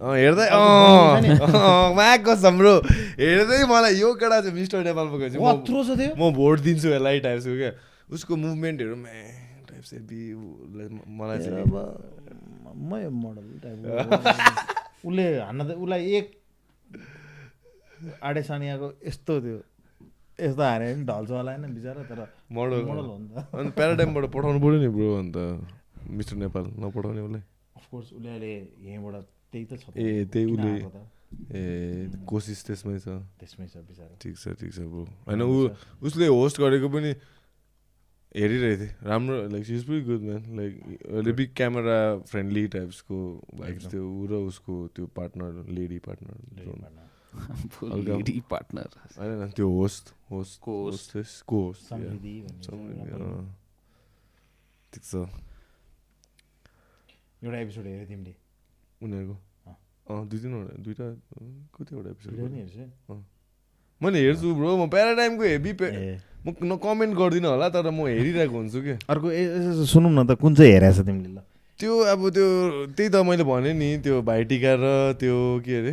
हेर्दा 0.00 0.44
मागको 2.00 2.32
हाम्रो 2.44 2.74
हेर्दै 3.20 3.58
मलाई 3.68 3.94
यो 4.00 4.14
केटा 4.16 4.40
चाहिँ 4.40 4.54
मिस्टर 4.56 4.84
नेपालमा 4.84 5.16
गएपछि 5.18 5.38
म- 6.16 6.32
भोट 6.40 6.60
दिन्छु 6.60 6.88
यसलाई 6.88 7.20
टाइप्सको 7.20 7.56
क्या। 7.56 7.72
उसको 8.16 8.36
मुभमेन्टहरू 8.36 8.94
टाइप्स 9.68 9.90
मलाई 11.20 11.38
चाहिँ 11.38 11.68
मै 12.90 13.08
मोडल 13.12 13.46
टाइपको 13.60 15.08
उसले 15.08 15.24
हान्न 15.38 15.60
उसलाई 15.76 16.02
एक 16.16 16.39
आडे 18.22 18.42
सानियाको 18.48 18.88
यस्तो 19.06 19.34
थियो 19.44 19.58
यस्तो 20.40 20.62
हाने 20.62 20.86
पनि 20.94 21.04
ढल्छ 21.04 21.30
होला 21.30 21.50
होइन 21.52 21.74
बिचरा 21.74 22.02
तर 22.10 22.20
मोडल 22.50 22.82
मोडल 22.88 23.06
हो 23.12 23.16
नि 23.18 23.28
त। 23.28 23.36
अनि 23.52 23.70
प्याराडाइमबाट 23.76 24.24
पठाउनु 24.34 24.60
पऱ्यो 24.60 24.78
नि 24.80 24.88
ब्रो 24.96 25.08
अन्त 25.20 25.36
मिस्टर 26.16 26.36
नेपाल 26.44 26.64
नपठाउने 26.80 27.20
उसलाई। 27.20 27.42
अफकोर्स 27.76 28.06
उसले 28.16 28.28
अहिले 28.28 28.52
यहीँबाट 28.88 29.14
त्यही 29.52 29.64
त 29.64 29.72
छ। 29.80 29.84
ए, 29.96 30.24
त्यही 30.32 30.46
उसले-? 30.54 31.08
ए 31.54 31.62
कोसिस 32.26 32.58
त्यसमै 32.66 32.98
छ। 33.04 33.20
त्यसमै 33.36 33.66
छ 33.68 33.84
बिचरा। 33.84 34.14
ठिक 34.16 34.34
छ 34.34 34.56
ठिक 34.60 34.72
छ 34.72 34.80
ब्रो। 34.88 35.04
होइन 35.28 35.42
ऊ 35.42 35.76
उसले 36.02 36.26
होस्ट 36.26 36.56
गरेको 36.60 36.88
पनि 36.88 37.12
हेरिरहेको 38.30 38.78
थिएँ। 38.80 38.94
राम्रो 39.10 39.36
like 39.52 39.62
is 39.70 39.84
pretty 39.86 40.00
good 40.08 40.22
man 40.22 40.42
like 40.56 40.72
अहिले 41.04 41.32
बिग 41.36 41.50
क्यामेरा 41.58 41.98
फ्रेन्डली 42.30 42.64
टाइप्सको 42.74 43.16
भाइब्स 43.60 43.84
थियो 43.92 44.04
ऊ 44.06 44.26
र 44.30 44.32
उसको 44.48 44.74
त्यो 44.94 45.06
पार्टनर 45.18 45.52
लेडी 45.68 45.98
पार्टनर 46.06 46.34
पार्टनर 48.50 48.88
होइन 49.18 49.50
त्यो 49.50 49.68
होस्ट 49.70 50.12
होस्ट. 50.30 50.60
होस्ट 50.66 51.44
को 51.46 51.56
होस्ट 51.64 51.92
पनि। 51.92 52.18
ठिक 54.92 55.02
छ 55.04 55.14
एउटा 57.42 57.58
एपिसोड 57.58 57.84
हेऱ्यो 57.86 58.06
तिमीले 58.06 58.34
उनीहरूको 59.00 59.36
अँ। 60.10 60.28
दुई 60.28 60.38
तिनवटा 60.38 60.74
दुइटा 60.82 61.06
कतिवटा 61.74 62.10
एपिसोड 62.10 63.22
मैले 64.00 64.18
हेर्छु 64.18 64.54
ब्रो 64.54 64.76
म 64.76 64.88
प्याराडाइमको 64.88 65.42
हेभी 65.44 65.72
म 66.46 66.54
न 66.62 66.76
कमेन्ट 66.76 67.12
गर्दिनँ 67.16 67.48
होला 67.48 67.68
तर 67.68 67.90
म 67.90 68.06
हेरिरहेको 68.08 68.56
हुन्छु 68.56 68.80
क्या 68.82 68.96
अर्को 69.08 69.30
ए- 69.30 69.84
सुनौँ 69.86 70.10
न 70.10 70.26
त 70.26 70.36
कुन 70.40 70.54
चाहिँ 70.54 70.72
हेरेको 70.72 70.94
छ 70.96 71.06
तिमीले 71.06 71.30
ल 71.30 71.40
त्यो 71.80 71.92
अब 72.12 72.20
त्यो 72.30 72.46
त्यही 72.92 73.08
त 73.08 73.16
मैले 73.24 73.44
भने 73.44 73.72
नि 73.72 73.88
त्यो 74.04 74.20
भाइटिका 74.22 74.72
र 74.74 74.86
त्यो 75.20 75.36
के 75.64 75.74
अरे 75.78 75.92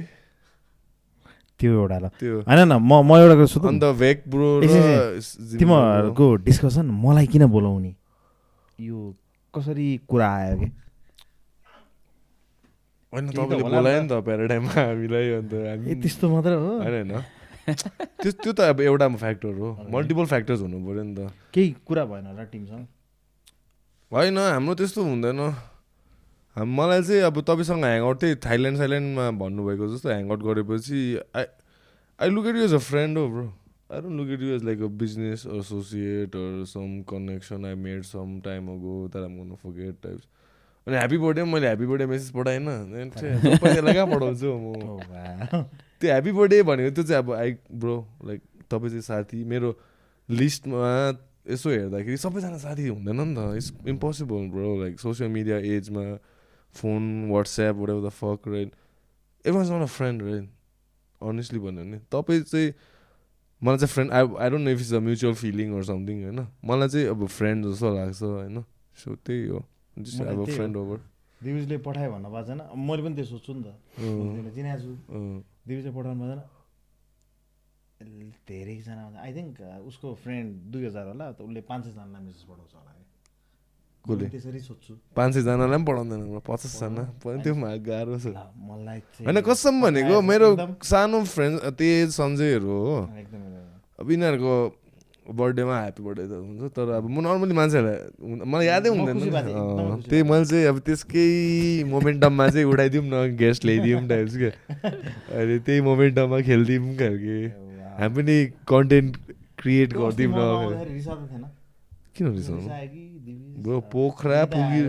त्यो 1.60 1.72
एउटा 1.74 1.98
ल। 2.00 2.06
होइन 2.48 2.60
न 2.68 2.74
म 2.78 3.02
म 3.02 3.18
एउटा 3.18 3.36
कुरा 3.36 3.46
सोधौँ 3.46 3.70
अन्त 3.72 3.84
भेक 4.00 4.24
ब्रो 4.28 4.48
र 4.60 4.64
ए, 4.64 4.68
ए, 4.68 5.20
जिमी 5.20 5.60
तिमीहरूको 5.60 6.26
डिस्कसन? 6.46 6.86
मलाई 6.86 7.28
किन 7.28 7.46
बोलाउने? 7.46 7.96
यो 8.80 8.98
कसरी 9.54 9.88
कुरा 10.08 10.28
आयो 10.36 10.56
कि? 10.58 10.68
होइन 13.14 13.26
तपाईँले 13.32 13.64
बोलायो 13.64 14.02
नि 14.02 14.10
त 14.10 14.14
प्याराडाइममा 14.28 14.74
हामीलाई 14.74 15.28
अन्त 15.40 15.54
ए 15.54 15.70
हामी 15.70 15.96
त्यस्तो 16.02 16.26
मात्र 16.30 16.52
हो। 16.54 16.72
होइन 16.84 17.12
होइन। 17.12 17.24
त्यो 18.22 18.32
त्यो 18.32 18.52
त 18.54 18.60
अब 18.62 18.82
एउटा 18.82 19.08
फ्याक्टर 19.16 19.54
हो। 19.60 19.70
मल्टिपल 19.92 20.26
फ्याक्टर्स 20.26 20.60
हुनु 20.62 20.78
पऱ्यो 20.86 21.04
नि 21.04 21.14
त। 21.16 21.20
केही 21.54 21.70
कुरा 21.86 22.04
भएन 22.06 22.26
होला 22.28 22.44
टिमसँग? 22.44 22.86
होइन 24.12 24.38
हाम्रो 24.38 24.74
त्यस्तो 24.76 25.04
हुँदैन। 25.04 25.40
मलाई 26.58 27.02
चाहिँ 27.04 27.22
अब 27.22 27.40
तपाईँसँग 27.42 27.84
ह्याङआउट 27.84 28.20
त्यही 28.20 28.36
थाइल्यान्ड 28.46 28.78
साइल्यान्डमा 28.78 29.30
भन्नुभएको 29.40 29.88
जस्तो 29.94 30.10
ह्याङआउट 30.10 30.44
गरेपछि 30.44 31.00
I 31.36 31.46
I 32.20 32.30
look 32.30 32.46
at 32.48 32.56
you 32.56 32.64
as 32.64 32.74
a 32.74 32.78
friend 32.78 33.18
हो 33.18 33.28
bro 33.30 33.44
I 33.94 34.02
don't 34.02 34.18
look 34.20 34.30
at 34.30 34.42
you 34.42 34.56
as 34.56 34.64
like 34.64 34.82
a 34.82 34.88
business 35.04 35.46
associate 35.60 36.36
or 36.36 36.64
some 36.66 37.02
connection 37.10 37.66
I 37.66 37.76
made 37.76 38.04
some 38.04 38.40
time 38.46 38.68
ago 38.76 39.08
तर 39.14 39.24
आम 39.24 39.38
गर्नु 39.38 39.56
फर्गेट 39.64 39.96
टाइप्स 40.04 40.28
अनि 40.88 40.96
happy 40.96 41.18
birthday 41.18 41.44
मैले 41.44 41.68
happy 41.68 41.86
birthday 41.86 42.06
message 42.06 42.32
पठाएन 42.32 42.66
पैसालाई 43.64 43.94
कहाँ 43.94 44.08
पठाउँछु 44.08 44.54
म? 44.54 45.00
वाह। 45.12 45.62
त्यो 46.02 46.10
ह्याप्पी 46.10 46.32
बर्थडे 46.32 46.62
भनेको 46.64 46.92
त्यो 46.96 47.04
चाहिँ 47.04 47.24
अब 47.24 47.32
आई 47.34 47.56
ब्रो 47.74 47.96
लाइक 48.26 48.42
तपाईँ 48.72 48.90
चाहिँ 48.90 49.02
साथी 49.02 49.44
मेरो 49.44 49.78
लिस्टमा 50.30 50.90
यसो 51.52 51.70
हेर्दाखेरि 51.70 52.18
सबैजना 52.18 52.58
साथी 52.58 52.88
हुँदैन 52.88 53.22
नि 53.22 53.36
त। 53.36 53.56
It's 53.56 53.74
impossible 53.88 54.50
bro 54.56 54.82
like 54.84 55.00
social 55.00 55.30
media 55.32 55.58
एजमा 55.76 56.04
phone 56.80 57.04
WhatsApp 57.32 57.76
what 57.76 57.90
the 58.06 58.10
fuck 58.20 58.48
right 58.48 58.72
ever 59.46 59.58
was 59.58 59.72
not 59.72 59.82
a 59.82 59.92
friend 59.98 60.22
right 60.24 60.50
honestly 61.22 61.60
भन्यो 61.60 61.84
भने 61.84 62.00
तपाईँ 62.12 62.42
चाहिँ 62.44 62.74
मलाई 63.62 63.78
चाहिँ 63.78 63.94
friend 63.94 64.12
I 64.14 64.24
I 64.44 64.50
don't 64.50 64.64
know 64.66 64.72
if 64.72 64.80
is 64.82 64.94
a 64.94 65.00
mutual 65.00 65.34
feeling 65.36 65.74
or 65.78 65.84
something 65.84 66.24
होइन 66.24 66.40
मलाई 66.66 66.90
चाहिँ 66.90 67.08
अब 67.08 67.26
फ्रेन्ड 67.38 67.66
जस्तो 67.66 67.94
लाग्छ 67.96 68.22
होइन 68.24 68.64
सो 68.98 69.16
त्यही 69.26 69.48
हो. 69.48 69.64
जस्ट 69.98 70.22
अब। 70.22 70.46
फ्रेन्ड 70.46 70.78
ओभर 70.78 71.00
दिविजले 71.42 71.78
पठायो 71.86 72.12
भन्न 72.12 72.26
पाएको 72.34 72.48
छैन 72.48 72.62
मैले 72.88 73.02
पनि 73.04 73.16
त्यो 73.16 73.26
सोध्छु 73.26 73.54
नि 73.54 73.64
त। 73.64 73.70
चिनाएको 74.56 74.82
छु। 74.84 74.94
दिविजले 75.68 75.92
पठाउनु 75.98 76.22
भएको 76.22 76.42
छैन 78.02 78.32
धेरैजना 78.48 79.04
आई 79.22 79.34
थिङ्क 79.34 79.62
उसको 79.90 80.14
फ्रेन्ड 80.24 80.50
दुई 80.74 80.86
हजार 80.86 81.06
होला 81.08 81.32
त 81.34 81.42
उसले 81.42 81.62
पाँच 81.70 81.82
सयजनालाई 81.86 82.22
मेसेज 82.26 82.44
पठाउँछ 82.50 82.74
होला। 82.78 82.92
कसले? 84.08 84.16
मैले 84.18 84.30
त्यसरी 84.30 84.60
सोध्छु 84.62 84.94
पाँच 85.16 85.34
सयजनालाई 85.34 85.78
पनि 85.78 85.86
पढाउँदैन 85.86 86.22
पचासजना 86.42 87.04
पनि 87.20 87.42
त्यो 87.44 87.54
मा- 87.56 87.78
गाह्रो 87.82 88.18
छ 88.18 88.26
होइन 89.20 89.40
कसम 89.44 89.82
भनेको 89.82 90.22
मेरो 90.24 90.48
सानो 90.86 91.24
फ्रेन्ड 91.26 91.56
तेज 91.76 92.10
सन्जयहरू 92.14 92.76
हो। 92.80 92.98
अब 94.00 94.12
यिनीहरूको 94.12 94.56
बर्थडेमा 95.30 95.76
ह्याप्पी 95.78 96.04
बर्थडे 96.04 96.26
त 96.26 96.34
हुन्छ 96.40 96.72
तर 96.72 96.90
अब 96.94 97.06
म 97.06 97.20
नर्मली 97.20 97.54
मान्छेहरूलाई 97.54 98.46
मलाई 98.46 98.66
यादै 98.66 98.90
हुँदैन 98.90 99.18
त्यही 100.02 100.24
मैले 100.24 100.46
चाहिँ 100.46 100.66
अब 100.66 100.78
त्यसकै 100.80 101.26
मोमेन्टममा 101.86 102.48
चाहिँ 102.48 102.66
उठाइदिउँ 102.66 103.04
न 103.06 103.36
गेस्ट 103.36 103.66
ल्याइदिउँ 103.66 104.08
टाइप्स 104.08 104.38
क्या 104.38 104.52
अहिले 105.30 105.60
त्यही 105.60 105.82
मोमेन्टममा 105.82 106.40
खेलिदिउँ 106.42 106.96
खालके 106.96 107.38
हामी 107.98 108.16
पनि 108.16 108.38
कन्टेन्ट 108.66 109.18
क्रिएट 109.58 109.94
गरिदिउँ 109.94 110.32
न 110.32 110.40
किन 112.18 112.28
रिसाउनु 112.34 113.80
पोखरा 113.92 114.42
पुगि। 114.54 114.82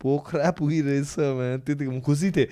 पोखरा 0.00 0.50
पुगिरहेछ 0.58 1.12
म्यान 1.18 1.58
त्यतिको 1.66 1.90
म 1.90 2.00
खुसी 2.00 2.28
थिएँ 2.30 2.48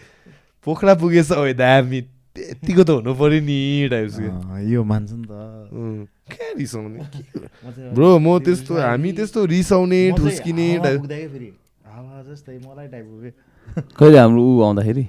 पोखरा 0.66 0.92
पुगेछ 0.98 1.30
हो 1.32 1.44
दामी 1.54 2.00
त्यतिको 2.36 2.82
त 2.82 2.90
हुनु 2.98 3.12
पऱ्यो 3.14 3.40
नि 3.46 3.58
टाइप्स 3.92 4.16
के 4.18 4.26
अँ, 4.26 4.60
यो 4.64 4.80
मान्छ 4.82 5.10
नि 5.12 5.26
त 5.28 5.32
क्या 6.32 6.48
रिसाउने 6.58 7.00
ब्रो 7.94 8.08
म 8.18 8.26
त्यस्तो 8.42 8.72
हामी 8.80 9.10
त्यस्तो 9.12 9.40
रिसाउने 9.46 10.00
ठुस्किने 10.18 10.66
कहिले 13.94 14.18
हाम्रो 14.18 14.42
ऊ 14.42 14.52
आउँदाखेरि 14.64 15.04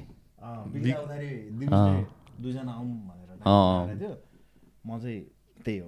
म 4.85 4.99
चाहिँ 5.01 5.19
त्यही 5.65 5.77
हो 5.79 5.87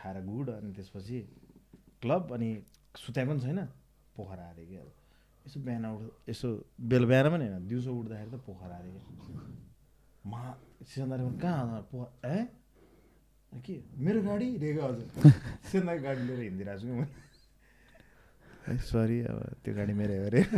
खाएर 0.00 0.16
गुड 0.24 0.48
अनि 0.50 0.70
त्यसपछि 0.72 1.18
क्लब 2.04 2.32
अनि 2.36 2.50
सुताइ 3.04 3.24
पनि 3.28 3.40
छैन 3.40 3.60
पोखरा 4.16 4.44
अरे 4.52 4.64
कि 4.68 4.76
अब। 4.76 4.88
यसो 5.46 5.60
बिहान 5.60 5.84
उठ 5.86 6.28
यसो 6.30 6.48
बेल 6.90 7.04
बिहान 7.10 7.26
पनि 7.32 7.44
होइन 7.48 7.66
दिउँसो 7.68 7.90
उठ्दाखेरि 8.00 8.30
त 8.30 8.36
पोखरा 8.46 8.76
अरे 8.76 8.90
कि। 8.94 9.00
मा 10.30 10.40
सिजनदारी 10.88 11.22
पनि 11.24 11.38
कहाँ 11.40 11.56
आउँदा? 11.60 11.80
पोखरा 11.90 12.32
ए? 12.34 12.46
के? 13.66 13.74
मेरो 14.04 14.20
गाडी? 14.22 14.48
रेगा 14.62 14.82
हजुर। 14.84 15.08
सिजनदारी 15.70 16.00
गाडी 16.04 16.22
लिएर 16.28 16.40
हिँडिदिरहेको 16.40 16.80
छु 16.80 16.86
कि 16.86 16.92
म 16.94 17.06
ए 18.64 18.76
सरी 18.80 19.18
अब 19.28 19.38
त्यो 19.64 19.72
गाडी 19.76 19.92
मेरो 19.92 20.14
हो 20.14 20.24
अरे। 20.26 20.40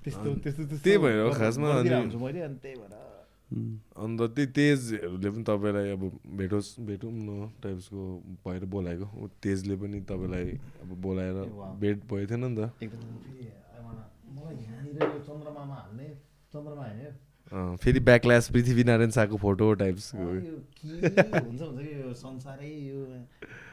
त्यस्तो 0.00 0.28
त्यस्तो 0.42 0.62
त्यही 0.84 0.98
भएर 1.02 1.18
खासमा 1.38 1.68
मैले 2.22 2.40
अनि 2.40 2.56
त्यही 2.62 2.76
भएर। 2.80 2.94
अन्त 3.50 4.20
त्यही 4.30 4.46
तेजहरूले 4.56 5.30
पनि 5.30 5.42
तपाईँलाई 5.42 5.90
अब 5.90 6.02
भेटोस् 6.38 6.68
भेटौँ 6.80 7.10
न 7.10 7.50
टाइप्सको 7.62 8.02
भएर 8.46 8.64
बोलाएको। 8.70 9.06
तेजले 9.42 9.74
पनि 9.76 10.00
तपाईँलाई 10.06 10.48
अब 10.82 10.90
बोलाएर। 11.02 11.36
भेट 11.82 11.96
भएको 12.06 12.26
थिएन 12.30 12.44
नि 12.46 12.56
त। 12.56 12.70
फेरि 17.82 18.00
ब्याकल्यास 18.00 18.50
पृथ्वीनारायण 18.52 19.10
शाहको 19.10 19.36
फोटो 19.36 19.72
टाइप्सको 19.74 20.22
अँ, 20.22 20.34
यो 20.38 20.56
के 20.76 20.86
हुन्छ 21.40 21.60
हुन्छ 21.60 21.82
कि 21.82 22.00
यो 22.00 22.12
संसारै 22.14 22.68
यो 22.70 23.00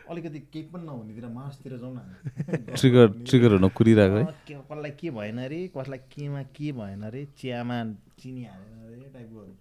अलिकति 0.10 0.40
केही 0.54 0.66
पनि 0.74 0.84
नहुनेतिर 0.86 1.28
मार्सतिर 1.30 1.78
जाउँ 1.78 1.94
न। 1.94 2.74
ट्रिगर 2.74 3.08
ट्रिगर 3.30 3.52
हुन 3.54 3.68
कुरिरहेको 3.78 4.18
है। 4.18 4.26
कसलाई 4.50 4.92
के 5.00 5.10
भएन 5.14 5.38
अरे 5.46 5.60
कसलाई 5.78 6.00
केमा 6.10 6.42
के 6.58 6.72
भएन 6.80 7.02
अरे 7.12 7.26
चियामा 7.38 7.78
चिनी 8.20 8.44
हालेन 8.44 8.76
अरे 8.88 9.10
टाइपकोहरू 9.14 9.54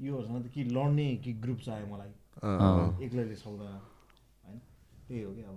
योहरूसँग 0.00 0.44
त 0.44 0.50
के 0.54 0.64
लड्ने 0.64 1.08
कि 1.24 1.32
ग्रुप 1.44 1.58
चाहियो 1.60 1.86
मलाई। 1.86 2.12
एक्लैले 3.04 3.36
सक्दैन 3.36 3.76
होइन? 4.44 4.58
त्यही 5.08 5.22
हो 5.22 5.32
कि 5.34 5.42
अब 5.42 5.56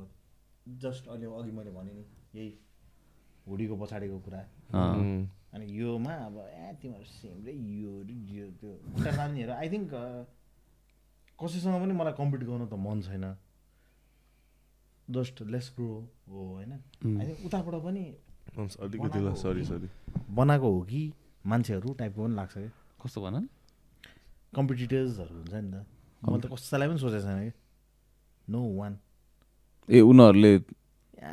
जस्ट 0.83 1.07
अहिले 1.07 1.25
अघि 1.39 1.51
मैले 1.51 1.71
भने 1.71 1.93
नि 1.93 2.03
यही 2.35 2.49
हुडीको 3.47 3.75
पछाडिको 3.77 4.17
कुरा। 4.25 4.39
अनि 5.53 5.65
योमा 5.79 6.13
अब 6.27 6.37
ए 6.39 6.73
तिमीहरू 6.81 7.05
सेमले 7.05 7.51
यो 7.51 7.91
यो 8.35 8.45
त्यो। 8.59 8.71
खुट्टा 8.93 9.11
तान्नेहरू 9.17 9.53
आई 9.53 9.69
थिङ्क 9.69 9.91
कसैसँग 11.39 11.75
पनि 11.81 11.93
मलाई 11.93 12.13
कम्पिट 12.19 12.41
गर्नु 12.43 12.65
त 12.67 12.75
मन 12.85 13.01
छैन। 13.01 13.25
जस्ट 15.07 15.41
लेस 15.53 15.71
ग्रो 15.75 15.89
हो 16.29 16.39
होइन? 16.53 16.71
आई 16.73 17.25
थिङ्क 17.27 17.45
उताबाट 17.45 17.75
पनि 17.83 18.03
अलिकति 18.57 19.19
ल 19.19 19.33
सरी 19.39 19.63
सरी 19.65 19.87
बनाएको 20.35 20.67
हो 20.71 20.81
कि? 20.91 21.01
मान्छेहरू 21.45 21.93
टाइपको 21.99 22.23
पनि 22.23 22.35
लाग्छ 22.35 22.53
क्या। 22.53 22.71
कस्तो 23.03 23.21
भन? 23.21 23.47
कम्पिटिटर्सहरू 24.53 25.33
हुन्छ 25.33 25.53
नि 25.55 25.69
त 25.71 25.85
मैले 26.23 26.41
त 26.41 26.45
कसैलाई 26.51 26.87
पनि 26.89 26.99
सोचेको 26.99 27.23
छैन 27.23 27.39
कि 27.41 27.51
नो 28.47 28.59
वान 28.73 28.93
ए 29.89 29.99
उनीहरूले 30.03 30.51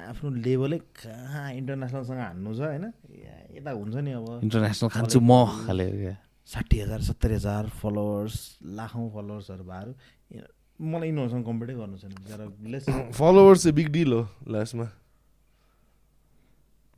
आफ्नो 0.02 0.28
लेभलै 0.38 0.78
कहाँ 0.96 1.46
इन्टरनेसनलसँग 1.54 2.20
हान्नु 2.20 2.50
छ 2.52 2.60
होइन 2.62 2.84
या- 3.18 3.46
यता 3.56 3.70
हुन्छ 3.72 3.94
नि 4.00 4.12
अब 4.12 4.26
इन्टरनेसनल 4.42 4.88
खान्छु 4.90 5.18
म 5.20 5.32
खाले 5.66 5.86
साठी 6.48 6.76
हजार 6.80 7.00
सत्तरी 7.08 7.34
हजार 7.34 7.64
फलोवर्स 7.80 8.36
लाखौँ 8.72 9.06
फलोवर्सहरू 9.10 9.64
भएर 9.64 9.88
मलाई 10.80 11.08
यिनीहरूसँग 11.08 11.44
कम्पिटै 11.44 11.74
गर्नु 11.74 11.96
छैन 11.98 13.10
फलोवर्स 13.12 13.62
चाहिँ 13.64 13.74
बिग 13.74 13.88
डिल 13.92 14.12
हो 14.12 14.22
लास्टमा 14.48 14.86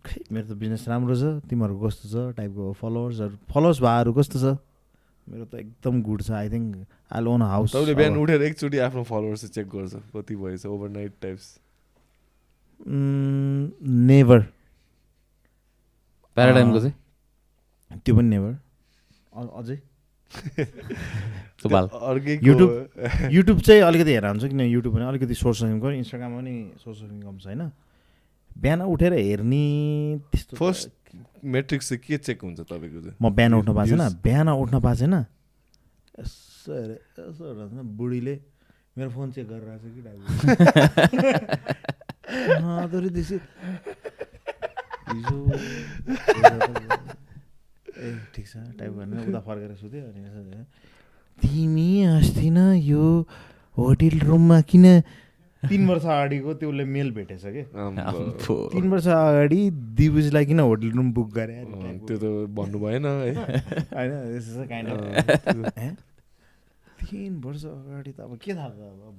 खै 0.05 0.21
मेरो 0.31 0.47
त 0.47 0.53
बिजनेस 0.57 0.85
राम्रो 0.89 1.15
छ 1.15 1.25
तिमीहरूको 1.47 1.81
कस्तो 1.85 2.05
छ 2.09 2.17
टाइपको 2.37 2.73
फलोवर्सहरू 2.75 3.35
फलोवर्स 3.49 3.79
भाइहरू 3.81 4.13
कस्तो 4.13 4.37
छ? 4.39 4.47
मेरो 5.27 5.45
त 5.45 5.55
एकदम 5.55 6.03
गुड 6.03 6.23
छ। 6.23 6.31
I 6.31 6.49
think 6.51 6.87
I 7.13 7.21
loan 7.23 7.43
house 7.43 7.73
तपाईँले 7.73 7.95
बिहान 7.95 8.17
उठेर 8.23 8.43
एकचोटि 8.43 8.79
आफ्नो 8.87 9.03
फलोवर्स 9.11 9.41
चाहिँ 9.41 9.53
चेक 9.55 9.67
गर्छ 9.75 9.95
कति 10.17 10.35
भएछ 10.37 10.67
ओभरनाइट 10.67 11.13
टाइप्स 11.23 11.47
नेभर 14.11 14.41
प्याराडाइमको 16.37 16.79
चाहिँ? 16.81 16.95
त्यो 18.05 18.15
पनि 18.17 18.29
नेभर 18.29 18.53
अझै? 19.61 19.77
युट्युब 21.63 22.71
युट्युब 23.33 23.59
चाहिँ 23.67 23.81
अलिकति 23.83 24.13
हेरेर 24.13 24.31
हुन्छ 24.31 24.45
किन 24.51 24.61
युट्युब 24.61 24.95
पनि 24.95 25.05
अलिकति 25.05 25.35
सोर्स 25.35 25.63
अफ 25.63 25.69
इन्कम 25.71 25.91
इन्स्टाग्राममा 26.03 26.39
पनि 26.41 26.55
सोर्स 26.85 27.03
अफ 27.03 27.11
इन्कम 27.13 27.39
छ 27.39 27.47
होइन? 27.47 27.71
बिहान 28.59 28.81
उठेर 28.83 29.13
हेर्ने 29.15 29.65
त्यस्तो 30.33 30.57
फर्स्ट 30.57 30.91
मेट्रिक्स 31.45 31.89
चाहिँ 31.89 32.03
के 32.07 32.17
चेक 32.19 32.43
हुन्छ 32.43 32.61
तपाईँको 32.61 33.01
चाहिँ? 33.01 33.17
म 33.23 33.25
बिहान 33.35 33.55
उठ्न 33.55 33.71
पाएको 33.75 33.97
छैन? 33.97 34.21
बिहान 34.25 34.49
उठ्न 34.49 34.81
पाएको 34.81 34.99
छैन? 35.01 35.15
यसो 36.21 36.73
हेरेँ 36.73 36.99
यसो 37.19 37.83
बुढीले 37.97 38.35
मेरो 38.99 39.11
फोन 39.11 39.33
चेक 39.33 39.47
गरिरहेको 39.49 39.89
छ 39.89 39.93
कि 39.93 40.01
त्यसै 43.17 43.39
हिजो 45.13 45.39
ए 47.93 48.09
ठिक 48.35 48.47
छ 48.49 48.55
टाइप 48.79 48.93
भनेर 48.93 49.29
उता 49.29 49.41
फर्केर 49.47 49.73
सुत्यो 49.81 50.01
अनि 50.13 50.21
तिमी 51.43 51.91
अस्ति 52.05 52.49
न 52.51 52.59
यो 52.77 53.05
होटेल 53.77 54.17
रुममा 54.29 54.59
किन 54.71 54.87
तिन 55.63 55.87
वर्ष 55.89 56.03
अगाडिको 56.05 56.55
त्यो 56.59 56.69
उसले 56.69 56.85
मेल 56.85 57.11
भेटेछ 57.15 57.43
कि। 57.47 57.63
तिन 58.75 58.89
वर्ष 58.91 59.07
अगाडि 59.07 59.71
दिबुजलाई 59.99 60.45
किन 60.47 60.61
होटेल 60.61 60.93
रुम 60.93 61.13
बुक 61.15 61.29
गरे। 61.35 61.65
त्यो 62.07 62.17
त 62.19 62.25
भन्नु 62.51 62.79
भएन 62.83 63.07
है। 63.07 63.35
होइन? 63.97 64.11
तिन 67.03 67.33
वर्ष 67.45 67.65
अगाडि 67.65 68.13
त 68.13 68.21
अब 68.21 68.37
के 68.43 68.55
थाहा 68.55 68.69
त 68.69 68.71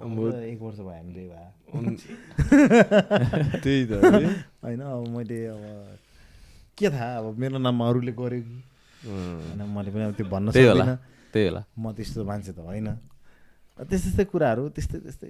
अब? 0.03 0.33
एक 0.43 0.61
वर्ष 0.61 0.79
भयो 0.79 0.89
हामीले 0.89 1.27
भए 1.31 1.47
त्यही 3.63 3.85
त। 3.87 3.89
होइन 4.63 4.81
अब 4.81 5.07
मैले 5.15 5.45
अब 5.47 5.61
के 6.77 6.89
थाहा? 6.89 7.17
अब 7.17 7.37
मेरो 7.39 7.57
नाममा 7.57 7.87
अरूले 7.89 8.11
गर्यो 8.19 8.41
कि? 8.41 8.63
होइन 9.07 9.61
मैले 9.75 9.91
पनि 9.95 10.03
अब 10.03 10.13
त्यो 10.17 10.25
भन्न 10.27 10.51
त्यही 10.51 10.67
होला 11.47 11.63
म 11.79 11.91
त्यस्तो 11.95 12.23
मान्छे 12.23 12.51
त 12.51 12.59
होइन। 12.59 12.87
त्यस्तै 13.79 13.99
त्यस्तै 13.99 14.23
कुराहरू 14.31 14.69
त्यस्तै 14.69 14.99
त्यस्तै 14.99 15.29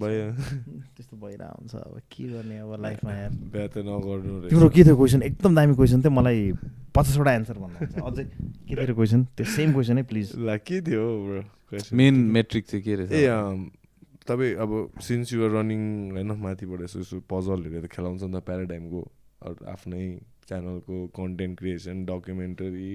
भयो 0.00 0.26
त्यस्तो 0.96 1.16
भइरहेको 1.16 1.56
हुन्छ 1.60 1.74
अब 1.74 2.00
के 2.12 2.24
गर्ने 2.32 2.56
अब 2.58 2.72
लाइफमा 2.82 3.12
यार। 3.12 3.30
बिहा 3.52 3.66
त 3.66 3.76
नगर्नु। 3.86 4.32
तिम्रो 4.50 4.68
के 4.68 4.82
थियो 4.84 4.96
क्वेसन 4.96 5.22
एकदम 5.22 5.54
दामी 5.56 5.74
क्वेसन 5.76 5.98
थियो। 6.02 6.12
मलाई 6.18 6.40
पचासवटा 6.94 7.32
एन्सर 7.38 7.56
भन्नु 7.62 7.78
छ 7.86 8.04
अझै 8.04 8.24
के 8.68 8.74
थियो 8.76 8.94
क्वेसन 8.94 9.20
त्यो 9.36 9.46
सेम 9.56 9.72
क्वेसन 9.72 9.96
है 9.98 10.04
प्लिज 10.10 10.26
ला 10.46 10.56
के 10.60 10.80
थियो? 10.86 11.04
मेन 11.92 12.14
मेट्रिक 12.36 12.64
चाहिँ 12.66 12.82
के 12.84 12.94
रहेछ? 12.96 13.12
ए 13.12 13.26
तपाईँ 14.26 14.54
अब 14.58 14.70
सिन्स 15.06 15.32
युआर 15.32 15.50
रनिङ 15.60 15.82
होइन 16.14 16.30
माथिबाट 16.44 16.80
यसो 16.82 16.98
यसो 17.00 17.16
पजलहरू 17.30 17.80
त 17.82 17.86
खेलाउँछ 17.94 18.22
नि 18.22 18.32
त 18.34 18.42
प्याराडाइमको 18.42 19.00
आफ्नै 19.70 20.04
च्यानलको 20.48 20.96
कन्टेन्ट 21.14 21.58
क्रिएसन 21.58 22.04
डकुमेन्टरी 22.06 22.90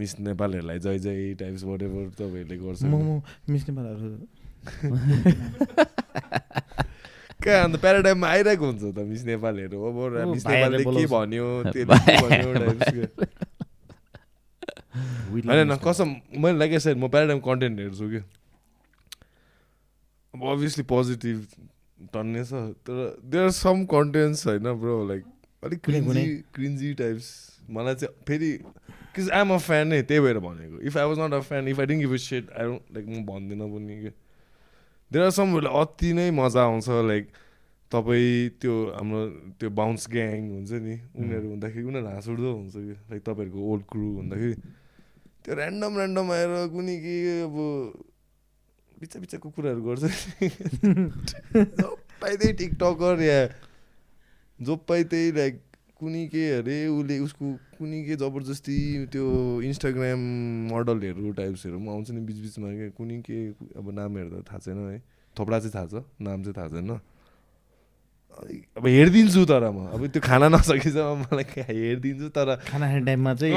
मिस 0.00 0.12
नेपालहरूलाई 0.20 0.78
जय 0.78 0.98
जय 1.04 1.34
टाइप्स 1.40 1.64
वाट 1.64 1.82
एभर 1.82 2.04
तपाईँहरूले 2.20 2.56
गर्छ। 2.64 2.82
म 2.84 2.94
म 3.00 3.20
मिस 3.48 3.68
नेपालहरू 3.68 4.08
कहाँ 7.40 7.64
अन्त 7.64 7.76
प्याराडाइममा 7.80 8.26
आइरहेको 8.28 8.64
हुन्छ 8.66 8.82
त 8.96 8.98
मिस 9.10 9.22
नेपालहरू? 9.24 9.76
अब 9.80 10.28
मिस 10.34 10.44
नेपालले 10.46 10.84
के। 10.84 11.06
भन्यो 11.14 11.46
होइन 15.48 15.74
कसम 15.84 16.08
मैले 16.44 16.58
लाइक 16.58 16.78
साइड 16.80 16.96
म 16.98 17.08
प्याराडाइम 17.08 17.40
कन्टेन्ट 17.40 17.80
हेर्छु 17.80 18.06
कि 18.10 18.20
अब 20.34 20.40
अभियसली 20.52 20.84
पोजिटिभ 20.92 21.38
टन्ने 22.14 22.42
छ 22.44 22.52
तर 22.86 22.96
देयर 23.24 23.44
आर 23.44 23.50
सम 23.56 23.84
कन्टेन्ट्स 23.94 24.46
होइन 24.46 24.66
ब्रो 24.80 24.96
लाइक 25.08 25.24
अलिक? 25.64 25.80
क्रिन्जी 25.84 26.26
क्रिन्जी 26.54 26.92
टाइप्स 27.00 27.26
मलाई 27.70 27.94
चाहिँ 27.94 28.14
फेरि 28.28 28.50
किज 29.14 29.30
आइएम 29.30 29.50
अ 29.54 29.56
फ्यान 29.58 29.88
नै 29.88 30.02
त्यही 30.02 30.20
भएर 30.20 30.38
भनेको। 30.38 30.76
If 30.88 30.96
I 30.96 31.04
was 31.04 31.18
not 31.18 31.32
a 31.34 31.40
fan 31.48 31.68
if 31.68 31.80
I 31.80 31.86
didn't 31.86 32.00
give 32.00 32.12
a 32.14 32.16
set 32.24 32.44
I 32.50 32.64
don't 32.66 32.82
like 32.94 33.06
म 33.08 33.24
भन्दिनँ 33.26 33.68
पनि 33.74 33.94
कि 34.02 34.10
देयर 35.12 35.24
आर 35.24 35.30
सम 35.30 35.58
अति 35.58 36.12
नै 36.12 36.30
मजा 36.30 36.62
आउँछ 36.62 36.88
लाइक 36.88 37.28
तपाईँ 37.92 38.48
त्यो 38.62 38.74
हाम्रो 38.94 39.20
त्यो 39.58 39.70
बााउन्स 39.70 40.06
ग्याङ 40.10 40.42
हुन्छ 40.50 40.70
नि 40.70 40.94
उनीहरू 41.18 41.46
हुँदाखेरि 41.48 41.82
उनीहरू 41.82 42.06
हाँस 42.06 42.28
उठ्दो 42.28 42.50
हुन्छ 42.52 42.74
कि? 42.74 42.94
लाइक 43.10 43.22
तपाईँहरूको 43.22 43.58
ओल्ड 43.58 43.84
क्रु 43.90 44.06
हुँदाखेरि। 44.14 44.54
त्यो 45.44 45.54
ऱ्यान्डम 45.54 45.92
ऱ्यान्डम 45.98 46.30
आएर 46.30 46.52
कुनै 46.70 46.96
के 47.02 47.16
अब 47.42 47.56
बिचा 49.00 49.20
बिचाको 49.20 49.50
कुराहरू 49.50 49.82
गर्छ। 49.82 50.04
जो 51.80 51.88
पाइ 52.22 52.36
त्यही 52.36 52.52
टिकटकर 52.52 53.22
या 53.22 53.38
जो 54.62 54.76
पाइ 54.76 55.04
त्यही 55.04 55.32
लाइक 55.32 55.62
कुनै 56.00 56.24
के 56.32 56.44
अरे 56.58 56.76
उसले 56.88 57.18
उसको 57.28 57.46
कुनै 57.76 58.00
के 58.08 58.16
जबरजस्ती 58.16 58.76
त्यो 59.12 59.24
इन्स्टाग्राम 59.68 60.20
मोडलहरू 60.72 61.30
टाइप्सहरू 61.36 61.76
पनि 61.78 61.88
आउँछ 61.92 62.10
नि 62.16 62.20
बिचबिचमा 62.24 62.68
क्या 62.72 62.88
कुनै 62.96 63.18
के 63.28 63.38
अब 63.76 63.86
नामहरू 63.92 64.28
त 64.32 64.48
थाहा 64.48 64.58
छैन 64.64 64.78
है। 64.88 64.98
थोप्रा 65.36 65.58
चाहिँ 65.60 65.74
थाहा 65.76 65.86
छ 65.92 66.04
नाम 66.24 66.38
चाहिँ 66.42 66.56
थाहा 66.56 66.68
छैन। 66.74 66.90
अब 68.80 68.86
हेरिदिन्छु 68.86 69.44
तर 69.44 69.64
म। 69.68 69.92
अब 69.92 70.06
त्यो 70.16 70.20
खाना 70.24 70.48
नसकेसम्म 70.48 71.28
मलाई 71.28 71.44
हेरिदिन्छु 71.68 72.28
तर 72.32 72.48
खाना 72.64 72.86
खाने 72.88 73.04
टाइममा 73.04 73.32
चाहिँ 73.36 73.52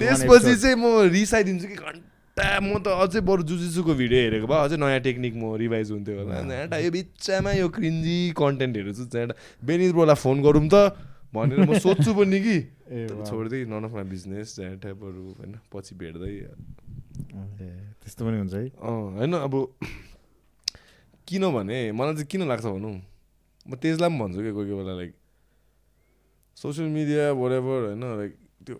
त्यसपछि. 0.00 0.52
चाहिँ 0.56 0.76
म 0.80 1.12
रिसाइदिन्छु 1.12 1.66
कि 1.68 1.76
घन्टा 1.76 2.48
म 2.64 2.80
त 2.80 2.88
अझै 2.88 3.20
बरु 3.20 3.42
जुजिसुको 3.44 3.92
भिडियो 3.92 4.20
हेरेको 4.24 4.46
भए 4.48 4.58
अझै 4.64 4.76
नयाँ 4.80 5.00
टेक्निक 5.04 5.34
म 5.36 5.52
रिभाइज 5.60 5.90
हुन्थ्यो 5.92 6.16
होला। 6.16 6.40
झ्याटा 6.48 6.76
यो 6.80 6.90
बिच्चामा 6.96 7.50
यो 7.60 7.68
क्रिन्जी 7.68 8.18
कन्टेन्टहरू 8.32 8.92
चाहिँ 8.96 9.10
झ्याटा 9.10 9.34
बेनिज 9.68 9.92
ब्रोलाई 9.92 10.16
फोन 10.16 10.36
गरौँ 10.40 10.68
त। 10.72 11.11
भनेर 11.32 11.58
म 11.64 11.78
सोध्छु 11.78 12.12
पनि 12.14 12.38
कि। 12.40 12.58
छोडिदिएँ 13.24 13.64
नन 13.66 13.84
अफ 13.84 13.92
माई 13.92 14.04
बिजनेस 14.04 14.56
झ्याटाहरू 14.56 15.24
होइन 15.38 15.52
पछि 15.72 15.94
भेट्दै। 15.96 16.34
त्यस्तो 18.00 18.24
पनि 18.24 18.36
हुन्छ 18.38 18.54
है। 18.54 18.68
अँ 18.68 19.16
होइन 19.16 19.32
अब 19.40 19.54
किनभने 21.28 21.80
मलाई 21.92 22.14
चाहिँ 22.14 22.26
किन 22.26 22.42
लाग्छ 22.48 22.64
भनौँ? 22.66 22.96
म 23.66 23.74
त्यसलाई 23.80 24.08
पनि 24.08 24.18
भन्छु 24.18 24.40
क्या 24.42 24.52
कोही 24.52 24.66
कोही 24.68 24.78
बेला 24.78 24.94
लाइक 24.96 25.12
सोसियल 26.56 26.88
मिडिया 26.88 27.30
वरेभर 27.32 27.80
होइन 27.88 28.04
लाइक 28.18 28.32
त्यो 28.66 28.76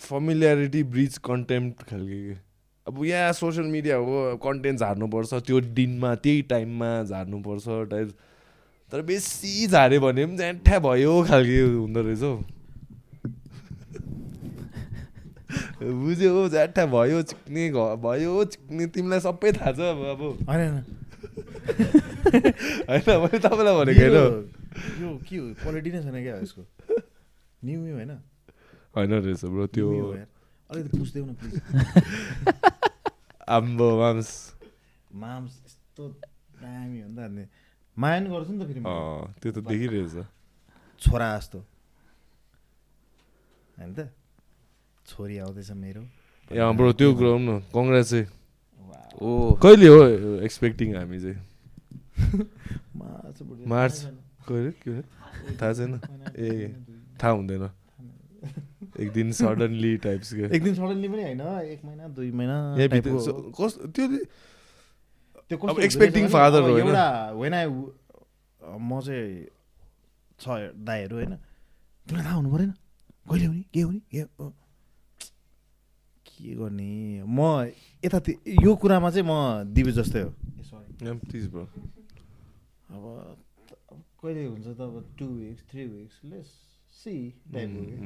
फमिल्यारिटी 0.00 0.82
ब्रिज 0.88 1.18
कन्टेन्ट 1.18 1.82
खालके 1.84 2.18
के। 2.26 2.36
अब 2.86 3.04
यहाँ 3.04 3.32
सोसियल 3.32 3.66
मिडिया 3.66 3.96
हो 3.96 4.36
कन्टेन्ट 4.40 4.78
झार्नुपर्छ 4.80 5.34
त्यो 5.46 5.60
दिनमा 5.76 6.14
त्यही 6.14 6.42
टाइममा 6.48 6.90
झार्नुपर्छ 7.04 7.66
टाइप 7.90 8.08
तर 8.92 9.02
बेसी 9.02 9.66
झाऱ्यो 9.68 10.00
भने 10.00 10.24
पनि 10.26 10.36
ज्याठ्या 10.36 10.78
भयो 10.80 11.12
खालके 11.24 11.60
हुँदो 11.62 12.00
रहेछ 12.02 12.22
हौ। 12.22 12.34
बुझ्यो 15.82 16.30
हो 16.32 16.48
ज्याठ्या 16.48 16.84
भयो 16.86 17.20
चिक्ने 17.24 17.68
घ- 17.70 17.94
भयो 17.98 18.32
चिक्ने 18.46 18.86
तिमीलाई 18.88 19.20
सबै 19.20 19.52
थाहा 19.52 19.72
छ 19.72 19.80
अब 19.88 20.00
अब। 20.06 20.20
होइन 20.46 20.60
होइन। 20.68 20.84
मैले 22.90 23.38
तपाईँलाई 23.38 23.74
भनेको 23.74 24.00
होइन 24.00 24.14
यो 25.00 25.08
के 25.24 25.36
हो 25.36 25.46
क्वालिटी 25.62 25.90
नै 25.90 26.00
छैन 26.02 26.16
क्या 26.22 26.34
यसको? 26.36 26.62
न्यु 27.62 27.78
न्यु 27.80 27.94
होइन? 27.94 28.12
होइन 28.94 29.10
रहेछ 29.16 29.44
ब्रो 29.46 29.66
त्यो। 29.68 29.86
अलिकति 30.70 30.98
पुछ्देऊ 30.98 31.24
न 31.24 31.32
प्लिज 31.34 31.54
आम्बो 33.50 33.88
माम्स। 33.98 34.28
माम्स 35.16 35.52
यस्तो 35.64 36.02
दामी 36.56 37.00
हो 37.00 37.08
नि 37.08 37.14
त 37.16 37.18
माया 38.00 38.20
गर्छु 38.32 38.52
नि 38.52 38.58
त 38.60 38.66
फेरि 38.68 38.80
त्यो 39.40 39.50
त 39.52 39.58
देखिरहेछ। 39.68 40.14
छोरा 41.00 41.28
जस्तो। 41.36 41.58
होइन 43.78 43.90
त? 43.94 44.08
छोरी 45.06 45.38
आउँदैछ 45.38 45.70
मेरो। 45.76 46.02
ए 46.50 46.58
ब्रो 46.76 46.92
त्यो 46.92 47.08
कुरा 47.14 47.32
न 47.38 47.48
कङ्ग्रेस 47.74 48.10
चाहिँ 48.10 48.26
ओ 49.20 49.28
कहिले 49.62 49.88
हो 49.88 50.00
एक्सपेक्टिङ 50.46 50.88
हामी 50.96 51.18
चाहिँ? 51.20 51.38
मार्च 53.68 53.96
कहिले? 54.48 54.70
के? 54.82 55.00
थाहा 55.60 55.72
छैन। 55.72 55.92
ए 56.36 56.48
थाहा 57.20 57.32
हुँदैन। 57.32 57.64
एक 59.00 59.08
दिन 59.12 59.32
सडनली 59.32 59.96
टाइप्स 60.04 60.34
एक 60.56 60.62
दिन 60.62 60.74
सडनली 60.74 61.08
पनि 61.08 61.22
होइन। 61.22 61.40
एक 61.72 61.84
महिना 61.84 62.08
दुई 62.16 62.30
महिना 62.30 62.56
यहाँ 62.76 62.88
टाइपको 62.88 63.16
भित्र 63.16 63.30
हो। 63.30 63.52
कस 63.60 63.72
त्यो 63.94 64.06
त्यो 65.50 65.58
कस्तो 65.58 66.30
father 66.30 66.62
अब 66.62 66.70
हो 66.70 66.70
होइन? 66.70 66.86
एउटा 66.86 67.06
आई 67.58 67.66
म 68.78 69.00
चाहिँ 69.02 69.50
छ 70.38 70.46
दाईहरू 70.78 71.14
होइन 71.16 71.34
तिमीलाई 72.06 72.24
थाहा 72.24 72.38
हुनु 72.38 72.50
परेन? 72.54 72.70
कहिले 73.26 73.46
हुने? 73.46 73.62
के 73.74 73.80
हुने? 73.80 74.00
के? 74.14 74.22
के 76.30 76.54
गर्ने? 76.54 77.22
म 77.26 77.66
यता 78.04 78.18
यो 78.62 78.70
कुरामा 78.78 79.10
चाहिँ 79.10 79.26
म 79.26 79.66
दिवे 79.74 79.92
जस्तै 79.98 80.22
हो। 80.22 80.30
अब 82.90 83.02
कहिले 84.22 84.42
हुन्छ 84.46 84.66
त 84.78 84.80
अब 84.80 84.94
two 85.18 85.26
weeks 85.26 85.62
three 85.70 85.82
weeks 85.84 86.16
less 86.30 86.46
see 86.94 87.14
टाइपको 87.52 87.82
के। 87.90 87.96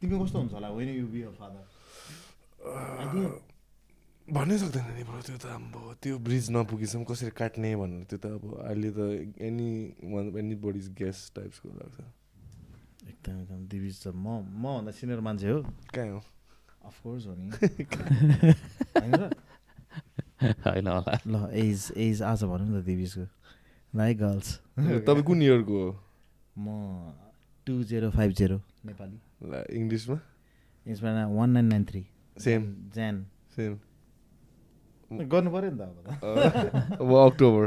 तिमी 0.00 0.14
कस्तो 0.22 0.38
हुन्छ 0.38 0.52
होला? 0.52 0.68
When 0.70 0.88
you 0.94 1.06
be 1.10 1.20
a 1.22 1.30
father 1.34 1.64
भन्नै 4.26 4.56
सक्दैन 4.58 4.86
नि 4.98 5.02
ब्रो 5.06 5.20
त्यो 5.22 5.38
त 5.38 5.46
अब 5.46 6.02
त्यो 6.02 6.18
ब्रिज 6.18 6.50
नपुगेसम्म 6.50 7.04
कसरी 7.06 7.30
काट्ने 7.30 7.70
भनेर 7.78 8.10
त्यो 8.10 8.18
त 8.18 8.26
अब 8.34 8.42
अहिले 8.58 8.90
त 8.90 8.98
any 9.38 9.70
one 10.02 10.34
any 10.34 10.54
bodies 10.58 10.86
gas 10.98 11.18
टाइप्सको 11.30 11.68
लाग्छ। 11.78 11.96
एकदम 13.06 13.34
एकदम 13.42 13.60
दिविज 13.70 13.94
त 14.02 14.04
म 14.10 14.42
मभन्दा 14.42 14.90
सिनियर 14.98 15.20
मान्छे 15.22 15.46
हो। 15.46 15.62
कहाँ 15.94 16.10
हो? 16.10 16.20
अफकोर्स 16.84 17.26
हो 17.26 17.34
नि। 17.38 17.46
होइन 20.66 20.86
होला। 20.90 21.14
ल 21.26 21.34
एज 21.54 21.92
एज 21.96 22.22
आज 22.22 22.42
भनौँ 22.50 22.66
न 22.66 22.82
त 22.82 22.84
दिविजको। 22.84 23.24
लाइक 23.94 24.18
गर्ल्स 24.18 24.48
तपाईँ 25.06 25.22
कुन 25.22 25.42
इयरको 25.42 25.76
हो? 25.86 25.90
म 26.58 26.66
two 27.66 27.82
zero 27.84 28.10
five 28.10 28.30
zero 28.32 28.58
Nepali. 28.84 29.18
ला 29.50 29.62
इङ्ग्लिसमा 29.70 30.18
यसमा 30.86 31.26
one 31.30 31.50
nine 31.50 31.66
nine 31.66 31.84
three 31.84 32.02
same 32.36 32.62
ज्यान 32.94 33.26
सेम 33.56 33.85
गर्नु 35.10 35.50
पऱ्यो 35.54 35.70
नि 35.70 35.78
त 35.78 35.82
अब 35.82 35.96
त। 36.02 36.98
अब 37.00 37.10
अक्टोबर। 37.14 37.64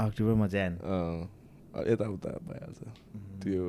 अक्टोबरमा 0.00 0.46
ज्यान 0.48 0.72
अँ, 0.80 1.28
यताउता 1.90 2.30
भइहाल्छ। 2.48 2.80
त्यो 3.44 3.64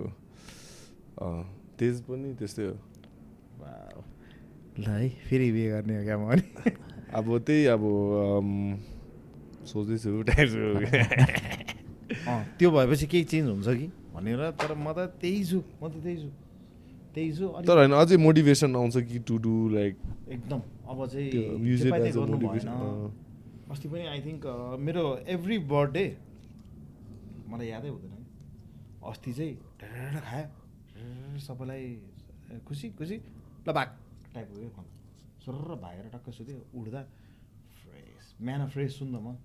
अँ, 1.22 1.44
तेज 1.80 2.02
पनि 2.08 2.34
त्यस्तै 2.40 2.64
हो। 2.66 2.76
वाउ। 3.62 4.00
ल 4.80 4.86
है 4.88 5.10
फेरि 5.28 5.52
बिहे 5.52 5.70
गर्ने 5.70 5.94
हो 5.98 6.04
क्या 6.04 6.18
म 6.18 6.32
अनि? 6.32 6.44
अब 7.12 7.26
त्यही 7.46 7.66
अब 7.76 7.84
सोच्दैछु 9.68 10.10
त्यो 12.58 12.70
भएपछि 12.72 13.06
केही 13.08 13.24
चेन्ज 13.24 13.48
हुन्छ 13.50 13.68
कि? 13.68 13.88
भनेर 14.16 14.40
तर 14.56 14.72
म 14.76 14.92
त 14.96 15.12
त्यही 15.20 15.44
छु 15.46 15.60
म 15.60 15.92
त 15.92 16.00
त्यही 16.00 16.18
छु। 16.24 16.30
त्यही 17.16 17.30
छु 17.38 17.46
अनि 17.60 17.68
तर 17.68 17.78
होइन 17.78 17.92
अझै 17.92 18.18
मोटिभेसन 18.18 18.76
आउँछ 18.76 18.96
कि 19.12 19.20
टु 19.28 19.38
डु 19.44 19.54
लाइक 19.76 19.94
एकदम। 20.32 20.60
अब 20.92 21.00
चाहिँ 21.08 22.12
गर्नु 22.12 22.38
भएन। 22.38 22.70
अस्ति 23.72 23.88
पनि 23.90 24.06
आई 24.14 24.20
थिङ्क 24.22 24.44
मेरो 24.86 25.04
एभ्री 25.36 25.58
बर्थडे 25.72 26.06
मलाई 27.50 27.68
यादै 27.68 27.90
हुँदैन 27.90 28.16
अस्ति 29.10 29.32
चाहिँ 29.34 29.54
ढेर 29.82 30.16
खायो। 30.28 30.48
सबैलाई 31.40 31.86
खुसी 32.68 32.90
खुसी 33.00 33.16
ल 33.68 33.72
भाग। 33.72 33.88
टाइपको 34.34 34.56
के 34.56 34.68
भन्नु 34.76 34.92
सरर 35.46 35.72
भागेर 35.82 36.06
टक्क 36.14 36.28
सुत्यो 36.38 36.60
उठ्दा 36.80 37.02
फ्रेस 37.80 38.26
बिहान 38.42 38.62
फ्रेस 38.70 38.92
सुन्दा 39.00 39.20
म। 39.20 39.36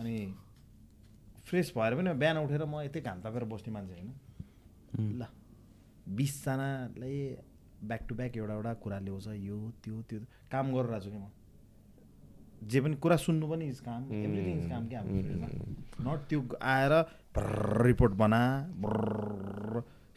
अनि 0.00 0.16
फ्रेस 1.46 1.72
भएर 1.76 1.92
पनि 1.94 2.12
बिहान 2.20 2.36
उठेर 2.44 2.64
म 2.64 2.80
यतै 2.82 3.00
घाम 3.00 3.18
तापेर 3.22 3.44
बस्ने 3.52 3.70
मान्छे 3.72 3.94
होइन। 3.94 4.10
ल 5.20 5.22
बिसजनालाई 6.16 7.16
ब्याक 7.88 8.02
टु 8.08 8.14
ब्याक 8.14 8.36
एउटा 8.36 8.54
एउटा 8.54 8.72
कुरा 8.84 8.98
ल्याउँछ 9.06 9.26
यो 9.48 9.56
त्यो 9.84 9.96
त्यो 10.08 10.18
काम 10.52 10.64
गरेर 10.74 11.00
छु 11.04 11.10
कि 11.10 11.18
म? 11.18 11.26
जे 12.70 12.80
पनि 12.80 12.96
कुरा 13.04 13.16
सुन्नु 13.26 13.46
पनि 13.50 13.64
इज 13.68 13.80
काम 13.88 14.02
एभ्रिथिङ 14.24 14.56
इज 14.58 14.66
काम 14.70 14.82
क्या 14.88 15.00
हाम्रो 15.00 15.22
फिल्डमा 15.28 15.48
नट 16.04 16.20
त्यो 16.28 16.40
आएर 16.74 16.92
रिपोर्ट 17.86 18.12
बना 18.22 18.42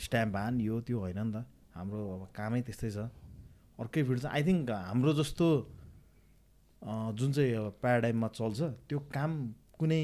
स्ट्याम्प 0.05 0.35
हान 0.35 0.53
यो 0.61 0.75
त्यो 0.87 0.97
होइन 0.99 1.19
नि 1.19 1.31
त। 1.33 1.45
हाम्रो 1.75 1.99
अब 2.15 2.23
कामै 2.33 2.61
त्यस्तै 2.67 2.89
छ। 2.95 2.97
अर्कै 3.81 4.01
फिल्ड 4.03 4.21
छ। 4.21 4.25
आई 4.33 4.41
थिङ्क 4.47 4.69
हाम्रो 4.71 5.11
जस्तो 5.19 5.47
जुन 7.17 7.29
चाहिँ 7.35 7.53
अब 7.57 7.65
प्याराडाइममा 7.81 8.27
चल्छ 8.37 8.59
त्यो 8.89 8.99
काम 9.13 9.31
कुनै 9.77 10.03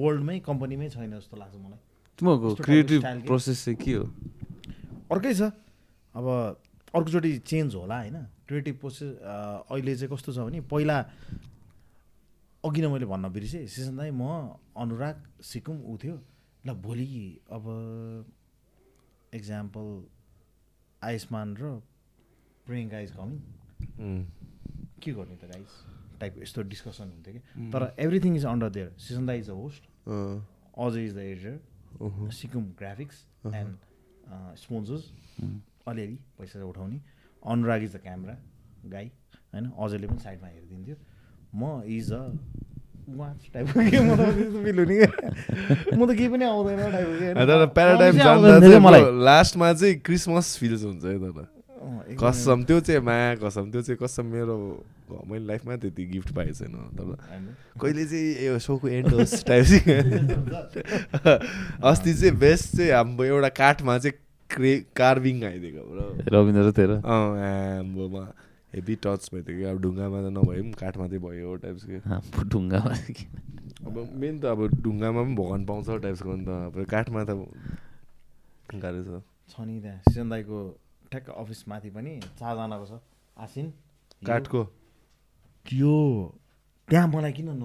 वर्ल्डमै 0.00 0.36
कम्पनीमै 0.48 0.88
छैन 0.92 1.12
जस्तो 1.16 1.36
लाग्छ 1.36 1.54
मलाई। 1.64 1.80
क्रिएटिभ? 2.18 3.00
प्रोसेस 3.28 3.64
चाहिँ 3.64 3.78
के 3.80 3.92
हो? 3.94 4.04
अर्कै 5.12 5.32
छ। 5.34 5.52
अब 6.16 6.26
अर्कोचोटि 6.96 7.30
चेन्ज 7.44 7.74
होला 7.74 7.96
होइन। 8.00 8.16
क्रिएटिभ 8.48 8.76
प्रोसेस 8.80 9.10
अहिले 9.20 9.92
चाहिँ 9.96 10.10
कस्तो 10.12 10.32
छ 10.32 10.38
भने 10.48 10.60
पहिला 10.72 10.96
अघि 12.64 12.80
नै 12.82 12.88
मैले 12.88 13.06
भन्न 13.06 13.28
बिर्सेँ 13.32 13.66
सिसन 13.66 13.96
दाई 13.96 14.10
म 14.10 14.56
अनुराग 14.80 15.16
सिकुम 15.44 15.76
ऊ 15.84 15.96
थियो। 16.02 16.16
ल 16.66 16.72
भोलि 16.82 17.06
अब 17.52 17.64
एक्जाम्पल 19.38 19.86
आयुष्मान 21.02 21.48
र 21.60 21.64
प्रियङ्का 22.66 22.98
इज 23.06 23.10
कमिङ 23.18 23.38
के 25.02 25.10
गर्ने 25.12 25.36
त 25.36 25.44
गाइस 25.52 25.72
टाइपको 26.20 26.40
यस्तो 26.42 26.62
डिस्कसन 26.72 27.06
हुन्थ्यो 27.12 27.32
कि। 27.34 27.70
तर 27.70 27.82
everything 27.98 28.36
is 28.36 28.44
under 28.46 28.70
there 28.72 28.88
Sisan 28.98 29.26
दाई 29.26 29.38
is 29.38 29.46
the 29.46 29.54
host 29.60 29.82
uh, 30.08 30.36
Ajay 30.78 31.04
is 31.06 31.14
the 31.14 31.18
editor 31.18 32.30
Sikum 32.40 32.64
graphics 32.78 33.24
and 33.52 33.76
sponsors 34.64 35.04
अलिअलि 35.86 36.18
पैसा 36.38 36.64
उठाउने। 36.64 36.98
अनुराग 37.42 37.82
इज 37.82 37.92
द 37.94 37.98
क्यामरा 38.02 38.36
गाई 38.90 39.06
होइन? 39.54 39.64
अजयले 39.78 40.06
पनि 40.06 40.18
साइडमा 40.18 40.48
हेरिदिन्थ्यो। 40.48 40.96
म 41.54 41.82
इज 41.86 42.12
अ 42.12 42.22
वाच 43.06 43.40
टाइपको 43.54 43.80
म 43.80 43.80
त 43.82 44.20
हुने 44.26 44.96
म 45.96 46.06
केही 46.10 46.28
पनि 46.28 46.44
आउँदैन 46.44 46.78
टाइपको 46.92 47.66
प्याराडाइम 47.74 48.14
जाँदा 48.18 48.78
मलाई। 48.82 49.02
लास्टमा 49.24 49.72
चाहिँ 49.72 49.94
क्रिसमस 50.02 50.56
फिल्स 50.58 50.82
हुन्छ 50.84 51.04
है 51.04 51.18
तर। 51.22 51.46
कसम 52.18 52.64
त्यो 52.66 52.80
चाहिँ 52.82 53.00
मा 53.00 53.14
कसम 53.38 53.70
त्यो 53.70 53.82
चाहिँ 53.82 53.98
कसम 54.02 54.26
मेरो 54.26 54.56
मैले 55.30 55.46
लाइफमा 55.46 55.76
त्यति 55.86 56.04
गिफ्ट 56.12 56.34
पाएको 56.34 56.54
छैन 56.58 56.74
तर। 56.98 57.14
कहिले 57.78 58.04
चाहिँ 58.10 58.46
यो 58.46 58.58
सोको 58.58 58.88
एन्ड 58.88 59.08
होस् 59.14 59.44
टाइप 59.46 59.64
अस्ति 61.78 62.14
चाहिँ 62.14 62.34
बेस्ट 62.42 62.76
चाहिँ 62.76 62.90
हाम्रो 62.90 63.24
एउटा 63.24 63.48
काठमा 63.54 63.98
चाहिँ 63.98 64.18
क्रे 64.50 64.72
कार्भिङ 64.96 65.44
आइदिएको 65.44 65.82
ब्रो 65.90 66.06
रविन्द्र 66.34 66.70
तेरो। 66.72 66.96
अँ 66.96 67.24
आम्बोमा। 67.82 68.24
हेभी 68.74 68.94
टच 69.04 69.30
भइदियो 69.32 69.56
कि 69.58 69.64
अब 69.64 69.76
ढुङ्गामा 69.82 70.18
त 70.22 70.26
नभए 70.36 70.60
पनि 70.62 70.72
काठमा 70.80 71.06
चाहिँ 71.08 71.22
भयो 71.22 71.54
टाइप्सको 71.64 72.44
ढुङ्गामा 72.52 72.92
अब 73.86 73.96
मेन 74.20 74.34
त 74.40 74.44
अब 74.52 74.60
ढुङ्गामा 74.82 75.20
पनि 75.22 75.34
भगवान् 75.34 75.66
पाउँछ 75.66 75.88
टाइप्सको 76.02 76.30
नि 76.36 76.44
त 76.44 76.50
अब 76.68 76.84
काठमा 76.90 77.20
त 77.24 77.30
गाह्रो 78.74 79.00
छ। 79.06 79.22
छ 79.50 79.54
नि 79.62 79.80
त्यहाँ। 79.80 80.00
सिजन 80.10 80.28
दाईको 80.28 80.58
ठ्याक्क 81.10 81.28
अफिस 81.30 81.60
माथि 81.68 81.90
पनि 81.96 82.12
चारजनाको 82.38 82.86
छ। 82.86 82.92
आसिन 83.36 83.66
काठको। 84.26 84.62
त्यो 85.66 85.94
त्यहाँ 86.88 87.08
मलाई 87.08 87.32
किन 87.32 87.46
किन 87.46 87.62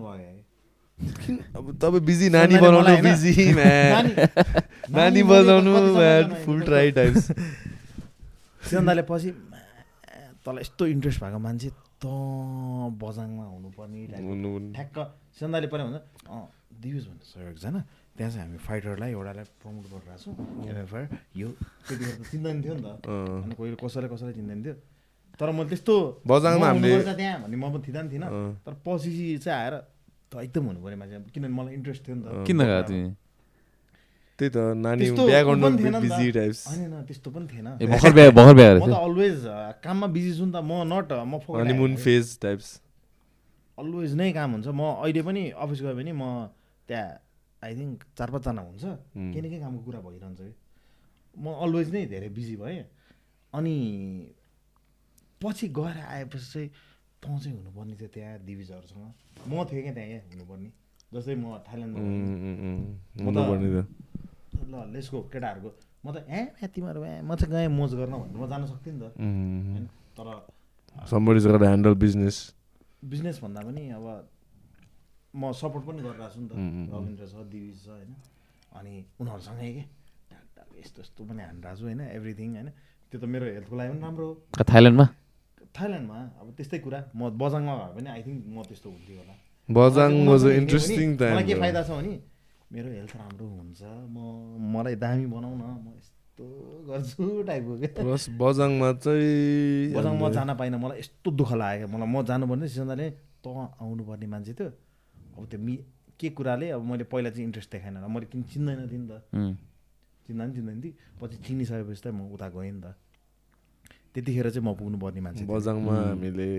अब 1.01 1.65
तपाईँ 1.81 2.03
बिजी 2.05 2.27
नानी 2.29 2.55
बनाउनु। 2.61 2.93
बिजी 3.01 3.33
नानी- 4.91 5.25
बनाउनु 5.25 5.71
फुल। 6.45 6.59
ट्राई 6.61 6.91
टाइप्स 6.97 7.25
सिजन्दाले 8.61 9.01
पछि 9.09 9.29
तँलाई 10.45 10.61
यस्तो 10.61 10.83
इन्ट्रेस्ट 10.93 11.19
भएको 11.23 11.39
मान्छे 11.41 11.69
त 12.01 12.05
बजाङमा 13.01 13.45
हुनुपर्ने 13.45 13.99
ठ्याक्क 14.77 14.97
सिजन्दाले 15.37 15.67
पहिला 15.71 15.83
भन्छ 15.89 15.97
अँ 16.29 16.43
दिउज 16.81 17.03
भन्छ 17.09 17.23
सर 17.33 17.41
एकजना 17.51 17.79
त्यहाँ 18.17 18.31
चाहिँ 18.31 18.45
हामी 18.45 18.57
फाइटरलाई 18.61 19.11
एउटालाई 19.11 19.45
प्रमोट 19.61 19.85
गरिरहेको 19.89 20.21
छौँ 20.21 20.33
एमएफआर 20.69 21.03
यो 21.41 21.47
त्यतिखेर 21.87 22.15
चिन्दैन 22.31 22.57
थियो 22.63 22.73
नि 22.77 22.81
त। 22.81 22.85
अनि 23.45 23.53
कोही 23.57 23.69
कसैलाई 23.81 24.09
कसैलाई 24.13 24.33
चिन्दैन 24.37 24.59
थियो 24.65 24.75
तर 25.39 25.47
मैले 25.57 25.69
त्यस्तो 25.71 25.95
बजाङमा 26.27 26.67
म 26.73 26.81
त्यहाँ 26.81 27.37
भन्ने 27.41 27.57
म 27.57 27.65
पनि 27.73 27.81
थिँदैन 27.87 28.05
थिइनँ 28.11 28.27
अँ। 28.29 28.49
तर 28.65 28.73
पछि 28.85 29.11
चाहिँ 29.45 29.57
आएर 29.61 29.75
त 30.31 30.39
एकदम 30.47 30.63
हुनु 30.71 30.79
पऱ्यो 30.79 30.97
मान्छे। 30.97 31.17
किनभने 31.35 31.53
मलाई 31.59 31.73
इन्ट्रेस्ट 31.75 32.01
थियो 32.07 32.15
नि 32.15 32.23
त। 32.23 32.47
किन 32.47 32.57
गएको 32.63 32.87
तिमी 32.87 33.09
त्यही 34.39 34.49
त 34.55 34.57
नानी 34.79 35.05
बिहा 35.11 35.41
गर्नु। 35.43 35.67
बिजी 36.01 36.27
टाइप्स 36.39 36.61
होइन, 36.67 36.93
त्यस्तो 37.05 37.29
पनि 37.35 37.47
थिएन। 37.51 37.67
ए 37.77 37.85
भर्खर 37.91 38.11
बिहा 38.15 38.29
भर्खर 38.39 38.55
बिहा 38.57 38.71
म 38.79 38.87
त 38.87 38.95
अलवेज 38.95 39.37
काममा 39.83 40.07
बिजी 40.15 40.31
छु 40.39 40.45
नि 40.47 40.53
त। 40.55 40.63
म 40.63 40.71
नट 40.87 41.09
म 41.27 41.33
हनीमुन 41.61 41.93
फेज 41.99 42.25
टाइप्स 42.41 42.69
अलवेज 43.77 44.11
नै 44.15 44.31
काम 44.33 44.49
हुन्छ। 44.55 44.67
म 44.71 44.81
अहिले 45.03 45.21
पनि 45.27 45.43
अफिस 45.51 45.79
गयो 45.83 45.95
भने 45.99 46.13
म 46.15 46.23
त्यहाँ 46.87 47.09
आई 47.61 47.71
थिङ्क 47.77 47.97
चार 48.17 48.29
पाँचजना 48.33 48.61
हुन्छ। 48.65 48.83
केही 49.13 49.41
न 49.41 49.45
केही 49.51 49.61
कामको 49.61 49.83
कुरा 49.85 49.99
भइरहन्छ 49.99 50.39
कि। 50.41 50.53
म 51.37 51.45
अलवेज 51.61 51.87
नै 51.93 52.01
धेरै 52.07 52.29
बिजी 52.33 52.55
भएँ। 52.55 52.83
अनि 53.53 53.75
पछि 55.43 55.67
गएर 55.69 55.97
आएपछि 56.01 56.47
चाहिँ 56.53 56.69
तँ 57.21 57.37
चाहिँ 57.37 57.57
हुनुपर्ने 57.57 57.95
थियो 58.01 58.09
त्यहाँ 58.09 58.39
दिविजहरूसँग 58.49 59.05
म 59.45 59.63
थिएँ 59.69 59.81
क्या 59.83 59.93
त्यहाँ 59.93 60.09
यहाँ 60.09 60.21
हुनुपर्ने। 60.33 60.69
जस्तै 61.13 61.35
म 61.35 61.45
थाइल्यान्डमा 61.67 62.01
ल 64.71 64.73
लेसको 64.93 65.17
केटाहरूको। 65.33 65.69
म 66.01 66.07
त 66.15 66.17
ए 66.25 66.39
ए 66.63 66.65
तिमीहरू 66.73 67.01
ए 67.03 67.21
म 67.21 67.35
चाहिँ 67.37 67.51
गएँ 67.53 67.67
मोज 67.69 67.91
गर्न 67.99 68.13
भनेर 68.21 68.37
म 68.41 68.45
जान 68.49 68.61
सक्थेँ 68.71 68.93
नि 68.93 68.99
त। 69.01 69.03
होइन? 69.21 69.85
तर 70.17 70.27
ह्यान्डल 71.61 71.93
बिजनेस 71.93 72.37
बिजनेस 73.05 73.37
भन्दा 73.43 73.61
पनि 73.61 73.83
अब 73.97 74.05
म 75.33 75.51
सपोर्ट 75.51 75.83
पनि 75.85 76.01
गरिरहेको 76.01 76.33
छु 76.33 76.39
नि 76.41 76.47
त। 76.49 76.53
रविन्द्र 76.89 77.23
छ 77.27 77.35
दिविज 77.53 77.77
छ 77.85 77.87
होइन? 77.91 78.11
अनि 78.77 78.93
उनीहरूसँगै 79.21 79.71
के? 79.77 79.83
यस्तो 80.81 81.01
यस्तो 81.01 81.21
पनि 81.27 81.41
हानिरहेको 81.43 81.77
छु 81.77 81.83
होइन? 81.85 82.01
एभ्रिथिङ 82.17 82.49
होइन? 82.55 82.69
त्यो 83.11 83.17
त 83.21 83.23
मेरो 83.29 83.45
हेल्थको 83.45 83.75
लागि 83.75 83.89
पनि 83.91 84.01
राम्रो 84.01 84.25
हो। 84.25 84.33
थाइल्यान्डमा? 84.71 85.05
थाइल्यान्डमा 85.77 86.19
अब 86.41 86.47
त्यस्तै 86.57 86.79
कुरा। 86.85 86.99
म 87.15 87.21
बजाङमा 87.41 87.73
भए 87.79 87.91
पनि 87.95 88.09
आई 88.15 88.21
थिङ्क 88.27 88.39
म 88.55 88.57
त्यस्तो 88.69 88.87
हुन्थ्यो 88.93 89.15
होला। 89.21 89.35
बजाङ 89.69 90.11
वाज 90.31 90.43
इन्ट्रेस्टिङ 90.61 91.09
मलाई 91.21 91.45
के 91.49 91.55
फाइदा 91.63 91.81
छ 91.87 91.89
भने 91.97 92.13
मेरो 92.71 92.89
हेल्थ 92.97 93.13
राम्रो 93.19 93.45
हुन्छ 93.59 93.81
म 94.15 94.17
मलाई 94.73 94.95
दामी 95.03 95.25
बनाउ 95.35 95.53
न 95.61 95.63
म 95.83 95.87
यस्तो 95.99 96.45
गर्छु 96.87 97.25
टाइपको 97.47 97.73
प्लस 98.03 98.23
बजाङमा 98.43 98.89
चाहिँ 99.03 99.95
बजाङ 99.95 100.13
म 100.21 100.23
जान 100.35 100.49
पाइनँ 100.59 100.77
मलाई 100.83 100.97
यस्तो 101.03 101.29
दुःख 101.39 101.51
लाग्यो। 101.61 101.87
मलाई 101.93 102.07
म 102.13 102.15
जानुपर्ने 102.29 102.67
सिजनले 102.73 103.07
त 103.43 103.45
आउनुपर्ने 103.81 104.27
मान्छे 104.33 104.53
थियो। 104.59 104.69
अब 105.37 105.43
त्यो 105.51 105.59
मि 105.65 105.73
के 106.19 106.29
कुराले 106.37 106.67
अब 106.75 106.81
मैले 106.89 107.03
पहिला 107.11 107.29
चाहिँ 107.33 107.45
इन्ट्रेस्ट 107.49 107.69
देखाएन 107.71 107.97
र 108.03 108.07
मैले 108.07 108.25
किन 108.31 108.41
चिन्दैन 108.51 108.79
थिएँ 108.91 109.01
नि 109.01 109.07
त. 109.09 109.13
चिन्दा 110.25 110.43
पनि 110.45 110.53
चिन्दैन 110.55 110.77
थिएँ। 110.81 110.93
पछि 111.19 111.37
चिनिसकेपछि 111.45 112.01
चाहिँ 112.03 112.15
म 112.17 112.29
उता 112.35 112.47
गएँ 112.55 112.71
नि 112.71 112.81
त। 112.81 112.93
त्यतिखेर 114.11 114.47
चाहिँ 114.51 114.65
म 114.67 114.75
पुग्नुपर्ने 114.75 115.21
मान्छे 115.23 115.43
थिएँ। 115.43 115.47
बजाङमा 115.47 115.95
हामीले 116.19 116.49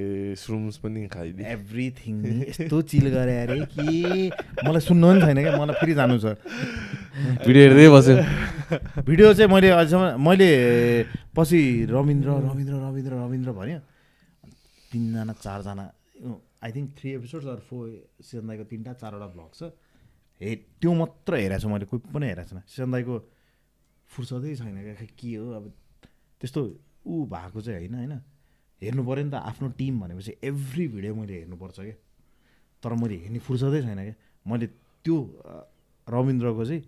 स्रुम्स 0.40 0.76
पनि 0.80 1.00
खाइदियो। 1.12 1.44
एभ्रिथिङ 1.44 2.14
नि 2.24 2.32
यस्तो 2.48 2.78
चिल 2.88 3.06
गरे 3.12 3.34
अरे 3.44 3.56
कि 3.76 3.88
मलाई 4.64 4.82
सुन्नु 4.88 5.06
पनि 5.12 5.20
छैन 5.20 5.38
क्या 5.44 5.52
मलाई 5.60 5.76
फेरि 5.76 5.94
जानु 6.00 6.16
छ। 6.16 6.32
भिडियो 7.44 7.62
हेर्दै 7.68 7.88
बस्यो। 7.92 8.16
भिडियो 9.04 9.28
चाहिँ 9.36 9.50
मैले 9.52 9.68
अहिलेसम्म 9.68 10.04
मैले 10.16 10.48
पछि 11.36 11.60
रविन्द्र 11.92 12.28
रविन्द्र 12.48 12.74
रविन्द्र 12.88 13.12
रविन्द्र 13.20 13.50
भन्यो। 13.52 13.80
तिनजना 14.88 15.32
चारजना 15.44 15.84
आई 16.64 16.70
थिङ्क 16.72 16.88
थ्री 16.96 17.08
एपिसोड्स 17.20 17.46
अरू 17.52 17.62
फोर 17.68 17.84
सिजन 18.22 18.48
दाईको 18.48 18.64
तिनवटा 18.70 18.92
चारवटा 18.96 19.28
भ्लग 19.34 19.50
छ। 19.52 19.62
हे 20.40 20.50
त्यो 20.80 20.90
मात्र 20.94 21.32
हेरेको 21.36 21.60
छु 21.60 21.68
मैले 21.68 21.84
कोही 21.84 22.00
पनि 22.16 22.26
हेरेको 22.32 22.48
छैन। 22.48 22.64
सिजन 22.64 22.90
दाईको 22.96 23.14
फुर्सदै 24.08 24.52
छैन 24.56 24.76
क्या 24.88 25.06
के 25.20 25.30
हो 25.36 25.46
अब 25.58 25.64
त्यस्तो 26.40 26.62
ऊ 27.06 27.26
भएको 27.26 27.60
चाहिँ 27.60 27.78
होइन 27.78 27.94
होइन। 27.94 28.12
हेर्नु 28.82 29.02
पऱ्यो 29.04 29.24
नि 29.24 29.30
त 29.30 29.34
आफ्नो 29.34 29.68
टिम 29.78 30.00
भनेपछि 30.00 30.32
एभ्री 30.42 30.88
भिडियो 30.88 31.14
मैले 31.14 31.34
हेर्नुपर्छ 31.38 31.78
क्या। 31.80 31.96
तर 32.82 32.92
मैले 32.94 33.16
हेर्ने 33.22 33.38
फुर्सदै 33.38 33.80
छैन 33.82 34.00
क्या। 34.02 34.14
मैले 34.46 34.66
त्यो 35.04 35.16
रविन्द्रको 36.06 36.64
चाहिँ 36.64 36.82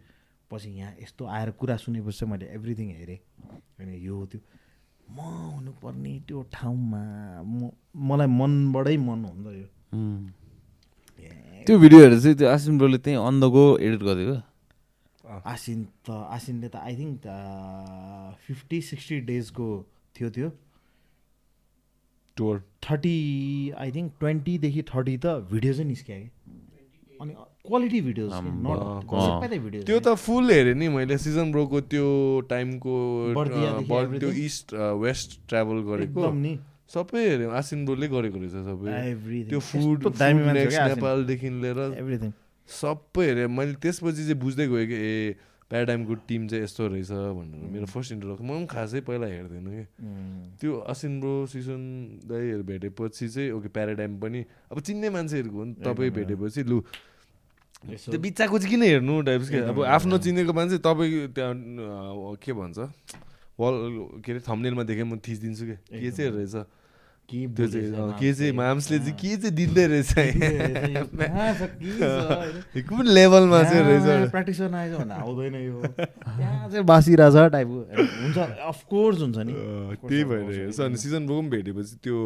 पछि 0.51 0.71
यहाँ 0.71 0.93
यस्तो 1.03 1.23
आएर 1.27 1.51
कुरा 1.59 1.77
सुनेपछि 1.77 2.19
चाहिँ 2.19 2.31
मैले 2.33 2.47
एभ्रिथिङ 2.55 2.89
हेरेँ। 2.99 3.19
होइन 3.79 3.91
यो 4.03 4.17
त्यो। 4.27 4.41
म 5.05 5.19
हुनुपर्ने 5.21 6.13
त्यो 6.27 6.43
ठाउँमा 6.53 7.01
म 7.43 7.71
मलाई 7.93 8.27
मनबाटै 8.27 8.97
मन 8.97 9.25
हो 9.25 9.33
नि 9.35 9.43
त 9.45 9.49
यो. 9.55 9.69
त्यो 11.67 11.79
भिडियोहरू 11.79 12.17
चाहिँ 12.21 12.37
त्यो 12.37 12.49
आसिम 12.49 12.79
ब्रोले 12.79 12.99
त्यहीँ 12.99 13.19
अन 13.19 13.41
द 13.41 13.45
गो 13.55 13.65
एडिट 13.79 14.03
गरिदिएको 14.03 14.37
आसिन 15.25 15.81
त 16.05 16.11
आसिनले 16.11 16.69
त 16.69 16.77
आई 16.77 16.95
थिङ्क 16.97 17.21
फिफ्टी 18.45 18.81
सिक्सटी 18.81 19.21
डेजको 19.31 19.69
थियो 20.17 20.29
त्यो 20.37 20.49
टुर 22.37 22.55
थर्टी 22.85 23.17
आई 23.79 23.91
थिङ्क 23.93 24.13
ट्वेन्टीदेखि 24.21 24.83
थर्टी 24.95 25.17
त 25.17 25.27
भिडियो 25.51 25.73
चाहिँ 25.75 25.89
निस्क्यो 25.89 26.17
कि 26.17 26.29
अनि 27.23 27.33
क्वालिटी 27.67 28.01
भिडियोज 28.01 28.33
भिडियो 29.65 29.83
त्यो 29.89 29.99
त 30.01 30.15
फुल 30.21 30.51
हेरेँ 30.51 30.75
नि 30.75 30.89
मैले 30.97 31.17
सिजन 31.19 31.53
ब्रोको 31.53 31.81
त्यो 31.93 32.07
टाइमको 32.51 32.95
त्यो? 34.19 34.31
इस्ट 34.45 34.75
वेस्ट 34.75 35.29
ट्राभल 35.49 35.79
गरेको। 35.89 36.31
नि। 36.33 36.53
सबै 36.95 37.21
हेऱ्यो 37.29 37.49
आसिन 37.61 37.85
ब्रोले 37.85 38.07
गरेको 38.09 38.39
रहेछ 38.39 38.57
सबै। 38.69 38.87
त्यो 39.51 39.61
फुड। 39.61 40.01
नेपालदेखि 40.21 41.49
लिएर। 41.63 41.81
एभ्रिथिङ 42.03 42.31
सबै 42.69 43.25
हेरेँ। 43.27 43.49
मैले 43.57 43.75
त्यसपछि 43.81 44.23
चाहिँ 44.29 44.41
बुझ्दै 44.41 44.67
गएँ 44.69 44.87
कि 44.87 44.97
ए 45.01 45.37
प्याराडाइमको 45.71 46.15
टिम 46.29 46.47
चाहिँ 46.49 46.65
यस्तो 46.65 46.83
रहेछ 46.93 47.11
भनेर 47.11 47.67
मेरो 47.73 47.87
फर्स्ट 47.89 48.13
इन्ट्रोडक्सन 48.13 48.45
म 48.45 48.51
पनि 48.53 48.67
खासै 48.69 49.01
पहिला 49.01 49.27
हेर्दैन 49.27 49.67
कि। 49.67 49.85
त्यो 50.61 50.73
असिन 50.93 51.13
ब्रो 51.21 51.35
सिजन 51.51 51.81
दाईहरू 52.29 52.63
भेटेपछि 52.63 53.29
चाहिँ 53.29 53.51
ओके 53.57 53.69
प्याराडाइम 53.73 54.13
पनि 54.21 54.41
अब 54.71 54.81
चिन्ने 54.81 55.09
मान्छेहरूको 55.11 55.57
हो 55.57 55.65
नि 55.65 55.75
तपाईँ। 55.81 56.11
भेटेपछि 56.15 56.63
लु। 56.69 56.79
त्यो 57.85 58.19
बिच्चाको 58.19 58.59
चाहिँ 58.59 58.71
किन 58.71 58.83
हेर्नु 58.83 59.15
टाइप्स 59.25 59.49
के? 59.51 59.59
अब 59.73 59.83
आफ्नो 59.89 60.17
चिनेको 60.21 60.53
मान्छे 60.53 60.79
तपाईँ 60.85 61.33
त्यहाँ 61.33 61.55
के 62.45 62.53
भन्छ? 62.53 62.79
वल 63.61 63.75
के 64.25 64.33
अरे 64.33 64.41
थम्नेलमा 64.41 64.83
देखेँ 64.85 65.05
म 65.05 65.17
थिचिदिन्छु 65.21 65.65
कि? 65.65 65.77
के 66.01 66.11
चाहिँ 66.11 66.31
रहेछ? 66.33 66.55
त्यो 67.29 67.67
चाहिँ 67.67 68.13
के 68.21 68.33
चाहिँ 68.35 68.53
माम्सले 68.53 68.99
चाहिँ 68.99 69.17
के 69.19 69.37
चाहिँ 69.37 69.55
दिँदै 69.57 69.87
रहेछ? 69.91 70.13
कुन 72.89 73.05
लेभलमा 73.09 73.63
चाहिँ 73.63 73.83
रहेछ? 73.85 74.31
प्र्याक्टिस 74.31 74.61
गर्न 74.61 74.75
आएछ 74.75 74.93
भन्दा 74.95 75.15
आउँदैन 75.15 75.55
यो। 75.55 75.83
त्यहाँ 75.83 76.69
चाहिँ 76.71 76.85
बासिरहेछ 76.85 77.37
टाइपको 77.53 77.81
हुन्छ 78.23 78.39
अफकोर्स 78.39 79.19
हुन्छ 79.25 79.39
नि। 79.41 79.53
त्यही 80.05 80.25
भइरहेको 80.25 80.83
अनि 80.85 80.97
सिजन 81.01 81.23
ब्रो 81.27 81.41
पनि 81.41 81.49
भेटेपछि 81.49 81.95
त्यो 82.05 82.19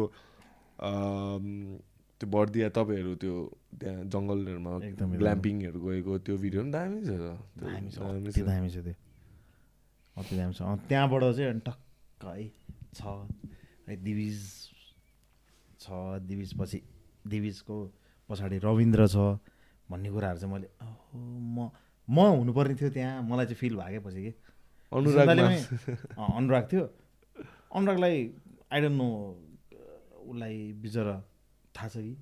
त्यो 2.19 2.27
बर्दिया 2.29 2.67
तपाईँहरू 2.75 3.15
त्यो 3.23 3.35
त्यहाँ 3.79 4.03
जङ्गलहरूमा 4.11 4.71
एकदम। 4.83 5.09
ग्ल्याम्पिङहरू 5.23 5.79
गएको 5.79 6.11
त्यो 6.27 6.35
भिडियो 6.43 6.61
पनि 6.61 6.71
दामी 6.75 6.99
छ। 7.07 7.09
त्यो 8.35 8.43
दामी 8.45 8.69
छ 8.69 8.77
त्यो। 8.83 8.95
अति 10.19 10.33
दामी 10.35 10.53
छ। 10.53 10.61
त्यहाँबाट 10.91 11.23
चाहिँ 11.23 11.49
अनि 11.49 11.63
टक्क 11.63 12.23
है 12.27 12.51
छ। 12.99 13.01
है 13.87 13.95
दिविज 14.03 14.58
छ 15.79 16.19
दिविज 16.29 16.53
पछि 16.59 16.81
दिविजको 17.27 17.75
पछाडि 18.29 18.57
रविन्द्र 18.63 19.07
छ 19.07 19.17
भन्ने 19.91 20.09
कुराहरू 20.11 20.39
चाहिँ 20.39 20.53
मैले 20.53 20.67
म 21.55 21.69
म 22.07 22.17
हुनुपर्ने 22.19 22.75
थियो 22.75 22.89
त्यहाँ 22.89 23.21
मलाई 23.21 23.45
चाहिँ 23.45 23.55
फिल 23.55 23.75
भागेपछि 23.75 24.21
कि। 24.21 24.33
अनुरागमा 24.91 25.13
सुन्दाले 25.13 25.43
पनि, 25.45 25.57
अँ, 26.17 26.37
अनुराग 26.37 26.63
थियो। 26.73 26.83
अनुरागलाई 27.75 28.15
आई 28.73 28.81
डोन्ट 28.81 28.97
नो 28.97 29.09
उसलाई 30.29 30.55
बिचरा 30.81 31.15
थाहा 31.75 31.87
छ 31.87 31.95
कि? 31.97 32.13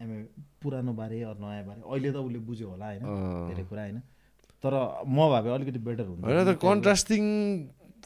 एमए 0.00 0.22
पुरानो 0.62 0.92
बारे 0.92 1.22
अरू 1.22 1.40
नयाँ 1.44 1.64
बारे। 1.66 1.80
अहिले 1.84 2.12
त 2.12 2.16
उसले 2.16 2.38
बुझ्यो 2.38 2.68
होला 2.68 2.86
होइन। 2.86 3.02
धेरै 3.52 3.64
कुरा 3.68 3.82
होइन? 3.82 3.98
तर 4.64 4.72
म 5.06 5.18
भए 5.28 5.50
अलिकति 5.52 5.78
बेटर 5.78 6.06
हुन्छ 6.08 6.56
contrasting 6.64 7.22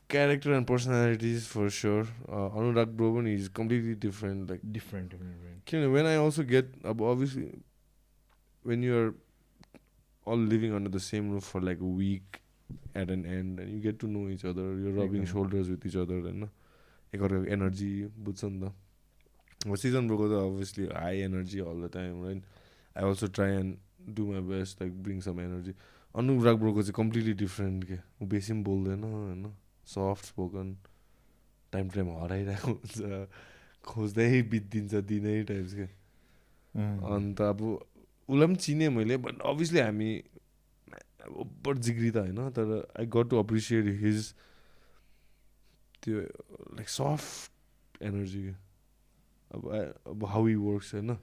Character 0.09 0.51
and 0.51 0.67
personalities 0.67 1.45
for 1.47 1.69
sure 1.79 2.05
Anurag 2.29 2.87
bro 2.97 3.13
पनि 3.15 3.33
is 3.33 3.47
completely 3.55 3.93
different 4.05 4.49
like 4.49 4.61
different 4.73 5.11
different 5.11 5.63
किनभने 5.67 5.87
वेन 5.93 6.05
आई 6.05 6.15
अल्सो 6.23 6.43
गेट 6.45 6.73
अब 6.85 7.03
obviously 7.11 7.43
when 8.65 8.83
you're 8.83 9.13
all 10.27 10.47
living 10.49 10.71
under 10.75 10.91
the 10.91 10.97
same 11.05 11.31
roof 11.33 11.51
for 11.51 11.61
like 11.63 11.79
week 11.99 12.37
at 12.97 13.09
an 13.09 13.25
and 13.25 13.59
and 13.59 13.73
you 13.73 13.79
get 13.81 13.99
to 13.99 14.07
know 14.07 14.27
each 14.29 14.45
other 14.45 14.67
you 14.81 14.95
rubbing 14.97 15.21
एकदम। 15.21 15.31
Shoulders 15.31 15.67
with 15.69 15.85
each 15.87 15.95
other 16.03 16.19
होइन 16.21 16.43
एकअर्काको 17.13 17.45
energy 17.53 17.91
बुझ्छ 18.19 18.43
नि 18.43 18.59
त 18.59 18.73
अब 19.61 19.75
season 19.77 20.07
ब्रोको 20.07 20.27
त 20.27 20.43
obviously 20.43 20.85
high 20.93 21.17
energy 21.21 21.59
all 21.71 21.87
the 21.87 21.89
time 21.93 22.23
right 22.25 22.43
I 22.95 23.09
also 23.09 23.27
try 23.39 23.55
and 23.55 24.15
do 24.15 24.27
my 24.27 24.41
best 24.51 24.81
like 24.81 25.01
bring 25.03 25.19
some 25.21 25.39
energy 25.41 25.73
Anurag 26.15 26.55
ब्रोको 26.59 26.81
चाहिँ 26.83 26.93
completely 26.95 27.33
different 27.41 27.83
के 27.83 27.97
ऊ 28.21 28.27
बेसी 28.27 28.53
पनि 28.53 28.63
बोल्दैन 28.63 29.03
होइन 29.03 29.43
सफ्ट 29.86 30.24
स्पोकन 30.26 30.76
टाइम 31.72 31.88
टाइम 31.90 32.08
हराइरहेको 32.18 32.70
हुन्छ। 32.70 33.28
खोज्दै 33.84 34.42
बित्दिन्छ 34.50 34.94
दिनै 35.10 35.42
टाइप्स 35.50 35.74
के। 35.74 35.86
अन्त 36.74 37.40
अब 37.42 37.60
उसलाई 37.62 38.46
पनि 38.46 38.56
चिनेँ 38.56 38.88
मैले 38.90 39.16
बट 39.22 39.40
अभियसली 39.46 39.80
हामी 39.80 40.10
ओभर 41.26 41.76
जिग्री 41.86 42.10
त 42.10 42.16
होइन 42.16 42.50
तर 42.56 42.68
I 42.98 43.06
got 43.14 43.30
to 43.30 43.38
appreciate 43.38 43.84
his 44.02 44.32
त्यो 46.02 46.20
लाइक 46.76 46.88
सफ्ट 46.88 48.02
एनर्जी 48.02 48.42
के। 48.42 48.54
अब 49.50 49.70
अब 50.06 50.24
हाउ 50.26 50.46
हि 50.46 50.54
वर्क्स 50.66 50.94
होइन। 50.94 51.16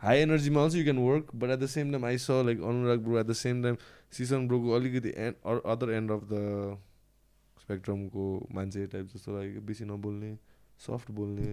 high 0.00 0.18
एनर्जीमा 0.20 0.62
also 0.62 0.78
you 0.78 0.84
can 0.84 0.98
work 0.98 1.34
but 1.34 1.50
at 1.50 1.58
the 1.60 1.66
same 1.74 1.92
time 1.92 2.04
I 2.06 2.18
saw 2.18 2.30
like 2.46 2.62
Anurag 2.72 3.00
bro 3.04 3.18
at 3.20 3.26
the 3.26 3.32
same 3.44 3.62
time 3.62 3.76
Sisan 4.12 4.48
ब्रोको 4.48 4.72
अलिकति 4.76 5.12
and 5.16 5.60
other 5.66 5.92
end 5.92 6.10
of 6.12 6.22
the 6.32 6.34
स्पेक्ट्रमको 7.66 8.24
मान्छे 8.54 8.86
type 8.94 9.06
जस्तो 9.10 9.28
लाग्यो 9.34 9.60
बेसी 9.66 9.84
नबोल्ने 9.90 10.30
सफ्ट 10.78 11.10
बोल्ने। 11.10 11.46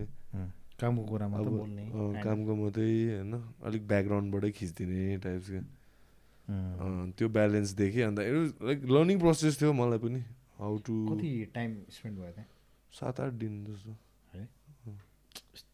कामको 0.77 1.03
कुरा 1.09 1.27
मात्र 1.27 1.47
अब 1.47 1.57
बोल्ने 1.57 1.83
कामको 2.21 2.53
मात्रै 2.55 2.89
होइन 3.17 3.33
अलिक 3.65 3.81
ब्याकग्राउन्डबाटै 3.87 4.51
खिचिदिने 4.53 5.17
टाइप्स 5.25 5.47
क्या 5.49 5.63
उम्. 5.63 6.73
अँ, 6.83 7.11
त्यो 7.17 7.27
ब्यालेन्स 7.29 7.69
देखेँ 7.81 8.03
अन्त 8.03 8.19
लाइक 8.61 8.79
लर्निङ 8.85 9.17
प्रोसेस 9.19 9.53
थियो 9.61 9.73
मलाई 9.73 9.99
पनि 10.05 10.21
हाउ 10.59 10.77
टु 10.85 10.93
कति 11.09 11.29
टाइम 11.49 11.69
स्पेन्ड 11.89 12.15
भयो 12.19 12.31
त्यहाँ? 12.31 12.49
सात 12.93 13.19
आठ 13.19 13.31
दिन 13.41 13.53
जस्तो। 13.65 13.91
है? 14.33 14.43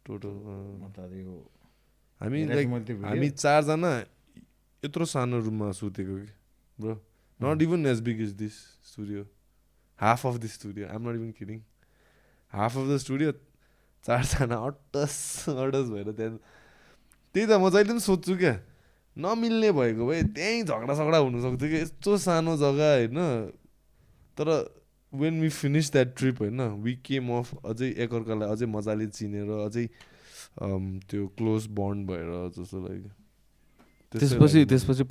टोटल 0.06 0.36
म 0.80 0.92
त 0.96 1.12
यो 1.20 1.36
हामी 2.22 2.40
लाइक। 2.48 2.68
हामी 3.04 3.30
चारजना 3.30 3.92
यत्रो 4.84 5.06
सानो 5.06 5.40
रुममा 5.40 5.72
सुतेको 5.76 6.16
कि 6.16 6.32
bro. 6.80 6.96
Not 7.40 7.62
even 7.62 7.86
as 7.86 8.00
big 8.08 8.22
is 8.22 8.32
this 8.40 8.56
studio 8.88 9.26
half 10.00 10.26
of 10.28 10.36
this 10.40 10.54
studio 10.54 10.88
um 10.88 11.10
not 11.10 11.16
even 11.16 11.32
kidding 11.40 11.60
half 12.54 12.78
of 12.78 12.86
the 12.88 12.98
studio 12.98 13.32
चारजना 14.06 14.56
अट्टस 14.56 15.16
अट्टस 15.50 15.88
भएर 15.92 16.12
त्यहाँ। 16.12 16.40
त्यही 17.36 17.46
त 17.48 17.52
म 17.60 17.70
जहिले 17.70 17.90
पनि 17.92 18.00
सोध्छु 18.00 18.36
क्या। 18.38 18.56
नमिल्ने 19.18 19.72
भएको 19.72 20.08
भए 20.08 20.22
त्यहीँ 20.32 20.64
झगडा 20.64 20.94
सगडा 20.96 21.18
हुनसक्थ्यो 21.18 21.70
कि 21.70 21.76
यस्तो 21.76 22.18
सानो 22.18 22.56
जग्गा 22.58 22.90
होइन? 22.96 23.20
तर 24.38 24.48
when 25.14 25.42
we 25.42 25.50
finish 25.50 25.92
that 25.92 26.16
trip 26.18 26.40
होइन? 26.40 26.62
वी 26.80 26.94
केम 27.04 27.32
अफ 27.38 27.54
अझै 27.66 27.90
एकअर्कालाई 28.00 28.50
अझै 28.50 28.66
मजाले 28.66 29.08
चिनेर 29.12 29.52
अझै 29.68 29.86
त्यो 31.10 31.28
क्लोज 31.38 31.68
बन्ड 31.76 32.08
भएर 32.08 32.30
जस्तो 32.56 32.78
लाग्यो। 32.88 33.12
त्यसै 34.14 34.28
त्यसपछि 34.28 34.66
त्यसपछि 34.66 35.04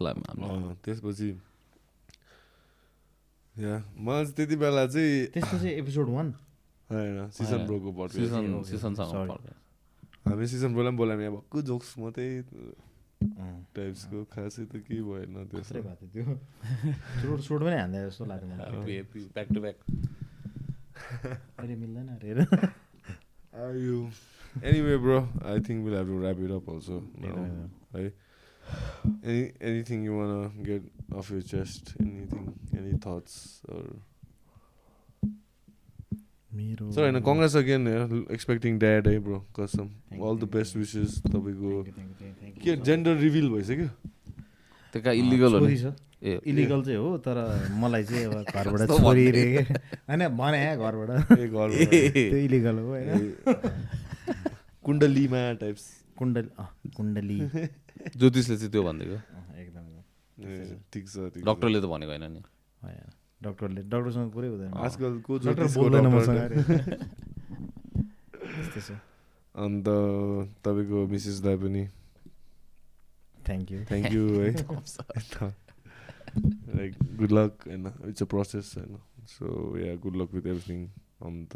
लाग्यो। 0.00 0.46
अँ, 0.46 0.74
त्यसपछि 0.84 1.28
मलाई 3.56 4.24
चाहिँ 4.24 4.34
त्यति 4.36 4.56
बेला 4.56 4.86
चाहिँ 4.86 5.26
त्यसपछि 5.34 5.68
एपिसोड 5.80 6.08
वान 6.08 6.28
होइन 6.90 7.18
सिजन 7.30 7.60
ब्रोको। 7.66 8.08
सिजन 8.08 8.62
सिजनसँग। 8.62 9.30
हामी 10.28 10.46
सिजन 10.46 10.70
ब्रोलाई 10.74 10.90
पनि 10.90 10.96
बोलायो 10.96 11.20
यहाँ 11.20 11.34
भक्कु 11.36 11.58
जोक्स 11.70 11.90
मात्रै 11.98 12.28
टाइप्सको 13.76 14.18
खासै 14.32 14.64
त 14.64 14.80
केही 14.86 15.02
भएन 15.02 15.34
भएको 15.50 16.06
थियो 16.14 16.34
त्यो 17.20 17.36
पनि 17.58 17.76
हान्दै 17.78 17.98
जस्तो 18.06 18.24
लाग्यो 18.26 18.46
मलाई 18.48 19.02
back. 19.60 19.78
अहिले 21.58 21.74
मिल्दैन 21.76 22.08
अरे 22.16 22.30
आयो 23.60 23.96
anyway 24.64 24.96
bro 25.04 25.18
I 25.48 25.58
think 25.66 25.80
will 25.84 25.94
have 25.96 26.08
to 26.08 26.16
wrap 26.22 26.38
it 26.44 26.50
up 26.50 26.66
also 26.70 26.96
है 27.94 28.04
any 29.04 29.42
anything 29.70 30.04
you 30.04 30.14
want 30.14 30.62
get 30.64 31.14
off 31.14 31.30
your 31.32 31.42
chest 31.50 31.94
anything 32.00 32.46
any 32.78 32.98
that's 33.06 33.36
मेरो 36.50 36.90
सर 36.92 37.02
होइन 37.02 37.20
कङ्ग्रेस 37.26 37.56
अगेन 37.56 37.86
एक्सपेक्टिङ 38.32 38.78
ड्याड 38.78 39.08
है 39.08 39.18
ब्रो 39.26 39.38
कसम 39.58 39.88
Thank 39.88 40.22
all 40.22 40.28
you, 40.28 40.36
the 40.36 40.40
thank 40.40 40.52
best 40.54 40.74
you. 40.74 40.80
Wishes 40.80 41.18
तपाईँको 41.26 41.82
Thank 41.82 41.88
you, 41.88 41.94
thank 41.96 42.22
you, 42.22 42.32
thank 42.36 42.54
you, 42.56 42.62
के 42.62 42.70
thank 42.70 42.78
you. 42.78 42.84
Gender 42.86 43.16
reveal 43.16 43.48
भइसक्यो 43.50 43.88
त्यो 44.94 45.12
illegal 45.14 45.54
हो 45.54 45.66
ए 46.22 46.38
illegal 46.46 46.82
चाहिँ 46.84 46.98
हो 46.98 47.16
तर 47.26 47.38
मलाई 47.74 48.04
चाहिँ 48.04 48.24
अब 48.24 48.32
घरबाट 48.54 48.88
छोरी? 48.90 49.30
रे 49.30 49.44
होइन 49.60 50.26
भने 50.36 50.58
घरबाट 50.76 51.10
त्यो 51.30 52.36
इलिगल 52.38 52.78
हो 52.78 52.88
होइन 52.88 53.46
कुण्डलीमा 54.84 55.40
टाइप्स 55.60 55.86
कुण्डली 56.18 56.90
कुण्डली 56.96 57.38
ज्योतिषले 58.16 58.56
चाहिँ 58.56 58.72
त्यो 58.72 58.82
भनिदिएको 58.82 59.18
एकदम 59.60 59.84
ठिक 60.92 61.04
छ। 61.08 61.16
डक्टरले 61.44 61.80
त 61.80 61.84
भनेको 61.84 62.10
होइन 62.10 62.26
नि। 62.32 62.42
होइन 62.82 63.08
डक्टरले 63.42 63.80
डक्टरसँग 63.82 64.30
कुरै 64.32 64.48
हुँदैन। 64.48 64.72
आजकलको 64.72 65.32
डक्टर 65.38 65.66
बोल्दैन 65.76 66.04
डक्टर 66.04 66.16
मसँग। 66.16 66.38
छ। 68.86 68.90
अन्त 69.54 69.88
तपाईँको 70.64 71.06
मिसेसलाई 71.06 71.56
पनि। 71.56 71.82
थ्याङ्क 73.46 73.72
यू 73.72 73.78
थ्याङ्क 73.84 74.12
यू 74.12 74.24
है। 74.40 74.50
लाइक 76.76 76.92
गुड 77.16 77.32
लक 77.32 77.52
होइन। 77.66 77.86
इट्स 78.08 78.22
अ 78.22 78.26
प्रोसेस 78.26 78.74
होइन। 78.76 78.98
So 79.26 79.46
yeah 79.78 79.94
good 79.96 80.16
luck 80.16 80.34
with 80.34 80.46
everything 80.46 80.80
अन्त 81.22 81.52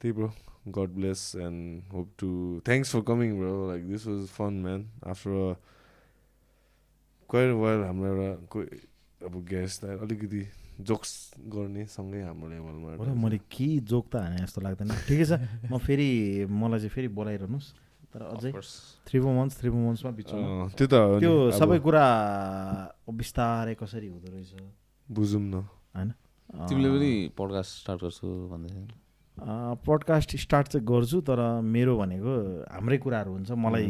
त्यही 0.00 0.12
bro. 0.12 0.32
God 0.66 0.90
bless 0.94 1.20
and 1.40 1.92
hope 1.92 2.06
to 2.18 2.28
thanks 2.66 2.88
for 2.94 3.02
coming 3.10 3.38
bro 3.38 3.54
like 3.70 3.82
this 3.88 4.06
was 4.06 4.26
fun 4.36 4.52
man 4.66 4.80
after 5.08 5.56
quite 7.30 7.52
while 7.62 7.80
हाम्रो 7.84 8.06
एउटा 8.14 8.30
कोही 8.52 8.66
अब 9.26 9.34
गेस्टलाई 9.50 9.96
अलिकति 10.06 10.42
जोक्स 10.88 11.10
गर्ने 11.54 11.84
सँगै 11.90 12.20
हाम्रो 12.22 12.48
लेभलमा 12.48 13.14
मैले 13.22 13.38
के 13.50 13.68
जोक 13.82 14.04
त 14.12 14.14
हाने 14.22 14.38
जस्तो 14.46 14.60
लाग्दैन। 14.62 14.90
ठिकै 15.08 15.24
छ 15.26 15.32
म 15.66 15.78
फेरि 15.82 16.08
मलाई 16.46 16.78
चाहिँ 16.78 16.94
फेरि 16.94 17.08
बोलाइरहनुहोस् 17.18 17.68
तर 18.14 18.22
अझै 18.22 18.52
three 19.08 19.18
four 19.20 19.32
months 19.38 19.58
three 19.58 19.68
four 19.70 19.82
मन्थ्समा 19.88 20.10
बिचमा। 20.20 20.38
त्यो 20.78 20.86
त 20.86 20.94
त्यो 21.18 21.32
सबै 21.58 21.78
कुरा 21.82 22.04
बिस्तारै 23.10 23.74
कसरी 23.74 24.08
हुँदो 24.08 24.28
रहेछ? 24.32 24.52
बुझौँ 25.08 25.42
न। 25.42 25.66
होइन? 25.96 26.10
तिमीले 26.68 26.88
पनि 26.94 27.12
पडकास्ट 27.36 27.72
स्टार्ट 27.82 28.00
गर्छु 28.06 28.26
भन्दै। 28.54 28.72
पडकास्ट 29.38 30.36
स्टार्ट 30.36 30.66
चाहिँ 30.68 30.86
गर्छु 30.86 31.20
तर 31.28 31.40
मेरो 31.62 31.96
भनेको 31.98 32.32
हाम्रै 32.74 32.98
कुराहरू 32.98 33.32
हुन्छ 33.32 33.50
मलाई 33.54 33.88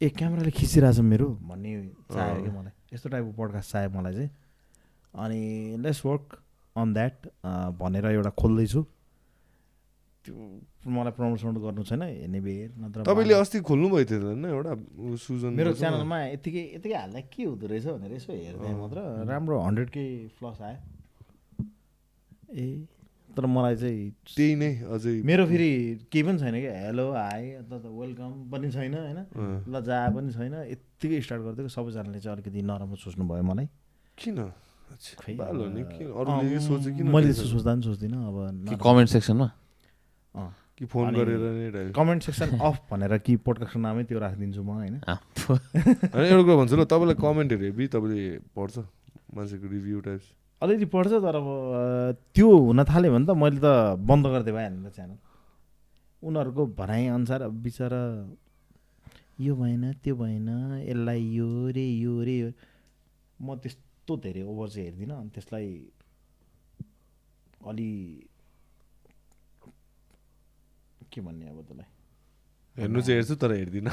ए 0.00 0.08
क्यामेराले 0.10 0.50
खिचिरहेछ 0.50 0.98
मेरो 1.06 1.28
भन्ने 1.48 1.70
चाह्यो 2.10 2.42
कि 2.42 2.50
मलाई। 2.50 2.72
यस्तो 2.92 3.08
टाइपको 3.08 3.32
पडकास्ट 3.42 3.72
चाह्यो 3.72 3.90
मलाई 3.90 4.14
चाहिँ। 4.14 4.30
अनि 5.14 5.40
लेट्स 5.80 6.04
वर्क 6.06 6.40
अन 6.76 6.92
द्याट 6.94 7.14
भनेर 7.78 8.06
एउटा 8.06 8.30
खोल्दैछु। 8.40 8.82
त्यो 10.24 10.34
मलाई 10.92 11.12
प्रमोसन 11.16 11.56
गर्नु 11.56 11.82
छैन 11.84 12.02
हेर्ने 12.02 12.40
बेर 12.40 12.68
नत्र 12.80 13.02
तपाईँले 13.08 13.34
अस्ति 13.34 13.60
खोल्नु 13.64 13.88
भएको 13.88 14.08
थियो 14.10 14.20
होइन 14.20 14.44
एउटा 14.44 14.72
सुजन 15.16 15.52
मेरो। 15.56 15.72
च्यानलमा 15.80 16.18
यतिकै 16.36 16.64
यतिकै 16.76 16.96
हाल्दा 16.96 17.20
के 17.32 17.42
हुँदो 17.44 17.66
रहेछ 17.66 17.86
भनेर 17.86 18.12
यसो 18.18 18.32
हेर्दै 18.32 18.72
मात्र 18.80 18.98
राम्रो 19.30 19.60
हन्ड्रेड 19.60 19.88
के 19.90 20.04
फ्लस 20.38 20.60
आयो। 20.60 20.78
ए। 22.52 22.66
तर 23.36 23.46
मलाई 23.46 23.76
चाहिँ 23.76 24.10
त्यही 24.36 24.54
नै 24.60 24.72
अझै 24.94 25.14
मेरो 25.24 25.46
फेरि 25.46 25.70
केही 26.12 26.22
पनि 26.26 26.38
छैन 26.38 26.54
कि 26.60 26.70
हेलो 26.86 27.06
हाई 27.12 27.44
अथवा 27.60 27.90
वेलकम 28.00 28.30
पनि 28.52 28.70
छैन 28.70 28.94
होइन। 28.94 29.20
ल 29.70 29.74
जा 29.86 29.98
पनि 30.16 30.30
छैन। 30.34 30.54
यत्तिकै 30.74 31.20
स्टार्ट 31.20 31.42
गरिदिएको 31.42 31.70
सबैजनाले 31.70 32.18
चाहिँ 32.20 32.34
अलिकति 32.36 32.60
नराम्रो 32.62 32.96
सोच्नु 33.04 33.24
भयो 33.30 33.44
मलाई। 33.50 33.66
किन? 34.18 34.38
मैले 37.14 37.32
सोच्दा 37.32 37.70
पनि 37.72 37.82
सोच्दिनँ 37.82 38.18
अब 38.26 38.36
कमेन्ट 38.82 39.08
सेक्सनमा। 39.10 39.48
कि 40.80 40.84
फोन 40.88 41.12
गरेर 41.14 41.92
कमेन्ट 41.92 42.20
सेक्सन 42.22 42.58
अफ 42.58 42.76
भनेर 42.90 43.12
कि 43.20 43.36
पोडकास्टको 43.46 43.80
नामै 43.80 44.02
त्यो 44.08 44.18
राखिदिन्छु 44.18 44.62
म 44.64 44.70
होइन? 44.80 44.96
होइन 45.04 46.26
एउटा 46.26 46.42
कुरा 46.42 46.56
भन्छु 46.56 46.76
ल 46.76 46.84
तपाईँलाई 46.88 47.16
कमेन्टहरू 47.20 47.64
हेभी 47.68 47.84
तपाईँले 47.94 48.20
पढ्छ 48.56 48.76
मान्छेको 49.36 49.66
रिभ्यू 49.68 50.00
टाइप्स 50.08 50.26
अलिअलि 50.62 50.86
पढ्छ 50.92 51.12
तर 51.24 51.36
अब 51.40 51.48
त्यो 52.36 52.48
हुन 52.68 52.84
थाल्यो 52.84 53.10
भने 53.12 53.26
त 53.26 53.36
मैले 53.42 53.60
त 53.64 53.96
बन्द 54.08 54.26
गरिदिएँ 54.32 54.54
भइहाल्यो 54.56 54.80
नि 54.80 54.88
त 54.88 54.92
च्यानल। 54.94 55.18
उनीहरूको 56.22 56.62
भनाइअनुसार 56.76 57.40
अब 57.48 57.54
बिचरा 57.64 58.02
यो 59.40 59.52
भएन 59.56 59.84
त्यो 60.04 60.14
भएन 60.20 60.48
यसलाई 60.84 61.22
यो 61.38 61.48
रे 61.76 61.86
यो 62.04 62.14
रे 62.28 62.36
यो 62.38 62.48
म 63.40 63.56
त्यस्तो 63.56 64.16
धेरै 64.20 64.42
ओभर 64.44 64.68
चाहिँ 64.68 64.84
हेर्दिनँ 64.88 65.16
अनि 65.16 65.30
त्यसलाई 65.32 65.68
अलि 67.64 67.90
के 71.08 71.20
भन्ने 71.24 71.46
अब 71.48 71.58
त्यसलाई? 71.64 71.88
हेर्नु 72.76 73.00
चाहिँ 73.00 73.16
हेर्छु 73.16 73.34
तर 73.40 73.50
हेर्दिनँ। 73.52 73.90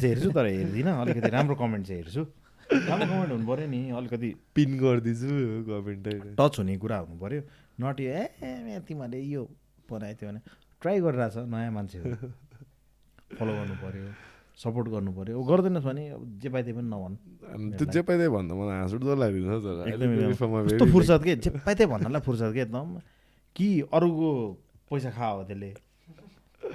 हेर्छु 0.00 0.30
तर 0.32 0.46
हेर्दिनँ। 0.48 0.92
अलिकति 1.00 1.28
राम्रो 1.28 1.54
कमेन्ट 1.60 1.86
चाहिँ 1.86 2.02
हेर्छु। 2.02 2.24
राम्रो 2.70 3.06
कमेन्ट 3.10 3.30
हुनु 3.34 3.46
पऱ्यो 3.50 3.66
नि 3.66 3.80
अलिकति 3.98 4.28
पिन 4.54 4.70
गरिदिन्छु 4.78 5.30
कमेन्टै 5.66 6.14
टच 6.38 6.54
हुने 6.58 6.74
कुरा 6.78 6.96
हुनु 7.02 7.16
पऱ्यो 7.18 7.42
नट 7.82 7.96
यो 8.00 8.10
ए 8.14 8.80
तिमीहरूले 8.86 9.18
यो 9.34 9.42
बनायो 9.90 10.14
त्यो 10.14 10.28
भने 10.30 10.40
ट्राई 10.80 10.96
गरिरहेछ 11.02 11.36
नयाँ 11.50 11.72
मान्छेहरू। 11.74 12.14
फलो 13.38 13.52
गर्नु 13.58 13.74
पऱ्यो 13.82 14.06
सपोर्ट 14.62 14.86
गर्नु 14.94 15.10
पऱ्यो 15.18 15.34
ऊ 15.34 15.42
गर्दैनस् 15.50 15.86
भने 15.88 16.02
अब 16.14 16.22
जे 16.38 16.48
पाइ 16.52 16.62
त्यही 16.62 16.76
पनि 16.78 16.88
नभन्। 16.94 17.14
त्यो 17.74 17.86
जे 17.90 18.00
पाइदिए 18.06 18.28
भन्दा 18.28 18.52
मलाई 18.54 18.76
हाँस 18.78 18.92
उठ्दो 18.94 19.14
very 19.18 20.86
फुर्सद 20.92 21.20
के? 21.24 21.32
जे 21.42 21.50
पाइ 21.50 21.74
त्यही 21.74 21.90
भन्नलाई 21.90 22.22
फुर्सद 22.22 22.50
के? 22.54 22.60
एकदम 22.68 23.00
कि 23.56 23.68
अरूको 23.90 24.30
पैसा 24.90 25.10
खा 25.10 25.26
हो 25.26 25.42
त्यसले? 25.48 25.70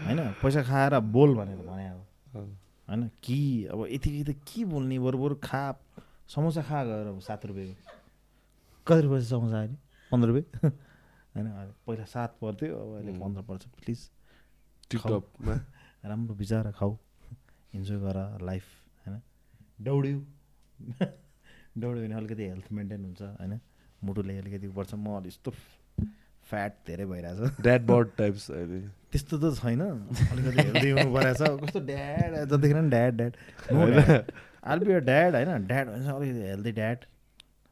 होइन? 0.06 0.20
पैसा 0.44 0.62
खाएर 0.66 1.00
बोल 1.16 1.36
भनेर 1.40 1.60
भने 1.64 1.86
अब। 1.88 2.00
होइन? 2.90 3.08
कि 3.24 3.66
अब 3.66 3.88
यतिकै 3.92 4.24
त 4.24 4.36
के 4.48 4.66
बोल्ने? 4.66 5.00
बरु 5.00 5.18
बरु 5.18 5.36
खा 5.44 5.64
समोसा 6.28 6.62
खा 6.62 6.84
गएर 6.86 7.08
अब 7.08 7.20
सात 7.20 7.46
रुपियाँको 7.46 7.94
कति 8.88 9.02
रुपियाँ 9.02 9.22
समोसा 9.22 9.58
अहिले 9.60 9.78
पन्ध्र 10.12 10.28
रुपियाँ? 10.30 10.72
होइन 11.36 11.48
पहिला 11.88 12.06
सात 12.06 12.38
पर्थ्यो 12.42 12.76
अब 12.76 12.96
अहिले 12.98 13.12
पन्ध्र 13.20 13.42
पर्छ 13.42 13.66
प्लिज। 13.66 14.10
टिकटकमा? 14.92 15.56
राम्रो 16.06 16.36
बिचारा 16.36 16.72
खाऊ। 16.72 16.98
इन्जोय 17.76 17.98
गर 18.00 18.18
लाइफ 18.42 18.66
होइन? 19.08 19.22
दौड्यो 19.82 20.20
दौड्यो 21.78 22.04
भने 22.04 22.16
अलिकति 22.16 22.44
हेल्थ 22.44 22.72
मेन्टेन 22.72 23.06
हुन्छ 23.06 23.22
होइन? 23.22 23.60
मुटुले 24.04 24.38
अलिकति 24.38 24.68
बढ्छ 24.68 24.94
म 24.94 25.22
यस्तो 25.26 25.52
फ्याट 26.50 26.72
धेरै 26.88 27.06
भइरहेछ। 27.06 27.62
ड्याड 27.62 27.82
बर्ड 27.88 28.08
टाइप्स 28.18 28.44
अहिले। 28.52 28.80
त्यस्तो 29.12 29.36
त 29.38 29.54
छैन। 29.58 29.82
अलिकति 29.82 30.62
हेल्दी 30.62 30.90
हुनु 30.90 31.10
परेछ 31.16 31.42
कस्तो 31.64 31.80
ड्याड 31.90 32.32
जतिखेर 32.52 32.76
पनि 32.76 32.90
dad 32.90 33.14
dad 33.18 33.34
no 33.74 33.80
all 34.72 34.80
be 34.80 35.00
dad 35.10 35.36
होइन? 35.36 35.66
ड्याड 35.68 35.86
भन्छ 35.90 36.08
अलिकति 36.16 36.42
हेल्दी 36.50 36.72
ड्याड 36.82 37.00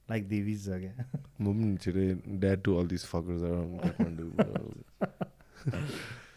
लाइक 0.09 0.27
देवीज 0.29 0.65
छ 0.65 0.69
क्या 0.81 0.93
म 1.41 1.45
पनि 1.45 1.77
छिटै 1.83 2.07
dad 2.41 2.59
to 2.63 2.71
all 2.79 2.87
this 2.87 3.03
fuckers 3.11 3.41
around 3.43 3.73
Kathmandu 3.81 4.29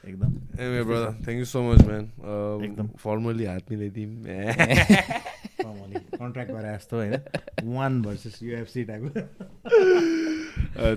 एकदम। 0.06 0.32
एमे 0.62 0.82
brother 0.84 1.12
thank 1.24 1.38
you 1.38 1.44
so 1.50 1.62
much 1.62 1.80
man 1.86 2.04
एकदम। 2.64 2.88
फर्मली 3.04 3.44
हात 3.44 3.70
मिलाइदिउँ। 3.70 4.12
कन्ट्र्याक्ट 6.16 6.50
गरे 6.52 6.74
जस्तो 6.74 6.96
होइन? 6.96 7.14
वान 7.74 8.00
भर्सेस 8.02 8.38
युएफसी 8.42 8.84
टाइपको 8.90 9.20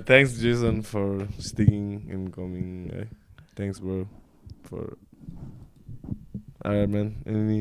thanks 0.08 0.32
Jason 0.40 0.80
for 0.90 1.06
sticking 1.48 1.84
and 2.14 2.26
coming 2.36 2.66
है 2.94 3.04
thanks 3.56 3.78
bro 3.84 3.98
for 4.66 4.84
are 6.70 6.86
man 6.94 7.08
any 7.34 7.60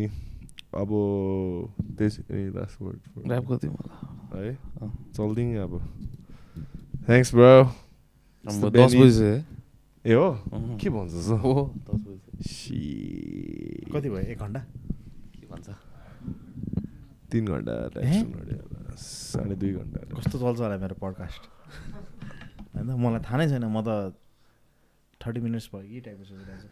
अब 0.82 0.90
त्यस 1.98 2.14
एनी 2.30 2.48
लास्ट 2.56 2.76
वर्ड 2.82 3.00
ऱ्याप 3.32 3.46
होला 3.50 3.96
है। 4.40 4.54
चल्दिङ 5.18 5.48
अब 5.66 5.74
थ्याङ्क्स 7.08 7.30
ब्रो 7.36 7.54
दस 8.46 8.92
बजी 8.96 9.32
ए 10.06 10.14
हो। 10.14 10.28
के 10.82 10.90
भन्छ 10.90 11.14
हो 11.44 11.54
दस 11.90 12.02
बजी 12.08 12.44
सी 12.50 12.80
कति 13.94 14.10
भयो 14.10 14.20
एक 14.32 14.40
घन्टा 14.40 14.62
के 15.40 15.46
भन्छ 15.52 15.68
तिन 17.32 17.44
घन्टा? 17.46 17.74
साढे 19.00 19.56
दुई 19.56 19.72
घन्टा 19.80 20.00
कस्तो 20.18 20.36
चल्छ 20.40 20.60
होला 20.60 20.78
मेरो 20.78 20.96
पडकास्ट 21.02 21.44
होइन 22.74 22.88
मलाई 23.04 23.22
थाहा 23.26 23.38
नै 23.38 23.46
छैन 23.50 23.66
म 23.66 23.82
त 23.82 23.90
थर्टी 25.22 25.40
मिनट्स 25.44 25.68
भयो 25.74 25.84
कि 25.84 26.00
टाइपको 26.06 26.24
सोचिरहेको 26.24 26.64
छु। 26.64 26.70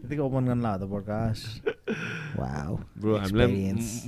त्यतिकै 0.00 0.22
ओपन 0.24 0.42
गर्न 0.48 0.60
लाग्यो 0.62 0.78
त 0.80 0.90
पडकास्ट 0.92 1.42
ब्रो 3.00 3.12
हामीलाई 3.16 3.50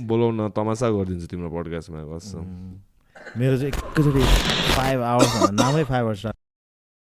बोलाउन 0.09 0.49
तमासा 0.57 0.89
गरिदिन्छु 0.89 1.27
तिम्रो 1.27 1.49
पडकास्टमा 1.53 1.99
मेरो 3.37 3.55
चाहिँ 3.57 3.71
एकैचोटि 3.73 4.23
फाइभ 4.75 4.99
आवर्स 5.11 5.33
नामै 5.61 5.83
फाइभ 5.91 6.05
आवर्स 6.05 6.25